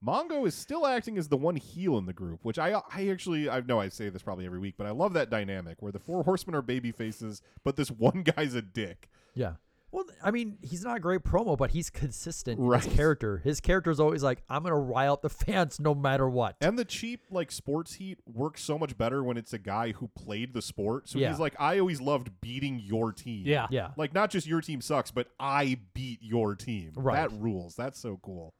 Mongo 0.05 0.47
is 0.47 0.55
still 0.55 0.87
acting 0.87 1.17
as 1.19 1.29
the 1.29 1.37
one 1.37 1.57
heel 1.57 1.97
in 1.99 2.07
the 2.07 2.13
group, 2.13 2.41
which 2.45 2.59
I 2.59 2.81
I 2.93 3.09
actually 3.09 3.49
I 3.49 3.61
know 3.61 3.79
I 3.81 3.89
say 3.89 4.09
this 4.09 4.23
probably 4.23 4.47
every 4.47 4.59
week, 4.59 4.75
but 4.77 4.87
I 4.87 4.91
love 4.91 5.13
that 5.15 5.31
dynamic 5.31 5.81
where 5.81 5.93
the 5.93 5.99
four 6.01 6.25
horsemen 6.25 6.55
are 6.57 6.63
baby 6.63 6.91
faces, 6.93 7.41
but 7.65 7.77
this 7.77 7.91
one 7.91 8.23
guy's 8.23 8.55
a 8.55 8.63
dick. 8.63 9.09
Yeah. 9.35 9.55
Well, 9.93 10.05
I 10.25 10.31
mean, 10.31 10.57
he's 10.63 10.83
not 10.85 10.97
a 10.97 11.01
great 11.01 11.23
promo, 11.23 11.55
but 11.55 11.73
he's 11.73 11.91
consistent 11.91 12.59
in 12.59 12.65
Right. 12.65 12.83
his 12.83 12.95
character. 12.95 13.37
His 13.45 13.61
character 13.61 13.91
is 13.91 14.01
always 14.01 14.23
like, 14.23 14.43
I'm 14.49 14.63
gonna 14.63 14.75
rile 14.79 15.13
up 15.13 15.21
the 15.23 15.29
fans 15.29 15.79
no 15.79 15.95
matter 15.95 16.27
what. 16.31 16.57
And 16.63 16.79
the 16.79 16.85
cheap 16.87 17.21
like 17.31 17.53
sports 17.53 17.93
heat 17.93 18.19
works 18.27 18.65
so 18.65 18.79
much 18.79 18.97
better 18.97 19.23
when 19.23 19.37
it's 19.37 19.53
a 19.53 19.59
guy 19.59 19.93
who 19.93 20.09
played 20.09 20.55
the 20.55 20.63
sport. 20.63 21.11
So 21.11 21.19
Yeah. 21.19 21.29
he's 21.29 21.39
like, 21.39 21.55
I 21.61 21.79
always 21.79 22.01
loved 22.01 22.31
beating 22.41 22.81
your 22.83 23.13
team. 23.13 23.43
Yeah. 23.47 23.67
Yeah. 23.71 23.91
Like 23.99 24.15
not 24.15 24.31
just 24.31 24.47
your 24.47 24.63
team 24.63 24.81
sucks, 24.81 25.11
but 25.11 25.29
I 25.39 25.79
beat 25.93 26.21
your 26.23 26.55
team. 26.55 26.93
Right. 26.97 27.17
That 27.29 27.39
rules. 27.39 27.77
That's 27.77 28.01
so 28.01 28.19
cool. 28.23 28.55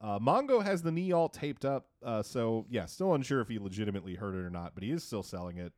Uh, 0.00 0.18
Mongo 0.18 0.62
has 0.62 0.82
the 0.82 0.92
knee 0.92 1.12
all 1.12 1.28
taped 1.28 1.64
up, 1.64 1.86
uh, 2.04 2.22
so 2.22 2.66
yeah, 2.68 2.84
still 2.84 3.14
unsure 3.14 3.40
if 3.40 3.48
he 3.48 3.58
legitimately 3.58 4.16
hurt 4.16 4.34
it 4.34 4.44
or 4.44 4.50
not, 4.50 4.74
but 4.74 4.82
he 4.82 4.90
is 4.90 5.02
still 5.02 5.22
selling 5.22 5.56
it. 5.56 5.72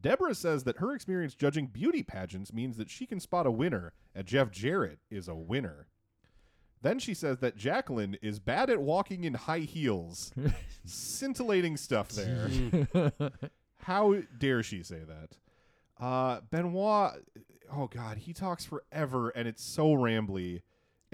Debra 0.00 0.34
says 0.34 0.64
that 0.64 0.78
her 0.78 0.92
experience 0.92 1.34
judging 1.34 1.66
beauty 1.66 2.02
pageants 2.02 2.52
means 2.52 2.76
that 2.76 2.90
she 2.90 3.06
can 3.06 3.18
spot 3.18 3.46
a 3.46 3.50
winner, 3.50 3.94
and 4.14 4.26
Jeff 4.26 4.50
Jarrett 4.50 4.98
is 5.10 5.28
a 5.28 5.34
winner. 5.34 5.88
Then 6.82 6.98
she 6.98 7.14
says 7.14 7.38
that 7.38 7.56
Jacqueline 7.56 8.18
is 8.20 8.38
bad 8.38 8.68
at 8.68 8.82
walking 8.82 9.24
in 9.24 9.32
high 9.32 9.60
heels. 9.60 10.34
Scintillating 10.84 11.78
stuff 11.78 12.10
there. 12.10 12.50
How 13.78 14.16
dare 14.36 14.62
she 14.62 14.82
say 14.82 15.00
that? 15.00 15.30
Uh, 15.98 16.40
Benoit, 16.50 17.12
oh 17.72 17.86
god, 17.86 18.18
he 18.18 18.34
talks 18.34 18.66
forever 18.66 19.30
and 19.30 19.48
it's 19.48 19.64
so 19.64 19.94
rambly. 19.94 20.60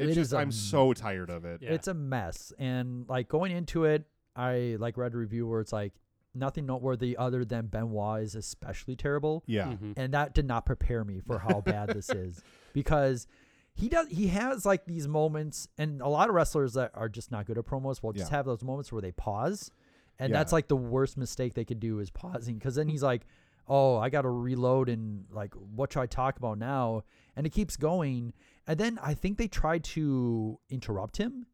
It's 0.00 0.12
It 0.12 0.14
just 0.14 0.28
is 0.28 0.32
a 0.32 0.38
I'm 0.38 0.52
so 0.52 0.92
tired 0.92 1.30
of 1.30 1.44
it. 1.44 1.60
Yeah. 1.62 1.70
It's 1.72 1.88
a 1.88 1.94
mess. 1.94 2.52
And 2.58 3.08
like 3.08 3.28
going 3.28 3.52
into 3.52 3.84
it, 3.84 4.04
I 4.36 4.76
like 4.78 4.96
read 4.96 5.14
a 5.14 5.18
review 5.18 5.46
where 5.46 5.60
it's 5.60 5.72
like 5.72 5.92
nothing 6.34 6.64
noteworthy 6.66 7.16
other 7.16 7.44
than 7.44 7.66
Benoit 7.66 8.22
is 8.22 8.34
especially 8.34 8.96
terrible. 8.96 9.42
Yeah. 9.46 9.72
Mhm. 9.72 9.94
And 9.96 10.14
that 10.14 10.34
did 10.34 10.46
not 10.46 10.64
prepare 10.64 11.04
me 11.04 11.20
for 11.20 11.38
how 11.38 11.60
bad 11.60 11.88
this 11.90 12.08
is. 12.10 12.42
Because 12.72 13.26
he 13.74 13.88
does 13.88 14.08
he 14.08 14.28
has 14.28 14.64
like 14.66 14.84
these 14.86 15.06
moments 15.08 15.68
and 15.78 16.00
a 16.02 16.08
lot 16.08 16.28
of 16.28 16.34
wrestlers 16.34 16.74
that 16.74 16.90
are 16.94 17.08
just 17.08 17.30
not 17.30 17.46
good 17.46 17.58
at 17.58 17.64
promos 17.66 18.02
will 18.02 18.12
just 18.12 18.30
Yeah. 18.30 18.36
have 18.38 18.46
those 18.46 18.62
moments 18.62 18.92
where 18.92 19.02
they 19.02 19.12
pause. 19.12 19.70
And 20.18 20.30
Yeah. 20.30 20.38
that's 20.38 20.52
like 20.52 20.68
the 20.68 20.76
worst 20.76 21.16
mistake 21.16 21.54
they 21.54 21.64
could 21.64 21.80
do 21.80 21.98
is 21.98 22.10
pausing 22.10 22.56
because 22.56 22.74
then 22.74 22.88
he's 22.88 23.02
like, 23.02 23.22
"Oh, 23.66 23.96
I 23.96 24.10
got 24.10 24.22
to 24.22 24.28
reload 24.30 24.88
and 24.88 25.24
like 25.30 25.54
what 25.54 25.92
should 25.92 26.00
I 26.00 26.06
talk 26.06 26.36
about 26.36 26.58
now?" 26.58 27.04
And 27.36 27.46
it 27.46 27.50
keeps 27.50 27.76
going. 27.76 28.34
And 28.66 28.78
then 28.78 28.98
I 29.02 29.14
think 29.14 29.38
they 29.38 29.48
tried 29.48 29.84
to 29.84 30.58
interrupt 30.68 31.16
him 31.16 31.46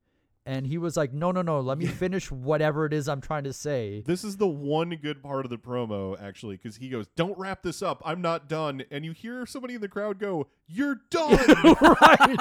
and 0.47 0.67
he 0.67 0.79
was 0.79 0.97
like, 0.97 1.13
"No, 1.13 1.33
no, 1.33 1.43
no, 1.43 1.61
let 1.61 1.77
me 1.77 1.87
finish 1.87 2.31
whatever 2.31 2.87
it 2.87 2.93
is 2.93 3.09
I'm 3.09 3.21
trying 3.21 3.45
to 3.45 3.53
say." 3.53 4.03
This 4.07 4.25
is 4.25 4.37
the 4.37 4.47
one 4.47 4.91
good 5.03 5.23
part 5.23 5.45
of 5.45 5.51
the 5.51 5.59
promo, 5.59 6.21
actually, 6.23 6.57
because 6.57 6.77
he 6.77 6.89
goes, 6.89 7.07
"Don't 7.17 7.37
wrap 7.37 7.63
this 7.63 7.83
up. 7.83 8.01
I'm 8.05 8.23
not 8.23 8.49
done." 8.49 8.85
And 8.91 9.05
you 9.05 9.13
hear 9.13 9.45
somebody 9.45 9.75
in 9.75 9.81
the 9.81 9.89
crowd 9.89 10.19
go, 10.19 10.47
"You're 10.69 11.01
done." 11.11 11.39
Right. 12.07 12.39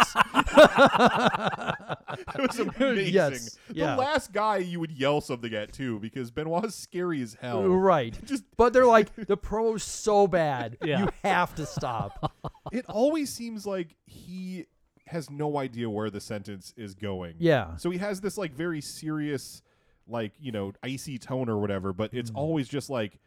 it 2.36 2.42
was 2.42 2.60
amazing. 2.78 3.14
Yes, 3.14 3.58
The 3.68 3.76
yeah. 3.76 3.96
last 3.96 4.32
guy 4.32 4.58
you 4.58 4.80
would 4.80 4.92
yell 4.92 5.22
something 5.22 5.54
at 5.54 5.74
too, 5.74 6.00
because 6.00 6.32
Benoit's 6.32 6.76
scary 6.76 7.22
as 7.22 7.36
hell. 7.40 7.60
Uh, 7.64 7.68
right. 7.68 8.18
Just 8.26 8.44
but 8.58 8.74
they're 8.74 8.86
like, 8.86 9.14
the 9.16 9.38
promo's 9.38 9.84
so 9.84 10.28
bad. 10.28 10.78
Yeah. 10.84 11.00
You 11.02 11.10
have 11.24 11.56
to 11.56 11.66
stop. 11.66 12.34
it 12.72 12.86
always 12.88 13.34
seems 13.34 13.66
like 13.66 13.96
he 14.06 14.66
has 15.08 15.30
no 15.30 15.58
idea 15.58 15.90
where 15.90 16.10
the 16.10 16.20
sentence 16.22 16.74
is 16.78 16.96
going. 16.96 17.36
Yeah. 17.40 17.76
So 17.78 17.90
he 17.92 17.98
has 18.00 18.22
this 18.22 18.38
like 18.38 18.54
very 18.54 18.82
serious, 18.82 19.62
like, 20.08 20.34
you 20.40 20.52
know, 20.52 20.74
icy 20.84 21.18
tone 21.20 21.48
or 21.50 21.60
whatever, 21.60 21.94
but 21.94 22.14
it's 22.14 22.30
Mm-hmm. 22.32 22.40
always 22.40 22.68
just 22.68 22.90
like 22.90 23.20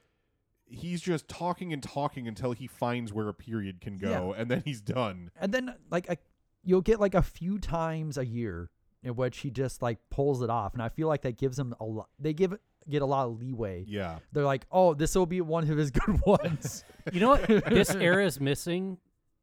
he's 0.71 1.01
just 1.01 1.29
talking 1.29 1.73
and 1.73 1.83
talking 1.83 2.29
until 2.29 2.53
he 2.53 2.67
finds 2.67 3.13
where 3.13 3.29
a 3.29 3.35
period 3.35 3.81
can 3.81 3.97
go 3.97 4.35
and 4.37 4.51
then 4.51 4.63
he's 4.65 4.81
done. 4.81 5.31
And 5.41 5.53
then 5.53 5.75
like 5.91 6.09
a, 6.11 6.17
you'll 6.63 6.83
get 6.83 7.01
like 7.01 7.15
a 7.15 7.23
few 7.23 7.59
times 7.59 8.19
a 8.19 8.27
year 8.27 8.71
in 9.03 9.15
which 9.15 9.39
he 9.39 9.51
just 9.51 9.81
like 9.81 9.99
pulls 10.11 10.43
it 10.43 10.51
off, 10.51 10.75
and 10.75 10.83
I 10.83 10.89
feel 10.89 11.07
like 11.07 11.23
that 11.23 11.39
gives 11.39 11.57
him 11.59 11.73
a 11.81 11.85
lot. 11.85 12.09
They 12.19 12.33
give 12.35 12.53
it 12.53 12.61
get 12.91 13.01
a 13.03 13.07
lot 13.07 13.27
of 13.29 13.39
leeway. 13.39 13.85
Yeah. 13.87 14.19
They're 14.33 14.45
like, 14.45 14.67
oh, 14.73 14.95
this 14.95 15.15
will 15.15 15.27
be 15.27 15.41
one 15.41 15.71
of 15.71 15.77
his 15.79 15.91
good 15.93 16.21
ones. 16.27 16.85
You 17.13 17.21
know 17.21 17.29
what? 17.31 17.47
this 17.69 17.95
era 17.95 18.25
is 18.27 18.41
missing 18.41 18.99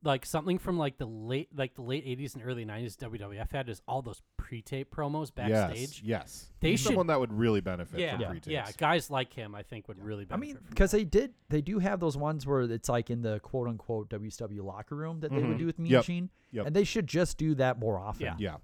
like 0.05 0.25
something 0.25 0.57
from 0.59 0.77
like 0.77 0.97
the 0.97 1.05
late 1.05 1.49
like 1.57 1.75
the 1.75 1.81
late 1.81 2.05
80s 2.05 2.35
and 2.35 2.43
early 2.45 2.65
90s 2.65 2.95
WWF 2.97 3.51
had 3.51 3.67
is 3.69 3.81
all 3.87 4.01
those 4.01 4.21
pre-tape 4.37 4.93
promos 4.95 5.33
backstage. 5.33 6.01
Yes. 6.01 6.01
Yes. 6.03 6.51
They 6.59 6.71
He's 6.71 6.79
should 6.79 6.87
someone 6.89 7.07
that 7.07 7.19
would 7.19 7.33
really 7.33 7.61
benefit 7.61 7.99
yeah, 7.99 8.11
from 8.13 8.21
yeah, 8.21 8.27
pre-tapes. 8.29 8.47
yeah, 8.47 8.71
guys 8.77 9.09
like 9.09 9.33
him 9.33 9.55
I 9.55 9.63
think 9.63 9.87
would 9.87 10.01
really 10.03 10.25
benefit. 10.25 10.33
I 10.49 10.53
mean, 10.53 10.57
because 10.69 10.91
they 10.91 11.03
did, 11.03 11.33
they 11.49 11.61
do 11.61 11.79
have 11.79 11.99
those 11.99 12.15
ones 12.15 12.45
where 12.45 12.61
it's 12.61 12.87
like 12.89 13.09
in 13.09 13.21
the 13.23 13.39
quote 13.39 13.67
unquote 13.67 14.09
WCW 14.09 14.63
locker 14.63 14.95
room 14.95 15.19
that 15.21 15.31
they 15.31 15.37
would 15.41 15.55
Mhm. 15.55 15.59
do 15.59 15.65
with 15.65 15.79
Mean 15.79 15.91
Yep. 15.93 16.05
Gene, 16.05 16.29
Yep. 16.51 16.67
and 16.67 16.75
they 16.75 16.83
should 16.83 17.07
just 17.07 17.37
do 17.37 17.55
that 17.55 17.79
more 17.79 17.97
often. 17.99 18.25
Yeah. 18.25 18.35
Yeah. 18.39 18.57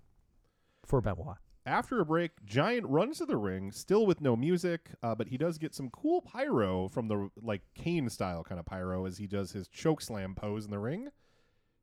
for 0.85 0.99
Benoit. 1.01 1.37
After 1.65 1.99
a 2.01 2.05
break, 2.05 2.43
Giant 2.43 2.87
runs 2.87 3.19
to 3.19 3.25
the 3.27 3.37
ring, 3.37 3.71
still 3.71 4.07
with 4.07 4.19
no 4.19 4.35
music, 4.35 4.89
uh, 5.03 5.13
but 5.13 5.27
he 5.27 5.37
does 5.37 5.59
get 5.59 5.75
some 5.75 5.89
cool 5.91 6.21
pyro 6.21 6.87
from 6.87 7.07
the 7.07 7.29
like 7.41 7.61
Kane 7.75 8.09
style 8.09 8.43
kind 8.43 8.59
of 8.59 8.65
pyro 8.65 9.05
as 9.05 9.19
he 9.19 9.27
does 9.27 9.51
his 9.51 9.67
choke 9.67 10.01
slam 10.01 10.33
pose 10.33 10.65
in 10.65 10.71
the 10.71 10.79
ring. 10.79 11.09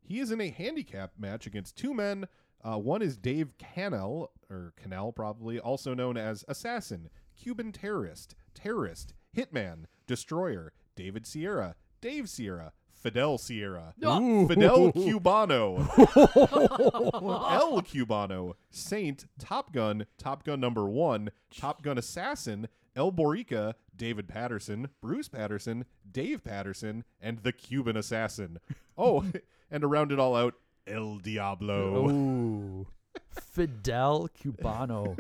He 0.09 0.21
is 0.21 0.31
in 0.31 0.41
a 0.41 0.49
handicap 0.49 1.13
match 1.19 1.47
against 1.47 1.77
two 1.77 1.93
men. 1.93 2.29
Uh, 2.65 2.79
one 2.79 3.03
is 3.03 3.19
Dave 3.19 3.53
Cannell, 3.59 4.33
or 4.49 4.73
Cannell 4.81 5.13
probably, 5.13 5.61
also 5.61 5.93
known 5.93 6.17
as 6.17 6.47
Assassin, 6.49 7.11
Cuban 7.37 7.73
Terrorist, 7.73 8.35
Terrorist, 8.55 9.13
Hitman, 9.37 9.85
Destroyer, 10.07 10.73
David 10.97 11.27
Sierra, 11.27 11.77
Dave 12.01 12.27
Sierra, 12.27 12.73
Fidel 12.91 13.37
Sierra, 13.37 13.93
Ooh. 14.03 14.49
Fidel 14.49 14.93
Cubano, 14.93 15.87
El 17.53 17.83
Cubano, 17.83 18.55
Saint, 18.71 19.27
Top 19.39 19.75
Gun, 19.75 20.07
Top 20.17 20.43
Gun 20.43 20.59
number 20.59 20.89
one, 20.89 21.31
Top 21.55 21.83
Gun 21.83 21.99
Assassin, 21.99 22.69
El 22.97 23.13
Borica, 23.13 23.75
David 23.95 24.27
Patterson, 24.27 24.89
Bruce 25.03 25.29
Patterson, 25.29 25.85
Dave 26.11 26.43
Patterson, 26.43 27.05
and 27.21 27.41
the 27.41 27.53
Cuban 27.53 27.97
Assassin. 27.97 28.59
Oh, 28.97 29.25
and 29.71 29.81
to 29.83 29.87
round 29.87 30.13
it 30.13 30.19
all 30.19 30.35
out, 30.37 30.55
El 30.87 31.19
Diablo. 31.19 32.09
Ooh. 32.11 32.87
Fidel 33.31 34.29
Cubano. 34.41 35.19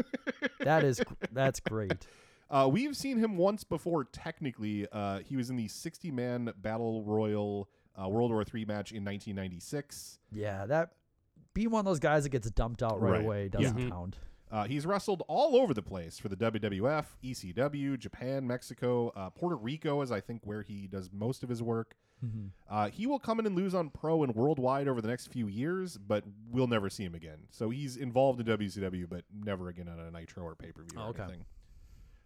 that 0.60 0.84
is 0.84 1.00
that's 1.32 1.60
great. 1.60 2.06
Uh, 2.50 2.68
we've 2.70 2.96
seen 2.96 3.18
him 3.18 3.36
once 3.36 3.62
before. 3.64 4.04
Technically, 4.04 4.86
uh, 4.92 5.18
he 5.18 5.36
was 5.36 5.50
in 5.50 5.56
the 5.56 5.68
60-man 5.68 6.52
battle 6.62 7.02
royal 7.04 7.68
uh, 8.02 8.08
World 8.08 8.30
War 8.30 8.40
III 8.42 8.64
match 8.64 8.92
in 8.92 9.04
1996. 9.04 10.18
Yeah, 10.32 10.64
that 10.66 10.92
being 11.52 11.70
one 11.70 11.80
of 11.80 11.84
those 11.84 11.98
guys 11.98 12.22
that 12.22 12.30
gets 12.30 12.50
dumped 12.50 12.82
out 12.82 13.00
right, 13.00 13.12
Right. 13.12 13.24
away 13.24 13.48
doesn't 13.48 13.90
count. 13.90 14.16
Uh, 14.50 14.64
he's 14.64 14.86
wrestled 14.86 15.22
all 15.28 15.56
over 15.56 15.74
the 15.74 15.82
place 15.82 16.18
for 16.18 16.30
the 16.30 16.36
WWF, 16.36 17.04
ECW, 17.22 17.98
Japan, 17.98 18.46
Mexico, 18.46 19.12
uh, 19.14 19.28
Puerto 19.28 19.56
Rico 19.56 20.00
is 20.00 20.10
I 20.10 20.20
think 20.20 20.40
where 20.44 20.62
he 20.62 20.86
does 20.86 21.10
most 21.12 21.42
of 21.42 21.50
his 21.50 21.62
work. 21.62 21.96
Mhm. 22.24 22.50
Uh, 22.68 22.88
he 22.90 23.06
will 23.06 23.18
come 23.18 23.38
in 23.38 23.46
and 23.46 23.54
lose 23.54 23.74
on 23.74 23.90
Pro 23.90 24.22
and 24.24 24.34
Worldwide 24.34 24.88
over 24.88 25.00
the 25.00 25.08
next 25.08 25.28
few 25.28 25.46
years, 25.46 25.96
but 25.98 26.24
we'll 26.50 26.66
never 26.66 26.90
see 26.90 27.04
him 27.04 27.14
again. 27.14 27.46
So 27.50 27.70
he's 27.70 27.96
involved 27.96 28.40
in 28.40 28.46
WCW, 28.46 29.06
but 29.08 29.24
never 29.32 29.68
again 29.68 29.88
on 29.88 29.98
a 30.00 30.10
Nitro 30.10 30.42
or 30.42 30.54
pay 30.56 30.72
per 30.72 30.82
view 30.82 30.98
Oh, 30.98 31.06
or 31.06 31.08
okay. 31.10 31.22
anything. 31.22 31.44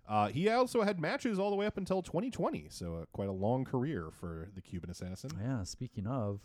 Uh, 0.08 0.28
he 0.28 0.48
also 0.48 0.82
had 0.82 0.98
matches 0.98 1.38
all 1.38 1.50
the 1.50 1.56
way 1.56 1.64
up 1.66 1.76
until 1.76 2.02
2020, 2.02 2.66
so 2.70 2.96
uh, 2.96 3.04
quite 3.12 3.28
a 3.28 3.32
long 3.32 3.64
career 3.64 4.10
for 4.10 4.48
the 4.54 4.60
Cuban 4.60 4.90
Assassin. 4.90 5.30
Yeah, 5.40 5.62
speaking 5.64 6.06
of, 6.06 6.40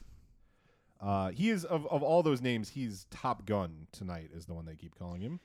Uh, 0.99 1.29
he 1.29 1.49
is 1.49 1.63
of, 1.65 1.85
of 1.87 2.01
all 2.03 2.23
those 2.23 2.41
names, 2.41 2.69
he's 2.69 3.05
Top 3.11 3.45
Gun 3.45 3.87
tonight 3.91 4.29
is 4.33 4.45
the 4.47 4.53
one 4.53 4.65
they 4.65 4.75
keep 4.75 4.95
calling 4.95 5.21
him. 5.21 5.39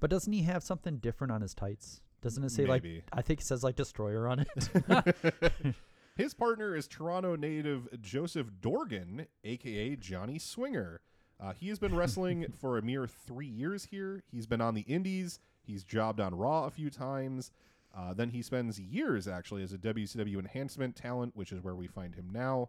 but 0.00 0.10
doesn't 0.10 0.32
he 0.32 0.42
have 0.42 0.62
something 0.62 0.98
different 0.98 1.32
on 1.32 1.40
his 1.42 1.54
tights? 1.54 2.00
Doesn't 2.22 2.42
it 2.44 2.50
say 2.50 2.64
Maybe. 2.66 2.96
like 2.96 3.04
I 3.12 3.22
think 3.22 3.40
it 3.40 3.44
says 3.46 3.62
like 3.64 3.76
destroyer 3.76 4.26
on 4.28 4.40
it? 4.40 4.48
His 6.20 6.34
partner 6.34 6.76
is 6.76 6.86
Toronto 6.86 7.34
native 7.34 7.88
Joseph 8.02 8.48
Dorgan, 8.60 9.26
aka 9.42 9.96
Johnny 9.96 10.38
Swinger. 10.38 11.00
Uh, 11.40 11.54
he 11.54 11.70
has 11.70 11.78
been 11.78 11.96
wrestling 11.96 12.44
for 12.60 12.76
a 12.76 12.82
mere 12.82 13.06
three 13.06 13.46
years 13.46 13.86
here. 13.86 14.22
He's 14.30 14.46
been 14.46 14.60
on 14.60 14.74
the 14.74 14.82
Indies. 14.82 15.40
He's 15.62 15.82
jobbed 15.82 16.20
on 16.20 16.34
Raw 16.34 16.66
a 16.66 16.70
few 16.70 16.90
times. 16.90 17.52
Uh, 17.96 18.12
then 18.12 18.28
he 18.28 18.42
spends 18.42 18.78
years 18.78 19.26
actually 19.28 19.62
as 19.62 19.72
a 19.72 19.78
WCW 19.78 20.38
enhancement 20.38 20.94
talent, 20.94 21.34
which 21.34 21.52
is 21.52 21.64
where 21.64 21.74
we 21.74 21.86
find 21.86 22.14
him 22.14 22.28
now. 22.30 22.68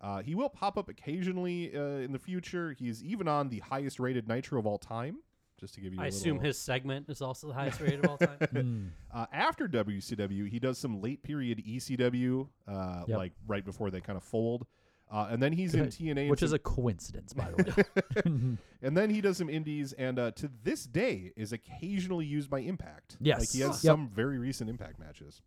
Uh, 0.00 0.22
he 0.22 0.34
will 0.34 0.48
pop 0.48 0.78
up 0.78 0.88
occasionally 0.88 1.76
uh, 1.76 1.98
in 1.98 2.12
the 2.12 2.18
future. 2.18 2.72
He's 2.72 3.04
even 3.04 3.28
on 3.28 3.50
the 3.50 3.58
highest 3.58 4.00
rated 4.00 4.26
Nitro 4.26 4.58
of 4.58 4.66
all 4.66 4.78
time, 4.78 5.18
just 5.58 5.74
to 5.74 5.80
give 5.80 5.92
you. 5.94 6.00
I 6.00 6.06
a 6.06 6.08
assume 6.08 6.38
his 6.40 6.58
segment 6.58 7.08
is 7.08 7.20
also 7.22 7.48
the 7.48 7.54
highest 7.60 7.80
rated 7.80 8.04
of 8.04 8.10
all 8.10 8.18
time. 8.18 8.38
Hmm. 8.50 8.86
uh, 9.12 9.26
after 9.32 9.68
WCW, 9.68 10.48
he 10.48 10.58
does 10.58 10.78
some 10.78 11.00
late 11.00 11.22
period 11.22 11.62
ECW, 11.66 12.48
uh, 12.68 13.04
Yep. 13.08 13.16
like 13.18 13.32
right 13.46 13.64
before 13.64 13.90
they 13.90 14.00
kind 14.00 14.16
of 14.16 14.22
fold. 14.24 14.66
Uh, 15.08 15.28
and 15.30 15.40
then 15.40 15.52
he's 15.52 15.72
in 15.74 15.86
TNA, 15.86 16.22
and 16.22 16.30
which 16.30 16.42
is 16.42 16.52
a 16.52 16.58
coincidence, 16.58 17.32
by 17.32 17.48
the 17.52 17.62
way. 18.24 18.56
and 18.82 18.96
then 18.96 19.08
he 19.08 19.20
does 19.20 19.36
some 19.36 19.48
indies, 19.48 19.92
and 19.92 20.18
uh, 20.18 20.32
to 20.32 20.50
this 20.64 20.84
day 20.84 21.32
is 21.36 21.52
occasionally 21.52 22.26
used 22.26 22.50
by 22.50 22.58
Impact. 22.58 23.16
Yes. 23.20 23.38
like 23.38 23.48
he 23.50 23.60
has 23.60 23.84
Yep. 23.84 23.92
some 23.92 24.08
very 24.08 24.36
recent 24.38 24.68
Impact 24.68 24.98
matches. 24.98 25.42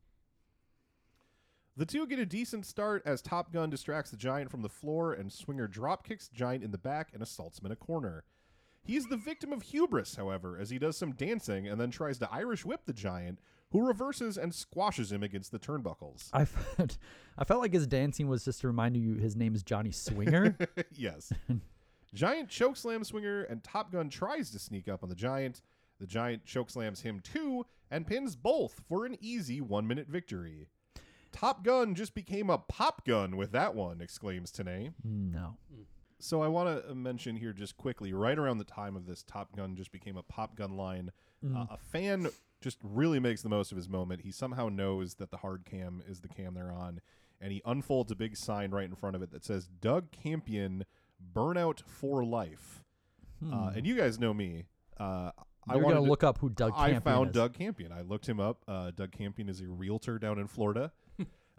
The 1.76 1.86
two 1.86 2.08
get 2.08 2.20
a 2.20 2.26
decent 2.26 2.66
start 2.66 3.04
as 3.06 3.22
Top 3.22 3.52
Gun 3.52 3.70
distracts 3.70 4.12
the 4.12 4.18
Giant 4.18 4.50
from 4.50 4.62
the 4.62 4.70
floor, 4.70 5.12
and 5.14 5.32
Swinger 5.32 5.68
drop 5.68 6.06
kicks 6.08 6.30
Giant 6.30 6.64
in 6.64 6.72
the 6.72 6.78
back 6.78 7.10
and 7.14 7.22
assaults 7.22 7.60
him 7.60 7.66
in 7.66 7.72
a 7.74 7.76
corner. 7.78 8.24
He's 8.90 9.06
the 9.06 9.18
victim 9.18 9.54
of 9.54 9.62
hubris, 9.62 10.16
however, 10.16 10.58
as 10.60 10.72
he 10.72 10.80
does 10.80 10.98
some 10.98 11.12
dancing 11.12 11.68
and 11.68 11.80
then 11.80 11.92
tries 11.92 12.18
to 12.18 12.34
Irish 12.34 12.66
whip 12.66 12.82
the 12.88 12.94
Giant, 12.94 13.38
who 13.70 13.86
reverses 13.86 14.36
and 14.36 14.52
squashes 14.52 15.12
him 15.12 15.22
against 15.22 15.52
the 15.52 15.60
turnbuckles. 15.60 16.30
I 16.34 16.46
felt, 16.46 16.98
I 17.38 17.44
felt 17.44 17.62
like 17.62 17.72
his 17.72 17.86
dancing 17.86 18.28
was 18.28 18.44
just 18.44 18.62
to 18.62 18.68
remind 18.68 18.98
you 18.98 19.14
his 19.14 19.36
name 19.36 19.54
is 19.54 19.62
Johnny 19.62 19.92
Swinger. 19.92 20.58
yes. 20.92 21.32
Giant 22.16 22.50
chokeslam 22.50 23.06
swinger 23.06 23.44
and 23.44 23.64
Top 23.64 23.92
Gun 23.92 24.10
tries 24.10 24.50
to 24.50 24.60
sneak 24.60 24.88
up 24.88 25.04
on 25.04 25.10
the 25.10 25.16
Giant. 25.16 25.62
The 26.00 26.08
Giant 26.08 26.44
chokeslams 26.46 27.04
him 27.04 27.20
too 27.20 27.68
and 27.92 28.08
pins 28.08 28.36
both 28.36 28.82
for 28.90 29.06
an 29.06 29.18
easy 29.22 29.62
one 29.62 29.86
minute 29.86 30.08
victory. 30.08 30.66
Top 31.32 31.64
Gun 31.64 31.94
just 31.94 32.16
became 32.16 32.50
a 32.50 32.58
pop 32.58 33.06
gun 33.06 33.38
with 33.38 33.52
that 33.52 33.76
one, 33.76 34.02
exclaims 34.02 34.52
Tenay. 34.52 34.94
no. 35.04 35.58
Hmm. 35.72 35.84
So 36.20 36.42
I 36.42 36.48
want 36.48 36.88
to 36.88 36.94
mention 36.96 37.36
here 37.38 37.54
just 37.54 37.78
quickly, 37.78 38.14
right 38.14 38.38
around 38.38 38.58
the 38.58 38.66
time 38.66 38.96
of 38.96 39.06
this 39.06 39.24
Top 39.24 39.56
Gun 39.56 39.76
just 39.76 39.92
became 39.92 40.18
a 40.18 40.24
pop 40.24 40.56
gun 40.56 40.76
line, 40.76 41.12
uh, 41.56 41.66
a 41.70 41.78
fan 41.78 42.30
just 42.62 42.78
really 42.84 43.20
makes 43.20 43.42
the 43.42 43.50
most 43.50 43.72
of 43.72 43.78
his 43.78 43.88
moment. 43.88 44.22
He 44.22 44.32
somehow 44.32 44.68
knows 44.68 45.16
that 45.16 45.32
the 45.32 45.38
hard 45.38 45.64
cam 45.66 46.04
is 46.08 46.20
the 46.20 46.28
cam 46.28 46.56
they're 46.56 46.72
on, 46.72 47.00
and 47.40 47.54
he 47.54 47.62
unfolds 47.66 48.12
a 48.12 48.16
big 48.16 48.36
sign 48.36 48.72
right 48.72 48.84
in 48.84 48.96
front 48.96 49.16
of 49.16 49.22
it 49.22 49.32
that 49.32 49.46
says 49.46 49.70
Doug 49.80 50.12
Campion 50.12 50.86
Burnout 51.34 51.82
for 51.86 52.26
Life. 52.26 52.84
Uh, 53.52 53.72
and 53.74 53.88
you 53.88 53.96
guys 53.96 54.20
know 54.20 54.34
me. 54.34 54.66
Uh, 54.98 55.32
I 55.70 55.78
wanted 55.78 55.96
gonna 55.96 56.10
look 56.10 56.24
up 56.24 56.40
who 56.40 56.50
Doug 56.50 56.76
Campion 56.76 56.98
I 56.98 57.00
found 57.00 57.30
is. 57.30 57.36
Doug 57.36 57.54
Campion. 57.54 57.92
I 57.94 58.02
looked 58.02 58.28
him 58.28 58.40
up. 58.40 58.64
Uh, 58.68 58.92
Doug 58.92 59.12
Campion 59.12 59.48
is 59.48 59.62
a 59.62 59.68
realtor 59.68 60.20
down 60.20 60.40
in 60.40 60.48
Florida. 60.48 60.92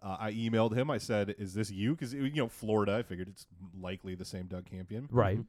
Uh, 0.03 0.17
I 0.19 0.33
emailed 0.33 0.75
him. 0.77 0.91
I 0.91 0.99
said, 0.99 1.35
"Is 1.39 1.55
this 1.55 1.71
you?" 1.71 1.95
Because 1.95 2.15
you 2.15 2.31
know 2.33 2.49
Florida. 2.49 2.97
I 2.97 3.03
figured 3.03 3.29
it's 3.29 3.47
likely 3.79 4.15
the 4.15 4.25
same 4.25 4.47
Doug 4.47 4.67
Campion. 4.67 5.09
Right. 5.11 5.41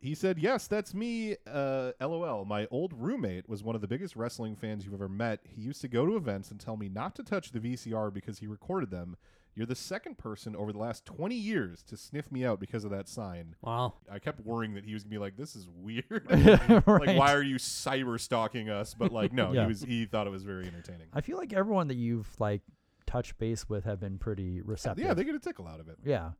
He 0.00 0.14
said, 0.16 0.38
"Yes, 0.38 0.66
that's 0.66 0.94
me." 0.94 1.36
Uh, 1.46 1.92
LOL. 2.00 2.44
My 2.44 2.66
old 2.70 2.92
roommate 2.92 3.48
was 3.48 3.62
one 3.62 3.74
of 3.76 3.80
the 3.80 3.86
biggest 3.88 4.16
wrestling 4.16 4.56
fans 4.56 4.84
you've 4.84 4.94
ever 4.94 5.08
met. 5.08 5.40
He 5.44 5.62
used 5.62 5.80
to 5.82 5.88
go 5.88 6.04
to 6.06 6.16
events 6.16 6.50
and 6.50 6.58
tell 6.58 6.76
me 6.76 6.88
not 6.88 7.14
to 7.16 7.22
touch 7.22 7.52
the 7.52 7.60
VCR 7.60 8.12
because 8.12 8.38
he 8.40 8.46
recorded 8.48 8.90
them. 8.90 9.16
You're 9.54 9.66
the 9.66 9.74
second 9.76 10.16
person 10.16 10.56
over 10.56 10.72
the 10.72 10.78
last 10.78 11.04
20 11.04 11.34
years 11.34 11.82
to 11.82 11.96
sniff 11.98 12.32
me 12.32 12.42
out 12.42 12.58
because 12.58 12.84
of 12.84 12.90
that 12.92 13.06
sign. 13.06 13.54
Wow. 13.60 13.92
I 14.10 14.18
kept 14.18 14.40
worrying 14.40 14.72
that 14.74 14.86
he 14.86 14.94
was 14.94 15.04
gonna 15.04 15.10
be 15.10 15.18
like, 15.18 15.36
"This 15.36 15.54
is 15.54 15.68
weird. 15.68 16.26
Like, 16.30 16.86
Right. 16.86 17.16
why 17.18 17.34
are 17.34 17.42
you 17.42 17.56
cyber 17.56 18.18
stalking 18.18 18.70
us?" 18.70 18.94
But 18.94 19.12
like, 19.12 19.32
no, 19.32 19.52
Yeah. 19.52 19.62
he 19.62 19.68
was. 19.68 19.82
He 19.82 20.06
thought 20.06 20.26
it 20.26 20.30
was 20.30 20.42
very 20.42 20.66
entertaining. 20.66 21.08
I 21.12 21.20
feel 21.20 21.36
like 21.36 21.52
everyone 21.52 21.86
that 21.88 21.96
you've 21.96 22.28
like 22.40 22.62
touched 23.12 23.36
base 23.38 23.68
with 23.68 23.84
have 23.84 24.00
been 24.00 24.18
pretty 24.18 24.62
receptive. 24.62 25.04
Yeah, 25.04 25.12
they 25.12 25.24
get 25.24 25.34
a 25.34 25.38
tickle 25.38 25.68
out 25.68 25.80
of 25.80 25.88
it. 25.88 25.98
Yeah. 26.02 26.30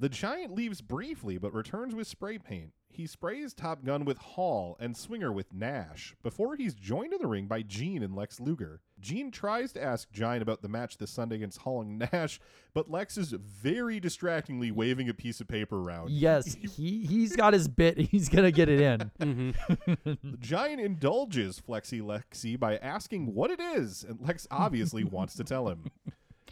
The 0.00 0.08
Giant 0.08 0.54
leaves 0.54 0.80
briefly 0.80 1.36
but 1.36 1.52
returns 1.52 1.94
with 1.94 2.06
spray 2.06 2.38
paint. 2.38 2.72
He 2.88 3.06
sprays 3.06 3.52
Top 3.52 3.84
Gun 3.84 4.06
with 4.06 4.16
Hall 4.16 4.74
and 4.80 4.96
Swinger 4.96 5.30
with 5.30 5.52
Nash 5.52 6.14
before 6.22 6.56
he's 6.56 6.74
joined 6.74 7.12
in 7.12 7.20
the 7.20 7.26
ring 7.28 7.46
by 7.46 7.60
Gene 7.60 8.02
and 8.02 8.16
Lex 8.16 8.40
Luger. 8.40 8.80
Gene 8.98 9.30
tries 9.30 9.72
to 9.74 9.82
ask 9.82 10.10
Giant 10.10 10.42
about 10.42 10.62
the 10.62 10.70
match 10.70 10.96
this 10.96 11.10
Sunday 11.10 11.36
against 11.36 11.58
Hall 11.58 11.82
and 11.82 11.98
Nash, 12.12 12.40
but 12.72 12.90
Lex 12.90 13.18
is 13.18 13.32
very 13.32 14.00
distractingly 14.00 14.70
waving 14.70 15.10
a 15.10 15.14
piece 15.14 15.38
of 15.42 15.48
paper 15.48 15.78
around. 15.78 16.12
Yes, 16.12 16.56
he 16.76 17.04
he's 17.04 17.36
got 17.36 17.52
his 17.52 17.68
bit. 17.68 17.98
He's 18.10 18.30
gonna 18.30 18.50
get 18.50 18.70
it 18.70 18.80
in. 18.80 19.10
Mm-hmm. 19.20 20.02
The 20.30 20.38
Giant 20.38 20.80
indulges 20.80 21.60
Flexi 21.60 22.00
Lexi 22.00 22.58
by 22.58 22.78
asking 22.78 23.34
what 23.34 23.50
it 23.50 23.60
is, 23.60 24.02
and 24.02 24.18
Lex 24.20 24.46
obviously 24.50 25.04
wants 25.04 25.34
to 25.34 25.44
tell 25.44 25.68
him. 25.68 25.90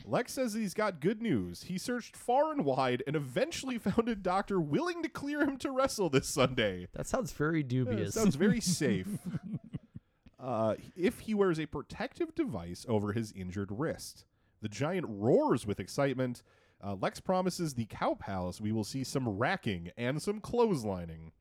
Lex 0.04 0.32
says 0.32 0.54
he's 0.54 0.74
got 0.74 1.00
good 1.00 1.20
news. 1.20 1.64
He 1.64 1.78
searched 1.78 2.16
far 2.16 2.52
and 2.52 2.64
wide 2.64 3.02
and 3.06 3.14
eventually 3.16 3.78
found 3.78 4.08
a 4.08 4.14
doctor 4.16 4.60
willing 4.60 5.02
to 5.02 5.08
clear 5.08 5.42
him 5.42 5.56
to 5.58 5.70
wrestle 5.70 6.08
this 6.10 6.28
Sunday. 6.28 6.88
That 6.94 7.06
sounds 7.06 7.32
very 7.32 7.60
Yeah, 7.60 7.68
dubious. 7.68 8.14
sounds 8.14 8.34
very 8.36 8.60
safe. 8.62 9.08
uh, 10.40 10.74
if 10.96 11.20
he 11.20 11.34
wears 11.34 11.58
a 11.58 11.66
protective 11.66 12.34
device 12.34 12.86
over 12.88 13.12
his 13.12 13.32
injured 13.32 13.70
wrist, 13.72 14.24
the 14.62 14.68
giant 14.68 15.06
roars 15.08 15.66
with 15.66 15.80
excitement. 15.80 16.42
Uh, 16.82 16.94
Lex 16.94 17.18
promises 17.20 17.74
the 17.74 17.86
Cow 17.86 18.14
Palace 18.14 18.60
we 18.60 18.70
will 18.72 18.84
see 18.84 19.02
some 19.04 19.28
racking 19.28 19.90
and 19.96 20.22
some 20.22 20.40
clotheslining. 20.40 21.32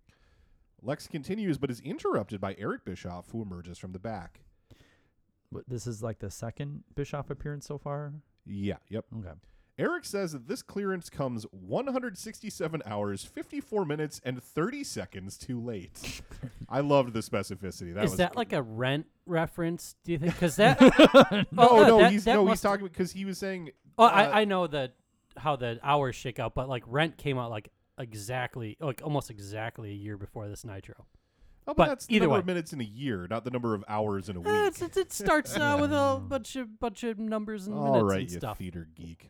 Lex 0.82 1.08
continues, 1.08 1.58
but 1.58 1.72
is 1.72 1.80
interrupted 1.80 2.40
by 2.42 2.56
Eric 2.58 2.86
Bischoff, 2.86 3.30
who 3.32 3.42
emerges 3.42 3.78
from 3.78 3.92
the 3.94 4.00
back. 4.00 4.42
What, 5.50 5.64
this 5.68 5.88
is 5.88 6.04
like 6.04 6.20
the 6.20 6.30
second 6.30 6.84
Bischoff 6.96 7.30
appearance 7.30 7.66
so 7.66 7.78
far. 7.78 8.14
Yeah, 8.48 8.78
yep. 8.90 9.06
Okay. 9.20 9.34
Eric 9.80 10.06
says 10.06 10.32
that 10.32 10.48
this 10.48 10.64
clearance 10.64 11.08
comes 11.08 11.46
167 11.52 12.82
hours, 12.86 13.24
54 13.24 13.86
minutes, 13.86 14.20
and 14.26 14.42
30 14.42 14.84
seconds 14.84 15.38
too 15.38 15.60
late. 15.62 16.22
I 16.70 16.80
loved 16.80 17.14
the 17.14 17.20
specificity. 17.20 17.94
That 17.94 18.06
Is 18.06 18.12
was 18.12 18.12
Is 18.14 18.18
that 18.18 18.36
like 18.36 18.54
a 18.54 18.62
rent 18.64 19.06
reference? 19.28 19.96
Do 20.04 20.14
you 20.14 20.18
think? 20.18 20.34
Because 20.34 20.56
that. 20.58 20.82
no, 20.82 21.44
Well, 21.54 21.76
uh, 21.84 21.88
no, 21.88 21.98
that- 22.00 22.12
he's 22.12 22.24
that 22.26 22.34
no, 22.34 22.42
he's 22.46 22.50
must- 22.50 22.64
talking 22.64 22.88
because 22.88 23.12
he 23.12 23.26
was 23.26 23.38
saying. 23.38 23.70
Oh, 24.00 24.06
uh, 24.06 24.08
I, 24.10 24.42
I 24.42 24.46
know 24.46 24.66
that 24.68 24.94
how 25.38 25.56
the 25.56 25.80
hours 25.84 26.16
shake 26.16 26.40
out, 26.40 26.56
but 26.56 26.68
like 26.68 26.84
Rent 26.88 27.18
came 27.18 27.38
out 27.38 27.52
like 27.52 27.70
exactly, 28.00 28.78
like 28.80 29.02
almost 29.04 29.30
exactly 29.30 29.92
a 29.92 29.96
year 29.96 30.18
before 30.18 30.48
this 30.48 30.66
Nitro. 30.66 31.06
Oh, 31.70 31.74
but, 31.74 31.78
but 31.78 31.88
that's 31.90 32.06
the 32.06 32.16
either 32.16 32.24
number 32.24 32.34
way, 32.36 32.40
of 32.40 32.46
minutes 32.46 32.72
in 32.72 32.80
a 32.80 32.86
year, 32.86 33.28
not 33.30 33.44
the 33.44 33.52
number 33.52 33.76
of 33.76 33.84
hours 33.90 34.30
in 34.30 34.38
a 34.38 34.40
week. 34.40 34.54
Eh, 34.54 34.68
it's, 34.68 34.82
it's, 34.82 34.96
it 34.96 35.12
starts 35.12 35.58
uh, 35.58 35.78
with 35.80 35.92
a 35.92 36.22
bunch 36.28 36.56
of 36.56 36.80
bunch 36.80 37.04
of 37.04 37.20
numbers 37.20 37.68
and 37.68 37.76
minutes 37.76 37.94
All 37.94 38.04
right, 38.06 38.22
and 38.22 38.32
you 38.32 38.38
stuff. 38.38 38.58
theater 38.58 38.88
geek. 38.96 39.30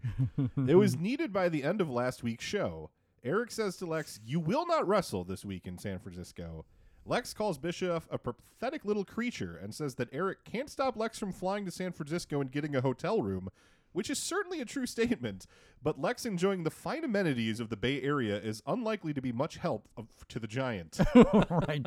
it 0.67 0.75
was 0.75 0.95
needed 0.97 1.33
by 1.33 1.49
the 1.49 1.63
end 1.63 1.81
of 1.81 1.89
last 1.89 2.21
week's 2.21 2.45
show. 2.45 2.91
Eric 3.23 3.51
says 3.51 3.75
to 3.77 3.87
Lex, 3.87 4.19
"You 4.23 4.39
will 4.39 4.67
not 4.67 4.87
wrestle 4.87 5.23
this 5.23 5.43
week 5.43 5.65
in 5.65 5.79
San 5.79 5.97
Francisco." 5.97 6.65
Lex 7.07 7.33
calls 7.33 7.57
Bischoff 7.57 8.05
a 8.11 8.17
pathetic 8.17 8.83
little 8.83 9.05
creature 9.05 9.57
and 9.61 9.73
says 9.73 9.95
that 9.95 10.09
Eric 10.11 10.43
can't 10.43 10.69
stop 10.69 10.97
Lex 10.97 11.17
from 11.17 11.31
flying 11.31 11.63
to 11.65 11.71
San 11.71 11.93
Francisco 11.93 12.41
and 12.41 12.51
getting 12.51 12.75
a 12.75 12.81
hotel 12.81 13.21
room, 13.21 13.47
which 13.91 14.09
is 14.09 14.19
certainly 14.19 14.61
a 14.61 14.65
true 14.65 14.85
statement. 14.85 15.45
But 15.81 15.99
Lex 15.99 16.25
enjoying 16.25 16.63
the 16.63 16.71
fine 16.71 17.03
amenities 17.03 17.59
of 17.59 17.69
the 17.69 17.77
Bay 17.77 18.01
Area 18.01 18.37
is 18.37 18.61
unlikely 18.65 19.13
to 19.13 19.21
be 19.21 19.31
much 19.31 19.57
help 19.57 19.87
of, 19.95 20.07
to 20.29 20.39
the 20.39 20.47
Giant. 20.47 20.99
right. 21.49 21.85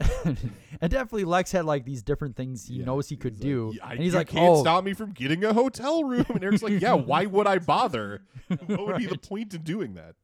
and 0.24 0.90
definitely 0.90 1.24
Lex 1.24 1.50
had 1.50 1.64
like 1.64 1.84
these 1.84 2.02
different 2.02 2.36
things 2.36 2.68
he 2.68 2.78
knows 2.78 3.08
he 3.08 3.16
could 3.16 3.40
do. 3.40 3.74
I, 3.82 3.92
and 3.92 4.00
he's 4.00 4.12
you 4.12 4.18
like, 4.18 4.28
can't 4.28 4.48
oh, 4.48 4.60
stop 4.60 4.84
me 4.84 4.94
from 4.94 5.12
getting 5.12 5.44
a 5.44 5.52
hotel 5.52 6.04
room. 6.04 6.26
And 6.28 6.44
Eric's 6.44 6.62
like, 6.62 6.80
yeah, 6.80 6.92
why 6.94 7.26
would 7.26 7.46
I 7.46 7.58
bother? 7.58 8.22
What 8.66 8.86
would 8.86 8.96
be 8.98 9.06
the 9.06 9.18
point 9.18 9.54
in 9.54 9.62
doing 9.62 9.94
that? 9.94 10.14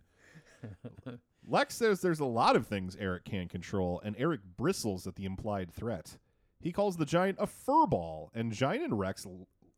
Lex 1.46 1.74
says 1.74 2.00
there's 2.00 2.20
a 2.20 2.24
lot 2.24 2.56
of 2.56 2.66
things 2.66 2.96
Eric 2.98 3.24
can't 3.24 3.50
control, 3.50 4.00
and 4.04 4.14
Eric 4.18 4.40
bristles 4.56 5.06
at 5.06 5.16
the 5.16 5.24
implied 5.24 5.70
threat. 5.72 6.16
He 6.60 6.72
calls 6.72 6.96
the 6.96 7.04
giant 7.04 7.36
a 7.38 7.46
furball, 7.46 8.28
and 8.34 8.50
Giant 8.50 8.84
and 8.84 8.98
Rex, 8.98 9.26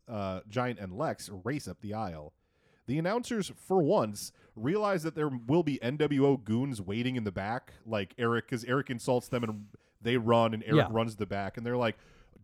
uh, 0.08 0.40
Giant 0.48 0.78
and 0.78 0.92
Lex 0.96 1.28
race 1.44 1.66
up 1.68 1.80
the 1.80 1.94
aisle. 1.94 2.32
The 2.86 2.98
announcers, 2.98 3.50
for 3.56 3.82
once, 3.82 4.30
realize 4.54 5.02
that 5.02 5.14
there 5.16 5.28
will 5.28 5.64
be 5.64 5.78
NWO 5.82 6.42
goons 6.42 6.80
waiting 6.80 7.16
in 7.16 7.24
the 7.24 7.32
back, 7.32 7.72
like 7.84 8.14
Eric, 8.16 8.46
because 8.46 8.64
Eric 8.64 8.90
insults 8.90 9.26
them 9.28 9.42
and 9.42 9.66
they 10.00 10.16
run, 10.16 10.54
and 10.54 10.62
Eric 10.64 10.76
Yeah. 10.76 10.88
runs 10.90 11.16
the 11.16 11.26
back, 11.26 11.56
and 11.56 11.66
they're 11.66 11.76
like, 11.76 11.96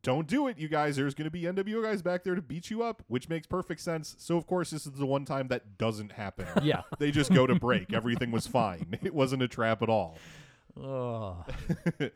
"Don't 0.03 0.27
do 0.27 0.49
it, 0.49 0.59
you 0.59 0.67
guys. 0.67 0.97
There's 0.97 1.15
going 1.15 1.27
to 1.27 1.31
be 1.31 1.43
NWO 1.43 1.81
guys 1.81 2.03
back 2.03 2.25
there 2.25 2.35
to 2.35 2.43
beat 2.43 2.71
you 2.71 2.83
up," 2.83 3.05
which 3.07 3.29
makes 3.29 3.47
perfect 3.47 3.81
sense. 3.81 4.17
So 4.19 4.37
of 4.37 4.49
course, 4.49 4.71
this 4.71 4.85
is 4.85 4.93
the 4.95 5.07
one 5.07 5.25
time 5.25 5.47
that 5.49 5.79
doesn't 5.79 6.11
happen. 6.13 6.47
Yeah. 6.65 6.83
they 6.99 7.13
just 7.13 7.33
go 7.33 7.47
to 7.47 7.55
break. 7.55 7.93
Everything 7.93 8.33
was 8.33 8.49
fine. 8.49 8.99
It 9.03 9.15
wasn't 9.15 9.43
a 9.45 9.49
trap 9.49 9.81
at 9.83 9.89
all. 9.89 10.19
Ugh. 10.77 11.45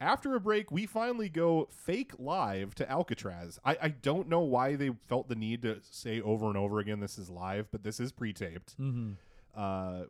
After 0.00 0.34
a 0.36 0.40
break, 0.40 0.70
we 0.70 0.86
finally 0.86 1.28
go 1.28 1.68
fake 1.70 2.12
live 2.18 2.74
to 2.76 2.88
Alcatraz. 2.88 3.58
I, 3.64 3.76
I 3.82 3.88
don't 3.88 4.28
know 4.28 4.40
why 4.40 4.76
they 4.76 4.90
felt 5.08 5.28
the 5.28 5.34
need 5.34 5.62
to 5.62 5.78
say 5.82 6.20
over 6.20 6.46
and 6.46 6.56
over 6.56 6.78
again 6.78 7.00
this 7.00 7.18
is 7.18 7.28
live, 7.28 7.66
but 7.72 7.82
this 7.82 7.98
is 7.98 8.12
pre-taped. 8.12 8.78
Mhm. 8.80 9.16
Uh, 9.56 10.02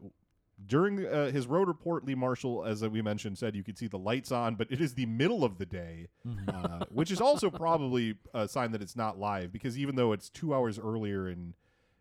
during 0.66 1.06
uh, 1.06 1.30
his 1.30 1.46
road 1.46 1.68
report, 1.68 2.04
Lee 2.04 2.16
Marshall, 2.16 2.64
as 2.64 2.82
we 2.82 3.00
mentioned, 3.00 3.38
said 3.38 3.54
you 3.54 3.62
could 3.62 3.78
see 3.78 3.86
the 3.86 3.98
lights 3.98 4.32
on, 4.32 4.56
but 4.56 4.66
it 4.70 4.80
is 4.80 4.94
the 4.94 5.06
middle 5.06 5.44
of 5.44 5.56
the 5.56 5.64
day, 5.64 6.08
uh, 6.48 6.84
which 6.90 7.10
is 7.12 7.20
also 7.20 7.48
probably 7.48 8.16
a 8.34 8.48
sign 8.48 8.72
that 8.72 8.82
it's 8.82 8.96
not 8.96 9.18
live 9.18 9.52
because 9.52 9.78
even 9.78 9.94
though 9.94 10.12
it's 10.12 10.28
two 10.28 10.52
hours 10.52 10.78
earlier 10.78 11.28
in 11.28 11.54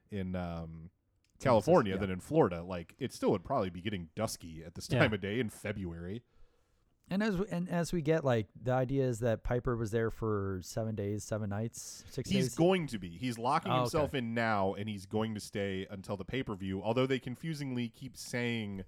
in 0.10 0.36
um, 0.36 0.90
California 1.40 1.94
yeah. 1.94 2.00
than 2.00 2.10
in 2.10 2.20
Florida, 2.20 2.64
like 2.64 2.96
it 2.98 3.14
still 3.14 3.30
would 3.32 3.44
probably 3.44 3.70
be 3.70 3.80
getting 3.82 4.10
dusky 4.16 4.64
at 4.66 4.74
this 4.74 4.90
Yeah. 4.90 5.00
time 5.00 5.14
of 5.14 5.22
day 5.22 5.40
in 5.40 5.50
February. 5.52 6.24
And 7.10 7.24
as 7.24 7.38
we, 7.38 7.46
and 7.50 7.70
as 7.70 7.94
we 7.94 8.02
get 8.02 8.26
like 8.26 8.48
the 8.62 8.74
idea 8.74 9.06
is 9.06 9.20
that 9.20 9.44
Piper 9.44 9.78
was 9.78 9.92
there 9.92 10.12
for 10.12 10.60
seven 10.62 10.94
days, 10.96 11.24
seven 11.24 11.50
nights, 11.50 12.04
six 12.12 12.30
He's 12.30 12.46
days. 12.48 12.56
going 12.56 12.88
to 12.88 13.00
be. 13.00 13.10
He's 13.10 13.38
locking 13.38 13.72
Oh, 13.72 13.76
okay. 13.76 13.82
himself 13.84 14.14
in 14.14 14.34
now, 14.34 14.74
and 14.74 14.90
he's 14.90 15.06
going 15.06 15.34
to 15.36 15.40
stay 15.40 15.88
until 15.90 16.18
the 16.18 16.26
pay 16.26 16.44
per 16.44 16.54
view. 16.56 16.82
Although 16.84 17.06
they 17.06 17.20
confusingly 17.20 17.88
keep 17.88 18.18
saying 18.18 18.84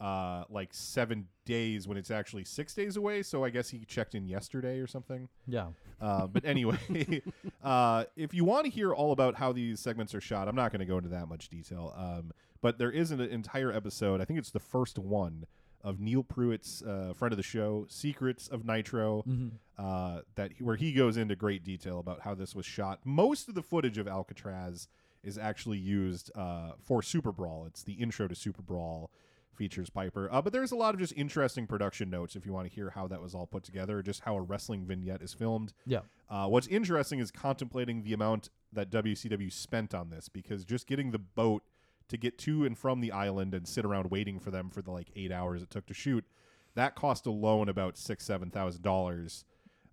uh, 0.00 0.42
like 0.50 0.70
seven 0.74 1.28
days 1.46 1.86
when 1.86 1.96
it's 1.96 2.10
actually 2.10 2.44
six 2.44 2.74
days 2.74 2.96
away. 2.96 3.22
So 3.22 3.44
I 3.44 3.50
guess 3.50 3.68
he 3.68 3.84
checked 3.84 4.16
in 4.16 4.26
yesterday 4.26 4.80
or 4.80 4.88
something. 4.88 5.28
Yeah. 5.46 5.66
Uh, 6.00 6.26
but 6.26 6.44
anyway, 6.44 6.78
uh, 7.62 8.04
if 8.16 8.34
you 8.34 8.44
want 8.44 8.64
to 8.64 8.70
hear 8.72 8.92
all 8.92 9.12
about 9.12 9.36
how 9.36 9.52
these 9.52 9.78
segments 9.78 10.12
are 10.16 10.20
shot, 10.20 10.48
I'm 10.48 10.56
not 10.56 10.72
going 10.72 10.80
to 10.80 10.86
go 10.86 10.96
into 10.96 11.10
that 11.10 11.28
much 11.28 11.48
detail. 11.48 11.94
Um, 11.96 12.32
but 12.60 12.78
there 12.78 12.90
is 12.90 13.12
an 13.12 13.20
entire 13.20 13.72
episode. 13.72 14.20
I 14.20 14.24
think 14.24 14.40
it's 14.40 14.50
the 14.50 14.58
first 14.58 14.98
one 14.98 15.44
of 15.84 15.98
Neil 16.00 16.22
Pruitt's 16.22 16.82
uh, 16.82 17.12
friend 17.16 17.32
of 17.32 17.36
the 17.36 17.42
show, 17.42 17.86
Secrets 17.88 18.48
of 18.48 18.64
Nitro, 18.64 19.22
Mhm. 19.28 19.52
uh, 19.78 20.22
that 20.36 20.52
where 20.60 20.76
he 20.76 20.92
goes 20.92 21.16
into 21.16 21.34
great 21.36 21.64
detail 21.64 21.98
about 21.98 22.20
how 22.20 22.34
this 22.34 22.54
was 22.54 22.64
shot. 22.66 23.00
Most 23.04 23.48
of 23.48 23.54
the 23.54 23.62
footage 23.62 23.98
of 23.98 24.06
Alcatraz 24.06 24.88
is 25.22 25.38
actually 25.38 25.78
used 25.78 26.30
uh, 26.36 26.72
for 26.80 27.02
Super 27.02 27.32
Brawl. 27.32 27.64
It's 27.66 27.82
the 27.82 27.94
intro 27.94 28.28
to 28.28 28.34
Super 28.34 28.62
Brawl 28.62 29.10
features 29.54 29.90
Piper. 29.90 30.28
Uh, 30.32 30.40
but 30.40 30.52
there's 30.52 30.72
a 30.72 30.76
lot 30.76 30.94
of 30.94 31.00
just 31.00 31.12
interesting 31.14 31.66
production 31.66 32.08
notes 32.08 32.34
if 32.36 32.46
you 32.46 32.52
want 32.54 32.66
to 32.68 32.74
hear 32.74 32.90
how 32.90 33.06
that 33.08 33.20
was 33.20 33.34
all 33.34 33.46
put 33.46 33.62
together, 33.62 34.02
just 34.02 34.20
how 34.22 34.34
a 34.34 34.40
wrestling 34.40 34.86
vignette 34.86 35.20
is 35.20 35.34
filmed. 35.34 35.74
Yeah. 35.86 36.00
Uh, 36.30 36.48
what's 36.48 36.66
interesting 36.68 37.18
is 37.18 37.30
contemplating 37.30 38.02
the 38.02 38.14
amount 38.14 38.48
that 38.72 38.88
WCW 38.90 39.50
spent 39.52 39.94
on 39.94 40.08
this 40.08 40.28
because 40.30 40.64
just 40.64 40.86
getting 40.86 41.10
the 41.10 41.18
boat 41.18 41.62
to 42.12 42.16
get 42.16 42.38
to 42.38 42.64
and 42.64 42.78
from 42.78 43.00
the 43.00 43.10
island 43.12 43.52
and 43.52 43.66
sit 43.68 43.84
around 43.84 44.10
waiting 44.10 44.38
for 44.38 44.50
them 44.52 44.70
for 44.70 44.80
the 44.80 44.90
like 44.92 45.10
eight 45.16 45.32
hours 45.32 45.60
it 45.62 45.68
took 45.70 45.84
to 45.86 45.94
shoot, 45.94 46.24
that 46.76 46.94
cost 46.94 47.26
alone 47.26 47.68
about 47.68 47.98
six 47.98 48.24
seven 48.24 48.50
thousand 48.50 48.82
dollars. 48.82 49.44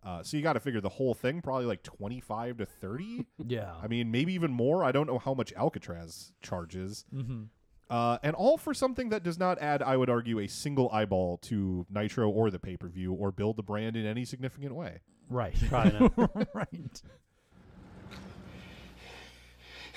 Uh, 0.01 0.23
so 0.23 0.37
you 0.37 0.43
got 0.43 0.53
to 0.53 0.61
figure 0.61 0.79
the 0.79 0.87
whole 0.87 1.13
thing 1.13 1.41
probably 1.41 1.65
like 1.65 1.83
twenty 1.83 2.21
five 2.21 2.55
to 2.57 2.65
thirty. 2.65 3.25
Yeah. 3.45 3.73
I 3.83 3.87
mean 3.87 4.11
maybe 4.11 4.33
even 4.33 4.51
more. 4.51 4.83
I 4.83 4.91
don't 4.93 5.07
know 5.07 5.17
how 5.19 5.33
much 5.33 5.51
Alcatraz 5.53 6.31
charges. 6.41 7.03
Mhm. 7.13 7.47
Uh, 7.89 8.19
and 8.21 8.35
all 8.35 8.57
for 8.57 8.73
something 8.73 9.09
that 9.09 9.23
does 9.23 9.39
not 9.39 9.59
add, 9.59 9.81
I 9.81 9.97
would 9.97 10.11
argue, 10.11 10.39
a 10.39 10.47
single 10.47 10.89
eyeball 10.91 11.37
to 11.39 11.87
Nitro 11.89 12.29
or 12.29 12.51
the 12.51 12.59
pay 12.59 12.77
per 12.77 12.87
view 12.87 13.13
or 13.13 13.31
build 13.31 13.57
the 13.57 13.63
brand 13.63 13.95
in 13.97 14.05
any 14.05 14.25
significant 14.25 14.75
way. 14.75 14.99
Right. 15.27 15.55
Probably 15.67 16.11
not. 16.17 16.47
right. 16.53 17.01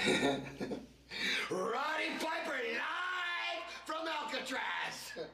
Roddy 1.51 2.11
Piper 2.19 2.57
live 2.73 3.65
from 3.85 4.07
Alcatraz. 4.09 5.27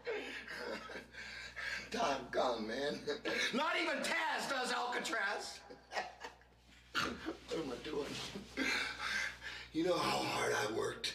Doggone, 1.91 2.67
man. 2.67 2.99
Not 3.55 3.73
even 3.81 3.99
Taz 4.03 4.49
does 4.49 4.73
Alcatraz. 4.73 5.61
what 6.93 7.65
am 7.65 7.73
I 7.73 7.89
doing? 7.89 8.67
You 9.73 9.85
know 9.85 9.97
how 9.97 10.19
hard 10.19 10.53
I 10.53 10.73
worked. 10.77 11.15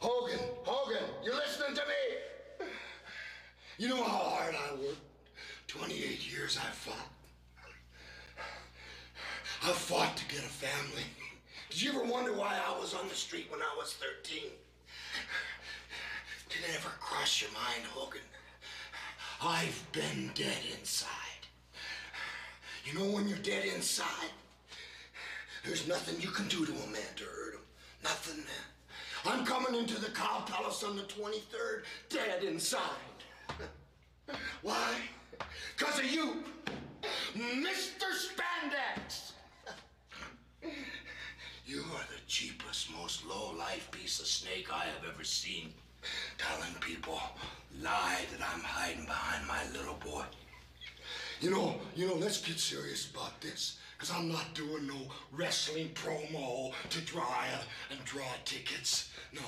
Hogan, 0.00 0.38
Hogan, 0.64 1.02
you're 1.24 1.34
listening 1.34 1.74
to 1.74 1.82
me? 1.82 2.66
You 3.78 3.88
know 3.88 4.02
how 4.02 4.18
hard 4.18 4.54
I 4.54 4.74
worked. 4.74 5.00
28 5.68 6.32
years 6.32 6.58
I 6.58 6.70
fought. 6.70 7.10
I 9.64 9.72
fought 9.72 10.16
to 10.16 10.24
get 10.26 10.38
a 10.38 10.48
family. 10.48 11.02
Did 11.76 11.82
you 11.82 11.90
ever 11.90 12.10
wonder 12.10 12.32
why 12.32 12.58
I 12.66 12.80
was 12.80 12.94
on 12.94 13.06
the 13.06 13.14
street 13.14 13.48
when 13.50 13.60
I 13.60 13.76
was 13.76 13.98
13? 14.24 14.44
Did 16.48 16.58
it 16.70 16.74
ever 16.74 16.88
cross 17.00 17.42
your 17.42 17.50
mind, 17.50 17.84
Hogan? 17.92 18.22
I've 19.42 19.84
been 19.92 20.30
dead 20.34 20.56
inside. 20.80 21.12
You 22.86 22.98
know 22.98 23.04
when 23.14 23.28
you're 23.28 23.36
dead 23.36 23.66
inside? 23.66 24.30
There's 25.66 25.86
nothing 25.86 26.18
you 26.18 26.30
can 26.30 26.48
do 26.48 26.64
to 26.64 26.72
a 26.72 26.86
man 26.86 27.12
to 27.16 27.24
hurt 27.24 27.52
him. 27.56 27.60
Nothing, 28.02 28.38
man. 28.38 29.36
I'm 29.38 29.44
coming 29.44 29.78
into 29.78 30.00
the 30.00 30.12
Cow 30.12 30.46
Palace 30.46 30.82
on 30.82 30.96
the 30.96 31.02
23rd, 31.02 31.82
dead 32.08 32.42
inside. 32.42 32.80
Why? 34.62 34.94
Because 35.76 35.98
of 35.98 36.06
you, 36.06 36.42
Mr. 37.36 38.08
Spandex. 38.14 39.32
You 41.68 41.80
are 41.80 42.06
the 42.14 42.20
cheapest, 42.28 42.92
most 43.16 43.28
low-life 43.28 43.90
piece 43.90 44.20
of 44.20 44.26
snake 44.26 44.68
I 44.72 44.84
have 44.84 45.12
ever 45.12 45.24
seen. 45.24 45.72
Telling 46.38 46.74
people 46.80 47.20
lie 47.82 48.20
that 48.32 48.46
I'm 48.54 48.60
hiding 48.60 49.04
behind 49.04 49.46
my 49.46 49.62
little 49.78 49.96
boy. 50.04 50.24
You 51.40 51.50
know, 51.50 51.76
you 51.94 52.06
know, 52.06 52.14
let's 52.14 52.40
get 52.40 52.58
serious 52.58 53.10
about 53.10 53.40
this. 53.40 53.78
Cause 53.98 54.10
I'm 54.14 54.28
not 54.28 54.54
doing 54.54 54.86
no 54.86 54.94
wrestling 55.32 55.90
promo 55.94 56.72
to 56.90 57.00
draw 57.02 57.44
and 57.90 58.04
draw 58.04 58.26
tickets. 58.44 59.10
No, 59.32 59.40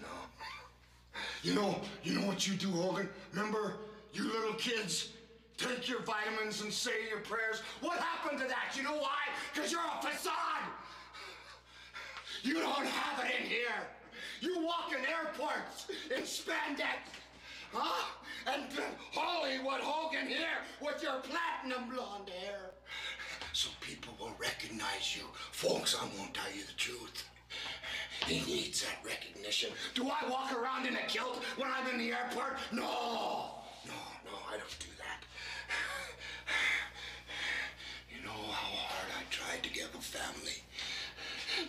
no. 0.00 1.20
You 1.42 1.54
know, 1.54 1.80
you 2.04 2.18
know 2.18 2.26
what 2.26 2.46
you 2.46 2.54
do, 2.54 2.70
Hogan? 2.70 3.08
Remember, 3.32 3.74
you 4.12 4.24
little 4.24 4.54
kids 4.54 5.08
take 5.56 5.88
your 5.88 6.02
vitamins 6.02 6.62
and 6.62 6.72
say 6.72 7.08
your 7.08 7.20
prayers. 7.20 7.62
What 7.80 7.98
happened 7.98 8.40
to 8.40 8.46
that? 8.46 8.76
You 8.76 8.84
know 8.84 8.96
why? 8.96 9.22
Cause 9.54 9.72
you're 9.72 9.80
a 9.80 10.02
facade. 10.02 10.70
You 12.46 12.54
don't 12.54 12.86
have 12.86 13.24
it 13.24 13.32
in 13.40 13.48
here. 13.48 13.82
You 14.40 14.64
walk 14.64 14.92
in 14.92 15.04
airports 15.04 15.88
in 16.14 16.22
spandex. 16.22 17.02
Huh? 17.72 18.06
And 18.46 18.62
Hollywood 19.10 19.80
Hogan 19.80 20.28
here 20.28 20.62
with 20.80 21.02
your 21.02 21.20
platinum 21.22 21.90
blonde 21.90 22.30
hair. 22.30 22.70
So 23.52 23.68
people 23.80 24.14
will 24.20 24.34
recognize 24.38 25.16
you. 25.16 25.24
Folks, 25.50 25.96
I 26.00 26.04
won't 26.16 26.34
tell 26.34 26.52
you 26.54 26.62
the 26.62 26.76
truth. 26.76 27.24
He 28.26 28.40
needs 28.46 28.82
that 28.84 29.04
recognition. 29.04 29.70
Do 29.94 30.04
I 30.04 30.30
walk 30.30 30.52
around 30.52 30.86
in 30.86 30.94
a 30.94 31.06
kilt 31.08 31.42
when 31.56 31.68
I'm 31.68 31.88
in 31.92 31.98
the 31.98 32.12
airport? 32.12 32.58
No. 32.70 32.82
No, 33.86 33.98
no, 34.24 34.36
I 34.48 34.52
don't 34.52 34.78
do 34.78 34.92
that. 34.98 35.24
You 38.08 38.24
know 38.24 38.30
how 38.30 38.76
hard 38.76 39.08
I 39.18 39.22
tried 39.30 39.62
to 39.62 39.70
get 39.70 39.94
a 39.94 40.00
family. 40.00 40.62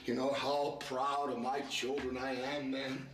You 0.05 0.13
know 0.13 0.31
how 0.31 0.77
proud 0.87 1.31
of 1.31 1.39
my 1.39 1.59
children 1.61 2.17
I 2.17 2.35
am, 2.55 2.71
man. 2.71 3.07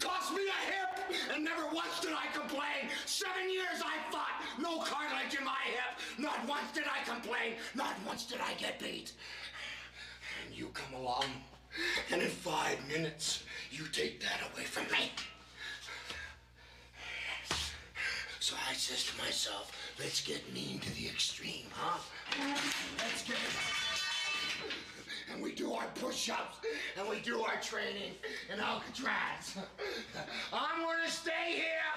Cost 0.00 0.32
me 0.34 0.42
a 0.48 0.72
hip, 0.72 1.16
and 1.34 1.44
never 1.44 1.62
once 1.72 2.00
did 2.00 2.12
I 2.12 2.26
complain. 2.32 2.90
Seven 3.06 3.50
years 3.50 3.82
I 3.84 4.10
fought, 4.12 4.42
no 4.60 4.78
cartilage 4.80 5.36
in 5.38 5.44
my 5.44 5.58
hip. 5.64 6.00
Not 6.18 6.46
once 6.48 6.72
did 6.74 6.84
I 6.84 7.08
complain. 7.08 7.54
Not 7.74 7.94
once 8.06 8.24
did 8.24 8.40
I 8.40 8.54
get 8.54 8.78
beat. 8.78 9.12
And 10.44 10.56
you 10.56 10.68
come 10.68 11.00
along, 11.00 11.24
and 12.12 12.22
in 12.22 12.28
five 12.28 12.78
minutes, 12.88 13.44
you 13.70 13.84
take 13.92 14.20
that 14.20 14.40
away 14.52 14.64
from 14.64 14.84
me. 14.92 15.10
So 18.40 18.56
I 18.68 18.74
says 18.74 19.04
to 19.04 19.18
myself, 19.22 19.70
let's 20.00 20.20
get 20.20 20.52
mean 20.52 20.80
to 20.80 20.94
the 20.94 21.06
extreme, 21.06 21.66
huh? 21.72 21.98
Let's 22.98 23.22
get 23.22 23.36
and 25.32 25.42
we 25.42 25.52
do 25.52 25.72
our 25.72 25.86
push-ups 25.94 26.58
and 26.98 27.08
we 27.08 27.20
do 27.20 27.40
our 27.42 27.60
training 27.60 28.12
in 28.52 28.60
Alcatraz. 28.60 29.56
I'm 30.52 30.80
gonna 30.80 31.10
stay 31.10 31.54
here 31.54 31.96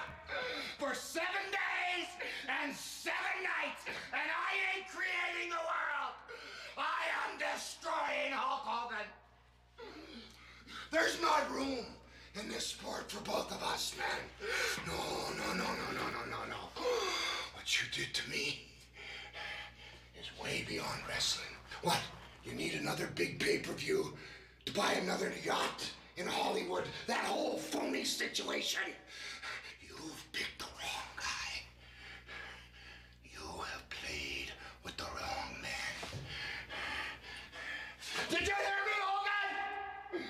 for 0.78 0.94
seven 0.94 1.44
days 1.50 2.08
and 2.48 2.74
seven 2.74 3.36
nights, 3.42 3.82
and 3.86 4.28
I 4.28 4.76
ain't 4.76 4.88
creating 4.88 5.50
the 5.50 5.56
world. 5.56 6.14
I 6.76 7.00
am 7.24 7.38
destroying 7.38 8.32
Hulk 8.32 8.62
Hogan. 8.64 9.08
There's 10.90 11.20
not 11.20 11.50
room 11.50 11.86
in 12.40 12.48
this 12.48 12.66
sport 12.66 13.10
for 13.10 13.22
both 13.24 13.50
of 13.50 13.62
us, 13.62 13.94
man. 13.98 14.48
No, 14.86 14.94
no, 15.36 15.54
no, 15.54 15.64
no, 15.64 15.86
no, 15.92 16.06
no, 16.10 16.24
no, 16.30 16.44
no. 16.50 16.82
What 17.54 17.80
you 17.80 17.88
did 17.92 18.14
to 18.14 18.30
me 18.30 18.66
is 20.20 20.30
way 20.42 20.64
beyond 20.68 21.00
wrestling. 21.08 21.56
What? 21.82 22.00
You 22.44 22.52
need 22.52 22.74
another 22.74 23.08
big 23.14 23.40
pay-per-view 23.40 24.12
to 24.66 24.72
buy 24.72 24.92
another 24.94 25.32
yacht 25.44 25.90
in 26.16 26.26
Hollywood. 26.26 26.84
That 27.06 27.24
whole 27.24 27.56
phony 27.56 28.04
situation. 28.04 28.82
You've 29.80 30.32
picked 30.32 30.58
the 30.58 30.64
wrong 30.64 31.08
guy. 31.16 31.62
You 33.24 33.40
have 33.40 33.88
played 33.88 34.52
with 34.84 34.96
the 34.96 35.04
wrong 35.04 35.56
man. 35.62 36.20
Did 38.28 38.40
you 38.40 38.54
hear 38.54 38.84
me, 38.84 38.92
Hogan? 39.02 40.26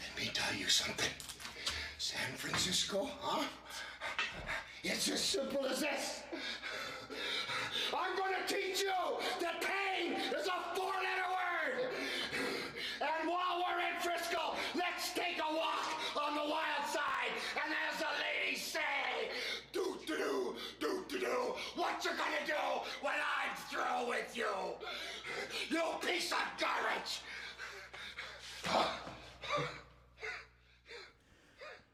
Let 0.00 0.24
me 0.24 0.30
tell 0.34 0.54
you 0.58 0.68
something. 0.68 1.10
San 1.98 2.34
Francisco, 2.36 3.08
huh? 3.20 3.44
It's 4.82 5.08
as 5.08 5.20
simple 5.20 5.64
as 5.66 5.80
this. 5.80 6.22
I'm 7.96 8.16
going 8.16 8.34
to 8.34 8.54
teach 8.54 8.80
you 8.80 9.00
that 9.40 9.60
pain 9.60 10.12
is 10.12 10.46
a 10.46 10.76
four-letter 10.76 11.28
word. 11.30 11.90
And 13.00 13.28
while 13.28 13.64
we're 13.64 13.80
in 13.80 14.00
Frisco, 14.00 14.54
let's 14.74 15.12
take 15.12 15.38
a 15.38 15.54
walk 15.54 15.86
on 16.16 16.34
the 16.34 16.42
wild 16.42 16.86
side. 16.86 17.32
And 17.64 17.74
as 17.90 17.98
the 17.98 18.06
ladies 18.20 18.62
say, 18.62 19.30
do 19.72 19.96
do 20.06 20.16
do 20.16 20.54
do 20.80 21.04
do 21.08 21.18
do. 21.18 21.54
What 21.76 22.04
you 22.04 22.10
gonna 22.10 22.46
do 22.46 22.80
when 23.02 23.14
I'm 23.14 23.56
through 23.70 24.08
with 24.08 24.36
you? 24.36 24.46
You 25.70 25.82
piece 26.00 26.32
of 26.32 26.38
garbage. 26.60 27.22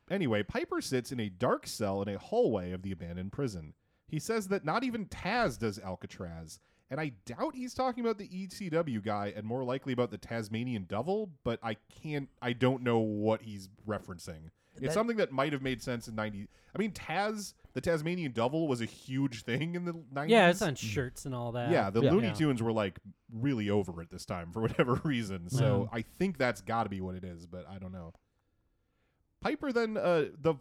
Anyway, 0.09 0.43
Piper 0.43 0.81
sits 0.81 1.11
in 1.11 1.19
a 1.21 1.29
dark 1.29 1.67
cell 1.67 2.01
in 2.03 2.09
a 2.09 2.19
hallway 2.19 2.71
of 2.73 2.83
the 2.83 2.93
abandoned 2.93 3.33
prison. 3.33 3.75
He 4.09 4.19
says 4.19 4.49
that 4.49 4.65
not 4.65 4.85
even 4.85 5.07
Taz 5.07 5.59
does 5.59 5.79
Alcatraz, 5.79 6.61
and 6.91 7.01
I 7.01 7.13
doubt 7.25 7.55
he's 7.55 7.75
talking 7.75 8.05
about 8.05 8.19
the 8.19 8.29
ECW 8.29 9.05
guy 9.05 9.33
and 9.37 9.45
more 9.45 9.65
likely 9.65 9.93
about 9.93 10.11
the 10.11 10.19
Tasmanian 10.19 10.85
Devil, 10.85 11.31
but 11.45 11.59
I 11.63 11.77
can't 12.03 12.29
I 12.41 12.53
don't 12.53 12.83
know 12.83 12.99
what 12.99 13.43
he's 13.43 13.69
referencing. 13.87 14.51
It's 14.75 14.83
That- 14.89 14.93
something 14.93 15.17
that 15.17 15.33
might 15.33 15.53
have 15.55 15.63
made 15.63 15.83
sense 15.83 16.07
in 16.07 16.15
90 16.15 16.49
I 16.75 16.79
mean 16.79 16.93
Taz 16.93 17.55
the 17.73 17.81
Tasmanian 17.81 18.33
Devil 18.33 18.69
was 18.69 18.81
a 18.81 18.85
huge 18.87 19.43
thing 19.43 19.75
in 19.75 19.85
the 19.85 19.93
90s. 19.93 20.29
Yeah, 20.31 20.49
it's 20.51 20.63
on 20.63 20.75
shirts 20.77 21.27
and 21.27 21.35
all 21.35 21.53
that. 21.53 21.71
Yeah, 21.71 21.91
the 21.91 22.03
Yeah. 22.03 22.11
Looney 22.13 22.29
Yeah. 22.29 22.35
Tunes 22.35 22.63
were 22.63 22.73
like 22.73 22.99
really 23.33 23.69
over 23.71 24.01
at 24.01 24.11
this 24.11 24.25
time 24.25 24.53
for 24.53 24.61
whatever 24.63 25.01
reason. 25.03 25.51
So 25.51 25.89
I 25.93 26.03
think 26.03 26.39
that's 26.39 26.61
got 26.61 26.85
to 26.85 26.89
be 26.91 27.01
what 27.01 27.15
it 27.17 27.25
is, 27.25 27.47
but 27.47 27.67
I 27.69 27.79
don't 27.79 27.93
know. 27.93 28.13
Piper 29.41 29.73
then 29.73 29.97
uh 29.97 30.27
the 30.41 30.55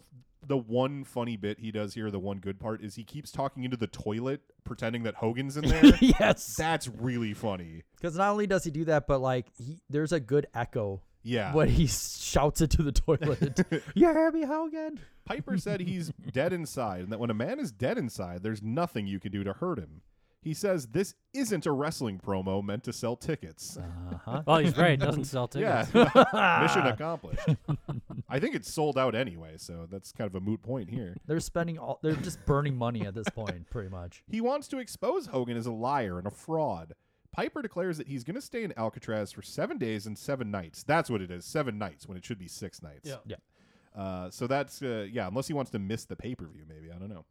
the 0.48 0.58
one 0.58 1.04
funny 1.04 1.38
bit 1.38 1.60
he 1.60 1.72
does 1.72 1.94
here, 1.94 2.12
the 2.12 2.20
one 2.20 2.38
good 2.38 2.60
part 2.60 2.84
is 2.84 2.96
he 2.96 3.04
keeps 3.04 3.32
talking 3.32 3.64
into 3.64 3.78
the 3.78 3.88
toilet 3.88 4.42
pretending 4.64 5.04
that 5.04 5.16
Hogan's 5.16 5.58
in 5.58 5.66
there. 5.66 5.98
yes. 6.02 6.56
That's 6.58 6.88
really 6.88 7.34
funny. 7.34 7.84
Because 7.96 8.16
not 8.16 8.30
only 8.30 8.48
does 8.48 8.64
he 8.64 8.72
do 8.72 8.86
that, 8.86 9.08
but 9.08 9.20
like 9.20 9.48
he, 9.58 9.80
there's 9.90 10.12
a 10.12 10.20
good 10.20 10.48
echo. 10.54 11.02
Yeah. 11.24 11.54
When 11.54 11.70
he 11.70 11.88
shouts 11.88 12.62
it 12.62 12.70
to 12.72 12.84
the 12.84 12.92
toilet. 12.92 13.60
you 13.96 14.14
hear 14.14 14.32
me, 14.32 14.44
Hogan? 14.44 15.00
Piper 15.26 15.58
said 15.58 15.82
he's 15.82 16.12
dead 16.32 16.54
inside 16.54 17.02
and 17.02 17.12
that 17.12 17.20
when 17.20 17.32
a 17.32 17.36
man 17.36 17.60
is 17.60 17.72
dead 17.72 17.98
inside, 17.98 18.44
there's 18.44 18.62
nothing 18.62 19.08
you 19.08 19.20
can 19.20 19.32
do 19.32 19.44
to 19.44 19.54
hurt 19.54 19.80
him. 19.80 20.02
He 20.46 20.54
says 20.54 20.86
this 20.86 21.16
isn't 21.34 21.66
a 21.66 21.72
wrestling 21.72 22.20
promo 22.20 22.64
meant 22.64 22.84
to 22.84 22.94
sell 22.94 23.16
tickets. 23.16 23.78
Uh-huh. 23.78 24.44
Well, 24.46 24.60
he's 24.60 24.78
right, 24.78 24.92
it 24.92 25.00
doesn't 25.00 25.26
sell 25.26 25.48
tickets. 25.50 25.90
Yeah. 25.92 26.62
Mission 26.62 26.86
accomplished. 26.86 27.42
I 28.30 28.40
think 28.40 28.54
it's 28.54 28.72
sold 28.72 28.96
out 28.96 29.16
anyway, 29.16 29.56
so 29.58 29.88
that's 29.90 30.12
kind 30.12 30.28
of 30.28 30.36
a 30.36 30.40
moot 30.40 30.62
point 30.62 30.92
here. 30.92 31.18
They're 31.26 31.40
spending 31.40 31.80
all. 31.80 31.98
They're 32.04 32.14
just 32.14 32.46
burning 32.46 32.76
money 32.76 33.08
at 33.08 33.16
this 33.16 33.28
point, 33.28 33.72
pretty 33.72 33.90
much. 33.90 34.24
He 34.30 34.40
wants 34.40 34.68
to 34.68 34.78
expose 34.78 35.26
Hogan 35.26 35.58
as 35.58 35.66
a 35.66 35.72
liar 35.72 36.20
and 36.20 36.28
a 36.28 36.32
fraud. 36.32 36.94
Piper 37.32 37.64
declares 37.64 37.98
that 37.98 38.08
he's 38.08 38.24
going 38.24 38.36
to 38.36 38.42
stay 38.42 38.64
in 38.64 38.72
Alcatraz 38.78 39.32
for 39.32 39.42
seven 39.42 39.80
days 39.80 40.06
and 40.06 40.16
seven 40.16 40.52
nights. 40.52 40.84
That's 40.84 41.10
what 41.10 41.22
it 41.22 41.32
is, 41.32 41.44
seven 41.44 41.80
nights 41.80 42.08
when 42.08 42.20
it 42.20 42.24
should 42.24 42.38
be 42.38 42.48
six 42.48 42.84
nights. 42.84 43.10
Yeah. 43.10 43.18
Yeah. 43.26 44.00
Uh, 44.00 44.30
so 44.30 44.46
that's 44.46 44.84
uh, 44.84 45.08
yeah, 45.12 45.28
unless 45.28 45.48
he 45.48 45.54
wants 45.54 45.72
to 45.72 45.80
miss 45.80 46.06
the 46.06 46.16
pay 46.16 46.36
per 46.36 46.46
view, 46.46 46.66
maybe 46.70 46.92
I 46.92 47.00
don't 47.00 47.10
know. 47.10 47.26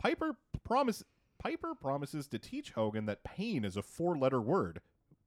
Piper 0.00 0.34
promise 0.64 1.04
Piper 1.40 1.74
promises 1.74 2.28
to 2.28 2.38
teach 2.38 2.70
Hogan 2.72 3.06
that 3.06 3.24
pain 3.24 3.64
is 3.64 3.76
a 3.76 3.82
four 3.82 4.16
letter 4.16 4.40
word, 4.40 4.80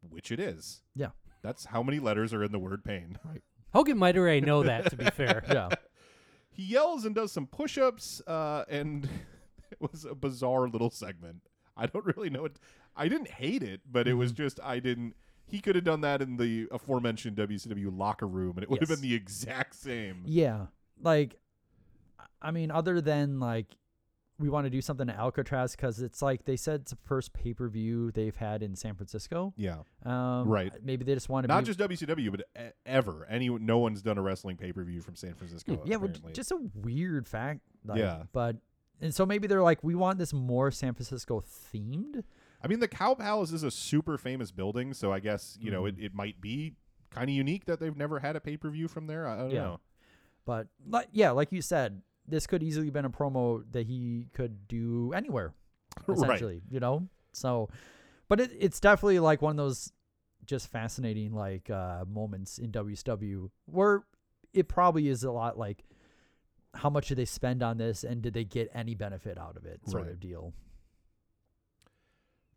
which 0.07 0.31
it 0.31 0.39
is. 0.39 0.81
Yeah. 0.95 1.09
That's 1.41 1.65
how 1.65 1.83
many 1.83 1.99
letters 1.99 2.33
are 2.33 2.43
in 2.43 2.51
the 2.53 2.59
word 2.59 2.83
pain. 2.85 3.17
Right. 3.25 3.41
Hogan 3.73 3.97
might 3.97 4.15
already 4.15 4.41
know 4.41 4.61
that, 4.63 4.89
to 4.91 4.95
be 4.95 5.05
fair. 5.05 5.43
Yeah. 5.51 5.69
He 6.51 6.63
yells 6.63 7.03
and 7.05 7.15
does 7.15 7.31
some 7.31 7.47
push 7.47 7.79
ups, 7.79 8.21
uh, 8.27 8.63
and 8.69 9.05
it 9.71 9.81
was 9.81 10.05
a 10.05 10.13
bizarre 10.13 10.67
little 10.69 10.91
segment. 10.91 11.41
I 11.75 11.87
don't 11.87 12.05
really 12.05 12.29
know 12.29 12.45
it. 12.45 12.59
I 12.95 13.07
didn't 13.07 13.29
hate 13.31 13.63
it, 13.63 13.81
but 13.91 14.07
it 14.07 14.13
was 14.13 14.31
Mm-hmm. 14.31 14.43
just 14.43 14.59
I 14.63 14.77
didn't. 14.79 15.15
He 15.47 15.59
could 15.59 15.73
have 15.75 15.83
done 15.83 16.01
that 16.01 16.21
in 16.21 16.37
the 16.37 16.67
aforementioned 16.71 17.35
WCW 17.37 17.97
locker 17.97 18.27
room, 18.27 18.53
and 18.57 18.63
it 18.63 18.69
would 18.69 18.79
have 18.81 18.89
been 18.89 19.01
the 19.01 19.15
exact 19.15 19.73
same. 19.73 20.21
Yeah. 20.25 20.67
Like, 21.01 21.39
I 22.41 22.51
mean, 22.51 22.69
other 22.69 23.01
than 23.01 23.39
like, 23.39 23.65
we 24.39 24.49
want 24.49 24.65
to 24.65 24.69
do 24.69 24.81
something 24.81 25.07
to 25.07 25.13
Alcatraz 25.15 25.75
because 25.75 26.01
it's 26.01 26.21
like 26.21 26.45
they 26.45 26.55
said 26.57 26.81
it's 26.81 26.91
the 26.91 26.97
first 27.05 27.33
pay 27.33 27.53
per 27.53 27.67
view 27.69 28.11
they've 28.11 28.35
had 28.35 28.63
in 28.63 28.75
San 28.75 28.95
Francisco. 28.95 29.53
Yeah. 29.57 29.77
Um, 30.03 30.47
Right. 30.47 30.73
Maybe 30.83 31.05
they 31.05 31.13
just 31.13 31.29
want 31.29 31.43
to 31.43 31.47
be 31.47 31.53
Not 31.53 31.65
be, 31.65 31.73
just 31.73 31.79
WCW, 31.79 32.31
but 32.31 32.41
e- 32.59 32.69
ever. 32.85 33.27
Any 33.29 33.49
no 33.49 33.77
one's 33.77 34.01
done 34.01 34.17
a 34.17 34.21
wrestling 34.21 34.57
pay 34.57 34.71
per 34.73 34.83
view 34.83 35.01
from 35.01 35.15
San 35.15 35.33
Francisco. 35.35 35.81
yeah, 35.85 35.97
well, 35.97 36.11
just 36.33 36.51
a 36.51 36.57
weird 36.73 37.27
fact. 37.27 37.61
Like, 37.85 37.99
Yeah. 37.99 38.23
But 38.33 38.57
and 39.01 39.13
so 39.13 39.25
maybe 39.25 39.47
they're 39.47 39.61
like, 39.63 39.83
we 39.83 39.95
want 39.95 40.17
this 40.17 40.33
more 40.33 40.71
San 40.71 40.93
Francisco 40.93 41.41
themed. 41.41 42.23
I 42.63 42.67
mean, 42.67 42.79
the 42.79 42.87
Cow 42.87 43.13
Palace 43.13 43.51
is 43.51 43.63
a 43.63 43.71
super 43.71 44.17
famous 44.17 44.51
building, 44.51 44.93
so 44.93 45.11
I 45.11 45.19
guess 45.19 45.57
you 45.61 45.69
know 45.69 45.83
Mhm. 45.83 45.89
it, 45.99 46.05
it 46.05 46.13
might 46.15 46.41
be 46.41 46.73
kind 47.11 47.29
of 47.29 47.35
unique 47.35 47.65
that 47.65 47.79
they've 47.79 47.95
never 47.95 48.19
had 48.19 48.35
a 48.35 48.39
pay 48.41 48.57
per 48.57 48.69
view 48.71 48.87
from 48.87 49.05
there. 49.07 49.27
I, 49.27 49.33
I 49.35 49.37
don't 49.37 49.51
Yeah. 49.51 49.61
know. 49.63 49.79
But 50.45 50.67
like, 50.87 51.07
yeah, 51.11 51.31
like 51.31 51.51
you 51.51 51.61
said, 51.61 52.01
this 52.27 52.47
could 52.47 52.63
easily 52.63 52.89
been 52.89 53.05
a 53.05 53.09
promo 53.09 53.63
that 53.71 53.85
he 53.87 54.27
could 54.33 54.67
do 54.67 55.11
anywhere, 55.13 55.53
Right. 56.07 56.17
essentially. 56.17 56.61
You 56.69 56.79
know, 56.79 57.07
so, 57.33 57.69
but 58.29 58.39
it, 58.39 58.51
it's 58.59 58.79
definitely 58.79 59.19
like 59.19 59.41
one 59.41 59.51
of 59.51 59.57
those 59.57 59.91
just 60.45 60.67
fascinating 60.71 61.33
like 61.33 61.69
uh, 61.69 62.03
moments 62.07 62.57
in 62.57 62.71
WCW 62.71 63.49
where 63.65 64.03
it 64.53 64.67
probably 64.67 65.07
is 65.07 65.23
a 65.23 65.31
lot 65.31 65.57
like 65.57 65.83
how 66.73 66.89
much 66.89 67.07
did 67.07 67.17
they 67.17 67.25
spend 67.25 67.63
on 67.63 67.77
this 67.77 68.03
and 68.03 68.21
did 68.21 68.33
they 68.33 68.43
get 68.43 68.69
any 68.73 68.93
benefit 68.95 69.37
out 69.37 69.55
of 69.55 69.65
it 69.65 69.79
sort 69.87 70.03
Right. 70.03 70.11
of 70.11 70.19
deal. 70.19 70.53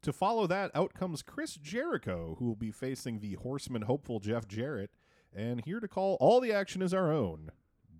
to 0.03 0.13
follow 0.13 0.47
that, 0.47 0.71
out 0.75 0.95
comes 0.95 1.23
Chris 1.23 1.55
Jericho, 1.55 2.37
who 2.39 2.47
will 2.47 2.55
be 2.57 2.71
facing 2.71 3.19
the 3.21 3.35
Horseman 3.35 3.83
hopeful 3.83 4.21
Jeff 4.21 4.47
Jarrett. 4.47 4.91
And 5.35 5.63
here 5.65 5.81
to 5.81 5.89
call 5.89 6.17
all 6.21 6.41
the 6.41 6.53
action 6.53 6.81
is 6.81 6.95
our 6.95 7.13
own 7.13 7.51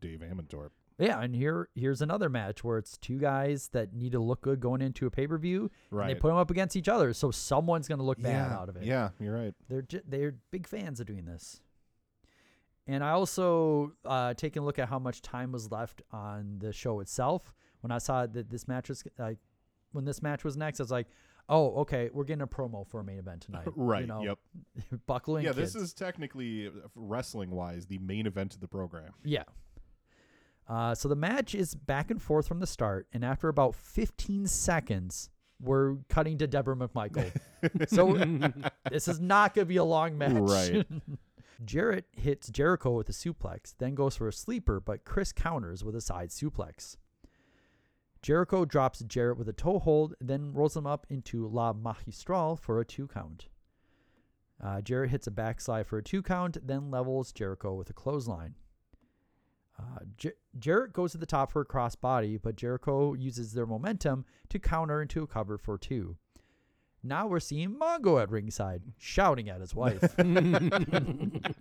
Dave 0.01 0.21
Ammentorp. 0.21 0.71
Yeah, 0.99 1.21
and 1.21 1.35
here 1.37 1.69
here's 1.75 2.01
another 2.01 2.29
match 2.31 2.65
where 2.65 2.79
it's 2.79 2.97
two 2.97 3.19
guys 3.19 3.69
that 3.73 3.93
need 3.93 4.13
to 4.13 4.19
look 4.19 4.41
good 4.41 4.61
going 4.61 4.81
into 4.81 5.07
a 5.07 5.11
pay 5.11 5.27
per 5.27 5.37
view. 5.37 5.71
And 5.91 6.09
they 6.09 6.15
put 6.15 6.29
them 6.29 6.37
up 6.39 6.51
against 6.51 6.75
each 6.77 6.89
other, 6.89 7.13
so 7.13 7.31
someone's 7.31 7.87
going 7.89 7.99
to 7.99 8.05
look 8.05 8.21
bad 8.21 8.51
Yeah, 8.51 8.57
out 8.57 8.69
of 8.71 8.77
it. 8.77 8.85
yeah, 8.85 9.11
you're 9.21 9.35
right. 9.35 9.55
They're 9.69 9.83
ju- 9.83 10.01
they're 10.09 10.35
big 10.51 10.67
fans 10.67 10.99
of 11.01 11.07
doing 11.07 11.27
this. 11.27 11.61
And 12.87 13.03
I 13.03 13.11
also 13.11 13.93
uh, 14.05 14.33
taking 14.35 14.63
a 14.63 14.65
look 14.67 14.79
at 14.79 14.89
how 14.89 14.99
much 14.99 15.21
time 15.21 15.53
was 15.53 15.71
left 15.73 16.03
on 16.13 16.59
the 16.61 16.73
show 16.73 17.01
itself. 17.01 17.53
When 17.81 17.91
I 17.91 17.99
saw 17.99 18.27
that 18.27 18.49
this 18.49 18.67
match 18.69 18.89
was 18.89 19.03
like, 19.19 19.39
when 19.93 20.05
this 20.05 20.23
match 20.23 20.45
was 20.45 20.57
next, 20.57 20.79
I 20.81 20.85
was 20.85 20.91
like, 20.93 21.09
oh, 21.49 21.75
okay, 21.81 22.11
we're 22.13 22.25
getting 22.25 22.43
a 22.43 22.47
promo 22.47 22.87
for 22.87 23.01
a 23.01 23.05
main 23.05 23.19
event 23.19 23.43
tonight. 23.43 23.67
Right, 23.77 24.03
You 24.03 24.07
know, 24.07 24.23
yep. 24.23 24.39
buckling. 25.07 25.45
yeah, 25.45 25.53
kids. 25.53 25.73
this 25.75 25.83
is 25.83 25.93
technically 25.95 26.71
wrestling 26.95 27.51
wise 27.51 27.87
the 27.87 27.99
main 27.99 28.27
event 28.27 28.55
of 28.55 28.61
the 28.61 28.69
program. 28.69 29.13
Yeah. 29.25 29.43
Uh, 30.69 30.95
so 30.95 31.09
the 31.09 31.17
match 31.17 31.55
is 31.55 31.75
back 31.75 32.11
and 32.11 32.21
forth 32.21 32.49
from 32.49 32.61
the 32.61 32.67
start, 32.67 33.07
and 33.13 33.25
after 33.25 33.49
about 33.49 33.75
15 33.75 34.47
seconds, 34.47 35.31
we're 35.61 35.97
cutting 36.09 36.39
to 36.39 36.47
Debra 36.47 36.77
McMichael. 36.77 37.31
so 37.89 38.15
this 38.91 39.09
is 39.09 39.21
not 39.21 39.55
going 39.55 39.65
to 39.65 39.69
be 39.69 39.77
a 39.77 39.85
long 39.85 40.19
match. 40.19 40.33
Right. 40.35 40.87
Jarrett 41.65 42.05
hits 42.13 42.51
Jericho 42.51 42.91
with 42.91 43.09
a 43.09 43.13
suplex, 43.13 43.75
then 43.79 43.95
goes 43.95 44.17
for 44.17 44.29
a 44.29 44.33
sleeper, 44.33 44.81
but 44.81 45.05
Chris 45.05 45.33
counters 45.33 45.83
with 45.83 45.97
a 45.97 46.01
side 46.01 46.29
suplex. 46.29 46.97
Jericho 48.21 48.65
drops 48.65 49.01
Jarrett 49.01 49.39
with 49.39 49.49
a 49.49 49.53
toe 49.53 49.79
hold, 49.79 50.15
then 50.21 50.53
rolls 50.53 50.77
him 50.77 50.87
up 50.87 51.07
into 51.09 51.47
La 51.47 51.73
Magistral 51.73 52.57
for 52.57 52.81
a 52.81 52.85
two 52.85 53.07
count. 53.07 53.47
Uh, 54.63 54.81
Jarrett 54.81 55.11
hits 55.11 55.27
a 55.27 55.31
backslide 55.31 55.87
for 55.87 55.99
a 55.99 56.03
two 56.03 56.23
count, 56.23 56.59
then 56.67 56.91
levels 56.91 57.33
Jericho 57.33 57.75
with 57.75 57.89
a 57.89 57.93
clothesline. 57.93 58.55
Uh, 59.79 59.99
J- 60.17 60.33
Jarrett 60.59 60.93
goes 60.93 61.13
to 61.13 61.19
the 61.19 61.27
top 61.27 61.53
for 61.53 61.61
a 61.61 61.67
crossbody, 61.67 62.41
but 62.41 62.57
Jericho 62.57 63.13
uses 63.15 63.53
their 63.53 63.67
momentum 63.67 64.25
to 64.49 64.59
counter 64.59 65.03
into 65.03 65.23
a 65.23 65.27
cover 65.27 65.59
for 65.59 65.77
two. 65.77 66.17
Now 67.03 67.27
we're 67.27 67.41
seeing 67.41 67.75
Mongo 67.77 68.21
at 68.21 68.31
ringside, 68.31 68.83
shouting 68.99 69.49
at 69.51 69.61
his 69.61 69.75
wife. 69.75 70.15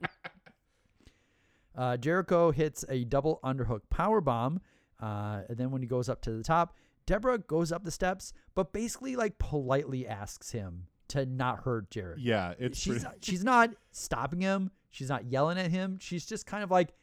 uh, 1.77 1.97
Jericho 1.97 2.51
hits 2.51 2.85
a 2.89 3.03
double 3.03 3.39
underhook 3.43 3.81
power 3.89 4.21
bomb, 4.21 4.61
uh, 5.01 5.41
and 5.49 5.57
then 5.57 5.71
when 5.71 5.81
he 5.81 5.87
goes 5.87 6.09
up 6.09 6.21
to 6.21 6.31
the 6.31 6.43
top, 6.43 6.75
Debra 7.05 7.39
goes 7.39 7.71
up 7.71 7.83
the 7.83 7.91
steps, 7.91 8.33
but 8.55 8.73
basically 8.73 9.15
like 9.15 9.37
politely 9.37 10.07
asks 10.07 10.51
him 10.51 10.87
to 11.09 11.25
not 11.25 11.63
hurt 11.63 11.91
Jarrett. 11.91 12.19
Yeah, 12.19 12.53
it's 12.57 12.79
she's 12.79 12.93
pretty- 12.93 13.03
not, 13.03 13.15
she's 13.21 13.43
not 13.43 13.69
stopping 13.91 14.41
him. 14.41 14.71
She's 14.89 15.09
not 15.09 15.25
yelling 15.25 15.57
at 15.57 15.69
him. 15.69 15.97
She's 15.99 16.25
just 16.25 16.45
kind 16.45 16.63
of 16.63 16.71
like, 16.71 16.93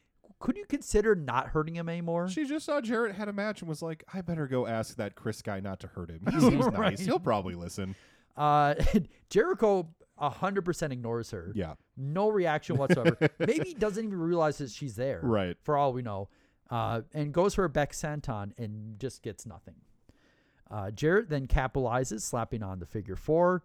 could 0.43 0.56
you 0.59 0.66
consider 0.66 1.14
not 1.14 1.48
hurting 1.48 1.74
him 1.77 1.89
anymore? 1.89 2.28
She 2.28 2.44
just 2.44 2.66
saw 2.66 2.81
Jarrett 2.82 3.14
had 3.14 3.28
a 3.28 3.32
match 3.32 3.60
and 3.62 3.69
was 3.69 3.81
like, 3.81 4.05
I 4.12 4.20
better 4.20 4.47
go 4.47 4.66
ask 4.66 4.97
that 4.97 5.14
Chris 5.14 5.40
guy 5.40 5.60
not 5.60 5.81
to 5.81 5.86
hurt 5.86 6.10
him. 6.10 6.20
He 6.31 6.39
seems 6.40 6.66
Right. 6.66 6.78
nice. 6.93 7.01
He'll 7.01 7.19
probably 7.20 7.55
listen. 7.55 7.94
Uh, 8.36 8.74
Jericho 9.31 9.89
hundred 10.19 10.62
percent 10.64 10.93
ignores 10.93 11.31
her. 11.32 11.51
Yeah. 11.55 11.74
no 11.97 12.28
reaction 12.28 12.77
whatsoever. 12.77 13.16
Maybe 13.40 13.74
doesn't 13.74 14.05
even 14.05 14.19
realize 14.19 14.59
that 14.59 14.70
she's 14.70 14.94
there. 14.94 15.20
Right. 15.23 15.56
for 15.62 15.77
all 15.77 15.93
we 15.93 16.02
know, 16.02 16.28
uh, 16.70 17.01
and 17.12 17.32
goes 17.32 17.55
for 17.55 17.64
a 17.64 17.69
back 17.69 17.93
senton 17.93 18.52
and 18.59 18.98
just 19.01 19.23
gets 19.23 19.47
nothing. 19.47 19.74
Uh, 20.70 20.90
Jarrett 20.90 21.28
then 21.28 21.47
capitalizes, 21.47 22.20
slapping 22.23 22.62
on 22.62 22.78
the 22.78 22.86
figure 22.86 23.16
four. 23.16 23.64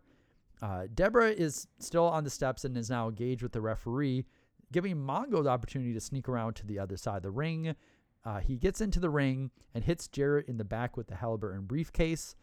Uh, 0.61 0.87
Debra 0.93 1.29
is 1.29 1.67
still 1.79 2.05
on 2.05 2.23
the 2.23 2.29
steps 2.31 2.65
and 2.65 2.75
is 2.75 2.89
now 2.89 3.07
engaged 3.07 3.43
with 3.43 3.51
the 3.51 3.61
referee, 3.61 4.25
giving 4.72 4.95
Mongo 4.98 5.44
the 5.44 5.49
opportunity 5.49 5.94
to 5.94 5.99
sneak 6.02 6.27
around 6.27 6.56
to 6.56 6.65
the 6.65 6.80
other 6.80 6.98
side 6.98 7.18
of 7.18 7.23
the 7.23 7.31
ring. 7.31 7.76
Uh, 8.26 8.39
he 8.39 8.57
gets 8.57 8.81
into 8.81 8.99
the 8.99 9.10
ring 9.10 9.52
and 9.73 9.84
hits 9.84 10.07
Jarrett 10.07 10.48
in 10.48 10.57
the 10.57 10.65
back 10.65 10.98
with 10.98 11.07
the 11.07 11.15
Halliburton 11.15 11.65
briefcase. 11.65 12.35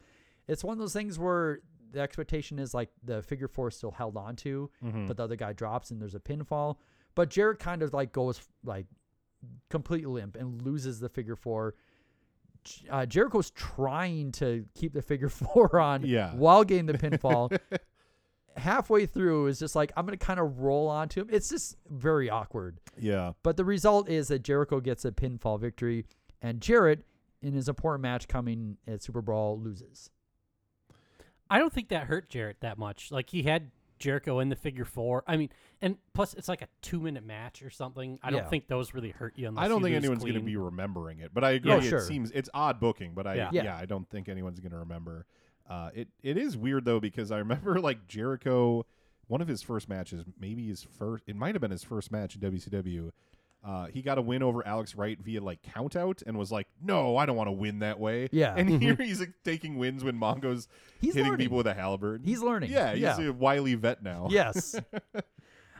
It's 0.48 0.64
one 0.64 0.72
of 0.72 0.78
those 0.78 0.92
things 0.94 1.18
where 1.18 1.60
the 1.92 2.00
expectation 2.00 2.58
is 2.58 2.72
like 2.74 2.90
the 3.02 3.22
figure 3.22 3.48
four 3.48 3.68
is 3.68 3.76
still 3.76 3.90
held 3.92 4.16
onto, 4.16 4.68
Mhm. 4.82 5.06
but 5.06 5.16
the 5.16 5.22
other 5.24 5.36
guy 5.36 5.52
drops 5.52 5.90
and 5.90 6.00
there's 6.00 6.14
a 6.14 6.20
pinfall. 6.20 6.76
But 7.14 7.30
Jarrett 7.30 7.58
kind 7.58 7.82
of 7.82 7.92
like 7.92 8.12
goes 8.12 8.40
like 8.64 8.86
completely 9.68 10.10
limp 10.10 10.36
and 10.36 10.62
loses 10.62 11.00
the 11.00 11.08
figure 11.08 11.36
four. 11.36 11.74
Uh, 12.88 13.04
Jericho's 13.04 13.50
trying 13.50 14.32
to 14.32 14.64
keep 14.74 14.94
the 14.94 15.02
figure 15.02 15.28
four 15.28 15.78
on 15.78 16.04
Yeah. 16.06 16.34
while 16.34 16.64
getting 16.64 16.86
the 16.86 16.94
pinfall. 16.94 17.56
Halfway 18.56 19.06
through 19.06 19.48
is 19.48 19.58
just 19.58 19.74
like 19.74 19.92
I'm 19.96 20.04
gonna 20.04 20.16
kind 20.16 20.38
of 20.40 20.60
roll 20.60 20.88
onto 20.88 21.22
him. 21.22 21.28
It's 21.30 21.48
just 21.48 21.76
very 21.88 22.30
awkward. 22.30 22.78
Yeah. 22.98 23.32
But 23.42 23.56
the 23.56 23.64
result 23.64 24.08
is 24.08 24.28
that 24.28 24.42
Jericho 24.42 24.80
gets 24.80 25.04
a 25.04 25.10
pinfall 25.12 25.60
victory, 25.60 26.06
and 26.40 26.60
Jarrett, 26.60 27.04
in 27.42 27.52
his 27.52 27.68
important 27.68 28.02
match 28.02 28.28
coming 28.28 28.76
at 28.86 29.02
Super 29.02 29.20
Brawl, 29.22 29.58
loses. 29.60 30.10
I 31.50 31.58
don't 31.58 31.72
think 31.72 31.88
that 31.88 32.06
hurt 32.06 32.30
Jarrett 32.30 32.58
that 32.60 32.78
much. 32.78 33.10
Like 33.10 33.30
he 33.30 33.42
had 33.42 33.70
Jericho 33.98 34.40
in 34.40 34.48
the 34.48 34.56
figure 34.56 34.84
four. 34.84 35.24
I 35.26 35.36
mean, 35.36 35.50
and 35.80 35.96
plus 36.12 36.34
it's 36.34 36.48
like 36.48 36.62
a 36.62 36.68
two 36.82 37.00
minute 37.00 37.24
match 37.24 37.62
or 37.62 37.70
something. 37.70 38.18
I 38.22 38.30
don't 38.30 38.48
think 38.48 38.66
those 38.66 38.94
really 38.94 39.10
hurt 39.10 39.38
you. 39.38 39.48
Unless 39.48 39.64
I 39.64 39.68
don't 39.68 39.80
you 39.80 39.84
think 39.86 39.94
lose 39.94 40.04
anyone's 40.04 40.22
going 40.24 40.34
to 40.34 40.40
be 40.40 40.56
remembering 40.56 41.20
it, 41.20 41.32
but 41.32 41.44
I 41.44 41.52
agree. 41.52 41.72
Oh, 41.72 41.78
it 41.78 41.84
sure. 41.84 42.00
seems 42.00 42.30
it's 42.32 42.48
odd 42.54 42.80
booking, 42.80 43.12
but 43.14 43.26
I 43.26 43.34
Yeah. 43.34 43.50
yeah, 43.52 43.64
Yeah. 43.64 43.76
I 43.76 43.86
don't 43.86 44.08
think 44.08 44.28
anyone's 44.28 44.60
going 44.60 44.72
to 44.72 44.78
remember. 44.78 45.26
Uh, 45.68 45.90
it 45.94 46.08
it 46.22 46.36
is 46.36 46.56
weird 46.56 46.84
though 46.84 47.00
because 47.00 47.30
I 47.30 47.38
remember 47.38 47.80
like 47.80 48.06
Jericho, 48.06 48.84
one 49.28 49.40
of 49.40 49.48
his 49.48 49.62
first 49.62 49.88
matches, 49.88 50.24
maybe 50.38 50.66
his 50.68 50.82
first, 50.82 51.24
it 51.26 51.36
might 51.36 51.54
have 51.54 51.62
been 51.62 51.70
his 51.70 51.84
first 51.84 52.12
match 52.12 52.36
in 52.36 52.40
WCW. 52.42 53.10
Uh, 53.66 53.86
he 53.86 54.02
got 54.02 54.18
a 54.18 54.20
win 54.20 54.42
over 54.42 54.66
Alex 54.66 54.94
Wright 54.94 55.18
via 55.18 55.40
like 55.40 55.62
count 55.62 55.96
out 55.96 56.22
and 56.26 56.36
was 56.36 56.52
like, 56.52 56.66
"No, 56.82 57.16
I 57.16 57.24
don't 57.24 57.34
want 57.36 57.48
to 57.48 57.52
win 57.52 57.78
that 57.78 57.98
way." 57.98 58.28
Yeah. 58.30 58.54
and 58.54 58.68
here 58.82 58.94
he's 58.94 59.20
like, 59.20 59.32
taking 59.42 59.78
wins 59.78 60.04
when 60.04 60.16
Mongo's 60.16 60.68
He's 61.00 61.14
hitting 61.14 61.30
learning. 61.30 61.46
people 61.46 61.56
with 61.56 61.66
a 61.66 61.72
halberd. 61.72 62.20
He's 62.26 62.42
learning. 62.42 62.70
Yeah, 62.70 62.92
he's 62.92 63.00
Yeah. 63.00 63.18
a 63.22 63.32
wily 63.32 63.74
vet 63.74 64.02
now. 64.02 64.28
Yes. 64.30 64.76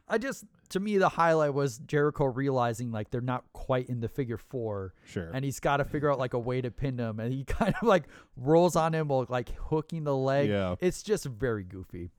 I 0.07 0.19
just 0.19 0.45
to 0.71 0.81
me 0.81 0.99
the 0.99 1.09
highlight 1.09 1.55
was 1.55 1.79
Jericho 1.79 2.27
realizing 2.27 2.91
like 2.91 3.11
they're 3.11 3.21
not 3.21 3.45
quite 3.53 3.89
in 3.89 4.01
the 4.01 4.09
figure 4.09 4.37
four. 4.37 4.95
Sure. 5.07 5.31
And 5.33 5.45
he's 5.45 5.61
got 5.61 5.79
to 5.79 5.85
figure 5.85 6.11
out 6.13 6.19
like 6.19 6.35
a 6.35 6.39
way 6.39 6.61
to 6.61 6.71
pin 6.71 6.99
him, 6.99 7.21
and 7.21 7.33
he 7.33 7.45
kind 7.47 7.75
of 7.81 7.87
like 7.87 8.05
rolls 8.37 8.77
on 8.77 8.95
him 8.95 9.09
while 9.09 9.27
like 9.29 9.51
hooking 9.55 10.05
the 10.05 10.17
leg. 10.17 10.49
Yeah. 10.49 10.77
It's 10.81 11.03
just 11.03 11.25
very 11.25 11.65
goofy. 11.65 12.11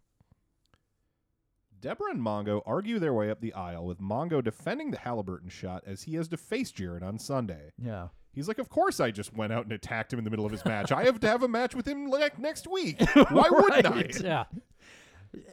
Debra 1.80 2.12
and 2.12 2.22
Mongo 2.22 2.64
argue 2.66 2.98
their 2.98 3.14
way 3.14 3.30
up 3.30 3.42
the 3.42 3.54
aisle, 3.54 3.86
with 3.86 4.00
Mongo 4.00 4.44
defending 4.44 4.90
the 4.90 4.98
Halliburton 4.98 5.50
shot 5.50 5.84
as 5.86 6.04
he 6.04 6.16
has 6.16 6.28
to 6.30 6.38
face 6.38 6.72
Jarrett 6.72 7.04
on 7.04 7.20
Sunday. 7.20 7.74
Yeah. 7.80 8.08
He's 8.34 8.48
like, 8.48 8.58
Of 8.58 8.70
course, 8.70 9.00
I 9.00 9.12
just 9.12 9.34
went 9.34 9.54
out 9.54 9.64
and 9.64 9.72
attacked 9.72 10.12
him 10.12 10.18
in 10.18 10.26
the 10.26 10.32
middle 10.32 10.46
of 10.46 10.52
his 10.52 10.66
match. 10.66 10.92
I 10.92 11.04
have 11.04 11.20
to 11.20 11.28
have 11.28 11.44
a 11.44 11.48
match 11.48 11.76
with 11.76 11.88
him 11.88 12.10
like 12.10 12.40
next 12.40 12.68
week. 12.68 13.00
Why 13.30 13.50
wouldn't 13.52 13.86
I? 13.86 13.90
Right. 13.92 14.22
Yeah. 14.22 14.46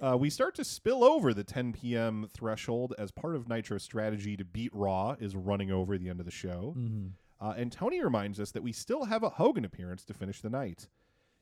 Uh, 0.01 0.17
we 0.17 0.31
start 0.31 0.55
to 0.57 0.65
spill 0.65 1.03
over 1.05 1.33
the 1.35 1.45
10 1.45 1.73
p.m. 1.73 2.29
threshold 2.33 2.95
as 2.99 3.11
part 3.11 3.35
of 3.37 3.49
Nitro's 3.49 3.83
strategy 3.83 4.37
to 4.37 4.45
beat 4.45 4.71
Raw 4.75 5.17
is 5.19 5.35
running 5.37 5.71
over 5.71 5.97
the 5.99 6.09
end 6.09 6.21
of 6.21 6.27
the 6.27 6.33
show. 6.33 6.75
Mhm. 6.77 7.13
Uh, 7.41 7.55
and 7.57 7.73
Tony 7.73 8.03
reminds 8.03 8.39
us 8.39 8.53
that 8.53 8.63
we 8.63 8.73
still 8.73 9.05
have 9.07 9.23
a 9.23 9.31
Hogan 9.31 9.65
appearance 9.65 10.05
to 10.05 10.15
finish 10.15 10.41
the 10.41 10.51
night. 10.51 10.89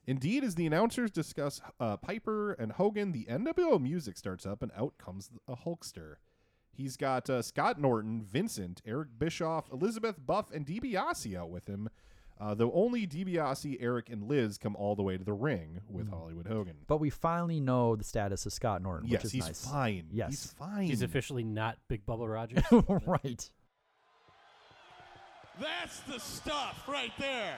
Indeed, 0.07 0.43
as 0.45 0.55
the 0.55 0.67
announcers 0.67 1.11
discuss 1.11 1.61
uh, 1.79 1.97
Piper 1.99 2.53
and 2.55 2.73
Hogan, 2.73 3.13
the 3.13 3.27
NWO 3.29 3.79
music 3.81 4.17
starts 4.17 4.47
up 4.47 4.63
and 4.63 4.73
out 4.77 4.95
comes 4.99 5.31
a 5.47 5.55
Hulkster. 5.57 6.15
He's 6.73 6.97
got 6.97 7.29
uh, 7.29 7.43
Scott 7.43 7.79
Norton, 7.79 8.23
Vincent, 8.23 8.81
Eric 8.87 9.11
Bischoff, 9.19 9.71
Elizabeth 9.71 10.17
Buff, 10.25 10.51
and 10.51 10.65
DiBiase 10.67 11.37
out 11.37 11.51
with 11.51 11.67
him. 11.67 11.91
Uh, 12.41 12.55
though 12.55 12.73
only 12.73 13.07
DiBiase, 13.07 13.77
Eric, 13.81 14.09
and 14.09 14.23
Liz 14.27 14.57
come 14.57 14.75
all 14.75 14.97
the 14.97 15.03
way 15.03 15.19
to 15.19 15.25
the 15.25 15.33
ring 15.35 15.81
with 15.91 16.09
Hollywood 16.09 16.47
Hogan. 16.47 16.77
But 16.87 16.97
we 16.97 17.11
finally 17.11 17.61
know 17.61 17.97
the 17.97 18.05
status 18.05 18.47
of 18.47 18.53
Scott 18.55 18.81
Norton, 18.81 19.09
Yes, 19.11 19.19
which 19.19 19.25
is 19.27 19.33
he's 19.33 19.47
nice. 19.47 19.65
fine. 19.67 20.07
Yes. 20.11 20.31
He's 20.31 20.47
fine. 20.59 20.87
He's 20.87 21.03
officially 21.03 21.45
not 21.45 21.77
Big 21.89 22.07
Bubba 22.07 22.33
Rogers. 22.33 22.63
right. 23.07 23.51
That's 25.61 26.01
the 26.01 26.19
stuff 26.19 26.89
right 26.89 27.13
there. 27.19 27.57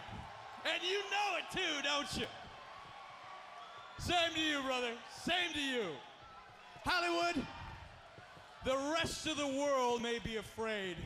And 0.64 0.82
you 0.82 0.98
know 0.98 1.38
it 1.38 1.44
too, 1.52 1.82
don't 1.84 2.16
you? 2.20 2.26
Same 3.98 4.34
to 4.34 4.40
you, 4.40 4.62
brother. 4.62 4.90
Same 5.22 5.52
to 5.54 5.60
you. 5.60 5.84
Hollywood, 6.84 7.46
the 8.64 8.76
rest 8.92 9.28
of 9.28 9.36
the 9.36 9.46
world 9.46 10.02
may 10.02 10.18
be 10.24 10.36
afraid 10.36 10.96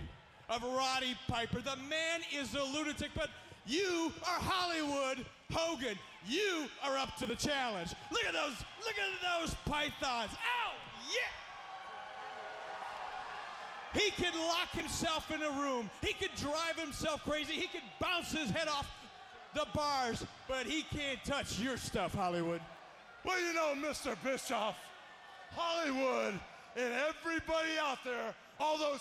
of 0.49 0.63
Roddy 0.63 1.15
Piper. 1.29 1.61
The 1.61 1.77
man 1.91 2.21
is 2.35 2.55
a 2.55 2.63
lunatic, 2.63 3.11
but 3.15 3.29
you 3.67 4.13
are 4.23 4.41
Hollywood 4.41 5.25
Hogan. 5.53 5.99
You 6.27 6.67
are 6.83 6.97
up 6.97 7.17
to 7.19 7.27
the 7.27 7.35
challenge. 7.35 7.95
Look 8.11 8.25
at 8.25 8.33
those, 8.33 8.57
look 8.85 8.95
at 8.99 9.41
those 9.41 9.55
pythons. 9.65 10.33
Ow! 10.33 10.73
Yeah! 11.13 11.33
He 14.01 14.11
could 14.11 14.35
lock 14.35 14.71
himself 14.73 15.31
in 15.31 15.43
a 15.43 15.51
room. 15.51 15.89
He 16.03 16.13
could 16.13 16.35
drive 16.37 16.77
himself 16.77 17.23
crazy. 17.25 17.55
He 17.55 17.67
could 17.69 17.83
bounce 18.01 18.33
his 18.33 18.51
head 18.51 18.69
off 18.69 18.91
the 19.55 19.67
bars, 19.75 20.25
but 20.49 20.67
he 20.67 20.83
can't 20.83 21.23
touch 21.25 21.59
your 21.59 21.77
stuff, 21.77 22.15
Hollywood. 22.15 22.61
Well, 23.25 23.41
you 23.41 23.55
know, 23.55 23.75
Mr. 23.77 24.15
Bischoff, 24.23 24.77
Hollywood, 25.53 26.39
and 26.77 26.93
everybody 27.09 27.79
out 27.81 27.99
there, 28.05 28.35
all 28.61 28.77
those 28.77 29.01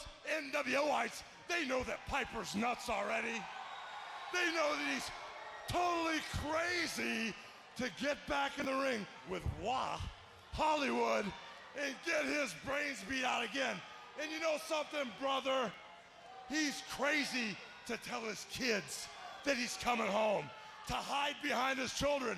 NWOites, 0.54 1.24
they 1.50 1.68
know 1.68 1.84
that 1.84 2.00
Piper's 2.08 2.56
nuts 2.56 2.90
already. 2.90 3.42
They 4.36 4.52
know 4.52 4.76
that 4.76 4.94
he's 4.94 5.10
totally 5.70 6.20
crazy 6.44 7.34
to 7.78 7.90
get 8.04 8.18
back 8.28 8.60
in 8.60 8.66
the 8.66 8.74
ring 8.74 9.08
with 9.30 9.42
Wah, 9.64 9.98
Hollywood, 10.52 11.24
and 11.82 11.96
get 12.06 12.26
his 12.26 12.54
brains 12.66 13.00
beat 13.10 13.24
out 13.24 13.46
again. 13.46 13.76
And 14.22 14.30
you 14.30 14.42
know 14.42 14.58
something, 14.68 15.10
brother? 15.22 15.72
He's 16.50 16.84
crazy 16.92 17.56
to 17.88 17.98
tell 17.98 18.22
his 18.22 18.46
kids 18.52 19.08
that 19.46 19.56
he's 19.56 19.78
coming 19.82 20.08
home, 20.08 20.46
to 20.88 20.94
hide 20.94 21.36
behind 21.42 21.80
his 21.80 21.94
children. 21.94 22.38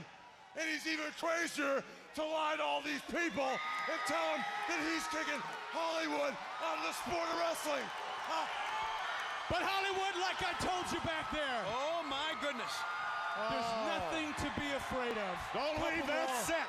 And 0.56 0.66
he's 0.70 0.92
even 0.92 1.06
crazier 1.20 1.84
to 2.16 2.22
lie 2.22 2.56
to 2.58 2.64
all 2.64 2.82
these 2.82 3.02
people 3.10 3.46
and 3.46 4.00
tell 4.06 4.28
them 4.34 4.46
that 4.70 4.80
he's 4.86 5.06
kicking 5.10 5.42
Hollywood 5.74 6.34
out 6.62 6.78
of 6.78 6.84
the 6.86 6.94
sport 6.94 7.26
of 7.34 7.40
wrestling. 7.40 7.86
Ah, 8.30 8.67
But 9.50 9.62
Hollywood, 9.64 10.16
like 10.20 10.40
I 10.44 10.54
told 10.60 10.86
you 10.92 11.00
back 11.08 11.32
there. 11.32 11.62
Oh 11.72 12.04
my 12.10 12.36
goodness. 12.42 12.72
There's 13.50 13.72
nothing 13.88 14.34
to 14.44 14.50
be 14.60 14.68
afraid 14.76 15.16
of. 15.18 15.34
Don't 15.54 15.78
Couple 15.78 15.92
leave 15.96 16.08
that 16.08 16.28
more. 16.30 16.42
set. 16.44 16.68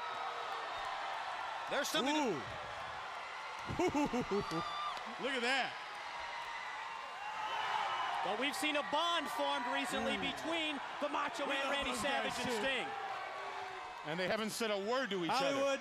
There's 1.71 1.89
something. 1.89 2.15
Ooh. 2.17 2.37
Look 5.23 5.33
at 5.35 5.43
that. 5.43 5.71
But 8.25 8.39
we've 8.41 8.55
seen 8.55 8.77
a 8.77 8.83
bond 8.93 9.27
formed 9.29 9.65
recently 9.75 10.15
Hmm. 10.17 10.23
between 10.31 10.81
the 11.01 11.09
Macho 11.09 11.45
We 11.45 11.55
Man 11.55 11.71
Randy 11.71 11.95
Savage 11.95 12.33
and. 12.43 12.53
Sting. 12.53 12.87
And 14.09 14.19
they 14.21 14.29
haven't 14.29 14.51
said 14.51 14.71
a 14.71 14.79
word 14.79 15.11
to 15.11 15.25
each 15.25 15.31
other. 15.31 15.45
Hollywood. 15.47 15.81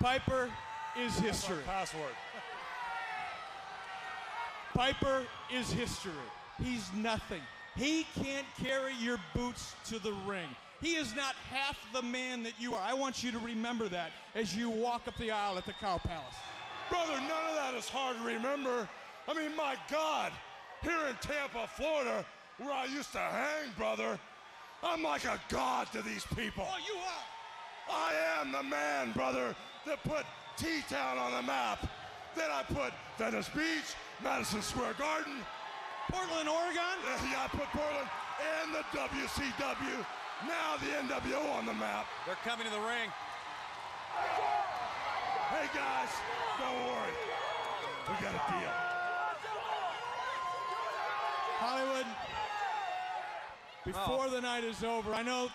Piper 0.00 0.50
is 0.98 1.18
history. 1.18 1.62
Password. 1.66 2.14
Piper 4.74 5.22
is 5.52 5.72
history. 5.72 6.12
He's 6.62 6.90
nothing. 6.94 7.40
He 7.76 8.06
can't 8.22 8.46
carry 8.62 8.92
your 9.00 9.18
boots 9.34 9.74
to 9.86 9.98
the 9.98 10.12
ring. 10.26 10.48
He 10.80 10.96
is 10.96 11.14
not 11.14 11.34
half 11.50 11.78
the 11.92 12.02
man 12.02 12.42
that 12.42 12.54
you 12.58 12.74
are. 12.74 12.82
I 12.84 12.92
want 12.94 13.22
you 13.22 13.32
to 13.32 13.38
remember 13.38 13.88
that 13.88 14.10
as 14.34 14.54
you 14.54 14.68
walk 14.68 15.08
up 15.08 15.16
the 15.16 15.30
aisle 15.30 15.56
at 15.56 15.64
the 15.64 15.72
Cow 15.72 15.98
Palace. 15.98 16.34
Brother, 16.90 17.12
none 17.12 17.44
of 17.48 17.54
that 17.56 17.74
is 17.74 17.88
hard 17.88 18.16
to 18.18 18.24
remember. 18.24 18.88
I 19.26 19.34
mean, 19.34 19.56
my 19.56 19.76
God, 19.90 20.32
here 20.82 21.06
in 21.08 21.16
Tampa, 21.20 21.66
Florida, 21.76 22.26
where 22.58 22.72
I 22.72 22.84
used 22.86 23.12
to 23.12 23.18
hang, 23.18 23.70
brother, 23.78 24.18
I'm 24.82 25.02
like 25.02 25.24
a 25.24 25.40
god 25.48 25.90
to 25.92 26.02
these 26.02 26.24
people. 26.36 26.66
Oh, 26.68 26.78
you 26.86 26.98
are. 26.98 27.24
I 27.90 28.40
am 28.40 28.52
the 28.52 28.62
man, 28.62 29.12
brother, 29.12 29.54
that 29.86 30.02
put 30.04 30.24
T-Town 30.56 31.18
on 31.18 31.32
the 31.32 31.42
map. 31.42 31.88
Then 32.36 32.50
I 32.52 32.62
put 32.62 32.92
Venice 33.16 33.48
Beach, 33.48 33.94
Madison 34.22 34.62
Square 34.62 34.94
Garden, 34.98 35.34
Portland, 36.10 36.48
Oregon. 36.48 36.98
Yeah, 37.30 37.44
I 37.44 37.48
put 37.48 37.66
Portland 37.72 38.08
and 38.40 38.74
the 38.74 38.84
WCW, 38.96 40.04
now 40.46 40.76
the 40.80 40.90
NWO 41.06 41.54
on 41.54 41.66
the 41.66 41.74
map. 41.74 42.06
They're 42.26 42.36
coming 42.44 42.66
to 42.66 42.72
the 42.72 42.80
ring. 42.80 43.10
Hey 45.50 45.66
guys, 45.74 46.08
don't 46.58 46.76
worry, 46.86 47.14
we 48.08 48.14
got 48.22 48.34
a 48.34 48.52
deal. 48.52 48.72
Hollywood, 51.58 52.06
before 53.84 54.26
oh. 54.26 54.30
the 54.30 54.40
night 54.40 54.64
is 54.64 54.82
over, 54.82 55.14
I 55.14 55.22
know 55.22 55.48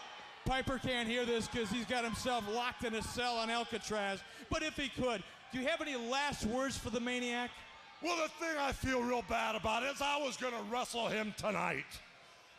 Piper 0.45 0.79
can't 0.79 1.07
hear 1.07 1.25
this 1.25 1.47
because 1.47 1.69
he's 1.69 1.85
got 1.85 2.03
himself 2.03 2.43
locked 2.53 2.83
in 2.83 2.95
a 2.95 3.01
cell 3.01 3.37
on 3.37 3.49
Alcatraz, 3.49 4.19
but 4.49 4.63
if 4.63 4.75
he 4.75 4.89
could, 4.89 5.21
do 5.51 5.59
you 5.59 5.67
have 5.67 5.81
any 5.81 5.95
last 5.95 6.45
words 6.45 6.77
for 6.77 6.89
the 6.89 6.99
Maniac? 6.99 7.51
Well, 8.01 8.15
the 8.15 8.29
thing 8.45 8.55
I 8.57 8.71
feel 8.71 9.01
real 9.01 9.23
bad 9.27 9.55
about 9.55 9.83
is 9.83 10.01
I 10.01 10.17
was 10.17 10.37
going 10.37 10.53
to 10.53 10.63
wrestle 10.71 11.07
him 11.07 11.33
tonight. 11.37 11.85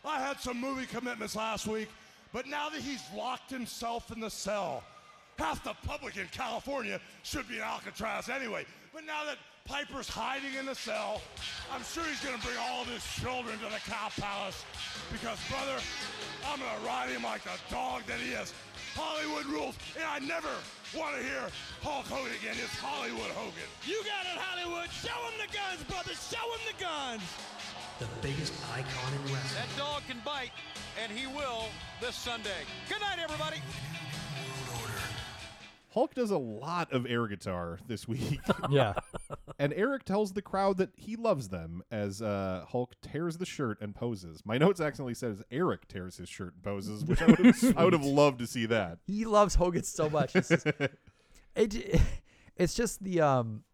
I 0.05 0.21
had 0.21 0.39
some 0.39 0.61
movie 0.61 0.85
commitments 0.85 1.35
last 1.35 1.67
week, 1.67 1.89
but 2.33 2.47
now 2.47 2.69
that 2.69 2.81
he's 2.83 3.03
locked 3.17 3.51
himself 3.51 4.13
in 4.13 4.21
the 4.21 4.31
cell, 4.31 4.83
half 5.39 5.65
the 5.65 5.75
public 5.87 6.19
in 6.19 6.27
California 6.31 7.01
should 7.23 7.49
be 7.49 7.57
in 7.57 7.63
Alcatraz 7.63 8.29
anyway. 8.29 8.67
But 8.93 9.05
now 9.07 9.25
that 9.25 9.39
Piper's 9.65 10.09
hiding 10.09 10.55
in 10.59 10.67
the 10.67 10.75
cell, 10.75 11.23
I'm 11.73 11.83
sure 11.85 12.05
he's 12.05 12.23
going 12.23 12.39
to 12.39 12.47
bring 12.47 12.59
all 12.61 12.83
of 12.83 12.89
his 12.89 13.05
children 13.23 13.57
to 13.61 13.65
the 13.65 13.81
Cow 13.91 14.11
Palace 14.21 14.65
because, 15.11 15.39
brother, 15.49 15.81
I'm 16.47 16.59
going 16.59 16.71
to 16.81 16.87
ride 16.87 17.09
him 17.09 17.23
like 17.23 17.43
the 17.45 17.57
dog 17.71 18.03
that 18.09 18.19
he 18.21 18.33
is. 18.33 18.53
Hollywood 18.95 19.47
rules, 19.47 19.77
and 19.97 20.05
I 20.05 20.19
never 20.19 20.49
want 20.95 21.17
to 21.17 21.23
hear 21.23 21.47
Hulk 21.83 22.07
Hogan 22.07 22.33
again. 22.35 22.57
It's 22.59 22.75
Hollywood 22.75 23.31
Hogan. 23.39 23.69
You 23.87 24.03
got 24.03 24.27
it, 24.27 24.39
Hollywood. 24.39 24.91
Show 24.91 25.15
him 25.31 25.37
the 25.39 25.51
guns, 25.55 25.83
brother. 25.87 26.15
Show 26.19 26.43
him 26.43 26.63
the 26.67 26.77
guns. 26.83 27.23
The 28.03 28.09
biggest 28.23 28.53
icon 28.73 29.11
in 29.15 29.23
wrestling. 29.31 29.61
That 29.61 29.71
dog 29.77 30.03
can 30.09 30.19
bite, 30.25 30.53
and 30.99 31.13
he 31.13 31.27
will 31.27 31.69
this 32.01 32.17
Sunday. 32.17 32.67
Good 32.89 33.01
night, 33.01 33.19
everybody. 33.23 33.63
Hulk 35.93 36.15
does 36.15 36.31
a 36.31 36.39
lot 36.39 36.93
of 36.93 37.05
air 37.07 37.27
guitar 37.27 37.79
this 37.87 38.07
week. 38.07 38.41
Yeah. 38.71 38.95
and 39.59 39.73
Eric 39.73 40.05
tells 40.05 40.33
the 40.33 40.43
crowd 40.43 40.77
that 40.77 40.91
he 40.97 41.17
loves 41.17 41.49
them 41.49 41.83
as 41.91 42.23
uh, 42.23 42.65
Hulk 42.69 42.95
tears 43.03 43.39
the 43.39 43.47
shirt 43.47 43.79
and 43.81 43.95
poses. 43.95 44.43
My 44.45 44.59
notes 44.59 44.81
accidentally 44.81 45.15
says 45.15 45.43
Eric 45.51 45.89
tears 45.89 46.19
his 46.19 46.29
shirt 46.29 46.55
and 46.55 46.63
poses, 46.63 47.05
which 47.05 47.21
I 47.21 47.27
would 47.27 47.39
have, 47.39 47.77
I 47.79 47.85
would 47.85 47.93
have 47.93 48.05
loved 48.05 48.39
to 48.41 48.47
see 48.47 48.67
that. 48.67 48.99
He 49.07 49.25
loves 49.25 49.57
Hogan 49.57 49.83
so 49.83 50.09
much. 50.09 50.37
It's 50.37 50.49
just, 50.49 50.67
it, 51.57 52.01
it's 52.57 52.75
just 52.75 53.03
the 53.03 53.21
um 53.23 53.65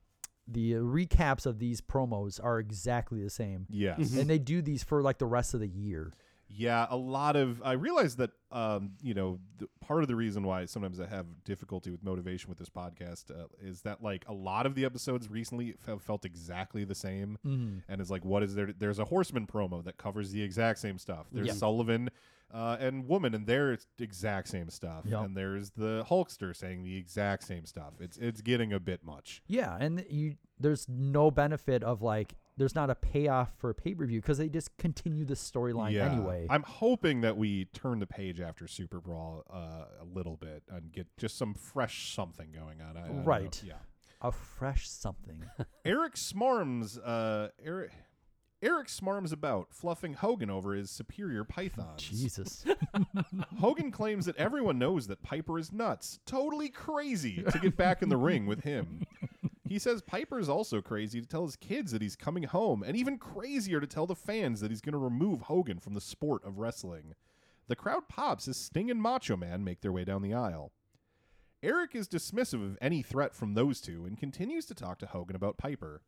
the 0.49 0.75
recaps 0.75 1.45
of 1.45 1.59
these 1.59 1.81
promos 1.81 2.43
are 2.43 2.59
exactly 2.59 3.23
the 3.23 3.31
same. 3.31 3.67
Yes. 3.69 4.15
and 4.15 4.31
they 4.31 4.39
do 4.39 4.63
these 4.63 4.83
for 4.85 5.03
like 5.03 5.19
the 5.19 5.27
rest 5.27 5.53
of 5.55 5.61
the 5.61 5.69
year. 5.69 6.13
Yeah, 6.49 6.87
a 6.89 6.97
lot 6.97 7.37
of. 7.37 7.61
I 7.63 7.73
realize 7.73 8.17
that, 8.17 8.31
um, 8.53 8.93
you 9.03 9.15
know, 9.15 9.39
the, 9.59 9.69
part 9.81 10.03
of 10.03 10.09
the 10.09 10.15
reason 10.15 10.45
why 10.45 10.65
sometimes 10.67 11.01
I 11.01 11.07
have 11.07 11.27
difficulty 11.45 11.91
with 11.91 12.03
motivation 12.05 12.49
with 12.49 12.59
this 12.59 12.69
podcast 12.71 13.31
uh, 13.31 13.47
is 13.61 13.83
that, 13.83 14.03
like, 14.03 14.25
a 14.29 14.33
lot 14.33 14.65
of 14.65 14.75
the 14.75 14.85
episodes 14.85 15.29
recently 15.29 15.75
have 15.87 16.03
felt 16.03 16.25
exactly 16.25 16.85
the 16.85 16.95
same. 16.95 17.39
Mhm. 17.45 17.83
And 17.89 18.01
it's 18.01 18.11
like, 18.11 18.25
what 18.25 18.43
is 18.43 18.55
there? 18.55 18.73
There's 18.73 18.99
a 18.99 19.05
Horseman 19.05 19.47
promo 19.47 19.83
that 19.85 19.97
covers 19.97 20.31
the 20.31 20.43
exact 20.43 20.79
same 20.79 20.99
stuff. 20.99 21.27
There's 21.33 21.49
Yeah. 21.49 21.53
Sullivan 21.55 22.11
uh, 22.55 22.77
and 22.79 23.09
Woman, 23.09 23.35
and 23.35 23.45
their 23.47 23.77
exact 23.99 24.47
same 24.49 24.71
stuff. 24.71 25.05
Yep. 25.05 25.25
And 25.25 25.37
there's 25.37 25.71
the 25.71 26.05
Hulkster 26.09 26.55
saying 26.55 26.85
the 26.85 26.97
exact 26.97 27.43
same 27.43 27.67
stuff. 27.67 27.95
It's 28.01 28.17
it's 28.19 28.41
getting 28.41 28.73
a 28.73 28.79
bit 28.79 29.05
much. 29.05 29.43
Yeah, 29.49 29.77
and 29.81 30.05
you 30.09 30.37
there's 30.61 30.89
no 30.89 31.33
benefit 31.33 31.83
of 31.83 32.03
like 32.03 32.37
there's 32.57 32.75
not 32.75 32.89
a 32.91 32.95
payoff 32.95 33.51
for 33.59 33.71
a 33.71 33.75
pay 33.75 33.95
per 33.95 34.07
view 34.07 34.21
because 34.21 34.39
they 34.39 34.49
just 34.49 34.77
continue 34.79 35.25
the 35.25 35.35
storyline 35.35 35.93
Yeah. 35.93 36.11
anyway. 36.11 36.47
I'm 36.49 36.63
hoping 36.63 37.21
that 37.23 37.37
we 37.37 37.67
turn 37.67 37.99
the 37.99 38.07
page 38.07 38.41
after 38.41 38.67
Super 38.67 39.01
Brawl 39.01 39.45
uh, 39.53 40.03
a 40.03 40.05
little 40.05 40.37
bit 40.37 40.63
and 40.71 40.91
get 40.93 41.07
just 41.19 41.37
some 41.37 41.55
fresh 41.55 42.15
something 42.15 42.53
going 42.53 42.81
on. 42.81 42.97
I, 42.97 43.07
I 43.09 43.11
right. 43.23 43.63
Yeah. 43.65 43.75
A 44.23 44.33
fresh 44.33 44.89
something. 44.89 45.45
Eric 45.85 46.15
Smarms, 46.15 46.99
uh, 47.05 47.49
Eric, 47.63 47.91
Eric 48.63 48.89
Smarms 48.89 49.31
about 49.35 49.69
fluffing 49.75 50.15
Hogan 50.15 50.49
over 50.49 50.75
his 50.75 50.91
superior 50.91 51.45
pythons. 51.45 52.03
Jesus. 52.03 52.65
Hogan 53.61 53.91
claims 53.91 54.25
that 54.25 54.37
everyone 54.37 54.79
knows 54.79 55.07
that 55.09 55.23
Piper 55.23 55.59
is 55.59 55.73
nuts, 55.73 56.19
totally 56.25 56.71
crazy 56.71 57.43
to 57.43 57.59
get 57.59 57.77
back 57.77 58.01
in 58.01 58.09
the 58.09 58.17
ring 58.17 58.47
with 58.47 58.61
him. 58.65 59.03
He 59.69 59.79
says 59.79 60.03
Piper 60.03 60.39
is 60.39 60.49
also 60.49 60.81
crazy 60.81 61.21
to 61.21 61.27
tell 61.27 61.45
his 61.45 61.57
kids 61.57 61.93
that 61.93 62.03
he's 62.03 62.17
coming 62.17 62.45
home, 62.45 62.83
and 62.83 62.97
even 62.97 63.19
crazier 63.19 63.81
to 63.81 63.87
tell 63.87 64.07
the 64.07 64.15
fans 64.15 64.61
that 64.61 64.71
he's 64.71 64.81
going 64.81 64.93
to 64.93 64.99
remove 64.99 65.43
Hogan 65.43 65.81
from 65.81 65.95
the 65.95 66.01
sport 66.01 66.45
of 66.45 66.59
wrestling. 66.59 67.15
The 67.69 67.77
crowd 67.77 68.09
pops 68.09 68.47
as 68.47 68.57
Sting 68.57 68.91
and 68.91 69.03
Macho 69.03 69.37
Man 69.37 69.65
make 69.65 69.81
their 69.81 69.93
way 69.93 70.05
down 70.05 70.23
the 70.23 70.35
aisle. 70.35 70.73
Eric 71.63 71.97
is 71.97 72.07
dismissive 72.07 72.65
of 72.65 72.79
any 72.81 73.03
threat 73.03 73.35
from 73.35 73.55
those 73.55 73.81
two 73.81 74.05
and 74.05 74.17
continues 74.17 74.67
to 74.67 74.75
talk 74.75 74.99
to 75.01 75.07
Hogan 75.07 75.35
about 75.35 75.59
Piper. 75.59 76.03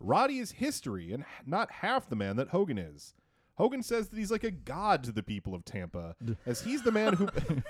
Roddy 0.00 0.38
is 0.38 0.52
history 0.52 1.12
and 1.12 1.24
not 1.46 1.70
half 1.70 2.08
the 2.08 2.16
man 2.16 2.36
that 2.36 2.48
Hogan 2.48 2.78
is. 2.78 3.14
Hogan 3.56 3.82
says 3.82 4.08
that 4.08 4.18
he's 4.18 4.30
like 4.30 4.44
a 4.44 4.50
god 4.50 5.04
to 5.04 5.12
the 5.12 5.22
people 5.22 5.54
of 5.54 5.64
Tampa, 5.64 6.16
as 6.46 6.60
he's 6.62 6.82
the 6.82 6.90
man 6.92 7.12
who 7.14 7.28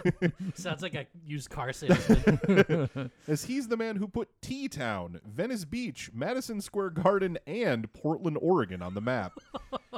Sounds 0.54 0.82
like 0.82 0.94
a 0.94 1.06
used 1.26 1.50
car 1.50 1.72
salesman. 1.74 3.10
as 3.28 3.44
he's 3.44 3.68
the 3.68 3.76
man 3.76 3.96
who 3.96 4.08
put 4.08 4.28
T 4.40 4.68
Town, 4.68 5.20
Venice 5.26 5.64
Beach, 5.64 6.10
Madison 6.14 6.60
Square 6.60 6.90
Garden, 6.90 7.38
and 7.46 7.92
Portland, 7.92 8.38
Oregon 8.40 8.80
on 8.82 8.94
the 8.94 9.00
map. 9.00 9.32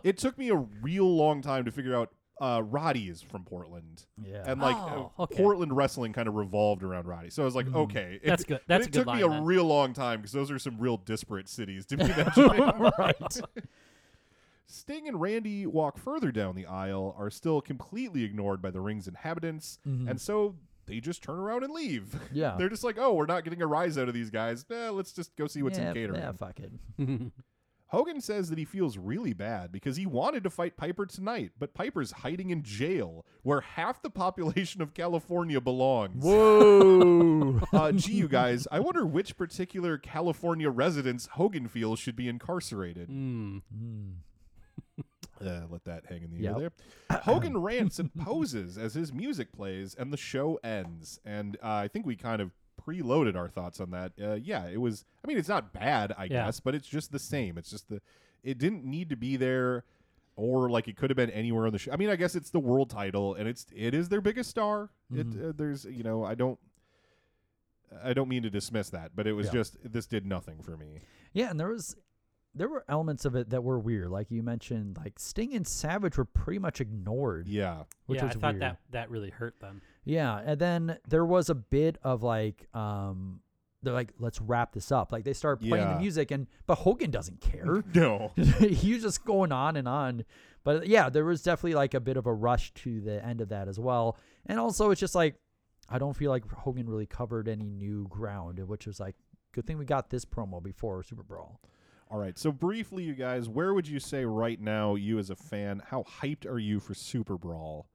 it 0.02 0.18
took 0.18 0.36
me 0.38 0.48
a 0.50 0.56
real 0.56 1.06
long 1.14 1.40
time 1.42 1.64
to 1.64 1.70
figure 1.70 1.94
out 1.94 2.10
uh, 2.38 2.60
Roddy 2.62 3.08
is 3.08 3.22
from 3.22 3.44
Portland. 3.44 4.04
Yeah. 4.22 4.42
And 4.44 4.60
like 4.60 4.76
Oh, 4.76 5.10
uh, 5.18 5.22
okay. 5.22 5.36
Portland 5.36 5.74
wrestling 5.74 6.12
kind 6.12 6.28
of 6.28 6.34
revolved 6.34 6.82
around 6.82 7.06
Roddy. 7.06 7.30
So 7.30 7.42
I 7.42 7.46
was 7.46 7.54
like, 7.54 7.64
Mm-hmm. 7.66 7.76
okay. 7.76 8.20
That's 8.22 8.44
good. 8.44 8.60
That's 8.66 8.86
it 8.86 8.88
a 8.88 8.90
good 8.92 9.04
took 9.06 9.14
me 9.14 9.22
a 9.22 9.28
then. 9.28 9.44
real 9.44 9.64
long 9.64 9.94
time 9.94 10.18
because 10.20 10.32
those 10.32 10.50
are 10.50 10.58
some 10.58 10.76
real 10.78 10.98
disparate 10.98 11.48
cities 11.48 11.86
to 11.86 11.96
be 11.96 12.04
mentioning. 12.08 12.90
right. 12.98 13.40
Sting 14.68 15.06
and 15.08 15.20
Randy 15.20 15.66
walk 15.66 15.96
further 15.98 16.32
down 16.32 16.54
the 16.56 16.66
aisle, 16.66 17.14
are 17.18 17.30
still 17.30 17.60
completely 17.60 18.24
ignored 18.24 18.60
by 18.60 18.70
the 18.70 18.80
ring's 18.80 19.06
inhabitants, 19.08 19.78
Mhm. 19.86 20.08
and 20.10 20.20
so 20.20 20.56
they 20.86 21.00
just 21.00 21.22
turn 21.22 21.38
around 21.38 21.64
and 21.64 21.72
leave. 21.72 22.18
Yeah. 22.32 22.56
They're 22.58 22.68
just 22.68 22.84
like, 22.84 22.96
oh, 22.98 23.14
we're 23.14 23.26
not 23.26 23.44
getting 23.44 23.62
a 23.62 23.66
rise 23.66 23.96
out 23.98 24.08
of 24.08 24.14
these 24.14 24.30
guys. 24.30 24.64
Eh, 24.70 24.88
let's 24.90 25.12
just 25.12 25.34
go 25.36 25.46
see 25.46 25.62
what's 25.62 25.78
yeah, 25.78 25.88
in 25.88 25.94
catering. 25.94 26.20
Yeah, 26.20 26.32
fuck 26.32 26.58
it. 26.60 26.72
Hogan 27.90 28.20
says 28.20 28.50
that 28.50 28.58
he 28.58 28.64
feels 28.64 28.98
really 28.98 29.32
bad 29.32 29.70
because 29.70 29.96
he 29.96 30.06
wanted 30.06 30.42
to 30.42 30.50
fight 30.50 30.76
Piper 30.76 31.06
tonight, 31.06 31.52
but 31.56 31.72
Piper's 31.72 32.10
hiding 32.10 32.50
in 32.50 32.64
jail 32.64 33.24
where 33.42 33.60
half 33.60 34.02
the 34.02 34.10
population 34.10 34.82
of 34.82 34.92
California 34.92 35.60
belongs. 35.60 36.24
Whoa. 36.24 37.60
uh, 37.72 37.92
gee, 37.92 38.14
you 38.14 38.26
guys, 38.28 38.66
I 38.72 38.80
wonder 38.80 39.06
which 39.06 39.36
particular 39.36 39.98
California 39.98 40.68
residents 40.68 41.26
Hogan 41.34 41.68
feels 41.68 42.00
should 42.00 42.16
be 42.16 42.28
incarcerated. 42.28 43.08
Mm. 43.08 43.62
Uh, 45.40 45.62
let 45.70 45.84
that 45.84 46.06
hang 46.06 46.22
in 46.22 46.30
the 46.30 46.38
Yep. 46.40 46.54
air 46.60 46.70
there. 47.10 47.18
Hogan 47.24 47.58
rants 47.58 47.98
and 47.98 48.14
poses 48.14 48.78
as 48.78 48.94
his 48.94 49.12
music 49.12 49.52
plays 49.52 49.94
and 49.94 50.12
the 50.12 50.16
show 50.16 50.58
ends. 50.64 51.20
And 51.24 51.56
uh, 51.62 51.68
I 51.68 51.88
think 51.88 52.06
we 52.06 52.16
kind 52.16 52.40
of 52.40 52.52
preloaded 52.86 53.36
our 53.36 53.48
thoughts 53.48 53.80
on 53.80 53.90
that. 53.90 54.12
Uh, 54.22 54.34
yeah, 54.34 54.66
it 54.66 54.80
was. 54.80 55.04
I 55.24 55.28
mean, 55.28 55.38
it's 55.38 55.48
not 55.48 55.72
bad, 55.72 56.12
I 56.16 56.24
Yeah. 56.24 56.46
guess, 56.46 56.60
but 56.60 56.74
it's 56.74 56.88
just 56.88 57.12
the 57.12 57.18
same. 57.18 57.58
It's 57.58 57.70
just 57.70 57.88
the. 57.88 58.00
It 58.42 58.58
didn't 58.58 58.84
need 58.84 59.08
to 59.10 59.16
be 59.16 59.36
there, 59.36 59.84
or 60.36 60.70
like 60.70 60.86
it 60.88 60.96
could 60.96 61.10
have 61.10 61.16
been 61.16 61.30
anywhere 61.30 61.66
on 61.66 61.72
the 61.72 61.78
show. 61.78 61.92
I 61.92 61.96
mean, 61.96 62.10
I 62.10 62.16
guess 62.16 62.34
it's 62.36 62.50
the 62.50 62.60
world 62.60 62.90
title, 62.90 63.34
and 63.34 63.48
it's 63.48 63.66
it 63.74 63.92
is 63.94 64.08
their 64.08 64.20
biggest 64.20 64.50
star. 64.50 64.90
It 65.12 65.28
Mhm. 65.30 65.48
uh, 65.48 65.52
there's 65.56 65.84
you 65.84 66.02
know 66.04 66.24
I 66.24 66.34
don't. 66.34 66.58
I 68.02 68.12
don't 68.12 68.28
mean 68.28 68.42
to 68.42 68.50
dismiss 68.50 68.90
that, 68.90 69.12
but 69.14 69.26
it 69.26 69.32
was 69.32 69.46
Yeah. 69.46 69.52
just 69.54 69.76
this 69.92 70.06
did 70.06 70.26
nothing 70.26 70.62
for 70.62 70.76
me. 70.76 71.00
Yeah, 71.32 71.50
and 71.50 71.58
there 71.58 71.68
was 71.68 71.96
there 72.56 72.68
were 72.68 72.84
elements 72.88 73.24
of 73.24 73.34
it 73.36 73.50
that 73.50 73.62
were 73.62 73.78
weird. 73.78 74.08
Like 74.08 74.30
you 74.30 74.42
mentioned, 74.42 74.96
like 74.96 75.18
Sting 75.18 75.54
and 75.54 75.66
Savage 75.66 76.16
were 76.16 76.24
pretty 76.24 76.58
much 76.58 76.80
ignored. 76.80 77.48
Yeah. 77.48 77.82
Which 78.06 78.18
yeah, 78.20 78.26
was 78.26 78.36
I 78.36 78.38
thought 78.40 78.52
weird. 78.54 78.62
that 78.62 78.78
that 78.90 79.10
really 79.10 79.30
hurt 79.30 79.60
them. 79.60 79.82
Yeah, 80.04 80.40
and 80.44 80.58
then 80.60 80.98
there 81.08 81.24
was 81.24 81.50
a 81.50 81.54
bit 81.54 81.98
of 82.02 82.22
like 82.22 82.66
um 82.74 83.40
they're 83.82 83.92
like 83.94 84.12
let's 84.18 84.40
wrap 84.40 84.72
this 84.72 84.90
up. 84.90 85.12
Like 85.12 85.24
they 85.24 85.32
start 85.32 85.60
playing 85.60 85.84
Yeah. 85.86 85.94
the 85.94 86.00
music 86.00 86.30
and 86.30 86.46
but 86.66 86.76
Hogan 86.78 87.10
doesn't 87.10 87.40
care. 87.40 87.84
No. 87.94 88.32
He's 88.36 89.02
just 89.02 89.24
going 89.24 89.52
on 89.52 89.76
and 89.76 89.86
on. 89.86 90.24
But 90.64 90.86
yeah, 90.88 91.08
there 91.10 91.24
was 91.24 91.42
definitely 91.42 91.74
like 91.74 91.94
a 91.94 92.00
bit 92.00 92.16
of 92.16 92.26
a 92.26 92.32
rush 92.34 92.72
to 92.74 93.00
the 93.00 93.24
end 93.24 93.40
of 93.40 93.50
that 93.50 93.68
as 93.68 93.78
well. 93.78 94.16
And 94.46 94.58
also 94.58 94.90
it's 94.90 95.00
just 95.00 95.14
like 95.14 95.36
I 95.88 95.98
don't 95.98 96.16
feel 96.16 96.30
like 96.30 96.50
Hogan 96.50 96.88
really 96.88 97.06
covered 97.06 97.48
any 97.48 97.70
new 97.70 98.08
ground, 98.08 98.58
which 98.66 98.86
was 98.86 98.98
like 98.98 99.14
good 99.52 99.66
thing 99.66 99.78
we 99.78 99.84
got 99.84 100.10
this 100.10 100.24
promo 100.24 100.62
before 100.62 101.02
Super 101.02 101.22
Brawl. 101.22 101.60
All 102.08 102.18
right. 102.18 102.38
So 102.38 102.52
briefly, 102.52 103.02
you 103.02 103.14
guys, 103.14 103.48
where 103.48 103.74
would 103.74 103.88
you 103.88 103.98
say 103.98 104.24
right 104.24 104.60
now, 104.60 104.94
you 104.94 105.18
as 105.18 105.30
a 105.30 105.36
fan, 105.36 105.82
how 105.90 106.04
hyped 106.04 106.46
are 106.46 106.58
you 106.58 106.78
for 106.78 106.94
Super 106.94 107.36
Brawl, 107.36 107.88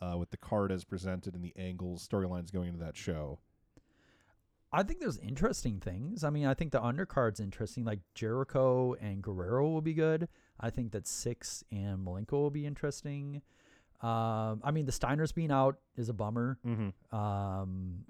uh, 0.00 0.16
with 0.16 0.30
the 0.30 0.36
card 0.38 0.72
as 0.72 0.84
presented 0.84 1.34
and 1.34 1.44
the 1.44 1.52
angles, 1.56 2.06
storylines 2.08 2.50
going 2.52 2.68
into 2.68 2.80
that 2.80 2.96
show? 2.96 3.38
I 4.72 4.82
think 4.82 5.00
there's 5.00 5.18
interesting 5.18 5.80
things. 5.80 6.24
I 6.24 6.30
mean, 6.30 6.46
I 6.46 6.54
think 6.54 6.72
the 6.72 6.82
undercard's 6.82 7.40
interesting. 7.40 7.84
Like 7.84 8.00
Jericho 8.14 8.94
and 9.00 9.22
Guerrero 9.22 9.68
will 9.68 9.80
be 9.80 9.94
good. 9.94 10.28
I 10.60 10.70
think 10.70 10.92
that 10.92 11.04
Syxx 11.04 11.62
and 11.70 12.06
Malenko 12.06 12.32
will 12.32 12.50
be 12.50 12.66
interesting. 12.66 13.42
Um, 14.02 14.60
I 14.62 14.70
mean, 14.72 14.86
the 14.86 14.92
Steiners 14.92 15.34
being 15.34 15.50
out 15.50 15.78
is 15.96 16.08
a 16.08 16.12
bummer. 16.12 16.58
Mhm. 16.66 16.92
Um, 17.12 18.04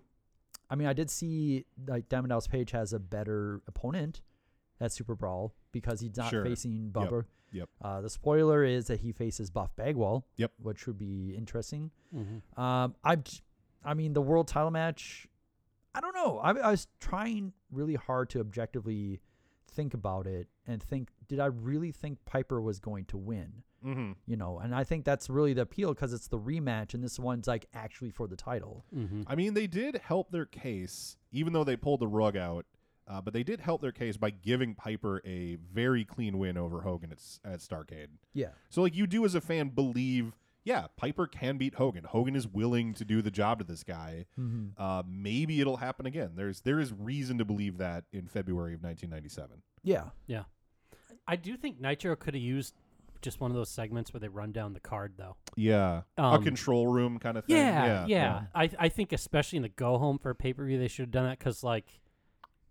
I 0.69 0.75
mean, 0.75 0.87
I 0.89 0.93
did 0.93 1.11
see 1.11 1.65
like 1.87 2.09
Diamond 2.09 2.31
Dallas 2.31 2.47
Page 2.49 2.73
has 2.73 2.93
a 2.93 2.99
better 2.99 3.63
opponent 3.67 4.21
at 4.81 4.93
Super 4.93 5.15
Brawl 5.15 5.55
because 5.73 6.01
he's 6.01 6.17
not 6.17 6.31
Sure. 6.31 6.45
facing 6.45 6.85
Yep. 6.87 6.93
Bubba. 6.93 7.25
Yep. 7.53 7.69
Uh, 7.81 8.01
the 8.03 8.11
spoiler 8.11 8.63
is 8.65 8.87
that 8.89 9.01
he 9.01 9.13
faces 9.13 9.51
Buff 9.51 9.75
Bagwell. 9.77 10.27
Yep. 10.37 10.53
Which 10.63 10.87
would 10.87 10.99
be 10.99 11.35
interesting. 11.35 11.91
Mhm. 12.15 12.43
Um, 12.59 12.95
I, 13.03 13.17
j- 13.17 13.41
I 13.85 13.95
mean, 13.95 14.13
the 14.13 14.23
world 14.23 14.49
title 14.49 14.71
match. 14.71 15.27
I 15.95 16.01
don't 16.01 16.15
know. 16.15 16.39
I, 16.39 16.51
I 16.51 16.71
was 16.71 16.87
trying 17.01 17.55
really 17.71 17.95
hard 17.95 18.29
to 18.31 18.41
objectively 18.41 19.21
think 19.71 19.95
about 19.95 20.27
it 20.27 20.49
and 20.67 20.83
think, 20.83 21.11
did 21.27 21.41
I 21.41 21.47
really 21.47 21.91
think 21.93 22.25
Piper 22.27 22.61
was 22.61 22.79
going 22.81 23.07
to 23.07 23.17
win? 23.17 23.63
Mhm. 23.85 24.17
You 24.27 24.37
know, 24.37 24.59
and 24.59 24.75
I 24.75 24.83
think 24.85 25.05
that's 25.05 25.31
really 25.31 25.55
the 25.55 25.63
appeal 25.63 25.95
because 25.95 26.13
it's 26.13 26.27
the 26.29 26.39
rematch, 26.39 26.95
and 26.95 27.03
this 27.03 27.19
one's 27.19 27.47
like 27.47 27.67
actually 27.73 28.11
for 28.11 28.27
the 28.27 28.37
title. 28.37 28.85
Mm-hmm. 28.95 29.23
I 29.27 29.35
mean, 29.37 29.55
they 29.55 29.67
did 29.69 29.97
help 29.97 30.31
their 30.33 30.47
case, 30.47 31.17
even 31.33 31.53
though 31.53 31.63
they 31.65 31.77
pulled 31.77 32.01
the 32.01 32.09
rug 32.09 32.37
out. 32.37 32.67
Uh, 33.09 33.21
but 33.23 33.33
they 33.33 33.43
did 33.43 33.61
help 33.61 33.81
their 33.81 33.93
case 33.93 34.17
by 34.19 34.29
giving 34.31 34.75
Piper 34.75 35.23
a 35.25 35.57
very 35.73 36.05
clean 36.05 36.37
win 36.39 36.59
over 36.59 36.83
Hogan 36.83 37.11
at, 37.11 37.19
s- 37.19 37.41
at 37.45 37.61
Starcade. 37.61 38.09
Yeah. 38.35 38.49
So, 38.69 38.83
like, 38.83 38.95
you 38.95 39.07
do 39.07 39.25
as 39.25 39.35
a 39.35 39.41
fan 39.41 39.71
believe, 39.71 40.37
yeah, 40.65 40.89
Piper 40.97 41.27
can 41.27 41.57
beat 41.57 41.77
Hogan. 41.77 42.05
Hogan 42.05 42.37
is 42.37 42.47
willing 42.47 42.93
to 42.95 43.05
do 43.07 43.23
the 43.23 43.31
job 43.31 43.61
to 43.61 43.65
this 43.65 43.83
guy. 43.83 44.27
Mhm. 44.39 44.73
Uh, 44.77 45.03
maybe 45.09 45.61
it'll 45.61 45.79
happen 45.79 46.05
again. 46.05 46.33
There's 46.35 46.61
there 46.61 46.79
is 46.79 46.93
reason 46.93 47.39
to 47.39 47.45
believe 47.47 47.79
that 47.79 48.05
in 48.13 48.27
February 48.29 48.75
of 48.75 48.83
1997. 48.83 49.63
Yeah. 49.83 50.11
Yeah. 50.27 50.45
I 51.27 51.37
do 51.37 51.57
think 51.57 51.81
Nitro 51.81 52.15
could 52.17 52.35
have 52.35 52.43
used 52.43 52.75
just 53.23 53.41
one 53.41 53.51
of 53.51 53.57
those 53.57 53.71
segments 53.71 54.13
where 54.13 54.21
they 54.21 54.29
run 54.29 54.53
down 54.53 54.75
the 54.75 54.81
card, 54.81 55.15
though. 55.17 55.37
Yeah, 55.57 56.03
a 56.17 56.23
Um, 56.23 56.45
control 56.45 56.87
room 56.87 57.19
kind 57.19 57.37
of 57.39 57.45
thing. 57.47 57.57
Yeah, 57.57 57.87
yeah, 57.87 58.07
yeah. 58.07 58.47
I 58.55 58.71
I 58.79 58.89
think 58.89 59.13
especially 59.13 59.57
in 59.57 59.63
the 59.63 59.69
go 59.71 59.99
home 59.99 60.19
for 60.19 60.31
a 60.31 60.35
pay 60.35 60.53
per 60.53 60.65
view, 60.67 60.79
they 60.79 60.89
should 60.89 61.05
have 61.05 61.11
done 61.11 61.25
that 61.25 61.39
because 61.39 61.65
like. 61.65 62.01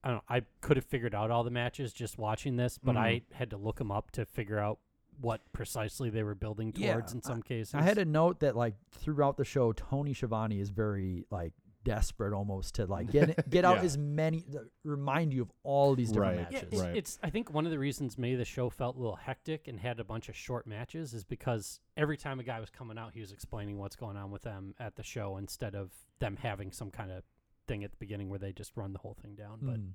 I 0.04 0.10
don't 0.10 0.18
know. 0.18 0.24
I 0.30 0.42
could 0.62 0.78
have 0.78 0.86
figured 0.86 1.14
out 1.16 1.32
all 1.32 1.44
the 1.44 1.52
matches 1.52 1.92
just 1.94 2.18
watching 2.18 2.56
this, 2.56 2.78
but 2.78 2.96
I 2.98 3.14
Mm-hmm. 3.16 3.36
had 3.36 3.50
to 3.52 3.58
look 3.58 3.78
them 3.78 3.92
up 3.92 4.12
to 4.12 4.26
figure 4.26 4.60
out 4.60 4.80
what 5.20 5.42
precisely 5.52 6.10
they 6.12 6.22
were 6.24 6.36
building 6.36 6.72
towards 6.72 7.14
in 7.14 7.22
some 7.24 7.40
I- 7.44 7.48
cases. 7.48 7.74
I 7.74 7.82
had 7.82 7.98
a 7.98 8.06
note 8.06 8.40
that 8.42 8.56
like 8.56 8.76
throughout 8.92 9.38
the 9.38 9.46
show, 9.46 9.74
Tony 9.74 10.14
Schiavone 10.14 10.60
is 10.60 10.70
very 10.70 11.26
like 11.32 11.54
desperate 11.84 12.34
almost 12.34 12.76
to 12.76 12.86
like 12.86 13.10
get 13.10 13.50
get 13.50 13.64
out 13.66 13.78
Yeah. 13.78 13.84
as 13.84 13.98
many 13.98 14.44
remind 14.84 15.34
you 15.34 15.42
of 15.44 15.52
all 15.64 15.96
these 15.96 16.12
different 16.12 16.38
Right. 16.38 16.48
Yeah, 16.52 16.62
matches. 16.64 16.82
it- 16.82 16.98
it's. 16.98 17.20
I 17.24 17.30
think 17.30 17.52
one 17.52 17.66
of 17.66 17.72
the 17.72 17.80
reasons 17.80 18.18
maybe 18.18 18.36
the 18.36 18.46
show 18.46 18.70
felt 18.70 18.96
a 18.96 19.00
little 19.00 19.16
hectic 19.16 19.68
and 19.68 19.80
had 19.80 20.00
a 20.00 20.04
bunch 20.04 20.28
of 20.30 20.36
short 20.36 20.68
matches 20.68 21.14
is 21.14 21.24
because 21.24 21.80
every 21.96 22.18
time 22.18 22.40
a 22.40 22.44
guy 22.44 22.60
was 22.60 22.70
coming 22.70 22.98
out, 22.98 23.14
he 23.14 23.22
was 23.22 23.32
explaining 23.32 23.78
what's 23.80 23.96
going 23.96 24.18
on 24.18 24.32
with 24.32 24.42
them 24.44 24.76
at 24.80 24.96
the 24.98 25.04
show 25.04 25.38
instead 25.38 25.76
of 25.76 25.92
them 26.20 26.36
having 26.36 26.72
some 26.72 26.92
kind 26.92 27.10
of 27.12 27.24
thing 27.68 27.84
at 27.84 27.92
the 27.92 27.98
beginning 27.98 28.30
where 28.30 28.40
they 28.40 28.52
just 28.54 28.72
run 28.76 28.94
the 28.94 29.00
whole 29.00 29.16
thing 29.22 29.36
down. 29.36 29.60
But 29.62 29.80
Mm. 29.80 29.94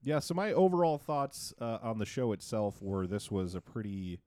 Yeah, 0.00 0.20
so 0.20 0.32
my 0.32 0.52
overall 0.52 0.96
thoughts 0.96 1.52
uh, 1.60 1.78
on 1.82 1.98
the 1.98 2.06
show 2.06 2.30
itself 2.32 2.80
were 2.80 3.06
this 3.08 3.32
was 3.32 3.56
a 3.56 3.60
pretty 3.60 4.20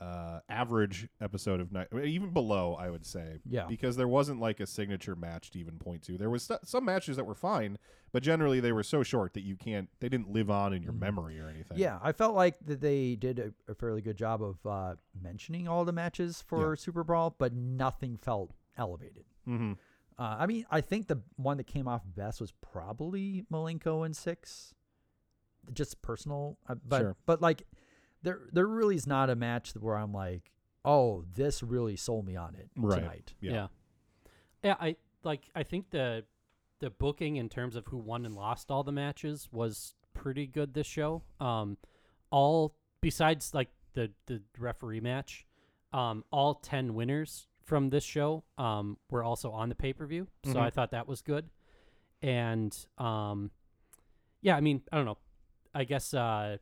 uh, 0.00 0.40
average 0.48 1.08
episode 1.20 1.60
of 1.60 1.72
night, 1.72 1.88
even 2.04 2.30
below, 2.30 2.74
I 2.74 2.90
would 2.90 3.04
say. 3.04 3.40
Yeah. 3.48 3.66
Because 3.66 3.96
there 3.96 4.08
wasn't 4.08 4.40
like 4.40 4.60
a 4.60 4.66
signature 4.66 5.16
match 5.16 5.50
to 5.52 5.58
even 5.58 5.78
point 5.78 6.02
to. 6.04 6.18
There 6.18 6.30
was 6.30 6.42
st- 6.44 6.66
some 6.66 6.84
matches 6.84 7.16
that 7.16 7.24
were 7.24 7.34
fine, 7.34 7.78
but 8.12 8.22
generally 8.22 8.60
they 8.60 8.72
were 8.72 8.82
so 8.82 9.02
short 9.02 9.34
that 9.34 9.42
you 9.42 9.56
can't. 9.56 9.88
They 10.00 10.08
didn't 10.08 10.30
live 10.30 10.50
on 10.50 10.72
in 10.72 10.82
your 10.82 10.92
memory 10.92 11.40
or 11.40 11.48
anything. 11.48 11.78
Yeah, 11.78 11.98
I 12.02 12.12
felt 12.12 12.34
like 12.34 12.56
that 12.66 12.80
they 12.80 13.16
did 13.16 13.38
a, 13.38 13.70
a 13.70 13.74
fairly 13.74 14.00
good 14.02 14.16
job 14.16 14.42
of 14.42 14.64
uh, 14.66 14.94
mentioning 15.20 15.66
all 15.68 15.84
the 15.84 15.92
matches 15.92 16.42
for 16.46 16.76
Super 16.76 17.02
Brawl, 17.04 17.34
but 17.36 17.52
nothing 17.52 18.16
felt 18.16 18.52
elevated. 18.76 19.24
Mm-hmm. 19.48 19.72
Uh, 20.18 20.36
I 20.38 20.46
mean, 20.46 20.64
I 20.70 20.80
think 20.80 21.08
the 21.08 21.20
one 21.36 21.56
that 21.56 21.66
came 21.66 21.88
off 21.88 22.02
best 22.06 22.40
was 22.40 22.52
probably 22.60 23.44
Malenko 23.52 24.04
and 24.06 24.14
Syxx. 24.14 24.72
Just 25.72 26.02
personal, 26.02 26.58
uh, 26.68 26.74
but 26.86 27.00
Sure. 27.00 27.16
but 27.24 27.40
like 27.40 27.66
there 28.22 28.42
there 28.52 28.66
really 28.66 28.96
is 28.96 29.06
not 29.06 29.30
a 29.30 29.34
match 29.34 29.72
where 29.72 29.96
I'm 29.96 30.12
like, 30.12 30.52
oh, 30.84 31.24
this 31.32 31.62
really 31.62 31.96
sold 31.96 32.26
me 32.26 32.36
on 32.36 32.54
it 32.54 32.68
Right. 32.76 32.98
tonight. 33.00 33.34
Yeah. 33.40 33.52
yeah. 33.52 33.66
yeah, 34.62 34.76
I 34.78 34.96
like. 35.22 35.48
I 35.54 35.62
think 35.62 35.88
the 35.90 36.24
the 36.80 36.90
booking 36.90 37.36
in 37.36 37.48
terms 37.48 37.76
of 37.76 37.86
who 37.86 37.96
won 37.96 38.26
and 38.26 38.34
lost 38.34 38.70
all 38.70 38.82
the 38.84 38.92
matches 38.92 39.48
was 39.50 39.94
pretty 40.12 40.46
good 40.46 40.74
this 40.74 40.86
show. 40.86 41.22
Um, 41.40 41.78
all 42.30 42.76
besides 43.00 43.54
like 43.54 43.70
the 43.94 44.12
the 44.26 44.42
referee 44.58 45.00
match, 45.00 45.46
um, 45.94 46.24
all 46.30 46.56
ten 46.56 46.92
winners 46.94 47.46
from 47.64 47.90
this 47.90 48.04
show 48.04 48.44
um 48.58 48.96
were 49.10 49.24
also 49.24 49.50
on 49.50 49.68
the 49.68 49.74
pay 49.74 49.92
per 49.92 50.06
view. 50.06 50.28
So 50.44 50.54
Mhm. 50.54 50.60
I 50.60 50.70
thought 50.70 50.90
that 50.92 51.08
was 51.08 51.22
good, 51.22 51.48
and 52.22 52.76
um, 52.98 53.50
yeah, 54.42 54.56
I 54.56 54.60
mean, 54.60 54.82
I 54.92 54.96
don't 54.96 55.06
know. 55.06 55.18
I 55.74 55.84
guess 55.84 56.14
uh, 56.14 56.56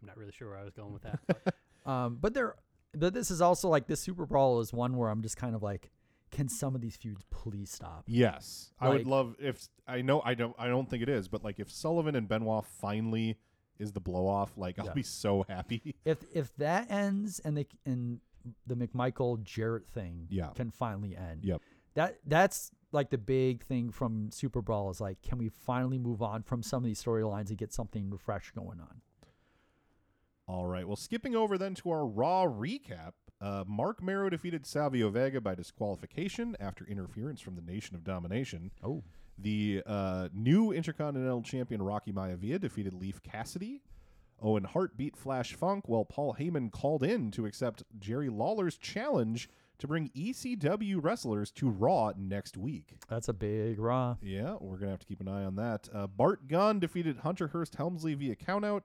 I'm 0.00 0.06
not 0.06 0.16
really 0.16 0.32
sure 0.32 0.48
where 0.50 0.58
I 0.58 0.64
was 0.64 0.74
going 0.74 0.92
with 0.92 1.02
that. 1.02 1.20
but- 1.26 1.54
Um, 1.86 2.16
but 2.18 2.32
there, 2.32 2.54
but 2.94 3.12
this 3.12 3.30
is 3.30 3.42
also 3.42 3.68
like 3.68 3.86
this 3.88 4.00
Super 4.00 4.24
Brawl 4.24 4.60
is 4.60 4.72
one 4.72 4.96
where 4.96 5.10
I'm 5.10 5.20
just 5.20 5.36
kind 5.36 5.54
of 5.54 5.62
like, 5.62 5.90
can 6.30 6.48
some 6.48 6.74
of 6.74 6.80
these 6.80 6.96
feuds 6.96 7.20
please 7.28 7.70
stop? 7.70 8.04
Yes, 8.06 8.72
I 8.80 8.88
would 8.88 9.06
love 9.06 9.36
if 9.38 9.68
I 9.86 10.00
know 10.00 10.22
I 10.24 10.32
don't 10.32 10.56
I 10.58 10.66
don't 10.68 10.88
think 10.88 11.02
it 11.02 11.10
is, 11.10 11.28
but 11.28 11.44
like 11.44 11.60
if 11.60 11.70
Sullivan 11.70 12.16
and 12.16 12.26
Benoit 12.26 12.64
finally 12.64 13.36
is 13.78 13.92
the 13.92 14.00
blow 14.00 14.26
off, 14.26 14.56
like 14.56 14.78
I'll 14.78 14.86
Yeah. 14.86 14.92
be 14.94 15.02
so 15.02 15.44
happy. 15.46 15.94
If 16.06 16.24
if 16.34 16.56
that 16.56 16.90
ends 16.90 17.38
and 17.40 17.54
they 17.58 17.66
and 17.84 18.20
the 18.66 18.74
McMichael 18.76 19.42
Jarrett 19.42 19.86
thing 19.88 20.26
Yeah. 20.30 20.48
can 20.54 20.70
finally 20.70 21.16
end. 21.16 21.44
Yep. 21.44 21.60
That 21.94 22.18
that's 22.26 22.70
like 22.92 23.10
the 23.10 23.18
big 23.18 23.62
thing 23.62 23.90
from 23.90 24.30
Super 24.30 24.60
Brawl 24.62 24.90
is 24.90 25.00
like, 25.00 25.22
can 25.22 25.38
we 25.38 25.48
finally 25.48 25.98
move 25.98 26.22
on 26.22 26.42
from 26.42 26.62
some 26.62 26.82
of 26.82 26.86
these 26.86 27.02
storylines 27.02 27.48
and 27.48 27.58
get 27.58 27.72
something 27.72 28.16
fresh 28.18 28.50
going 28.52 28.80
on? 28.80 29.00
All 30.46 30.66
right. 30.66 30.86
Well, 30.86 30.96
skipping 30.96 31.34
over 31.34 31.56
then 31.56 31.74
to 31.76 31.90
our 31.90 32.06
Raw 32.06 32.44
recap. 32.46 33.12
Uh, 33.40 33.64
Mark 33.66 34.02
Mero 34.02 34.28
defeated 34.30 34.66
Savio 34.66 35.10
Vega 35.10 35.40
by 35.40 35.54
disqualification 35.54 36.56
after 36.60 36.84
interference 36.86 37.40
from 37.40 37.56
the 37.56 37.62
Nation 37.62 37.94
of 37.96 38.04
Domination. 38.04 38.70
Oh. 38.82 39.02
The 39.38 39.82
uh, 39.84 40.28
new 40.32 40.70
Intercontinental 40.72 41.42
Champion 41.42 41.82
Rocky 41.82 42.12
Maivia 42.12 42.60
defeated 42.60 42.94
Leif 42.94 43.20
Cassidy. 43.22 43.82
Owen 44.44 44.64
Hart 44.64 44.96
beat 44.98 45.16
Flash 45.16 45.54
Funk 45.54 45.88
while 45.88 46.04
Paul 46.04 46.36
Heyman 46.38 46.70
called 46.70 47.02
in 47.02 47.30
to 47.30 47.46
accept 47.46 47.82
Jerry 47.98 48.28
Lawler's 48.28 48.76
challenge 48.76 49.48
to 49.78 49.88
bring 49.88 50.10
ECW 50.10 51.02
wrestlers 51.02 51.50
to 51.52 51.70
Raw 51.70 52.12
next 52.16 52.56
week. 52.56 52.98
That's 53.08 53.28
a 53.28 53.32
big 53.32 53.78
Raw. 53.78 54.16
Yeah, 54.20 54.56
we're 54.60 54.76
gonna 54.76 54.90
have 54.90 55.00
to 55.00 55.06
keep 55.06 55.20
an 55.20 55.28
eye 55.28 55.44
on 55.44 55.56
that. 55.56 55.88
Uh, 55.92 56.06
Bart 56.06 56.46
Gunn 56.46 56.78
defeated 56.78 57.18
Hunter 57.18 57.48
Hearst 57.48 57.76
Helmsley 57.76 58.14
via 58.14 58.36
countout. 58.36 58.82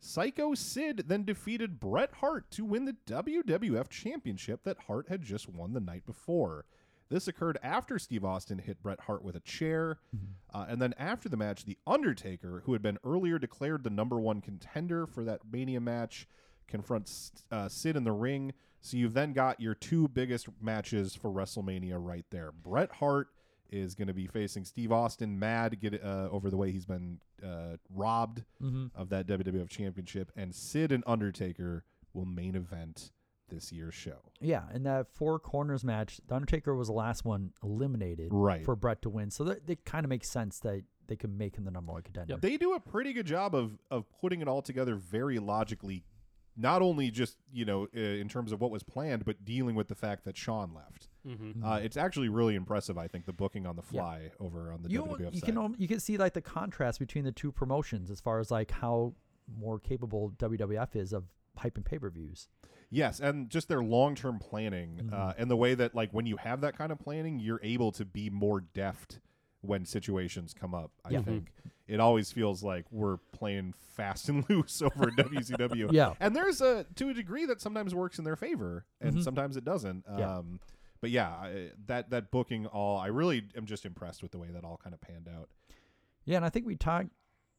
Psycho 0.00 0.54
Sid 0.54 1.04
then 1.06 1.24
defeated 1.24 1.80
Bret 1.80 2.12
Hart 2.20 2.50
to 2.52 2.64
win 2.64 2.84
the 2.84 2.96
WWF 3.06 3.88
Championship 3.88 4.64
that 4.64 4.84
Hart 4.86 5.08
had 5.08 5.22
just 5.22 5.48
won 5.48 5.72
the 5.72 5.80
night 5.80 6.04
before. 6.04 6.64
This 7.10 7.28
occurred 7.28 7.58
after 7.62 7.98
Steve 7.98 8.24
Austin 8.24 8.58
hit 8.58 8.82
Bret 8.82 9.00
Hart 9.00 9.22
with 9.22 9.36
a 9.36 9.40
chair. 9.40 9.98
Uh, 10.52 10.66
and 10.68 10.80
then 10.80 10.94
after 10.98 11.28
the 11.28 11.36
match, 11.36 11.64
The 11.64 11.76
Undertaker, 11.86 12.62
who 12.64 12.72
had 12.72 12.82
been 12.82 12.98
earlier 13.04 13.38
declared 13.38 13.84
the 13.84 13.90
number 13.90 14.18
one 14.20 14.40
contender 14.40 15.06
for 15.06 15.22
that 15.24 15.40
Mania 15.50 15.80
match, 15.80 16.26
confronts 16.66 17.32
uh, 17.50 17.68
Sid 17.68 17.96
in 17.96 18.04
the 18.04 18.12
ring. 18.12 18.52
So 18.80 18.96
you've 18.96 19.14
then 19.14 19.32
got 19.32 19.60
your 19.60 19.74
two 19.74 20.08
biggest 20.08 20.48
matches 20.60 21.14
for 21.14 21.30
WrestleMania 21.30 21.96
right 21.98 22.24
there. 22.30 22.52
Bret 22.52 22.92
Hart 22.92 23.28
is 23.70 23.94
going 23.94 24.08
to 24.08 24.14
be 24.14 24.26
facing 24.26 24.64
Steve 24.64 24.92
Austin, 24.92 25.38
mad 25.38 25.80
get 25.80 26.02
uh, 26.02 26.28
over 26.30 26.50
the 26.50 26.56
way 26.56 26.70
he's 26.70 26.84
been 26.86 27.18
uh, 27.44 27.76
robbed 27.90 28.44
Mhm. 28.62 28.90
of 28.94 29.08
that 29.10 29.26
WWF 29.26 29.68
Championship, 29.68 30.30
and 30.36 30.54
Sid 30.54 30.92
and 30.92 31.02
Undertaker 31.06 31.84
will 32.12 32.24
main 32.26 32.54
event 32.54 33.10
this 33.48 33.72
year's 33.72 33.94
show. 33.94 34.18
Yeah, 34.40 34.64
in 34.72 34.82
that 34.84 35.08
four 35.14 35.38
corners 35.38 35.84
match, 35.84 36.20
The 36.26 36.34
Undertaker 36.34 36.74
was 36.74 36.88
the 36.88 36.94
last 36.94 37.24
one 37.24 37.52
eliminated 37.62 38.28
Right. 38.32 38.64
for 38.64 38.76
Bret 38.76 39.02
to 39.02 39.10
win. 39.10 39.30
So 39.30 39.44
that 39.44 39.68
it 39.68 39.84
kind 39.84 40.04
of 40.04 40.10
makes 40.10 40.28
sense 40.30 40.60
that 40.60 40.82
they 41.06 41.16
could 41.16 41.30
make 41.36 41.56
him 41.56 41.64
the 41.64 41.70
number 41.70 41.92
one 41.92 42.02
contender. 42.02 42.36
They 42.36 42.56
do 42.56 42.72
a 42.74 42.80
pretty 42.80 43.12
good 43.12 43.26
job 43.26 43.54
of 43.54 43.78
of 43.90 44.08
putting 44.20 44.40
it 44.40 44.48
all 44.48 44.62
together 44.62 44.94
very 44.96 45.38
logically, 45.38 46.04
not 46.56 46.80
only 46.82 47.10
just 47.10 47.36
you 47.52 47.64
know 47.64 47.88
uh, 47.94 48.00
in 48.00 48.28
terms 48.28 48.52
of 48.52 48.60
what 48.60 48.70
was 48.70 48.82
planned, 48.82 49.24
but 49.24 49.44
dealing 49.44 49.74
with 49.74 49.88
the 49.88 49.94
fact 49.94 50.24
that 50.24 50.36
Shawn 50.36 50.72
left. 50.72 51.08
Mhm. 51.26 51.62
Uh, 51.64 51.80
it's 51.82 51.96
actually 51.96 52.28
really 52.28 52.54
impressive, 52.54 52.96
I 52.98 53.08
think, 53.08 53.24
the 53.26 53.32
booking 53.32 53.66
on 53.66 53.76
the 53.76 53.82
Yeah. 53.90 54.00
fly 54.00 54.30
over 54.40 54.72
on 54.72 54.82
the 54.82 54.90
you, 54.90 55.00
WWF 55.02 55.34
you 55.34 55.40
side. 55.40 55.54
can 55.54 55.76
you 55.78 55.88
can 55.88 56.00
see 56.00 56.16
like 56.16 56.32
the 56.32 56.42
contrast 56.42 56.98
between 56.98 57.24
the 57.24 57.32
two 57.32 57.52
promotions 57.52 58.10
as 58.10 58.20
far 58.20 58.38
as 58.40 58.50
like 58.50 58.70
how 58.70 59.14
more 59.46 59.78
capable 59.78 60.30
WWF 60.38 60.96
is 60.96 61.12
of 61.12 61.24
hyping 61.58 61.84
pay 61.84 61.98
per 61.98 62.10
views. 62.10 62.48
Yes, 62.90 63.18
and 63.20 63.48
just 63.50 63.68
their 63.68 63.82
long 63.82 64.14
term 64.14 64.38
planning, 64.38 65.00
Mm-hmm. 65.04 65.14
uh, 65.14 65.32
and 65.38 65.50
the 65.50 65.56
way 65.56 65.74
that 65.74 65.94
like 65.94 66.10
when 66.12 66.26
you 66.26 66.36
have 66.36 66.60
that 66.60 66.76
kind 66.78 66.92
of 66.92 66.98
planning, 66.98 67.38
you're 67.40 67.60
able 67.62 67.90
to 67.92 68.04
be 68.04 68.30
more 68.30 68.60
deft 68.60 69.20
when 69.62 69.84
situations 69.86 70.54
come 70.54 70.74
up. 70.74 70.92
I 71.04 71.10
Yeah. 71.10 71.22
think 71.22 71.52
it 71.88 71.98
always 71.98 72.30
feels 72.30 72.62
like 72.62 72.84
we're 72.90 73.16
playing 73.32 73.74
fast 73.96 74.28
and 74.30 74.48
loose 74.48 74.80
over 74.82 75.06
WCW. 75.16 75.90
Yeah. 75.92 76.14
and 76.20 76.36
there's 76.36 76.60
a 76.60 76.84
to 76.96 77.08
a 77.08 77.14
degree 77.14 77.46
that 77.46 77.60
sometimes 77.60 77.94
works 77.94 78.18
in 78.18 78.24
their 78.24 78.36
favor, 78.36 78.84
and 79.00 79.16
Mhm. 79.16 79.22
sometimes 79.24 79.56
it 79.56 79.64
doesn't. 79.64 80.04
Yeah. 80.18 80.36
Um, 80.38 80.60
but 81.00 81.10
yeah, 81.10 81.28
I, 81.30 81.70
that 81.86 82.10
that 82.10 82.30
booking 82.30 82.66
all, 82.66 82.98
I 82.98 83.08
really 83.08 83.42
am 83.56 83.66
just 83.66 83.84
impressed 83.84 84.22
with 84.22 84.30
the 84.32 84.38
way 84.38 84.48
that 84.52 84.64
all 84.64 84.76
kind 84.82 84.94
of 84.94 85.00
panned 85.00 85.28
out. 85.28 85.48
Yeah, 86.24 86.36
and 86.36 86.44
I 86.44 86.48
think 86.48 86.64
we 86.66 86.76
talked 86.76 87.08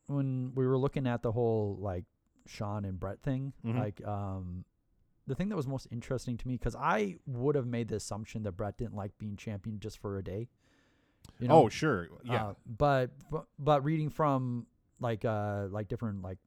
when 0.08 0.54
we 0.56 0.66
were 0.66 0.78
looking 0.78 1.08
at 1.08 1.22
the 1.24 1.32
whole 1.32 1.78
like 1.80 2.06
Shawn 2.46 2.86
and 2.86 3.00
Bret 3.00 3.22
thing. 3.22 3.54
Mhm. 3.66 3.80
Like, 3.80 4.06
um, 4.06 4.66
the 5.28 5.36
thing 5.36 5.50
that 5.50 5.56
was 5.56 5.68
most 5.68 5.88
interesting 5.92 6.38
to 6.38 6.48
me 6.48 6.56
because 6.56 6.76
I 6.76 7.18
would 7.26 7.56
have 7.56 7.66
made 7.66 7.88
the 7.88 7.96
assumption 7.96 8.44
that 8.44 8.52
Bret 8.54 8.78
didn't 8.78 8.96
like 8.96 9.18
being 9.18 9.36
champion 9.36 9.80
just 9.80 9.98
for 9.98 10.18
a 10.18 10.24
day. 10.24 10.48
You 11.40 11.48
know? 11.48 11.64
Oh, 11.64 11.70
sure. 11.70 12.08
Yeah. 12.24 12.48
Uh, 12.50 12.54
but, 12.66 13.12
but 13.32 13.46
but 13.58 13.84
reading 13.84 14.10
from 14.10 14.68
like 15.00 15.26
uh 15.26 15.66
like 15.72 15.88
different 15.88 16.22
like 16.22 16.38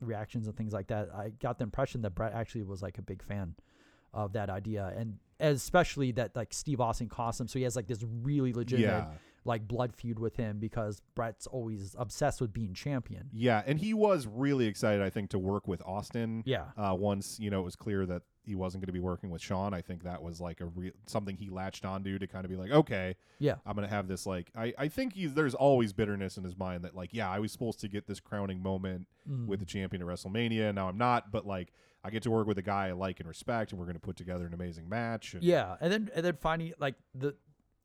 reactions 0.00 0.48
and 0.48 0.56
things 0.56 0.72
like 0.72 0.88
that, 0.88 1.14
I 1.14 1.30
got 1.30 1.58
the 1.58 1.64
impression 1.64 2.02
that 2.02 2.14
Bret 2.14 2.32
actually 2.32 2.64
was 2.64 2.82
like 2.82 2.98
a 2.98 3.02
big 3.02 3.22
fan 3.22 3.54
of 4.12 4.32
that 4.32 4.50
idea, 4.50 4.92
and 4.96 5.18
especially 5.40 6.12
that 6.12 6.34
like 6.34 6.52
Steve 6.52 6.80
Austin 6.80 7.08
cost 7.08 7.40
him, 7.40 7.46
so 7.48 7.58
he 7.58 7.62
has 7.62 7.76
like 7.76 7.86
this 7.86 8.04
really 8.22 8.52
legitimate 8.52 8.88
Yeah. 8.88 9.14
Like 9.44 9.66
blood 9.66 9.92
feud 9.94 10.18
with 10.20 10.36
him 10.36 10.60
because 10.60 11.00
Bret's 11.16 11.46
always 11.48 11.96
obsessed 11.98 12.40
with 12.40 12.52
being 12.52 12.74
champion. 12.74 13.28
Yeah, 13.32 13.62
and 13.66 13.78
he 13.78 13.92
was 13.92 14.26
really 14.26 14.66
excited, 14.66 15.02
I 15.02 15.10
think, 15.10 15.30
to 15.30 15.38
work 15.38 15.66
with 15.66 15.82
Austin. 15.84 16.44
Yeah. 16.46 16.66
Uh, 16.76 16.94
once 16.94 17.40
you 17.40 17.50
know 17.50 17.60
it 17.60 17.64
was 17.64 17.74
clear 17.74 18.06
that 18.06 18.22
he 18.44 18.54
wasn't 18.54 18.82
going 18.82 18.86
to 18.88 18.92
be 18.92 19.00
working 19.00 19.30
with 19.30 19.40
Shawn, 19.42 19.72
I 19.74 19.80
think 19.80 20.04
that 20.04 20.22
was 20.22 20.40
like 20.40 20.60
a 20.60 20.66
real 20.66 20.92
something 21.06 21.36
he 21.36 21.48
latched 21.50 21.84
onto 21.84 22.18
to 22.18 22.26
kind 22.26 22.44
of 22.44 22.50
be 22.50 22.56
like, 22.56 22.70
okay, 22.70 23.16
Yeah. 23.40 23.56
I'm 23.66 23.74
going 23.76 23.86
to 23.88 23.92
have 23.94 24.06
this. 24.08 24.26
Like, 24.26 24.50
I 24.56 24.72
I 24.78 24.88
think 24.88 25.14
he's 25.14 25.34
there's 25.34 25.54
always 25.54 25.92
bitterness 25.92 26.36
in 26.36 26.44
his 26.44 26.56
mind 26.56 26.84
that 26.84 26.94
like, 26.94 27.10
yeah, 27.12 27.28
I 27.28 27.40
was 27.40 27.50
supposed 27.50 27.80
to 27.80 27.88
get 27.88 28.06
this 28.06 28.20
crowning 28.20 28.62
moment 28.62 29.06
Mm. 29.28 29.46
with 29.46 29.60
the 29.60 29.66
champion 29.66 30.02
at 30.02 30.08
WrestleMania, 30.08 30.74
now 30.74 30.88
I'm 30.88 30.98
not, 30.98 31.30
but 31.32 31.46
like. 31.46 31.72
I 32.04 32.10
get 32.10 32.24
to 32.24 32.32
work 32.32 32.48
with 32.48 32.58
a 32.58 32.62
guy 32.62 32.88
I 32.88 32.92
like 32.94 33.20
and 33.20 33.28
respect, 33.28 33.70
and 33.70 33.78
we're 33.78 33.84
going 33.86 33.94
to 33.94 34.00
put 34.00 34.16
together 34.16 34.44
an 34.44 34.52
amazing 34.54 34.88
match. 34.88 35.34
And 35.34 35.44
Yeah, 35.44 35.76
and 35.80 35.92
then 35.92 36.10
and 36.16 36.24
then 36.26 36.34
finding 36.34 36.72
like 36.80 36.96
the, 37.14 37.36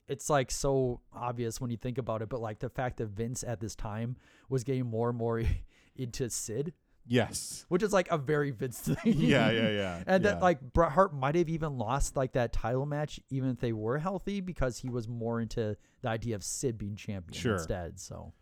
it's 0.08 0.30
like 0.30 0.52
so 0.52 1.02
obvious 1.14 1.60
when 1.60 1.70
you 1.72 1.78
think 1.78 1.98
about 1.98 2.22
it, 2.22 2.30
but 2.30 2.40
like 2.42 2.60
the 2.60 2.70
fact 2.70 2.98
that 2.98 3.08
Vince 3.08 3.44
at 3.44 3.60
this 3.60 3.76
time 3.76 4.16
was 4.50 4.64
getting 4.64 4.86
more 4.86 5.10
and 5.10 5.18
more 5.18 5.42
into 5.96 6.30
Sid. 6.30 6.74
Yes. 7.10 7.66
Which 7.70 7.84
is 7.84 7.94
like 7.94 8.10
a 8.12 8.18
very 8.18 8.52
Vince 8.52 8.80
thing. 8.80 9.14
Yeah, 9.18 9.50
yeah, 9.50 9.70
yeah, 9.70 10.04
And 10.08 10.24
yeah. 10.24 10.32
that 10.32 10.42
like 10.42 10.60
Bret 10.74 10.92
Hart 10.92 11.14
might 11.14 11.36
have 11.36 11.48
even 11.48 11.78
lost 11.78 12.18
like 12.18 12.34
that 12.34 12.52
title 12.52 12.86
match 12.86 13.20
even 13.30 13.50
if 13.50 13.60
they 13.60 13.72
were 13.72 13.98
healthy 13.98 14.42
because 14.42 14.78
he 14.80 14.90
was 14.90 15.08
more 15.08 15.40
into 15.40 15.78
the 16.02 16.10
idea 16.10 16.36
of 16.36 16.44
Sid 16.44 16.78
being 16.78 16.96
champion 16.98 17.34
Sure. 17.40 17.54
instead. 17.54 18.00
So 18.00 18.34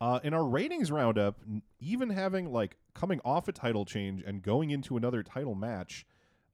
Uh, 0.00 0.20
in 0.22 0.34
our 0.34 0.44
ratings 0.46 0.90
roundup, 0.92 1.40
even 1.78 2.10
having 2.10 2.52
like 2.52 2.76
coming 2.94 3.20
off 3.24 3.48
a 3.48 3.52
title 3.52 3.84
change 3.86 4.22
and 4.26 4.42
going 4.42 4.70
into 4.70 4.96
another 4.98 5.22
title 5.22 5.54
match, 5.54 6.04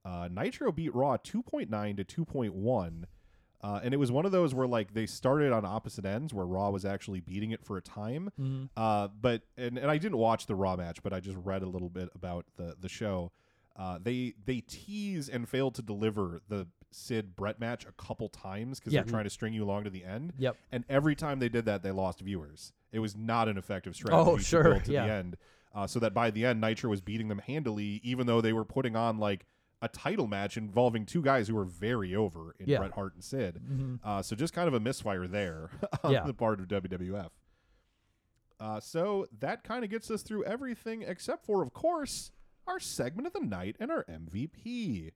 uh, 0.05 0.29
Nitro 0.31 0.71
beat 0.71 0.95
Raw 0.95 1.17
2.9 1.17 1.97
to 1.97 2.05
2.1. 2.25 3.03
Uh, 3.61 3.79
and 3.83 3.93
it 3.93 3.97
was 3.97 4.11
one 4.11 4.25
of 4.25 4.31
those 4.31 4.53
where 4.53 4.67
like 4.67 4.93
they 4.93 5.05
started 5.07 5.51
on 5.51 5.65
opposite 5.65 6.05
ends, 6.05 6.33
where 6.33 6.45
Raw 6.45 6.69
was 6.69 6.85
actually 6.85 7.19
beating 7.21 7.51
it 7.51 7.63
for 7.65 7.77
a 7.77 7.81
time. 7.81 8.31
Mhm. 8.39 8.69
Uh, 8.77 9.07
but 9.19 9.41
and, 9.57 9.77
and 9.77 9.89
I 9.89 9.97
didn't 9.97 10.19
watch 10.19 10.45
the 10.45 10.55
Raw 10.55 10.75
match, 10.75 11.01
but 11.01 11.11
I 11.13 11.19
just 11.19 11.37
read 11.43 11.63
a 11.63 11.67
little 11.67 11.89
bit 11.89 12.09
about 12.13 12.45
the 12.55 12.75
the 12.79 12.89
show. 12.89 13.31
Uh, 13.75 13.99
they 14.01 14.33
they 14.45 14.61
tease 14.61 15.27
and 15.29 15.47
fail 15.49 15.71
to 15.71 15.81
deliver 15.81 16.41
the 16.49 16.67
Sid 16.91 17.35
Bret 17.35 17.59
match 17.59 17.85
a 17.85 17.91
couple 17.93 18.29
times 18.29 18.79
because 18.79 18.93
Yeah. 18.93 19.01
they're 19.01 19.11
trying 19.11 19.23
to 19.25 19.29
string 19.29 19.53
you 19.53 19.63
along 19.63 19.83
to 19.85 19.89
the 19.89 20.03
end. 20.05 20.33
Yep. 20.37 20.55
And 20.71 20.85
every 20.87 21.15
time 21.15 21.39
they 21.39 21.49
did 21.49 21.65
that, 21.65 21.83
they 21.83 21.91
lost 21.91 22.21
viewers. 22.21 22.73
It 22.91 22.99
was 22.99 23.15
not 23.15 23.49
an 23.49 23.57
effective 23.57 23.95
strategy. 23.95 24.17
Oh, 24.31 24.37
to 24.37 24.43
sure, 24.43 24.63
build 24.63 24.85
to 24.85 24.91
yeah. 24.93 25.05
the 25.07 25.11
end. 25.13 25.37
Uh, 25.75 25.85
so 25.85 25.99
that 25.99 26.13
by 26.13 26.31
the 26.31 26.45
end, 26.45 26.61
Nitro 26.61 26.89
was 26.89 27.01
beating 27.01 27.27
them 27.27 27.39
handily, 27.39 27.99
even 28.03 28.25
though 28.25 28.39
they 28.41 28.53
were 28.53 28.65
putting 28.65 28.95
on 28.95 29.17
like 29.19 29.45
a 29.81 29.87
title 29.87 30.27
match 30.27 30.57
involving 30.57 31.05
two 31.05 31.21
guys 31.21 31.47
who 31.47 31.55
were 31.55 31.65
very 31.65 32.15
over 32.15 32.55
in 32.59 32.67
Yeah. 32.67 32.79
Bret 32.79 32.91
Hart 32.93 33.13
and 33.13 33.23
Sid. 33.23 33.61
Mhm. 33.63 33.99
Uh, 34.03 34.21
so 34.21 34.35
just 34.35 34.53
kind 34.53 34.67
of 34.67 34.73
a 34.73 34.79
misfire 34.79 35.27
there 35.27 35.69
on 36.03 36.11
Yeah. 36.11 36.25
the 36.25 36.33
part 36.33 36.59
of 36.59 36.67
WWF. 36.67 37.29
Uh, 38.59 38.79
so 38.79 39.27
that 39.39 39.63
kind 39.63 39.83
of 39.83 39.89
gets 39.91 40.09
us 40.09 40.23
through 40.23 40.43
everything 40.45 41.03
except 41.03 41.45
for, 41.45 41.61
of 41.61 41.73
course, 41.73 42.31
our 42.65 42.79
segment 42.79 43.27
of 43.27 43.33
the 43.33 43.39
night 43.39 43.75
and 43.79 43.91
our 43.91 44.03
MVP. 44.09 45.11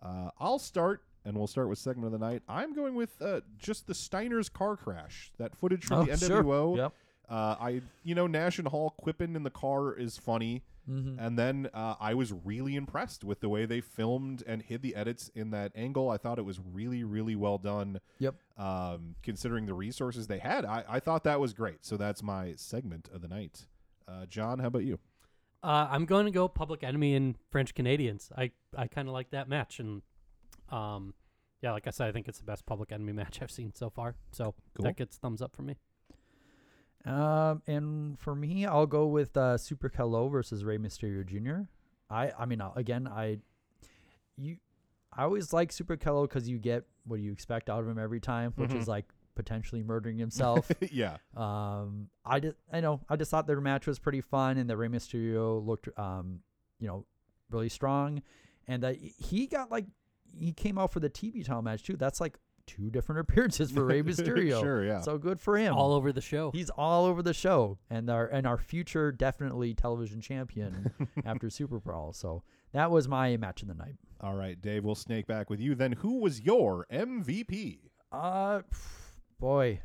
Uh, 0.00 0.30
I'll 0.38 0.60
start, 0.60 1.02
and 1.24 1.36
we'll 1.36 1.48
start 1.48 1.68
with 1.68 1.78
segment 1.78 2.06
of 2.06 2.12
the 2.12 2.24
night. 2.24 2.42
I'm 2.48 2.72
going 2.72 2.94
with 2.94 3.20
uh, 3.20 3.40
just 3.58 3.86
the 3.88 3.94
Steiner's 3.94 4.48
car 4.48 4.76
crash. 4.76 5.32
That 5.38 5.56
footage 5.56 5.84
from 5.84 5.98
Oh, 5.98 6.04
the 6.04 6.16
sure. 6.16 6.42
NWO. 6.44 6.76
Yep. 6.76 6.94
Uh, 7.30 7.54
I, 7.60 7.80
you 8.02 8.14
know, 8.16 8.26
Nash 8.26 8.58
and 8.58 8.66
Hall 8.68 8.90
quipping 8.98 9.36
in 9.36 9.44
the 9.44 9.50
car 9.50 9.92
is 9.94 10.18
funny. 10.18 10.62
Mhm. 10.88 11.16
And 11.20 11.38
then 11.38 11.68
uh, 11.72 11.94
I 12.00 12.14
was 12.14 12.32
really 12.32 12.74
impressed 12.74 13.22
with 13.22 13.38
the 13.40 13.48
way 13.48 13.64
they 13.66 13.80
filmed 13.80 14.42
and 14.46 14.60
hid 14.62 14.82
the 14.82 14.96
edits 14.96 15.28
in 15.34 15.50
that 15.52 15.70
angle. 15.76 16.10
I 16.10 16.16
thought 16.16 16.38
it 16.38 16.44
was 16.44 16.58
really, 16.58 17.04
really 17.04 17.36
well 17.36 17.58
done. 17.58 18.00
Yep. 18.18 18.34
Um, 18.56 19.14
considering 19.22 19.66
the 19.66 19.74
resources 19.74 20.26
they 20.26 20.38
had, 20.38 20.64
I, 20.64 20.84
I 20.88 20.98
thought 20.98 21.22
that 21.24 21.38
was 21.38 21.52
great. 21.52 21.84
So 21.84 21.96
that's 21.96 22.22
my 22.22 22.54
segment 22.56 23.08
of 23.14 23.22
the 23.22 23.28
night. 23.28 23.66
Uh, 24.08 24.26
John, 24.26 24.58
how 24.58 24.66
about 24.66 24.82
you? 24.84 24.98
Uh, 25.62 25.86
I'm 25.90 26.06
going 26.06 26.24
to 26.24 26.32
go 26.32 26.48
Public 26.48 26.82
Enemy 26.82 27.14
and 27.14 27.36
French 27.50 27.74
Canadians. 27.74 28.30
I, 28.36 28.50
I 28.76 28.88
kind 28.88 29.06
of 29.06 29.14
like 29.14 29.30
that 29.30 29.48
match, 29.48 29.78
and 29.78 30.02
um, 30.70 31.14
yeah, 31.62 31.72
like 31.72 31.86
I 31.86 31.90
said, 31.90 32.08
I 32.08 32.12
think 32.12 32.26
it's 32.26 32.38
the 32.38 32.44
best 32.44 32.64
Public 32.66 32.90
Enemy 32.90 33.12
match 33.20 33.40
I've 33.42 33.50
seen 33.50 33.72
so 33.74 33.90
far. 33.90 34.16
So 34.32 34.54
Cool. 34.74 34.84
that 34.84 34.96
gets 34.96 35.18
thumbs 35.18 35.42
up 35.42 35.54
for 35.54 35.62
me. 35.62 35.76
Um, 37.06 37.62
and 37.66 38.18
for 38.18 38.34
me, 38.34 38.66
I'll 38.66 38.86
go 38.86 39.06
with 39.06 39.36
uh, 39.36 39.56
Super 39.56 39.88
Calo 39.88 40.30
versus 40.30 40.64
Rey 40.64 40.78
Mysterio 40.78 41.24
Jr. 41.26 41.62
I, 42.10 42.32
I 42.38 42.44
mean, 42.46 42.60
uh, 42.60 42.72
again, 42.76 43.08
I, 43.08 43.38
you, 44.36 44.56
I 45.12 45.22
always 45.24 45.52
like 45.52 45.72
Super 45.72 45.96
Calo 45.96 46.22
because 46.28 46.48
you 46.48 46.58
get 46.58 46.84
what 47.04 47.20
you 47.20 47.32
expect 47.32 47.70
out 47.70 47.80
of 47.80 47.88
him 47.88 47.98
every 47.98 48.20
time, 48.20 48.52
which 48.56 48.70
Mhm. 48.70 48.76
is 48.80 48.88
like 48.88 49.06
potentially 49.34 49.82
murdering 49.82 50.18
himself. 50.26 50.70
yeah. 50.92 51.16
Um, 51.36 52.08
I 52.24 52.40
just, 52.40 52.56
I 52.72 52.80
know, 52.80 53.00
I 53.08 53.16
just 53.16 53.30
thought 53.30 53.46
their 53.46 53.60
match 53.60 53.86
was 53.86 53.98
pretty 53.98 54.20
fun, 54.20 54.58
and 54.58 54.68
that 54.68 54.76
Rey 54.76 54.88
Mysterio 54.88 55.64
looked 55.64 55.88
um 55.98 56.40
you 56.78 56.86
know, 56.86 57.04
really 57.50 57.68
strong, 57.68 58.22
and 58.66 58.84
uh, 58.84 58.92
he 59.18 59.46
got 59.46 59.70
like 59.70 59.84
he 60.32 60.52
came 60.52 60.78
out 60.78 60.92
for 60.92 61.00
the 61.00 61.10
TV 61.10 61.44
title 61.44 61.60
match 61.62 61.82
too. 61.82 61.96
That's 61.96 62.20
like 62.20 62.38
two 62.76 62.90
different 62.90 63.20
appearances 63.28 63.70
for 63.70 63.84
Rey 63.84 64.02
Mysterio. 64.04 64.60
Sure, 64.60 64.84
yeah. 64.84 65.00
So 65.00 65.18
good 65.18 65.40
for 65.40 65.56
him. 65.56 65.74
All 65.74 65.92
over 65.92 66.12
the 66.12 66.20
show. 66.20 66.50
He's 66.52 66.70
all 66.70 67.04
over 67.06 67.22
the 67.22 67.34
show, 67.34 67.78
and 67.88 68.08
our 68.10 68.26
and 68.26 68.46
our 68.46 68.58
future 68.58 69.10
definitely 69.12 69.74
television 69.74 70.20
champion 70.20 70.92
after 71.24 71.50
Super 71.50 71.78
Brawl. 71.80 72.12
So 72.12 72.42
that 72.72 72.90
was 72.90 73.08
my 73.08 73.36
match 73.36 73.62
of 73.62 73.68
the 73.68 73.74
night. 73.74 73.96
All 74.20 74.34
right, 74.34 74.60
Dave, 74.60 74.84
we'll 74.84 74.94
snake 74.94 75.26
back 75.26 75.48
with 75.50 75.60
you. 75.60 75.74
Then, 75.74 75.92
who 75.92 76.20
was 76.20 76.40
your 76.42 76.86
MVP? 76.92 77.78
Uh, 78.12 78.60
boy, 79.38 79.80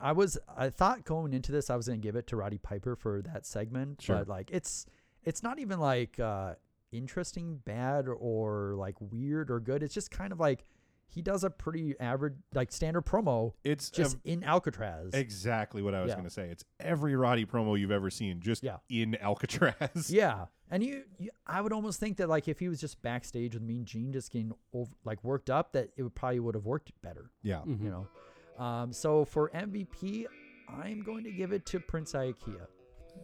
I 0.00 0.12
was 0.12 0.38
I 0.56 0.70
thought 0.70 1.04
going 1.04 1.32
into 1.32 1.52
this 1.52 1.70
I 1.70 1.76
was 1.76 1.86
gonna 1.86 1.98
give 1.98 2.16
it 2.16 2.26
to 2.28 2.36
Roddy 2.36 2.58
Piper 2.58 2.96
for 2.96 3.22
that 3.22 3.46
segment, 3.46 4.02
Sure. 4.02 4.16
but 4.18 4.28
like 4.28 4.50
it's 4.50 4.86
it's 5.22 5.42
not 5.42 5.58
even 5.58 5.80
like 5.80 6.18
uh 6.20 6.54
interesting, 6.92 7.60
bad, 7.64 8.06
or 8.08 8.74
like 8.76 8.94
weird 9.00 9.50
or 9.50 9.60
good. 9.60 9.82
It's 9.82 9.92
just 9.94 10.10
kind 10.10 10.32
of 10.32 10.40
like 10.40 10.64
he 11.08 11.22
does 11.22 11.44
a 11.44 11.50
pretty 11.50 11.94
average 12.00 12.34
like 12.54 12.70
standard 12.72 13.04
promo. 13.06 13.52
It's 13.64 13.90
just 13.90 14.16
a- 14.16 14.30
in 14.30 14.44
Alcatraz. 14.44 15.14
Exactly 15.14 15.82
what 15.82 15.94
I 15.94 16.02
was 16.02 16.08
Yeah. 16.10 16.14
going 16.16 16.24
to 16.26 16.30
say. 16.32 16.48
It's 16.48 16.64
every 16.80 17.16
Roddy 17.16 17.46
promo 17.46 17.78
you've 17.78 17.90
ever 17.90 18.10
seen, 18.10 18.40
just 18.40 18.62
Yeah. 18.62 18.78
in 18.88 19.16
Alcatraz. 19.20 20.10
Yeah, 20.10 20.46
and 20.70 20.82
you, 20.82 21.04
you, 21.18 21.30
I 21.46 21.60
would 21.60 21.72
almost 21.72 22.00
think 22.00 22.16
that 22.18 22.28
like 22.28 22.48
if 22.48 22.58
he 22.58 22.68
was 22.68 22.80
just 22.80 23.00
backstage 23.02 23.54
with 23.54 23.62
Mean 23.62 23.84
Gene, 23.84 24.12
just 24.12 24.30
getting 24.32 24.52
over, 24.72 24.90
like 25.04 25.22
worked 25.24 25.48
up, 25.50 25.72
that 25.72 25.90
it 25.96 26.02
would 26.02 26.14
probably 26.14 26.40
would 26.40 26.54
have 26.54 26.66
worked 26.66 26.90
better. 27.02 27.30
Yeah. 27.42 27.56
Mm-hmm. 27.66 27.84
you 27.84 27.90
know. 27.90 28.62
Um, 28.64 28.92
so 28.92 29.24
for 29.24 29.50
MVP, 29.50 30.24
I'm 30.68 31.02
going 31.02 31.24
to 31.24 31.30
give 31.30 31.52
it 31.52 31.64
to 31.66 31.80
Prince 31.80 32.12
Iaukea. 32.14 32.66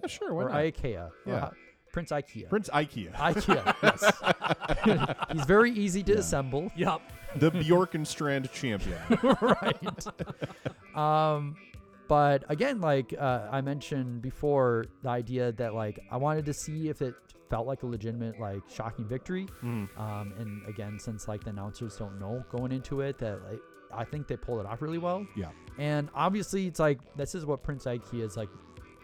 Yeah, 0.01 0.07
sure. 0.07 0.33
Why 0.35 0.43
or 0.45 0.49
not? 0.51 0.59
Ikea. 0.59 1.11
Yeah. 1.27 1.41
how- 1.41 1.53
Prince 1.93 2.11
Iaukea. 2.11 2.49
Prince 2.49 2.71
Iaukea. 2.73 3.13
Ikea. 3.15 3.75
Yes. 3.83 5.27
He's 5.33 5.45
very 5.45 5.71
easy 5.71 6.03
to 6.05 6.15
assemble. 6.15 6.73
Yup. 6.75 7.03
the 7.37 7.51
Bjork 7.51 7.95
and 7.95 8.07
Strand 8.07 8.51
champion. 8.53 8.99
right. 9.41 10.07
Um, 10.95 11.57
but 12.09 12.45
again, 12.49 12.81
like 12.81 13.15
uh, 13.19 13.49
I 13.51 13.61
mentioned 13.61 14.23
before, 14.23 14.87
the 15.03 15.09
idea 15.11 15.53
that 15.53 15.75
like 15.75 15.99
I 16.11 16.17
wanted 16.17 16.45
to 16.47 16.53
see 16.55 16.89
if 16.89 17.01
it 17.03 17.15
felt 17.49 17.67
like 17.67 17.83
a 17.83 17.87
legitimate, 17.87 18.41
like 18.41 18.63
shocking 18.69 19.07
victory. 19.07 19.47
Mhm. 19.63 19.89
Um, 19.99 20.33
and 20.39 20.67
again, 20.69 20.99
since 20.99 21.29
like 21.29 21.45
the 21.45 21.51
announcers 21.51 21.97
don't 21.97 22.19
know 22.19 22.43
going 22.51 22.73
into 22.73 23.01
it, 23.03 23.19
that 23.19 23.43
like, 23.51 23.61
I 23.95 24.05
think 24.05 24.27
they 24.27 24.37
pulled 24.37 24.61
it 24.61 24.67
off 24.67 24.81
really 24.83 24.99
well. 24.99 25.27
Yeah. 25.37 25.51
And 25.79 26.09
obviously, 26.15 26.67
it's 26.67 26.81
like 26.81 26.99
this 27.17 27.35
is 27.35 27.45
what 27.47 27.63
Prince 27.63 27.85
Iaukea 27.85 28.23
is 28.23 28.37
like 28.37 28.49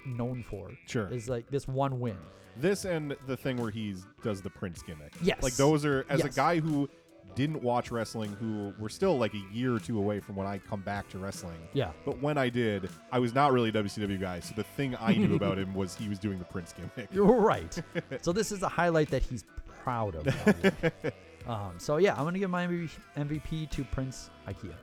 known 0.09 0.43
for. 0.43 0.71
Sure. 0.87 1.09
Is 1.09 1.29
like 1.29 1.51
this 1.51 1.69
one 1.69 2.01
win. 2.01 2.19
This 2.57 2.85
and 2.85 3.17
the 3.27 3.37
thing 3.37 3.57
where 3.57 3.71
he 3.71 3.95
does 4.23 4.43
the 4.43 4.51
Prince 4.51 4.83
gimmick. 4.83 5.13
Yes. 5.23 5.43
Like 5.43 5.55
those 5.55 5.85
are 5.85 6.05
as 6.09 6.25
a 6.25 6.29
guy 6.29 6.59
who 6.59 6.89
didn't 7.35 7.63
watch 7.63 7.91
wrestling, 7.91 8.33
who 8.41 8.75
we're 8.81 8.89
still 8.89 9.17
like 9.17 9.33
a 9.35 9.43
year 9.53 9.75
or 9.75 9.79
two 9.79 9.99
away 9.99 10.19
from 10.19 10.35
when 10.35 10.47
I 10.47 10.59
come 10.59 10.81
back 10.81 11.09
to 11.11 11.19
wrestling. 11.19 11.61
Yeah. 11.73 11.93
But 12.05 12.21
when 12.21 12.37
I 12.37 12.49
did, 12.49 12.91
I 13.13 13.21
was 13.21 13.35
not 13.35 13.53
really 13.53 13.69
a 13.69 13.73
WCW 13.73 14.21
guy, 14.21 14.41
so 14.41 14.55
the 14.57 14.65
thing 14.65 14.97
I 15.01 15.15
knew 15.15 15.37
about 15.37 15.59
him 15.59 15.75
was 15.75 15.95
he 15.95 16.09
was 16.09 16.19
doing 16.19 16.39
the 16.39 16.45
Prince 16.45 16.73
gimmick. 16.73 17.09
You're 17.13 17.27
right. 17.27 17.81
so 18.23 18.33
this 18.33 18.51
is 18.51 18.63
a 18.63 18.69
highlight 18.69 19.11
that 19.11 19.23
he's 19.23 19.45
proud 19.85 20.17
of. 20.17 20.27
um, 21.47 21.75
so 21.79 21.99
yeah, 21.99 22.15
I'm 22.15 22.25
gonna 22.25 22.39
give 22.39 22.51
my 22.51 22.67
MVP 22.67 22.91
MVP 23.17 23.71
to 23.71 23.85
Prince 23.85 24.31
Iaukea. 24.49 24.75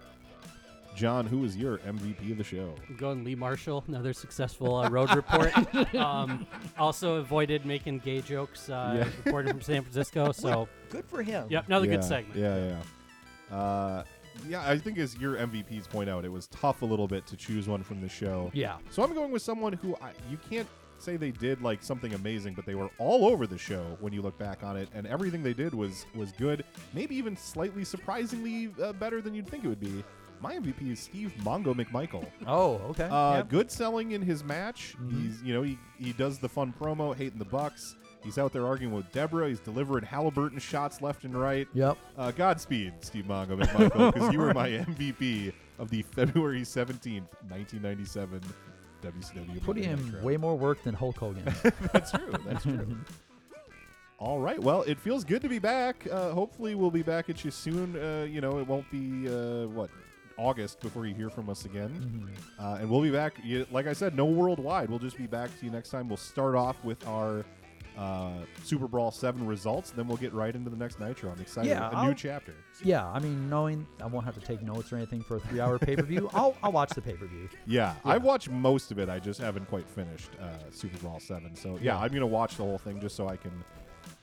John, 0.96 1.26
who 1.26 1.44
is 1.44 1.58
your 1.58 1.80
MVP 1.80 2.32
of 2.32 2.38
the 2.38 2.44
show? 2.44 2.74
I'm 2.88 2.96
going 2.96 3.24
Lee 3.24 3.36
Marshall, 3.36 3.84
another 3.88 4.14
successful 4.14 4.76
uh, 4.76 4.90
road 4.90 5.14
report. 5.14 5.54
um, 5.96 6.48
also 6.78 7.16
avoided 7.16 7.66
making 7.66 8.00
gay 8.00 8.22
jokes. 8.22 8.70
Uh, 8.70 8.94
Yeah. 8.96 9.10
Reported 9.26 9.52
from 9.52 9.62
San 9.62 9.82
Francisco. 9.82 10.32
So 10.32 10.70
Good 10.90 11.06
for 11.06 11.22
him. 11.22 11.48
Yep, 11.50 11.68
another 11.68 11.86
Yeah, 11.86 11.92
good 11.96 12.04
segment. 12.04 12.40
Yeah, 12.40 12.78
yeah. 13.52 13.56
Uh, 13.56 14.04
yeah, 14.48 14.70
I 14.70 14.78
think 14.78 14.98
as 14.98 15.18
your 15.18 15.36
MVPs 15.36 15.90
point 15.90 16.10
out, 16.10 16.26
it 16.26 16.32
was 16.32 16.48
tough 16.48 16.82
a 16.82 16.86
little 16.86 17.08
bit 17.08 17.26
to 17.28 17.36
choose 17.36 17.68
one 17.68 17.84
from 17.84 18.02
the 18.02 18.10
show. 18.10 18.50
Yeah. 18.54 18.78
So 18.90 19.04
I'm 19.04 19.14
going 19.14 19.32
with 19.32 19.42
someone 19.42 19.74
who 19.74 19.96
I, 20.02 20.12
you 20.30 20.38
can't 20.50 20.68
say 20.98 21.18
they 21.18 21.32
did 21.32 21.62
like 21.62 21.84
something 21.84 22.14
amazing, 22.14 22.54
but 22.54 22.66
they 22.66 22.76
were 22.76 22.90
all 22.98 23.26
over 23.26 23.46
the 23.48 23.58
show 23.58 23.98
when 24.00 24.14
you 24.14 24.22
look 24.22 24.38
back 24.38 24.64
on 24.64 24.78
it, 24.78 24.90
and 24.94 25.06
everything 25.08 25.44
they 25.44 25.54
did 25.54 25.74
was 25.74 26.06
was 26.16 26.32
good, 26.34 26.64
maybe 26.94 27.16
even 27.16 27.36
slightly 27.36 27.84
surprisingly 27.84 28.72
uh, 28.82 28.94
better 28.94 29.22
than 29.22 29.34
you'd 29.34 29.48
think 29.50 29.64
it 29.66 29.68
would 29.68 29.80
be. 29.80 30.04
My 30.42 30.56
MVP 30.56 30.92
is 30.92 31.00
Steve 31.00 31.34
Mongo 31.44 31.74
McMichael. 31.74 32.26
Oh, 32.46 32.76
okay. 32.90 33.06
Uh, 33.06 33.38
Yep. 33.38 33.50
Good 33.50 33.72
selling 33.72 34.12
in 34.12 34.22
his 34.22 34.44
match. 34.44 34.96
Mhm. 35.02 35.22
He's 35.22 35.42
you 35.44 35.54
know 35.54 35.62
he 35.64 35.78
he 35.98 36.14
does 36.14 36.38
the 36.40 36.50
fun 36.50 36.74
promo, 36.80 37.16
hating 37.16 37.40
the 37.40 37.46
Bucks. 37.46 37.96
He's 38.24 38.38
out 38.40 38.52
there 38.54 38.66
arguing 38.66 38.94
with 38.94 39.12
Debra. 39.12 39.50
He's 39.50 39.60
delivering 39.60 40.04
Halliburton 40.04 40.58
shots 40.60 41.02
left 41.02 41.26
and 41.26 41.40
right. 41.40 41.68
Yep. 41.74 41.98
Uh, 42.18 42.32
Godspeed, 42.32 42.94
Steve 43.02 43.26
Mongo 43.26 43.60
McMichael, 43.62 44.12
because 44.14 44.34
you 44.34 44.40
were 44.40 44.52
my 44.54 44.70
MVP 44.90 45.54
of 45.78 45.90
the 45.92 46.02
February 46.02 46.62
17th, 46.62 47.28
1997 47.50 48.42
WCW. 49.04 49.62
Put 49.64 49.78
him 49.78 50.18
way 50.24 50.38
more 50.38 50.58
work 50.58 50.82
than 50.84 50.96
Hulk 50.96 51.18
Hogan. 51.20 51.44
That's 51.94 52.12
true. 52.12 52.34
That's 52.48 52.64
true. 52.64 52.98
All 54.18 54.40
right. 54.40 54.60
Well, 54.60 54.82
it 54.84 55.00
feels 55.00 55.24
good 55.24 55.42
to 55.44 55.50
be 55.50 55.60
back. 55.60 56.08
Uh, 56.12 56.32
hopefully, 56.32 56.74
we'll 56.74 56.90
be 56.90 57.04
back 57.04 57.30
at 57.30 57.44
you 57.46 57.52
soon. 57.52 57.96
Uh, 57.96 58.24
you 58.28 58.42
know, 58.42 58.58
it 58.60 58.66
won't 58.68 58.90
be 58.90 59.28
uh, 59.28 59.68
what 59.68 59.90
August 60.38 60.80
before 60.82 61.06
you 61.06 61.14
hear 61.16 61.30
from 61.30 61.50
us 61.50 61.66
again, 61.66 61.90
Mm-hmm. 61.90 62.64
uh, 62.66 62.76
and 62.78 62.90
we'll 62.90 63.02
be 63.02 63.12
back. 63.12 63.36
Like 63.72 63.88
I 63.88 63.94
said, 63.94 64.16
no 64.16 64.26
worldwide. 64.26 64.90
We'll 64.90 65.00
just 65.00 65.18
be 65.18 65.28
back 65.28 65.50
to 65.60 65.66
you 65.66 65.72
next 65.72 65.90
time. 65.90 66.08
We'll 66.08 66.18
start 66.18 66.56
off 66.56 66.84
with 66.84 67.06
our 67.08 67.46
uh, 67.98 68.32
Super 68.64 68.90
Brawl 68.90 69.10
Seven 69.10 69.48
results, 69.48 69.92
then 69.92 70.06
we'll 70.06 70.18
get 70.18 70.34
right 70.34 70.54
into 70.54 70.70
the 70.70 70.76
next 70.76 71.00
Nitro. 71.00 71.32
I'm 71.32 71.40
excited. 71.40 71.70
Yeah, 71.70 71.90
a 71.94 72.06
new 72.06 72.14
chapter. 72.14 72.54
Yeah, 72.84 73.08
I 73.08 73.20
mean, 73.20 73.50
knowing 73.50 73.88
I 74.02 74.06
won't 74.08 74.26
have 74.26 74.36
to 74.36 74.42
take 74.46 74.62
notes 74.62 74.92
or 74.92 74.98
anything 74.98 75.22
for 75.22 75.38
a 75.38 75.40
three-hour 75.40 75.80
pay-per-view, 75.80 76.30
I'll 76.34 76.58
I'll 76.62 76.74
watch 76.74 76.90
the 76.90 77.02
pay-per-view. 77.02 77.48
Yeah, 77.66 77.94
I've 78.04 78.24
watched 78.24 78.50
most 78.50 78.92
of 78.92 79.00
it. 79.00 79.08
I 79.08 79.20
just 79.20 79.40
haven't 79.40 79.70
quite 79.70 79.88
finished 79.88 80.30
uh, 80.42 80.48
Super 80.72 80.98
Brawl 80.98 81.22
Seven. 81.22 81.56
So 81.56 81.76
yeah, 81.76 81.94
Yeah. 81.96 82.00
I'm 82.00 82.12
gonna 82.12 82.28
watch 82.28 82.58
the 82.58 82.64
whole 82.64 82.78
thing 82.78 83.00
just 83.00 83.16
so 83.16 83.30
I 83.30 83.38
can, 83.38 83.54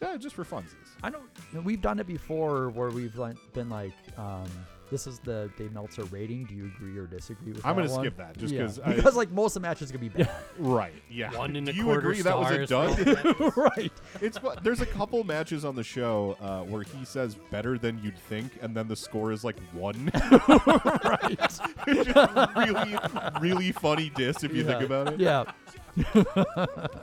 yeah, 0.02 0.18
just 0.18 0.34
for 0.34 0.44
funsies. 0.44 0.74
I 1.02 1.08
don't. 1.08 1.24
We've 1.64 1.80
done 1.80 1.98
it 1.98 2.06
before 2.06 2.68
where 2.68 2.90
we've 2.90 3.16
like, 3.16 3.36
been 3.54 3.70
like, 3.70 3.94
um, 4.18 4.44
this 4.92 5.08
is 5.08 5.18
the 5.18 5.50
Dave 5.58 5.72
Meltzer 5.72 6.04
rating. 6.04 6.44
Do 6.44 6.54
you 6.54 6.66
agree 6.66 6.96
or 6.98 7.06
disagree 7.08 7.52
with 7.52 7.62
that? 7.62 7.68
I'm 7.68 7.74
that 7.76 7.82
gonna 7.82 7.92
one? 7.94 8.04
skip 8.04 8.16
that 8.18 8.36
just 8.38 8.54
Yeah. 8.54 8.60
'cause 8.62 8.78
I- 8.78 8.92
because 8.94 9.16
like 9.16 9.30
most 9.32 9.56
of 9.56 9.62
the 9.62 9.68
matches 9.68 9.90
are 9.90 9.94
gonna 9.94 10.08
be 10.10 10.22
bad. 10.22 10.30
Right. 10.58 10.92
Yeah. 11.10 11.36
One 11.36 11.56
and 11.56 11.66
Do 11.66 11.72
a 11.72 11.74
you 11.74 11.84
quarter 11.84 11.98
agree 12.10 12.22
that 12.22 12.38
was 12.38 12.50
a 12.52 12.66
stars. 12.66 12.96
dud? 12.96 13.56
right. 13.56 13.92
It's 14.20 14.38
fu- 14.38 14.52
there's 14.62 14.80
a 14.82 14.86
couple 14.86 15.24
matches 15.24 15.64
on 15.64 15.74
the 15.74 15.82
show 15.82 16.36
uh, 16.40 16.62
where 16.62 16.82
he 16.82 17.04
says 17.04 17.34
better 17.50 17.78
than 17.78 17.98
you'd 18.04 18.18
think, 18.28 18.52
and 18.62 18.76
then 18.76 18.86
the 18.86 18.94
score 18.96 19.32
is 19.32 19.42
like 19.42 19.58
one. 19.72 20.10
right. 20.48 21.36
It's 21.40 21.58
just 22.04 22.56
really, 22.56 22.96
really 23.40 23.72
funny 23.72 24.10
diss 24.14 24.44
if 24.44 24.54
you 24.54 24.62
think 24.64 24.82
about 24.82 25.14
it. 25.14 25.18
Yeah. 25.20 25.44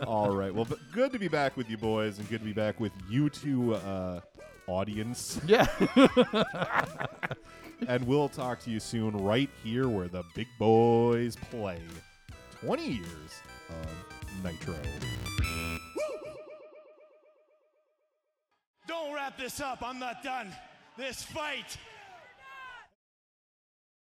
All 0.06 0.36
right. 0.36 0.54
Well, 0.54 0.66
but 0.66 0.80
good 0.94 1.12
to 1.12 1.20
be 1.20 1.28
back 1.28 1.58
with 1.58 1.70
you 1.70 1.78
boys, 1.78 2.20
and 2.20 2.30
good 2.30 2.40
to 2.40 2.46
be 2.46 2.54
back 2.54 2.80
with 2.80 2.92
you 3.10 3.30
two, 3.30 3.76
uh, 3.76 4.22
audience. 4.68 5.40
Yeah. 5.48 5.66
And 7.88 8.06
we'll 8.06 8.30
talk 8.30 8.60
to 8.62 8.70
you 8.70 8.80
soon, 8.80 9.16
right 9.18 9.50
here 9.64 9.88
where 9.88 10.08
the 10.08 10.24
big 10.36 10.48
boys 10.58 11.36
play. 11.50 11.80
Twenty 12.62 12.88
years 12.88 13.42
of 13.70 14.44
Nitro. 14.44 14.76
Don't 18.88 19.14
wrap 19.14 19.38
this 19.38 19.62
up. 19.62 19.82
I'm 19.84 20.00
not 20.00 20.24
done. 20.24 20.52
This 20.98 21.24
fight 21.24 21.78